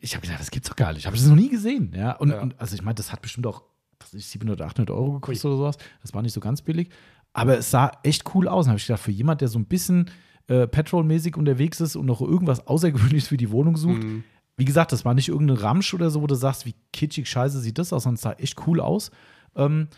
ich 0.00 0.14
habe 0.14 0.22
gedacht, 0.22 0.40
das 0.40 0.50
gibt's 0.50 0.68
doch 0.68 0.76
gar 0.76 0.90
nicht. 0.92 1.00
Ich 1.00 1.06
habe 1.06 1.16
das 1.16 1.26
noch 1.26 1.34
nie 1.36 1.48
gesehen. 1.48 1.92
Ja? 1.94 2.12
Und, 2.12 2.30
Ja. 2.30 2.40
und 2.42 2.58
also 2.60 2.74
ich 2.74 2.82
meine, 2.82 2.94
das 2.94 3.12
hat 3.12 3.20
bestimmt 3.22 3.46
auch 3.46 3.62
was 4.00 4.12
ich, 4.14 4.26
700, 4.26 4.60
800 4.60 4.90
Euro 4.90 5.12
gekostet 5.14 5.46
oder 5.46 5.56
sowas. 5.56 5.76
Das 6.02 6.12
war 6.14 6.22
nicht 6.22 6.32
so 6.32 6.40
ganz 6.40 6.60
billig. 6.62 6.90
Aber 7.32 7.56
es 7.58 7.70
sah 7.70 7.90
echt 8.02 8.34
cool 8.34 8.48
aus. 8.48 8.66
Und 8.66 8.70
habe 8.70 8.78
ich 8.78 8.86
gedacht, 8.86 9.02
für 9.02 9.10
jemand, 9.10 9.40
der 9.40 9.48
so 9.48 9.58
ein 9.58 9.64
bisschen 9.66 10.10
äh, 10.46 10.66
petrolmäßig 10.66 11.36
unterwegs 11.36 11.80
ist 11.80 11.96
und 11.96 12.06
noch 12.06 12.20
irgendwas 12.20 12.66
Außergewöhnliches 12.66 13.28
für 13.28 13.36
die 13.38 13.50
Wohnung 13.50 13.76
sucht, 13.76 14.02
Mhm. 14.04 14.24
wie 14.56 14.64
gesagt, 14.66 14.92
das 14.92 15.04
war 15.04 15.14
nicht 15.14 15.28
irgendein 15.28 15.56
Ramsch 15.56 15.94
oder 15.94 16.10
so, 16.10 16.20
wo 16.22 16.26
du 16.26 16.34
sagst, 16.34 16.66
wie 16.66 16.74
kitschig 16.92 17.28
scheiße 17.28 17.60
sieht 17.60 17.78
das 17.78 17.92
aus, 17.94 18.02
sondern 18.02 18.16
es 18.16 18.20
sah 18.20 18.32
echt 18.32 18.66
cool 18.66 18.78
aus. 18.80 19.10
Ähm, 19.56 19.88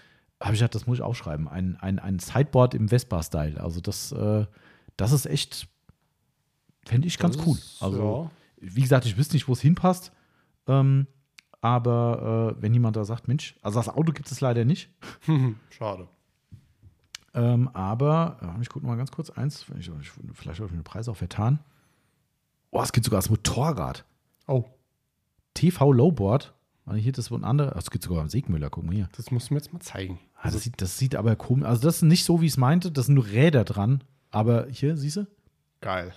habe 0.40 0.54
ich 0.54 0.60
gedacht, 0.60 0.74
das 0.76 0.86
muss 0.86 0.98
ich 0.98 1.02
aufschreiben. 1.02 1.48
Ein, 1.48 1.76
ein, 1.80 1.98
ein 1.98 2.18
Sideboard 2.20 2.74
im 2.74 2.88
Vespa-Style. 2.88 3.60
Also 3.60 3.80
das, 3.80 4.12
äh, 4.12 4.46
das 4.96 5.10
ist 5.12 5.26
echt, 5.26 5.66
fände 6.84 7.08
ich 7.08 7.18
ganz 7.18 7.36
Das 7.36 7.46
cool. 7.46 7.56
ist- 7.56 7.82
Also, 7.82 8.30
wie 8.58 8.82
gesagt, 8.82 9.06
ich 9.06 9.16
wüsste 9.16 9.34
nicht, 9.34 9.48
wo 9.48 9.52
es 9.52 9.60
hinpasst. 9.60 10.12
Ähm, 10.66 11.06
aber 11.60 12.54
äh, 12.56 12.62
wenn 12.62 12.74
jemand 12.74 12.96
da 12.96 13.04
sagt, 13.04 13.28
Mensch, 13.28 13.56
also 13.62 13.78
das 13.78 13.88
Auto 13.88 14.12
gibt 14.12 14.30
es 14.30 14.40
leider 14.40 14.64
nicht. 14.64 14.90
Schade. 15.70 16.08
Ähm, 17.34 17.68
aber, 17.74 18.38
äh, 18.40 18.62
ich 18.62 18.68
gucke 18.68 18.86
mal 18.86 18.96
ganz 18.96 19.10
kurz 19.10 19.30
eins, 19.30 19.66
ich, 19.78 19.90
ich, 20.00 20.10
vielleicht 20.32 20.60
habe 20.60 20.66
ich 20.66 20.72
mir 20.72 20.78
den 20.78 20.84
Preis 20.84 21.08
auch 21.08 21.16
vertan. 21.16 21.60
Oh, 22.70 22.82
es 22.82 22.92
gibt 22.92 23.04
sogar 23.04 23.18
das 23.18 23.30
Motorrad. 23.30 24.04
Oh, 24.46 24.64
TV 25.54 25.92
Lowboard. 25.92 26.54
Also 26.84 26.98
hier 26.98 27.12
das 27.12 27.26
ist 27.26 27.32
ein 27.32 27.44
anderer. 27.44 27.76
Es 27.76 27.90
gibt 27.90 28.04
sogar 28.04 28.22
am 28.22 28.28
Segmüller, 28.28 28.70
guck 28.70 28.84
mal 28.84 28.94
hier. 28.94 29.08
das 29.16 29.30
musst 29.30 29.50
du 29.50 29.54
mir 29.54 29.58
jetzt 29.58 29.72
mal 29.72 29.80
zeigen. 29.80 30.20
Ah, 30.40 30.50
das, 30.50 30.62
sieht, 30.62 30.80
das 30.80 30.98
sieht 30.98 31.16
aber 31.16 31.34
komisch. 31.34 31.66
Also, 31.66 31.82
das 31.82 31.96
ist 31.96 32.02
nicht 32.02 32.24
so, 32.24 32.40
wie 32.40 32.46
ich 32.46 32.52
es 32.52 32.56
meinte. 32.56 32.92
Das 32.92 33.06
sind 33.06 33.16
nur 33.16 33.26
Räder 33.26 33.64
dran. 33.64 34.04
Aber 34.30 34.66
hier, 34.70 34.96
siehst 34.96 35.16
du? 35.16 35.26
Geil. 35.80 36.12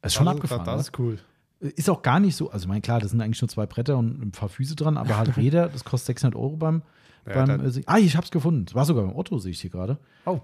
Das 0.00 0.12
ist 0.12 0.16
schon 0.16 0.26
das, 0.26 0.36
abgefahren. 0.36 0.64
Das, 0.64 0.76
das 0.76 0.88
ist 0.88 0.98
cool. 0.98 1.18
Ist 1.60 1.90
auch 1.90 2.02
gar 2.02 2.20
nicht 2.20 2.36
so. 2.36 2.50
Also, 2.50 2.64
ich 2.64 2.68
meine, 2.68 2.80
klar, 2.80 3.00
das 3.00 3.10
sind 3.10 3.20
eigentlich 3.20 3.40
nur 3.42 3.48
zwei 3.48 3.66
Bretter 3.66 3.96
und 3.98 4.20
ein 4.22 4.30
paar 4.30 4.48
Füße 4.48 4.76
dran, 4.76 4.96
aber 4.96 5.16
halt 5.16 5.36
Räder, 5.36 5.68
das 5.68 5.84
kostet 5.84 6.06
600 6.18 6.36
Euro 6.38 6.56
beim. 6.56 6.82
Ja, 7.26 7.44
beim 7.44 7.60
äh, 7.66 7.82
ah, 7.86 7.98
ich 7.98 8.16
hab's 8.16 8.30
gefunden. 8.30 8.64
Das 8.66 8.74
war 8.74 8.84
sogar 8.84 9.04
beim 9.04 9.16
Otto, 9.16 9.38
sehe 9.38 9.50
ich 9.52 9.60
hier 9.60 9.70
gerade. 9.70 9.98
Oh, 10.24 10.40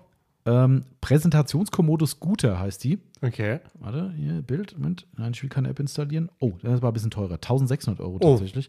Ähm, 0.47 0.85
Präsentationskommode 1.01 2.07
Scooter 2.07 2.59
heißt 2.59 2.85
die. 2.85 2.99
okay. 3.23 3.61
Warte, 3.81 4.13
hier, 4.17 4.43
Bild. 4.43 4.77
Moment. 4.77 5.07
Nein, 5.17 5.33
ich 5.33 5.43
will 5.43 5.49
keine 5.51 5.69
App 5.71 5.81
installieren. 5.81 6.31
Oh, 6.41 6.53
das 6.63 6.83
war 6.83 6.91
ein 6.91 6.95
bisschen 6.95 7.11
teurer. 7.11 7.35
1600 7.35 8.01
Euro 8.01 8.19
Oh. 8.21 8.33
tatsächlich. 8.33 8.69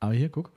Aber 0.00 0.14
hier, 0.14 0.28
guck. 0.30 0.50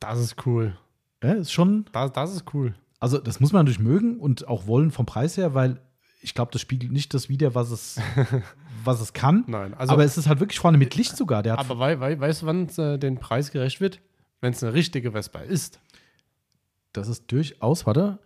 Das 0.00 0.18
ist 0.18 0.46
cool. 0.46 0.76
Ja, 1.22 1.32
ist 1.34 1.52
schon 1.52 1.84
Das, 1.92 2.12
das 2.12 2.32
ist 2.34 2.52
cool. 2.54 2.74
Also, 3.00 3.18
das 3.18 3.38
muss 3.38 3.52
man 3.52 3.64
natürlich 3.64 3.80
mögen 3.80 4.18
und 4.18 4.48
auch 4.48 4.66
wollen 4.66 4.90
vom 4.90 5.06
Preis 5.06 5.36
her, 5.36 5.54
weil 5.54 5.80
ich 6.20 6.34
glaube, 6.34 6.50
das 6.52 6.60
spiegelt 6.60 6.92
nicht 6.92 7.14
das 7.14 7.28
wider, 7.28 7.54
was 7.54 7.70
es, 7.70 8.00
was 8.84 9.00
es 9.00 9.12
kann. 9.12 9.44
Nein, 9.46 9.74
also- 9.74 9.92
aber 9.92 10.04
es 10.04 10.18
ist 10.18 10.28
halt 10.28 10.40
wirklich 10.40 10.58
vorne 10.58 10.78
mit 10.78 10.94
Licht 10.94 11.16
sogar. 11.16 11.42
Der 11.42 11.58
Aber 11.58 11.78
wei, 11.78 12.00
wei, 12.00 12.18
weißt 12.18 12.42
du, 12.42 12.46
wann 12.46 12.66
es 12.66 12.78
äh, 12.78 12.98
den 12.98 13.18
Preis 13.18 13.50
gerecht 13.50 13.80
wird? 13.80 14.00
Wenn 14.40 14.52
es 14.52 14.62
eine 14.62 14.72
richtige 14.74 15.12
Vespa 15.12 15.40
ist. 15.40 15.80
das 16.92 17.08
ist 17.08 17.24
durchaus, 17.30 17.86
warte, 17.86 18.18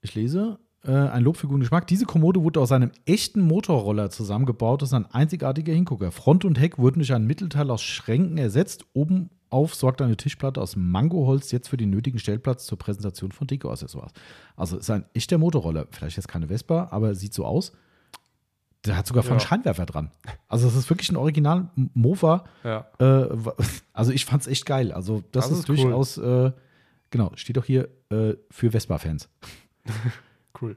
ich 0.00 0.14
lese, 0.14 0.58
äh, 0.84 0.92
ein 0.92 1.22
Lob 1.24 1.36
für 1.36 1.46
guten 1.46 1.60
Geschmack. 1.60 1.86
Diese 1.86 2.06
Kommode 2.06 2.42
wurde 2.42 2.60
aus 2.60 2.72
einem 2.72 2.90
echten 3.06 3.40
Motorroller 3.40 4.08
zusammengebaut. 4.10 4.80
Das 4.82 4.90
ist 4.90 4.94
ein 4.94 5.06
einzigartiger 5.06 5.72
Hingucker. 5.74 6.10
Front 6.12 6.44
und 6.44 6.58
Heck 6.60 6.78
wurden 6.78 7.00
durch 7.00 7.12
ein 7.12 7.26
Mittelteil 7.26 7.70
aus 7.70 7.82
Schränken 7.82 8.38
ersetzt. 8.38 8.84
Oben 8.92 9.30
auf 9.50 9.74
sorgt 9.74 10.02
eine 10.02 10.16
Tischplatte 10.16 10.60
aus 10.60 10.76
Mangoholz 10.76 11.50
jetzt 11.52 11.68
für 11.68 11.76
den 11.76 11.90
nötigen 11.90 12.18
Stellplatz 12.18 12.66
zur 12.66 12.78
Präsentation 12.78 13.32
von 13.32 13.46
Deko-Accessoires. 13.46 14.12
Also 14.56 14.76
ist 14.78 14.90
ein 14.90 15.04
echter 15.14 15.38
Motorroller. 15.38 15.86
Vielleicht 15.90 16.16
jetzt 16.16 16.28
keine 16.28 16.48
Vespa, 16.48 16.88
aber 16.90 17.14
sieht 17.14 17.34
so 17.34 17.44
aus. 17.44 17.72
Der 18.84 18.96
hat 18.96 19.06
sogar 19.06 19.22
von 19.24 19.34
Ja. 19.38 19.40
Scheinwerfer 19.40 19.84
dran. 19.86 20.12
Also 20.48 20.68
es 20.68 20.76
ist 20.76 20.88
wirklich 20.90 21.10
ein 21.10 21.16
Original 21.16 21.70
Mofa. 21.94 22.44
Ja. 22.62 22.86
Äh, 22.98 23.28
also 23.92 24.12
ich 24.12 24.24
fand's 24.24 24.46
echt 24.46 24.64
geil. 24.66 24.92
Also 24.92 25.24
das, 25.32 25.48
Das 25.48 25.52
ist, 25.52 25.58
ist 25.60 25.68
cool. 25.70 25.76
durchaus, 25.76 26.18
äh, 26.18 26.52
genau, 27.10 27.32
steht 27.34 27.58
auch 27.58 27.64
hier 27.64 27.88
äh, 28.10 28.34
für 28.50 28.70
Vespa-Fans. 28.70 29.28
Cool. 30.60 30.74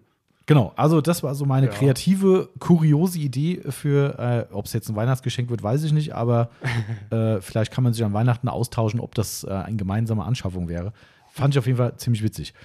Genau, 0.49 0.73
also 0.75 0.99
das 0.99 1.21
war 1.21 1.35
so 1.35 1.45
meine 1.45 1.67
Ja. 1.67 1.71
kreative, 1.71 2.49
kuriose 2.57 3.19
Idee 3.19 3.61
für, 3.69 4.17
äh, 4.17 4.51
ob 4.51 4.65
es 4.65 4.73
jetzt 4.73 4.89
ein 4.89 4.95
Weihnachtsgeschenk 4.95 5.47
wird, 5.51 5.61
weiß 5.61 5.83
ich 5.83 5.93
nicht, 5.93 6.15
aber 6.15 6.49
äh, 7.11 7.39
vielleicht 7.39 7.71
kann 7.71 7.83
man 7.83 7.93
sich 7.93 8.03
an 8.03 8.13
Weihnachten 8.13 8.47
austauschen, 8.49 8.99
ob 8.99 9.13
das 9.13 9.43
äh, 9.43 9.51
eine 9.51 9.77
gemeinsame 9.77 10.23
Anschaffung 10.23 10.67
wäre. 10.67 10.91
Fand 11.29 11.53
ich 11.53 11.59
auf 11.59 11.67
jeden 11.67 11.77
Fall 11.77 11.95
ziemlich 11.97 12.23
witzig. 12.23 12.55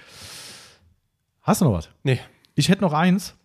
Hast 1.43 1.61
du 1.61 1.65
noch 1.65 1.73
was? 1.73 1.89
Nee. 2.01 2.19
Ich 2.55 2.69
hätte 2.69 2.81
noch 2.81 2.93
eins. 2.93 3.35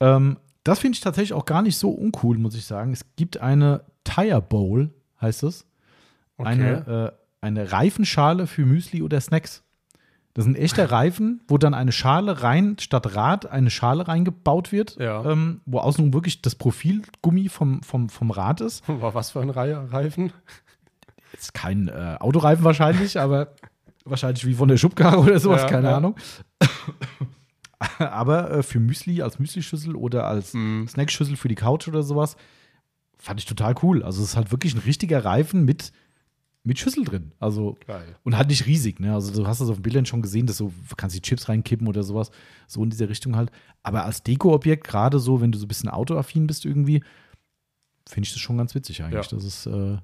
Ähm, 0.00 0.38
das 0.64 0.80
finde 0.80 0.96
ich 0.96 1.00
tatsächlich 1.00 1.32
auch 1.34 1.44
gar 1.44 1.62
nicht 1.62 1.78
so 1.78 1.90
uncool, 1.90 2.38
muss 2.38 2.56
ich 2.56 2.64
sagen. 2.64 2.92
Es 2.92 3.04
gibt 3.14 3.38
eine 3.38 3.82
Tire 4.02 4.42
Bowl, 4.42 4.90
heißt 5.20 5.44
es. 5.44 5.64
Okay. 6.38 6.48
Eine, 6.48 7.12
äh, 7.12 7.44
eine 7.46 7.70
Reifenschale 7.70 8.48
für 8.48 8.66
Müsli 8.66 9.02
oder 9.02 9.20
Snacks. 9.20 9.62
Das 10.36 10.44
sind 10.44 10.54
echte 10.58 10.90
Reifen, 10.90 11.40
wo 11.48 11.56
dann 11.56 11.72
eine 11.72 11.92
Schale 11.92 12.42
rein, 12.42 12.76
statt 12.78 13.16
Rad, 13.16 13.46
eine 13.46 13.70
Schale 13.70 14.06
reingebaut 14.06 14.70
wird, 14.70 14.96
Ja. 15.00 15.24
ähm, 15.24 15.62
wo 15.64 15.78
außenrum 15.78 16.12
wirklich 16.12 16.42
das 16.42 16.54
Profilgummi 16.56 17.48
vom, 17.48 17.82
vom, 17.82 18.10
vom 18.10 18.30
Rad 18.30 18.60
ist. 18.60 18.86
War 19.00 19.14
was 19.14 19.30
für 19.30 19.40
ein 19.40 19.48
Reifen? 19.48 20.34
Jetzt 21.32 21.54
kein 21.54 21.88
äh, 21.88 22.16
Autoreifen 22.20 22.64
wahrscheinlich, 22.66 23.18
aber 23.20 23.54
wahrscheinlich 24.04 24.44
wie 24.44 24.52
von 24.52 24.68
der 24.68 24.76
Schubkarre 24.76 25.20
oder 25.20 25.40
sowas, 25.40 25.62
Ja, 25.62 25.68
keine 25.68 25.88
ja. 25.88 25.96
Ahnung. 25.96 26.16
aber 27.98 28.50
äh, 28.50 28.62
für 28.62 28.78
Müsli 28.80 29.22
als 29.22 29.38
Müslischüssel 29.38 29.96
oder 29.96 30.26
als 30.26 30.54
Mhm. 30.54 30.86
Snackschüssel 30.86 31.36
für 31.36 31.48
die 31.48 31.54
Couch 31.54 31.88
oder 31.88 32.02
sowas, 32.02 32.36
fand 33.18 33.40
ich 33.40 33.46
total 33.46 33.74
cool. 33.82 34.02
Also 34.02 34.22
es 34.22 34.30
ist 34.30 34.36
halt 34.36 34.50
wirklich 34.52 34.74
ein 34.74 34.80
richtiger 34.80 35.24
Reifen 35.24 35.64
mit, 35.64 35.92
mit 36.66 36.78
Schüssel 36.78 37.04
drin. 37.04 37.32
Also 37.38 37.76
Geil. 37.86 38.16
und 38.24 38.36
halt 38.36 38.48
nicht 38.48 38.66
riesig, 38.66 38.98
ne? 38.98 39.14
Also 39.14 39.32
du 39.32 39.46
hast 39.46 39.60
das 39.60 39.68
auf 39.68 39.76
den 39.76 39.82
Bildern 39.82 40.04
schon 40.04 40.20
gesehen, 40.20 40.46
dass 40.46 40.58
du 40.58 40.72
kannst 40.96 41.14
die 41.14 41.22
Chips 41.22 41.48
reinkippen 41.48 41.86
oder 41.86 42.02
sowas, 42.02 42.30
so 42.66 42.82
in 42.82 42.90
dieser 42.90 43.08
Richtung 43.08 43.36
halt. 43.36 43.50
Aber 43.82 44.04
als 44.04 44.22
Dekoobjekt, 44.24 44.84
gerade 44.84 45.20
so, 45.20 45.40
wenn 45.40 45.52
du 45.52 45.58
so 45.58 45.64
ein 45.64 45.68
bisschen 45.68 45.88
autoaffin 45.88 46.46
bist 46.46 46.64
irgendwie, 46.64 47.02
finde 48.08 48.26
ich 48.26 48.32
das 48.32 48.40
schon 48.40 48.58
ganz 48.58 48.74
witzig 48.74 49.02
eigentlich. 49.02 49.30
Ja. 49.30 49.36
Das 49.36 49.44
ist, 49.44 49.66
äh, 49.66 49.98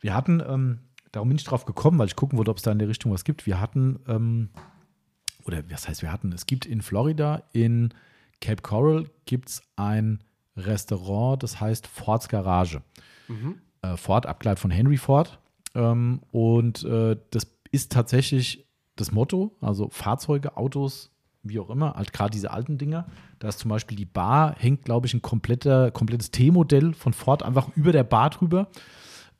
wir 0.00 0.14
hatten, 0.14 0.40
ähm, 0.46 0.78
darum 1.10 1.28
bin 1.28 1.36
ich 1.36 1.44
drauf 1.44 1.64
gekommen, 1.64 1.98
weil 1.98 2.06
ich 2.06 2.16
gucken 2.16 2.38
wollte, 2.38 2.52
ob 2.52 2.58
es 2.58 2.62
da 2.62 2.70
in 2.70 2.78
der 2.78 2.88
Richtung 2.88 3.12
was 3.12 3.24
gibt. 3.24 3.44
Wir 3.46 3.60
hatten, 3.60 3.98
ähm, 4.06 4.50
oder 5.44 5.62
was 5.68 5.88
heißt 5.88 6.02
wir 6.02 6.12
hatten, 6.12 6.32
es 6.32 6.46
gibt 6.46 6.64
in 6.64 6.80
Florida, 6.80 7.42
in 7.52 7.92
Cape 8.40 8.62
Coral, 8.62 9.06
gibt 9.26 9.48
es 9.48 9.62
ein 9.74 10.22
Restaurant, 10.56 11.42
das 11.42 11.60
heißt 11.60 11.88
Fords 11.88 12.28
Garage. 12.28 12.82
Mhm. 13.26 13.56
Äh, 13.82 13.96
Ford, 13.96 14.26
abgeleitet 14.26 14.60
von 14.60 14.70
Henry 14.70 14.96
Ford. 14.96 15.40
Ähm, 15.74 16.20
und 16.30 16.84
äh, 16.84 17.16
das 17.30 17.46
ist 17.70 17.92
tatsächlich 17.92 18.66
das 18.96 19.12
Motto, 19.12 19.56
also 19.60 19.88
Fahrzeuge, 19.90 20.56
Autos, 20.56 21.10
wie 21.42 21.58
auch 21.58 21.70
immer, 21.70 21.94
halt 21.94 22.12
gerade 22.12 22.30
diese 22.30 22.50
alten 22.50 22.78
Dinger. 22.78 23.06
Da 23.38 23.48
ist 23.48 23.58
zum 23.58 23.68
Beispiel 23.70 23.96
die 23.96 24.04
Bar, 24.04 24.54
hängt, 24.58 24.84
glaube 24.84 25.06
ich, 25.06 25.14
ein 25.14 25.22
kompletter, 25.22 25.90
komplettes 25.90 26.30
T-Modell 26.30 26.92
von 26.94 27.12
Ford 27.12 27.42
einfach 27.42 27.68
über 27.74 27.90
der 27.92 28.04
Bar 28.04 28.30
drüber. 28.30 28.68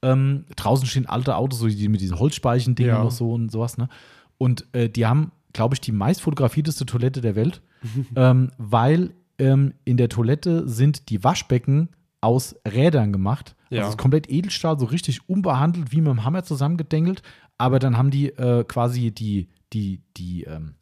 Ähm, 0.02 0.46
draußen 0.56 0.86
stehen 0.86 1.06
alte 1.06 1.36
Autos, 1.36 1.60
so 1.60 1.68
die 1.68 1.88
mit 1.88 2.00
diesen 2.00 2.18
Holzspeichen-Dingen 2.18 2.88
Ja. 2.90 3.04
noch 3.04 3.12
so 3.12 3.32
und 3.32 3.52
sowas, 3.52 3.78
ne? 3.78 3.88
Und 4.36 4.66
äh, 4.72 4.88
die 4.88 5.06
haben, 5.06 5.30
glaube 5.52 5.74
ich, 5.74 5.80
die 5.80 5.92
meist 5.92 6.22
fotografierteste 6.22 6.86
Toilette 6.86 7.20
der 7.20 7.36
Welt, 7.36 7.62
ähm, 8.16 8.50
weil 8.58 9.10
ähm, 9.38 9.74
in 9.84 9.96
der 9.96 10.08
Toilette 10.08 10.68
sind 10.68 11.08
die 11.08 11.22
Waschbecken 11.22 11.90
aus 12.20 12.56
Rädern 12.66 13.12
gemacht. 13.12 13.54
Ja. 13.72 13.78
Also 13.78 13.88
es 13.88 13.94
ist 13.94 13.98
komplett 13.98 14.30
Edelstahl, 14.30 14.78
so 14.78 14.84
richtig 14.84 15.28
unbehandelt, 15.28 15.92
wie 15.92 16.02
mit 16.02 16.10
dem 16.10 16.24
Hammer 16.24 16.44
zusammengedengelt. 16.44 17.22
Aber 17.56 17.78
dann 17.78 17.96
haben 17.96 18.10
die 18.10 18.28
äh, 18.28 18.64
quasi 18.64 19.12
die, 19.12 19.48
die, 19.72 20.02
die, 20.16 20.44
ähm, 20.44 20.74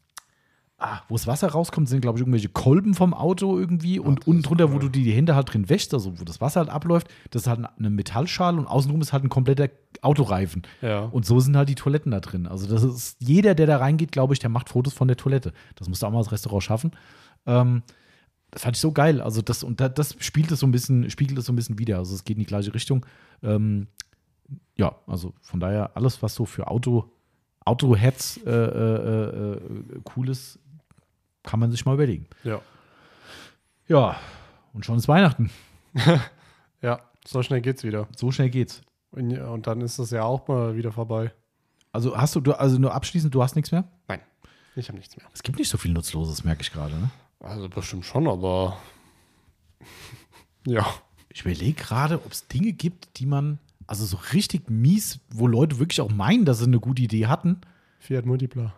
ah, 0.78 1.00
wo 1.08 1.14
das 1.14 1.28
Wasser 1.28 1.48
rauskommt, 1.48 1.88
sind, 1.88 2.00
glaube 2.00 2.18
ich, 2.18 2.22
irgendwelche 2.22 2.48
Kolben 2.48 2.94
vom 2.94 3.14
Auto 3.14 3.58
irgendwie. 3.58 4.00
und 4.00 4.20
das 4.20 4.26
unten 4.26 4.42
drunter, 4.42 4.70
wo 4.70 4.74
cool. 4.74 4.80
du 4.80 4.88
die, 4.88 5.04
die 5.04 5.12
Hände 5.12 5.36
halt 5.36 5.52
drin 5.52 5.68
wäschst, 5.68 5.94
also 5.94 6.18
wo 6.18 6.24
das 6.24 6.40
Wasser 6.40 6.60
halt 6.60 6.70
abläuft, 6.70 7.08
das 7.30 7.42
ist 7.42 7.48
halt 7.48 7.60
eine 7.78 7.90
Metallschale 7.90 8.58
und 8.58 8.66
außenrum 8.66 9.00
ist 9.02 9.12
halt 9.12 9.22
ein 9.22 9.28
kompletter 9.28 9.68
Autoreifen. 10.02 10.62
Ja. 10.82 11.02
Und 11.04 11.24
so 11.24 11.38
sind 11.38 11.56
halt 11.56 11.68
die 11.68 11.76
Toiletten 11.76 12.10
da 12.10 12.18
drin. 12.18 12.48
Also 12.48 12.66
das 12.66 12.82
ist 12.82 13.16
jeder, 13.20 13.54
der 13.54 13.66
da 13.66 13.76
reingeht, 13.76 14.10
glaube 14.10 14.32
ich, 14.32 14.40
der 14.40 14.50
macht 14.50 14.68
Fotos 14.68 14.94
von 14.94 15.06
der 15.06 15.16
Toilette. 15.16 15.52
Das 15.76 15.88
musst 15.88 16.02
du 16.02 16.06
auch 16.06 16.10
mal 16.10 16.18
als 16.18 16.32
Restaurant 16.32 16.64
schaffen. 16.64 16.90
Ähm, 17.46 17.82
das 18.50 18.62
fand 18.62 18.76
ich 18.76 18.80
so 18.80 18.92
geil. 18.92 19.20
Also 19.20 19.42
das 19.42 19.62
und 19.62 19.80
da, 19.80 19.88
das 19.88 20.16
spielt 20.20 20.50
es 20.50 20.60
so 20.60 20.66
ein 20.66 20.72
bisschen, 20.72 21.08
spiegelt 21.10 21.38
es 21.38 21.46
so 21.46 21.52
ein 21.52 21.56
bisschen 21.56 21.78
wieder. 21.78 21.98
Also 21.98 22.14
es 22.14 22.24
geht 22.24 22.36
in 22.36 22.40
die 22.40 22.46
gleiche 22.46 22.74
Richtung. 22.74 23.06
Ähm, 23.42 23.86
ja, 24.76 24.94
also 25.06 25.34
von 25.42 25.60
daher 25.60 25.96
alles, 25.96 26.22
was 26.22 26.34
so 26.34 26.44
für 26.44 26.68
Auto, 26.68 27.12
Auto-Heads 27.64 28.38
äh, 28.46 28.50
äh, 28.50 29.52
äh, 29.52 30.00
cool 30.16 30.28
ist, 30.28 30.58
kann 31.42 31.60
man 31.60 31.70
sich 31.70 31.84
mal 31.84 31.94
überlegen. 31.94 32.26
ja. 32.44 32.60
Ja, 33.88 34.14
und 34.72 34.86
schon 34.86 34.98
ist 34.98 35.08
Weihnachten. 35.08 35.50
Ja, 36.82 37.00
so 37.26 37.42
schnell 37.42 37.60
geht's 37.60 37.82
wieder. 37.84 38.08
So 38.16 38.30
schnell 38.30 38.50
geht's. 38.50 38.82
Und, 39.10 39.36
und 39.38 39.66
dann 39.66 39.80
ist 39.80 39.98
das 39.98 40.10
ja 40.10 40.22
auch 40.22 40.46
mal 40.48 40.76
wieder 40.76 40.92
vorbei. 40.92 41.32
Also 41.92 42.16
hast 42.16 42.34
du, 42.36 42.40
du 42.40 42.52
also 42.58 42.78
nur 42.78 42.94
abschließend, 42.94 43.34
du 43.34 43.42
hast 43.42 43.56
nichts 43.56 43.72
mehr? 43.72 43.84
Nein, 44.08 44.20
ich 44.76 44.88
habe 44.88 44.96
nichts 44.96 45.16
mehr. 45.16 45.26
Es 45.34 45.42
gibt 45.42 45.58
nicht 45.58 45.68
so 45.68 45.76
viel 45.76 45.92
Nutzloses, 45.92 46.44
merke 46.44 46.62
ich 46.62 46.72
gerade. 46.72 46.94
Ne? 46.94 47.10
Also 47.40 47.68
bestimmt 47.68 48.04
schon, 48.04 48.28
aber 48.28 48.78
ja. 50.66 50.86
Ich 51.32 51.42
überlege 51.42 51.74
gerade, 51.74 52.16
ob 52.16 52.32
es 52.32 52.48
Dinge 52.48 52.72
gibt, 52.72 53.20
die 53.20 53.26
man, 53.26 53.58
also 53.86 54.04
so 54.04 54.18
richtig 54.32 54.68
mies, 54.68 55.20
wo 55.32 55.46
Leute 55.46 55.78
wirklich 55.78 56.00
auch 56.00 56.10
meinen, 56.10 56.44
dass 56.44 56.58
sie 56.58 56.64
eine 56.64 56.80
gute 56.80 57.02
Idee 57.02 57.26
hatten. 57.26 57.60
Fiat 58.00 58.26
Multipla. 58.26 58.72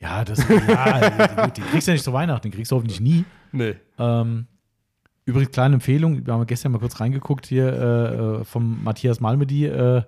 Ja, 0.00 0.24
das, 0.24 0.46
ja, 0.48 1.46
den 1.46 1.64
kriegst 1.66 1.86
du 1.86 1.92
ja 1.92 1.94
nicht 1.94 2.04
zu 2.04 2.12
Weihnachten, 2.12 2.42
den 2.42 2.52
kriegst 2.52 2.72
du 2.72 2.76
hoffentlich 2.76 3.00
nie. 3.00 3.24
Nee. 3.52 3.76
Ähm, 3.98 4.46
übrigens, 5.24 5.52
kleine 5.52 5.74
Empfehlung, 5.74 6.26
wir 6.26 6.34
haben 6.34 6.46
gestern 6.46 6.72
mal 6.72 6.78
kurz 6.78 7.00
reingeguckt 7.00 7.46
hier 7.46 7.72
äh, 7.72 8.14
äh, 8.40 8.44
vom 8.44 8.82
Matthias 8.82 9.20
Malmedy. 9.20 9.66
Äh, 9.66 10.02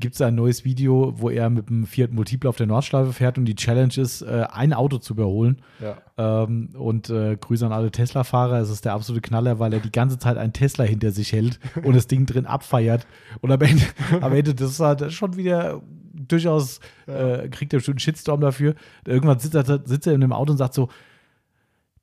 gibt 0.00 0.14
es 0.14 0.20
ein 0.20 0.34
neues 0.34 0.64
Video, 0.64 1.14
wo 1.16 1.30
er 1.30 1.50
mit 1.50 1.68
dem 1.68 1.86
Fiat 1.86 2.12
Multiple 2.12 2.48
auf 2.48 2.56
der 2.56 2.66
Nordschleife 2.66 3.12
fährt 3.12 3.38
und 3.38 3.44
die 3.44 3.54
Challenge 3.54 3.92
ist, 3.96 4.22
äh, 4.22 4.46
ein 4.50 4.72
Auto 4.72 4.98
zu 4.98 5.14
überholen. 5.14 5.62
Ja. 5.80 5.96
Ähm, 6.16 6.70
und 6.74 7.10
äh, 7.10 7.36
Grüße 7.36 7.64
an 7.66 7.72
alle 7.72 7.90
Tesla-Fahrer. 7.90 8.60
Es 8.60 8.70
ist 8.70 8.84
der 8.84 8.94
absolute 8.94 9.22
Knaller, 9.22 9.58
weil 9.58 9.72
er 9.72 9.80
die 9.80 9.92
ganze 9.92 10.18
Zeit 10.18 10.36
einen 10.36 10.52
Tesla 10.52 10.84
hinter 10.84 11.10
sich 11.10 11.32
hält 11.32 11.58
und 11.84 11.94
das 11.94 12.06
Ding 12.06 12.26
drin 12.26 12.46
abfeiert. 12.46 13.06
Und 13.40 13.52
am 13.52 13.60
Ende, 13.60 13.84
am 14.20 14.32
Ende 14.32 14.54
das 14.54 14.72
ist 14.72 14.80
halt 14.80 15.12
schon 15.12 15.36
wieder 15.36 15.82
durchaus, 16.12 16.80
äh, 17.06 17.48
kriegt 17.48 17.72
er 17.72 17.80
schon 17.80 17.92
einen 17.92 17.98
Shitstorm 17.98 18.40
dafür. 18.40 18.74
Irgendwann 19.06 19.38
sitzt 19.38 19.54
er, 19.54 19.82
sitzt 19.84 20.06
er 20.06 20.14
in 20.14 20.20
dem 20.20 20.32
Auto 20.32 20.52
und 20.52 20.58
sagt 20.58 20.74
so, 20.74 20.88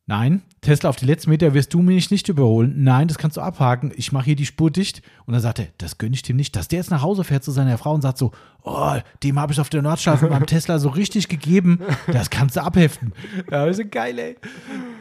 Nein, 0.10 0.42
Tesla 0.62 0.90
auf 0.90 0.96
die 0.96 1.06
letzten 1.06 1.30
Meter 1.30 1.54
wirst 1.54 1.72
du 1.72 1.84
mich 1.84 2.10
nicht 2.10 2.30
überholen. 2.30 2.74
Nein, 2.78 3.08
das 3.08 3.20
kannst 3.20 3.38
du 3.38 3.42
abhaken. 3.42 3.92
Ich 3.96 4.12
mache 4.12 4.26
hier 4.26 4.36
die 4.36 4.48
Spur 4.48 4.72
dicht. 4.72 5.04
Und 5.28 5.34
dann 5.34 5.42
sagt 5.42 5.60
er, 5.60 5.68
das 5.78 6.00
gönne 6.00 6.16
ich 6.16 6.24
dem 6.24 6.36
nicht. 6.36 6.56
Dass 6.56 6.68
der 6.68 6.80
jetzt 6.80 6.90
nach 6.90 7.04
Hause 7.04 7.24
fährt 7.24 7.44
zu 7.44 7.52
seiner 7.52 7.78
Frau 7.78 7.94
und 7.94 8.02
sagt 8.02 8.18
so, 8.18 8.32
oh, 8.70 9.02
dem 9.24 9.40
habe 9.40 9.52
ich 9.54 9.60
auf 9.60 9.70
der 9.70 9.82
Nordschleife 9.82 10.28
beim 10.28 10.46
Tesla 10.46 10.80
so 10.80 10.90
richtig 10.90 11.28
gegeben. 11.28 11.80
Das 12.08 12.30
kannst 12.30 12.56
du 12.56 12.64
abheften. 12.64 13.14
Ja, 13.52 13.66
das 13.66 13.80
ist 13.80 13.92
geil, 13.92 14.18
ey. 14.20 14.36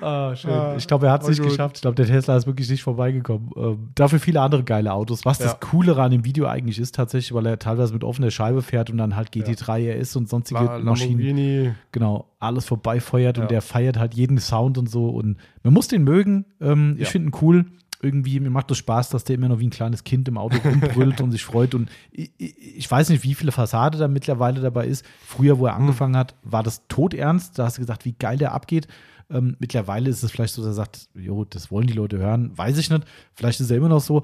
Ah, 0.00 0.34
schön. 0.36 0.50
Ah, 0.50 0.74
ich 0.76 0.86
glaube, 0.86 1.06
er 1.06 1.12
hat 1.12 1.22
es 1.22 1.28
nicht 1.28 1.40
gut. 1.40 1.50
geschafft. 1.50 1.76
Ich 1.76 1.82
glaube, 1.82 1.94
der 1.96 2.06
Tesla 2.06 2.36
ist 2.36 2.46
wirklich 2.46 2.68
nicht 2.70 2.82
vorbeigekommen. 2.82 3.50
Ähm, 3.56 3.88
dafür 3.94 4.18
viele 4.20 4.40
andere 4.40 4.62
geile 4.64 4.92
Autos. 4.92 5.24
Was 5.24 5.38
das 5.38 5.52
Ja. 5.52 5.58
Coolere 5.60 6.02
an 6.02 6.10
dem 6.10 6.24
Video 6.24 6.46
eigentlich 6.46 6.78
ist, 6.78 6.94
tatsächlich, 6.94 7.32
weil 7.34 7.46
er 7.46 7.58
teilweise 7.58 7.92
mit 7.92 8.04
offener 8.04 8.30
Scheibe 8.30 8.62
fährt 8.62 8.90
und 8.90 8.98
dann 8.98 9.16
halt 9.16 9.30
GT3 9.32 9.98
RS 10.00 10.16
und 10.16 10.28
sonstige 10.28 10.60
La 10.64 10.78
Maschinen 10.78 11.74
genau, 11.92 12.26
alles 12.38 12.64
vorbeifeuert 12.66 13.36
Ja. 13.36 13.42
und 13.42 13.50
der 13.50 13.62
feiert 13.62 13.98
halt 13.98 14.14
jeden 14.14 14.38
Sound 14.38 14.78
und 14.78 14.88
so. 14.90 15.08
Und 15.08 15.36
man 15.62 15.74
muss 15.74 15.88
den 15.88 16.04
mögen. 16.04 16.44
Ähm, 16.60 16.94
Ich 16.96 17.04
Ja. 17.04 17.10
finde 17.10 17.28
ihn 17.28 17.32
cool. 17.42 17.66
Irgendwie, 18.00 18.38
mir 18.38 18.50
macht 18.50 18.70
das 18.70 18.78
Spaß, 18.78 19.10
dass 19.10 19.24
der 19.24 19.34
immer 19.34 19.48
noch 19.48 19.58
wie 19.58 19.66
ein 19.66 19.70
kleines 19.70 20.04
Kind 20.04 20.28
im 20.28 20.38
Auto 20.38 20.56
rumbrüllt 20.64 21.20
und 21.20 21.32
sich 21.32 21.44
freut. 21.44 21.74
Und 21.74 21.90
ich, 22.12 22.30
ich 22.38 22.88
weiß 22.90 23.08
nicht, 23.08 23.24
wie 23.24 23.34
viele 23.34 23.50
Fassade 23.50 23.98
da 23.98 24.06
mittlerweile 24.06 24.60
dabei 24.60 24.86
ist. 24.86 25.04
Früher, 25.24 25.58
wo 25.58 25.66
er 25.66 25.74
angefangen 25.74 26.16
hat, 26.16 26.36
war 26.44 26.62
das 26.62 26.86
todernst. 26.86 27.58
Da 27.58 27.64
hast 27.64 27.78
du 27.78 27.82
gesagt, 27.82 28.04
wie 28.04 28.12
geil 28.12 28.38
der 28.38 28.52
abgeht. 28.52 28.86
Ähm, 29.30 29.56
mittlerweile 29.58 30.08
ist 30.10 30.22
es 30.22 30.30
vielleicht 30.30 30.54
so, 30.54 30.62
dass 30.62 30.70
er 30.70 30.74
sagt, 30.74 31.08
jo, 31.14 31.44
das 31.44 31.70
wollen 31.72 31.86
die 31.88 31.92
Leute 31.92 32.18
hören. 32.18 32.56
Weiß 32.56 32.78
ich 32.78 32.88
nicht. 32.88 33.02
Vielleicht 33.34 33.58
ist 33.60 33.70
er 33.70 33.76
immer 33.76 33.88
noch 33.88 34.00
so. 34.00 34.22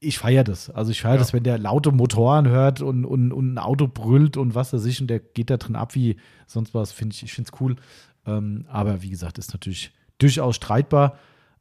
Ich 0.00 0.18
feiere 0.18 0.44
das. 0.44 0.68
Also 0.68 0.90
ich 0.90 1.00
feiere 1.00 1.14
Ja. 1.14 1.18
das, 1.18 1.32
wenn 1.32 1.44
der 1.44 1.56
laute 1.56 1.92
Motoren 1.92 2.46
hört 2.48 2.82
und, 2.82 3.06
und, 3.06 3.32
und 3.32 3.54
ein 3.54 3.58
Auto 3.58 3.88
brüllt 3.88 4.36
und 4.36 4.54
was 4.54 4.74
weiß 4.74 4.84
ich 4.84 5.00
und 5.00 5.06
der 5.08 5.18
geht 5.20 5.48
da 5.48 5.56
drin 5.56 5.76
ab 5.76 5.94
wie 5.94 6.16
sonst 6.46 6.74
was, 6.74 6.92
finde 6.92 7.14
ich, 7.14 7.22
ich 7.22 7.32
finde 7.32 7.50
es 7.52 7.60
cool. 7.60 7.76
Ähm, 8.26 8.66
aber 8.68 9.00
wie 9.02 9.08
gesagt, 9.08 9.38
ist 9.38 9.54
natürlich 9.54 9.92
durchaus 10.18 10.56
streitbar. 10.56 11.16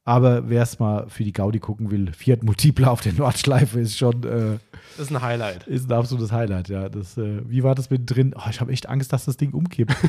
Aber 0.05 0.49
wer 0.49 0.63
es 0.63 0.79
mal 0.79 1.07
für 1.09 1.23
die 1.23 1.31
Gaudi 1.31 1.59
gucken 1.59 1.89
will, 1.89 2.11
Fiat 2.11 2.43
Multipla 2.43 2.89
auf 2.89 2.99
der 3.01 3.13
Nordschleife 3.13 3.79
ist 3.79 3.97
schon 3.97 4.23
äh, 4.23 4.57
Das 4.97 5.05
ist 5.07 5.11
ein 5.11 5.21
Highlight. 5.21 5.65
ist 5.67 5.89
ein 5.89 5.93
absolutes 5.97 6.31
Highlight. 6.31 6.67
Ja, 6.67 6.89
das, 6.89 7.17
äh, 7.17 7.41
wie 7.49 7.63
war 7.63 7.73
das 7.73 7.89
mit 7.89 8.01
drin? 8.13 8.35
Oh, 8.37 8.49
ich 8.49 8.59
habe 8.59 8.71
echt 8.73 8.89
Angst, 8.89 9.13
dass 9.13 9.23
das 9.25 9.37
Ding 9.37 9.53
umkippt. 9.53 9.95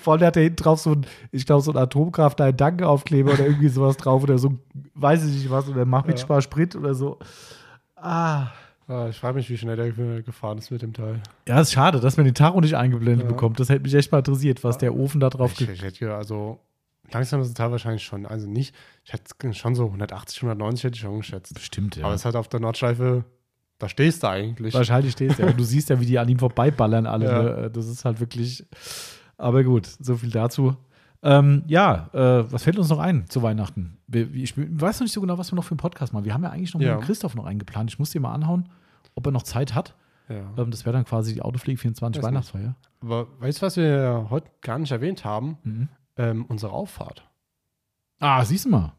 Vor 0.00 0.14
allem 0.14 0.22
hat 0.24 0.36
er 0.36 0.42
hinten 0.44 0.56
drauf 0.62 0.80
so 0.80 0.92
ein, 0.92 1.06
ich 1.32 1.46
glaube, 1.46 1.62
so 1.62 1.72
ein 1.72 1.76
Atomkraft, 1.76 2.40
ein 2.40 2.56
Danke-Aufkleber 2.56 3.32
oder 3.32 3.46
irgendwie 3.46 3.68
sowas 3.68 3.96
drauf 3.96 4.22
oder 4.22 4.38
so, 4.38 4.54
weiß 4.94 5.24
ich 5.24 5.32
nicht 5.34 5.50
was, 5.50 5.68
oder 5.68 5.84
mach 5.84 6.04
mit 6.06 6.18
Ja. 6.18 6.22
Spar 6.22 6.40
Sprit 6.42 6.76
oder 6.76 6.94
so. 6.94 7.18
Ah. 7.96 8.48
Ah, 8.88 9.08
ich 9.10 9.16
frage 9.18 9.34
mich, 9.36 9.50
wie 9.50 9.58
schnell 9.58 9.74
der 9.74 9.90
gefahren 10.22 10.58
ist 10.58 10.70
mit 10.70 10.82
dem 10.82 10.92
Teil. 10.92 11.20
Ja, 11.48 11.60
ist 11.60 11.72
schade, 11.72 11.98
dass 11.98 12.16
man 12.16 12.24
den 12.24 12.34
Tacho 12.36 12.60
nicht 12.60 12.76
eingeblendet 12.76 13.26
Ja. 13.26 13.32
bekommt. 13.32 13.58
Das 13.58 13.68
hätte 13.68 13.82
mich 13.82 13.94
echt 13.94 14.12
mal 14.12 14.18
interessiert, 14.18 14.62
was 14.62 14.78
der 14.78 14.94
Ofen 14.94 15.18
da 15.20 15.28
drauf 15.28 15.50
Ich, 15.52 15.58
gibt. 15.58 15.72
ich 15.72 15.82
hätte 15.82 16.04
ja, 16.04 16.16
also 16.16 16.60
langsam 17.12 17.40
ist 17.40 17.48
das 17.48 17.54
Teil 17.54 17.70
wahrscheinlich 17.70 18.02
schon. 18.02 18.26
Also 18.26 18.48
nicht, 18.48 18.74
ich 19.04 19.12
hätte 19.12 19.52
schon 19.54 19.74
so 19.74 19.86
180, 19.86 20.42
190 20.42 20.84
hätte 20.84 20.94
ich 20.96 21.00
schon 21.00 21.18
geschätzt. 21.18 21.54
Bestimmt, 21.54 21.96
ja. 21.96 22.04
Aber 22.04 22.14
es 22.14 22.22
ist 22.22 22.24
halt 22.24 22.36
auf 22.36 22.48
der 22.48 22.60
Nordschleife, 22.60 23.24
da 23.78 23.88
stehst 23.88 24.22
du 24.22 24.28
eigentlich. 24.28 24.74
Wahrscheinlich 24.74 25.12
stehst 25.12 25.38
du 25.38 25.42
ja. 25.44 25.52
Du 25.56 25.64
siehst 25.64 25.90
ja, 25.90 26.00
wie 26.00 26.06
die 26.06 26.18
an 26.18 26.28
ihm 26.28 26.38
vorbeiballern 26.38 27.06
alle. 27.06 27.26
Ja. 27.26 27.42
Ne? 27.42 27.70
Das 27.70 27.86
ist 27.86 28.04
halt 28.04 28.20
wirklich. 28.20 28.64
Aber 29.36 29.62
gut, 29.64 29.86
so 29.86 30.16
viel 30.16 30.30
dazu. 30.30 30.76
Ähm, 31.22 31.64
ja, 31.66 32.08
äh, 32.12 32.50
was 32.52 32.62
fällt 32.62 32.78
uns 32.78 32.88
noch 32.88 32.98
ein 33.00 33.28
zu 33.28 33.42
Weihnachten? 33.42 33.98
Ich 34.12 34.54
weiß 34.56 35.00
noch 35.00 35.04
nicht 35.04 35.12
so 35.12 35.20
genau, 35.20 35.38
was 35.38 35.50
wir 35.50 35.56
noch 35.56 35.64
für 35.64 35.72
einen 35.72 35.78
Podcast 35.78 36.12
machen. 36.12 36.24
Wir 36.24 36.32
haben 36.34 36.42
ja 36.44 36.50
eigentlich 36.50 36.72
noch 36.72 36.80
Ja. 36.80 36.96
mit 36.96 37.04
Christoph 37.04 37.34
noch 37.34 37.46
eingeplant. 37.46 37.90
Ich 37.90 37.98
muss 37.98 38.10
dir 38.10 38.20
mal 38.20 38.32
anhauen, 38.32 38.68
ob 39.14 39.26
er 39.26 39.32
noch 39.32 39.42
Zeit 39.42 39.74
hat. 39.74 39.94
ja. 40.28 40.36
Ähm, 40.56 40.70
das 40.70 40.84
wäre 40.86 40.92
dann 40.94 41.04
quasi 41.04 41.34
die 41.34 41.42
Autopflege 41.42 41.78
24 41.80 42.22
Weiß 42.22 42.24
nicht. 42.30 42.34
Weihnachtsfeier. 42.34 42.76
Aber 43.00 43.26
weißt 43.40 43.60
du, 43.60 43.66
was 43.66 43.76
wir 43.76 44.26
heute 44.30 44.48
gar 44.60 44.78
nicht 44.78 44.92
erwähnt 44.92 45.24
haben? 45.24 45.58
Mhm. 45.64 45.88
Ähm, 46.16 46.44
unsere 46.46 46.72
Auffahrt. 46.72 47.28
Ah, 48.20 48.44
siehst 48.44 48.64
du 48.64 48.70
mal. 48.70 48.92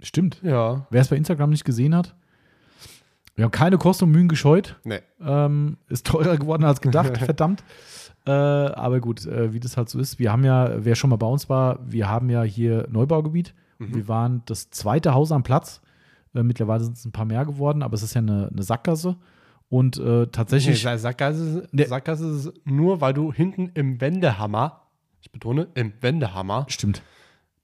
Stimmt. 0.00 0.40
Ja. 0.42 0.86
Wer 0.90 1.00
es 1.00 1.08
bei 1.08 1.16
Instagram 1.16 1.50
nicht 1.50 1.64
gesehen 1.64 1.94
hat, 1.94 2.14
wir 3.36 3.44
haben 3.44 3.50
keine 3.50 3.78
Kosten 3.78 4.04
und 4.04 4.12
Mühen 4.12 4.28
gescheut. 4.28 4.78
Nee. 4.84 5.00
Ähm, 5.20 5.78
ist 5.88 6.06
teurer 6.06 6.36
geworden 6.36 6.64
als 6.64 6.80
gedacht, 6.80 7.18
verdammt. 7.18 7.64
Äh, 8.26 8.30
aber 8.30 9.00
gut, 9.00 9.26
äh, 9.26 9.52
wie 9.52 9.60
das 9.60 9.76
halt 9.76 9.88
so 9.88 9.98
ist. 9.98 10.18
Wir 10.18 10.30
haben 10.32 10.44
ja, 10.44 10.84
wer 10.84 10.94
schon 10.94 11.10
mal 11.10 11.16
bei 11.16 11.26
uns 11.26 11.48
war, 11.48 11.78
wir 11.84 12.08
haben 12.08 12.30
ja 12.30 12.42
hier 12.42 12.86
Neubaugebiet. 12.90 13.54
Mhm. 13.78 13.94
Wir 13.94 14.08
waren 14.08 14.42
das 14.46 14.70
zweite 14.70 15.14
Haus 15.14 15.32
am 15.32 15.42
Platz. 15.42 15.82
Äh, 16.34 16.42
mittlerweile 16.42 16.84
sind 16.84 16.96
es 16.96 17.04
ein 17.04 17.12
paar 17.12 17.26
mehr 17.26 17.44
geworden, 17.44 17.82
aber 17.82 17.94
es 17.94 18.02
ist 18.02 18.14
ja 18.14 18.20
eine, 18.20 18.50
eine 18.52 18.62
Sackgasse. 18.62 19.16
Und 19.68 19.98
äh, 19.98 20.26
tatsächlich. 20.28 20.84
Nee, 20.84 20.96
Sackgasse. 20.96 21.68
Sackgasse 21.72 22.30
ist 22.30 22.52
nur, 22.64 23.00
weil 23.00 23.14
du 23.14 23.32
hinten 23.32 23.70
im 23.74 24.00
Wendehammer, 24.00 24.82
ich 25.24 25.32
betone, 25.32 25.68
im 25.74 25.92
Wendehammer 26.00 26.66
Stimmt, 26.68 27.02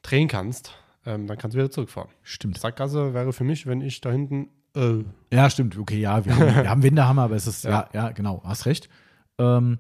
drehen 0.03 0.29
kannst. 0.29 0.73
Ähm, 1.07 1.27
dann 1.27 1.39
kannst 1.39 1.55
du 1.55 1.59
wieder 1.59 1.71
zurückfahren. 1.71 2.11
stimmt. 2.23 2.59
Sackgasse 2.59 3.15
wäre 3.15 3.33
für 3.33 3.45
mich, 3.45 3.67
wenn 3.67 3.81
ich 3.83 4.01
da 4.01 4.11
hinten. 4.11 4.49
Äh, 4.75 5.05
Ja, 5.33 5.49
stimmt. 5.51 5.77
Okay, 5.79 5.99
ja, 6.01 6.25
wir 6.25 6.35
haben, 6.37 6.55
wir 6.57 6.71
haben 6.71 6.83
Wendehammer, 6.83 7.23
aber 7.23 7.37
es 7.37 7.47
ist, 7.47 7.65
ja, 7.65 7.71
Ja. 7.71 7.89
ja, 8.07 8.11
genau, 8.13 8.43
hast 8.45 8.67
recht. 8.67 8.89
Ähm, 9.39 9.79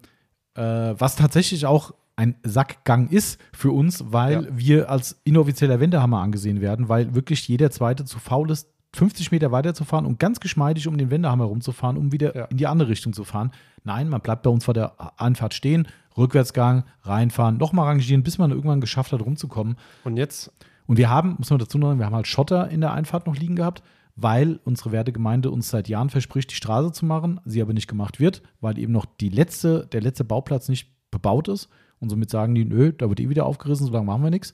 äh, 0.54 0.62
was 0.62 1.16
tatsächlich 1.16 1.66
auch 1.66 1.92
ein 2.16 2.36
Sackgang 2.42 3.08
ist 3.08 3.40
für 3.52 3.70
uns, 3.70 4.04
weil 4.12 4.44
Ja. 4.44 4.48
wir 4.52 4.90
als 4.90 5.20
inoffizieller 5.24 5.80
Wendehammer 5.80 6.20
angesehen 6.20 6.60
werden, 6.60 6.88
weil 6.88 7.14
wirklich 7.14 7.46
jeder 7.48 7.70
Zweite 7.70 8.04
zu 8.04 8.18
faul 8.18 8.50
ist, 8.50 8.68
50 8.94 9.30
Meter 9.30 9.52
weiterzufahren 9.52 10.04
und 10.06 10.18
ganz 10.18 10.40
geschmeidig 10.40 10.88
um 10.88 10.98
den 10.98 11.10
Wendehammer 11.10 11.44
rumzufahren, 11.44 11.96
um 11.96 12.12
wieder 12.12 12.34
Ja. 12.36 12.44
in 12.46 12.56
die 12.56 12.66
andere 12.66 12.88
Richtung 12.88 13.12
zu 13.12 13.24
fahren. 13.24 13.52
Nein, 13.84 14.08
man 14.08 14.20
bleibt 14.20 14.42
bei 14.42 14.50
uns 14.50 14.64
vor 14.64 14.74
der 14.74 14.94
Einfahrt 15.20 15.54
stehen, 15.54 15.86
Rückwärtsgang, 16.16 16.84
reinfahren, 17.02 17.56
nochmal 17.56 17.86
rangieren, 17.86 18.22
bis 18.22 18.38
man 18.38 18.50
irgendwann 18.50 18.80
geschafft 18.80 19.12
hat, 19.12 19.22
rumzukommen. 19.22 19.76
Und 20.04 20.16
jetzt, 20.16 20.52
Und 20.86 20.96
wir 20.96 21.08
haben, 21.08 21.36
muss 21.38 21.50
man 21.50 21.60
dazu 21.60 21.78
noch 21.78 21.86
sagen, 21.88 22.00
wir 22.00 22.06
haben 22.06 22.16
halt 22.16 22.26
Schotter 22.26 22.68
in 22.68 22.80
der 22.80 22.92
Einfahrt 22.92 23.26
noch 23.28 23.36
liegen 23.36 23.54
gehabt, 23.54 23.82
weil 24.16 24.58
unsere 24.64 24.90
Wertegemeinde 24.90 25.50
uns 25.52 25.70
seit 25.70 25.88
Jahren 25.88 26.10
verspricht, 26.10 26.50
die 26.50 26.56
Straße 26.56 26.90
zu 26.90 27.06
machen, 27.06 27.40
sie 27.44 27.62
aber 27.62 27.72
nicht 27.72 27.86
gemacht 27.86 28.18
wird, 28.18 28.42
weil 28.60 28.76
eben 28.76 28.92
noch 28.92 29.06
die 29.06 29.28
letzte, 29.28 29.86
der 29.86 30.00
letzte 30.02 30.24
Bauplatz 30.24 30.68
nicht 30.68 30.88
bebaut 31.12 31.46
ist. 31.46 31.68
Und 32.00 32.08
somit 32.10 32.28
sagen 32.30 32.56
die, 32.56 32.64
nö, 32.64 32.92
da 32.92 33.08
wird 33.08 33.20
eh 33.20 33.28
wieder 33.28 33.46
aufgerissen, 33.46 33.86
so 33.86 33.92
lange 33.92 34.04
machen 34.06 34.22
wir 34.24 34.30
nichts. 34.30 34.52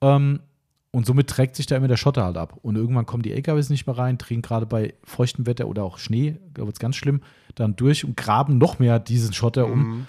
Ähm, 0.00 0.40
und 0.90 1.06
somit 1.06 1.28
trägt 1.28 1.54
sich 1.56 1.66
da 1.66 1.76
immer 1.76 1.88
der 1.88 1.96
Schotter 1.96 2.24
halt 2.24 2.36
ab. 2.36 2.58
Und 2.62 2.76
irgendwann 2.76 3.06
kommen 3.06 3.22
die 3.22 3.32
LKWs 3.32 3.68
nicht 3.70 3.86
mehr 3.86 3.98
rein, 3.98 4.16
drehen 4.18 4.42
gerade 4.42 4.66
bei 4.66 4.94
feuchtem 5.04 5.46
Wetter 5.46 5.68
oder 5.68 5.84
auch 5.84 5.98
Schnee, 5.98 6.38
da 6.54 6.62
wird 6.62 6.76
es 6.76 6.80
ganz 6.80 6.96
schlimm, 6.96 7.20
dann 7.54 7.76
durch 7.76 8.04
und 8.04 8.16
graben 8.16 8.58
noch 8.58 8.78
mehr 8.78 8.98
diesen 8.98 9.32
Schotter 9.32 9.66
um. 9.66 9.78
Mhm. 9.78 10.06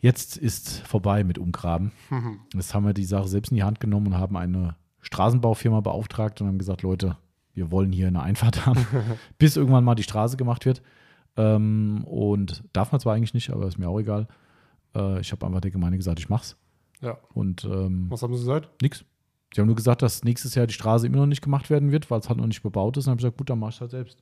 Jetzt 0.00 0.36
ist 0.36 0.80
vorbei 0.80 1.24
mit 1.24 1.38
Umgraben. 1.38 1.92
Mhm. 2.10 2.40
Jetzt 2.54 2.74
haben 2.74 2.84
wir 2.84 2.92
die 2.92 3.04
Sache 3.04 3.28
selbst 3.28 3.50
in 3.50 3.56
die 3.56 3.62
Hand 3.62 3.80
genommen 3.80 4.08
und 4.08 4.18
haben 4.18 4.36
eine 4.36 4.76
Straßenbaufirma 5.00 5.80
beauftragt 5.80 6.40
und 6.40 6.48
haben 6.48 6.58
gesagt, 6.58 6.82
Leute, 6.82 7.16
wir 7.54 7.70
wollen 7.70 7.92
hier 7.92 8.08
eine 8.08 8.22
Einfahrt 8.22 8.66
haben, 8.66 8.86
bis 9.38 9.56
irgendwann 9.56 9.84
mal 9.84 9.94
die 9.94 10.02
Straße 10.02 10.36
gemacht 10.36 10.66
wird. 10.66 10.82
Ähm, 11.36 12.04
und 12.04 12.62
darf 12.72 12.92
man 12.92 13.00
zwar 13.00 13.14
eigentlich 13.14 13.32
nicht, 13.34 13.50
aber 13.50 13.66
ist 13.66 13.78
mir 13.78 13.88
auch 13.88 13.98
egal. 14.00 14.26
Äh, 14.94 15.20
ich 15.20 15.32
habe 15.32 15.46
einfach 15.46 15.60
der 15.60 15.70
Gemeinde 15.70 15.96
gesagt, 15.96 16.18
ich 16.18 16.28
mach's. 16.28 16.56
ja. 17.00 17.16
Und 17.32 17.64
ähm, 17.64 18.06
Was 18.10 18.22
haben 18.22 18.34
sie 18.34 18.40
gesagt? 18.40 18.82
nix. 18.82 19.04
Sie 19.54 19.60
haben 19.60 19.66
nur 19.66 19.76
gesagt, 19.76 20.02
dass 20.02 20.24
nächstes 20.24 20.54
Jahr 20.54 20.66
die 20.66 20.74
Straße 20.74 21.06
immer 21.06 21.18
noch 21.18 21.26
nicht 21.26 21.42
gemacht 21.42 21.68
werden 21.70 21.92
wird, 21.92 22.10
weil 22.10 22.20
es 22.20 22.28
halt 22.28 22.38
noch 22.38 22.46
nicht 22.46 22.62
bebaut 22.62 22.96
ist. 22.96 23.04
Und 23.04 23.08
dann 23.08 23.12
habe 23.12 23.20
ich 23.20 23.24
gesagt, 23.24 23.38
gut, 23.38 23.50
dann 23.50 23.58
mach 23.58 23.70
ich 23.70 23.80
halt 23.80 23.90
selbst. 23.90 24.18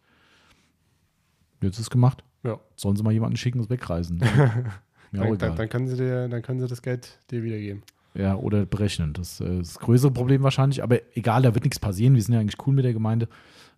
Jetzt 1.62 1.74
ist 1.74 1.80
es 1.82 1.90
gemacht. 1.90 2.24
Ja. 2.42 2.58
Sollen 2.76 2.96
sie 2.96 3.02
mal 3.02 3.12
jemanden 3.12 3.36
schicken, 3.36 3.58
das 3.58 3.70
wegreisen. 3.70 4.18
Mir 5.12 5.22
auch 5.22 5.26
Dann, 5.28 5.38
dann, 5.38 5.56
dann, 5.56 5.68
können 5.68 5.88
sie 5.88 5.96
dir, 5.96 6.28
dann 6.28 6.42
können 6.42 6.60
sie 6.60 6.66
das 6.68 6.82
Geld 6.82 7.18
dir 7.30 7.42
wiedergeben. 7.42 7.82
Ja, 8.14 8.34
oder 8.36 8.64
berechnen. 8.66 9.12
Das 9.12 9.40
äh, 9.40 9.60
ist 9.60 9.76
das 9.76 9.78
größere 9.80 10.10
Problem 10.10 10.42
wahrscheinlich. 10.42 10.82
Aber 10.82 10.98
egal, 11.16 11.42
da 11.42 11.54
wird 11.54 11.64
nichts 11.64 11.78
passieren. 11.78 12.14
Wir 12.14 12.22
sind 12.22 12.34
ja 12.34 12.40
eigentlich 12.40 12.66
cool 12.66 12.74
mit 12.74 12.84
der 12.84 12.92
Gemeinde. 12.92 13.28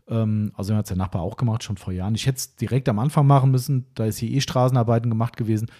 Ähm, 0.08 0.52
also 0.54 0.74
hat 0.74 0.84
es 0.86 0.88
der 0.88 0.96
Nachbar 0.96 1.22
auch 1.22 1.36
gemacht, 1.36 1.64
schon 1.64 1.76
vor 1.76 1.92
Jahren. 1.92 2.14
Ich 2.14 2.26
hätte 2.26 2.36
es 2.38 2.56
direkt 2.56 2.88
am 2.88 2.98
Anfang 2.98 3.26
machen 3.26 3.50
müssen. 3.50 3.86
Da 3.94 4.04
ist 4.06 4.18
hier 4.18 4.30
eh 4.30 4.40
Straßenarbeiten 4.40 5.10
gemacht 5.10 5.36
gewesen. 5.36 5.70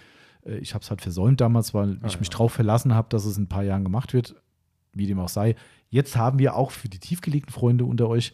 Äh, 0.45 0.57
ich 0.57 0.73
habe 0.73 0.83
es 0.83 0.89
halt 0.89 1.01
versäumt 1.01 1.41
damals, 1.41 1.73
weil 1.73 1.97
Ah, 2.01 2.07
ich 2.07 2.19
mich 2.19 2.29
ja. 2.29 2.35
drauf 2.35 2.53
verlassen 2.53 2.93
habe, 2.93 3.07
dass 3.09 3.25
es 3.25 3.37
in 3.37 3.43
ein 3.43 3.49
paar 3.49 3.63
Jahren 3.63 3.83
gemacht 3.83 4.13
wird. 4.13 4.35
Wie 4.93 5.07
dem 5.07 5.19
auch 5.19 5.29
sei. 5.29 5.55
Jetzt 5.89 6.15
haben 6.15 6.39
wir 6.39 6.55
auch 6.55 6.71
für 6.71 6.89
die 6.89 6.99
tiefgelegten 6.99 7.51
Freunde 7.53 7.85
unter 7.85 8.07
euch 8.09 8.33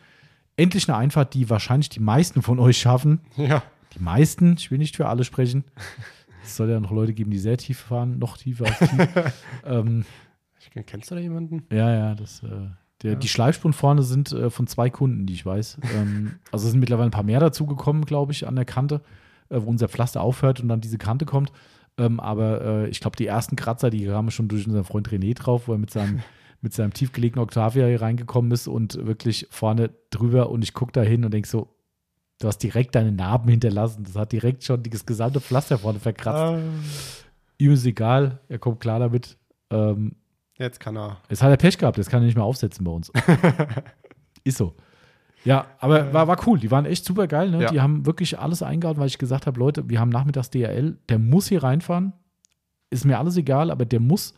endlich 0.57 0.87
eine 0.89 0.97
Einfahrt, 0.97 1.33
die 1.33 1.49
wahrscheinlich 1.49 1.89
die 1.89 1.99
meisten 2.01 2.41
von 2.41 2.59
euch 2.59 2.77
schaffen. 2.77 3.21
Ja. 3.37 3.63
Die 3.95 3.99
meisten, 4.03 4.55
ich 4.57 4.69
will 4.71 4.77
nicht 4.77 4.95
für 4.97 5.07
alle 5.07 5.23
sprechen. 5.23 5.63
Es 6.43 6.55
soll 6.55 6.69
ja 6.69 6.79
noch 6.79 6.91
Leute 6.91 7.13
geben, 7.13 7.31
die 7.31 7.37
sehr 7.39 7.57
tief 7.57 7.79
fahren, 7.79 8.19
noch 8.19 8.37
tiefer 8.37 8.65
als 8.65 8.79
tief. 8.79 9.33
ähm, 9.65 10.05
Ich, 10.59 10.69
kennst 10.85 11.09
du 11.11 11.15
da 11.15 11.21
jemanden? 11.21 11.63
ja, 11.71 11.93
ja, 11.93 12.15
das, 12.15 12.43
äh, 12.43 12.47
der, 13.01 13.13
Ja. 13.13 13.15
die 13.17 13.27
Schleifspuren 13.29 13.73
vorne 13.73 14.03
sind 14.03 14.31
äh, 14.31 14.49
von 14.49 14.67
zwei 14.67 14.89
Kunden, 14.89 15.25
die 15.25 15.33
ich 15.33 15.45
weiß. 15.45 15.79
ähm, 15.95 16.35
also 16.51 16.65
es 16.65 16.71
sind 16.71 16.79
mittlerweile 16.81 17.07
ein 17.07 17.11
paar 17.11 17.23
mehr 17.23 17.39
dazugekommen, 17.39 18.05
glaube 18.05 18.31
ich, 18.33 18.45
an 18.47 18.55
der 18.55 18.65
Kante, 18.65 19.01
äh, 19.49 19.59
wo 19.61 19.69
unser 19.69 19.87
Pflaster 19.89 20.21
aufhört 20.21 20.59
und 20.59 20.67
dann 20.69 20.81
diese 20.81 20.97
Kante 20.97 21.25
kommt. 21.25 21.51
Ähm, 21.97 22.19
aber 22.19 22.61
äh, 22.61 22.89
ich 22.89 22.99
glaube, 22.99 23.15
die 23.17 23.27
ersten 23.27 23.55
Kratzer, 23.55 23.89
die 23.89 24.05
kamen 24.05 24.31
schon 24.31 24.47
durch 24.49 24.65
unseren 24.67 24.83
Freund 24.85 25.09
René 25.09 25.33
drauf, 25.35 25.67
wo 25.67 25.73
er 25.73 25.77
mit 25.77 25.89
seinem, 25.91 26.19
mit 26.61 26.73
seinem 26.73 26.93
tiefgelegten 26.93 27.41
Octavia 27.41 27.87
hier 27.87 28.01
reingekommen 28.01 28.51
ist 28.51 28.67
und 28.67 29.05
wirklich 29.05 29.47
vorne 29.49 29.91
drüber 30.09 30.49
und 30.49 30.63
ich 30.63 30.73
gucke 30.73 30.91
da 30.91 31.01
hin 31.01 31.23
und 31.23 31.33
denke 31.33 31.47
so, 31.47 31.75
du 32.39 32.47
hast 32.47 32.59
direkt 32.59 32.95
deine 32.95 33.11
Narben 33.11 33.49
hinterlassen. 33.49 34.03
Das 34.03 34.15
hat 34.15 34.31
direkt 34.31 34.63
schon 34.63 34.83
das 34.83 35.05
gesamte 35.05 35.39
Pflaster 35.39 35.77
vorne 35.77 35.99
verkratzt. 35.99 36.37
Ah, 36.37 36.59
Ihm 37.57 37.71
ist 37.71 37.85
egal, 37.85 38.39
er 38.47 38.59
kommt 38.59 38.79
klar 38.79 38.99
damit. 38.99 39.37
Ähm, 39.69 40.15
jetzt 40.57 40.79
kann 40.79 40.97
er. 40.97 41.17
Jetzt 41.29 41.43
hat 41.43 41.49
er 41.49 41.57
Pech 41.57 41.77
gehabt, 41.77 41.97
jetzt 41.97 42.09
kann 42.09 42.21
er 42.21 42.25
nicht 42.25 42.35
mehr 42.35 42.45
aufsetzen 42.45 42.85
bei 42.85 42.91
uns. 42.91 43.11
Ist 44.45 44.57
so. 44.57 44.75
Ja, 45.43 45.67
aber 45.79 46.13
war, 46.13 46.27
war 46.27 46.47
cool. 46.47 46.59
Die 46.59 46.71
waren 46.71 46.85
echt 46.85 47.05
super 47.05 47.27
geil. 47.27 47.51
Ne? 47.51 47.63
Ja. 47.63 47.69
Die 47.71 47.81
haben 47.81 48.05
wirklich 48.05 48.39
alles 48.39 48.63
eingehalten, 48.63 48.99
weil 48.99 49.07
ich 49.07 49.17
gesagt 49.17 49.47
habe: 49.47 49.59
Leute, 49.59 49.89
wir 49.89 49.99
haben 49.99 50.09
nachmittags 50.09 50.49
DRL, 50.49 50.97
der 51.07 51.19
muss 51.19 51.47
hier 51.47 51.63
reinfahren. 51.63 52.13
Ist 52.89 53.05
mir 53.05 53.19
alles 53.19 53.37
egal, 53.37 53.71
aber 53.71 53.85
der 53.85 53.99
muss. 53.99 54.33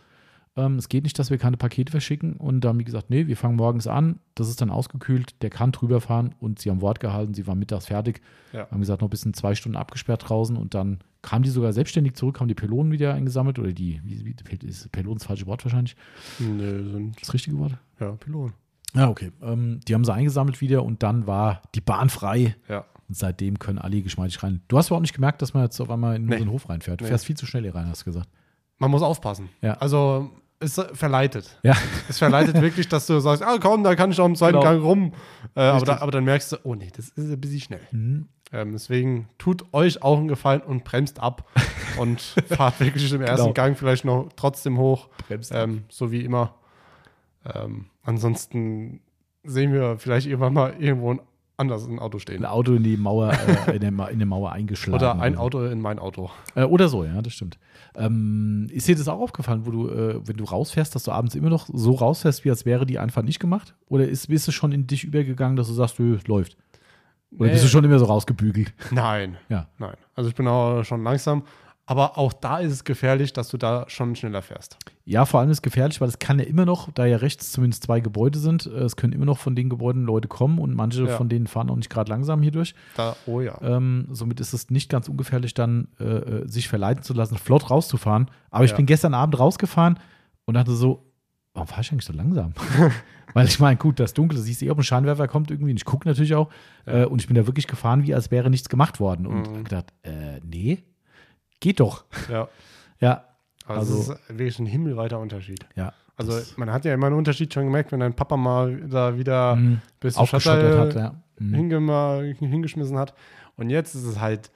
Ähm, 0.58 0.76
es 0.76 0.90
geht 0.90 1.04
nicht, 1.04 1.18
dass 1.18 1.30
wir 1.30 1.38
keine 1.38 1.56
Pakete 1.58 1.92
verschicken. 1.92 2.34
Und 2.34 2.62
da 2.62 2.70
haben 2.70 2.80
die 2.80 2.86
gesagt: 2.86 3.10
Nee, 3.10 3.28
wir 3.28 3.38
fangen 3.38 3.56
morgens 3.56 3.88
an. 3.88 4.20
Das 4.36 4.50
ist 4.50 4.62
dann 4.62 4.70
ausgekühlt. 4.70 5.42
Der 5.42 5.50
kann 5.50 5.72
drüber 5.72 6.02
fahren. 6.02 6.36
Und 6.40 6.60
sie 6.60 6.70
haben 6.70 6.82
Wort 6.82 7.00
gehalten. 7.00 7.34
Sie 7.34 7.48
waren 7.48 7.58
mittags 7.60 7.86
fertig. 7.86 8.22
Ja. 8.52 8.70
Haben 8.70 8.80
gesagt: 8.82 9.02
Noch 9.02 9.10
bis 9.10 9.24
in 9.24 9.34
zwei 9.34 9.56
Stunden 9.56 9.78
abgesperrt 9.78 10.28
draußen. 10.30 10.58
Und 10.58 10.74
dann 10.74 11.00
kamen 11.22 11.44
die 11.44 11.50
sogar 11.50 11.72
selbstständig 11.72 12.16
zurück, 12.16 12.40
haben 12.40 12.48
die 12.50 12.54
Pylonen 12.56 12.92
wieder 12.92 13.14
eingesammelt. 13.14 13.60
Oder 13.60 13.72
die, 13.72 14.02
wie, 14.04 14.26
wie 14.26 14.68
ist 14.68 14.92
Pylonen 14.92 15.20
das 15.20 15.28
falsche 15.28 15.46
Wort 15.48 15.64
wahrscheinlich? 15.64 15.96
Nö, 16.40 16.90
sind 16.92 17.22
Das 17.22 17.34
richtige 17.34 17.58
Wort? 17.58 17.78
ja 18.00 18.12
Pylonen. 18.14 18.54
Ja, 18.94 19.08
okay. 19.10 19.32
Ähm, 19.42 19.80
die 19.88 19.94
haben 19.94 20.04
sie 20.04 20.14
eingesammelt 20.14 20.60
wieder 20.60 20.84
und 20.84 21.02
dann 21.02 21.28
war 21.28 21.62
die 21.76 21.82
Bahn 21.82 22.10
frei. 22.10 22.58
Ja. 22.68 22.84
Und 23.08 23.16
seitdem 23.16 23.58
können 23.60 23.78
alle 23.80 24.02
geschmeidig 24.02 24.44
rein. 24.44 24.62
Du 24.68 24.78
hast 24.78 24.88
aber 24.90 24.98
auch 24.98 25.02
nicht 25.02 25.14
gemerkt, 25.14 25.42
dass 25.42 25.54
man 25.54 25.64
jetzt 25.64 25.80
auf 25.80 25.90
einmal 25.90 26.18
in 26.18 26.26
Nee. 26.26 26.34
unseren 26.36 26.52
Hof 26.52 26.68
reinfährt. 26.70 27.00
Du 27.00 27.06
Nee. 27.06 27.10
fährst 27.10 27.26
viel 27.26 27.38
zu 27.38 27.46
schnell 27.46 27.64
hier 27.64 27.74
rein, 27.76 27.88
hast 27.88 28.02
du 28.02 28.06
gesagt. 28.06 28.28
Man 28.80 28.92
muss 28.92 29.02
aufpassen. 29.02 29.48
Ja. 29.62 29.76
Also 29.76 30.32
es 30.62 30.80
verleitet. 30.94 31.58
Ja. 31.64 31.76
Es 32.08 32.18
verleitet 32.20 32.62
wirklich, 32.62 32.88
dass 32.88 33.08
du 33.08 33.20
sagst, 33.20 33.44
ah 33.44 33.58
komm, 33.60 33.84
da 33.84 33.96
kann 33.96 34.12
ich 34.12 34.18
noch 34.18 34.26
im 34.26 34.36
zweiten 34.36 34.60
Genau. 34.60 34.64
Gang 34.72 34.84
rum. 34.84 35.14
Äh, 35.56 35.62
aber, 35.62 35.86
da, 35.86 35.98
aber 35.98 36.12
dann 36.12 36.24
merkst 36.24 36.52
du, 36.54 36.58
oh 36.64 36.76
nee, 36.76 36.90
das 36.96 37.10
ist 37.10 37.18
ein 37.32 37.40
bisschen 37.42 37.60
schnell. 37.62 37.82
Mhm. 37.92 38.28
Ähm, 38.54 38.74
deswegen 38.74 39.30
tut 39.38 39.66
euch 39.74 40.04
auch 40.04 40.18
einen 40.18 40.28
Gefallen 40.28 40.62
und 40.62 40.84
bremst 40.84 41.20
ab 41.20 41.50
und 41.98 42.22
fahrt 42.48 42.80
wirklich 42.80 43.12
im 43.14 43.22
ersten 43.22 43.44
Genau. 43.46 43.54
Gang 43.54 43.78
vielleicht 43.78 44.06
noch 44.06 44.30
trotzdem 44.36 44.78
hoch, 44.78 45.10
Bremst 45.28 45.52
ähm, 45.54 45.84
so 45.90 46.12
wie 46.12 46.24
immer. 46.24 46.56
Ähm, 47.46 47.88
ansonsten 48.04 49.02
sehen 49.44 49.74
wir 49.74 49.98
vielleicht 49.98 50.28
irgendwann 50.28 50.54
mal 50.54 50.76
irgendwo 50.80 51.12
ein 51.14 51.22
anders 51.62 51.88
ein 51.88 52.00
Auto 52.00 52.20
stehen. 52.20 52.40
Ein 52.44 52.52
Auto 52.52 52.74
in 52.74 52.84
die 52.84 52.98
Mauer, 52.98 53.32
äh, 53.68 53.76
in, 53.78 53.80
der, 53.98 54.10
in 54.10 54.20
der 54.20 54.26
Mauer 54.28 54.52
eingeschlagen. 54.52 54.96
Oder 54.96 55.20
ein. 55.22 55.38
Auto 55.38 55.64
in 55.66 55.80
mein 55.80 56.00
Auto. 56.00 56.30
Äh, 56.56 56.64
oder 56.64 56.90
so, 56.90 57.06
ja, 57.06 57.22
das 57.22 57.34
stimmt. 57.34 57.58
Ähm, 57.96 58.68
ist 58.72 58.88
dir 58.88 58.96
das 58.96 59.08
auch 59.08 59.20
aufgefallen, 59.20 59.66
wo 59.66 59.72
du, 59.72 59.90
äh, 59.90 60.28
wenn 60.28 60.38
du 60.38 60.44
rausfährst, 60.44 60.94
dass 60.96 61.04
du 61.04 61.12
abends 61.12 61.36
immer 61.36 61.50
noch 61.50 61.68
so 61.72 61.92
rausfährst, 61.94 62.44
wie 62.44 62.50
als 62.50 62.66
wäre 62.66 62.86
die 62.86 63.00
einfach 63.00 63.22
nicht 63.24 63.40
gemacht? 63.40 63.76
Oder 63.88 64.08
ist, 64.08 64.28
bist 64.28 64.48
du 64.48 64.52
schon 64.52 64.72
in 64.72 64.88
dich 64.88 65.04
übergegangen, 65.04 65.56
dass 65.56 65.68
du 65.68 65.74
sagst, 65.74 66.00
nö, 66.00 66.18
läuft? 66.28 66.58
Oder 67.38 67.46
Nee. 67.48 67.52
bist 67.54 67.64
du 67.64 67.70
schon 67.70 67.84
immer 67.86 67.98
so 68.00 68.06
rausgebügelt? 68.06 68.74
Nein, 68.92 69.38
Ja. 69.48 69.68
nein. 69.78 69.96
Also 70.16 70.30
ich 70.30 70.36
bin 70.36 70.48
auch 70.48 70.84
schon 70.84 71.04
langsam. 71.04 71.44
Aber 71.92 72.18
auch 72.18 72.32
da 72.32 72.60
ist 72.60 72.72
es 72.72 72.84
gefährlich, 72.86 73.34
dass 73.34 73.50
du 73.50 73.58
da 73.58 73.84
schon 73.90 74.16
schneller 74.16 74.42
fährst. 74.42 74.78
Ja, 75.04 75.26
vor 75.26 75.42
allem 75.42 75.50
ist 75.50 75.58
es 75.58 75.62
gefährlich, 75.62 76.00
weil 76.00 76.08
es 76.08 76.20
kann 76.20 76.40
ja 76.40 76.46
immer 76.46 76.64
noch, 76.66 76.90
da 76.94 77.06
ja 77.06 77.18
rechts 77.18 77.52
zumindest 77.52 77.84
zwei 77.84 78.00
Gebäude 78.00 78.40
sind, 78.40 78.66
äh, 78.66 78.70
es 78.84 78.96
können 78.96 79.12
immer 79.12 79.26
noch 79.26 79.38
von 79.38 79.56
den 79.58 79.70
Gebäuden 79.70 80.06
Leute 80.06 80.30
kommen 80.30 80.58
und 80.58 80.74
manche 80.74 81.04
Ja. 81.04 81.18
von 81.18 81.28
denen 81.28 81.48
fahren 81.48 81.70
auch 81.70 81.76
nicht 81.76 81.90
gerade 81.90 82.10
langsam 82.10 82.42
hier 82.42 82.52
durch. 82.52 82.76
Da, 82.96 83.18
oh 83.26 83.42
ja. 83.42 83.60
Ähm, 83.62 84.08
somit 84.12 84.40
ist 84.40 84.54
es 84.54 84.70
nicht 84.70 84.90
ganz 84.90 85.10
ungefährlich, 85.10 85.54
dann 85.54 85.90
äh, 86.00 86.04
äh, 86.06 86.48
sich 86.48 86.70
verleiten 86.70 87.04
zu 87.04 87.14
lassen, 87.14 87.38
flott 87.38 87.70
rauszufahren. 87.70 88.32
Aber 88.52 88.64
ich 88.64 88.72
Ja. 88.72 88.78
bin 88.78 88.86
gestern 88.86 89.14
Abend 89.14 89.38
rausgefahren 89.38 90.00
und 90.46 90.54
dachte 90.54 90.72
so, 90.72 91.12
warum 91.54 91.68
fahre 91.68 91.82
ich 91.82 91.92
eigentlich 91.92 92.06
so 92.06 92.14
langsam? 92.14 92.54
Weil 93.34 93.48
ich 93.48 93.60
meine, 93.60 93.76
gut, 93.78 94.00
das 94.00 94.14
Dunkle, 94.14 94.40
siehst 94.40 94.62
du 94.62 94.66
eh, 94.66 94.70
ob 94.70 94.78
ein 94.78 94.84
Scheinwerfer 94.84 95.28
kommt 95.28 95.52
irgendwie. 95.52 95.72
Und 95.72 95.78
ich 95.78 95.86
gucke 95.86 96.08
natürlich 96.08 96.36
auch. 96.36 96.50
Äh, 96.86 97.06
und 97.06 97.20
ich 97.22 97.28
bin 97.28 97.36
da 97.36 97.48
wirklich 97.48 97.68
gefahren, 97.68 98.04
wie 98.04 98.14
als 98.14 98.32
wäre 98.32 98.50
nichts 98.50 98.70
gemacht 98.70 99.00
worden. 99.02 99.26
Und 99.28 99.50
Mhm. 99.58 99.64
gedacht, 99.66 99.94
äh, 100.04 100.40
nee, 100.46 100.84
geht 101.62 101.80
doch. 101.80 102.04
ja. 102.30 102.48
Ja, 103.00 103.24
Also, 103.66 103.80
Also- 103.96 104.14
es 104.14 104.20
ist 104.20 104.30
wirklich 104.30 104.60
ein 104.60 104.66
himmelweiter 104.68 105.18
Unterschied. 105.20 105.66
ja. 105.76 105.94
Also 106.18 106.34
Das- 106.34 106.56
man 106.58 106.72
hat 106.72 106.86
ja 106.86 106.94
immer 106.94 107.08
einen 107.08 107.16
Unterschied 107.16 107.52
schon 107.52 107.64
gemerkt, 107.64 107.92
wenn 107.92 108.00
dein 108.02 108.14
Papa 108.14 108.38
mal 108.38 108.76
da 108.90 109.18
wieder 109.18 109.54
ein 109.54 109.64
Mhm. 109.64 109.82
bisschen 110.00 110.22
aufgeschottert 110.22 110.74
Schotter 110.74 110.80
hat, 110.82 110.96
ja. 110.96 111.16
Mhm. 111.40 111.56
hingema- 111.56 112.22
hingeschmissen 112.38 112.98
hat. 113.00 113.16
Und 113.56 113.70
jetzt 113.72 113.96
ist 113.96 114.04
es 114.04 114.20
halt 114.20 114.52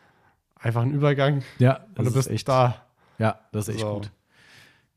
einfach 0.60 0.84
ein 0.84 0.92
Übergang 0.92 1.42
Ja, 1.58 1.78
und 1.96 1.98
das 2.00 2.04
du 2.06 2.10
ist 2.10 2.14
bist 2.16 2.30
echt, 2.30 2.48
da. 2.50 2.86
ja, 3.18 3.40
das 3.52 3.68
ist 3.68 3.76
echt 3.76 3.80
So. 3.86 3.94
gut. 3.96 4.12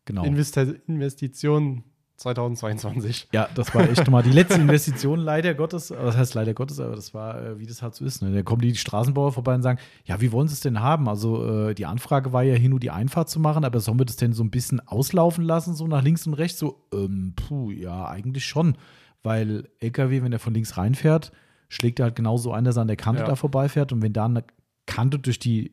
Genau. 0.05 0.24
Investi 0.24 0.74
Investition 0.86 1.85
2022. 2.19 3.28
Ja, 3.32 3.49
das 3.55 3.73
war 3.74 3.89
echt 3.89 3.99
nochmal 3.99 4.24
die 4.24 4.32
letzte 4.32 4.61
Investition, 4.61 5.20
leider 5.20 5.55
Gottes. 5.55 5.90
Was 5.97 6.16
heißt 6.16 6.35
leider 6.35 6.53
Gottes, 6.53 6.81
aber 6.81 6.97
das 6.97 7.15
war, 7.15 7.40
äh, 7.40 7.59
wie 7.61 7.66
das 7.66 7.81
halt 7.81 7.95
so 7.95 8.05
ist. 8.05 8.23
Ne? 8.23 8.32
Da 8.32 8.43
kommen 8.43 8.61
die 8.61 8.74
Straßenbauer 8.74 9.32
vorbei 9.32 9.55
und 9.55 9.62
sagen, 9.62 9.78
ja, 10.05 10.20
wie 10.20 10.32
wollen 10.32 10.49
sie 10.49 10.55
es 10.55 10.61
denn 10.61 10.81
haben? 10.81 11.09
Also 11.09 11.69
äh, 11.69 11.74
die 11.74 11.86
Anfrage 11.86 12.32
war 12.32 12.43
ja 12.43 12.57
hier 12.57 12.70
nur 12.70 12.81
die 12.81 12.90
Einfahrt 12.90 13.28
zu 13.31 13.39
machen, 13.39 13.65
aber 13.65 13.78
sollen 13.78 14.01
wir 14.01 14.05
das 14.05 14.16
denn 14.16 14.32
so 14.32 14.43
ein 14.43 14.51
bisschen 14.51 14.81
auslaufen 14.86 15.45
lassen, 15.45 15.74
so 15.74 15.86
nach 15.86 16.03
links 16.03 16.27
und 16.27 16.35
rechts? 16.35 16.59
So, 16.59 16.85
ähm, 16.93 17.35
puh, 17.36 17.70
ja, 17.70 18.07
eigentlich 18.09 18.45
schon. 18.45 18.77
Weil 19.23 19.69
LKW, 19.78 20.23
wenn 20.23 20.32
er 20.32 20.40
von 20.40 20.55
links 20.55 20.77
reinfährt, 20.77 21.31
schlägt 21.69 22.01
er 22.01 22.05
halt 22.05 22.16
genauso 22.16 22.53
ein, 22.53 22.65
dass 22.65 22.77
er 22.77 22.82
an 22.82 22.89
der 22.89 22.97
Kante 22.97 23.23
Ja. 23.23 23.28
da 23.28 23.36
vorbeifährt. 23.36 23.93
Und 23.93 24.03
wenn 24.03 24.12
da 24.12 24.24
eine 24.24 24.43
Kante 24.86 25.20
durch 25.20 25.39
die, 25.39 25.73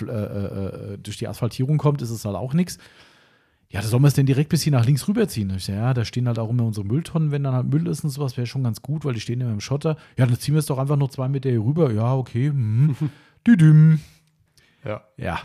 äh, 0.00 0.04
äh, 0.06 0.94
äh, 0.94 0.98
durch 0.98 1.18
die 1.18 1.28
Asphaltierung 1.28 1.76
kommt, 1.76 2.00
ist 2.00 2.10
es 2.10 2.24
halt 2.24 2.36
auch 2.36 2.54
nichts. 2.54 2.78
Ja, 3.68 3.80
da 3.80 3.88
soll 3.88 4.00
man 4.00 4.08
es 4.08 4.14
denn 4.14 4.26
direkt 4.26 4.50
bis 4.50 4.62
hier 4.62 4.72
nach 4.72 4.86
links 4.86 5.08
rüberziehen. 5.08 5.50
Ich 5.56 5.64
sage, 5.64 5.78
ja, 5.78 5.92
da 5.92 6.04
stehen 6.04 6.28
halt 6.28 6.38
auch 6.38 6.50
immer 6.50 6.64
unsere 6.64 6.86
Mülltonnen, 6.86 7.32
wenn 7.32 7.42
dann 7.42 7.54
halt 7.54 7.66
Müll 7.66 7.86
ist 7.88 8.04
und 8.04 8.10
sowas, 8.10 8.36
wäre 8.36 8.46
schon 8.46 8.62
ganz 8.62 8.80
gut, 8.80 9.04
weil 9.04 9.14
die 9.14 9.20
stehen 9.20 9.40
immer 9.40 9.52
im 9.52 9.60
Schotter. 9.60 9.96
Ja, 10.16 10.26
dann 10.26 10.38
ziehen 10.38 10.54
wir 10.54 10.60
es 10.60 10.66
doch 10.66 10.78
einfach 10.78 10.96
noch 10.96 11.10
zwei 11.10 11.28
Meter 11.28 11.50
hier 11.50 11.64
rüber. 11.64 11.92
Ja, 11.92 12.14
okay. 12.14 12.48
Hm. 12.48 12.94
Düdüm. 13.46 14.00
Ja. 14.84 15.02
Ja. 15.16 15.40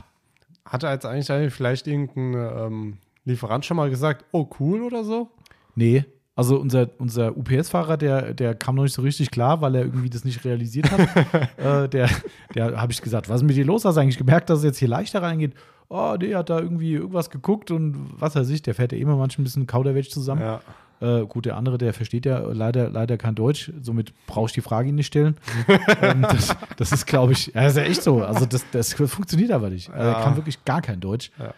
Hat 0.66 0.84
er 0.84 0.94
jetzt 0.94 1.06
eigentlich 1.06 1.54
vielleicht 1.54 1.88
irgendein 1.88 2.34
ähm, 2.34 2.98
Lieferant 3.26 3.66
schon 3.66 3.78
mal 3.78 3.90
gesagt, 3.90 4.26
oh 4.32 4.48
cool 4.60 4.82
oder 4.84 5.04
so? 5.04 5.30
Nee. 5.76 6.06
Also 6.36 6.58
unser, 6.60 6.90
unser 6.98 7.36
UPS-Fahrer, 7.38 7.98
der, 7.98 8.34
der 8.34 8.56
kam 8.56 8.76
noch 8.76 8.84
nicht 8.84 8.94
so 8.94 9.02
richtig 9.02 9.32
klar, 9.32 9.62
weil 9.62 9.76
er 9.76 9.82
irgendwie 9.82 10.10
das 10.10 10.24
nicht 10.24 10.44
realisiert 10.46 10.90
hat. 10.90 11.00
äh, 11.58 11.90
der 11.90 12.10
der 12.56 12.80
habe 12.82 12.92
ich 12.92 13.02
gesagt, 13.02 13.28
was 13.30 13.42
ist 13.42 13.48
mit 13.48 13.58
dir 13.58 13.66
los? 13.66 13.84
Hast 13.86 13.96
du 13.96 14.02
eigentlich 14.02 14.18
gemerkt, 14.18 14.50
dass 14.50 14.60
es 14.60 14.64
jetzt 14.64 14.78
hier 14.78 14.88
leichter 14.88 15.22
reingeht? 15.22 15.54
Oh, 15.90 16.16
der 16.18 16.38
hat 16.38 16.50
da 16.50 16.60
irgendwie 16.60 16.94
irgendwas 16.94 17.30
geguckt 17.30 17.70
und 17.70 18.12
was 18.18 18.36
weiß 18.36 18.50
ich, 18.50 18.62
der 18.62 18.74
fährt 18.76 18.94
ja 18.94 18.98
immer 18.98 19.18
manchmal 19.18 19.42
ein 19.42 19.46
bisschen 19.46 19.68
Kauderwelsch 19.68 20.10
zusammen. 20.10 20.42
Ja. 20.42 20.62
Äh, 21.02 21.26
gut, 21.26 21.46
der 21.46 21.58
andere, 21.58 21.78
der 21.78 21.94
versteht 21.94 22.26
ja 22.26 22.40
leider, 22.40 22.90
leider 22.90 23.18
kein 23.18 23.36
Deutsch, 23.36 23.74
somit 23.82 24.14
brauche 24.26 24.46
ich 24.46 24.54
die 24.54 24.62
Frage 24.62 24.88
ihn 24.88 24.96
nicht 24.96 25.08
stellen. 25.08 25.36
ähm, 26.02 26.22
das, 26.22 26.56
das 26.78 26.92
ist, 26.94 27.08
glaube 27.08 27.34
ich, 27.34 27.48
ja, 27.54 27.68
ist 27.68 27.76
ja 27.76 27.84
echt 27.84 28.04
so. 28.04 28.24
Also 28.24 28.46
das, 28.46 28.64
das 28.72 28.94
funktioniert 28.94 29.52
aber 29.52 29.70
nicht. 29.70 29.90
Also, 29.90 30.02
Er 30.06 30.12
Ja. 30.14 30.24
kann 30.24 30.38
wirklich 30.38 30.64
gar 30.64 30.82
kein 30.82 31.02
Deutsch. 31.02 31.32
Ja. 31.38 31.54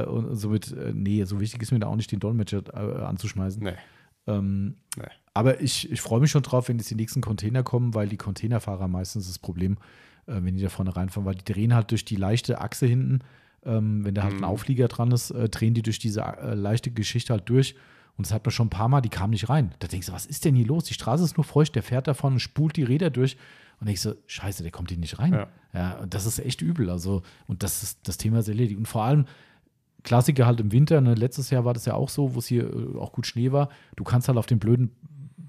Äh, 0.00 0.04
und 0.04 0.34
somit, 0.34 0.72
äh, 0.72 0.92
nee, 0.92 1.22
so 1.24 1.38
wichtig 1.38 1.62
ist 1.62 1.70
mir 1.70 1.78
da 1.78 1.86
auch 1.86 1.94
nicht, 1.96 2.10
den 2.10 2.18
Dolmetscher 2.18 2.62
äh, 2.74 3.02
anzuschmeißen. 3.04 3.62
Nee. 3.62 3.74
Ähm, 4.26 4.76
Nee. 4.96 5.04
aber 5.34 5.60
ich, 5.60 5.90
ich 5.92 6.00
freue 6.00 6.20
mich 6.20 6.30
schon 6.30 6.42
drauf, 6.42 6.68
wenn 6.68 6.78
jetzt 6.78 6.90
die 6.90 6.94
nächsten 6.94 7.20
Container 7.20 7.62
kommen, 7.62 7.94
weil 7.94 8.08
die 8.08 8.16
Containerfahrer 8.16 8.88
meistens 8.88 9.26
das 9.26 9.38
Problem, 9.38 9.76
äh, 10.26 10.34
wenn 10.42 10.56
die 10.56 10.62
da 10.62 10.68
vorne 10.68 10.96
reinfahren, 10.96 11.26
weil 11.26 11.34
die 11.36 11.52
drehen 11.52 11.74
halt 11.74 11.90
durch 11.90 12.04
die 12.04 12.16
leichte 12.16 12.60
Achse 12.60 12.86
hinten. 12.86 13.20
Ähm, 13.64 14.04
wenn 14.04 14.14
da 14.14 14.22
halt 14.22 14.34
ein 14.34 14.38
Mhm. 14.38 14.44
Auflieger 14.44 14.88
dran 14.88 15.10
ist, 15.10 15.30
äh, 15.32 15.48
drehen 15.48 15.74
die 15.74 15.82
durch 15.82 15.98
diese 15.98 16.20
äh, 16.22 16.54
leichte 16.54 16.90
Geschichte 16.92 17.32
halt 17.32 17.48
durch. 17.48 17.74
Und 18.16 18.26
das 18.26 18.32
hat 18.32 18.44
man 18.46 18.52
schon 18.52 18.68
ein 18.68 18.70
paar 18.70 18.88
Mal, 18.88 19.00
die 19.02 19.08
kamen 19.10 19.32
nicht 19.32 19.48
rein. 19.48 19.74
Da 19.80 19.88
denkst 19.88 20.06
du, 20.06 20.12
was 20.12 20.24
ist 20.24 20.44
denn 20.44 20.54
hier 20.54 20.66
los? 20.66 20.84
Die 20.84 20.94
Straße 20.94 21.22
ist 21.24 21.36
nur 21.36 21.44
feucht, 21.44 21.74
der 21.74 21.82
fährt 21.82 22.06
davon 22.08 22.34
und 22.34 22.40
spult 22.40 22.76
die 22.76 22.84
Räder 22.84 23.10
durch. 23.10 23.36
Und 23.80 23.88
ich 23.88 24.00
so, 24.00 24.14
scheiße, 24.26 24.62
der 24.62 24.72
kommt 24.72 24.90
hier 24.90 24.98
nicht 24.98 25.18
rein. 25.18 25.32
Ja. 25.34 25.48
Ja. 25.74 25.98
und 25.98 26.14
das 26.14 26.24
ist 26.24 26.38
echt 26.38 26.62
übel. 26.62 26.88
Also, 26.88 27.22
und 27.46 27.62
das 27.62 27.82
ist 27.82 28.08
das 28.08 28.16
Thema 28.16 28.38
ist 28.38 28.48
erledigt. 28.48 28.78
Und 28.78 28.86
vor 28.88 29.02
allem, 29.04 29.26
Klassiker 30.06 30.46
halt 30.46 30.60
im 30.60 30.72
Winter, 30.72 31.02
ne? 31.02 31.14
letztes 31.14 31.50
Jahr 31.50 31.66
war 31.66 31.74
das 31.74 31.84
ja 31.84 31.92
auch 31.94 32.08
so, 32.08 32.34
wo 32.34 32.38
es 32.38 32.46
hier 32.46 32.64
äh, 32.64 32.98
auch 32.98 33.12
gut 33.12 33.26
Schnee 33.26 33.52
war. 33.52 33.68
Du 33.96 34.04
kannst 34.04 34.28
halt 34.28 34.38
auf 34.38 34.46
dem 34.46 34.58
blöden 34.58 34.90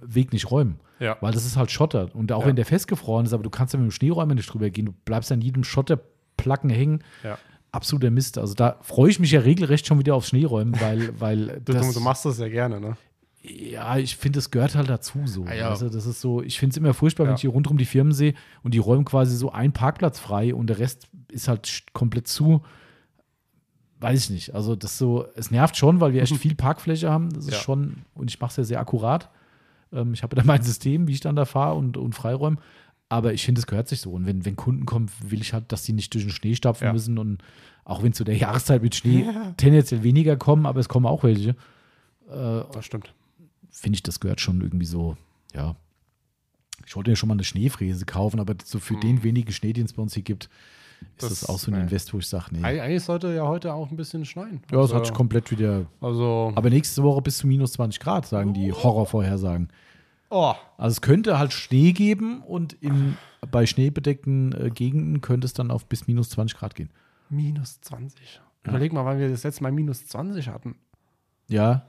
Weg 0.01 0.33
nicht 0.33 0.51
räumen. 0.51 0.79
Ja. 0.99 1.15
Weil 1.21 1.31
das 1.31 1.45
ist 1.45 1.55
halt 1.57 1.71
Schotter. 1.71 2.09
Und 2.13 2.31
auch 2.31 2.41
Ja. 2.41 2.47
wenn 2.47 2.55
der 2.57 2.65
festgefroren 2.65 3.25
ist, 3.25 3.33
aber 3.33 3.43
du 3.43 3.49
kannst 3.49 3.73
ja 3.73 3.79
mit 3.79 3.87
dem 3.87 3.91
Schneeräumer 3.91 4.35
nicht 4.35 4.51
drüber 4.51 4.69
gehen. 4.69 4.87
Du 4.87 4.93
bleibst 5.05 5.31
an 5.31 5.39
jedem 5.41 5.63
Schotterplacken 5.63 6.69
hängen. 6.69 7.03
Ja. 7.23 7.37
Absoluter 7.71 8.09
Mist. 8.09 8.37
Also 8.37 8.53
da 8.55 8.77
freue 8.81 9.09
ich 9.11 9.19
mich 9.19 9.31
ja 9.31 9.41
regelrecht 9.41 9.85
schon 9.87 9.99
wieder 9.99 10.15
aufs 10.15 10.29
Schneeräumen, 10.29 10.79
weil, 10.81 11.13
weil 11.19 11.61
Du, 11.63 11.73
das, 11.73 11.93
du 11.93 11.99
machst 11.99 12.25
das 12.25 12.39
ja 12.39 12.49
gerne, 12.49 12.81
ne? 12.81 12.97
ja, 13.43 13.97
ich 13.97 14.17
finde, 14.17 14.37
das 14.39 14.51
gehört 14.51 14.75
halt 14.75 14.89
dazu 14.89 15.19
so. 15.25 15.45
Ah, 15.45 15.53
ja. 15.53 15.69
Also 15.69 15.87
das 15.89 16.05
ist 16.05 16.19
so, 16.19 16.41
ich 16.41 16.59
finde 16.59 16.71
es 16.73 16.77
immer 16.77 16.93
furchtbar, 16.93 17.25
wenn 17.25 17.31
Ja. 17.31 17.35
ich 17.35 17.41
hier 17.41 17.51
rundherum 17.51 17.77
die 17.77 17.85
Firmen 17.85 18.11
sehe 18.13 18.33
und 18.63 18.73
die 18.73 18.77
räumen 18.79 19.05
quasi 19.05 19.35
so 19.37 19.51
einen 19.51 19.71
Parkplatz 19.73 20.19
frei 20.19 20.53
und 20.55 20.67
der 20.67 20.79
Rest 20.79 21.07
ist 21.31 21.47
halt 21.47 21.83
komplett 21.93 22.27
zu. 22.27 22.61
Weiß 23.99 24.25
ich 24.25 24.29
nicht. 24.29 24.53
Also 24.55 24.75
das 24.75 24.97
so, 24.97 25.25
es 25.35 25.49
nervt 25.51 25.75
schon, 25.77 25.99
weil 25.99 26.13
wir 26.13 26.21
echt 26.21 26.35
viel 26.37 26.55
Parkfläche 26.55 27.09
haben. 27.09 27.31
Das 27.31 27.45
ist 27.45 27.51
Ja. 27.53 27.59
schon, 27.59 28.03
und 28.13 28.29
ich 28.29 28.39
mache 28.39 28.51
es 28.51 28.57
ja 28.57 28.63
sehr 28.63 28.79
akkurat. 28.79 29.29
Ähm, 29.91 30.13
ich 30.13 30.23
habe 30.23 30.35
da 30.35 30.43
mein 30.43 30.61
System, 30.61 31.07
wie 31.07 31.13
ich 31.13 31.19
dann 31.21 31.35
da 31.35 31.45
fahre 31.45 31.75
und, 31.75 31.97
und 31.97 32.13
freiräume. 32.13 32.57
Aber 33.09 33.33
ich 33.33 33.45
finde, 33.45 33.59
es 33.59 33.67
gehört 33.67 33.87
sich 33.87 34.01
so. 34.01 34.11
Und 34.11 34.25
wenn, 34.25 34.43
wenn 34.45 34.55
Kunden 34.57 34.85
kommen, 34.85 35.09
will 35.21 35.39
ich 35.41 35.53
halt, 35.53 35.71
dass 35.71 35.83
die 35.83 35.93
nicht 35.93 36.13
durch 36.13 36.25
den 36.25 36.31
Schnee 36.31 36.55
stapfen 36.55 36.85
Ja. 36.87 36.93
müssen. 36.93 37.17
Und 37.17 37.41
auch 37.85 38.03
wenn 38.03 38.11
zu 38.13 38.23
der 38.25 38.35
Jahreszeit 38.35 38.81
mit 38.83 38.95
Schnee 38.95 39.25
tendenziell 39.57 40.03
weniger 40.03 40.35
kommen, 40.35 40.65
aber 40.65 40.79
es 40.81 40.89
kommen 40.89 41.05
auch 41.05 41.23
welche. 41.23 41.51
Äh, 42.29 42.63
Das 42.73 42.85
stimmt. 42.85 43.13
finde 43.71 43.95
ich, 43.95 44.03
das 44.03 44.19
gehört 44.19 44.41
schon 44.41 44.59
irgendwie 44.61 44.85
so, 44.85 45.15
ja. 45.55 45.75
Ich 46.85 46.95
wollte 46.95 47.09
mir 47.09 47.15
schon 47.15 47.27
mal 47.29 47.33
eine 47.35 47.43
Schneefräse 47.43 48.05
kaufen, 48.05 48.39
aber 48.39 48.55
so 48.63 48.79
für 48.79 48.95
den 48.97 49.23
wenigen 49.23 49.51
Schnee, 49.51 49.73
den 49.73 49.85
es 49.85 49.93
bei 49.93 50.01
uns 50.01 50.13
hier 50.13 50.23
gibt, 50.23 50.49
ist 51.01 51.23
das, 51.23 51.29
Das- 51.41 51.49
auch 51.49 51.57
so 51.59 51.71
ein 51.71 51.75
nee. 51.77 51.83
Invest, 51.83 52.13
wo 52.13 52.17
ich 52.19 52.27
sage, 52.27 52.45
nee. 52.51 52.61
Eig- 52.63 52.81
Eigentlich 52.81 53.03
sollte 53.03 53.33
ja 53.33 53.45
heute 53.47 53.73
auch 53.73 53.89
ein 53.91 53.97
bisschen 53.97 54.25
schneien. 54.25 54.61
Ja, 54.71 54.77
es 54.77 54.83
also, 54.83 54.95
hat 54.95 55.05
sich 55.07 55.15
komplett 55.15 55.49
wieder. 55.51 55.85
also 56.01 56.51
Aber 56.55 56.69
nächste 56.69 57.03
Woche 57.03 57.21
bis 57.21 57.37
zu 57.39 57.47
minus 57.47 57.73
20 57.73 57.99
Grad, 57.99 58.25
sagen 58.27 58.53
die 58.53 58.71
Horrorvorhersagen. 58.71 59.69
oh, 60.29 60.53
Also 60.77 60.93
es 60.93 61.01
könnte 61.01 61.39
halt 61.39 61.53
Schnee 61.53 61.91
geben 61.93 62.41
und 62.41 62.73
in, 62.73 63.17
bei 63.51 63.65
schneebedeckten 63.65 64.53
äh, 64.53 64.69
Gegenden 64.69 65.21
könnte 65.21 65.45
es 65.45 65.53
dann 65.53 65.71
auf 65.71 65.85
bis 65.85 66.07
minus 66.07 66.29
20 66.29 66.57
Grad 66.57 66.75
gehen. 66.75 66.89
minus 67.29 67.79
20. 67.81 68.41
Überleg 68.63 68.91
mal, 68.91 69.05
wann 69.05 69.17
wir 69.19 69.29
das 69.29 69.43
letzte 69.43 69.63
Mal 69.63 69.71
minus 69.71 70.05
20 70.07 70.49
hatten. 70.49 70.75
Ja. 71.49 71.87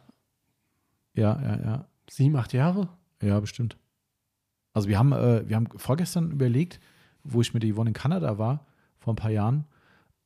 Ja, 1.15 1.41
ja, 1.43 1.61
ja. 1.61 1.85
Sieben, 2.09 2.37
acht 2.37 2.53
Jahre? 2.53 2.89
Ja, 3.21 3.41
bestimmt. 3.41 3.77
Also 4.73 4.89
wir 4.89 4.99
haben, 4.99 5.13
äh, 5.13 5.49
wir 5.49 5.57
haben 5.57 5.67
vorgestern 5.77 6.31
überlegt, 6.31 6.79
wo 7.25 7.41
ich 7.41 7.53
mit 7.53 7.65
Yvonne 7.65 7.91
in 7.91 7.95
Kanada 7.95 8.39
war, 8.39 8.65
vor 9.09 9.15
ein 9.15 9.17
paar 9.17 9.31
Jahren, 9.31 9.65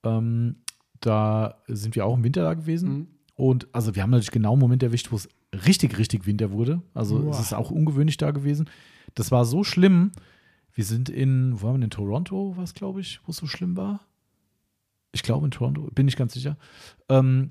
ähm, 0.04 0.56
da 1.00 1.62
sind 1.68 1.94
wir 1.94 2.04
auch 2.04 2.16
im 2.16 2.24
Winter 2.24 2.42
da 2.42 2.54
gewesen. 2.54 2.92
Mhm. 2.92 3.06
Und 3.34 3.68
also 3.72 3.94
wir 3.94 4.02
haben 4.02 4.10
natürlich 4.10 4.30
genau 4.30 4.52
einen 4.52 4.60
Moment 4.60 4.82
erwischt, 4.82 5.12
wo 5.12 5.16
es 5.16 5.28
richtig, 5.66 5.98
richtig 5.98 6.26
Winter 6.26 6.50
wurde. 6.50 6.82
Also 6.94 7.18
Uah. 7.18 7.30
es 7.30 7.40
ist 7.40 7.52
auch 7.52 7.70
ungewöhnlich 7.70 8.16
da 8.16 8.30
gewesen. 8.30 8.68
Das 9.14 9.30
war 9.30 9.44
so 9.44 9.64
schlimm. 9.64 10.12
Wir 10.74 10.84
sind 10.84 11.08
in, 11.08 11.60
wo 11.60 11.66
waren 11.66 11.80
wir 11.80 11.84
in 11.84 11.90
Toronto, 11.90 12.54
was 12.56 12.74
glaube 12.74 13.00
ich, 13.00 13.20
wo 13.26 13.30
es 13.30 13.36
so 13.36 13.46
schlimm 13.46 13.76
war? 13.76 14.00
Ich 15.12 15.22
glaube 15.22 15.44
in 15.44 15.50
Toronto, 15.50 15.88
bin 15.94 16.08
ich 16.08 16.16
ganz 16.16 16.32
sicher. 16.32 16.56
Ähm, 17.08 17.50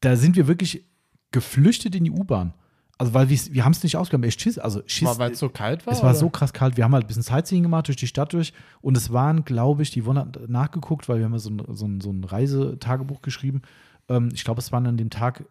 da 0.00 0.16
sind 0.16 0.36
wir 0.36 0.46
wirklich 0.48 0.84
geflüchtet 1.30 1.94
in 1.94 2.04
die 2.04 2.10
U-Bahn. 2.10 2.54
Also, 2.96 3.12
weil 3.12 3.28
wir, 3.28 3.38
wir 3.50 3.64
haben 3.64 3.72
es 3.72 3.82
nicht 3.82 3.96
ausgegangen, 3.96 4.24
echt 4.24 4.40
Schiss. 4.40 4.58
Also, 4.58 4.82
Schiss. 4.86 5.18
Weil 5.18 5.32
es 5.32 5.40
so 5.40 5.48
kalt 5.48 5.84
war? 5.86 5.92
Es 5.92 6.02
war 6.02 6.10
oder? 6.10 6.18
so 6.18 6.30
krass 6.30 6.52
kalt. 6.52 6.76
Wir 6.76 6.84
haben 6.84 6.94
halt 6.94 7.04
ein 7.04 7.08
bisschen 7.08 7.22
Sightseeing 7.22 7.64
gemacht 7.64 7.88
durch 7.88 7.96
die 7.96 8.06
Stadt 8.06 8.32
durch. 8.32 8.52
Und 8.82 8.96
es 8.96 9.12
waren, 9.12 9.44
glaube 9.44 9.82
ich, 9.82 9.90
die 9.90 10.04
hat 10.04 10.48
nachgeguckt, 10.48 11.08
weil 11.08 11.18
wir 11.18 11.24
haben 11.24 11.38
so 11.38 11.50
ein, 11.50 11.62
so 11.70 11.86
ein, 11.86 12.00
so 12.00 12.10
ein 12.10 12.22
Reisetagebuch 12.22 13.20
geschrieben. 13.20 13.62
Ähm, 14.08 14.30
ich 14.32 14.44
glaube, 14.44 14.60
es 14.60 14.70
waren 14.70 14.86
an 14.86 14.96
dem 14.96 15.10
Tag 15.10 15.44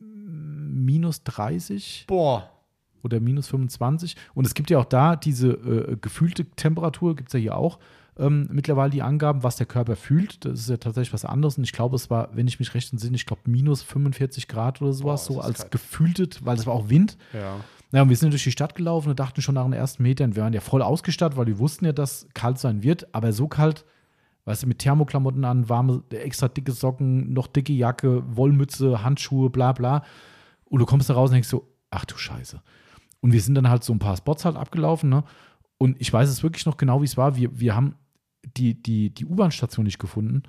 minus 0.00 1.22
30 1.22 2.04
Boah. 2.08 2.48
oder 3.02 3.20
minus 3.20 3.48
25. 3.48 4.16
Und 4.34 4.46
es 4.46 4.54
gibt 4.54 4.70
ja 4.70 4.78
auch 4.78 4.84
da 4.84 5.16
diese 5.16 5.50
äh, 5.50 5.96
gefühlte 6.00 6.44
Temperatur, 6.44 7.14
gibt 7.14 7.28
es 7.28 7.34
ja 7.34 7.40
hier 7.40 7.56
auch 7.56 7.78
ähm, 8.18 8.48
mittlerweile 8.52 8.90
die 8.90 9.02
Angaben, 9.02 9.42
was 9.42 9.56
der 9.56 9.66
Körper 9.66 9.96
fühlt. 9.96 10.44
Das 10.44 10.60
ist 10.60 10.68
ja 10.70 10.76
tatsächlich 10.76 11.12
was 11.12 11.24
anderes. 11.24 11.56
Und 11.56 11.64
ich 11.64 11.72
glaube, 11.72 11.96
es 11.96 12.10
war, 12.10 12.28
wenn 12.34 12.46
ich 12.46 12.58
mich 12.58 12.74
recht 12.74 12.92
entsinne, 12.92 13.16
ich 13.16 13.26
glaube 13.26 13.42
minus 13.46 13.82
45 13.82 14.48
Grad 14.48 14.82
oder 14.82 14.92
sowas, 14.92 15.26
Boah, 15.28 15.34
so 15.34 15.40
als 15.40 15.58
kalt. 15.60 15.70
gefühltet, 15.72 16.44
weil 16.44 16.56
es 16.56 16.66
war 16.66 16.74
auch 16.74 16.88
Wind. 16.88 17.16
Ja. 17.32 17.56
Ja, 17.92 18.00
und 18.02 18.08
wir 18.08 18.16
sind 18.16 18.32
durch 18.32 18.44
die 18.44 18.52
Stadt 18.52 18.74
gelaufen 18.74 19.10
und 19.10 19.20
dachten 19.20 19.42
schon 19.42 19.54
nach 19.54 19.64
den 19.64 19.74
ersten 19.74 20.02
Metern, 20.02 20.34
wir 20.34 20.42
waren 20.42 20.54
ja 20.54 20.62
voll 20.62 20.80
ausgestattet, 20.80 21.36
weil 21.36 21.46
wir 21.46 21.58
wussten 21.58 21.84
ja, 21.84 21.92
dass 21.92 22.26
kalt 22.32 22.58
sein 22.58 22.82
wird, 22.82 23.14
aber 23.14 23.34
so 23.34 23.48
kalt, 23.48 23.84
weißt 24.46 24.62
du, 24.62 24.66
mit 24.66 24.78
Thermoklamotten 24.78 25.44
an, 25.44 25.68
warme, 25.68 26.02
extra 26.10 26.48
dicke 26.48 26.72
Socken, 26.72 27.34
noch 27.34 27.48
dicke 27.48 27.74
Jacke, 27.74 28.22
Wollmütze, 28.34 29.04
Handschuhe, 29.04 29.50
bla 29.50 29.72
bla. 29.72 30.04
Und 30.64 30.80
du 30.80 30.86
kommst 30.86 31.10
da 31.10 31.14
raus 31.14 31.28
und 31.30 31.34
denkst 31.34 31.50
so, 31.50 31.68
ach 31.90 32.06
du 32.06 32.16
Scheiße. 32.16 32.62
Und 33.20 33.32
wir 33.32 33.42
sind 33.42 33.54
dann 33.56 33.68
halt 33.68 33.84
so 33.84 33.92
ein 33.92 33.98
paar 33.98 34.16
Spots 34.16 34.46
halt 34.46 34.56
abgelaufen, 34.56 35.10
ne? 35.10 35.22
Und 35.76 36.00
ich 36.00 36.10
weiß 36.12 36.30
es 36.30 36.42
wirklich 36.42 36.64
noch 36.64 36.76
genau, 36.78 37.02
wie 37.02 37.06
es 37.06 37.16
war. 37.16 37.36
Wir, 37.36 37.58
wir 37.58 37.74
haben 37.76 37.96
die, 38.56 38.74
die, 38.80 39.10
die 39.10 39.26
U-Bahn-Station 39.26 39.84
nicht 39.84 39.98
gefunden. 39.98 40.42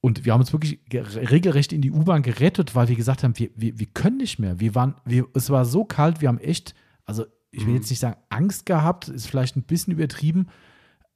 Und 0.00 0.24
wir 0.24 0.32
haben 0.32 0.40
uns 0.40 0.52
wirklich 0.52 0.84
ge- 0.86 1.02
regelrecht 1.02 1.72
in 1.72 1.82
die 1.82 1.90
U-Bahn 1.90 2.22
gerettet, 2.22 2.74
weil 2.74 2.88
wir 2.88 2.96
gesagt 2.96 3.22
haben, 3.22 3.38
wir, 3.38 3.50
wir, 3.54 3.78
wir 3.78 3.86
können 3.86 4.16
nicht 4.16 4.38
mehr. 4.38 4.58
Wir 4.60 4.74
waren, 4.74 4.94
wir, 5.04 5.26
es 5.34 5.50
war 5.50 5.64
so 5.64 5.84
kalt, 5.84 6.20
wir 6.20 6.28
haben 6.28 6.38
echt, 6.38 6.74
also 7.04 7.24
ich 7.50 7.60
will 7.66 7.70
Mhm. 7.72 7.76
jetzt 7.76 7.90
nicht 7.90 7.98
sagen 7.98 8.16
Angst 8.30 8.64
gehabt, 8.64 9.08
ist 9.08 9.26
vielleicht 9.26 9.56
ein 9.56 9.62
bisschen 9.64 9.92
übertrieben, 9.92 10.46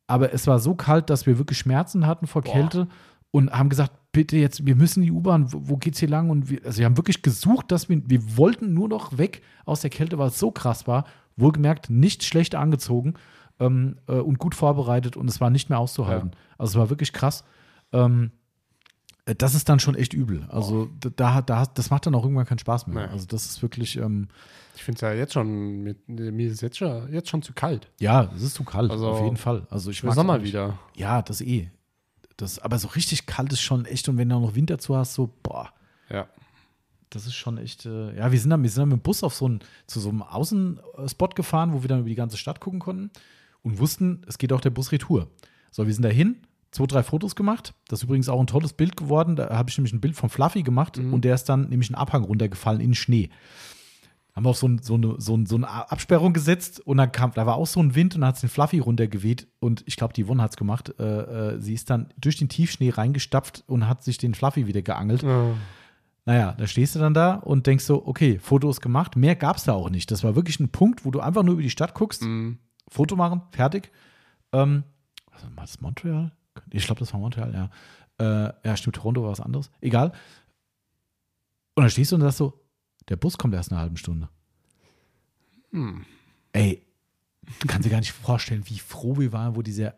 aber 0.06 0.34
es 0.34 0.46
war 0.46 0.58
so 0.58 0.74
kalt, 0.74 1.08
dass 1.08 1.26
wir 1.26 1.38
wirklich 1.38 1.58
Schmerzen 1.58 2.06
hatten 2.06 2.26
vor 2.26 2.42
Boah. 2.42 2.52
Kälte 2.52 2.88
und 3.30 3.50
haben 3.52 3.70
gesagt, 3.70 3.92
bitte 4.12 4.36
jetzt, 4.36 4.66
wir 4.66 4.76
müssen 4.76 5.00
in 5.02 5.06
die 5.06 5.12
U-Bahn, 5.12 5.52
wo, 5.52 5.60
wo 5.70 5.76
geht's 5.78 5.98
hier 6.00 6.08
lang? 6.08 6.28
Und 6.28 6.50
wir, 6.50 6.60
also 6.64 6.78
wir 6.78 6.84
haben 6.84 6.96
wirklich 6.98 7.22
gesucht, 7.22 7.72
dass 7.72 7.88
wir, 7.88 8.02
wir 8.06 8.36
wollten 8.36 8.74
nur 8.74 8.88
noch 8.88 9.16
weg 9.16 9.40
aus 9.64 9.80
der 9.80 9.90
Kälte, 9.90 10.18
weil 10.18 10.28
es 10.28 10.38
so 10.38 10.50
krass 10.50 10.86
war. 10.86 11.04
Wohlgemerkt, 11.36 11.88
nicht 11.90 12.22
schlecht 12.22 12.54
angezogen 12.54 13.14
ähm, 13.60 13.96
äh, 14.08 14.14
und 14.14 14.38
gut 14.38 14.54
vorbereitet 14.54 15.16
und 15.16 15.28
es 15.28 15.40
war 15.40 15.50
nicht 15.50 15.70
mehr 15.70 15.78
auszuhalten. 15.78 16.32
Also 16.58 16.72
es 16.72 16.78
war 16.78 16.90
wirklich 16.90 17.12
krass. 17.12 17.44
Ähm, 17.92 18.30
äh, 19.26 19.34
das 19.34 19.54
ist 19.54 19.68
dann 19.68 19.80
schon 19.80 19.94
echt 19.94 20.12
übel. 20.12 20.44
Also 20.48 20.88
da, 21.16 21.40
da, 21.42 21.66
das 21.66 21.90
macht 21.90 22.06
dann 22.06 22.14
auch 22.14 22.24
irgendwann 22.24 22.46
keinen 22.46 22.58
Spaß 22.58 22.86
mehr. 22.88 23.06
Nee. 23.06 23.12
Also 23.12 23.26
das 23.26 23.46
ist 23.46 23.62
wirklich, 23.62 23.96
ähm, 23.96 24.28
Ich 24.76 24.82
finde 24.84 24.96
es 24.96 25.00
ja 25.02 25.12
jetzt 25.12 25.32
schon, 25.34 25.82
mit, 25.82 26.08
mir 26.08 26.50
ist 26.50 26.60
jetzt 26.62 26.78
schon, 26.78 27.12
jetzt 27.12 27.28
schon 27.30 27.42
zu 27.42 27.52
kalt. 27.52 27.90
ja, 28.00 28.28
es 28.36 28.42
ist 28.42 28.54
zu 28.54 28.64
kalt, 28.64 28.90
Also, 28.90 29.08
auf 29.10 29.22
jeden 29.22 29.36
Fall. 29.36 29.66
Also 29.70 29.90
ich 29.90 30.02
mag's 30.02 30.16
Sommer 30.16 30.42
wieder. 30.42 30.78
Ja, 30.96 31.22
das 31.22 31.40
eh. 31.40 31.70
Das, 32.36 32.58
aber 32.58 32.78
so 32.78 32.88
richtig 32.88 33.26
kalt 33.26 33.52
ist 33.52 33.60
schon 33.62 33.84
echt 33.84 34.08
und 34.08 34.18
wenn 34.18 34.28
du 34.28 34.34
auch 34.34 34.40
noch 34.40 34.54
Winter 34.56 34.78
zu 34.78 34.96
hast, 34.96 35.14
so, 35.14 35.30
boah, 35.44 35.72
Ja. 36.10 36.26
das 37.10 37.26
ist 37.26 37.34
schon 37.34 37.58
echt, 37.58 37.86
äh, 37.86 38.16
ja, 38.16 38.32
wir 38.32 38.40
sind 38.40 38.50
dann, 38.50 38.64
wir 38.64 38.70
sind 38.70 38.80
dann 38.80 38.88
mit 38.88 38.98
dem 38.98 39.02
Bus 39.02 39.22
auf 39.22 39.34
so 39.36 39.44
einen, 39.46 39.60
zu 39.86 40.00
so 40.00 40.08
einem 40.08 40.22
Außenspot 40.22 41.36
gefahren, 41.36 41.72
wo 41.72 41.82
wir 41.82 41.88
dann 41.88 42.00
über 42.00 42.08
die 42.08 42.16
ganze 42.16 42.36
Stadt 42.36 42.58
gucken 42.60 42.80
konnten 42.80 43.10
und 43.64 43.78
wussten, 43.80 44.22
es 44.28 44.38
geht 44.38 44.52
auch 44.52 44.60
der 44.60 44.70
Bus 44.70 44.92
retour. 44.92 45.28
So, 45.72 45.84
wir 45.86 45.92
sind 45.92 46.04
dahin, 46.04 46.36
zwei, 46.70 46.86
drei 46.86 47.02
Fotos 47.02 47.34
gemacht. 47.34 47.74
Das 47.88 47.98
ist 47.98 48.04
übrigens 48.04 48.28
auch 48.28 48.38
ein 48.40 48.46
tolles 48.46 48.72
Bild 48.74 48.96
geworden. 48.96 49.34
Da 49.34 49.50
habe 49.50 49.70
ich 49.70 49.76
nämlich 49.76 49.92
ein 49.92 50.00
Bild 50.00 50.14
von 50.14 50.28
Fluffy 50.28 50.62
gemacht 50.62 50.98
Mhm. 50.98 51.12
und 51.12 51.24
der 51.24 51.34
ist 51.34 51.44
dann 51.48 51.68
nämlich 51.68 51.88
einen 51.88 51.96
Abhang 51.96 52.22
runtergefallen 52.24 52.80
in 52.80 52.90
den 52.90 52.94
Schnee. 52.94 53.30
Haben 54.34 54.46
wir 54.46 54.50
auf 54.50 54.56
so, 54.56 54.66
ein, 54.66 54.78
so, 54.82 54.94
eine, 54.94 55.14
so, 55.18 55.36
ein, 55.36 55.46
so 55.46 55.54
eine 55.54 55.68
Absperrung 55.68 56.32
gesetzt 56.32 56.80
und 56.80 56.96
dann 56.96 57.12
kam, 57.12 57.30
da 57.34 57.46
war 57.46 57.54
auch 57.54 57.68
so 57.68 57.78
ein 57.80 57.94
Wind 57.94 58.16
und 58.16 58.22
dann 58.22 58.28
hat 58.28 58.34
es 58.34 58.40
den 58.40 58.50
Fluffy 58.50 58.80
runtergeweht 58.80 59.46
und 59.60 59.84
ich 59.86 59.94
glaube, 59.96 60.12
die 60.12 60.24
Yvonne 60.24 60.42
hat 60.42 60.50
es 60.50 60.56
gemacht. 60.56 60.92
Äh, 60.98 61.04
äh, 61.54 61.60
sie 61.60 61.72
ist 61.74 61.88
dann 61.88 62.08
durch 62.20 62.36
den 62.36 62.48
Tiefschnee 62.48 62.90
reingestapft 62.90 63.62
und 63.68 63.86
hat 63.86 64.02
sich 64.02 64.18
den 64.18 64.34
Fluffy 64.34 64.66
wieder 64.66 64.82
geangelt. 64.82 65.22
Ja. 65.22 65.52
Naja, 66.26 66.54
da 66.58 66.66
stehst 66.66 66.96
du 66.96 66.98
dann 66.98 67.14
da 67.14 67.34
und 67.34 67.66
denkst 67.68 67.84
so, 67.84 68.06
okay, 68.06 68.38
Foto 68.40 68.68
ist 68.70 68.80
gemacht. 68.80 69.14
Mehr 69.14 69.36
gab 69.36 69.56
es 69.56 69.64
da 69.64 69.74
auch 69.74 69.90
nicht. 69.90 70.10
Das 70.10 70.24
war 70.24 70.34
wirklich 70.34 70.58
ein 70.58 70.70
Punkt, 70.70 71.04
wo 71.04 71.10
du 71.12 71.20
einfach 71.20 71.42
nur 71.44 71.52
über 71.54 71.62
die 71.62 71.70
Stadt 71.70 71.94
guckst, 71.94 72.22
Mhm. 72.22 72.58
Foto 72.94 73.16
machen, 73.16 73.42
fertig. 73.50 73.90
Ähm, 74.52 74.84
was 75.32 75.42
war 75.44 75.64
das 75.64 75.80
Montreal? 75.80 76.30
Ich 76.70 76.86
glaube, 76.86 77.00
das 77.00 77.12
war 77.12 77.18
Montreal, 77.18 77.52
ja. 77.52 77.70
Äh, 78.48 78.52
ja, 78.64 78.76
stimmt, 78.76 78.94
Toronto 78.96 79.22
war 79.24 79.30
was 79.32 79.40
anderes. 79.40 79.68
Egal. 79.80 80.12
Und 81.74 81.82
dann 81.82 81.90
stehst 81.90 82.12
du 82.12 82.16
und 82.16 82.22
sagst 82.22 82.38
so, 82.38 82.60
der 83.08 83.16
Bus 83.16 83.36
kommt 83.36 83.52
erst 83.54 83.70
in 83.70 83.74
einer 83.74 83.82
halben 83.82 83.96
Stunde. 83.96 84.28
Hm. 85.72 86.04
Ey, 86.52 86.86
du 87.60 87.66
kannst 87.66 87.84
dir 87.84 87.90
gar 87.90 87.98
nicht 87.98 88.12
vorstellen, 88.12 88.62
wie 88.68 88.78
froh 88.78 89.16
wir 89.18 89.32
waren, 89.32 89.56
wo 89.56 89.62
dieser 89.62 89.94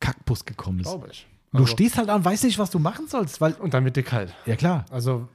Kackbus 0.00 0.44
gekommen 0.44 0.80
ist. 0.80 0.86
Glaube 0.88 1.08
ich. 1.12 1.26
Du 1.52 1.58
Also- 1.58 1.68
stehst 1.72 1.96
halt 1.96 2.08
und 2.10 2.24
weißt 2.24 2.42
nicht, 2.44 2.58
was 2.58 2.70
du 2.70 2.80
machen 2.80 3.06
sollst, 3.06 3.40
weil, 3.40 3.52
Und 3.54 3.72
dann 3.74 3.84
wird 3.84 3.96
dir 3.96 4.02
kalt. 4.02 4.34
ja 4.46 4.56
klar, 4.56 4.84
Also, 4.90 5.28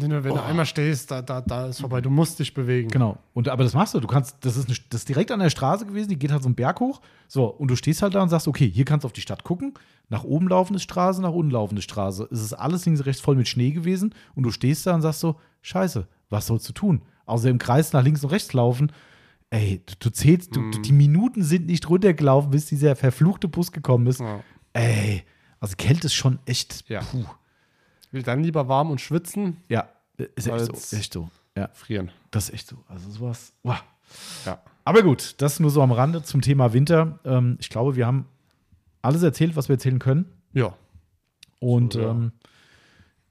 wenn 0.00 0.10
du, 0.10 0.24
wenn 0.24 0.34
du 0.34 0.40
Oh. 0.40 0.42
einmal 0.44 0.66
stehst, 0.66 1.10
da, 1.10 1.22
da, 1.22 1.40
da 1.40 1.66
ist 1.66 1.80
vorbei. 1.80 2.00
Du 2.00 2.10
musst 2.10 2.38
dich 2.38 2.52
bewegen. 2.54 2.88
Genau. 2.88 3.18
Und, 3.34 3.48
aber 3.48 3.64
das 3.64 3.74
machst 3.74 3.94
du. 3.94 4.00
Du 4.00 4.06
kannst, 4.06 4.36
das 4.40 4.56
ist, 4.56 4.66
eine, 4.68 4.76
das 4.90 5.00
ist 5.02 5.08
direkt 5.08 5.30
an 5.30 5.40
der 5.40 5.50
Straße 5.50 5.86
gewesen, 5.86 6.08
die 6.08 6.18
geht 6.18 6.30
halt 6.32 6.42
so 6.42 6.48
einen 6.48 6.54
Berg 6.54 6.80
hoch. 6.80 7.00
So, 7.28 7.46
und 7.46 7.68
du 7.68 7.76
stehst 7.76 8.02
halt 8.02 8.14
da 8.14 8.22
und 8.22 8.28
sagst, 8.28 8.48
okay, 8.48 8.68
hier 8.68 8.84
kannst 8.84 9.04
du 9.04 9.06
auf 9.06 9.12
die 9.12 9.20
Stadt 9.20 9.44
gucken. 9.44 9.74
Nach 10.08 10.22
oben 10.24 10.48
laufende 10.48 10.78
Straße, 10.80 11.20
nach 11.20 11.32
unten 11.32 11.50
laufende 11.50 11.82
Straße. 11.82 12.28
Es 12.30 12.40
ist 12.40 12.52
alles 12.52 12.84
links 12.86 13.00
und 13.00 13.06
rechts 13.06 13.20
voll 13.22 13.36
mit 13.36 13.48
Schnee 13.48 13.72
gewesen. 13.72 14.14
Und 14.34 14.44
du 14.44 14.50
stehst 14.50 14.86
da 14.86 14.94
und 14.94 15.02
sagst 15.02 15.20
so, 15.20 15.36
scheiße, 15.62 16.06
was 16.30 16.46
sollst 16.46 16.68
du 16.68 16.72
tun? 16.72 17.02
Außer 17.24 17.48
im 17.50 17.58
Kreis 17.58 17.92
nach 17.92 18.02
links 18.04 18.22
und 18.22 18.30
rechts 18.30 18.52
laufen. 18.52 18.92
Ey, 19.50 19.82
du, 19.86 19.94
du 19.98 20.10
zählst, 20.10 20.54
du, 20.56 20.70
du, 20.70 20.78
die 20.80 20.92
Minuten 20.92 21.42
sind 21.42 21.66
nicht 21.66 21.88
runtergelaufen, 21.88 22.50
bis 22.50 22.66
dieser 22.66 22.96
verfluchte 22.96 23.48
Bus 23.48 23.72
gekommen 23.72 24.06
ist. 24.08 24.20
Ja. 24.20 24.40
Ey, 24.72 25.22
also 25.60 25.74
Kälte 25.76 26.06
ist 26.06 26.14
schon 26.14 26.38
echt, 26.46 26.84
Ja. 26.88 27.00
puh. 27.00 27.24
Will 28.16 28.22
dann 28.22 28.42
lieber 28.42 28.66
warm 28.66 28.90
und 28.90 29.00
schwitzen, 29.00 29.58
Ja, 29.68 29.88
ist 30.16 30.48
echt 30.48 30.74
so, 30.76 30.96
echt 30.96 31.12
so. 31.12 31.28
Ja, 31.56 31.68
frieren. 31.74 32.10
das 32.30 32.48
ist 32.48 32.54
echt 32.54 32.66
so. 32.68 32.76
Also 32.88 33.10
sowas, 33.10 33.52
wow. 33.62 33.82
Ja. 34.46 34.58
Aber 34.84 35.02
gut, 35.02 35.34
das 35.38 35.60
nur 35.60 35.70
so 35.70 35.82
am 35.82 35.92
Rande 35.92 36.22
zum 36.22 36.40
Thema 36.40 36.72
Winter. 36.72 37.18
Ähm, 37.24 37.56
ich 37.60 37.68
glaube, 37.70 37.94
wir 37.96 38.06
haben 38.06 38.26
alles 39.02 39.22
erzählt, 39.22 39.54
was 39.56 39.68
wir 39.68 39.74
erzählen 39.74 39.98
können. 39.98 40.26
Ja. 40.54 40.74
Und 41.60 41.92
So, 41.94 42.00
ja. 42.00 42.10
ähm, 42.10 42.32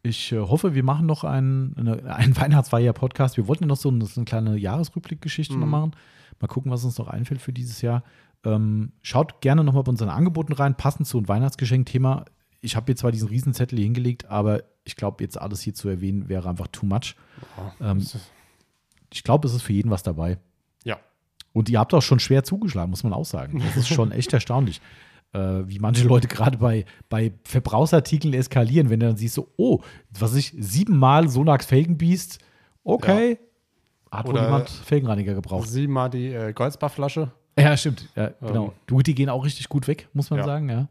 ich 0.04 0.32
äh, 0.32 0.40
hoffe, 0.40 0.76
wir 0.76 0.84
machen 0.84 1.06
noch 1.08 1.24
einen, 1.24 1.76
eine, 1.78 2.14
einen 2.16 2.36
Weihnachtsfeier-Podcast. 2.42 3.38
Wir 3.38 3.48
wollten 3.48 3.64
ja 3.64 3.68
noch 3.68 3.78
so 3.78 3.90
eine, 3.90 4.06
so 4.06 4.20
eine 4.20 4.26
kleine 4.26 4.56
Jahresrückblickgeschichte 4.58 5.56
noch 5.58 5.66
Mhm. 5.66 5.72
machen. 5.72 5.92
Mal 6.40 6.48
gucken, 6.48 6.72
was 6.72 6.84
uns 6.84 6.98
noch 6.98 7.08
einfällt 7.08 7.42
für 7.42 7.54
dieses 7.54 7.82
Jahr. 7.82 8.04
Ähm, 8.44 8.92
schaut 9.02 9.42
gerne 9.42 9.64
nochmal 9.64 9.84
bei 9.84 9.90
unseren 9.90 10.10
Angeboten 10.10 10.54
rein, 10.54 10.76
passend 10.78 11.08
zu 11.08 11.18
einem 11.18 11.28
Weihnachtsgeschenk-Thema. 11.28 12.26
Ich 12.66 12.76
habe 12.76 12.88
hier 12.88 12.96
zwar 12.96 13.12
diesen 13.12 13.28
Riesenzettel 13.30 13.78
hier 13.78 13.86
hingelegt, 13.86 14.26
aber 14.26 14.64
ich 14.84 14.96
glaube, 14.96 15.24
jetzt 15.24 15.40
alles 15.40 15.62
hier 15.62 15.74
zu 15.74 15.88
erwähnen, 15.90 16.28
wäre 16.30 16.50
einfach 16.50 16.68
too 16.68 16.86
much. 16.86 17.16
Ja, 17.80 17.92
Ähm, 17.92 18.06
Ich 19.12 19.24
glaube, 19.24 19.48
es 19.48 19.54
ist 19.54 19.62
für 19.62 19.74
jeden 19.74 19.92
was 19.92 20.04
dabei. 20.04 20.38
ja. 20.84 20.98
Und 21.54 21.70
ihr 21.70 21.80
habt 21.80 21.94
auch 21.94 22.02
schon 22.02 22.20
schwer 22.20 22.44
zugeschlagen, 22.44 22.90
muss 22.90 23.04
man 23.04 23.14
auch 23.14 23.24
sagen. 23.26 23.62
Das 23.66 23.78
ist 23.78 23.88
schon 23.88 24.12
echt 24.12 24.34
erstaunlich, 24.34 24.82
äh, 25.32 25.40
wie 25.66 25.80
manche 25.80 26.06
Leute 26.06 26.28
gerade 26.28 26.58
bei, 26.58 26.84
bei 27.08 27.32
Verbrauchsartikeln 27.46 28.34
eskalieren, 28.34 28.90
wenn 28.90 29.00
du 29.00 29.06
dann 29.08 29.16
siehst, 29.16 29.36
so, 29.36 29.48
oh, 29.56 29.80
was 30.10 30.36
ich, 30.36 30.54
siebenmal 30.60 31.30
Sonax 31.30 31.66
Felgenbiest, 31.66 32.40
okay. 32.84 33.40
Hat 34.12 34.28
wohl 34.28 34.36
jemand 34.36 34.70
Felgenreiniger 34.70 35.34
gebraucht. 35.34 35.68
Sieh 35.70 35.88
mal 35.88 36.10
die 36.10 36.28
äh, 36.34 36.52
Goldsbar-Flasche. 36.54 37.32
Ja, 37.58 37.76
stimmt. 37.78 38.10
Ja, 38.16 38.32
genau. 38.42 38.66
Ähm. 38.66 38.72
Du, 38.86 39.02
die 39.02 39.16
gehen 39.16 39.30
auch 39.30 39.46
richtig 39.46 39.70
gut 39.70 39.88
weg, 39.88 40.10
muss 40.14 40.30
man 40.30 40.40
Ja. 40.40 40.46
sagen, 40.46 40.70
ja. 40.70 40.88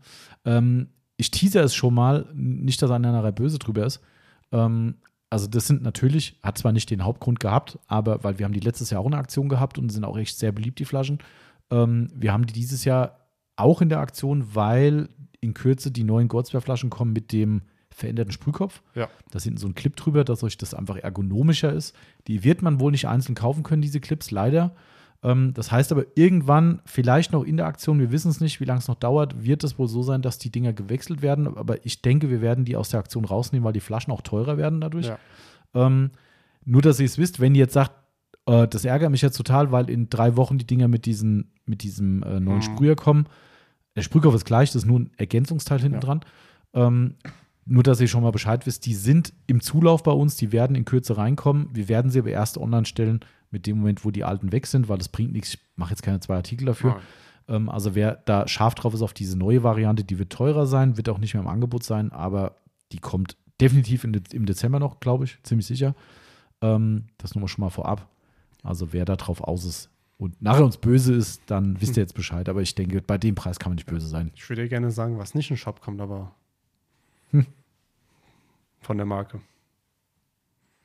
Ähm, 0.47 0.89
ich 1.17 1.31
teaser 1.31 1.63
es 1.63 1.75
schon 1.75 1.95
mal, 1.95 2.27
nicht, 2.35 2.83
dass 2.83 2.91
einer 2.91 3.13
nachher 3.13 3.33
böse 3.33 3.59
drüber 3.59 3.87
ist. 3.87 4.01
Ähm, 4.53 4.97
also, 5.31 5.47
das 5.47 5.67
sind 5.67 5.83
natürlich, 5.83 6.39
hat 6.43 6.59
zwar 6.59 6.73
nicht 6.73 6.91
den 6.91 7.05
Hauptgrund 7.05 7.41
gehabt, 7.41 7.79
aber 7.87 8.23
weil 8.23 8.39
wir 8.39 8.45
haben 8.47 8.53
die 8.53 8.61
letztes 8.61 8.91
Jahr 8.91 9.01
auch 9.01 9.07
eine 9.07 9.19
Aktion 9.19 9.49
gehabt 9.49 9.79
und 9.79 9.91
sind 9.91 10.05
auch 10.05 10.17
echt 10.17 10.39
sehr 10.39 10.53
beliebt, 10.53 10.79
die 10.79 10.85
Flaschen. 10.85 11.19
Ähm, 11.71 12.09
wir 12.15 12.33
haben 12.33 12.47
die 12.47 12.53
dieses 12.53 12.85
Jahr 12.85 13.29
auch 13.57 13.81
in 13.81 13.89
der 13.89 14.01
Aktion, 14.01 14.55
weil 14.55 15.09
in 15.41 15.55
Kürze 15.55 15.91
die 15.91 16.05
neuen 16.05 16.29
Goldsberg-Flaschen 16.29 16.91
kommen 16.91 17.13
mit 17.13 17.33
dem 17.33 17.63
veränderten 17.91 18.33
Sprühkopf. 18.33 18.83
Ja. 18.95 19.09
Da 19.31 19.37
ist 19.37 19.45
hinten 19.45 19.59
so 19.59 19.69
ein 19.69 19.75
Clip 19.75 19.95
drüber, 19.95 20.25
dass 20.25 20.43
euch 20.43 20.59
das 20.59 20.75
einfach 20.75 20.97
ergonomischer 20.97 21.73
ist. 21.73 21.95
Die 22.27 22.43
wird 22.43 22.63
man 22.63 22.81
wohl 22.81 22.91
nicht 22.91 23.07
einzeln 23.07 23.35
kaufen 23.35 23.63
können, 23.63 23.83
diese 23.83 24.01
Clips, 24.01 24.31
leider. 24.31 24.75
Ähm, 25.25 25.53
das 25.55 25.73
heißt 25.73 25.91
aber 25.91 26.05
irgendwann, 26.15 26.81
vielleicht 26.85 27.33
noch 27.33 27.43
in 27.43 27.57
der 27.57 27.67
Aktion, 27.67 27.99
wir 27.99 28.13
wissen 28.13 28.31
es 28.31 28.41
nicht, 28.41 28.61
wie 28.61 28.65
lange 28.67 28.79
es 28.81 28.89
noch 28.89 28.95
dauert, 28.97 29.43
wird 29.43 29.65
es 29.65 29.79
wohl 29.79 29.89
so 29.89 30.03
sein, 30.03 30.23
dass 30.23 30.39
die 30.39 30.51
Dinger 30.51 30.73
gewechselt 30.75 31.23
werden. 31.23 31.47
Aber 31.57 31.85
ich 31.85 32.03
denke, 32.03 32.29
wir 32.31 32.41
werden 32.43 32.65
die 32.65 32.77
aus 32.77 32.91
der 32.91 33.01
Aktion 33.01 33.25
rausnehmen, 33.25 33.65
weil 33.65 33.73
die 33.73 33.81
Flaschen 33.81 34.13
auch 34.13 34.21
teurer 34.23 34.57
werden 34.59 34.81
dadurch. 34.81 35.07
Ja. 35.07 35.19
Ähm, 35.75 36.11
nur, 36.65 36.83
dass 36.83 37.01
ihr 37.01 37.07
es 37.07 37.19
wisst, 37.19 37.41
wenn 37.41 37.55
ihr 37.55 37.61
jetzt 37.61 37.73
sagt, 37.75 37.93
äh, 38.47 38.69
das 38.69 38.85
ärgert 38.85 39.11
mich 39.11 39.23
jetzt 39.23 39.37
total, 39.37 39.73
weil 39.73 39.89
in 39.91 40.11
drei 40.11 40.37
Wochen 40.37 40.59
die 40.59 40.67
Dinger 40.67 40.89
mit, 40.89 41.07
diesen, 41.07 41.53
mit 41.65 41.83
diesem 41.83 42.23
äh, 42.23 42.39
neuen 42.39 42.59
Mhm. 42.59 42.63
Sprüher 42.63 42.95
kommen. 42.95 43.27
Der 43.97 44.03
Sprühkopf 44.03 44.35
ist 44.35 44.45
gleich, 44.45 44.71
das 44.71 44.83
ist 44.83 44.87
nur 44.87 45.01
ein 45.01 45.11
Ergänzungsteil 45.17 45.79
hinten 45.81 45.95
Ja. 45.95 46.01
dran. 46.01 46.21
Ähm, 46.75 47.15
nur, 47.67 47.83
dass 47.83 48.01
ihr 48.01 48.09
schon 48.09 48.23
mal 48.23 48.31
Bescheid 48.31 48.67
wisst, 48.67 48.87
die 48.87 48.95
sind 48.95 49.33
im 49.47 49.61
Zulauf 49.61 50.03
bei 50.03 50.13
uns, 50.13 50.37
die 50.37 50.53
werden 50.53 50.77
in 50.77 50.85
Kürze 50.85 51.17
reinkommen. 51.17 51.69
Wir 51.73 51.89
werden 51.89 52.11
sie 52.11 52.19
aber 52.19 52.31
erst 52.31 52.59
online 52.59 52.85
stellen, 52.85 53.21
mit 53.51 53.67
dem 53.67 53.79
Moment, 53.79 54.05
wo 54.05 54.11
die 54.11 54.25
alten 54.25 54.51
weg 54.53 54.67
sind, 54.67 54.89
weil 54.89 54.99
das 54.99 55.09
bringt 55.09 55.33
nichts. 55.33 55.55
Ich 55.55 55.61
mache 55.77 55.91
jetzt 55.91 56.03
keine 56.03 56.21
zwei 56.21 56.35
Artikel 56.37 56.67
dafür. 56.67 56.97
Ähm, 57.49 57.69
also 57.69 57.95
wer 57.95 58.17
da 58.25 58.49
scharf 58.49 58.75
drauf 58.75 58.95
ist 58.95 59.03
auf 59.03 59.13
diese 59.13 59.39
neue 59.39 59.63
Variante, 59.63 60.03
die 60.05 60.19
wird 60.19 60.31
teurer 60.31 60.67
sein, 60.67 60.97
wird 60.97 61.09
auch 61.09 61.19
nicht 61.19 61.35
mehr 61.35 61.43
im 61.43 61.49
Angebot 61.49 61.85
sein, 61.85 62.11
aber 62.11 62.57
die 62.93 62.99
kommt 62.99 63.37
definitiv 63.61 64.03
in, 64.05 64.13
De- 64.13 64.23
im 64.33 64.45
Dezember 64.47 64.81
noch, 64.81 64.99
glaube 64.99 65.25
ich, 65.25 65.39
ziemlich 65.45 65.67
sicher. 65.67 65.95
Ähm, 66.61 67.05
das 67.19 67.35
nur 67.35 67.43
mal 67.43 67.49
schon 67.49 67.63
mal 67.63 67.71
vorab. 67.71 68.09
Also 68.63 68.93
wer 68.93 69.05
da 69.05 69.17
drauf 69.17 69.41
aus 69.41 69.65
ist 69.65 69.91
und 70.17 70.41
nachher 70.43 70.65
uns 70.65 70.79
böse 70.79 71.15
ist, 71.15 71.43
dann 71.47 71.81
wisst 71.81 71.97
ihr 71.97 72.03
jetzt 72.03 72.15
Bescheid. 72.15 72.49
Aber 72.49 72.63
ich 72.63 72.75
denke, 72.75 73.03
bei 73.03 73.19
dem 73.19 73.35
Preis 73.35 73.59
kann 73.59 73.71
man 73.71 73.77
nicht 73.77 73.87
böse 73.87 74.09
sein. 74.09 74.33
Ich 74.35 74.49
würde 74.49 74.63
dir 74.63 74.69
gerne 74.69 74.91
sagen, 74.91 75.19
was 75.19 75.35
nicht 75.35 75.51
in 75.51 75.55
den 75.55 75.61
Shop 75.61 75.81
kommt, 75.81 76.01
aber 76.01 76.35
Hm. 77.35 77.47
von 78.81 78.97
der 78.97 79.07
Marke. 79.07 79.41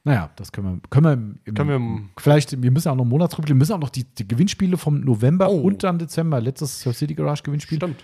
Naja, 0.04 0.30
das 0.38 0.52
können 0.52 0.76
wir, 0.76 0.90
können 0.90 1.06
wir, 1.06 1.14
im, 1.46 1.56
Können 1.56 1.70
wir 1.70 2.10
vielleicht, 2.18 2.62
wir 2.62 2.72
müssen 2.72 2.88
auch 2.90 2.96
noch 2.96 3.06
Monatsrückblick, 3.06 3.50
wir 3.56 3.60
müssen 3.60 3.74
auch 3.74 3.80
noch 3.80 3.90
die, 3.90 4.06
die 4.06 4.28
Gewinnspiele 4.28 4.78
vom 4.78 5.02
November 5.02 5.50
Oh. 5.50 5.62
und 5.62 5.84
dann 5.84 6.00
Dezember, 6.00 6.40
letztes 6.40 6.82
Surf 6.82 6.96
City 6.98 7.14
Garage 7.14 7.44
Gewinnspiel. 7.44 7.78
Stimmt. 7.78 8.04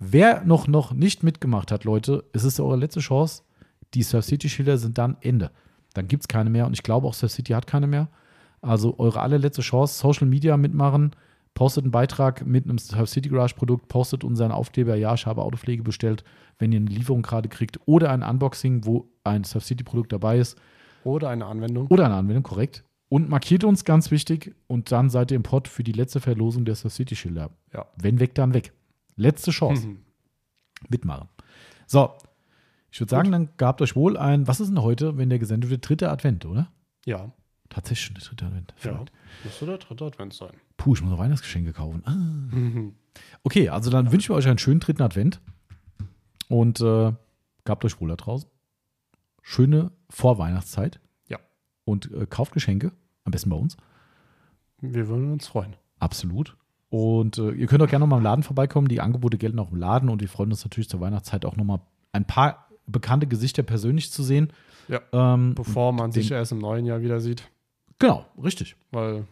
Wer 0.00 0.44
noch, 0.44 0.66
noch 0.68 0.92
nicht 0.92 1.22
mitgemacht 1.22 1.70
hat, 1.72 1.84
Leute, 1.84 2.24
es 2.32 2.44
ist 2.44 2.60
eure 2.60 2.76
letzte 2.76 3.00
Chance. 3.00 3.42
Die 3.94 4.02
Surf 4.02 4.24
City 4.24 4.48
Schilder 4.48 4.76
sind 4.78 4.98
dann 4.98 5.16
Ende. 5.20 5.50
Dann 5.94 6.08
gibt 6.08 6.24
es 6.24 6.28
keine 6.28 6.50
mehr 6.50 6.66
und 6.66 6.74
ich 6.74 6.82
glaube 6.82 7.06
auch 7.06 7.14
Surf 7.14 7.32
City 7.32 7.52
hat 7.52 7.66
keine 7.66 7.86
mehr. 7.86 8.08
Also 8.60 8.98
eure 8.98 9.20
allerletzte 9.20 9.62
Chance, 9.62 9.98
Social 9.98 10.26
Media 10.26 10.56
mitmachen, 10.56 11.12
postet 11.54 11.84
einen 11.84 11.90
Beitrag 11.90 12.46
mit 12.46 12.64
einem 12.64 12.78
Surf 12.78 13.08
City 13.08 13.28
Garage 13.28 13.54
Produkt, 13.54 13.88
postet 13.88 14.24
unseren 14.24 14.52
Aufkleber, 14.52 14.94
ja, 14.96 15.14
ich 15.14 15.26
habe 15.26 15.42
Autopflege 15.42 15.82
bestellt, 15.82 16.24
wenn 16.58 16.72
ihr 16.72 16.80
eine 16.80 16.90
Lieferung 16.90 17.22
gerade 17.22 17.48
kriegt 17.48 17.78
oder 17.86 18.10
ein 18.10 18.22
Unboxing, 18.22 18.84
wo 18.84 19.08
ein 19.24 19.44
Surf 19.44 19.64
City 19.64 19.84
Produkt 19.84 20.12
dabei 20.12 20.38
ist 20.38 20.58
Oder 21.04 21.30
eine 21.30 21.46
Anwendung. 21.46 21.86
oder 21.88 22.04
eine 22.06 22.14
Anwendung, 22.14 22.42
korrekt. 22.44 22.84
Und 23.10 23.28
markiert 23.30 23.64
uns 23.64 23.84
ganz 23.86 24.10
wichtig 24.10 24.54
und 24.66 24.92
dann 24.92 25.08
seid 25.08 25.30
ihr 25.30 25.36
im 25.36 25.42
Pod 25.42 25.66
für 25.66 25.82
die 25.82 25.92
letzte 25.92 26.20
Verlosung 26.20 26.64
der 26.66 26.74
Surf 26.74 26.92
City 26.92 27.16
Schilder. 27.16 27.50
Ja. 27.72 27.86
Wenn 27.96 28.20
weg, 28.20 28.34
dann 28.34 28.52
weg. 28.54 28.72
Letzte 29.16 29.50
Chance 29.50 29.86
Mhm. 29.86 29.98
mitmachen. 30.88 31.28
So, 31.86 32.10
ich 32.90 33.00
würde 33.00 33.10
sagen, 33.10 33.32
dann 33.32 33.48
gabt 33.56 33.80
euch 33.82 33.96
wohl 33.96 34.16
ein, 34.16 34.46
was 34.46 34.60
ist 34.60 34.68
denn 34.68 34.82
heute, 34.82 35.16
wenn 35.16 35.28
der 35.30 35.38
gesendet 35.38 35.70
wird? 35.70 35.88
Dritter 35.88 36.10
Advent, 36.12 36.44
oder? 36.46 36.70
Ja. 37.06 37.32
Tatsächlich 37.70 38.06
schon 38.06 38.14
der 38.14 38.24
dritte 38.24 38.46
Advent. 38.46 38.74
Ja. 38.76 38.92
Verrückt. 38.92 39.12
Müsste 39.44 39.66
der 39.66 39.78
dritte 39.78 40.04
Advent 40.04 40.32
sein. 40.32 40.52
Puh, 40.76 40.94
ich 40.94 41.02
muss 41.02 41.10
noch 41.10 41.18
Weihnachtsgeschenke 41.18 41.72
kaufen. 41.72 42.02
Ah. 42.06 42.14
Mhm. 42.14 42.94
Okay, 43.42 43.68
also 43.68 43.90
dann 43.90 44.10
wünschen 44.10 44.30
wir 44.30 44.36
euch 44.36 44.48
einen 44.48 44.58
schönen 44.58 44.80
dritten 44.80 45.02
Advent 45.02 45.40
und 46.48 46.80
äh, 46.80 47.12
gabt 47.64 47.84
euch 47.84 48.00
wohl 48.00 48.08
da 48.08 48.16
draußen. 48.16 48.48
Schöne 49.42 49.92
Vorweihnachtszeit. 50.08 51.00
Ja. 51.28 51.38
Und 51.84 52.10
äh, 52.12 52.26
kauft 52.26 52.52
Geschenke, 52.52 52.92
am 53.24 53.32
besten 53.32 53.50
bei 53.50 53.56
uns. 53.56 53.76
Wir 54.80 55.08
würden 55.08 55.32
uns 55.32 55.46
freuen. 55.46 55.76
Absolut. 55.98 56.56
Und 56.90 57.38
äh, 57.38 57.50
ihr 57.50 57.66
könnt 57.66 57.82
auch 57.82 57.88
gerne 57.88 58.04
noch 58.04 58.08
mal 58.08 58.18
im 58.18 58.22
Laden 58.22 58.42
vorbeikommen. 58.42 58.88
Die 58.88 59.00
Angebote 59.00 59.36
gelten 59.36 59.58
auch 59.58 59.70
im 59.70 59.76
Laden 59.76 60.08
und 60.08 60.20
wir 60.20 60.28
freuen 60.28 60.50
uns 60.50 60.64
natürlich 60.64 60.88
zur 60.88 61.00
Weihnachtszeit 61.00 61.44
auch 61.44 61.56
noch 61.56 61.64
mal 61.64 61.80
ein 62.12 62.24
paar 62.24 62.68
bekannte 62.86 63.26
Gesichter 63.26 63.62
persönlich 63.62 64.10
zu 64.10 64.22
sehen. 64.22 64.52
Ja. 64.88 65.00
Ähm, 65.12 65.54
Bevor 65.54 65.92
man 65.92 66.12
sich 66.12 66.30
erst 66.30 66.52
im 66.52 66.58
neuen 66.58 66.86
Jahr 66.86 67.02
wieder 67.02 67.20
sieht. 67.20 67.50
Genau, 67.98 68.26
richtig. 68.42 68.76
Weil 68.90 69.26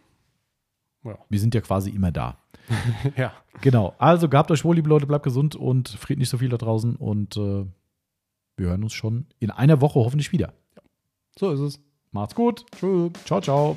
Ja. 1.05 1.19
Wir 1.29 1.41
sind 1.41 1.55
ja 1.55 1.61
quasi 1.61 1.91
immer 1.91 2.11
da. 2.13 2.39
ja. 3.17 3.33
Genau. 3.61 3.95
Also 3.99 4.29
gehabt 4.29 4.51
euch 4.51 4.65
wohl, 4.65 4.77
liebe 4.77 4.89
Leute, 4.89 5.07
bleibt 5.07 5.25
gesund 5.25 5.55
und 5.55 5.89
friert 5.89 6.19
nicht 6.19 6.29
so 6.29 6.39
viel 6.39 6.49
da 6.49 6.57
draußen. 6.57 6.97
Und 6.97 7.37
äh, 7.37 7.65
wir 8.57 8.69
hören 8.69 8.83
uns 8.83 8.93
schon 8.93 9.27
in 9.39 9.51
einer 9.51 9.81
Woche 9.81 10.01
hoffentlich 10.01 10.33
wieder. 10.33 10.53
So 11.39 11.53
ist 11.53 11.61
es. 11.61 11.81
Macht's 12.13 12.35
gut. 12.35 12.65
Tschüss. 12.77 13.13
Ciao, 13.25 13.41
ciao. 13.41 13.77